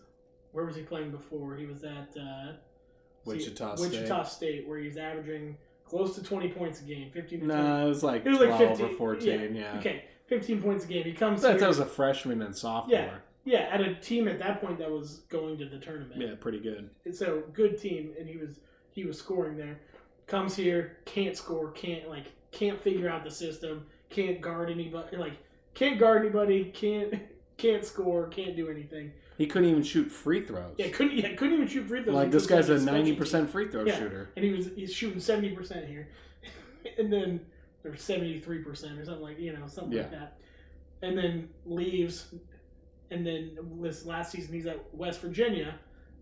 where 0.53 0.65
was 0.65 0.76
he 0.76 0.82
playing 0.82 1.11
before? 1.11 1.56
He 1.56 1.65
was 1.65 1.84
at 1.84 2.15
uh, 2.19 2.53
Wichita 3.26 3.76
Wichita 3.80 4.23
State, 4.23 4.68
where 4.68 4.80
he's 4.80 4.98
averaging 4.98 5.57
close 5.86 6.15
to 6.15 6.23
twenty 6.23 6.49
points 6.49 6.82
a 6.82 6.86
game, 6.86 7.11
fifteen. 7.11 7.41
To 7.41 7.45
20. 7.45 7.61
No, 7.61 7.86
it 7.86 7.90
was 7.90 8.03
like 8.03 8.26
It 8.26 8.30
was 8.30 8.40
like 8.40 8.57
15 8.57 8.86
or 8.86 8.90
14, 8.90 9.56
yeah. 9.56 9.78
Okay, 9.78 10.06
fifteen 10.28 10.61
points 10.61 10.86
a 10.86 10.88
game. 10.88 11.03
He 11.03 11.14
comes. 11.14 11.41
That, 11.41 11.60
that 11.60 11.68
was 11.68 11.80
a 11.80 11.86
freshman 11.86 12.41
and 12.41 12.56
sophomore. 12.56 13.22
yeah, 13.44 13.69
at 13.72 13.82
a 13.82 13.95
team 13.95 14.28
at 14.28 14.40
that 14.40 14.61
point 14.61 14.80
that 14.80 14.90
was 14.90 15.19
going 15.30 15.57
to 15.57 15.65
the 15.65 15.78
tournament. 15.78 16.19
Yeah, 16.19 16.36
pretty 16.40 16.60
good. 16.60 16.90
And 17.06 17.15
so 17.15 17.44
good 17.53 17.78
team, 17.78 18.14
and 18.18 18.28
he 18.28 18.38
was 18.38 18.60
he 18.91 19.05
was 19.05 19.18
scoring 19.18 19.57
there. 19.57 19.80
Comes 20.27 20.55
here, 20.55 20.97
can't 21.05 21.35
score, 21.35 21.72
can't 21.72 22.07
like 22.09 22.27
can't 22.51 22.81
figure 22.81 23.09
out 23.09 23.23
the 23.23 23.31
system, 23.31 23.85
can't 24.09 24.39
guard 24.41 24.69
anybody, 24.69 25.18
like 25.18 25.34
can't 25.73 25.99
guard 25.99 26.22
anybody, 26.22 26.65
can't 26.73 27.13
can't 27.57 27.85
score, 27.85 28.27
can't 28.27 28.55
do 28.55 28.69
anything. 28.69 29.11
He 29.38 29.47
couldn't 29.47 29.69
even 29.69 29.84
shoot 29.84 30.11
free 30.11 30.45
throws. 30.45 30.76
Yeah, 30.77 30.89
couldn't 30.89 31.13
yeah, 31.18 31.34
couldn't 31.35 31.55
even 31.55 31.68
shoot 31.68 31.88
free 31.88 32.03
throws. 32.03 32.15
like 32.15 32.31
this 32.31 32.45
guy's 32.45 32.69
a 32.69 32.80
ninety 32.80 33.15
percent 33.15 33.49
free 33.49 33.68
throw 33.69 33.84
Yeah. 33.85 33.97
shooter. 33.97 34.30
and 34.35 34.45
he 34.45 34.51
was 34.51 34.69
he's 34.76 34.93
shooting 34.93 35.19
seventy 35.19 35.49
percent 35.55 35.88
here, 35.88 36.09
and 36.97 37.11
then 37.11 37.41
or 37.84 37.95
seventy 37.97 38.39
three 38.39 38.59
percent 38.59 38.99
or 38.99 39.05
something 39.05 39.23
like 39.23 39.39
you 39.39 39.51
know 39.53 39.68
something 39.68 39.97
like 39.97 40.11
that, 40.11 40.38
and 41.01 41.18
then 41.18 41.49
leaves, 41.65 42.34
and 43.09 43.26
then 43.26 43.57
this 43.81 44.05
last 44.05 44.31
season 44.31 44.53
he's 44.53 44.68
at 44.68 44.80
West 44.93 45.19
Virginia, 45.22 45.76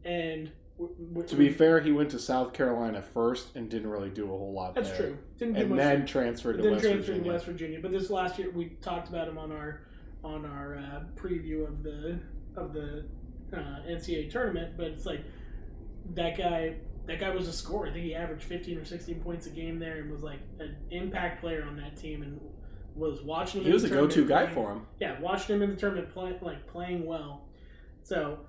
and 0.05 0.49
w- 0.80 1.27
To 1.27 1.35
be 1.35 1.49
fair, 1.49 1.80
he 1.81 1.91
went 1.91 2.10
to 2.11 2.19
South 2.19 2.53
Carolina 2.53 3.01
first 3.01 3.56
and 3.56 3.69
didn't 3.69 3.89
really 3.89 4.10
do 4.10 4.26
a 4.26 4.27
whole 4.30 4.53
lot 4.53 4.76
that's 4.76 4.89
there. 4.89 4.97
true. 4.97 5.18
Didn't 5.38 5.56
do 5.56 5.60
And 5.61 5.69
much. 5.72 5.77
then 5.80 6.06
transferred 6.06 6.57
to 6.57 6.64
then 6.64 6.72
West 6.73 6.84
transferred 6.84 7.06
Virginia. 7.06 7.23
to 7.23 7.30
West 7.34 7.45
Virginia. 7.45 7.80
But 7.81 7.91
this 7.91 8.10
last 8.10 8.39
year, 8.39 8.49
we 8.51 8.69
talked 8.81 9.10
about 9.10 9.27
him 9.27 9.38
on 9.38 9.51
our 9.51 9.81
on 10.23 10.45
our 10.45 10.76
uh, 10.77 11.01
preview 11.19 11.68
of 11.68 11.84
the 11.84 12.19
of 12.57 12.73
the 12.73 13.06
uh, 13.53 13.57
NCAA 13.89 14.30
tournament. 14.31 14.76
But 14.77 14.88
it's 14.88 15.06
like 15.06 15.22
that 16.15 16.38
guy. 16.38 16.76
That 17.07 17.19
guy 17.19 17.31
was 17.31 17.47
a 17.47 17.53
scorer. 17.53 17.88
I 17.88 17.91
think 17.91 18.06
he 18.06 18.14
averaged 18.14 18.43
15 18.43 18.77
or 18.77 18.85
16 18.85 19.19
points 19.22 19.47
a 19.47 19.49
game 19.49 19.80
there, 19.80 19.97
and 19.99 20.11
was 20.11 20.22
like 20.22 20.39
an 20.60 20.76
impact 20.91 21.41
player 21.41 21.64
on 21.68 21.76
that 21.77 21.97
team, 21.97 22.22
and 22.22 22.39
was 22.93 23.23
watching. 23.23 23.61
Him 23.61 23.68
He 23.68 23.73
was 23.73 23.84
a 23.84 23.89
go-to 23.89 24.27
guy 24.27 24.43
playing- 24.43 24.53
for 24.53 24.72
him. 24.73 24.81
yeah, 24.99 25.19
watching 25.19 25.56
him 25.56 25.64
in 25.64 25.72
the 25.72 25.76
tournament 25.76 26.10
play 26.11 26.38
like 26.41 26.68
playing 26.68 27.06
well. 27.07 27.47
So, 28.03 28.39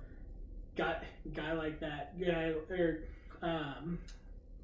got 0.75 1.03
guy 1.33 1.53
like 1.53 1.79
that 1.79 2.19
guy 2.19 2.53
or 2.69 3.03
um, 3.41 3.99
I'm 3.99 3.99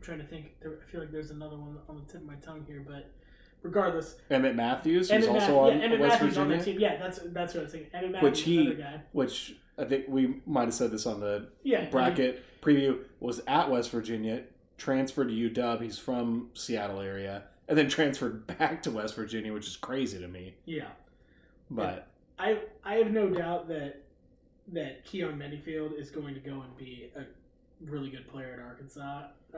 trying 0.01 0.19
to 0.19 0.25
think. 0.25 0.51
I 0.63 0.69
feel 0.91 1.01
like 1.01 1.11
there's 1.11 1.31
another 1.31 1.57
one 1.57 1.77
on 1.89 1.97
the 2.05 2.11
tip 2.11 2.21
of 2.21 2.27
my 2.27 2.35
tongue 2.35 2.63
here, 2.67 2.84
but 2.88 3.11
regardless, 3.63 4.15
Emmitt 4.29 4.55
Matthews, 4.55 5.09
who's 5.09 5.25
Emmitt 5.25 5.34
also 5.34 5.39
Matthews, 5.39 5.57
on 5.57 5.79
yeah, 5.79 5.88
Emmitt 5.88 5.99
West 5.99 6.13
Matthews 6.21 6.38
on 6.38 6.47
Virginia. 6.47 6.57
that 6.57 6.65
team. 6.65 6.79
Yeah, 6.79 6.97
that's 6.97 7.19
that's 7.34 7.53
what 7.53 7.59
I 7.61 7.63
was 7.63 7.71
thinking. 7.71 7.89
Emmitt 7.91 8.11
Matthews, 8.11 8.21
Which 8.23 8.41
he- 8.41 8.61
another 8.61 8.75
guy. 8.75 9.01
which 9.11 9.55
I 9.77 9.85
think 9.85 10.05
we 10.07 10.41
might 10.45 10.65
have 10.65 10.73
said 10.73 10.91
this 10.91 11.05
on 11.05 11.19
the 11.19 11.49
Yeah, 11.63 11.79
I 11.79 11.81
mean, 11.81 11.91
bracket 11.91 12.43
preview, 12.61 12.99
was 13.19 13.41
at 13.47 13.69
West 13.69 13.91
Virginia, 13.91 14.43
transferred 14.77 15.29
to 15.29 15.34
UW. 15.34 15.81
He's 15.81 15.97
from 15.99 16.49
Seattle 16.53 16.99
area, 17.01 17.43
and 17.67 17.77
then 17.77 17.89
transferred 17.89 18.45
back 18.59 18.81
to 18.84 18.91
West 18.91 19.15
Virginia, 19.15 19.51
which 19.53 19.67
is 19.67 19.75
crazy 19.77 20.19
to 20.19 20.27
me. 20.27 20.55
yeah, 20.65 20.89
But 21.71 22.07
I 22.39 22.59
I 22.84 22.95
have 22.95 23.11
no 23.11 23.29
doubt 23.29 23.67
that 23.69 24.03
that 24.73 25.06
Keyon 25.06 25.38
Menifield 25.38 25.98
is 25.98 26.10
going 26.11 26.34
to 26.34 26.39
go 26.39 26.61
and 26.61 26.76
be 26.77 27.11
a 27.15 27.23
really 27.85 28.10
good 28.10 28.27
player 28.27 28.53
at 28.53 28.60
Arkansas. 28.60 29.27
I- 29.53 29.57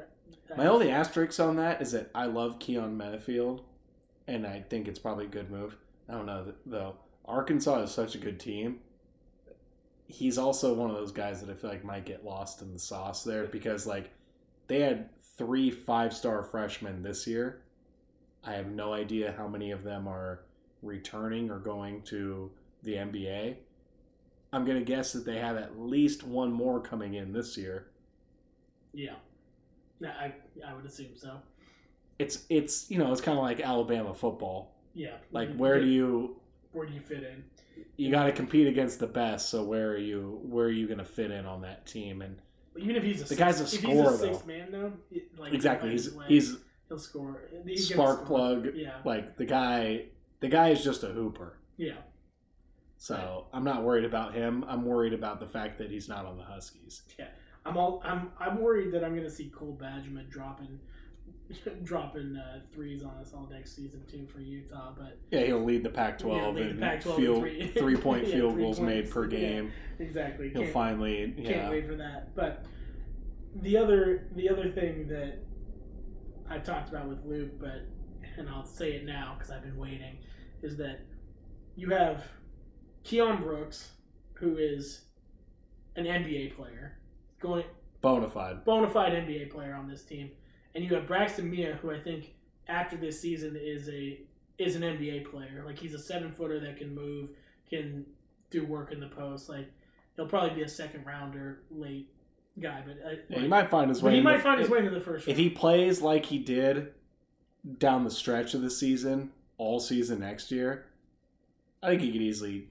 my 0.55 0.63
I- 0.65 0.67
only 0.67 0.89
asterisk 0.91 1.39
on 1.39 1.55
that 1.57 1.81
is 1.81 1.91
that 1.93 2.09
I 2.13 2.25
love 2.25 2.59
Keyon 2.59 2.95
Menifield, 2.97 3.63
and 4.27 4.45
I 4.45 4.61
think 4.61 4.87
it's 4.87 4.99
probably 4.99 5.25
a 5.25 5.29
good 5.29 5.49
move. 5.49 5.75
I 6.07 6.13
don't 6.13 6.25
know 6.25 6.53
though. 6.65 6.95
Arkansas 7.25 7.83
is 7.83 7.91
such 7.91 8.15
a 8.15 8.17
good 8.19 8.39
team. 8.39 8.81
He's 10.07 10.37
also 10.39 10.73
one 10.73 10.89
of 10.89 10.95
those 10.95 11.11
guys 11.11 11.39
that 11.41 11.49
I 11.51 11.53
feel 11.53 11.69
like 11.69 11.83
might 11.83 12.05
get 12.05 12.25
lost 12.25 12.61
in 12.63 12.73
the 12.73 12.79
sauce 12.79 13.23
there 13.23 13.45
because 13.45 13.85
like 13.85 14.09
they 14.67 14.81
had 14.81 15.09
three 15.37 15.69
five 15.69 16.13
star 16.13 16.41
freshmen 16.43 17.03
this 17.03 17.27
year. 17.27 17.61
I 18.43 18.53
have 18.53 18.67
no 18.71 18.93
idea 18.93 19.33
how 19.37 19.47
many 19.47 19.69
of 19.71 19.83
them 19.83 20.07
are 20.07 20.41
returning 20.81 21.51
or 21.51 21.59
going 21.59 22.01
to 22.03 22.49
the 22.83 22.93
NBA. 22.95 23.57
I'm 24.51 24.65
gonna 24.65 24.81
guess 24.81 25.13
that 25.13 25.25
they 25.25 25.37
have 25.37 25.57
at 25.57 25.79
least 25.79 26.23
one 26.23 26.51
more 26.51 26.79
coming 26.81 27.13
in 27.15 27.33
this 27.33 27.57
year. 27.57 27.87
yeah, 28.93 29.15
yeah, 29.99 30.13
I 30.19 30.33
I 30.67 30.73
would 30.73 30.85
assume 30.85 31.15
so. 31.15 31.37
It's 32.17 32.45
it's 32.49 32.89
you 32.89 32.97
know 32.97 33.11
it's 33.11 33.21
kind 33.21 33.37
of 33.37 33.43
like 33.43 33.59
Alabama 33.61 34.13
football. 34.13 34.75
Yeah, 34.93 35.17
Like 35.31 35.55
where 35.55 35.79
do 35.79 35.87
you 35.87 36.37
where 36.71 36.85
do 36.87 36.93
you 36.93 36.99
fit 37.01 37.23
in? 37.23 37.43
you 37.95 38.11
got 38.11 38.23
to 38.25 38.31
compete 38.33 38.67
against 38.67 38.99
the 38.99 39.07
best. 39.07 39.49
So 39.49 39.63
where 39.63 39.89
are 39.91 39.97
you 39.97 40.39
where 40.43 40.65
are 40.65 40.71
you 40.71 40.85
going 40.87 40.97
to 40.97 41.05
fit 41.05 41.31
in 41.31 41.45
on 41.45 41.61
that 41.61 41.85
team? 41.85 42.21
And 42.21 42.37
Even 42.75 42.95
if 42.95 43.03
he's 43.03 43.21
a 43.21 43.25
The 43.25 43.35
guy's 43.35 43.61
a 43.61 43.67
scorer, 43.67 44.11
he's 44.11 44.11
a 44.11 44.17
sixth 44.17 44.41
though. 44.41 44.47
man 44.47 44.71
though, 44.71 44.93
like 45.37 45.53
exactly, 45.53 45.91
he's 45.91 46.07
find 46.09 46.13
his 46.13 46.17
way. 46.19 46.25
he's 46.27 46.57
he'll 46.89 46.99
score. 46.99 47.41
He's 47.65 47.87
spark 47.87 48.25
score. 48.25 48.27
plug. 48.27 48.69
Yeah, 48.75 48.95
Like 49.05 49.37
the 49.37 49.45
guy, 49.45 50.05
the 50.41 50.49
guy 50.49 50.69
is 50.69 50.83
just 50.83 51.03
a 51.03 51.07
hooper. 51.07 51.57
yeah, 51.77 51.93
So 53.01 53.45
I'm 53.53 53.63
not 53.63 53.83
worried 53.83 54.03
about 54.03 54.33
him. 54.35 54.65
I'm 54.67 54.83
worried 54.83 55.13
about 55.13 55.39
the 55.39 55.47
fact 55.47 55.77
that 55.77 55.89
he's 55.89 56.09
not 56.09 56.25
on 56.25 56.37
the 56.37 56.43
Huskies. 56.43 57.03
Yeah, 57.17 57.27
I'm 57.65 57.77
all 57.77 58.01
I'm 58.03 58.31
I'm 58.37 58.59
worried 58.61 58.91
that 58.91 59.05
I'm 59.05 59.15
gonna 59.15 59.29
see 59.29 59.49
Cole 59.49 59.77
Bajema 59.81 60.29
dropping 60.29 60.77
dropping 61.83 62.35
uh, 62.35 62.59
threes 62.73 63.01
on 63.03 63.11
us 63.21 63.31
all 63.33 63.47
next 63.49 63.73
season 63.73 64.03
too 64.11 64.27
for 64.27 64.41
Utah, 64.41 64.91
but 64.97 65.17
Yeah, 65.31 65.45
he'll 65.45 65.63
lead 65.63 65.83
the 65.83 65.89
Pac-12 65.89 66.53
lead 66.53 66.65
the 66.65 66.69
in 66.71 66.77
Pac-12 66.79 67.15
field 67.15 67.39
three- 67.39 67.67
three 67.77 67.95
point 67.95 68.27
Yeah, 68.27 68.33
field 68.35 68.53
three 68.55 68.63
goals 68.63 68.79
made 68.81 68.95
points. 69.09 69.11
per 69.13 69.23
Yeah. 69.29 69.39
game. 69.39 69.71
exactly 69.99 70.49
He'll 70.49 70.63
can't, 70.63 70.73
finally 70.73 71.33
can't 71.41 71.71
wait 71.71 71.87
for 71.87 71.95
that. 71.95 72.35
But 72.35 72.65
the 73.61 73.77
other 73.77 74.27
the 74.35 74.49
other 74.49 74.69
thing 74.71 75.07
that 75.07 75.39
I 76.49 76.57
talked 76.57 76.89
about 76.89 77.07
with 77.07 77.23
Luke, 77.23 77.57
but 77.61 77.85
and 78.37 78.49
I'll 78.49 78.65
say 78.65 78.91
it 78.91 79.05
now 79.05 79.35
because 79.37 79.51
I've 79.51 79.63
been 79.63 79.77
waiting, 79.77 80.17
is 80.61 80.75
that 80.77 80.99
you 81.77 81.89
have 81.91 82.25
Keion 83.05 83.41
Brooks, 83.41 83.91
who 84.35 84.57
is 84.57 85.01
an 85.95 86.05
NBA 86.05 86.55
player, 86.55 86.97
going 87.39 87.63
bona 88.01 88.29
fide. 88.29 88.63
bona 88.65 88.89
fide 88.89 89.13
NBA 89.13 89.49
player 89.51 89.73
on 89.73 89.87
this 89.87 90.03
team, 90.03 90.31
and 90.75 90.83
you 90.83 90.93
have 90.95 91.07
Braxton 91.07 91.49
Meah, 91.49 91.77
who 91.81 91.91
I 91.91 91.99
think 91.99 92.33
after 92.67 92.95
this 92.97 93.19
season 93.19 93.57
is 93.59 93.89
a 93.89 94.21
is 94.57 94.75
an 94.75 94.81
NBA 94.83 95.29
player. 95.31 95.63
Like 95.65 95.77
he's 95.79 95.93
a 95.93 95.99
seven 95.99 96.31
footer 96.31 96.59
that 96.59 96.77
can 96.77 96.93
move, 96.93 97.29
can 97.69 98.05
do 98.49 98.65
work 98.65 98.91
in 98.91 98.99
the 98.99 99.07
post. 99.07 99.49
Like 99.49 99.71
he'll 100.15 100.27
probably 100.27 100.55
be 100.55 100.61
a 100.63 100.67
second 100.69 101.05
rounder 101.05 101.59
late 101.71 102.09
guy, 102.59 102.83
but 102.85 102.97
uh, 103.05 103.15
Yeah, 103.29 103.39
he 103.39 103.47
might 103.47 103.69
find 103.69 103.89
his 103.89 104.03
way. 104.03 104.15
he 104.15 104.21
might 104.21 104.37
the- 104.37 104.43
find 104.43 104.59
his 104.59 104.67
if- 104.67 104.71
way 104.73 104.79
into 104.79 104.91
the 104.91 104.99
first. 105.01 105.23
If 105.27 105.35
round. 105.35 105.39
he 105.39 105.49
plays 105.49 106.01
like 106.01 106.25
he 106.25 106.39
did 106.39 106.93
down 107.77 108.03
the 108.03 108.11
stretch 108.11 108.53
of 108.53 108.61
the 108.61 108.69
season, 108.69 109.31
all 109.57 109.79
season 109.79 110.19
next 110.19 110.51
year, 110.51 110.85
I 111.81 111.89
think 111.89 112.01
he 112.01 112.11
could 112.11 112.21
easily, 112.21 112.67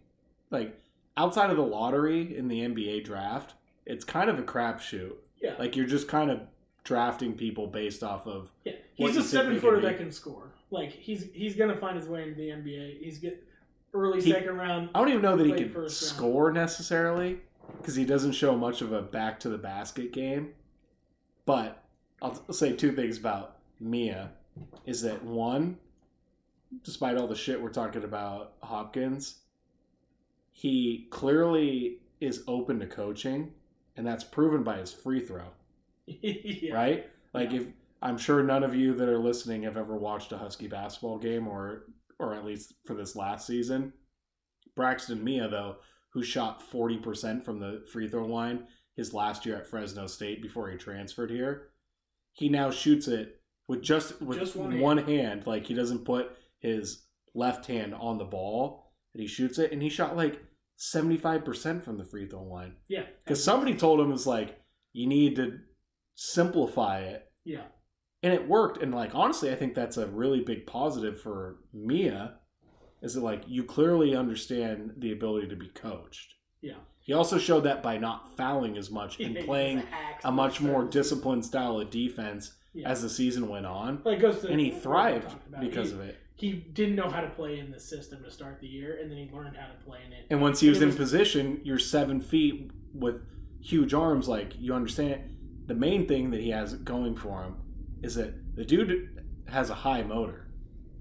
like, 0.51 0.81
outside 1.17 1.51
of 1.51 1.57
the 1.57 1.63
lottery 1.63 2.37
in 2.37 2.49
the 2.49 2.61
NBA 2.61 3.05
draft, 3.05 3.55
it's 3.87 4.05
kind 4.05 4.29
of 4.31 4.39
a 4.39 4.43
crapshoot. 4.43 5.15
yeah, 5.41 5.55
Like, 5.59 5.77
you're 5.77 5.87
just 5.87 6.09
kind 6.09 6.31
of 6.31 6.41
drafting 6.85 7.35
people 7.35 7.67
based 7.67 8.03
off 8.03 8.27
of. 8.27 8.51
yeah, 8.65 8.73
he's 8.95 9.17
a 9.17 9.23
seven 9.23 9.61
footer 9.61 9.81
that 9.81 9.99
can 9.99 10.11
score. 10.11 10.53
Like 10.71 10.91
he's 10.91 11.27
he's 11.33 11.55
gonna 11.57 11.77
find 11.77 11.97
his 11.97 12.07
way 12.09 12.25
into 12.25 12.35
the 12.35 12.49
NBA. 12.51 12.99
He's 13.03 13.19
get 13.19 13.43
early 13.95 14.21
He- 14.23 14.31
second 14.31 14.57
round. 14.57 14.91
I 14.95 14.99
don't 15.01 15.09
even 15.09 15.23
know 15.23 15.35
that 15.37 15.47
he 15.47 15.53
can 15.53 15.71
first 15.71 16.03
round. 16.03 16.17
score 16.17 16.53
necessarily 16.53 17.41
because 17.79 17.95
he 17.95 18.05
doesn't 18.05 18.33
show 18.33 18.55
much 18.57 18.83
of 18.83 18.93
a 18.93 19.01
back 19.01 19.41
to 19.41 19.49
the 19.49 19.57
basket 19.59 20.13
game. 20.13 20.53
But 21.47 21.83
I'll 22.21 22.53
say 22.53 22.73
two 22.75 22.93
things 22.93 23.17
about 23.19 23.57
Meah 23.81 24.33
is 24.85 25.01
that 25.03 25.23
one, 25.25 25.79
despite 26.85 27.17
all 27.17 27.27
the 27.27 27.35
shit 27.37 27.63
we're 27.63 27.71
talking 27.71 28.05
about 28.05 28.53
Hopkins, 28.63 29.39
he 30.59 31.07
clearly 31.11 31.99
is 32.21 32.43
open 32.49 32.81
to 32.81 32.87
coaching, 32.89 33.53
and 33.97 34.05
that's 34.05 34.25
proven 34.25 34.65
by 34.65 34.79
his 34.79 34.93
free 34.93 35.21
throw, 35.21 35.45
yeah. 36.07 36.75
right? 36.75 37.07
Like 37.33 37.53
Yeah. 37.53 37.61
if 37.61 37.67
I'm 38.03 38.19
sure 38.19 38.43
none 38.43 38.65
of 38.65 38.75
you 38.75 38.93
that 38.95 39.09
are 39.09 39.19
listening 39.21 39.63
have 39.63 39.77
ever 39.77 39.97
watched 39.97 40.33
a 40.33 40.37
Husky 40.39 40.67
basketball 40.67 41.19
game 41.19 41.47
or 41.47 41.85
or 42.19 42.35
at 42.35 42.45
least 42.45 42.75
for 42.87 42.95
this 42.95 43.15
last 43.15 43.47
season. 43.47 43.93
Braxton 44.75 45.23
Meah 45.23 45.47
though, 45.49 45.77
who 46.13 46.25
shot 46.25 46.61
40% 46.73 47.45
from 47.45 47.61
the 47.61 47.85
free 47.93 48.09
throw 48.09 48.27
line 48.27 48.67
his 48.97 49.15
last 49.15 49.47
year 49.47 49.57
at 49.59 49.69
Fresno 49.69 50.09
State 50.09 50.43
before 50.43 50.69
he 50.71 50.77
transferred 50.77 51.31
here. 51.31 51.69
He 52.33 52.49
now 52.49 52.73
shoots 52.73 53.07
it 53.07 53.41
with 53.69 53.83
just 53.83 54.21
with 54.21 54.41
Just 54.41 54.57
one, 54.57 54.81
one 54.81 54.99
hand. 54.99 55.09
hand. 55.09 55.47
like 55.47 55.67
he 55.67 55.75
doesn't 55.75 56.05
put 56.05 56.33
his 56.59 57.05
left 57.35 57.67
hand 57.67 57.95
on 57.95 58.19
the 58.19 58.25
ball 58.25 58.93
and 59.15 59.21
he 59.21 59.29
shoots 59.29 59.59
it 59.61 59.71
and 59.71 59.81
he 59.81 59.89
shot 59.89 60.17
like 60.17 60.43
75% 60.79 61.83
from 61.83 61.99
the 61.99 62.05
free 62.05 62.27
throw 62.27 62.43
line. 62.45 62.75
Yeah, 62.89 63.05
Cuz 63.27 63.43
somebody 63.43 63.75
told 63.75 64.01
him 64.01 64.13
it's 64.13 64.27
like 64.27 64.61
you 64.93 65.07
need 65.07 65.37
to 65.37 65.59
simplify 66.15 67.01
it. 67.01 67.31
Yeah, 67.45 67.65
and 68.23 68.33
it 68.33 68.49
worked. 68.49 68.83
And 68.83 68.95
like 68.95 69.15
honestly 69.15 69.51
i 69.51 69.55
think 69.55 69.75
that's 69.75 69.97
a 69.97 70.07
really 70.07 70.41
big 70.41 70.67
positive 70.67 71.21
for 71.21 71.59
Meah 71.73 72.39
is 73.03 73.15
that 73.15 73.23
like 73.23 73.43
you 73.47 73.65
clearly 73.65 74.15
understand 74.17 74.95
the 74.99 75.13
ability 75.13 75.49
to 75.49 75.57
be 75.57 75.69
coached. 75.69 76.35
Yeah. 76.61 76.75
he 77.01 77.13
also 77.13 77.39
showed 77.39 77.61
that 77.63 77.83
by 77.85 77.99
not 77.99 78.37
fouling 78.37 78.77
as 78.77 78.91
much 78.91 79.21
and 79.21 79.37
He's 79.37 79.45
playing 79.47 79.85
a 80.25 80.33
much 80.33 80.61
more 80.61 80.85
disciplined 80.99 81.45
style 81.45 81.79
of 81.81 81.91
defense 81.91 82.57
Yeah. 82.75 82.89
as 82.91 83.03
the 83.03 83.09
season 83.09 83.49
went 83.49 83.67
on. 83.67 84.03
Like 84.05 84.21
goes 84.21 84.41
to 84.41 84.49
and 84.49 84.61
he 84.61 84.71
thrived 84.71 85.35
because 85.61 85.91
he, 85.91 85.95
of 85.95 86.01
it 86.01 86.17
he 86.39 86.53
didn't 86.53 86.95
know 86.97 87.11
how 87.11 87.21
to 87.21 87.29
play 87.31 87.59
in 87.59 87.71
the 87.71 87.81
system 87.81 88.23
to 88.25 88.31
start 88.31 88.61
the 88.61 88.67
year, 88.67 88.99
and 89.01 89.11
then 89.11 89.19
he 89.19 89.29
learned 89.33 89.57
how 89.57 89.67
to 89.67 89.85
play 89.85 89.99
in 90.07 90.13
it. 90.13 90.27
and 90.31 90.41
once 90.41 90.61
he 90.61 90.69
was 90.69 90.81
it 90.81 90.89
in 90.89 90.95
position 90.95 91.61
you're 91.65 91.79
seven 91.79 92.21
feet 92.21 92.71
with 92.95 93.17
huge 93.61 93.93
arms 93.93 94.29
like 94.29 94.53
you 94.59 94.73
understand 94.73 95.11
it. 95.11 95.21
the 95.67 95.75
main 95.75 96.07
thing 96.07 96.31
that 96.31 96.41
he 96.41 96.51
has 96.51 96.75
going 96.75 97.17
for 97.17 97.43
him 97.43 97.55
is 98.03 98.15
that 98.15 98.33
the 98.57 98.65
dude 98.65 99.25
has 99.49 99.69
a 99.71 99.75
high 99.75 100.03
motor 100.03 100.49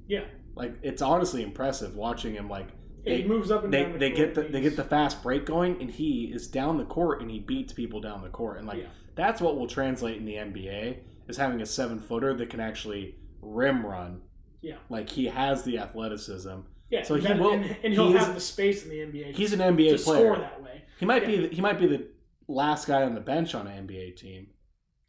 Yeah, 0.08 0.26
like 0.56 0.76
it's 0.82 1.02
honestly 1.02 1.44
impressive 1.44 1.96
watching 1.96 2.34
him 2.34 2.50
like 2.50 2.68
he 3.06 3.24
moves 3.24 3.52
up 3.52 3.64
and 3.64 3.72
they, 3.74 3.84
down. 3.84 3.94
The 3.94 4.00
they 4.00 4.12
get 4.12 4.36
the 4.36 4.42
they 4.44 4.60
get 4.60 4.76
the 4.76 4.84
fast 4.84 5.24
break 5.24 5.46
going 5.46 5.80
and 5.82 5.90
he 5.90 6.26
is 6.26 6.48
down 6.48 6.78
the 6.78 6.84
court 6.86 7.22
and 7.22 7.32
he 7.32 7.40
beats 7.40 7.72
people 7.72 8.02
down 8.02 8.22
the 8.22 8.30
court 8.30 8.58
and 8.58 8.68
like 8.68 8.80
Yeah. 8.80 8.88
that's 9.16 9.40
what 9.40 9.56
will 9.58 9.68
translate 9.68 10.18
in 10.18 10.26
the 10.26 10.34
NBA 10.36 10.98
is 11.30 11.38
having 11.38 11.62
a 11.62 11.66
seven 11.66 12.00
footer 12.02 12.34
that 12.34 12.50
can 12.50 12.60
actually 12.60 13.16
rim 13.42 13.86
run 13.86 14.22
Yeah. 14.68 14.78
like 14.90 15.10
he 15.10 15.26
has 15.26 15.64
the 15.64 15.78
athleticism 15.80 16.58
Yeah, 16.90 17.04
So 17.04 17.16
he 17.16 17.22
that- 17.28 17.40
will- 17.40 17.54
and, 17.54 17.78
and 17.84 17.94
he'll 17.94 18.10
he 18.12 18.18
have 18.18 18.34
the 18.34 18.40
space 18.42 18.84
in 18.84 18.90
the 18.90 19.00
NBA. 19.00 19.36
He's 19.36 19.54
an 19.54 19.60
to 19.60 19.66
NBA 19.66 19.98
score 20.00 20.16
player. 20.16 20.36
that 20.38 20.62
way. 20.62 20.84
He 21.00 21.06
might 21.06 21.24
Yeah. 21.24 21.28
be 21.28 21.38
the, 21.48 21.56
he 21.56 21.62
might 21.62 21.80
be 21.80 21.88
the 21.88 22.08
last 22.48 22.88
guy 22.88 23.04
on 23.04 23.14
the 23.14 23.22
bench 23.22 23.54
on 23.56 23.68
an 23.68 23.88
NBA 23.88 24.16
team, 24.18 24.48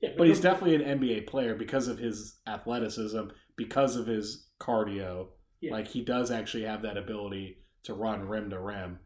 Yeah, 0.01 0.11
but 0.19 0.27
he's 0.27 0.41
definitely 0.41 0.75
an 0.77 0.99
NBA 1.01 1.27
player 1.27 1.55
because 1.55 1.87
of 1.89 1.99
his 1.99 2.41
athleticism, 2.47 3.25
because 3.57 3.95
of 3.97 4.07
his 4.07 4.49
cardio. 4.61 5.29
Yeah. 5.61 5.73
Like 5.73 5.87
he 5.89 6.03
does 6.03 6.31
actually 6.31 6.65
have 6.65 6.83
that 6.83 6.97
ability 6.97 7.65
to 7.85 7.95
run 7.95 8.29
rim 8.29 8.51
to 8.51 8.59
rim, 8.61 8.99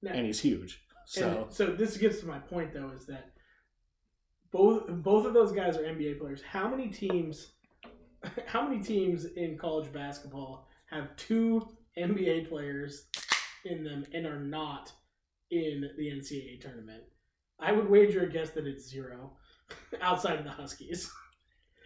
Now- 0.00 0.12
and 0.12 0.24
he's 0.26 0.40
huge. 0.40 0.82
So 1.06 1.44
And 1.44 1.52
so 1.52 1.66
this 1.66 1.96
gets 1.96 2.20
to 2.20 2.26
my 2.26 2.38
point 2.38 2.72
though 2.72 2.90
is 2.96 3.06
that 3.06 3.32
both 4.52 4.86
both 4.88 5.26
of 5.26 5.34
those 5.34 5.52
guys 5.52 5.76
are 5.76 5.82
NBA 5.84 6.18
players. 6.20 6.42
How 6.42 6.68
many 6.68 6.88
teams 6.88 7.52
how 8.46 8.66
many 8.68 8.82
teams 8.82 9.24
in 9.24 9.58
college 9.58 9.92
basketball 9.92 10.68
have 10.90 11.14
two 11.16 11.66
NBA 11.98 12.48
players 12.48 13.06
in 13.64 13.84
them 13.84 14.04
and 14.12 14.26
are 14.26 14.40
not 14.40 14.92
in 15.50 15.88
the 15.96 16.08
NCAA 16.10 16.60
tournament? 16.60 17.02
I 17.60 17.72
would 17.72 17.88
wager 17.88 18.22
a 18.22 18.30
guess 18.30 18.50
that 18.50 18.66
it's 18.66 18.88
zero 18.88 19.32
outside 20.00 20.38
of 20.38 20.44
the 20.44 20.50
Huskies. 20.50 21.10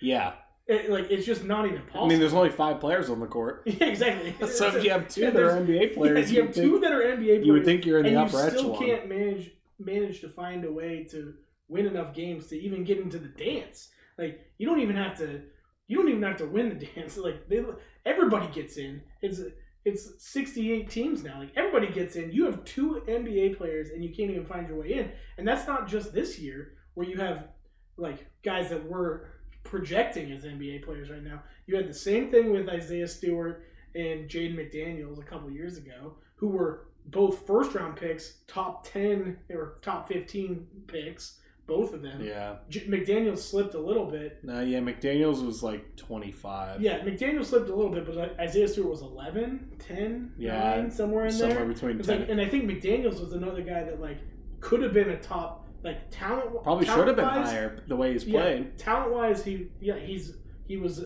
yeah, 0.00 0.34
It, 0.66 0.90
like 0.90 1.10
it's 1.10 1.26
just 1.26 1.44
not 1.44 1.66
even 1.66 1.82
possible. 1.82 2.06
I 2.06 2.08
mean, 2.08 2.18
there's 2.20 2.32
only 2.34 2.50
five 2.50 2.80
players 2.80 3.08
on 3.10 3.20
the 3.20 3.26
court. 3.26 3.62
yeah, 3.66 3.86
exactly. 3.86 4.34
So 4.48 4.68
if 4.74 4.82
you 4.84 4.90
have 4.90 5.08
two 5.08 5.22
Yeah, 5.22 5.30
that 5.30 5.42
are 5.42 5.60
NBA 5.60 5.94
players, 5.94 6.32
yeah, 6.32 6.38
you 6.38 6.42
you 6.42 6.46
have 6.46 6.54
two 6.54 6.78
that 6.80 6.92
are 6.92 7.00
NBA 7.02 7.16
players. 7.26 7.46
you 7.46 7.52
would 7.52 7.64
think 7.64 7.84
you're 7.86 7.98
in 7.98 8.04
the 8.04 8.10
and 8.10 8.18
upper 8.18 8.42
you 8.44 8.50
still 8.50 8.74
echelon. 8.74 8.78
can't 8.86 9.08
manage 9.08 9.50
manage 9.78 10.20
to 10.22 10.28
find 10.28 10.64
a 10.64 10.72
way 10.72 11.04
to 11.10 11.34
win 11.68 11.86
enough 11.86 12.14
games 12.14 12.46
to 12.48 12.58
even 12.58 12.84
get 12.84 12.98
into 12.98 13.18
the 13.18 13.28
dance. 13.28 13.88
Like 14.16 14.40
you 14.58 14.66
don't 14.66 14.80
even 14.80 14.96
have 14.96 15.16
to 15.18 15.42
you 15.88 15.96
don't 15.96 16.08
even 16.08 16.22
have 16.22 16.38
to 16.38 16.46
win 16.46 16.68
the 16.68 16.86
dance. 16.94 17.16
Like 17.16 17.48
they, 17.48 17.64
everybody 18.04 18.48
gets 18.52 18.76
in. 18.76 19.02
It's 19.22 19.40
it's 19.84 20.10
68 20.18 20.90
teams 20.90 21.22
now. 21.22 21.38
Like 21.38 21.52
everybody 21.56 21.92
gets 21.92 22.16
in. 22.16 22.32
You 22.32 22.46
have 22.46 22.64
two 22.64 23.02
NBA 23.06 23.56
players 23.56 23.90
and 23.90 24.02
you 24.02 24.12
can't 24.12 24.30
even 24.30 24.44
find 24.44 24.66
your 24.66 24.80
way 24.80 24.94
in. 24.94 25.12
And 25.38 25.46
that's 25.46 25.66
not 25.66 25.86
just 25.86 26.12
this 26.12 26.40
year 26.40 26.72
where 26.94 27.06
you 27.06 27.16
have 27.18 27.48
like 27.96 28.26
guys 28.42 28.70
that 28.70 28.84
were 28.88 29.28
projecting 29.62 30.32
as 30.32 30.42
NBA 30.42 30.84
players 30.84 31.08
right 31.08 31.22
now. 31.22 31.42
You 31.66 31.76
had 31.76 31.88
the 31.88 31.94
same 31.94 32.30
thing 32.30 32.50
with 32.50 32.68
Isaiah 32.68 33.06
Stewart 33.06 33.64
and 33.94 34.28
Jaden 34.28 34.56
McDaniels 34.56 35.20
a 35.20 35.24
couple 35.24 35.50
years 35.50 35.76
ago, 35.76 36.16
who 36.34 36.48
were 36.48 36.88
both 37.06 37.46
first 37.46 37.74
round 37.74 37.96
picks, 37.96 38.38
top 38.48 38.84
10 38.90 39.38
or 39.50 39.78
top 39.82 40.08
15 40.08 40.66
picks, 40.88 41.38
both 41.66 41.92
of 41.92 42.02
them. 42.02 42.22
Yeah. 42.24 42.56
J- 42.68 42.86
McDaniels 42.86 43.38
slipped 43.38 43.74
a 43.74 43.80
little 43.80 44.06
bit. 44.06 44.38
No, 44.44 44.60
yeah, 44.60 44.78
McDaniels 44.80 45.44
was 45.44 45.62
like 45.62 45.96
25. 45.96 46.80
Yeah, 46.80 47.00
McDaniels 47.00 47.46
slipped 47.46 47.68
a 47.68 47.74
little 47.74 47.90
bit, 47.90 48.06
but 48.06 48.38
Isaiah 48.38 48.68
Stewart 48.68 48.90
was 48.90 49.02
11, 49.02 49.72
10, 49.78 50.32
Yeah, 50.38 50.76
9, 50.76 50.90
somewhere 50.90 51.26
in 51.26 51.32
somewhere 51.32 51.48
there. 51.48 51.58
Somewhere 51.58 51.74
between 51.74 51.98
It's 51.98 52.08
10 52.08 52.20
like, 52.20 52.28
and 52.30 52.40
I 52.40 52.48
think 52.48 52.64
McDaniels 52.70 53.20
was 53.20 53.32
another 53.32 53.62
guy 53.62 53.82
that 53.84 54.00
like 54.00 54.18
could 54.60 54.82
have 54.82 54.92
been 54.92 55.10
a 55.10 55.20
top 55.20 55.66
like 55.82 56.10
talent. 56.10 56.62
Probably 56.62 56.86
should 56.86 57.06
have 57.06 57.16
been 57.16 57.24
higher 57.24 57.82
the 57.86 57.96
way 57.96 58.12
he's 58.12 58.24
Yeah, 58.24 58.62
talent 58.78 59.12
wise, 59.12 59.44
he 59.44 59.68
yeah 59.80 59.96
he's 59.98 60.34
he 60.66 60.76
was 60.76 61.04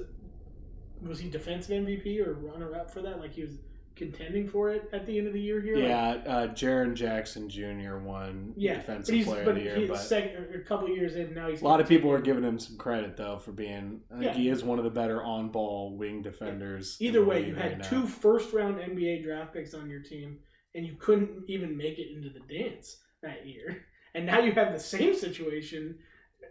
was 1.02 1.18
he 1.18 1.28
defensive 1.30 1.84
MVP 1.84 2.24
or 2.26 2.34
runner 2.34 2.74
up 2.74 2.90
for 2.90 3.00
that? 3.02 3.18
Like 3.20 3.32
he 3.32 3.42
was 3.42 3.56
contending 4.00 4.48
for 4.48 4.70
it 4.70 4.88
at 4.92 5.06
the 5.06 5.16
end 5.18 5.26
of 5.26 5.32
the 5.32 5.40
year 5.40 5.60
here. 5.60 5.76
Like, 5.76 5.84
Yeah, 5.84 6.10
uh, 6.32 6.46
Jaren 6.48 6.94
Jackson 6.94 7.48
Jr. 7.48 7.98
won 7.98 8.52
yeah. 8.56 8.74
Defensive 8.74 9.12
but 9.12 9.14
he's 9.14 9.26
Player 9.26 9.44
but 9.44 9.50
of 9.50 9.56
the 9.56 9.62
Year. 9.62 9.76
he's 9.76 9.88
But 9.88 9.98
second, 9.98 10.46
a 10.54 10.58
couple 10.60 10.88
years 10.88 11.14
in 11.16 11.34
now. 11.34 11.48
He's 11.48 11.60
a 11.60 11.64
lot 11.64 11.80
of 11.80 11.86
people 11.88 12.10
are 12.10 12.20
giving 12.20 12.42
him 12.42 12.58
some 12.58 12.76
credit 12.78 13.16
though 13.16 13.38
for 13.38 13.52
being. 13.52 14.00
I 14.10 14.14
think 14.18 14.24
Yeah. 14.24 14.34
he 14.34 14.48
is 14.48 14.64
one 14.64 14.78
of 14.78 14.84
the 14.84 14.90
better 14.90 15.22
on-ball 15.22 15.96
wing 15.96 16.22
defenders. 16.22 16.96
in 17.00 17.06
Either 17.08 17.24
way, 17.24 17.46
you 17.46 17.54
had 17.54 17.78
now. 17.78 17.84
two 17.88 18.06
first 18.06 18.52
round 18.52 18.78
NBA 18.78 19.22
draft 19.22 19.52
picks 19.52 19.74
on 19.74 19.88
your 19.90 20.00
team, 20.02 20.38
and 20.74 20.84
you 20.86 20.96
couldn't 20.98 21.44
even 21.48 21.76
make 21.76 21.98
it 21.98 22.08
into 22.14 22.30
the 22.30 22.40
dance 22.52 22.96
that 23.22 23.46
year. 23.46 23.84
And 24.12 24.26
now 24.26 24.40
you 24.40 24.50
have 24.52 24.72
the 24.72 24.78
same 24.80 25.14
situation 25.14 25.96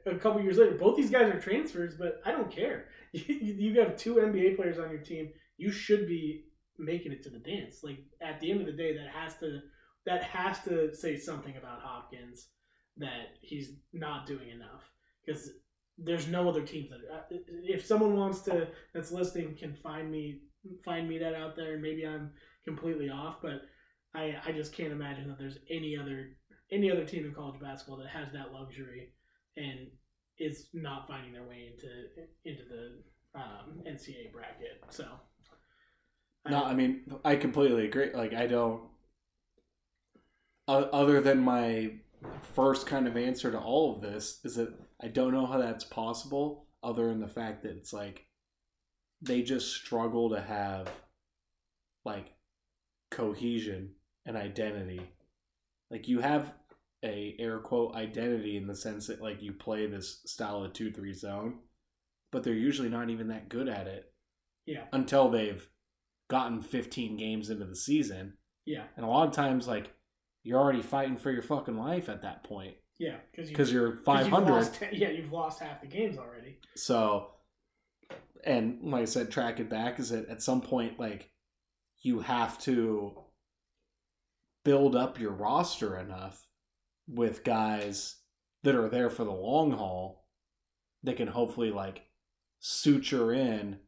a 0.06 0.16
couple 0.16 0.42
years 0.42 0.58
later. 0.58 0.76
Both 0.78 0.96
these 0.96 1.10
guys 1.10 1.30
are 1.30 1.42
transfers, 1.42 1.96
but 2.00 2.22
I 2.26 2.32
don't 2.32 2.50
care. 2.50 2.86
You, 3.12 3.24
you 3.38 3.80
have 3.82 3.98
two 3.98 4.16
NBA 4.16 4.56
players 4.56 4.80
on 4.80 4.90
your 4.92 5.00
team. 5.02 5.30
You 5.58 5.70
should 5.72 6.08
be 6.08 6.46
making 6.80 7.12
it 7.12 7.24
to 7.24 7.30
the 7.30 7.40
dance. 7.40 7.84
Like 7.84 8.00
at 8.22 8.40
the 8.40 8.52
end 8.52 8.62
of 8.62 8.68
the 8.68 8.74
day, 8.74 8.96
that 8.96 9.10
has 9.10 9.36
to 9.38 9.60
that 10.06 10.24
has 10.24 10.64
to 10.64 10.96
say 10.96 11.18
something 11.18 11.58
about 11.58 11.82
Hopkins 11.82 12.48
that 12.98 13.36
he's 13.42 13.74
not 13.94 14.26
doing 14.26 14.50
enough. 14.50 14.90
Because 15.26 15.50
there's 15.98 16.28
no 16.28 16.48
other 16.48 16.62
teams 16.62 16.90
that 16.90 17.02
uh, 17.14 17.38
if 17.64 17.86
someone 17.86 18.16
wants 18.16 18.42
to 18.42 18.68
that's 18.94 19.12
listening 19.12 19.56
can 19.56 19.74
find 19.74 20.10
me 20.10 20.42
find 20.84 21.08
me 21.08 21.18
that 21.18 21.36
out 21.36 21.56
there. 21.56 21.74
And 21.74 21.82
maybe 21.82 22.06
I'm 22.08 22.32
completely 22.66 23.10
off 23.10 23.38
but 23.42 23.62
I 24.14 24.36
I 24.46 24.52
just 24.52 24.74
can't 24.74 24.94
imagine 24.94 25.28
that 25.28 25.38
there's 25.38 25.60
any 25.70 25.98
other 25.98 26.30
any 26.72 26.92
other 26.92 27.06
team 27.06 27.26
in 27.26 27.34
college 27.34 27.60
basketball 27.60 27.98
that 27.98 28.08
has 28.08 28.32
that 28.32 28.54
luxury 28.54 29.10
and 29.58 29.88
is 30.38 30.70
not 30.74 31.08
finding 31.08 31.34
their 31.34 31.44
way 31.44 31.72
into 31.74 31.90
into 32.46 32.64
the 32.64 33.40
um, 33.40 33.84
NCAA 33.88 34.32
bracket. 34.32 34.82
So 34.90 35.06
No, 36.48 36.64
I 36.64 36.74
mean 36.74 37.02
I 37.24 37.36
completely 37.36 37.86
agree. 37.86 38.12
Like 38.14 38.34
I 38.34 38.48
don't. 38.48 38.84
Other 40.68 41.20
than 41.20 41.40
my 41.40 41.94
first 42.54 42.86
kind 42.86 43.08
of 43.08 43.18
answer 43.18 43.52
to 43.52 43.60
all 43.60 43.96
of 43.96 44.02
this 44.02 44.40
is 44.44 44.56
that 44.56 44.74
I 45.02 45.08
don't 45.08 45.34
know 45.34 45.48
how 45.48 45.58
that's 45.58 45.84
possible. 45.84 46.68
Other 46.84 47.08
than 47.08 47.20
the 47.20 47.28
fact 47.28 47.64
that 47.64 47.72
it's 47.72 47.92
like 47.92 48.28
they 49.22 49.42
just 49.42 49.74
struggle 49.74 50.30
to 50.30 50.42
have 50.42 50.90
like 52.06 52.34
cohesion 53.12 53.96
and 54.26 54.38
identity. 54.38 55.02
Like 55.92 56.08
you 56.08 56.20
have 56.20 56.54
a 57.04 57.36
air 57.40 57.60
quote 57.60 57.96
identity 57.96 58.58
in 58.58 58.68
the 58.68 58.76
sense 58.76 59.08
that 59.08 59.22
like 59.22 59.42
you 59.42 59.54
play 59.54 59.88
this 59.88 60.22
style 60.26 60.64
of 60.64 60.74
two 60.74 60.92
three 60.92 61.14
zone, 61.14 61.60
but 62.32 62.44
they're 62.44 62.54
usually 62.54 62.90
not 62.90 63.10
even 63.10 63.30
that 63.30 63.50
good 63.50 63.68
at 63.68 63.88
it 63.88 64.12
yeah 64.66 64.84
until 64.94 65.30
they've 65.30 65.68
gotten 66.30 66.62
15 66.62 67.18
games 67.18 67.50
into 67.50 67.66
the 67.66 67.76
season. 67.76 68.34
yeah 68.66 68.84
And 68.96 69.06
a 69.06 69.10
lot 69.10 69.28
of 69.28 69.34
times, 69.34 69.68
like, 69.68 69.92
you're 70.44 70.60
already 70.60 70.82
fighting 70.82 71.18
for 71.18 71.32
your 71.32 71.42
fucking 71.42 71.78
life 71.78 72.08
at 72.10 72.22
that 72.22 72.44
point 72.44 72.76
yeah 72.98 73.18
because 73.32 73.50
because 73.50 73.72
you're 73.74 73.92
'cause 74.06 74.22
you've 74.26 74.30
500. 74.32 74.52
lost, 74.52 74.80
yeah 74.94 75.10
you've 75.10 75.32
lost 75.32 75.60
half 75.62 75.82
the 75.82 75.88
games 75.88 76.18
already 76.18 76.60
So, 76.76 77.32
and 78.44 78.80
like 78.84 79.02
I 79.02 79.06
said, 79.06 79.32
track 79.32 79.60
it 79.60 79.70
back 79.70 80.00
is 80.00 80.10
that 80.12 80.30
at 80.30 80.42
some 80.42 80.62
point, 80.62 81.00
like, 81.00 81.32
you 82.02 82.20
have 82.22 82.58
to 82.60 83.26
build 84.64 84.96
up 84.96 85.20
your 85.20 85.32
roster 85.32 85.98
enough 85.98 86.46
with 87.08 87.44
guys 87.44 88.18
that 88.64 88.76
are 88.76 88.90
there 88.90 89.10
for 89.10 89.24
the 89.24 89.32
long 89.32 89.72
haul 89.72 90.26
that 91.04 91.18
can 91.18 91.28
hopefully, 91.28 91.72
like, 91.72 92.04
suture 92.60 93.34
in 93.34 93.80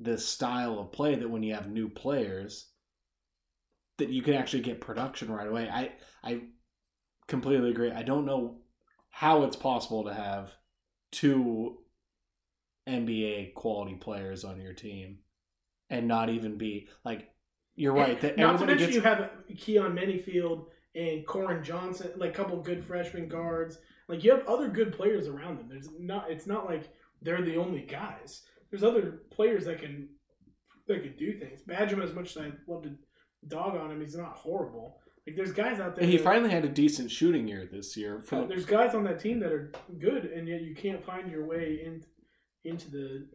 this 0.00 0.26
style 0.26 0.78
of 0.78 0.92
play 0.92 1.16
that 1.16 1.28
when 1.28 1.42
you 1.42 1.54
have 1.54 1.68
new 1.68 1.88
players 1.88 2.68
that 3.98 4.10
you 4.10 4.22
can 4.22 4.34
actually 4.34 4.62
get 4.62 4.80
production 4.80 5.30
right 5.30 5.48
away. 5.48 5.68
I 5.68 5.92
I 6.22 6.42
completely 7.26 7.70
agree. 7.70 7.90
I 7.90 8.02
don't 8.02 8.24
know 8.24 8.58
how 9.10 9.42
it's 9.42 9.56
possible 9.56 10.04
to 10.04 10.14
have 10.14 10.52
two 11.10 11.78
NBA 12.88 13.54
quality 13.54 13.94
players 13.94 14.44
on 14.44 14.60
your 14.60 14.72
team 14.72 15.18
and 15.90 16.06
not 16.06 16.30
even 16.30 16.56
be 16.56 16.88
like 17.04 17.28
you're 17.74 17.94
right 17.94 18.20
that 18.20 18.36
Not 18.36 18.58
to 18.58 18.66
mention 18.66 18.86
gets 18.86 18.96
you 18.96 19.02
have 19.02 19.30
Keyon 19.52 19.94
Menifield 19.94 20.66
and 20.94 21.24
Koren 21.26 21.62
Johnson, 21.62 22.10
like 22.16 22.30
a 22.30 22.34
couple 22.34 22.60
good 22.60 22.84
freshman 22.84 23.28
guards. 23.28 23.78
Like 24.08 24.24
you 24.24 24.30
have 24.32 24.46
other 24.46 24.68
good 24.68 24.92
players 24.92 25.28
around 25.28 25.58
them. 25.58 25.68
There's 25.68 25.88
not. 25.98 26.30
It's 26.30 26.46
not 26.46 26.66
like 26.66 26.88
they're 27.22 27.42
the 27.42 27.56
only 27.56 27.82
guys. 27.82 28.42
There's 28.70 28.84
other 28.84 29.22
players 29.30 29.64
that 29.66 29.80
can 29.80 30.08
that 30.86 31.02
can 31.02 31.16
do 31.16 31.38
things. 31.38 31.62
Bajema, 31.62 32.02
as 32.02 32.14
much 32.14 32.36
as 32.36 32.42
I 32.42 32.52
love 32.66 32.82
to 32.84 32.94
dog 33.46 33.76
on 33.76 33.90
him, 33.90 34.00
he's 34.00 34.16
not 34.16 34.32
horrible. 34.32 34.98
Like 35.26 35.36
there's 35.36 35.52
guys 35.52 35.78
out 35.78 35.94
there. 35.94 36.06
he 36.06 36.16
that- 36.16 36.24
finally 36.24 36.50
had 36.50 36.64
a 36.64 36.68
decent 36.68 37.10
shooting 37.10 37.46
year 37.46 37.68
this 37.70 37.96
year. 37.96 38.24
uh, 38.32 38.46
there's 38.46 38.64
guys 38.64 38.94
on 38.94 39.04
that 39.04 39.20
team 39.20 39.40
that 39.40 39.52
are 39.52 39.70
good, 39.98 40.24
and 40.24 40.48
yet 40.48 40.62
you 40.62 40.74
can't 40.74 41.04
find 41.04 41.30
your 41.30 41.44
way 41.46 41.82
in, 41.84 42.02
into 42.64 42.90
the, 42.90 43.26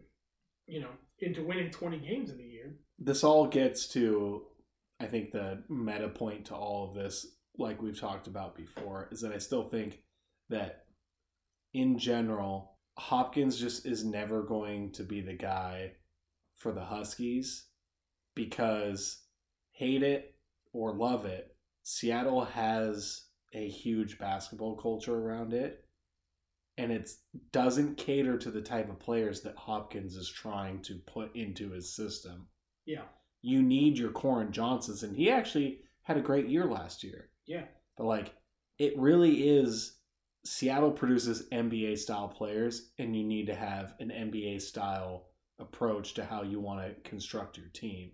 you 0.66 0.82
know, 0.82 0.90
into 1.20 1.44
winning 1.44 1.70
20 1.70 2.00
games 2.00 2.32
in 2.32 2.40
a 2.40 2.44
year. 2.44 2.76
this 2.98 3.24
all 3.24 3.46
gets 3.48 3.88
to 3.90 4.48
I 5.00 5.06
think 5.06 5.32
the 5.32 5.64
meta 5.70 6.08
point 6.10 6.46
to 6.46 6.56
all 6.56 6.88
of 6.90 6.96
this, 6.96 7.28
like 7.58 7.82
we've 7.82 8.00
talked 8.00 8.28
about 8.28 8.56
before, 8.56 9.10
is 9.12 9.22
that 9.22 9.34
I 9.34 9.38
still 9.38 9.64
think 9.64 10.02
that 10.50 10.86
in 11.74 12.00
general, 12.00 12.73
Hopkins 12.98 13.58
just 13.58 13.86
is 13.86 14.04
never 14.06 14.44
going 14.44 14.92
to 14.94 15.04
be 15.04 15.22
the 15.22 15.34
guy 15.34 15.94
for 16.56 16.72
the 16.72 16.84
Huskies 16.84 17.66
because 18.36 19.22
hate 19.72 20.04
it 20.04 20.36
or 20.72 20.94
love 20.94 21.26
it, 21.26 21.56
Seattle 21.84 22.46
has 22.46 23.26
a 23.54 23.68
huge 23.68 24.18
basketball 24.18 24.76
culture 24.78 25.16
around 25.16 25.54
it. 25.54 25.86
And 26.78 26.92
it 26.92 27.12
doesn't 27.52 27.98
cater 27.98 28.38
to 28.40 28.50
the 28.50 28.62
type 28.62 28.90
of 28.90 29.00
players 29.00 29.42
that 29.42 29.56
Hopkins 29.56 30.16
is 30.16 30.28
trying 30.30 30.82
to 30.84 30.96
put 31.06 31.36
into 31.36 31.70
his 31.70 31.94
system 31.96 32.48
Yeah. 32.86 33.04
you 33.44 33.62
need 33.62 33.98
your 33.98 34.10
Koren 34.12 34.52
Johnsons, 34.52 35.04
and 35.04 35.16
he 35.16 35.30
actually 35.30 35.82
had 36.02 36.18
a 36.18 36.22
great 36.22 36.48
year 36.48 36.66
last 36.66 37.04
year. 37.04 37.30
Yeah. 37.46 37.66
But 37.96 38.06
like, 38.06 38.34
it 38.80 38.98
really 38.98 39.48
is. 39.50 40.00
Seattle 40.46 40.92
produces 40.92 41.48
NBA 41.52 41.98
style 41.98 42.28
players, 42.28 42.92
and 43.00 43.16
you 43.16 43.24
need 43.24 43.48
to 43.48 43.56
have 43.56 43.94
an 44.00 44.10
NBA 44.12 44.62
style 44.62 45.28
approach 45.60 46.14
to 46.16 46.26
how 46.26 46.44
you 46.44 46.60
want 46.60 46.82
to 46.86 47.10
construct 47.10 47.58
your 47.58 47.68
team. 47.70 48.12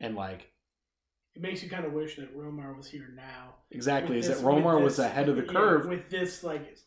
And 0.00 0.14
like, 0.14 0.50
It 1.34 1.42
makes 1.42 1.62
you 1.62 1.68
kind 1.68 1.84
of 1.84 1.92
wish 1.92 2.16
that 2.16 2.34
Romar 2.36 2.74
was 2.76 2.88
here 2.88 3.08
now. 3.14 3.56
exactly, 3.70 4.16
With 4.16 4.24
is 4.24 4.28
this- 4.28 4.40
that 4.40 4.46
Romar 4.46 4.82
was 4.82 4.98
ahead 4.98 5.28
of 5.28 5.36
the 5.36 5.44
yeah, 5.44 5.52
curve. 5.52 5.86
with 5.88 6.08
this 6.08 6.42
like 6.42 6.78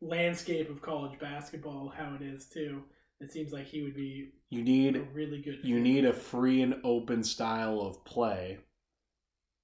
landscape 0.00 0.70
of 0.70 0.80
college 0.82 1.18
basketball, 1.20 1.88
how 1.88 2.14
it 2.14 2.22
is 2.22 2.48
too. 2.48 2.82
It 3.20 3.30
seems 3.32 3.52
like 3.52 3.66
he 3.66 3.82
would 3.82 3.94
be 3.96 4.32
you 4.50 4.60
a 4.60 4.64
need 4.64 4.96
really 5.12 5.40
good. 5.42 5.60
you 5.64 5.80
need 5.80 6.04
a 6.04 6.12
free 6.12 6.62
and 6.62 6.80
open 6.84 7.22
style 7.24 7.80
of 7.80 8.04
play. 8.04 8.58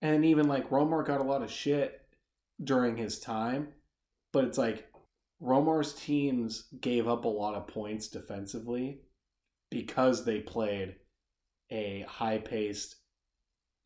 And 0.02 0.24
even 0.24 0.46
like 0.48 0.70
Romar 0.70 1.04
got 1.06 1.20
a 1.20 1.24
lot 1.24 1.42
of 1.42 1.50
shit 1.50 2.00
during 2.62 2.96
his 2.96 3.18
time, 3.20 3.68
but 4.34 4.44
it's 4.44 4.58
like 4.58 4.86
Romar's 5.40 5.94
teams 5.94 6.64
gave 6.80 7.08
up 7.08 7.24
a 7.24 7.28
lot 7.28 7.54
of 7.54 7.66
points 7.68 8.08
defensively 8.08 9.00
because 9.70 10.24
they 10.24 10.40
played 10.40 10.96
a 11.70 12.04
high 12.08 12.38
paced 12.38 12.96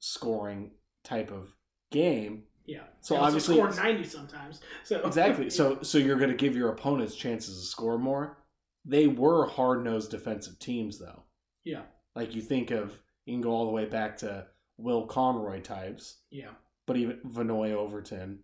scoring 0.00 0.72
type 1.04 1.30
of 1.30 1.54
game. 1.92 2.44
yeah. 2.66 2.84
So 3.00 3.16
obviously- 3.16 3.56
score 3.56 3.70
ninety 3.70 4.04
sometimes. 4.04 4.60
So 4.84 5.00
Exactly. 5.06 5.50
So 5.58 5.78
so 5.82 5.98
you're 5.98 6.18
going 6.18 6.30
to 6.30 6.36
give 6.36 6.56
your 6.56 6.70
opponents 6.70 7.14
chances 7.14 7.60
to 7.60 7.66
score 7.66 7.98
more. 7.98 8.38
They 8.84 9.06
were 9.06 9.46
hard-nosed 9.46 10.10
defensive 10.10 10.58
teams 10.58 10.98
though. 10.98 11.24
yeah, 11.64 11.82
Like 12.16 12.34
you 12.34 12.40
think 12.40 12.70
of 12.70 12.98
you 13.26 13.34
can 13.34 13.42
go 13.42 13.50
all 13.50 13.66
the 13.66 13.72
way 13.72 13.84
back 13.84 14.16
to 14.18 14.46
Will 14.78 15.06
Conroy 15.06 15.60
types, 15.60 16.22
yeah, 16.30 16.52
but 16.86 16.96
even 16.96 17.18
Venoy 17.26 17.72
Overton. 17.72 18.38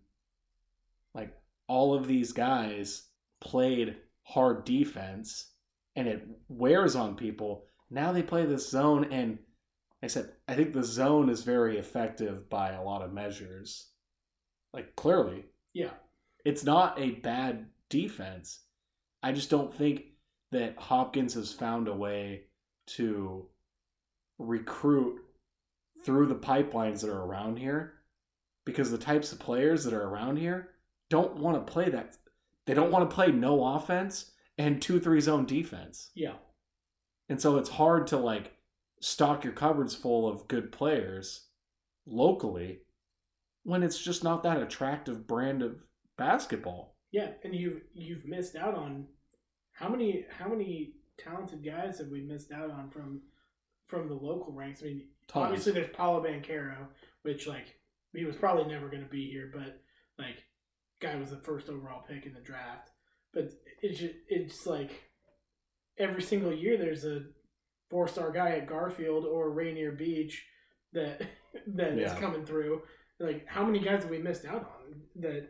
Like 1.15 1.33
all 1.67 1.93
of 1.93 2.07
these 2.07 2.31
guys 2.31 3.07
played 3.41 3.97
hard 4.23 4.65
defense 4.65 5.51
and 5.95 6.07
it 6.07 6.27
wears 6.47 6.95
on 6.95 7.15
people. 7.15 7.65
Now 7.89 8.11
they 8.11 8.23
play 8.23 8.45
this 8.45 8.69
zone 8.69 9.05
and 9.11 9.39
I 10.03 10.07
said 10.07 10.33
I 10.47 10.55
think 10.55 10.73
the 10.73 10.83
zone 10.83 11.29
is 11.29 11.43
very 11.43 11.77
effective 11.77 12.49
by 12.49 12.71
a 12.71 12.83
lot 12.83 13.01
of 13.01 13.13
measures. 13.13 13.89
Like 14.73 14.95
clearly, 14.95 15.45
yeah. 15.73 15.91
it's 16.43 16.63
not 16.63 16.99
a 16.99 17.11
bad 17.11 17.67
defense. 17.89 18.61
I 19.23 19.31
just 19.31 19.49
don't 19.49 19.73
think 19.73 20.03
that 20.51 20.77
Hopkins 20.77 21.33
has 21.33 21.53
found 21.53 21.87
a 21.87 21.93
way 21.93 22.43
to 22.87 23.47
recruit 24.37 25.21
through 26.05 26.27
the 26.27 26.35
pipelines 26.35 27.01
that 27.01 27.09
are 27.09 27.23
around 27.23 27.57
here 27.57 27.93
because 28.65 28.91
the 28.91 28.97
types 28.97 29.31
of 29.31 29.39
players 29.39 29.83
that 29.83 29.93
are 29.93 30.07
around 30.07 30.37
here 30.37 30.69
don't 31.15 31.37
want 31.37 31.55
to 31.65 31.71
play 31.73 31.89
that. 31.89 32.17
They 32.65 32.73
don't 32.73 32.91
want 32.91 33.09
to 33.09 33.15
play 33.15 33.31
no 33.31 33.63
offense 33.75 34.31
and 34.57 34.81
2 34.81 34.99
3 34.99 35.21
zone 35.21 35.45
defense. 35.45 36.11
Yeah, 36.15 36.35
And 37.29 37.39
so 37.39 37.57
it's 37.57 37.69
hard 37.69 38.07
to 38.07 38.17
like 38.17 38.53
stock 39.01 39.43
your 39.43 39.53
cupboards 39.53 39.95
full 39.95 40.27
of 40.27 40.47
good 40.47 40.71
players 40.71 41.47
locally 42.05 42.79
when 43.63 43.83
it's 43.83 44.01
just 44.01 44.23
not 44.23 44.43
that 44.43 44.61
attractive 44.61 45.25
brand 45.27 45.61
of 45.61 45.75
basketball. 46.17 46.95
yeah, 47.11 47.29
and 47.43 47.53
you've 47.55 47.81
you've 47.93 48.25
missed 48.25 48.55
out 48.55 48.75
on 48.75 49.07
how 49.73 49.89
many 49.89 50.25
how 50.37 50.47
many 50.49 50.93
talented 51.17 51.63
guys 51.63 51.97
have 51.99 52.07
we 52.09 52.21
missed 52.21 52.51
out 52.51 52.69
on 52.71 52.89
from 52.89 53.21
from 53.87 54.07
the 54.07 54.13
local 54.15 54.51
ranks? 54.53 54.81
I 54.81 54.85
mean, 54.87 55.03
Tons. 55.27 55.45
obviously 55.45 55.71
there's 55.73 55.95
Paolo 55.95 56.23
Banchero, 56.23 56.87
which 57.23 57.47
like 57.47 57.67
he 58.13 58.25
was 58.25 58.35
probably 58.35 58.65
never 58.73 58.87
going 58.89 59.03
to 59.03 59.09
be 59.09 59.29
here, 59.29 59.51
but 59.53 59.81
like 60.17 60.37
guy 61.01 61.15
was 61.15 61.29
the 61.31 61.37
first 61.37 61.69
overall 61.69 62.03
pick 62.07 62.25
in 62.25 62.33
the 62.33 62.39
draft. 62.41 62.89
But 63.33 63.51
it's 63.81 63.99
just, 63.99 64.13
it's 64.29 64.65
like 64.65 64.91
every 65.97 66.21
single 66.21 66.53
year 66.53 66.77
there's 66.77 67.05
a 67.05 67.21
four 67.89 68.07
star 68.07 68.31
guy 68.31 68.51
at 68.51 68.67
Garfield 68.67 69.25
or 69.25 69.51
Rainier 69.51 69.91
Beach 69.91 70.45
that 70.93 71.21
that 71.75 71.93
is 71.93 72.11
Yeah. 72.11 72.19
coming 72.19 72.45
through. 72.45 72.81
Like 73.19 73.45
how 73.47 73.65
many 73.65 73.79
guys 73.79 74.01
have 74.01 74.09
we 74.11 74.17
missed 74.19 74.45
out 74.45 74.69
on 74.77 75.01
that 75.21 75.49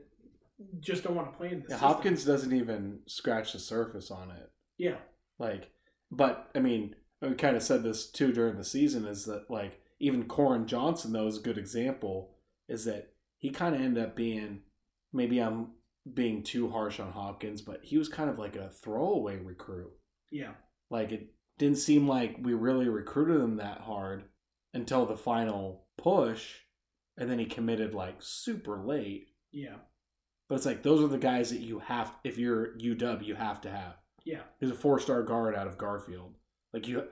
just 0.80 1.04
don't 1.04 1.16
want 1.16 1.32
to 1.32 1.38
play 1.38 1.52
in 1.52 1.60
the 1.62 1.66
Yeah. 1.70 1.78
Hopkins 1.78 2.24
doesn't 2.26 2.54
even 2.54 3.00
scratch 3.08 3.54
the 3.54 3.60
surface 3.60 4.10
on 4.12 4.32
it. 4.32 4.52
Yeah, 4.78 4.98
Like, 5.40 5.70
but 6.12 6.50
I 6.56 6.60
mean, 6.60 6.96
we 7.22 7.34
kind 7.36 7.56
of 7.56 7.64
said 7.64 7.82
this 7.84 8.10
too 8.12 8.32
during 8.34 8.58
the 8.58 8.64
season 8.66 9.06
is 9.06 9.26
that 9.26 9.50
like 9.50 9.80
even 10.00 10.26
Koren 10.28 10.68
Johnson 10.68 11.14
though 11.14 11.28
is 11.28 11.38
a 11.38 11.42
good 11.42 11.58
example 11.58 12.36
is 12.68 12.86
that 12.86 13.14
he 13.38 13.50
kind 13.52 13.74
of 13.76 13.82
ended 13.82 14.04
up 14.04 14.16
being 14.16 14.62
maybe 15.16 15.40
I'm 15.40 15.70
being 16.14 16.44
too 16.44 16.70
harsh 16.70 17.00
on 17.00 17.12
Hopkins, 17.12 17.62
but 17.62 17.80
he 17.84 17.98
was 17.98 18.10
kind 18.10 18.30
of 18.30 18.38
like 18.38 18.56
a 18.56 18.70
throwaway 18.70 19.38
recruit. 19.38 19.92
yeah, 20.32 20.52
Like 20.92 21.12
it 21.12 21.34
didn't 21.58 21.78
seem 21.80 22.08
like 22.08 22.38
we 22.42 22.54
really 22.54 22.90
recruited 22.90 23.42
him 23.42 23.58
that 23.58 23.82
hard 23.82 24.26
until 24.74 25.06
the 25.06 25.18
final 25.18 25.88
push, 25.98 26.54
and 27.18 27.30
then 27.30 27.40
he 27.40 27.46
committed 27.46 27.94
like 27.96 28.18
super 28.20 28.78
late. 28.86 29.30
yeah, 29.52 29.78
But 30.50 30.56
it's 30.56 30.66
like 30.66 30.84
those 30.84 31.02
are 31.04 31.08
the 31.08 31.18
guys 31.18 31.50
that 31.50 31.62
you 31.62 31.80
have 31.80 32.12
if 32.24 32.38
you're 32.38 32.78
UW 32.78 33.26
you 33.26 33.36
have 33.36 33.62
to 33.62 33.70
have. 33.72 33.96
yeah, 34.26 34.42
He's 34.60 34.70
a 34.72 34.76
four 34.76 35.00
star 35.00 35.24
guard 35.24 35.56
out 35.56 35.68
of 35.68 35.78
Garfield. 35.78 36.36
Like 36.74 36.88
you, 36.88 37.04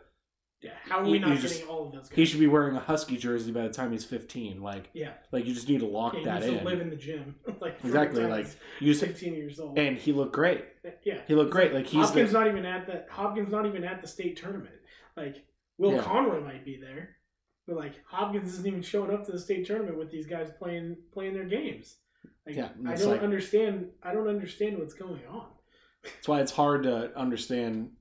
yeah. 0.64 0.72
How 0.84 1.00
are 1.00 1.06
You- 1.06 1.12
we 1.12 1.20
not 1.20 1.30
you 1.30 1.36
getting 1.36 1.50
just- 1.50 1.68
all 1.68 1.86
of 1.88 1.92
those 1.94 2.10
guys? 2.10 2.16
he 2.18 2.26
should 2.26 2.40
be 2.40 2.48
wearing 2.48 2.76
a 2.76 2.80
Husky 2.80 3.18
jersey 3.18 3.52
by 3.52 3.64
the 3.68 3.74
time 3.74 3.92
he's 3.92 4.06
fifteen. 4.06 4.62
Like, 4.62 4.90
yeah, 4.94 5.14
like 5.32 5.46
you 5.46 5.54
just 5.54 5.68
need 5.70 5.82
to 5.82 5.86
lock 5.86 6.16
yeah 6.16 6.24
that 6.40 6.44
in. 6.44 6.64
live 6.64 6.80
in 6.82 6.90
the 6.90 6.96
gym. 6.96 7.36
like 7.62 7.78
exactly. 7.84 8.24
Like 8.26 8.46
he's 8.46 8.58
you 8.80 8.88
just, 8.94 9.02
16 9.02 9.34
years 9.36 9.60
old. 9.60 9.78
and 9.78 9.98
he 9.98 10.12
looked 10.14 10.34
great. 10.34 10.64
Uh, 10.86 10.90
yeah, 11.04 11.20
He 11.28 11.36
looked 11.36 11.52
great. 11.52 11.74
Like 11.74 11.86
he's 11.88 12.06
Hopkins 12.06 12.32
the, 12.32 12.40
not 12.40 12.48
even 12.48 12.66
at 12.66 12.88
the 12.88 13.06
Hopkins 13.12 13.52
not 13.52 13.66
even 13.66 13.84
at 13.84 14.02
the 14.02 14.08
state 14.08 14.38
tournament. 14.38 14.76
Like 15.18 15.44
Will 15.78 15.94
Yeah. 15.94 16.02
Conroy 16.04 16.40
might 16.42 16.64
be 16.64 16.78
there, 16.78 17.18
but 17.68 17.76
like 17.76 17.94
Hopkins 18.06 18.54
isn't 18.54 18.66
even 18.68 18.82
showing 18.82 19.12
up 19.14 19.26
to 19.26 19.32
the 19.32 19.40
state 19.40 19.66
tournament 19.66 19.98
with 19.98 20.12
these 20.12 20.28
guys 20.28 20.50
playing 20.58 20.98
playing 21.12 21.34
their 21.34 21.46
games. 21.46 21.98
Like 22.46 22.56
Yeah, 22.56 22.70
I 22.88 22.96
don't 22.96 23.10
like- 23.12 23.22
understand. 23.22 23.90
I 24.02 24.14
don't 24.14 24.28
understand 24.28 24.78
what's 24.78 24.94
going 24.94 25.26
on. 25.30 25.48
That's 26.04 26.28
why 26.28 26.42
it's 26.42 26.52
hard 26.52 26.84
to 26.84 27.18
understand. 27.18 27.92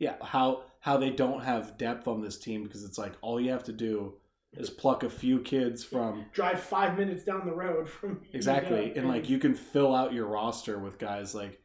Yeah, 0.00 0.14
how 0.22 0.64
how 0.80 0.96
they 0.96 1.10
don't 1.10 1.42
have 1.42 1.76
depth 1.78 2.06
on 2.06 2.20
this 2.20 2.38
team 2.38 2.64
because 2.64 2.84
it's 2.84 2.98
like 2.98 3.12
all 3.20 3.40
you 3.40 3.50
have 3.50 3.64
to 3.64 3.72
do 3.72 4.14
is 4.52 4.70
pluck 4.70 5.02
a 5.02 5.10
few 5.10 5.40
kids 5.40 5.84
from 5.84 6.24
Drive 6.32 6.60
five 6.60 6.96
minutes 6.96 7.24
down 7.24 7.46
the 7.46 7.52
road 7.54 7.88
from 8.00 8.22
exactly, 8.32 8.92
and 8.96 9.08
like 9.08 9.28
you 9.28 9.38
can 9.38 9.54
fill 9.54 9.94
out 9.94 10.12
your 10.12 10.26
roster 10.26 10.78
with 10.78 10.98
guys 10.98 11.34
like, 11.34 11.60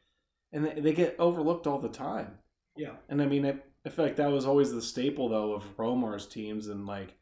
and 0.51 0.65
they, 0.65 0.79
they 0.79 0.93
get 0.93 1.15
overlooked 1.19 1.67
all 1.67 1.79
the 1.79 1.89
time. 1.89 2.37
yeah, 2.75 2.93
And 3.09 3.21
I 3.21 3.25
mean, 3.25 3.45
I, 3.45 3.55
I 3.85 3.89
feel 3.89 4.05
like 4.05 4.17
that 4.17 4.31
was 4.31 4.45
always 4.45 4.71
the 4.71 4.81
staple 4.81 5.29
though 5.29 5.53
of 5.53 5.63
Romar's 5.77 6.27
teams, 6.27 6.67
and 6.67 6.85
like, 6.85 7.15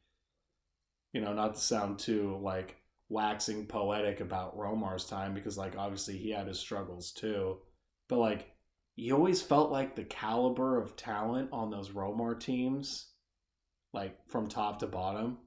you 1.14 1.22
know, 1.22 1.34
not 1.34 1.56
to 1.56 1.62
sound 1.62 2.00
too 2.00 2.38
like 2.42 2.78
waxing 3.10 3.66
poetic 3.66 4.22
about 4.22 4.58
Romar's 4.58 5.06
time 5.06 5.34
because 5.34 5.58
like 5.58 5.78
obviously 5.78 6.18
he 6.18 6.32
had 6.32 6.48
his 6.48 6.60
struggles 6.60 7.12
too, 7.12 7.58
but 8.10 8.18
like 8.18 8.51
you 8.96 9.16
always 9.16 9.42
felt 9.42 9.72
like 9.72 9.96
the 9.96 10.04
caliber 10.04 10.80
of 10.82 10.96
talent 10.96 11.50
on 11.52 11.70
those 11.72 11.90
Romar 11.90 12.40
teams, 12.40 13.10
like 13.94 14.18
from 14.28 14.48
top 14.48 14.80
to 14.80 14.88
bottom, 14.88 15.38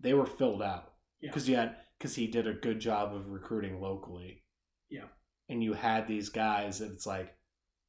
they 0.00 0.14
were 0.14 0.26
filled 0.26 0.62
out 0.62 0.92
Yeah. 1.20 1.30
because 1.30 1.48
you 1.48 1.56
had 1.56 1.76
because 1.98 2.14
he 2.14 2.26
did 2.26 2.46
a 2.46 2.52
good 2.54 2.78
job 2.80 3.14
of 3.14 3.30
recruiting 3.30 3.80
locally. 3.80 4.42
Yeah. 4.90 5.06
and 5.48 5.62
you 5.62 5.72
had 5.74 6.06
these 6.08 6.28
guys 6.28 6.78
that 6.80 6.90
it's 6.92 7.06
like, 7.06 7.34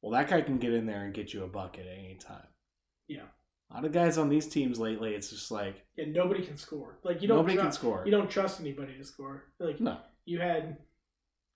well, 0.02 0.12
that 0.12 0.28
guy 0.28 0.40
can 0.42 0.58
get 0.58 0.72
in 0.72 0.86
there 0.86 1.04
and 1.04 1.14
get 1.14 1.32
you 1.34 1.42
a 1.44 1.48
bucket 1.48 1.86
at 1.86 1.98
any 1.98 2.16
time. 2.16 2.46
Yeah. 3.08 3.24
A 3.70 3.74
lot 3.74 3.84
of 3.84 3.92
guys 3.92 4.16
on 4.18 4.28
these 4.28 4.46
teams 4.48 4.78
lately, 4.80 5.14
it's 5.14 5.30
just 5.30 5.50
like 5.50 5.84
yeah. 5.96 6.06
Nobody 6.08 6.44
can 6.44 6.56
score. 6.56 6.98
Like 7.04 7.20
you 7.22 7.28
don't. 7.28 7.38
nobody 7.38 7.56
can 7.56 7.72
score. 7.72 8.02
You 8.04 8.10
don't 8.12 8.30
trust 8.30 8.60
anybody 8.60 8.96
to 8.96 9.04
score. 9.04 9.44
Like 9.60 9.80
No. 9.80 9.98
you 10.24 10.40
had. 10.40 10.78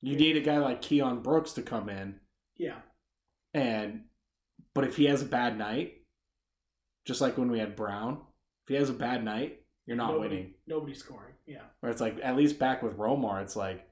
You 0.02 0.16
need 0.16 0.36
a 0.36 0.40
guy 0.40 0.58
like 0.58 0.82
Keion 0.82 1.22
Brooks 1.22 1.52
to 1.52 1.62
come 1.62 1.88
in 1.88 2.16
Yeah, 2.56 2.80
and, 3.54 4.02
but 4.74 4.84
if 4.84 4.96
he 4.96 5.04
has 5.06 5.22
a 5.22 5.26
bad 5.26 5.56
night, 5.58 5.94
just 7.04 7.20
like 7.20 7.36
when 7.36 7.50
we 7.50 7.58
had 7.58 7.76
Brown, 7.76 8.18
if 8.64 8.68
he 8.68 8.74
has 8.74 8.90
a 8.90 8.94
bad 8.94 9.24
night, 9.24 9.60
you're 9.86 9.96
not 9.96 10.12
nobody, 10.12 10.36
winning. 10.36 10.54
Nobody's 10.66 10.98
scoring. 10.98 11.34
Yeah, 11.46 11.62
Where 11.80 11.90
it's 11.90 12.00
like 12.00 12.18
at 12.22 12.36
least 12.36 12.58
back 12.58 12.82
with 12.82 12.96
Romar, 12.96 13.42
it's 13.42 13.56
like 13.56 13.86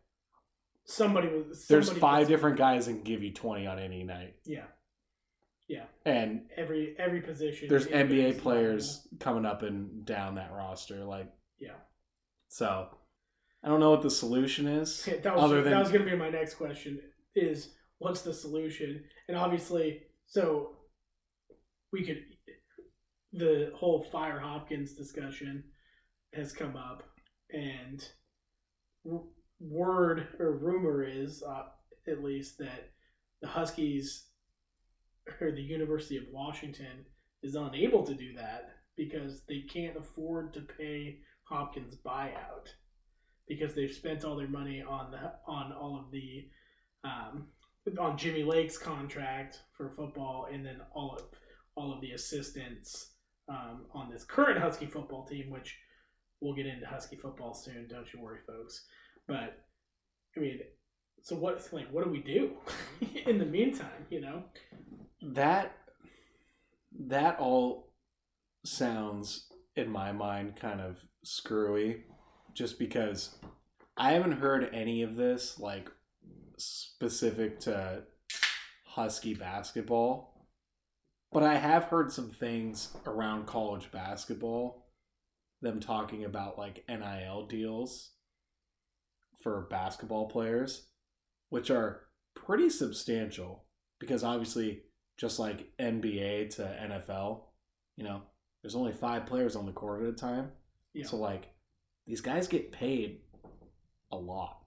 somebody 0.84 1.28
was. 1.28 1.66
there's 1.66 1.90
five 1.90 2.20
was- 2.20 2.28
different 2.28 2.56
guys 2.56 2.86
that 2.86 2.92
can 2.92 3.02
give 3.02 3.22
you 3.22 3.32
20 3.32 3.66
on 3.66 3.78
any 3.80 4.04
night, 4.04 4.36
Yeah, 4.46 4.66
yeah. 5.68 5.84
and 6.04 6.42
Every 6.56 6.94
every 6.98 7.20
position. 7.20 7.68
there's 7.68 7.86
NBA 7.88 8.38
players 8.38 9.06
coming 9.18 9.44
up 9.44 9.62
and 9.62 10.04
down 10.06 10.36
that 10.36 10.52
roster, 10.52 11.04
like 11.04 11.30
Yeah. 11.58 11.74
so. 12.48 12.88
I 13.62 13.68
don't 13.68 13.78
know 13.80 13.90
what 13.90 14.00
the 14.00 14.10
solution 14.10 14.66
is. 14.66 15.04
that 15.22 15.34
was 15.34 15.44
other 15.44 15.60
than 15.60 15.72
that 15.72 15.80
was 15.80 15.90
going 15.90 16.02
to 16.02 16.10
be 16.10 16.16
my 16.16 16.30
next 16.30 16.54
question. 16.54 16.98
Is 17.34 17.74
what's 18.00 18.22
the 18.22 18.34
solution? 18.34 19.04
And 19.28 19.36
obviously, 19.36 20.00
so 20.26 20.72
we 21.92 22.04
could 22.04 22.24
the 23.32 23.70
whole 23.76 24.02
fire 24.02 24.40
Hopkins 24.40 24.94
discussion. 24.94 25.62
has 26.32 26.52
come 26.52 26.76
up, 26.76 27.02
and 27.52 28.04
w- 29.04 29.28
word 29.60 30.28
or 30.38 30.58
rumor 30.58 31.04
is, 31.04 31.42
uh, 31.42 31.64
at 32.08 32.24
least, 32.24 32.58
that 32.58 32.90
the 33.42 33.48
Huskies 33.48 34.26
or 35.40 35.52
the 35.52 35.62
University 35.62 36.16
of 36.16 36.24
Washington 36.32 37.04
is 37.42 37.54
unable 37.54 38.04
to 38.04 38.14
do 38.14 38.34
that 38.34 38.70
because 38.96 39.42
they 39.48 39.60
can't 39.62 39.96
afford 39.96 40.52
to 40.54 40.60
pay 40.60 41.18
Hopkins 41.44 41.96
buyout 41.96 42.68
because 43.48 43.74
they've 43.74 43.92
spent 43.92 44.24
all 44.24 44.36
their 44.36 44.48
money 44.48 44.82
on 44.82 45.10
the 45.10 45.32
on 45.46 45.72
all 45.72 45.98
of 45.98 46.12
the 46.12 46.48
um, 47.02 47.48
on 47.98 48.16
Jimmy 48.16 48.42
Lake's 48.42 48.78
contract 48.78 49.60
for 49.76 49.88
football, 49.88 50.48
and 50.52 50.64
then 50.64 50.80
all 50.94 51.16
of 51.16 51.22
all 51.76 51.92
of 51.92 52.00
the 52.00 52.12
assistants 52.12 53.12
um, 53.48 53.86
on 53.94 54.10
this 54.10 54.24
current 54.24 54.58
Husky 54.58 54.86
football 54.86 55.24
team, 55.24 55.50
which 55.50 55.78
we'll 56.40 56.54
get 56.54 56.66
into 56.66 56.86
Husky 56.86 57.16
football 57.16 57.54
soon. 57.54 57.88
Don't 57.88 58.12
you 58.12 58.20
worry, 58.20 58.40
folks. 58.46 58.84
But 59.26 59.58
I 60.36 60.40
mean, 60.40 60.60
so 61.22 61.36
what? 61.36 61.66
Like, 61.72 61.90
what 61.90 62.04
do 62.04 62.10
we 62.10 62.20
do 62.20 62.52
in 63.26 63.38
the 63.38 63.46
meantime? 63.46 64.06
You 64.10 64.20
know? 64.20 64.44
that 65.22 65.76
that 66.98 67.38
all 67.38 67.92
sounds 68.64 69.46
in 69.76 69.90
my 69.90 70.12
mind 70.12 70.56
kind 70.56 70.80
of 70.80 70.96
screwy 71.22 72.04
just 72.54 72.78
because 72.78 73.36
i 73.96 74.12
haven't 74.12 74.32
heard 74.32 74.68
any 74.72 75.02
of 75.02 75.16
this 75.16 75.58
like 75.58 75.90
specific 76.60 77.60
to 77.60 78.02
husky 78.86 79.34
basketball 79.34 80.46
but 81.32 81.42
i 81.42 81.56
have 81.56 81.84
heard 81.84 82.12
some 82.12 82.30
things 82.30 82.88
around 83.06 83.46
college 83.46 83.90
basketball 83.92 84.86
them 85.62 85.80
talking 85.80 86.24
about 86.24 86.58
like 86.58 86.84
nil 86.88 87.46
deals 87.46 88.10
for 89.42 89.66
basketball 89.70 90.26
players 90.28 90.88
which 91.50 91.70
are 91.70 92.02
pretty 92.34 92.70
substantial 92.70 93.64
because 93.98 94.24
obviously 94.24 94.82
just 95.20 95.38
like 95.38 95.70
NBA 95.78 96.56
to 96.56 96.62
NFL, 96.62 97.42
you 97.96 98.04
know, 98.04 98.22
there's 98.62 98.74
only 98.74 98.92
five 98.92 99.26
players 99.26 99.54
on 99.54 99.66
the 99.66 99.72
court 99.72 100.02
at 100.02 100.08
a 100.08 100.12
time. 100.12 100.50
Yeah. 100.94 101.06
So 101.06 101.18
like 101.18 101.52
these 102.06 102.22
guys 102.22 102.48
get 102.48 102.72
paid 102.72 103.20
a 104.10 104.16
lot, 104.16 104.59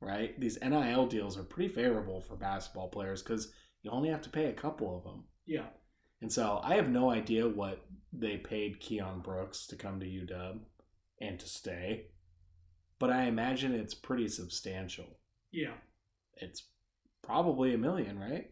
right? 0.00 0.38
These 0.40 0.58
NIL 0.62 1.06
deals 1.06 1.38
are 1.38 1.44
pretty 1.44 1.72
favorable 1.72 2.20
for 2.20 2.36
basketball 2.36 2.88
players 2.88 3.22
because 3.22 3.52
you 3.82 3.90
only 3.90 4.08
have 4.08 4.22
to 4.22 4.30
pay 4.30 4.46
a 4.46 4.52
couple 4.52 4.96
of 4.96 5.04
them. 5.04 5.24
Yeah. 5.46 5.66
And 6.20 6.32
so 6.32 6.60
I 6.62 6.74
have 6.74 6.88
no 6.88 7.10
idea 7.10 7.48
what 7.48 7.84
they 8.12 8.36
paid 8.36 8.80
Keion 8.80 9.22
Brooks 9.22 9.66
to 9.68 9.76
come 9.76 10.00
to 10.00 10.06
UW 10.06 10.60
and 11.20 11.38
to 11.38 11.46
stay, 11.46 12.06
but 12.98 13.10
I 13.10 13.24
imagine 13.24 13.74
it's 13.74 13.94
pretty 13.94 14.28
substantial. 14.28 15.18
Yeah. 15.52 15.74
It's 16.34 16.64
probably 17.22 17.74
a 17.74 17.78
million, 17.78 18.18
right? 18.18 18.50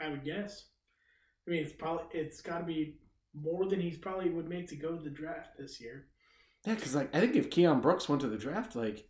I 0.00 0.08
would 0.08 0.24
guess. 0.24 0.66
I 1.46 1.50
mean, 1.50 1.62
it's 1.62 1.72
probably 1.72 2.04
it's 2.12 2.40
got 2.40 2.58
to 2.58 2.64
be 2.64 2.98
more 3.34 3.66
than 3.66 3.80
he's 3.80 3.98
probably 3.98 4.30
would 4.30 4.48
make 4.48 4.68
to 4.68 4.76
go 4.76 4.96
to 4.96 5.02
the 5.02 5.10
draft 5.10 5.50
this 5.58 5.80
year. 5.80 6.06
Yeah, 6.66 6.74
because 6.74 6.94
like 6.94 7.14
I 7.14 7.20
think 7.20 7.36
if 7.36 7.50
Keion 7.50 7.80
Brooks 7.80 8.08
went 8.08 8.20
to 8.22 8.28
the 8.28 8.36
draft, 8.36 8.74
like 8.74 9.08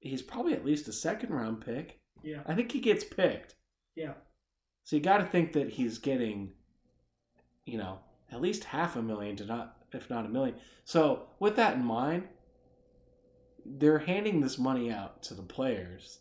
he's 0.00 0.22
probably 0.22 0.54
at 0.54 0.64
least 0.64 0.88
a 0.88 0.92
second 0.92 1.30
round 1.30 1.60
pick. 1.64 2.00
Yeah. 2.22 2.40
I 2.46 2.54
think 2.54 2.72
he 2.72 2.80
gets 2.80 3.04
picked. 3.04 3.54
Yeah. 3.94 4.14
So 4.84 4.96
you 4.96 5.02
got 5.02 5.18
to 5.18 5.26
think 5.26 5.52
that 5.52 5.70
he's 5.70 5.98
getting, 5.98 6.52
you 7.64 7.78
know, 7.78 8.00
at 8.30 8.40
least 8.40 8.64
half 8.64 8.96
a 8.96 9.02
million 9.02 9.36
to 9.36 9.46
not, 9.46 9.76
if 9.92 10.08
not 10.10 10.26
a 10.26 10.28
million. 10.28 10.56
So 10.84 11.28
with 11.38 11.56
that 11.56 11.76
in 11.76 11.84
mind, 11.84 12.24
they're 13.64 13.98
handing 13.98 14.40
this 14.40 14.58
money 14.58 14.90
out 14.90 15.22
to 15.24 15.34
the 15.34 15.42
players. 15.42 16.20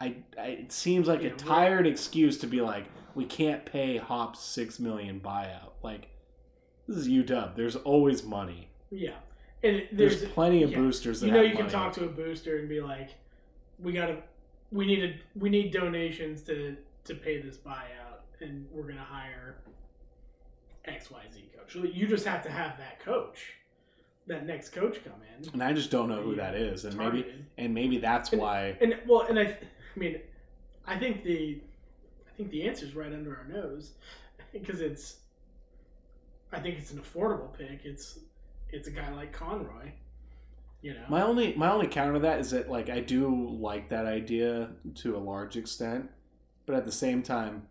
I, 0.00 0.16
I 0.38 0.46
it 0.46 0.72
seems 0.72 1.06
like 1.08 1.22
Yeah, 1.22 1.30
a 1.30 1.34
tired 1.34 1.86
excuse 1.86 2.38
to 2.38 2.46
be 2.46 2.60
like, 2.60 2.86
we 3.14 3.24
can't 3.26 3.66
pay 3.66 3.98
Hops 3.98 4.40
six 4.40 4.78
million 4.78 5.20
buyout. 5.20 5.72
Like, 5.82 6.08
this 6.88 6.96
is 6.96 7.08
UW. 7.08 7.54
There's 7.54 7.76
always 7.76 8.24
money. 8.24 8.70
Yeah. 8.90 9.16
And 9.62 9.82
There's, 9.92 10.20
there's, 10.20 10.32
plenty 10.32 10.62
of 10.62 10.70
yeah. 10.70 10.78
boosters. 10.78 11.20
That 11.20 11.26
you 11.26 11.32
know 11.32 11.42
you 11.42 11.50
can 11.50 11.60
money. 11.66 11.70
talk 11.72 11.92
to 11.94 12.04
a 12.04 12.08
booster 12.08 12.58
and 12.58 12.68
be 12.68 12.80
like, 12.80 13.10
we 13.78 13.92
got 13.92 14.06
to 14.06 14.18
we 14.70 14.86
need 14.86 15.02
a, 15.04 15.14
we 15.38 15.50
need 15.50 15.72
donations 15.72 16.42
to 16.42 16.76
to 17.04 17.14
pay 17.14 17.40
this 17.42 17.56
buyout, 17.56 18.20
and 18.40 18.66
we're 18.70 18.84
gonna 18.88 19.00
hire 19.04 19.56
X 20.84 21.10
Y 21.10 21.20
Z 21.32 21.50
coach. 21.56 21.74
You 21.94 22.06
just 22.06 22.24
have 22.26 22.42
to 22.44 22.50
have 22.50 22.78
that 22.78 23.00
coach, 23.00 23.54
that 24.26 24.46
next 24.46 24.70
coach 24.70 25.02
come 25.04 25.14
in. 25.38 25.52
and 25.52 25.62
I 25.62 25.72
just 25.72 25.90
don't 25.90 26.08
know 26.08 26.22
who 26.22 26.34
that 26.36 26.54
is, 26.54 26.84
and 26.84 26.96
maybe 26.96 27.26
and 27.58 27.74
maybe 27.74 27.98
that's 27.98 28.32
And- 28.32 28.40
why. 28.40 28.76
And 28.80 28.96
well, 29.06 29.22
and 29.22 29.38
I, 29.38 29.42
I 29.42 29.98
mean, 29.98 30.20
I 30.86 30.98
think 30.98 31.24
the, 31.24 31.60
I 32.28 32.36
think 32.36 32.50
the 32.50 32.66
answer 32.66 32.86
is 32.86 32.94
right 32.94 33.12
under 33.12 33.36
our 33.36 33.44
nose, 33.46 33.92
because 34.52 34.80
it's, 34.80 35.16
I 36.52 36.60
think 36.60 36.78
it's 36.78 36.92
an 36.92 37.00
affordable 37.00 37.52
pick. 37.56 37.80
It's, 37.84 38.18
it's 38.72 38.88
a 38.88 38.90
guy 38.90 39.12
like 39.12 39.32
Conroy, 39.32 39.92
you 40.82 40.94
know. 40.94 41.04
My 41.08 41.22
only 41.22 41.54
my 41.54 41.70
only 41.70 41.86
counter 41.86 42.14
to 42.14 42.18
that 42.20 42.40
is 42.40 42.50
that 42.50 42.70
like 42.70 42.88
I 42.88 43.00
do 43.00 43.56
like 43.58 43.88
that 43.90 44.06
idea 44.06 44.70
to 44.96 45.16
a 45.16 45.18
large 45.18 45.56
extent, 45.56 46.10
but 46.66 46.74
at 46.76 46.84
the 46.84 46.92
same 46.92 47.22
time, 47.22 47.66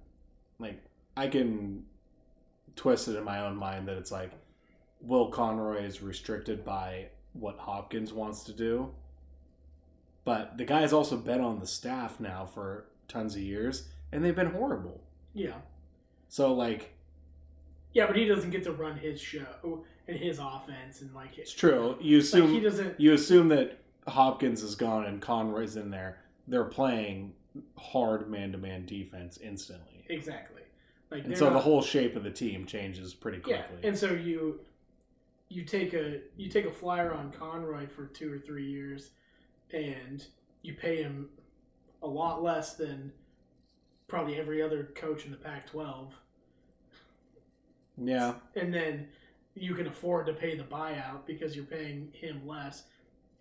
like 0.59 0.83
I 1.17 1.27
can 1.27 1.85
twist 2.75 3.07
it 3.07 3.15
in 3.17 3.23
my 3.23 3.41
own 3.41 3.57
mind 3.57 3.87
that 3.87 3.97
it's 3.97 4.11
like 4.11 4.31
Will 5.01 5.29
Conroy 5.29 5.83
is 5.83 6.01
restricted 6.01 6.63
by 6.63 7.07
what 7.33 7.57
Hopkins 7.57 8.13
wants 8.13 8.43
to 8.45 8.53
do. 8.53 8.91
But 10.25 10.57
the 10.57 10.65
guy's 10.65 10.93
also 10.93 11.17
been 11.17 11.41
on 11.41 11.59
the 11.59 11.67
staff 11.67 12.19
now 12.19 12.45
for 12.45 12.85
tons 13.07 13.35
of 13.35 13.41
years 13.41 13.87
and 14.11 14.23
they've 14.23 14.35
been 14.35 14.51
horrible. 14.51 15.01
yeah, 15.33 15.55
So 16.27 16.53
like 16.53 16.93
yeah, 17.93 18.05
but 18.05 18.15
he 18.15 18.25
doesn't 18.25 18.51
get 18.51 18.63
to 18.63 18.71
run 18.71 18.97
his 18.97 19.19
show 19.19 19.83
and 20.09 20.17
his 20.19 20.39
offense 20.39 21.01
and 21.01 21.13
like 21.13 21.37
it's 21.37 21.53
true. 21.53 21.97
You 22.01 22.19
assume 22.19 22.45
Like 22.45 22.53
he 22.53 22.59
doesn't. 22.59 22.99
you 22.99 23.13
assume 23.13 23.47
that 23.49 23.79
Hopkins 24.07 24.63
is 24.63 24.75
gone 24.75 25.05
and 25.05 25.21
Conroy's 25.21 25.75
in 25.75 25.89
there. 25.91 26.17
They're 26.47 26.65
playing 26.65 27.33
hard 27.77 28.29
man 28.29 28.51
to 28.51 28.57
man 28.57 28.85
defense 28.85 29.37
instantly. 29.41 30.05
Exactly. 30.09 30.63
Like 31.11 31.25
And 31.25 31.37
so 31.37 31.51
the 31.51 31.59
whole 31.59 31.81
shape 31.81 32.15
of 32.15 32.23
the 32.23 32.31
team 32.31 32.65
changes 32.65 33.13
pretty 33.13 33.39
quickly. 33.39 33.77
yeah, 33.81 33.87
and 33.87 33.97
so 33.97 34.11
you 34.11 34.59
you 35.49 35.63
take 35.63 35.93
a 35.93 36.21
you 36.37 36.49
take 36.49 36.65
a 36.65 36.71
flyer 36.71 37.13
on 37.13 37.31
Conroy 37.31 37.87
for 37.87 38.05
two 38.07 38.31
or 38.31 38.37
three 38.39 38.67
years, 38.69 39.11
and 39.71 40.25
you 40.61 40.73
pay 40.75 41.01
him 41.01 41.29
a 42.03 42.07
lot 42.07 42.43
less 42.43 42.75
than 42.75 43.11
probably 44.07 44.37
every 44.37 44.61
other 44.61 44.89
coach 44.95 45.25
in 45.25 45.31
the 45.31 45.37
Pac-12, 45.37 46.11
yeah. 47.97 48.33
and 48.55 48.73
then 48.73 49.07
you 49.55 49.75
can 49.75 49.87
afford 49.87 50.25
to 50.27 50.33
pay 50.33 50.55
the 50.55 50.63
buyout 50.63 51.25
because 51.25 51.55
you're 51.55 51.65
paying 51.65 52.09
him 52.13 52.47
less, 52.47 52.83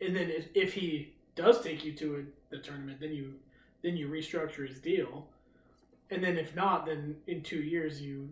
and 0.00 0.14
then 0.14 0.30
if, 0.30 0.48
if 0.54 0.72
he 0.74 1.14
does 1.34 1.60
take 1.60 1.84
you 1.84 1.92
to 1.92 2.16
a, 2.16 2.54
the 2.56 2.60
tournament, 2.60 3.00
then 3.00 3.12
you 3.12 3.34
then 3.82 3.96
you 3.96 4.08
restructure 4.08 4.66
his 4.68 4.80
deal, 4.80 5.26
and 6.10 6.22
then 6.22 6.36
if 6.36 6.54
not, 6.56 6.86
then 6.86 7.16
in 7.26 7.42
two 7.42 7.60
years 7.60 8.00
you 8.00 8.28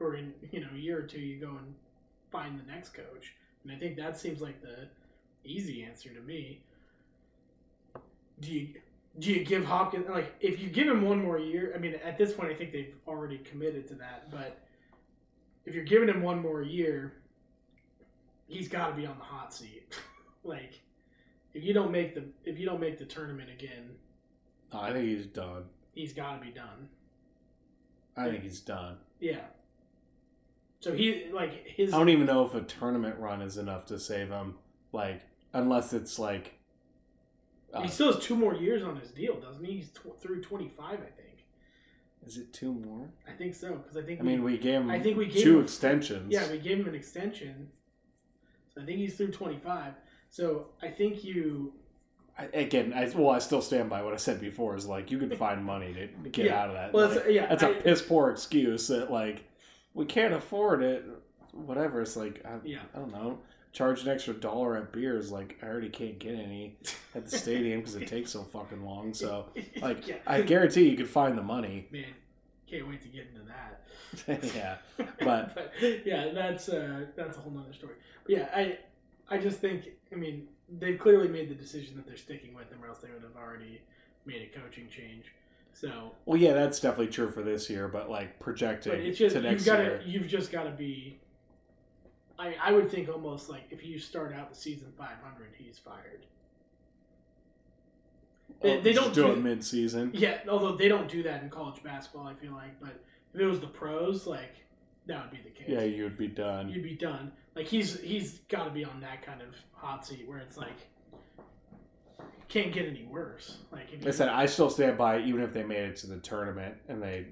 or 0.00 0.14
in 0.16 0.32
you 0.50 0.60
know 0.60 0.68
a 0.74 0.78
year 0.78 0.98
or 0.98 1.02
two 1.02 1.20
you 1.20 1.38
go 1.38 1.50
and 1.50 1.74
find 2.30 2.58
the 2.58 2.70
next 2.70 2.94
coach, 2.94 3.34
and 3.62 3.72
I 3.72 3.76
think 3.76 3.96
that 3.96 4.18
seems 4.18 4.40
like 4.40 4.60
the 4.62 4.88
easy 5.44 5.84
answer 5.84 6.10
to 6.10 6.20
me. 6.20 6.60
Do 8.40 8.52
you 8.52 8.68
do 9.18 9.32
you 9.32 9.44
give 9.44 9.64
Hopkins 9.64 10.08
like 10.08 10.34
if 10.40 10.60
you 10.60 10.68
give 10.68 10.86
him 10.86 11.02
one 11.02 11.22
more 11.22 11.38
year? 11.38 11.72
I 11.74 11.78
mean, 11.78 11.96
at 12.04 12.16
this 12.18 12.32
point, 12.32 12.50
I 12.50 12.54
think 12.54 12.72
they've 12.72 12.94
already 13.06 13.38
committed 13.38 13.88
to 13.88 13.94
that, 13.94 14.30
but 14.30 14.58
if 15.64 15.74
you're 15.74 15.84
giving 15.84 16.08
him 16.08 16.22
one 16.22 16.40
more 16.40 16.62
year, 16.62 17.14
he's 18.46 18.68
got 18.68 18.88
to 18.88 18.94
be 18.94 19.06
on 19.06 19.18
the 19.18 19.24
hot 19.24 19.52
seat. 19.52 19.94
like 20.44 20.80
if 21.54 21.62
you 21.62 21.72
don't 21.72 21.90
make 21.90 22.14
the 22.14 22.24
if 22.44 22.58
you 22.58 22.66
don't 22.66 22.80
make 22.80 22.98
the 22.98 23.04
tournament 23.04 23.50
again, 23.50 23.90
I 24.72 24.92
think 24.92 25.06
he's 25.06 25.26
done. 25.26 25.64
he's 25.92 26.12
got 26.12 26.38
to 26.38 26.44
be 26.44 26.50
done. 26.52 26.88
I 28.16 28.28
think 28.30 28.42
he's 28.42 28.60
done. 28.60 28.96
Yeah. 29.20 29.40
So 30.80 30.94
he 30.94 31.26
like 31.32 31.66
his 31.66 31.92
I 31.92 31.98
don't 31.98 32.08
even 32.08 32.26
know 32.26 32.44
if 32.46 32.54
a 32.54 32.62
tournament 32.62 33.18
run 33.18 33.42
is 33.42 33.56
enough 33.58 33.86
to 33.86 33.98
save 33.98 34.28
him. 34.28 34.54
Like, 34.92 35.22
unless 35.52 35.92
it's 35.92 36.18
like. 36.18 36.54
uh, 37.74 37.82
he 37.82 37.88
still 37.88 38.12
has 38.12 38.22
two 38.22 38.34
more 38.36 38.54
years 38.54 38.82
on 38.82 38.96
his 38.96 39.10
deal, 39.10 39.38
doesn't 39.40 39.64
he? 39.64 39.74
He's 39.74 39.90
tw- 39.90 40.20
through 40.20 40.42
twenty 40.42 40.68
five, 40.68 41.00
I 41.00 41.10
think. 41.20 41.27
Is 42.28 42.36
it 42.38 42.52
two 42.52 42.72
more? 42.72 43.08
I 43.26 43.32
think 43.32 43.54
so 43.54 43.74
because 43.76 43.96
I 43.96 44.02
think 44.02 44.20
I 44.20 44.22
mean, 44.22 44.42
we 44.44 44.58
gave 44.58 44.74
him 44.82 44.90
I 44.90 45.00
think 45.00 45.16
we 45.16 45.26
gave 45.26 45.42
two 45.42 45.58
him- 45.58 45.64
extensions. 45.64 46.30
yeah 46.32 46.50
we 46.50 46.58
gave 46.58 46.78
him 46.80 46.88
an 46.88 46.94
extension, 46.94 47.68
so 48.74 48.82
I 48.82 48.84
think 48.84 48.98
he's 48.98 49.16
through 49.16 49.32
twenty 49.32 49.58
five. 49.58 49.94
So 50.30 50.68
I 50.82 50.88
think 50.88 51.24
you 51.24 51.72
I, 52.38 52.44
again, 52.54 52.92
I, 52.94 53.10
well, 53.16 53.30
I 53.30 53.38
still 53.40 53.60
stand 53.62 53.90
by 53.90 54.02
what 54.02 54.12
I 54.12 54.16
said 54.16 54.40
before. 54.40 54.76
Is 54.76 54.86
like 54.86 55.10
you 55.10 55.18
could 55.18 55.36
find 55.46 55.64
money 55.64 55.92
to 55.94 56.28
get 56.30 56.46
Yeah. 56.46 56.62
out 56.62 56.68
of 56.68 56.74
that. 56.74 56.92
Well, 56.92 57.08
Like, 57.08 57.16
it's- 57.18 57.34
yeah, 57.34 57.46
that's 57.46 57.62
a 57.62 57.70
I- 57.70 57.80
piss 57.80 58.02
poor 58.02 58.30
excuse 58.30 58.86
that 58.88 59.10
like 59.10 59.44
we 59.94 60.04
can't 60.04 60.34
afford 60.34 60.82
it. 60.82 61.04
whatever. 61.52 62.02
It's 62.02 62.16
like 62.16 62.44
I, 62.44 62.58
Yeah. 62.64 62.82
I 62.94 62.98
don't 62.98 63.10
know. 63.12 63.38
Charge 63.72 64.02
an 64.02 64.08
extra 64.08 64.34
dollar 64.34 64.76
at 64.76 64.92
beers. 64.92 65.30
Like 65.30 65.58
I 65.62 65.66
already 65.66 65.88
can't 65.90 66.18
get 66.18 66.34
any 66.34 66.78
at 67.14 67.26
the 67.28 67.38
stadium 67.38 67.80
because 67.80 67.94
it 67.96 68.08
takes 68.08 68.30
so 68.32 68.42
fucking 68.42 68.84
long. 68.84 69.14
So 69.14 69.46
like 69.82 70.06
Yeah. 70.06 70.16
I 70.26 70.42
guarantee 70.42 70.88
you 70.88 70.96
could 70.96 71.08
find 71.08 71.36
the 71.36 71.42
money. 71.42 71.86
man, 71.92 72.04
can't 72.68 72.88
wait 72.88 73.02
to 73.02 73.08
get 73.08 73.26
into 73.32 73.46
that. 73.48 73.54
yeah, 74.54 74.76
but 75.20 75.72
yeah, 76.04 76.30
that's 76.32 76.68
uh, 76.68 77.04
that's 77.14 77.36
a 77.36 77.40
whole 77.40 77.52
nother 77.52 77.72
story. 77.74 77.94
But 78.24 78.34
yeah, 78.36 78.48
I 78.54 78.78
I 79.28 79.38
just 79.38 79.58
think 79.60 79.88
I 80.10 80.16
mean 80.16 80.48
they've 80.78 80.98
clearly 80.98 81.28
made 81.28 81.48
the 81.50 81.54
decision 81.54 81.96
that 81.96 82.06
they're 82.06 82.16
sticking 82.16 82.54
with 82.54 82.70
him, 82.70 82.82
or 82.82 82.88
else 82.88 82.98
they 82.98 83.10
would 83.10 83.22
have 83.22 83.36
already 83.36 83.80
made 84.24 84.42
a 84.42 84.58
coaching 84.60 84.88
change. 84.88 85.26
So, 85.74 86.12
well, 86.24 86.36
yeah, 86.40 86.54
that's 86.54 86.80
definitely 86.80 87.12
true 87.12 87.30
for 87.30 87.42
this 87.42 87.70
year. 87.70 87.86
But 87.86 88.10
like 88.10 88.40
projecting 88.40 88.92
but 88.92 89.00
it's 89.00 89.18
just 89.18 89.34
to 89.36 89.42
you've 89.42 89.50
next 89.52 89.64
got 89.64 89.76
to 89.76 89.84
year, 89.84 90.02
you've 90.04 90.26
just 90.26 90.50
got 90.50 90.64
to 90.64 90.70
be. 90.70 91.18
I 92.38 92.54
I 92.62 92.72
would 92.72 92.90
think 92.90 93.08
almost 93.08 93.48
like 93.48 93.64
if 93.70 93.84
you 93.84 93.98
start 93.98 94.34
out 94.34 94.50
the 94.50 94.56
season 94.56 94.92
500, 94.96 95.54
he's 95.56 95.78
fired. 95.78 96.26
They, 98.60 98.78
oh, 98.78 98.80
they 98.80 98.92
don't 98.92 99.14
do 99.14 99.24
do 99.24 99.32
it 99.32 99.38
mid 99.38 99.64
season. 99.64 100.10
Yeah, 100.14 100.38
although 100.48 100.74
they 100.74 100.88
don't 100.88 101.08
do 101.08 101.22
that 101.22 101.42
in 101.42 101.50
college 101.50 101.82
basketball, 101.82 102.26
I 102.26 102.34
feel 102.34 102.52
like. 102.52 102.80
But 102.80 103.00
if 103.34 103.40
it 103.40 103.46
was 103.46 103.60
the 103.60 103.66
pros, 103.66 104.26
like 104.26 104.56
that 105.06 105.22
would 105.22 105.30
be 105.30 105.42
the 105.42 105.50
case. 105.50 105.68
Yeah, 105.68 105.82
you 105.82 106.04
would 106.04 106.18
be 106.18 106.28
done. 106.28 106.68
you'd 106.68 106.82
be 106.82 106.94
done. 106.94 107.32
Like 107.54 107.66
he's 107.66 108.00
he's 108.00 108.40
got 108.48 108.64
to 108.64 108.70
be 108.70 108.84
on 108.84 109.00
that 109.00 109.24
kind 109.24 109.42
of 109.42 109.48
hot 109.72 110.06
seat 110.06 110.26
where 110.28 110.38
it's 110.38 110.56
like 110.56 110.88
can't 112.48 112.72
get 112.72 112.86
any 112.86 113.04
worse. 113.04 113.58
Like 113.70 113.92
if 113.92 114.06
I 114.06 114.10
said 114.10 114.28
I 114.28 114.46
still 114.46 114.70
stand 114.70 114.98
by 114.98 115.20
even 115.20 115.42
if 115.42 115.52
they 115.52 115.62
made 115.62 115.84
it 115.84 115.96
to 115.96 116.06
the 116.06 116.18
tournament 116.18 116.76
and 116.88 117.02
they 117.02 117.26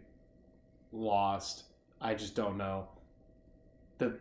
lost. 0.92 1.64
I 2.00 2.14
just 2.14 2.34
don't 2.34 2.56
know. 2.56 2.88
The 3.98 4.18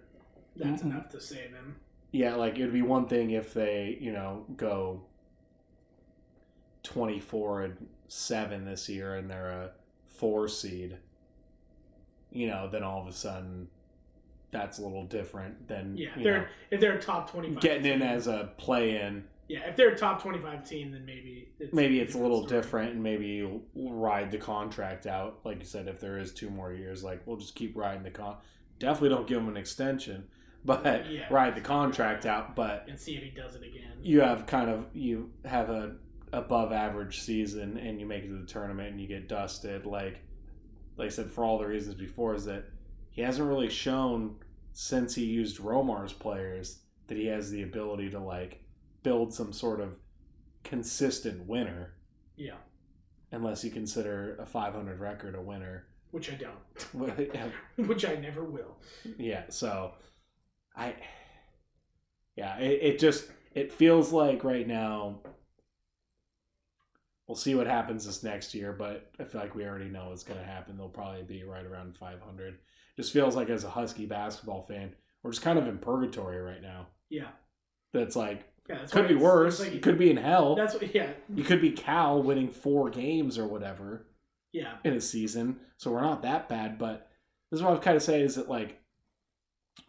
that's 0.56 0.82
mm-hmm. 0.82 0.92
enough 0.92 1.10
to 1.10 1.20
save 1.22 1.52
him. 1.52 1.76
yeah, 2.12 2.36
like 2.36 2.58
it 2.58 2.62
would 2.64 2.74
be 2.74 2.82
one 2.82 3.08
thing 3.08 3.32
if 3.32 3.54
they 3.54 3.98
you 4.00 4.12
know 4.12 4.46
go 4.56 5.02
twenty 6.84 7.20
four 7.20 7.62
and 7.64 7.88
seven 8.08 8.66
this 8.66 8.88
year 8.90 9.16
and 9.16 9.30
they're 9.30 9.50
a 9.50 9.72
four 10.08 10.48
seed. 10.48 10.98
You 12.32 12.48
know, 12.48 12.70
then 12.70 12.84
all 12.84 13.02
of 13.02 13.08
a 13.08 13.14
sudden 13.14 13.70
that's 14.52 14.80
a 14.80 14.82
little 14.84 15.06
different 15.06 15.68
than 15.68 15.98
Yeah, 15.98 16.10
if 16.12 16.18
you 16.18 16.24
they're 16.24 16.38
know, 16.40 16.48
if 16.72 16.80
they're 16.80 16.98
a 16.98 17.02
top 17.02 17.30
twenty 17.30 17.52
five 17.52 17.62
getting 17.62 17.86
in 17.86 18.02
as 18.02 18.28
a 18.28 18.52
play 18.58 19.02
in. 19.02 19.26
yeah 19.50 19.68
if 19.68 19.76
they're 19.76 19.90
a 19.90 19.98
top 19.98 20.22
twenty 20.22 20.40
five 20.40 20.68
team 20.68 20.92
then 20.92 21.06
maybe 21.06 21.50
it's 21.60 21.74
maybe 21.74 22.00
it's 22.00 22.16
a 22.16 22.18
little 22.18 22.46
story. 22.46 22.62
different 22.62 22.94
and 22.94 23.04
maybe 23.04 23.26
you'll 23.28 23.62
ride 23.76 24.32
the 24.32 24.38
contract 24.38 25.08
out 25.08 25.40
like 25.44 25.60
you 25.60 25.66
said 25.66 25.88
if 25.90 26.00
there 26.00 26.18
is 26.18 26.32
two 26.32 26.50
more 26.50 26.72
years 26.72 27.04
like 27.04 27.22
we'll 27.26 27.36
just 27.36 27.54
keep 27.56 27.76
riding 27.76 28.04
the 28.04 28.10
con 28.10 28.38
definitely 28.80 29.10
don't 29.10 29.28
give 29.28 29.40
them 29.40 29.50
an 29.50 29.58
extension 29.58 30.24
but 30.66 31.10
Yeah. 31.10 31.28
ride 31.30 31.56
the 31.56 31.62
contract 31.62 32.26
out 32.26 32.56
but 32.56 32.86
and 32.90 33.00
see 33.00 33.16
if 33.16 33.24
he 33.24 33.30
does 33.30 33.56
it 33.56 33.64
again. 33.64 33.92
you 34.02 34.22
have 34.22 34.46
kind 34.48 34.70
of 34.70 34.86
you 34.94 35.32
have 35.46 35.70
a 35.70 35.96
above 36.34 36.72
average 36.74 37.22
season 37.22 37.78
and 37.78 38.00
you 38.00 38.06
make 38.06 38.24
it 38.24 38.28
to 38.28 38.38
the 38.38 38.46
tournament 38.48 38.90
and 38.92 39.00
you 39.00 39.08
get 39.08 39.30
dusted 39.30 39.86
like 39.86 40.20
like 40.98 41.06
I 41.08 41.10
said 41.10 41.32
for 41.32 41.44
all 41.46 41.58
the 41.58 41.68
reasons 41.68 41.96
before 41.96 42.34
is 42.36 42.46
that 42.46 42.66
he 43.12 43.22
hasn't 43.22 43.48
really 43.48 43.70
shown 43.70 44.36
since 44.74 45.16
he 45.16 45.24
used 45.24 45.60
Romar's 45.60 46.12
players 46.14 46.80
that 47.08 47.18
he 47.18 47.28
has 47.28 47.52
the 47.52 47.64
ability 47.64 48.10
to 48.10 48.20
like 48.20 48.64
build 49.04 49.34
some 49.34 49.54
sort 49.54 49.80
of 49.80 49.98
consistent 50.64 51.46
winner 51.48 51.94
Yeah, 52.36 52.56
unless 53.32 53.64
you 53.64 53.70
consider 53.72 54.36
a 54.42 54.46
500 54.46 55.00
record 55.00 55.36
a 55.36 55.42
winner. 55.42 55.86
which 56.12 56.32
I 56.32 56.36
don't, 56.36 56.58
which 57.88 58.04
I 58.06 58.16
never 58.16 58.44
will. 58.44 58.78
Yeah, 59.18 59.44
so 59.50 59.94
I, 60.78 60.96
yeah, 62.36 62.58
it, 62.58 62.80
it 62.82 63.00
just 63.00 63.30
it 63.54 63.72
feels 63.74 64.12
like 64.12 64.44
right 64.44 64.68
now. 64.68 65.20
We'll 67.28 67.36
see 67.36 67.56
what 67.56 67.66
happens 67.66 68.06
this 68.06 68.22
next 68.22 68.54
year, 68.54 68.72
but 68.72 69.10
I 69.20 69.24
feel 69.24 69.42
like 69.42 69.56
we 69.56 69.66
already 69.66 69.90
know 69.90 70.10
what's 70.10 70.24
going 70.24 70.40
to 70.40 70.46
happen. 70.46 70.78
They'll 70.78 70.90
probably 70.90 71.24
be 71.24 71.44
right 71.44 71.66
around 71.66 71.98
500. 71.98 72.60
Just 72.98 73.12
feels 73.14 73.36
like 73.36 73.50
as 73.50 73.64
a 73.64 73.70
Husky 73.70 74.06
basketball 74.06 74.62
fan, 74.62 74.92
we're 75.24 75.32
just 75.32 75.42
kind 75.42 75.58
of 75.58 75.68
in 75.68 75.80
purgatory 75.80 76.40
right 76.40 76.62
now. 76.62 76.86
Yeah, 77.10 77.30
That's 77.94 78.16
like 78.16 78.46
yeah, 78.70 78.78
that's 78.80 78.92
could 78.92 79.08
be 79.08 79.16
worse. 79.16 79.60
like- 79.60 79.74
you 79.74 79.80
could 79.80 79.98
be 79.98 80.12
in 80.12 80.18
hell. 80.18 80.56
That's 80.56 80.76
what. 80.76 80.94
Yeah, 80.94 81.10
You 81.34 81.44
could 81.44 81.62
be 81.62 81.72
Cal 81.72 82.22
winning 82.22 82.50
four 82.50 82.90
games 82.92 83.40
or 83.40 83.48
whatever. 83.48 84.06
yeah, 84.52 84.74
in 84.84 84.94
a 84.94 85.02
season, 85.02 85.60
so 85.78 85.92
we're 85.92 86.02
not 86.02 86.22
that 86.22 86.48
bad. 86.48 86.78
But 86.78 87.10
this 87.50 87.58
is 87.60 87.64
what 87.64 87.74
I'm 87.74 87.80
kind 87.82 87.98
of 87.98 88.04
saying 88.04 88.24
is 88.26 88.36
that 88.36 88.50
like 88.50 88.80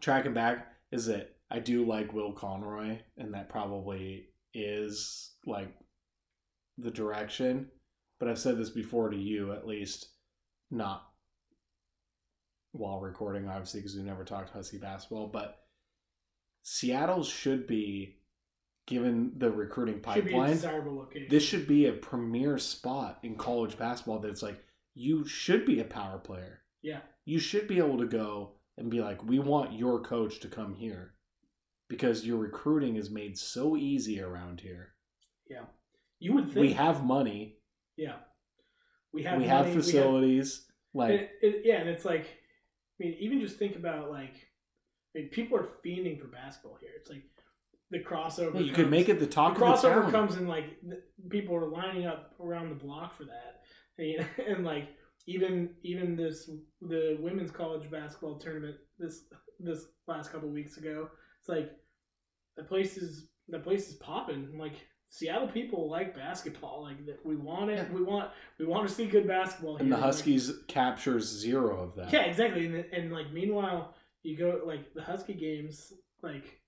tracking 0.01 0.33
back 0.33 0.67
is 0.91 1.05
that 1.07 1.35
I 1.49 1.59
do 1.59 1.85
like 1.85 2.13
Will 2.13 2.33
Conroy, 2.33 2.99
and 3.17 3.33
that 3.33 3.49
probably 3.49 4.27
is 4.53 5.35
like 5.45 5.73
the 6.77 6.91
direction. 6.91 7.69
But 8.19 8.29
I've 8.29 8.39
said 8.39 8.57
this 8.57 8.69
before 8.69 9.09
to 9.09 9.17
you, 9.17 9.53
at 9.53 9.67
least 9.67 10.09
not 10.71 11.03
while 12.71 12.99
recording, 12.99 13.47
obviously, 13.47 13.79
because 13.81 13.95
we 13.95 14.03
never 14.03 14.23
talked 14.23 14.49
Husky 14.49 14.77
basketball. 14.77 15.27
But 15.27 15.59
Seattle 16.63 17.23
should 17.23 17.67
be, 17.67 18.17
given 18.87 19.31
the 19.37 19.51
recruiting 19.51 19.95
should 19.95 20.03
pipeline, 20.03 20.51
desirable 20.51 20.97
location. 20.97 21.27
this 21.29 21.43
should 21.43 21.67
be 21.67 21.85
a 21.85 21.93
premier 21.93 22.57
spot 22.57 23.19
in 23.23 23.35
college 23.35 23.77
basketball 23.77 24.19
that's 24.19 24.43
like 24.43 24.61
you 24.93 25.25
should 25.27 25.65
be 25.65 25.79
a 25.79 25.85
power 25.85 26.17
player. 26.17 26.61
yeah, 26.81 26.99
You 27.25 27.39
should 27.39 27.67
be 27.67 27.77
able 27.77 27.99
to 27.99 28.07
go 28.07 28.53
and 28.77 28.89
be 28.91 29.01
like, 29.01 29.23
we 29.23 29.39
want 29.39 29.73
your 29.73 29.99
coach 30.01 30.39
to 30.41 30.47
come 30.47 30.73
here 30.75 31.13
because 31.89 32.25
your 32.25 32.37
recruiting 32.37 32.95
is 32.95 33.09
made 33.09 33.37
so 33.37 33.75
easy 33.77 34.21
around 34.21 34.61
here. 34.61 34.93
yeah. 35.49 35.63
You 36.19 36.33
would 36.33 36.45
think 36.45 36.57
We 36.57 36.73
have 36.73 37.05
money, 37.05 37.57
Yeah, 37.95 38.15
we 39.13 39.21
have 39.23 39.37
we 39.39 39.45
have 39.47 39.71
facilities. 39.71 40.65
We 40.93 40.99
like, 40.99 41.11
have, 41.11 41.19
and 41.21 41.29
it, 41.55 41.61
yeah, 41.63 41.75
and 41.75 41.89
it's 41.89 42.05
like, 42.05 42.25
I 42.25 43.03
mean, 43.03 43.15
even 43.19 43.39
just 43.39 43.57
think 43.59 43.75
about 43.75 44.09
like, 44.09 44.33
I 45.15 45.19
mean, 45.19 45.29
people 45.29 45.59
are 45.59 45.67
fiending 45.85 46.19
for 46.19 46.25
basketball 46.27 46.77
here. 46.81 46.89
It's 46.99 47.09
like 47.11 47.21
the 47.91 47.99
crossover. 47.99 48.59
you 48.59 48.71
could 48.73 48.85
comes- 48.85 48.89
make 48.91 49.09
it 49.09 49.19
the 49.19 49.25
The 49.27 49.31
talk 49.31 49.59
the 49.59 49.63
crossover 49.63 50.01
town. 50.03 50.11
comes 50.11 50.35
and 50.37 50.49
like 50.49 50.65
people 51.29 51.55
are 51.55 51.67
lining 51.67 52.07
up 52.07 52.33
around 52.43 52.69
the 52.69 52.75
block 52.83 53.15
for 53.15 53.25
that, 53.25 53.61
and, 53.99 54.25
and 54.57 54.65
like 54.65 54.87
even 55.27 55.69
even 55.83 56.15
this 56.15 56.49
the 56.81 57.17
women's 57.19 57.51
college 57.51 57.89
basketball 57.91 58.39
tournament 58.39 58.77
this 58.97 59.25
this 59.59 59.85
last 60.07 60.31
couple 60.31 60.49
weeks 60.49 60.77
ago. 60.77 61.09
It's 61.39 61.49
like 61.49 61.71
the 62.55 62.63
place 62.63 62.97
is 62.97 63.27
the 63.49 63.59
place 63.59 63.89
is 63.89 63.95
popping. 63.95 64.57
Like 64.57 64.73
Seattle 65.09 65.47
people 65.47 65.89
like 65.89 66.15
basketball. 66.15 66.83
Like 66.83 67.05
that 67.05 67.25
we 67.25 67.35
want 67.35 67.69
it. 67.69 67.91
We 67.91 68.03
want 68.03 68.31
we 68.57 68.65
want 68.65 68.87
to 68.87 68.93
see 68.93 69.05
good 69.05 69.27
basketball. 69.27 69.77
and 69.77 69.91
the 69.91 69.95
here. 69.95 70.03
Like, 70.03 70.13
Huskies 70.13 70.53
captures 70.67 71.25
zero 71.25 71.81
of 71.83 71.95
that. 71.95 72.11
yeah, 72.11 72.23
exactly. 72.23 72.65
And, 72.65 72.85
and 72.91 73.11
like 73.11 73.31
meanwhile, 73.31 73.95
you 74.23 74.37
go 74.37 74.61
like 74.65 74.93
the 74.93 75.01
Husky 75.01 75.33
games, 75.33 75.93
like 76.21 76.61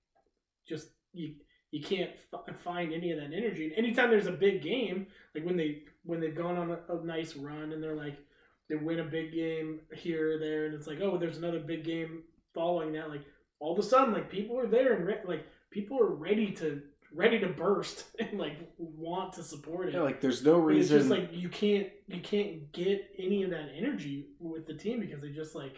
just 0.68 0.88
you 1.12 1.34
you 1.70 1.82
can't 1.82 2.10
f- 2.32 2.56
find 2.64 2.92
any 2.92 3.12
of 3.12 3.18
that 3.20 3.34
energy. 3.34 3.66
And 3.66 3.74
anytime 3.84 4.10
there's 4.10 4.26
a 4.26 4.32
big 4.32 4.62
game, 4.62 5.06
like 5.34 5.44
when 5.44 5.56
they 5.56 5.82
when 6.04 6.20
they've 6.20 6.34
gone 6.36 6.56
on 6.56 6.70
a, 6.70 6.96
a 6.96 7.04
nice 7.04 7.36
run 7.36 7.72
and 7.72 7.82
they're 7.82 7.94
like 7.94 8.18
they 8.70 8.76
win 8.76 9.00
a 9.00 9.04
big 9.04 9.32
game 9.34 9.80
here 9.94 10.36
or 10.36 10.38
there, 10.38 10.64
and 10.66 10.74
it's 10.74 10.86
like 10.86 11.00
oh, 11.02 11.18
there's 11.18 11.36
another 11.36 11.60
big 11.60 11.84
game 11.84 12.22
following 12.54 12.92
that. 12.92 13.10
Like 13.10 13.22
all 13.58 13.72
of 13.74 13.78
a 13.78 13.82
sudden, 13.82 14.14
like 14.14 14.30
people 14.30 14.58
are 14.58 14.66
there 14.66 14.94
and 14.94 15.06
re- 15.06 15.20
like 15.26 15.44
people 15.70 16.00
are 16.00 16.08
ready 16.14 16.52
to 16.52 16.80
ready 17.12 17.38
to 17.40 17.48
burst 17.48 18.04
and 18.20 18.38
like 18.38 18.56
want 18.78 19.32
to 19.34 19.42
support 19.42 19.88
it. 19.88 19.94
Yeah, 19.94 20.00
like 20.02 20.20
there's 20.20 20.44
no 20.44 20.60
But 20.62 20.76
it's 20.76 20.90
reason. 20.90 20.98
just 20.98 21.10
like 21.10 21.28
you 21.32 21.48
can't 21.50 21.88
you 22.08 22.20
can't 22.20 22.72
get 22.72 23.10
any 23.18 23.42
of 23.42 23.50
that 23.50 23.68
energy 23.76 24.28
with 24.38 24.66
the 24.66 24.74
team 24.74 25.00
because 25.00 25.20
they 25.20 25.30
just 25.30 25.54
like 25.54 25.76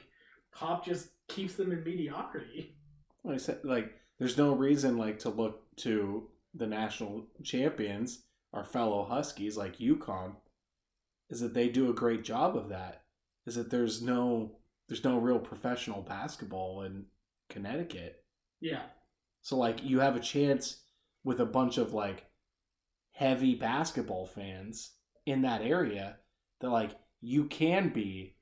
Hop 0.53 0.85
just 0.85 1.09
keeps 1.29 1.55
them 1.55 1.73
in 1.73 1.83
mediocrity. 1.83 2.77
Like 3.25 3.37
I 3.37 3.39
said, 3.39 3.61
like 3.65 3.95
there's 4.19 4.37
no 4.37 4.55
reason 4.55 4.99
like 4.99 5.19
to 5.21 5.31
look 5.31 5.75
to 5.77 6.29
the 6.55 6.67
national 6.67 7.27
champions, 7.43 8.25
our 8.53 8.65
fellow 8.65 9.05
Huskies, 9.05 9.57
like 9.57 9.79
UConn, 9.79 10.33
is 11.33 11.41
that 11.41 11.55
they 11.55 11.69
do 11.69 11.91
a 11.91 11.94
great 11.94 12.23
job 12.23 12.57
of 12.57 12.69
that. 12.69 13.02
Is 13.47 13.57
that 13.57 13.70
there's 13.70 14.01
no 14.02 14.59
there's 14.89 15.02
no 15.02 15.19
real 15.19 15.39
professional 15.41 16.02
basketball 16.02 16.83
in 16.83 17.07
Connecticut. 17.49 18.23
Yeah, 18.61 18.83
So 19.41 19.57
like 19.57 19.83
you 19.83 19.99
have 20.01 20.15
a 20.15 20.20
chance 20.20 20.83
with 21.25 21.41
a 21.41 21.44
bunch 21.47 21.78
of 21.78 21.93
like 21.94 22.27
heavy 23.12 23.55
basketball 23.57 24.27
fans 24.27 24.93
in 25.27 25.43
that 25.43 25.62
area 25.62 26.17
that 26.61 26.70
like 26.70 26.93
you 27.20 27.47
can 27.47 27.89
be 27.89 28.36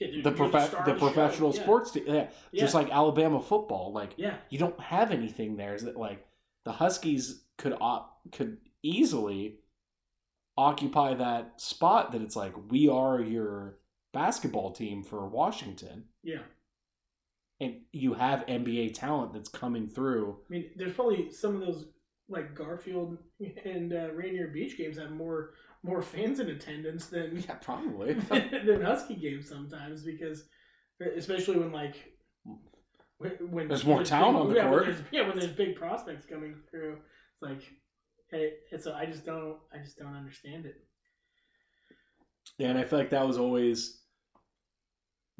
yeah 0.00 0.08
dude, 0.10 0.24
the 0.24 0.32
prof- 0.32 0.68
star 0.68 0.84
the 0.84 0.92
of 0.92 0.98
show. 0.98 1.06
professional 1.06 1.54
Yeah. 1.54 1.62
sports 1.62 1.90
team. 1.92 2.04
Yeah. 2.06 2.28
Just 2.54 2.74
like 2.74 2.90
Alabama 2.90 3.40
football. 3.40 3.92
Like 3.92 4.14
Yeah, 4.16 4.36
you 4.50 4.58
don't 4.58 4.78
have 4.80 5.10
anything 5.12 5.56
there. 5.56 5.74
Is 5.74 5.84
that 5.84 5.96
like 5.96 6.26
the 6.64 6.72
Huskies 6.72 7.44
could 7.58 7.74
op- 7.80 8.20
could 8.32 8.58
easily 8.82 9.58
occupy 10.56 11.14
that 11.14 11.60
spot 11.60 12.12
that 12.12 12.22
it's 12.22 12.36
like 12.36 12.54
we 12.70 12.88
are 12.88 13.20
your 13.20 13.78
basketball 14.12 14.72
team 14.72 15.02
for 15.02 15.26
Washington. 15.28 16.04
yeah, 16.22 16.42
and 17.60 17.76
you 17.92 18.14
have 18.14 18.46
NBA 18.46 18.94
talent 18.94 19.32
that's 19.32 19.48
coming 19.48 19.88
through. 19.88 20.38
I 20.48 20.52
mean, 20.52 20.70
there's 20.76 20.92
probably 20.94 21.30
some 21.30 21.54
of 21.54 21.60
those 21.60 21.86
like 22.28 22.54
Garfield 22.54 23.18
and 23.64 23.92
uh, 23.92 24.10
Rainier 24.12 24.48
Beach 24.48 24.76
games 24.76 24.98
have 24.98 25.10
more 25.10 25.50
more 25.82 26.02
fans 26.02 26.40
in 26.40 26.48
attendance 26.50 27.06
than 27.06 27.44
Yeah, 27.46 27.54
probably. 27.54 28.14
than 28.30 28.82
Husky 28.82 29.14
games 29.14 29.48
sometimes 29.48 30.02
because 30.02 30.44
especially 31.16 31.58
when 31.58 31.72
like 31.72 31.94
when, 33.18 33.30
when 33.50 33.68
There's 33.68 33.84
more 33.84 34.02
talent 34.02 34.36
big, 34.36 34.40
on 34.42 34.48
the 34.48 34.54
yeah, 34.56 34.68
court. 34.68 34.86
When 34.86 35.04
yeah, 35.12 35.28
when 35.28 35.38
there's 35.38 35.52
big 35.52 35.76
prospects 35.76 36.26
coming 36.26 36.56
through, 36.70 36.94
it's 36.94 37.42
like 37.42 37.62
hey, 38.30 38.54
it's 38.70 38.86
I 38.86 39.06
just 39.06 39.24
don't 39.24 39.58
I 39.72 39.78
just 39.78 39.98
don't 39.98 40.14
understand 40.14 40.66
it. 40.66 40.76
Yeah, 42.58 42.68
and 42.68 42.78
I 42.78 42.84
feel 42.84 42.98
like 42.98 43.10
that 43.10 43.26
was 43.26 43.38
always 43.38 44.00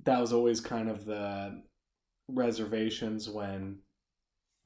that 0.05 0.21
was 0.21 0.33
always 0.33 0.61
kind 0.61 0.89
of 0.89 1.05
the 1.05 1.63
reservations 2.29 3.29
when 3.29 3.79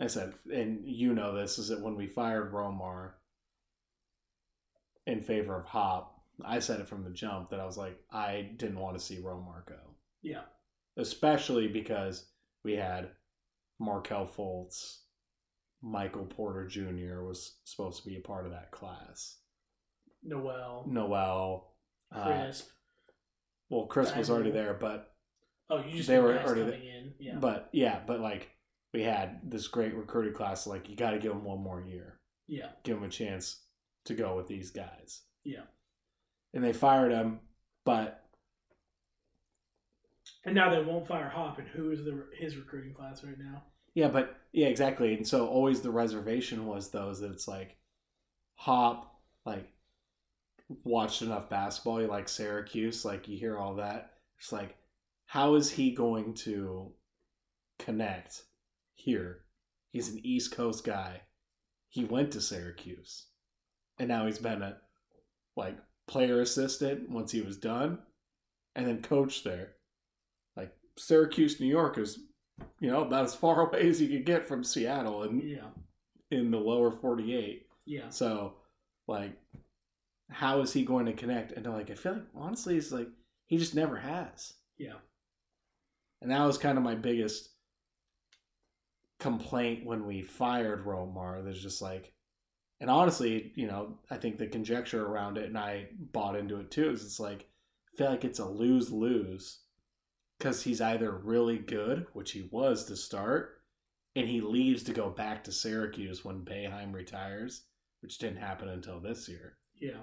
I 0.00 0.06
said, 0.06 0.34
and 0.52 0.80
you 0.84 1.14
know 1.14 1.34
this, 1.34 1.58
is 1.58 1.68
that 1.68 1.82
when 1.82 1.94
we 1.94 2.06
fired 2.06 2.52
Romar 2.52 3.12
in 5.06 5.20
favor 5.20 5.58
of 5.58 5.66
Hop, 5.66 6.22
I 6.44 6.58
said 6.58 6.80
it 6.80 6.88
from 6.88 7.04
the 7.04 7.10
jump 7.10 7.50
that 7.50 7.60
I 7.60 7.66
was 7.66 7.76
like, 7.76 7.98
I 8.10 8.50
didn't 8.56 8.78
want 8.78 8.98
to 8.98 9.04
see 9.04 9.18
Romar 9.18 9.66
go. 9.66 9.76
Yeah, 10.22 10.42
Especially 10.96 11.68
because 11.68 12.26
we 12.64 12.72
had 12.74 13.10
Markelle 13.78 14.26
Fultz, 14.26 15.00
Michael 15.82 16.26
Porter 16.26 16.66
Jr. 16.66 17.22
was 17.22 17.56
supposed 17.64 18.02
to 18.02 18.08
be 18.08 18.16
a 18.16 18.20
part 18.20 18.44
of 18.44 18.52
that 18.52 18.70
class. 18.70 19.38
Noel, 20.22 20.84
Noel, 20.86 21.74
uh, 22.14 22.52
well, 23.70 23.86
Chris 23.86 24.14
was 24.14 24.28
already 24.28 24.50
there, 24.50 24.74
but 24.74 25.14
oh, 25.70 25.82
you 25.84 25.96
just 25.96 26.08
they 26.08 26.18
were 26.18 26.38
already 26.38 26.62
coming 26.62 26.82
in. 26.84 27.14
Yeah, 27.18 27.36
But 27.36 27.70
yeah, 27.72 28.00
but 28.06 28.20
like 28.20 28.50
we 28.92 29.02
had 29.02 29.40
this 29.44 29.68
great 29.68 29.94
recruiting 29.94 30.34
class. 30.34 30.66
Like 30.66 30.88
you 30.88 30.96
got 30.96 31.12
to 31.12 31.18
give 31.18 31.32
them 31.32 31.44
one 31.44 31.62
more 31.62 31.80
year, 31.80 32.20
yeah, 32.48 32.70
give 32.84 32.96
them 32.96 33.04
a 33.04 33.10
chance 33.10 33.62
to 34.04 34.14
go 34.14 34.36
with 34.36 34.46
these 34.46 34.70
guys. 34.70 35.22
yeah. 35.44 35.62
And 36.52 36.64
they 36.64 36.72
fired 36.72 37.12
him, 37.12 37.38
but 37.86 38.24
And 40.44 40.54
now 40.54 40.68
they 40.68 40.82
won't 40.82 41.06
fire 41.06 41.28
Hop, 41.28 41.58
and 41.58 41.68
who 41.68 41.90
is 41.92 42.04
the 42.04 42.26
his 42.36 42.56
recruiting 42.56 42.92
class 42.92 43.22
right 43.22 43.38
now? 43.38 43.62
Yeah, 43.94 44.08
but 44.08 44.36
yeah, 44.52 44.68
exactly. 44.68 45.14
And 45.14 45.26
so 45.26 45.46
always 45.46 45.80
the 45.80 45.90
reservation 45.90 46.66
was 46.66 46.90
those 46.90 47.20
that 47.20 47.32
it's 47.32 47.48
like 47.48 47.76
Hop, 48.56 49.14
like 49.46 49.68
watched 50.84 51.22
enough 51.22 51.48
basketball. 51.48 52.02
You 52.02 52.08
like 52.08 52.28
Syracuse, 52.28 53.04
like 53.04 53.26
you 53.26 53.38
hear 53.38 53.58
all 53.58 53.76
that. 53.76 54.12
It's 54.38 54.52
like, 54.52 54.76
how 55.26 55.54
is 55.54 55.70
he 55.70 55.92
going 55.92 56.34
to 56.34 56.92
connect 57.78 58.42
here? 58.94 59.40
He's 59.92 60.08
an 60.08 60.20
East 60.22 60.54
Coast 60.54 60.84
guy. 60.84 61.22
He 61.88 62.04
went 62.04 62.32
to 62.32 62.40
Syracuse, 62.40 63.26
and 63.98 64.08
now 64.08 64.26
he's 64.26 64.38
been 64.38 64.62
a 64.62 64.76
like 65.56 65.78
player 66.06 66.40
assistant 66.40 67.08
once 67.08 67.32
he 67.32 67.40
was 67.40 67.56
done, 67.56 67.98
and 68.76 68.86
then 68.86 69.02
coach 69.02 69.42
there. 69.42 69.72
Like 70.56 70.72
Syracuse, 70.98 71.60
New 71.60 71.66
York 71.66 71.98
is, 71.98 72.18
you 72.80 72.90
know, 72.90 73.02
about 73.02 73.24
as 73.24 73.34
far 73.34 73.60
away 73.68 73.88
as 73.88 74.00
you 74.00 74.08
could 74.08 74.26
get 74.26 74.46
from 74.46 74.64
Seattle 74.64 75.22
and 75.24 75.42
Yeah, 75.42 75.70
in 76.30 76.50
the 76.50 76.58
lower 76.58 76.90
forty 76.90 77.34
eight. 77.34 77.66
yeah, 77.86 78.08
So, 78.10 78.54
like, 79.06 79.32
how 80.30 80.60
is 80.60 80.72
he 80.72 80.84
going 80.84 81.06
to 81.06 81.12
connect? 81.12 81.52
And 81.52 81.66
like, 81.66 81.90
I 81.90 81.94
feel 81.94 82.12
like 82.14 82.26
honestly, 82.34 82.76
it's 82.76 82.92
like 82.92 83.08
he 83.46 83.58
just 83.58 83.74
never 83.74 83.96
has. 83.96 84.54
yeah, 84.78 84.94
And 86.22 86.30
that 86.30 86.44
was 86.44 86.58
kind 86.58 86.78
of 86.78 86.84
my 86.84 86.94
biggest 86.94 87.50
complaint 89.18 89.84
when 89.84 90.06
we 90.06 90.22
fired 90.22 90.84
Romar. 90.86 91.42
There's 91.44 91.62
just 91.62 91.82
like, 91.82 92.12
and 92.80 92.88
honestly, 92.90 93.52
you 93.54 93.66
know, 93.66 93.98
I 94.10 94.16
think 94.16 94.38
the 94.38 94.46
conjecture 94.46 95.04
around 95.04 95.36
it, 95.38 95.46
and 95.46 95.58
I 95.58 95.88
bought 95.98 96.36
into 96.36 96.58
it 96.60 96.70
too, 96.70 96.90
is 96.90 97.04
it's 97.04 97.20
like, 97.20 97.48
I 97.92 97.96
feel 97.96 98.10
like 98.10 98.24
it's 98.24 98.38
a 98.38 98.46
lose 98.48 98.90
lose 98.92 99.59
because 100.40 100.62
he's 100.62 100.80
either 100.80 101.12
really 101.12 101.58
good, 101.58 102.06
which 102.14 102.32
he 102.32 102.48
was 102.50 102.84
to 102.86 102.96
start, 102.96 103.60
and 104.16 104.26
he 104.26 104.40
leaves 104.40 104.82
to 104.84 104.92
go 104.94 105.10
back 105.10 105.44
to 105.44 105.52
Syracuse 105.52 106.24
when 106.24 106.44
Boeheim 106.44 106.94
retires, 106.94 107.64
which 108.00 108.18
didn't 108.18 108.38
happen 108.38 108.68
until 108.68 109.00
this 109.00 109.28
year, 109.28 109.58
yeah, 109.80 110.00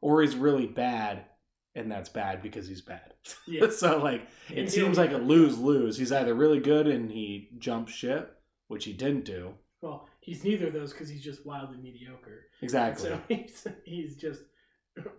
or 0.00 0.22
he's 0.22 0.34
really 0.34 0.66
bad. 0.66 1.26
And 1.74 1.92
that's 1.92 2.08
bad 2.08 2.40
because 2.40 2.66
he's 2.66 2.80
bad. 2.80 3.12
yeah. 3.46 3.68
so 3.68 3.98
like 3.98 4.26
it 4.48 4.56
he'll- 4.56 4.68
seems 4.70 4.96
like 4.96 5.12
a 5.12 5.18
lose 5.18 5.58
lose. 5.58 5.98
He's 5.98 6.10
either 6.10 6.32
really 6.32 6.58
good 6.58 6.86
and 6.86 7.10
he 7.12 7.50
jumps 7.58 7.92
ship, 7.92 8.40
which 8.68 8.86
he 8.86 8.94
didn't 8.94 9.26
do. 9.26 9.52
Well, 9.82 10.08
he's 10.20 10.42
neither 10.42 10.68
of 10.68 10.72
those 10.72 10.94
because 10.94 11.10
he's 11.10 11.22
just 11.22 11.44
wildly 11.44 11.76
mediocre. 11.76 12.46
Exactly. 12.62 13.10
So 13.10 13.20
he's 13.28 13.66
he's 13.84 14.16
just 14.16 14.40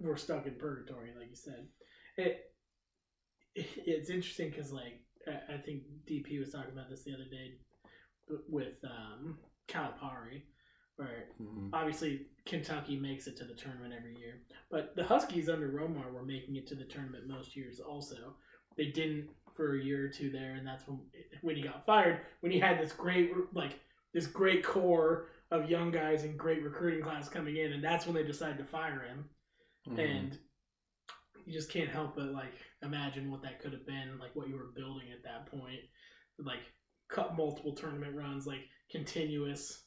we're 0.01 0.15
stuck 0.17 0.47
in 0.47 0.55
purgatory, 0.55 1.11
like 1.15 1.29
you 1.29 1.35
said. 1.35 1.67
It 2.17 2.39
it's 3.55 4.09
interesting 4.09 4.49
because 4.49 4.71
like 4.71 5.01
I 5.49 5.57
think 5.57 5.83
DP 6.09 6.39
was 6.39 6.51
talking 6.51 6.71
about 6.71 6.89
this 6.89 7.03
the 7.03 7.13
other 7.13 7.25
day 7.29 7.55
with 8.49 8.75
um, 8.83 9.37
Calipari, 9.67 10.43
where 10.95 11.29
Mhm. 11.41 11.69
obviously 11.73 12.27
Kentucky 12.45 12.97
makes 12.97 13.27
it 13.27 13.35
to 13.37 13.43
the 13.45 13.53
tournament 13.53 13.93
every 13.93 14.15
year, 14.17 14.41
but 14.69 14.95
the 14.95 15.03
Huskies 15.03 15.49
under 15.49 15.69
Romar 15.69 16.11
were 16.13 16.23
making 16.25 16.55
it 16.55 16.67
to 16.67 16.75
the 16.75 16.85
tournament 16.85 17.27
most 17.27 17.55
years. 17.55 17.79
Also, 17.79 18.35
they 18.75 18.91
didn't 18.91 19.29
for 19.55 19.75
a 19.75 19.83
year 19.83 20.05
or 20.05 20.09
two 20.09 20.29
there, 20.29 20.53
and 20.55 20.65
that's 20.67 20.87
when 20.87 20.99
when 21.41 21.55
he 21.55 21.61
got 21.63 21.85
fired. 21.85 22.21
When 22.41 22.51
he 22.51 22.59
had 22.59 22.79
this 22.79 22.93
great 22.93 23.31
like 23.53 23.79
this 24.13 24.27
great 24.27 24.63
core 24.63 25.29
of 25.51 25.69
young 25.69 25.91
guys 25.91 26.23
and 26.23 26.37
great 26.37 26.63
recruiting 26.63 27.01
class 27.03 27.27
coming 27.29 27.57
in, 27.57 27.73
and 27.73 27.83
that's 27.83 28.05
when 28.05 28.15
they 28.15 28.23
decided 28.23 28.57
to 28.59 28.65
fire 28.65 29.01
him. 29.01 29.29
Mhm. 29.87 29.99
And 29.99 30.39
you 31.47 31.53
just 31.53 31.71
can't 31.71 31.89
help 31.89 32.17
but 32.17 32.33
like 32.33 32.53
imagine 32.83 33.31
what 33.31 33.41
that 33.41 33.61
could 33.61 33.71
have 33.71 33.87
been, 33.87 34.19
like 34.19 34.35
what 34.35 34.49
you 34.49 34.55
were 34.55 34.73
building 34.75 35.07
at 35.13 35.23
that 35.23 35.49
point, 35.49 35.79
like 36.37 36.59
cut 37.09 37.37
multiple 37.37 37.73
tournament 37.73 38.13
runs, 38.13 38.45
like 38.45 38.67
continuous 38.91 39.83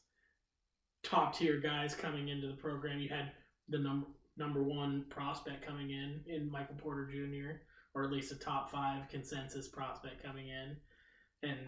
top 1.02 1.36
tier 1.36 1.60
guys 1.60 1.94
coming 1.94 2.28
into 2.28 2.46
the 2.46 2.54
program. 2.54 2.98
You 2.98 3.10
had 3.10 3.32
the 3.68 3.78
number 3.78 4.06
number 4.38 4.62
one 4.62 5.04
prospect 5.10 5.66
coming 5.66 5.90
in 5.90 6.22
in 6.26 6.50
Michael 6.50 6.76
Porter 6.76 7.06
Jr. 7.12 7.60
or 7.94 8.04
at 8.04 8.10
least 8.10 8.32
a 8.32 8.36
top 8.36 8.70
five 8.70 9.06
consensus 9.10 9.68
prospect 9.68 10.24
coming 10.24 10.48
in, 10.48 10.76
and 11.42 11.58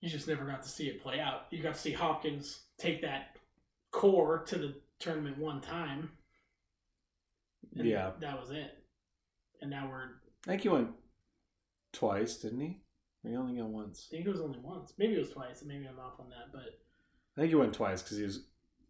you 0.00 0.08
just 0.08 0.28
never 0.28 0.44
got 0.46 0.62
to 0.62 0.68
see 0.68 0.86
it 0.86 1.02
play 1.02 1.18
out. 1.18 1.46
You 1.50 1.64
got 1.64 1.74
to 1.74 1.80
see 1.80 1.92
Hopkins 1.92 2.60
take 2.78 3.02
that 3.02 3.38
core 3.90 4.44
to 4.46 4.56
the 4.56 4.74
tournament 5.00 5.36
one 5.36 5.60
time. 5.60 6.10
And 7.76 7.86
Yeah. 7.86 8.12
that 8.20 8.38
was 8.40 8.50
it. 8.50 8.76
And 9.60 9.70
now 9.70 9.88
we're 9.90 10.10
I 10.46 10.50
think 10.52 10.62
he 10.62 10.68
went 10.68 10.90
twice, 11.92 12.36
didn't 12.36 12.60
he? 12.60 12.80
Or 13.24 13.30
he 13.30 13.36
only 13.36 13.56
got 13.60 13.68
once. 13.68 14.08
I 14.10 14.16
think 14.16 14.26
it 14.26 14.30
was 14.30 14.40
only 14.40 14.58
once. 14.60 14.94
Maybe 14.98 15.14
it 15.14 15.18
was 15.18 15.30
twice, 15.30 15.60
and 15.60 15.68
maybe 15.68 15.86
I'm 15.86 15.98
off 15.98 16.18
on 16.18 16.30
that. 16.30 16.52
But 16.52 16.80
I 17.36 17.40
think 17.42 17.48
he 17.50 17.54
went 17.54 17.74
twice 17.74 18.02
because 18.02 18.16
he 18.16 18.24
was 18.24 18.46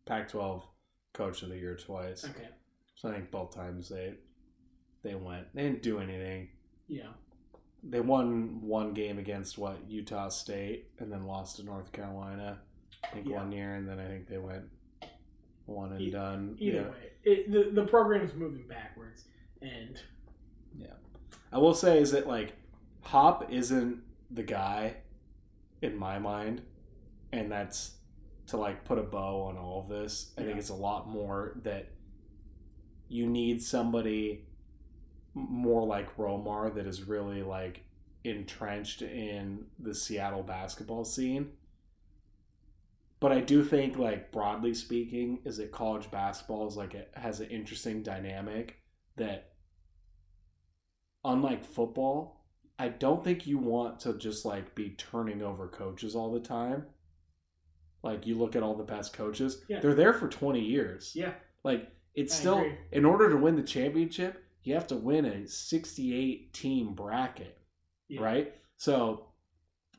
Pac-12 0.06 0.62
Coach 1.12 1.42
of 1.42 1.48
the 1.48 1.58
Year 1.58 1.76
twice. 1.76 2.24
okay, 2.24 2.48
So 2.94 3.08
I 3.08 3.14
think 3.14 3.30
both 3.30 3.54
times 3.54 3.88
they 3.88 4.14
they 5.02 5.14
went. 5.14 5.52
They 5.54 5.62
didn't 5.62 5.82
do 5.82 5.98
anything. 5.98 6.50
yeah, 6.86 7.12
They 7.82 8.00
won 8.00 8.60
one 8.60 8.92
game 8.92 9.18
against 9.18 9.56
what 9.56 9.88
Utah 9.90 10.28
State, 10.28 10.90
and 10.98 11.10
then 11.10 11.24
lost 11.26 11.56
to 11.56 11.62
North 11.64 11.90
Carolina. 11.92 12.60
I 13.02 13.08
think 13.08 13.26
Yeah. 13.28 13.36
one 13.38 13.50
year, 13.50 13.74
and 13.76 13.88
then 13.88 13.98
I 13.98 14.06
think 14.06 14.28
they 14.28 14.36
went 14.38 14.68
one 15.70 15.92
and 15.92 16.12
done. 16.12 16.56
either 16.58 16.76
Yeah. 16.76 16.88
way, 16.88 17.10
it, 17.24 17.50
the 17.50 17.70
the 17.80 17.86
program's 17.86 18.34
moving 18.34 18.66
backwards, 18.66 19.24
and 19.62 20.00
yeah, 20.76 20.94
I 21.52 21.58
will 21.58 21.74
say 21.74 22.00
is 22.00 22.10
that 22.12 22.26
like 22.26 22.54
Hop 23.02 23.50
isn't 23.50 24.02
the 24.30 24.42
guy 24.42 24.96
in 25.82 25.96
my 25.96 26.18
mind, 26.18 26.62
and 27.32 27.50
that's 27.50 27.96
to 28.48 28.56
like 28.56 28.84
put 28.84 28.98
a 28.98 29.02
bow 29.02 29.42
on 29.42 29.56
all 29.56 29.80
of 29.80 29.88
this. 29.88 30.32
I 30.36 30.42
think 30.42 30.58
it's 30.58 30.70
a 30.70 30.74
lot 30.74 31.08
more 31.08 31.58
that 31.62 31.88
you 33.08 33.26
need 33.26 33.62
somebody 33.62 34.46
more 35.34 35.86
like 35.86 36.16
Romar 36.16 36.74
that 36.74 36.86
is 36.86 37.04
really 37.04 37.42
like 37.42 37.84
entrenched 38.24 39.02
in 39.02 39.66
the 39.78 39.94
Seattle 39.94 40.42
basketball 40.42 41.04
scene. 41.04 41.52
But 43.20 43.32
I 43.32 43.40
do 43.40 43.62
think, 43.62 43.98
like 43.98 44.32
broadly 44.32 44.72
speaking, 44.72 45.40
is 45.44 45.58
that 45.58 45.72
college 45.72 46.10
basketball 46.10 46.66
is 46.66 46.76
like 46.76 46.94
it 46.94 47.10
has 47.14 47.40
an 47.40 47.48
interesting 47.48 48.02
dynamic 48.02 48.76
that 49.16 49.52
unlike 51.24 51.64
football, 51.64 52.46
I 52.78 52.88
don't 52.88 53.22
think 53.22 53.46
you 53.46 53.58
want 53.58 54.00
to 54.00 54.14
just 54.14 54.44
like 54.46 54.74
be 54.74 54.90
turning 54.90 55.42
over 55.42 55.68
coaches 55.68 56.16
all 56.16 56.32
the 56.32 56.40
time. 56.40 56.86
Like 58.02 58.26
you 58.26 58.38
look 58.38 58.56
at 58.56 58.62
all 58.62 58.74
the 58.74 58.84
best 58.84 59.12
coaches, 59.12 59.62
Yeah. 59.68 59.80
they're 59.80 59.94
there 59.94 60.14
for 60.14 60.28
20 60.28 60.60
years. 60.60 61.12
yeah, 61.14 61.34
Like 61.62 61.92
it's 62.14 62.34
I 62.34 62.38
still 62.38 62.58
agree. 62.58 62.74
in 62.92 63.04
order 63.04 63.28
to 63.28 63.36
win 63.36 63.56
the 63.56 63.62
championship, 63.62 64.42
you 64.62 64.72
have 64.74 64.86
to 64.86 64.96
win 64.96 65.26
a 65.26 65.46
68 65.46 66.54
team 66.54 66.94
bracket, 66.94 67.58
yeah. 68.08 68.22
right? 68.22 68.54
So 68.78 69.26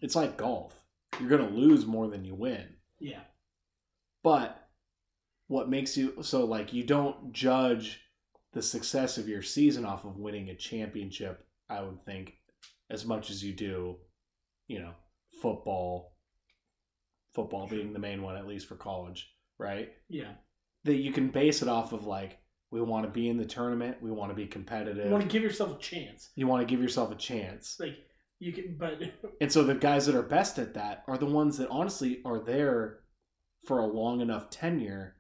it's 0.02 0.16
like 0.16 0.38
golf. 0.38 0.84
You're 1.20 1.30
going 1.30 1.48
to 1.48 1.54
lose 1.56 1.86
more 1.86 2.08
than 2.08 2.26
you 2.26 2.34
win. 2.34 2.66
Yeah. 3.02 3.22
But 4.24 4.58
what 5.48 5.70
makes 5.70 5.98
you 5.98 6.22
so 6.22 6.46
like 6.46 6.72
you 6.72 6.84
don't 6.84 7.34
judge 7.34 8.00
the 8.54 8.62
success 8.62 9.18
of 9.18 9.28
your 9.28 9.42
season 9.42 9.86
off 9.86 10.06
of 10.06 10.18
winning 10.18 10.50
a 10.50 10.56
championship, 10.56 11.46
I 11.70 11.82
would 11.82 12.06
think, 12.06 12.34
as 12.90 13.06
much 13.06 13.30
as 13.30 13.44
you 13.44 13.54
do, 13.54 13.98
you 14.68 14.80
know, 14.80 14.92
football. 15.42 16.14
Football 17.34 17.68
being 17.68 17.94
the 17.94 18.00
main 18.00 18.22
one, 18.22 18.36
at 18.36 18.46
least 18.46 18.68
for 18.68 18.76
college, 18.76 19.30
right? 19.58 19.90
Yeah. 20.10 20.32
That 20.84 20.98
you 20.98 21.14
can 21.14 21.30
base 21.30 21.62
it 21.62 21.70
off 21.70 21.94
of 21.94 22.06
like, 22.06 22.38
we 22.72 22.82
want 22.82 23.06
to 23.06 23.12
be 23.12 23.30
in 23.30 23.38
the 23.38 23.46
tournament, 23.46 23.98
we 24.02 24.12
want 24.12 24.32
to 24.32 24.36
be 24.36 24.48
competitive, 24.48 25.06
You 25.06 25.12
want 25.12 25.24
to 25.24 25.30
give 25.30 25.44
yourself 25.44 25.78
a 25.78 25.80
chance. 25.80 26.30
you 26.36 26.46
want 26.48 26.62
to 26.62 26.70
give 26.70 26.82
yourself 26.82 27.10
a 27.12 27.16
chance. 27.16 27.78
Like 27.80 27.98
you 28.42 28.52
can, 28.52 28.76
but 28.78 29.00
And 29.40 29.52
so 29.52 29.64
the 29.64 29.76
guys 29.76 30.06
that 30.06 30.16
are 30.16 30.22
best 30.22 30.60
at 30.60 30.74
that 30.74 31.04
are 31.08 31.18
the 31.18 31.26
ones 31.26 31.58
that 31.58 31.70
honestly 31.70 32.22
are 32.26 32.40
there 32.40 33.00
for 33.64 33.80
a 33.80 33.86
long 33.86 34.20
enough 34.20 34.50
tenure 34.50 35.16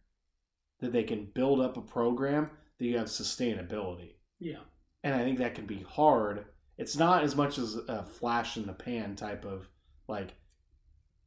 that 0.79 0.91
they 0.91 1.03
can 1.03 1.29
build 1.33 1.61
up 1.61 1.77
a 1.77 1.81
program 1.81 2.49
that 2.79 2.85
you 2.85 2.97
have 2.97 3.07
sustainability. 3.07 4.15
yeah, 4.39 4.61
And 5.03 5.13
I 5.13 5.23
think 5.23 5.37
that 5.37 5.55
can 5.55 5.67
be 5.67 5.85
hard. 5.87 6.45
It's 6.77 6.97
not 6.97 7.23
as 7.23 7.35
much 7.35 7.59
as 7.59 7.75
a 7.75 8.03
flash 8.03 8.57
in 8.57 8.65
the 8.65 8.73
pan 8.73 9.15
type 9.15 9.45
of 9.45 9.69
like, 10.07 10.33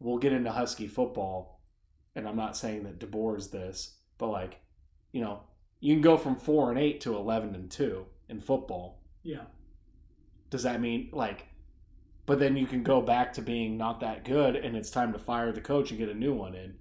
we'll 0.00 0.18
get 0.18 0.32
into 0.32 0.50
Husky 0.50 0.88
football. 0.88 1.62
And 2.16 2.28
I'm 2.28 2.36
not 2.36 2.56
saying 2.56 2.82
that 2.82 2.98
DeBoer 2.98 3.38
is 3.38 3.48
this, 3.48 3.96
but 4.18 4.28
like, 4.28 4.60
you 5.12 5.20
know, 5.20 5.44
you 5.78 5.94
can 5.94 6.02
go 6.02 6.16
from 6.16 6.34
four 6.34 6.70
and 6.70 6.78
eight 6.78 7.00
to 7.02 7.14
11 7.14 7.54
and 7.54 7.70
two 7.70 8.06
in 8.28 8.40
football 8.40 9.04
yeah, 9.24 9.44
does 10.50 10.62
that 10.64 10.80
mean 10.80 11.08
like 11.12 11.46
but 12.26 12.38
then 12.38 12.56
you 12.56 12.66
can 12.66 12.82
go 12.82 13.00
back 13.00 13.32
to 13.34 13.42
being 13.42 13.76
not 13.76 14.00
that 14.00 14.24
good 14.24 14.56
and 14.56 14.76
it's 14.76 14.90
time 14.90 15.12
to 15.12 15.18
fire 15.18 15.52
the 15.52 15.60
coach 15.60 15.90
and 15.90 15.98
get 15.98 16.08
a 16.08 16.14
new 16.14 16.34
one 16.34 16.54
in. 16.54 16.74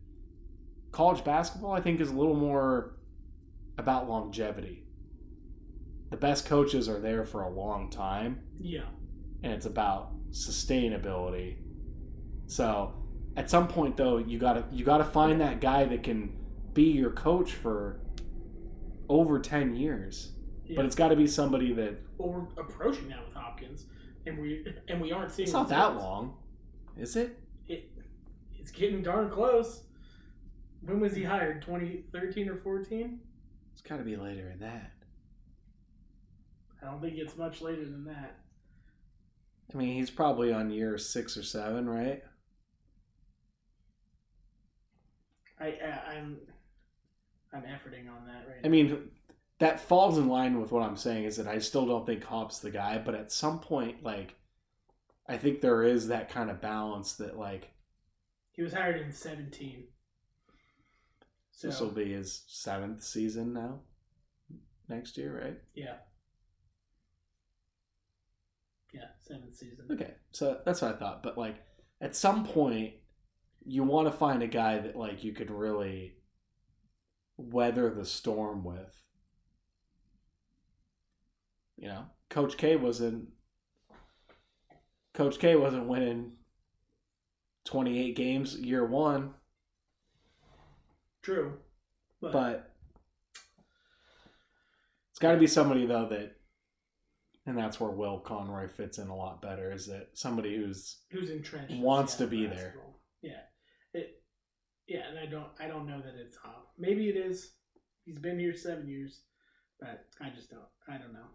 College 0.91 1.23
basketball 1.23 1.72
i 1.72 1.81
think 1.81 1.99
is 1.99 2.09
a 2.09 2.13
little 2.13 2.35
more 2.35 2.95
about 3.77 4.07
longevity. 4.09 4.83
The 6.11 6.17
best 6.17 6.45
coaches 6.45 6.88
are 6.88 6.99
there 6.99 7.23
for 7.23 7.41
a 7.41 7.49
long 7.49 7.89
time. 7.89 8.41
Yeah, 8.59 8.85
and 9.41 9.51
it's 9.51 9.65
about 9.65 10.11
sustainability. 10.31 11.57
So 12.45 12.93
at 13.35 13.49
some 13.49 13.67
point 13.67 13.97
though 13.97 14.17
you 14.17 14.38
gotta 14.38 14.65
you 14.72 14.85
gotta 14.85 15.03
find 15.03 15.41
that 15.41 15.59
guy 15.59 15.85
that 15.85 16.03
can 16.03 16.38
be 16.73 16.83
your 16.83 17.11
coach 17.11 17.53
for 17.53 17.99
over 19.09 19.39
10 19.39 19.75
years. 19.75 20.31
Yeah. 20.65 20.77
but 20.77 20.85
it's 20.85 20.95
got 20.95 21.09
to 21.09 21.15
be 21.15 21.27
somebody 21.27 21.73
that 21.73 21.99
well, 22.17 22.30
we're 22.30 22.63
approaching 22.63 23.09
that 23.09 23.19
with 23.25 23.33
Hopkins, 23.33 23.85
and 24.26 24.40
we 24.40 24.66
and 24.88 25.02
we 25.02 25.11
aren't 25.11 25.32
seeing. 25.32 25.48
it's 25.48 25.53
not 25.53 25.69
that 25.69 25.88
results. 25.90 26.03
long 26.03 26.38
is 26.98 27.16
it 27.16 27.40
It, 27.68 27.92
it's 28.60 28.72
getting 28.72 29.02
darn 29.02 29.30
close. 29.30 29.84
When 30.82 31.00
was 31.00 31.16
he 31.16 31.24
hired? 31.24 31.61
2013 31.61 32.50
or 32.50 32.58
14? 32.58 33.19
It's 33.72 33.82
got 33.82 33.98
to 33.98 34.03
be 34.03 34.18
later 34.18 34.50
than 34.50 34.60
that. 34.60 34.92
I 36.82 36.88
don't 36.88 37.02
think 37.02 37.18
it's 37.18 37.38
much 37.38 37.61
later 37.61 37.85
than 37.85 38.03
that. 38.06 38.35
I 39.74 39.77
mean, 39.77 39.95
he's 39.95 40.10
probably 40.10 40.52
on 40.52 40.69
year 40.69 40.98
six 40.98 41.38
or 41.38 41.43
seven, 41.43 41.90
right? 41.90 42.22
I, 45.60 45.66
I 45.66 46.11
I'm 46.16 46.38
I'm 47.53 47.61
efforting 47.61 48.10
on 48.10 48.27
that 48.27 48.45
right 48.48 48.60
I 48.64 48.68
mean, 48.68 49.10
that 49.59 49.80
falls 49.80 50.17
in 50.17 50.27
line 50.27 50.59
with 50.59 50.72
what 50.72 50.83
I'm 50.83 50.98
saying 50.98 51.25
is 51.25 51.38
that 51.38 51.48
I 51.48 51.59
still 51.59 51.85
don't 51.85 52.06
think 52.06 52.23
Hop's 52.23 52.59
the 52.59 52.72
guy, 52.72 52.98
but 52.98 53.15
at 53.15 53.32
some 53.32 53.59
point, 53.59 54.03
like, 54.03 54.35
I 55.27 55.38
think 55.38 55.61
there 55.61 55.83
is 55.83 56.07
that 56.07 56.30
kind 56.30 56.49
of 56.49 56.61
balance 56.61 57.14
that, 57.14 57.38
like, 57.38 57.69
He 58.51 58.61
was 58.61 58.73
hired 58.73 59.01
in 59.01 59.11
17. 59.11 59.85
So, 61.51 61.67
this 61.67 61.80
will 61.80 61.91
be 61.91 62.11
his 62.11 62.43
seventh 62.48 63.03
season 63.03 63.53
now, 63.53 63.82
next 64.90 65.17
year, 65.17 65.41
right? 65.43 65.57
yeah. 65.75 65.95
Yeah, 68.93 69.07
seventh 69.22 69.56
season. 69.56 69.85
Okay, 69.91 70.14
so 70.32 70.59
that's 70.65 70.82
what 70.82 70.93
I 70.93 70.98
thought. 70.98 71.23
But, 71.23 71.38
like, 71.38 71.56
at 71.99 72.15
some 72.15 72.45
point, 72.45 72.93
you 73.65 73.83
want 73.83 74.07
to 74.07 74.17
find 74.17 74.43
a 74.43 74.48
guy 74.48 74.77
that, 74.80 74.95
like, 74.95 75.23
you 75.23 75.33
could 75.33 75.49
really 75.49 76.17
weather 77.38 77.90
the 77.90 78.06
storm 78.06 78.64
with. 78.64 79.02
You 81.84 81.90
know, 81.90 82.06
Coach 82.30 82.56
K 82.56 82.78
wasn't. 82.78 83.28
Coach 85.14 85.38
K 85.38 85.58
wasn't 85.58 85.90
winning 85.90 86.32
28 87.66 88.16
games 88.16 88.58
year 88.58 88.86
one, 88.86 89.34
True. 91.24 91.58
But, 92.22 92.32
but 92.32 92.72
it's 95.12 95.20
got 95.20 95.34
to 95.34 95.38
be 95.38 95.48
somebody 95.48 95.86
though 95.86 96.08
that, 96.08 96.38
and 97.45 97.58
that's 97.58 97.82
where 97.82 97.92
Will 97.92 98.20
Conroy 98.20 98.70
fits 98.70 98.98
in 98.98 99.10
a 99.10 99.16
lot 99.16 99.42
better. 99.42 99.74
Is 99.74 99.88
that 99.88 100.12
somebody 100.14 100.56
who's 100.56 101.02
who's 101.12 101.30
entrenched 101.32 101.76
wants 101.76 102.16
to 102.16 102.28
be 102.28 102.45
there. 102.45 102.76
Yeah. 103.22 103.42
It 103.94 104.22
yeah, 104.88 105.02
and 105.10 105.20
I 105.20 105.26
don't 105.26 105.50
I 105.60 105.68
don't 105.68 105.86
know 105.86 106.00
that 106.00 106.16
it's 106.16 106.38
Hop. 106.38 106.72
Maybe 106.78 107.10
it 107.10 107.18
is. 107.18 107.56
He's 108.06 108.20
been 108.20 108.40
here 108.40 108.56
seven 108.56 108.88
years, 108.88 109.24
but 109.82 110.06
I 110.22 110.30
just 110.30 110.50
don't 110.50 110.62
I 110.88 110.98
don't 110.98 111.12
know. 111.12 111.28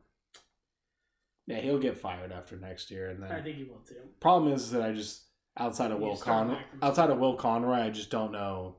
Yeah 1.49 1.61
he'll 1.61 1.79
get 1.79 1.99
fired 1.99 2.31
after 2.31 2.57
next 2.57 2.91
year, 2.91 3.11
and 3.11 3.23
then 3.23 3.33
I 3.33 3.43
think 3.43 3.57
he 3.57 3.65
will 3.65 3.81
too. 3.81 3.97
problem 4.21 4.53
is 4.53 4.71
that 4.71 4.83
I 4.83 4.93
just 4.93 5.25
outside 5.57 5.91
of 5.91 5.99
You 5.99 6.07
Will 6.07 6.17
Con 6.17 6.57
outside 6.83 7.11
of 7.11 7.19
Will 7.19 7.35
Conroy, 7.35 7.81
I 7.81 7.91
just 7.91 8.11
don't 8.11 8.33
know 8.33 8.77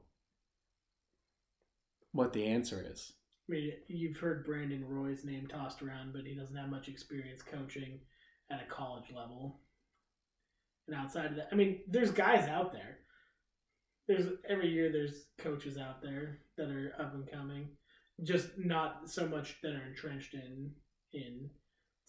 what 2.12 2.34
the 2.34 2.46
answer 2.46 2.86
is. 2.90 3.14
I 3.50 3.52
mean, 3.52 3.72
you've 3.88 4.18
heard 4.18 4.46
Brandon 4.46 4.86
Roy's 4.88 5.26
name 5.26 5.48
tossed 5.48 5.82
around, 5.82 6.14
but 6.14 6.24
he 6.26 6.36
doesn't 6.36 6.56
have 6.56 6.70
much 6.70 6.88
experience 6.88 7.42
coaching 7.42 8.00
at 8.52 8.62
a 8.62 8.66
college 8.66 9.12
level. 9.16 9.62
And 10.88 10.96
outside 10.96 11.26
of 11.26 11.36
that, 11.36 11.50
I 11.52 11.56
mean, 11.56 11.80
there's 11.88 12.12
guys 12.12 12.48
out 12.48 12.72
there. 12.72 13.00
There's 14.08 14.28
every 14.48 14.70
year 14.70 14.92
there's 14.92 15.26
coaches 15.38 15.78
out 15.78 16.02
there 16.02 16.40
that 16.58 16.70
are 16.70 16.94
up 17.00 17.14
and 17.14 17.30
coming, 17.32 17.70
just 18.24 18.50
not 18.58 19.10
so 19.10 19.28
much 19.28 19.58
that 19.62 19.74
are 19.74 19.88
entrenched 19.88 20.34
in 20.34 20.72
in 21.14 21.50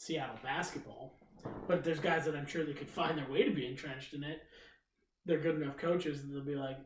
Seattle 0.00 0.38
basketball. 0.42 1.18
But 1.68 1.84
there's 1.84 2.00
guys 2.00 2.24
that 2.24 2.34
I'm 2.34 2.46
sure 2.46 2.64
they 2.64 2.72
could 2.72 2.88
find 2.88 3.18
their 3.18 3.28
way 3.30 3.44
to 3.44 3.50
be 3.54 3.66
entrenched 3.66 4.14
in 4.14 4.24
it. 4.24 4.40
They're 5.26 5.38
good 5.40 5.60
enough 5.60 5.76
coaches 5.76 6.22
that 6.22 6.32
they'll 6.32 6.44
be 6.44 6.54
like, 6.56 6.78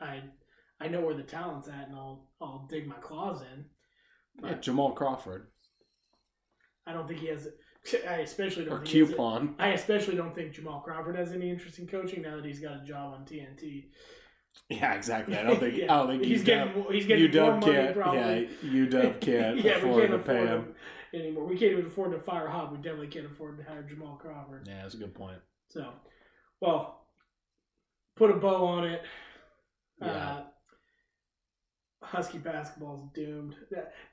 I 0.00 0.22
I 0.80 0.88
know 0.88 1.00
where 1.00 1.14
the 1.14 1.22
talent's 1.22 1.68
at, 1.68 1.86
and 1.88 1.94
I'll 1.94 2.28
I'll 2.40 2.66
dig 2.68 2.88
my 2.88 2.96
claws 2.96 3.42
in. 3.42 3.66
Yeah, 4.44 4.54
Jamal 4.54 4.92
Crawford 4.92 5.48
I 6.86 6.92
don't 6.92 7.06
think 7.06 7.20
he 7.20 7.28
has. 7.28 7.46
I 8.08 8.16
especially 8.16 8.64
don't 8.64 8.74
or 8.74 8.84
think 8.84 9.08
Coupon. 9.08 9.54
I 9.58 9.68
especially 9.68 10.16
don't 10.16 10.34
think 10.34 10.52
Jamal 10.52 10.80
Crawford 10.80 11.16
has 11.16 11.32
any 11.32 11.50
interest 11.50 11.78
in 11.78 11.86
coaching 11.86 12.22
now 12.22 12.34
that 12.36 12.44
he's 12.44 12.60
got 12.60 12.82
a 12.82 12.84
job 12.84 13.14
on 13.14 13.24
TNT. 13.24 13.86
Yeah, 14.68 14.94
exactly. 14.94 15.36
I 15.36 15.44
don't 15.44 15.60
think. 15.60 15.76
Yeah. 15.76 15.94
I 15.94 15.98
don't 15.98 16.08
think 16.08 16.24
he's 16.24 16.42
UW 16.42 16.46
getting 16.46 16.84
he's 16.90 17.06
getting 17.06 17.30
more 17.36 17.52
UW 17.52 17.60
money 17.60 17.72
can't. 17.72 17.94
probably. 17.94 18.48
Yeah, 18.62 18.70
UW 18.70 19.20
can't 19.20 19.64
yeah, 19.64 19.72
afford 19.76 20.08
to 20.10 20.14
afford 20.16 20.26
pay 20.26 20.40
him. 20.46 20.48
him 20.48 20.74
anymore. 21.14 21.46
We 21.46 21.56
can't 21.56 21.72
even 21.72 21.86
afford 21.86 22.12
to 22.12 22.20
fire 22.20 22.48
Hop. 22.48 22.72
We 22.72 22.78
definitely 22.78 23.08
can't 23.08 23.26
afford 23.26 23.58
to 23.58 23.64
hire 23.64 23.82
Jamal 23.82 24.16
Crawford. 24.16 24.66
Yeah, 24.66 24.82
that's 24.82 24.94
a 24.94 24.98
good 24.98 25.14
point. 25.14 25.38
So, 25.68 25.90
well, 26.60 27.06
put 28.16 28.30
a 28.30 28.34
bow 28.34 28.64
on 28.64 28.84
it. 28.84 29.02
Yeah. 30.00 30.08
Uh, 30.08 30.42
Husky 32.02 32.38
basketball 32.38 32.96
is 32.96 33.02
doomed. 33.14 33.54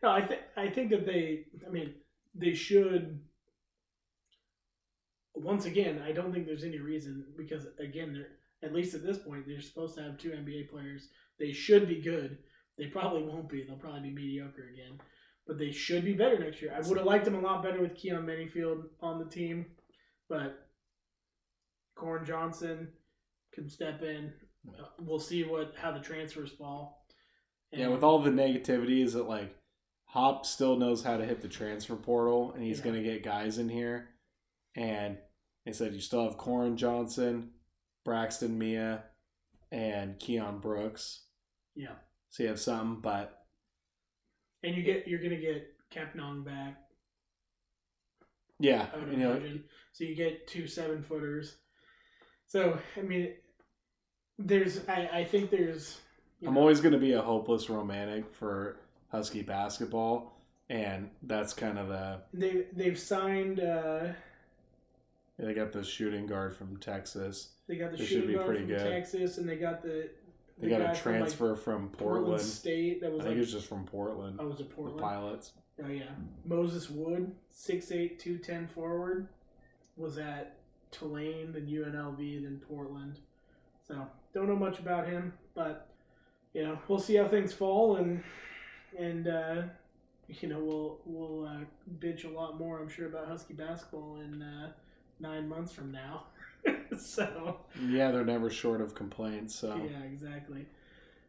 No, 0.03 0.09
I 0.09 0.25
think 0.25 0.41
I 0.55 0.69
think 0.69 0.89
that 0.91 1.05
they. 1.05 1.45
I 1.65 1.69
mean, 1.69 1.93
they 2.35 2.53
should. 2.53 3.21
Once 5.33 5.65
again, 5.65 6.01
I 6.05 6.11
don't 6.11 6.33
think 6.33 6.45
there's 6.45 6.63
any 6.63 6.79
reason 6.79 7.25
because 7.37 7.67
again, 7.79 8.13
they're 8.13 8.37
at 8.63 8.75
least 8.75 8.95
at 8.95 9.03
this 9.03 9.17
point 9.17 9.45
they're 9.47 9.61
supposed 9.61 9.95
to 9.95 10.03
have 10.03 10.17
two 10.17 10.31
NBA 10.31 10.69
players. 10.69 11.09
They 11.39 11.51
should 11.51 11.87
be 11.87 12.01
good. 12.01 12.37
They 12.77 12.87
probably 12.87 13.23
won't 13.23 13.49
be. 13.49 13.63
They'll 13.63 13.77
probably 13.77 14.09
be 14.09 14.15
mediocre 14.15 14.69
again. 14.73 14.99
But 15.47 15.57
they 15.57 15.71
should 15.71 16.03
be 16.03 16.13
better 16.13 16.37
next 16.37 16.61
year. 16.61 16.73
I 16.75 16.85
would 16.87 16.97
have 16.97 17.07
liked 17.07 17.23
them 17.25 17.35
a 17.35 17.39
lot 17.39 17.63
better 17.63 17.81
with 17.81 17.95
Keyon 17.95 18.25
Menifield 18.25 18.83
on 19.01 19.17
the 19.19 19.25
team, 19.25 19.65
but 20.27 20.67
Koren 21.95 22.25
Johnson 22.25 22.89
can 23.53 23.69
step 23.69 24.01
in. 24.01 24.33
Uh, 24.67 24.87
we'll 24.99 25.19
see 25.19 25.43
what 25.43 25.73
how 25.77 25.91
the 25.93 25.99
transfers 26.01 26.51
fall. 26.51 27.05
Yeah, 27.71 27.87
with 27.87 28.03
all 28.03 28.19
the 28.19 28.29
negativity, 28.29 29.01
is 29.03 29.13
that 29.13 29.27
like 29.29 29.55
Hop 30.07 30.45
still 30.45 30.75
knows 30.77 31.03
how 31.03 31.17
to 31.17 31.25
hit 31.25 31.41
the 31.41 31.47
transfer 31.47 31.95
portal, 31.95 32.51
and 32.53 32.63
he's 32.63 32.79
Yeah. 32.79 32.83
going 32.85 32.95
to 32.97 33.03
get 33.03 33.23
guys 33.23 33.57
in 33.57 33.69
here. 33.69 34.09
And 34.75 35.17
they 35.65 35.71
said 35.71 35.93
you 35.93 36.01
still 36.01 36.23
have 36.23 36.37
Koren 36.37 36.77
Johnson, 36.77 37.51
Braxton 38.05 38.57
Meah, 38.57 39.03
and 39.71 40.19
Keion 40.19 40.61
Brooks. 40.61 41.23
yeah, 41.75 41.95
So 42.29 42.43
you 42.43 42.49
have 42.49 42.59
some, 42.59 43.01
but 43.01 43.36
and 44.63 44.75
you 44.75 44.83
get 44.83 45.07
you're 45.07 45.21
gonna 45.21 45.37
get 45.37 45.73
Kepnang 45.93 46.43
back. 46.45 46.77
yeah, 48.59 48.87
I 48.93 48.97
would 48.97 49.11
you 49.11 49.17
know, 49.17 49.31
imagine. 49.31 49.63
So 49.93 50.03
you 50.03 50.15
get 50.15 50.47
two 50.47 50.67
seven 50.67 51.01
footers, 51.01 51.55
So 52.45 52.79
I 52.97 53.01
mean, 53.01 53.33
there's 54.37 54.87
I, 54.87 55.09
I 55.13 55.23
think 55.23 55.49
there's. 55.49 55.99
I'm 56.45 56.53
know, 56.53 56.59
always 56.59 56.81
going 56.81 56.93
to 56.93 56.99
be 56.99 57.13
a 57.13 57.21
hopeless 57.21 57.69
romantic 57.69 58.31
for 58.33 58.77
Husky 59.11 59.41
basketball, 59.41 60.37
and 60.69 61.09
that's 61.23 61.53
kind 61.53 61.79
of 61.79 61.87
the 61.87 62.19
they 62.33 62.65
they've 62.73 62.99
signed. 62.99 63.59
uh 63.59 64.09
they 65.39 65.53
got 65.53 65.71
the 65.71 65.83
shooting 65.83 66.25
guard 66.25 66.55
from 66.55 66.77
Texas. 66.77 67.49
They 67.67 67.75
got 67.75 67.91
the 67.91 67.97
They 67.97 68.05
shooting 68.05 68.35
guard 68.35 68.57
from 68.57 68.67
good. 68.67 68.79
Texas, 68.79 69.37
and 69.37 69.47
they 69.47 69.55
got 69.57 69.81
the. 69.83 70.09
They 70.59 70.69
the 70.69 70.77
got 70.77 70.81
a 70.81 70.95
from, 70.95 71.13
like, 71.13 71.19
transfer 71.19 71.55
from 71.55 71.89
Portland 71.89 72.25
Portland. 72.25 72.41
State. 72.41 73.01
That 73.01 73.07
I 73.07 73.09
was 73.11 73.23
think 73.23 73.35
like. 73.35 73.43
it's 73.43 73.51
just 73.51 73.67
from 73.67 73.85
Portland. 73.85 74.37
oh, 74.39 74.47
was 74.47 74.59
it 74.59 74.69
The 74.69 74.75
Portland? 74.75 74.99
pilots. 75.01 75.51
Oh 75.83 75.87
yeah, 75.89 76.09
Moses 76.43 76.89
Wood, 76.89 77.31
6'8", 77.55 78.17
210 78.17 78.67
forward, 78.67 79.27
was 79.95 80.17
at 80.17 80.57
Tulane, 80.89 81.51
then 81.53 81.67
UNLV, 81.67 82.17
then 82.43 82.59
Portland. 82.67 83.19
So 83.87 84.07
don't 84.33 84.47
know 84.47 84.55
much 84.55 84.79
about 84.79 85.05
him, 85.07 85.33
but 85.53 85.87
you 86.53 86.63
know 86.63 86.79
we'll 86.87 86.97
see 86.99 87.15
how 87.15 87.27
things 87.27 87.53
fall, 87.53 87.97
and 87.97 88.23
and 88.97 89.27
uh, 89.27 89.61
you 90.27 90.49
know 90.49 90.57
we'll 90.59 90.99
we'll 91.05 91.45
uh, 91.45 91.59
bitch 91.99 92.25
a 92.25 92.29
lot 92.35 92.57
more, 92.57 92.79
I'm 92.79 92.89
sure, 92.89 93.05
about 93.07 93.27
Husky 93.27 93.53
basketball 93.53 94.19
in 94.21 94.41
uh, 94.41 94.71
nine 95.19 95.47
months 95.47 95.71
from 95.71 95.91
now. 95.91 96.23
so 96.97 97.57
Yeah, 97.87 98.11
they're 98.11 98.25
never 98.25 98.49
short 98.49 98.81
of 98.81 98.95
complaints. 98.95 99.55
So, 99.55 99.75
yeah, 99.89 100.03
exactly. 100.03 100.65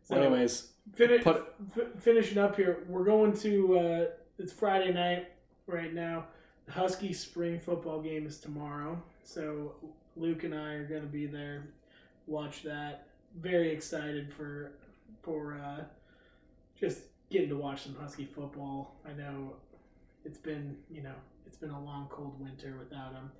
So, 0.02 0.16
anyways, 0.16 0.70
Fini- 0.94 1.18
Put- 1.18 1.54
f- 1.76 2.00
finishing 2.02 2.38
up 2.38 2.56
here, 2.56 2.84
we're 2.88 3.04
going 3.04 3.34
to. 3.38 3.78
Uh, 3.78 4.06
it's 4.38 4.52
Friday 4.52 4.92
night 4.92 5.28
right 5.66 5.92
now. 5.92 6.26
The 6.66 6.72
Husky 6.72 7.12
spring 7.12 7.58
football 7.58 8.00
game 8.00 8.26
is 8.26 8.38
tomorrow, 8.38 9.00
so 9.22 9.74
Luke 10.16 10.44
and 10.44 10.54
I 10.54 10.74
are 10.74 10.86
going 10.86 11.02
to 11.02 11.08
be 11.08 11.26
there. 11.26 11.68
Watch 12.26 12.62
that. 12.62 13.06
Very 13.38 13.70
excited 13.70 14.32
for 14.32 14.72
for 15.22 15.54
uh, 15.62 15.84
just 16.78 17.00
getting 17.30 17.48
to 17.50 17.56
watch 17.56 17.82
some 17.84 17.94
Husky 17.94 18.24
football. 18.26 18.96
I 19.06 19.12
know 19.12 19.54
it's 20.24 20.38
been 20.38 20.76
you 20.90 21.02
know 21.02 21.14
it's 21.46 21.56
been 21.56 21.70
a 21.70 21.82
long 21.84 22.06
cold 22.10 22.40
winter 22.40 22.76
without 22.78 23.12
them, 23.12 23.30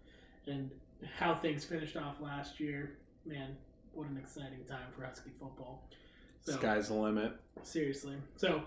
and 0.47 0.71
how 1.17 1.35
things 1.35 1.65
finished 1.65 1.97
off 1.97 2.21
last 2.21 2.61
year. 2.61 2.99
Man, 3.25 3.57
what 3.93 4.09
an 4.09 4.17
exciting 4.17 4.65
time 4.69 4.87
for 4.97 5.05
Husky 5.05 5.31
football. 5.31 5.89
So, 6.41 6.53
sky's 6.53 6.89
the 6.89 6.95
limit. 6.95 7.33
Seriously. 7.63 8.17
So 8.37 8.63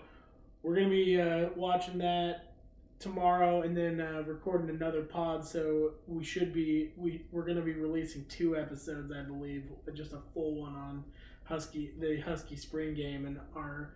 we're 0.62 0.74
gonna 0.74 0.88
be 0.88 1.20
uh, 1.20 1.48
watching 1.56 1.98
that 1.98 2.54
tomorrow, 2.98 3.62
and 3.62 3.76
then 3.76 4.00
uh, 4.00 4.22
recording 4.26 4.70
another 4.70 5.02
pod. 5.02 5.44
So 5.44 5.92
we 6.06 6.22
should 6.24 6.52
be 6.52 6.92
we 6.96 7.24
we're 7.32 7.46
gonna 7.46 7.62
be 7.62 7.72
releasing 7.72 8.24
two 8.26 8.56
episodes, 8.56 9.12
I 9.12 9.22
believe, 9.22 9.64
just 9.94 10.12
a 10.12 10.20
full 10.32 10.60
one 10.60 10.74
on 10.74 11.04
Husky 11.44 11.92
the 11.98 12.20
Husky 12.20 12.56
spring 12.56 12.94
game 12.94 13.26
and 13.26 13.40
our 13.56 13.94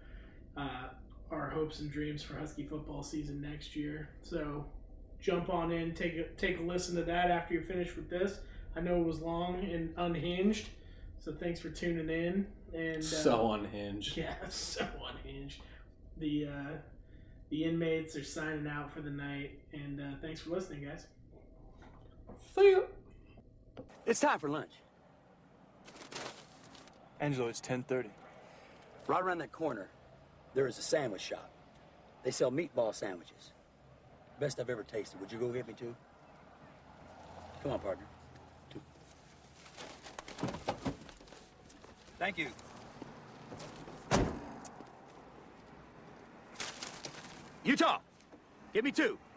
uh, 0.56 0.88
our 1.30 1.50
hopes 1.50 1.80
and 1.80 1.90
dreams 1.90 2.22
for 2.22 2.36
Husky 2.36 2.64
football 2.64 3.02
season 3.02 3.40
next 3.40 3.76
year. 3.76 4.10
So 4.22 4.64
jump 5.26 5.50
on 5.50 5.72
in, 5.72 5.92
take 5.92 6.16
a 6.16 6.22
take 6.36 6.60
a 6.60 6.62
listen 6.62 6.94
to 6.94 7.02
that 7.02 7.32
after 7.32 7.52
you're 7.52 7.62
finished 7.62 7.96
with 7.96 8.08
this. 8.08 8.38
I 8.76 8.80
know 8.80 9.00
it 9.00 9.04
was 9.04 9.20
long 9.20 9.64
and 9.64 9.92
unhinged, 9.96 10.68
so 11.18 11.32
thanks 11.32 11.58
for 11.58 11.68
tuning 11.68 12.08
in. 12.08 12.46
And 12.72 12.98
uh, 12.98 13.02
so 13.02 13.52
unhinged. 13.52 14.16
yeah, 14.16 14.34
so 14.48 14.86
unhinged. 15.10 15.60
The 16.18 16.46
uh, 16.46 16.76
the 17.50 17.64
inmates 17.64 18.14
are 18.14 18.22
signing 18.22 18.68
out 18.68 18.92
for 18.92 19.00
the 19.00 19.10
night, 19.10 19.58
and 19.72 20.00
uh, 20.00 20.04
thanks 20.22 20.40
for 20.40 20.50
listening, 20.50 20.84
guys. 20.84 21.06
See 22.54 22.70
ya. 22.70 22.80
It's 24.06 24.20
time 24.20 24.38
for 24.38 24.48
lunch. 24.48 24.72
Angelo, 27.18 27.48
it's 27.48 27.60
10:30. 27.60 28.06
Right 29.08 29.22
around 29.22 29.38
that 29.38 29.50
corner, 29.50 29.88
there 30.54 30.68
is 30.68 30.78
a 30.78 30.82
sandwich 30.82 31.22
shop. 31.22 31.50
They 32.22 32.30
sell 32.30 32.52
meatball 32.52 32.94
sandwiches. 32.94 33.52
Best 34.38 34.60
I've 34.60 34.68
ever 34.68 34.82
tasted. 34.82 35.18
Would 35.20 35.32
you 35.32 35.38
go 35.38 35.48
get 35.50 35.66
me 35.66 35.74
two? 35.74 35.94
Come 37.62 37.72
on, 37.72 37.78
partner. 37.80 38.04
Two. 38.70 38.80
Thank 42.18 42.38
you. 42.38 42.48
Utah, 47.64 47.98
give 48.72 48.84
me 48.84 48.92
two. 48.92 49.18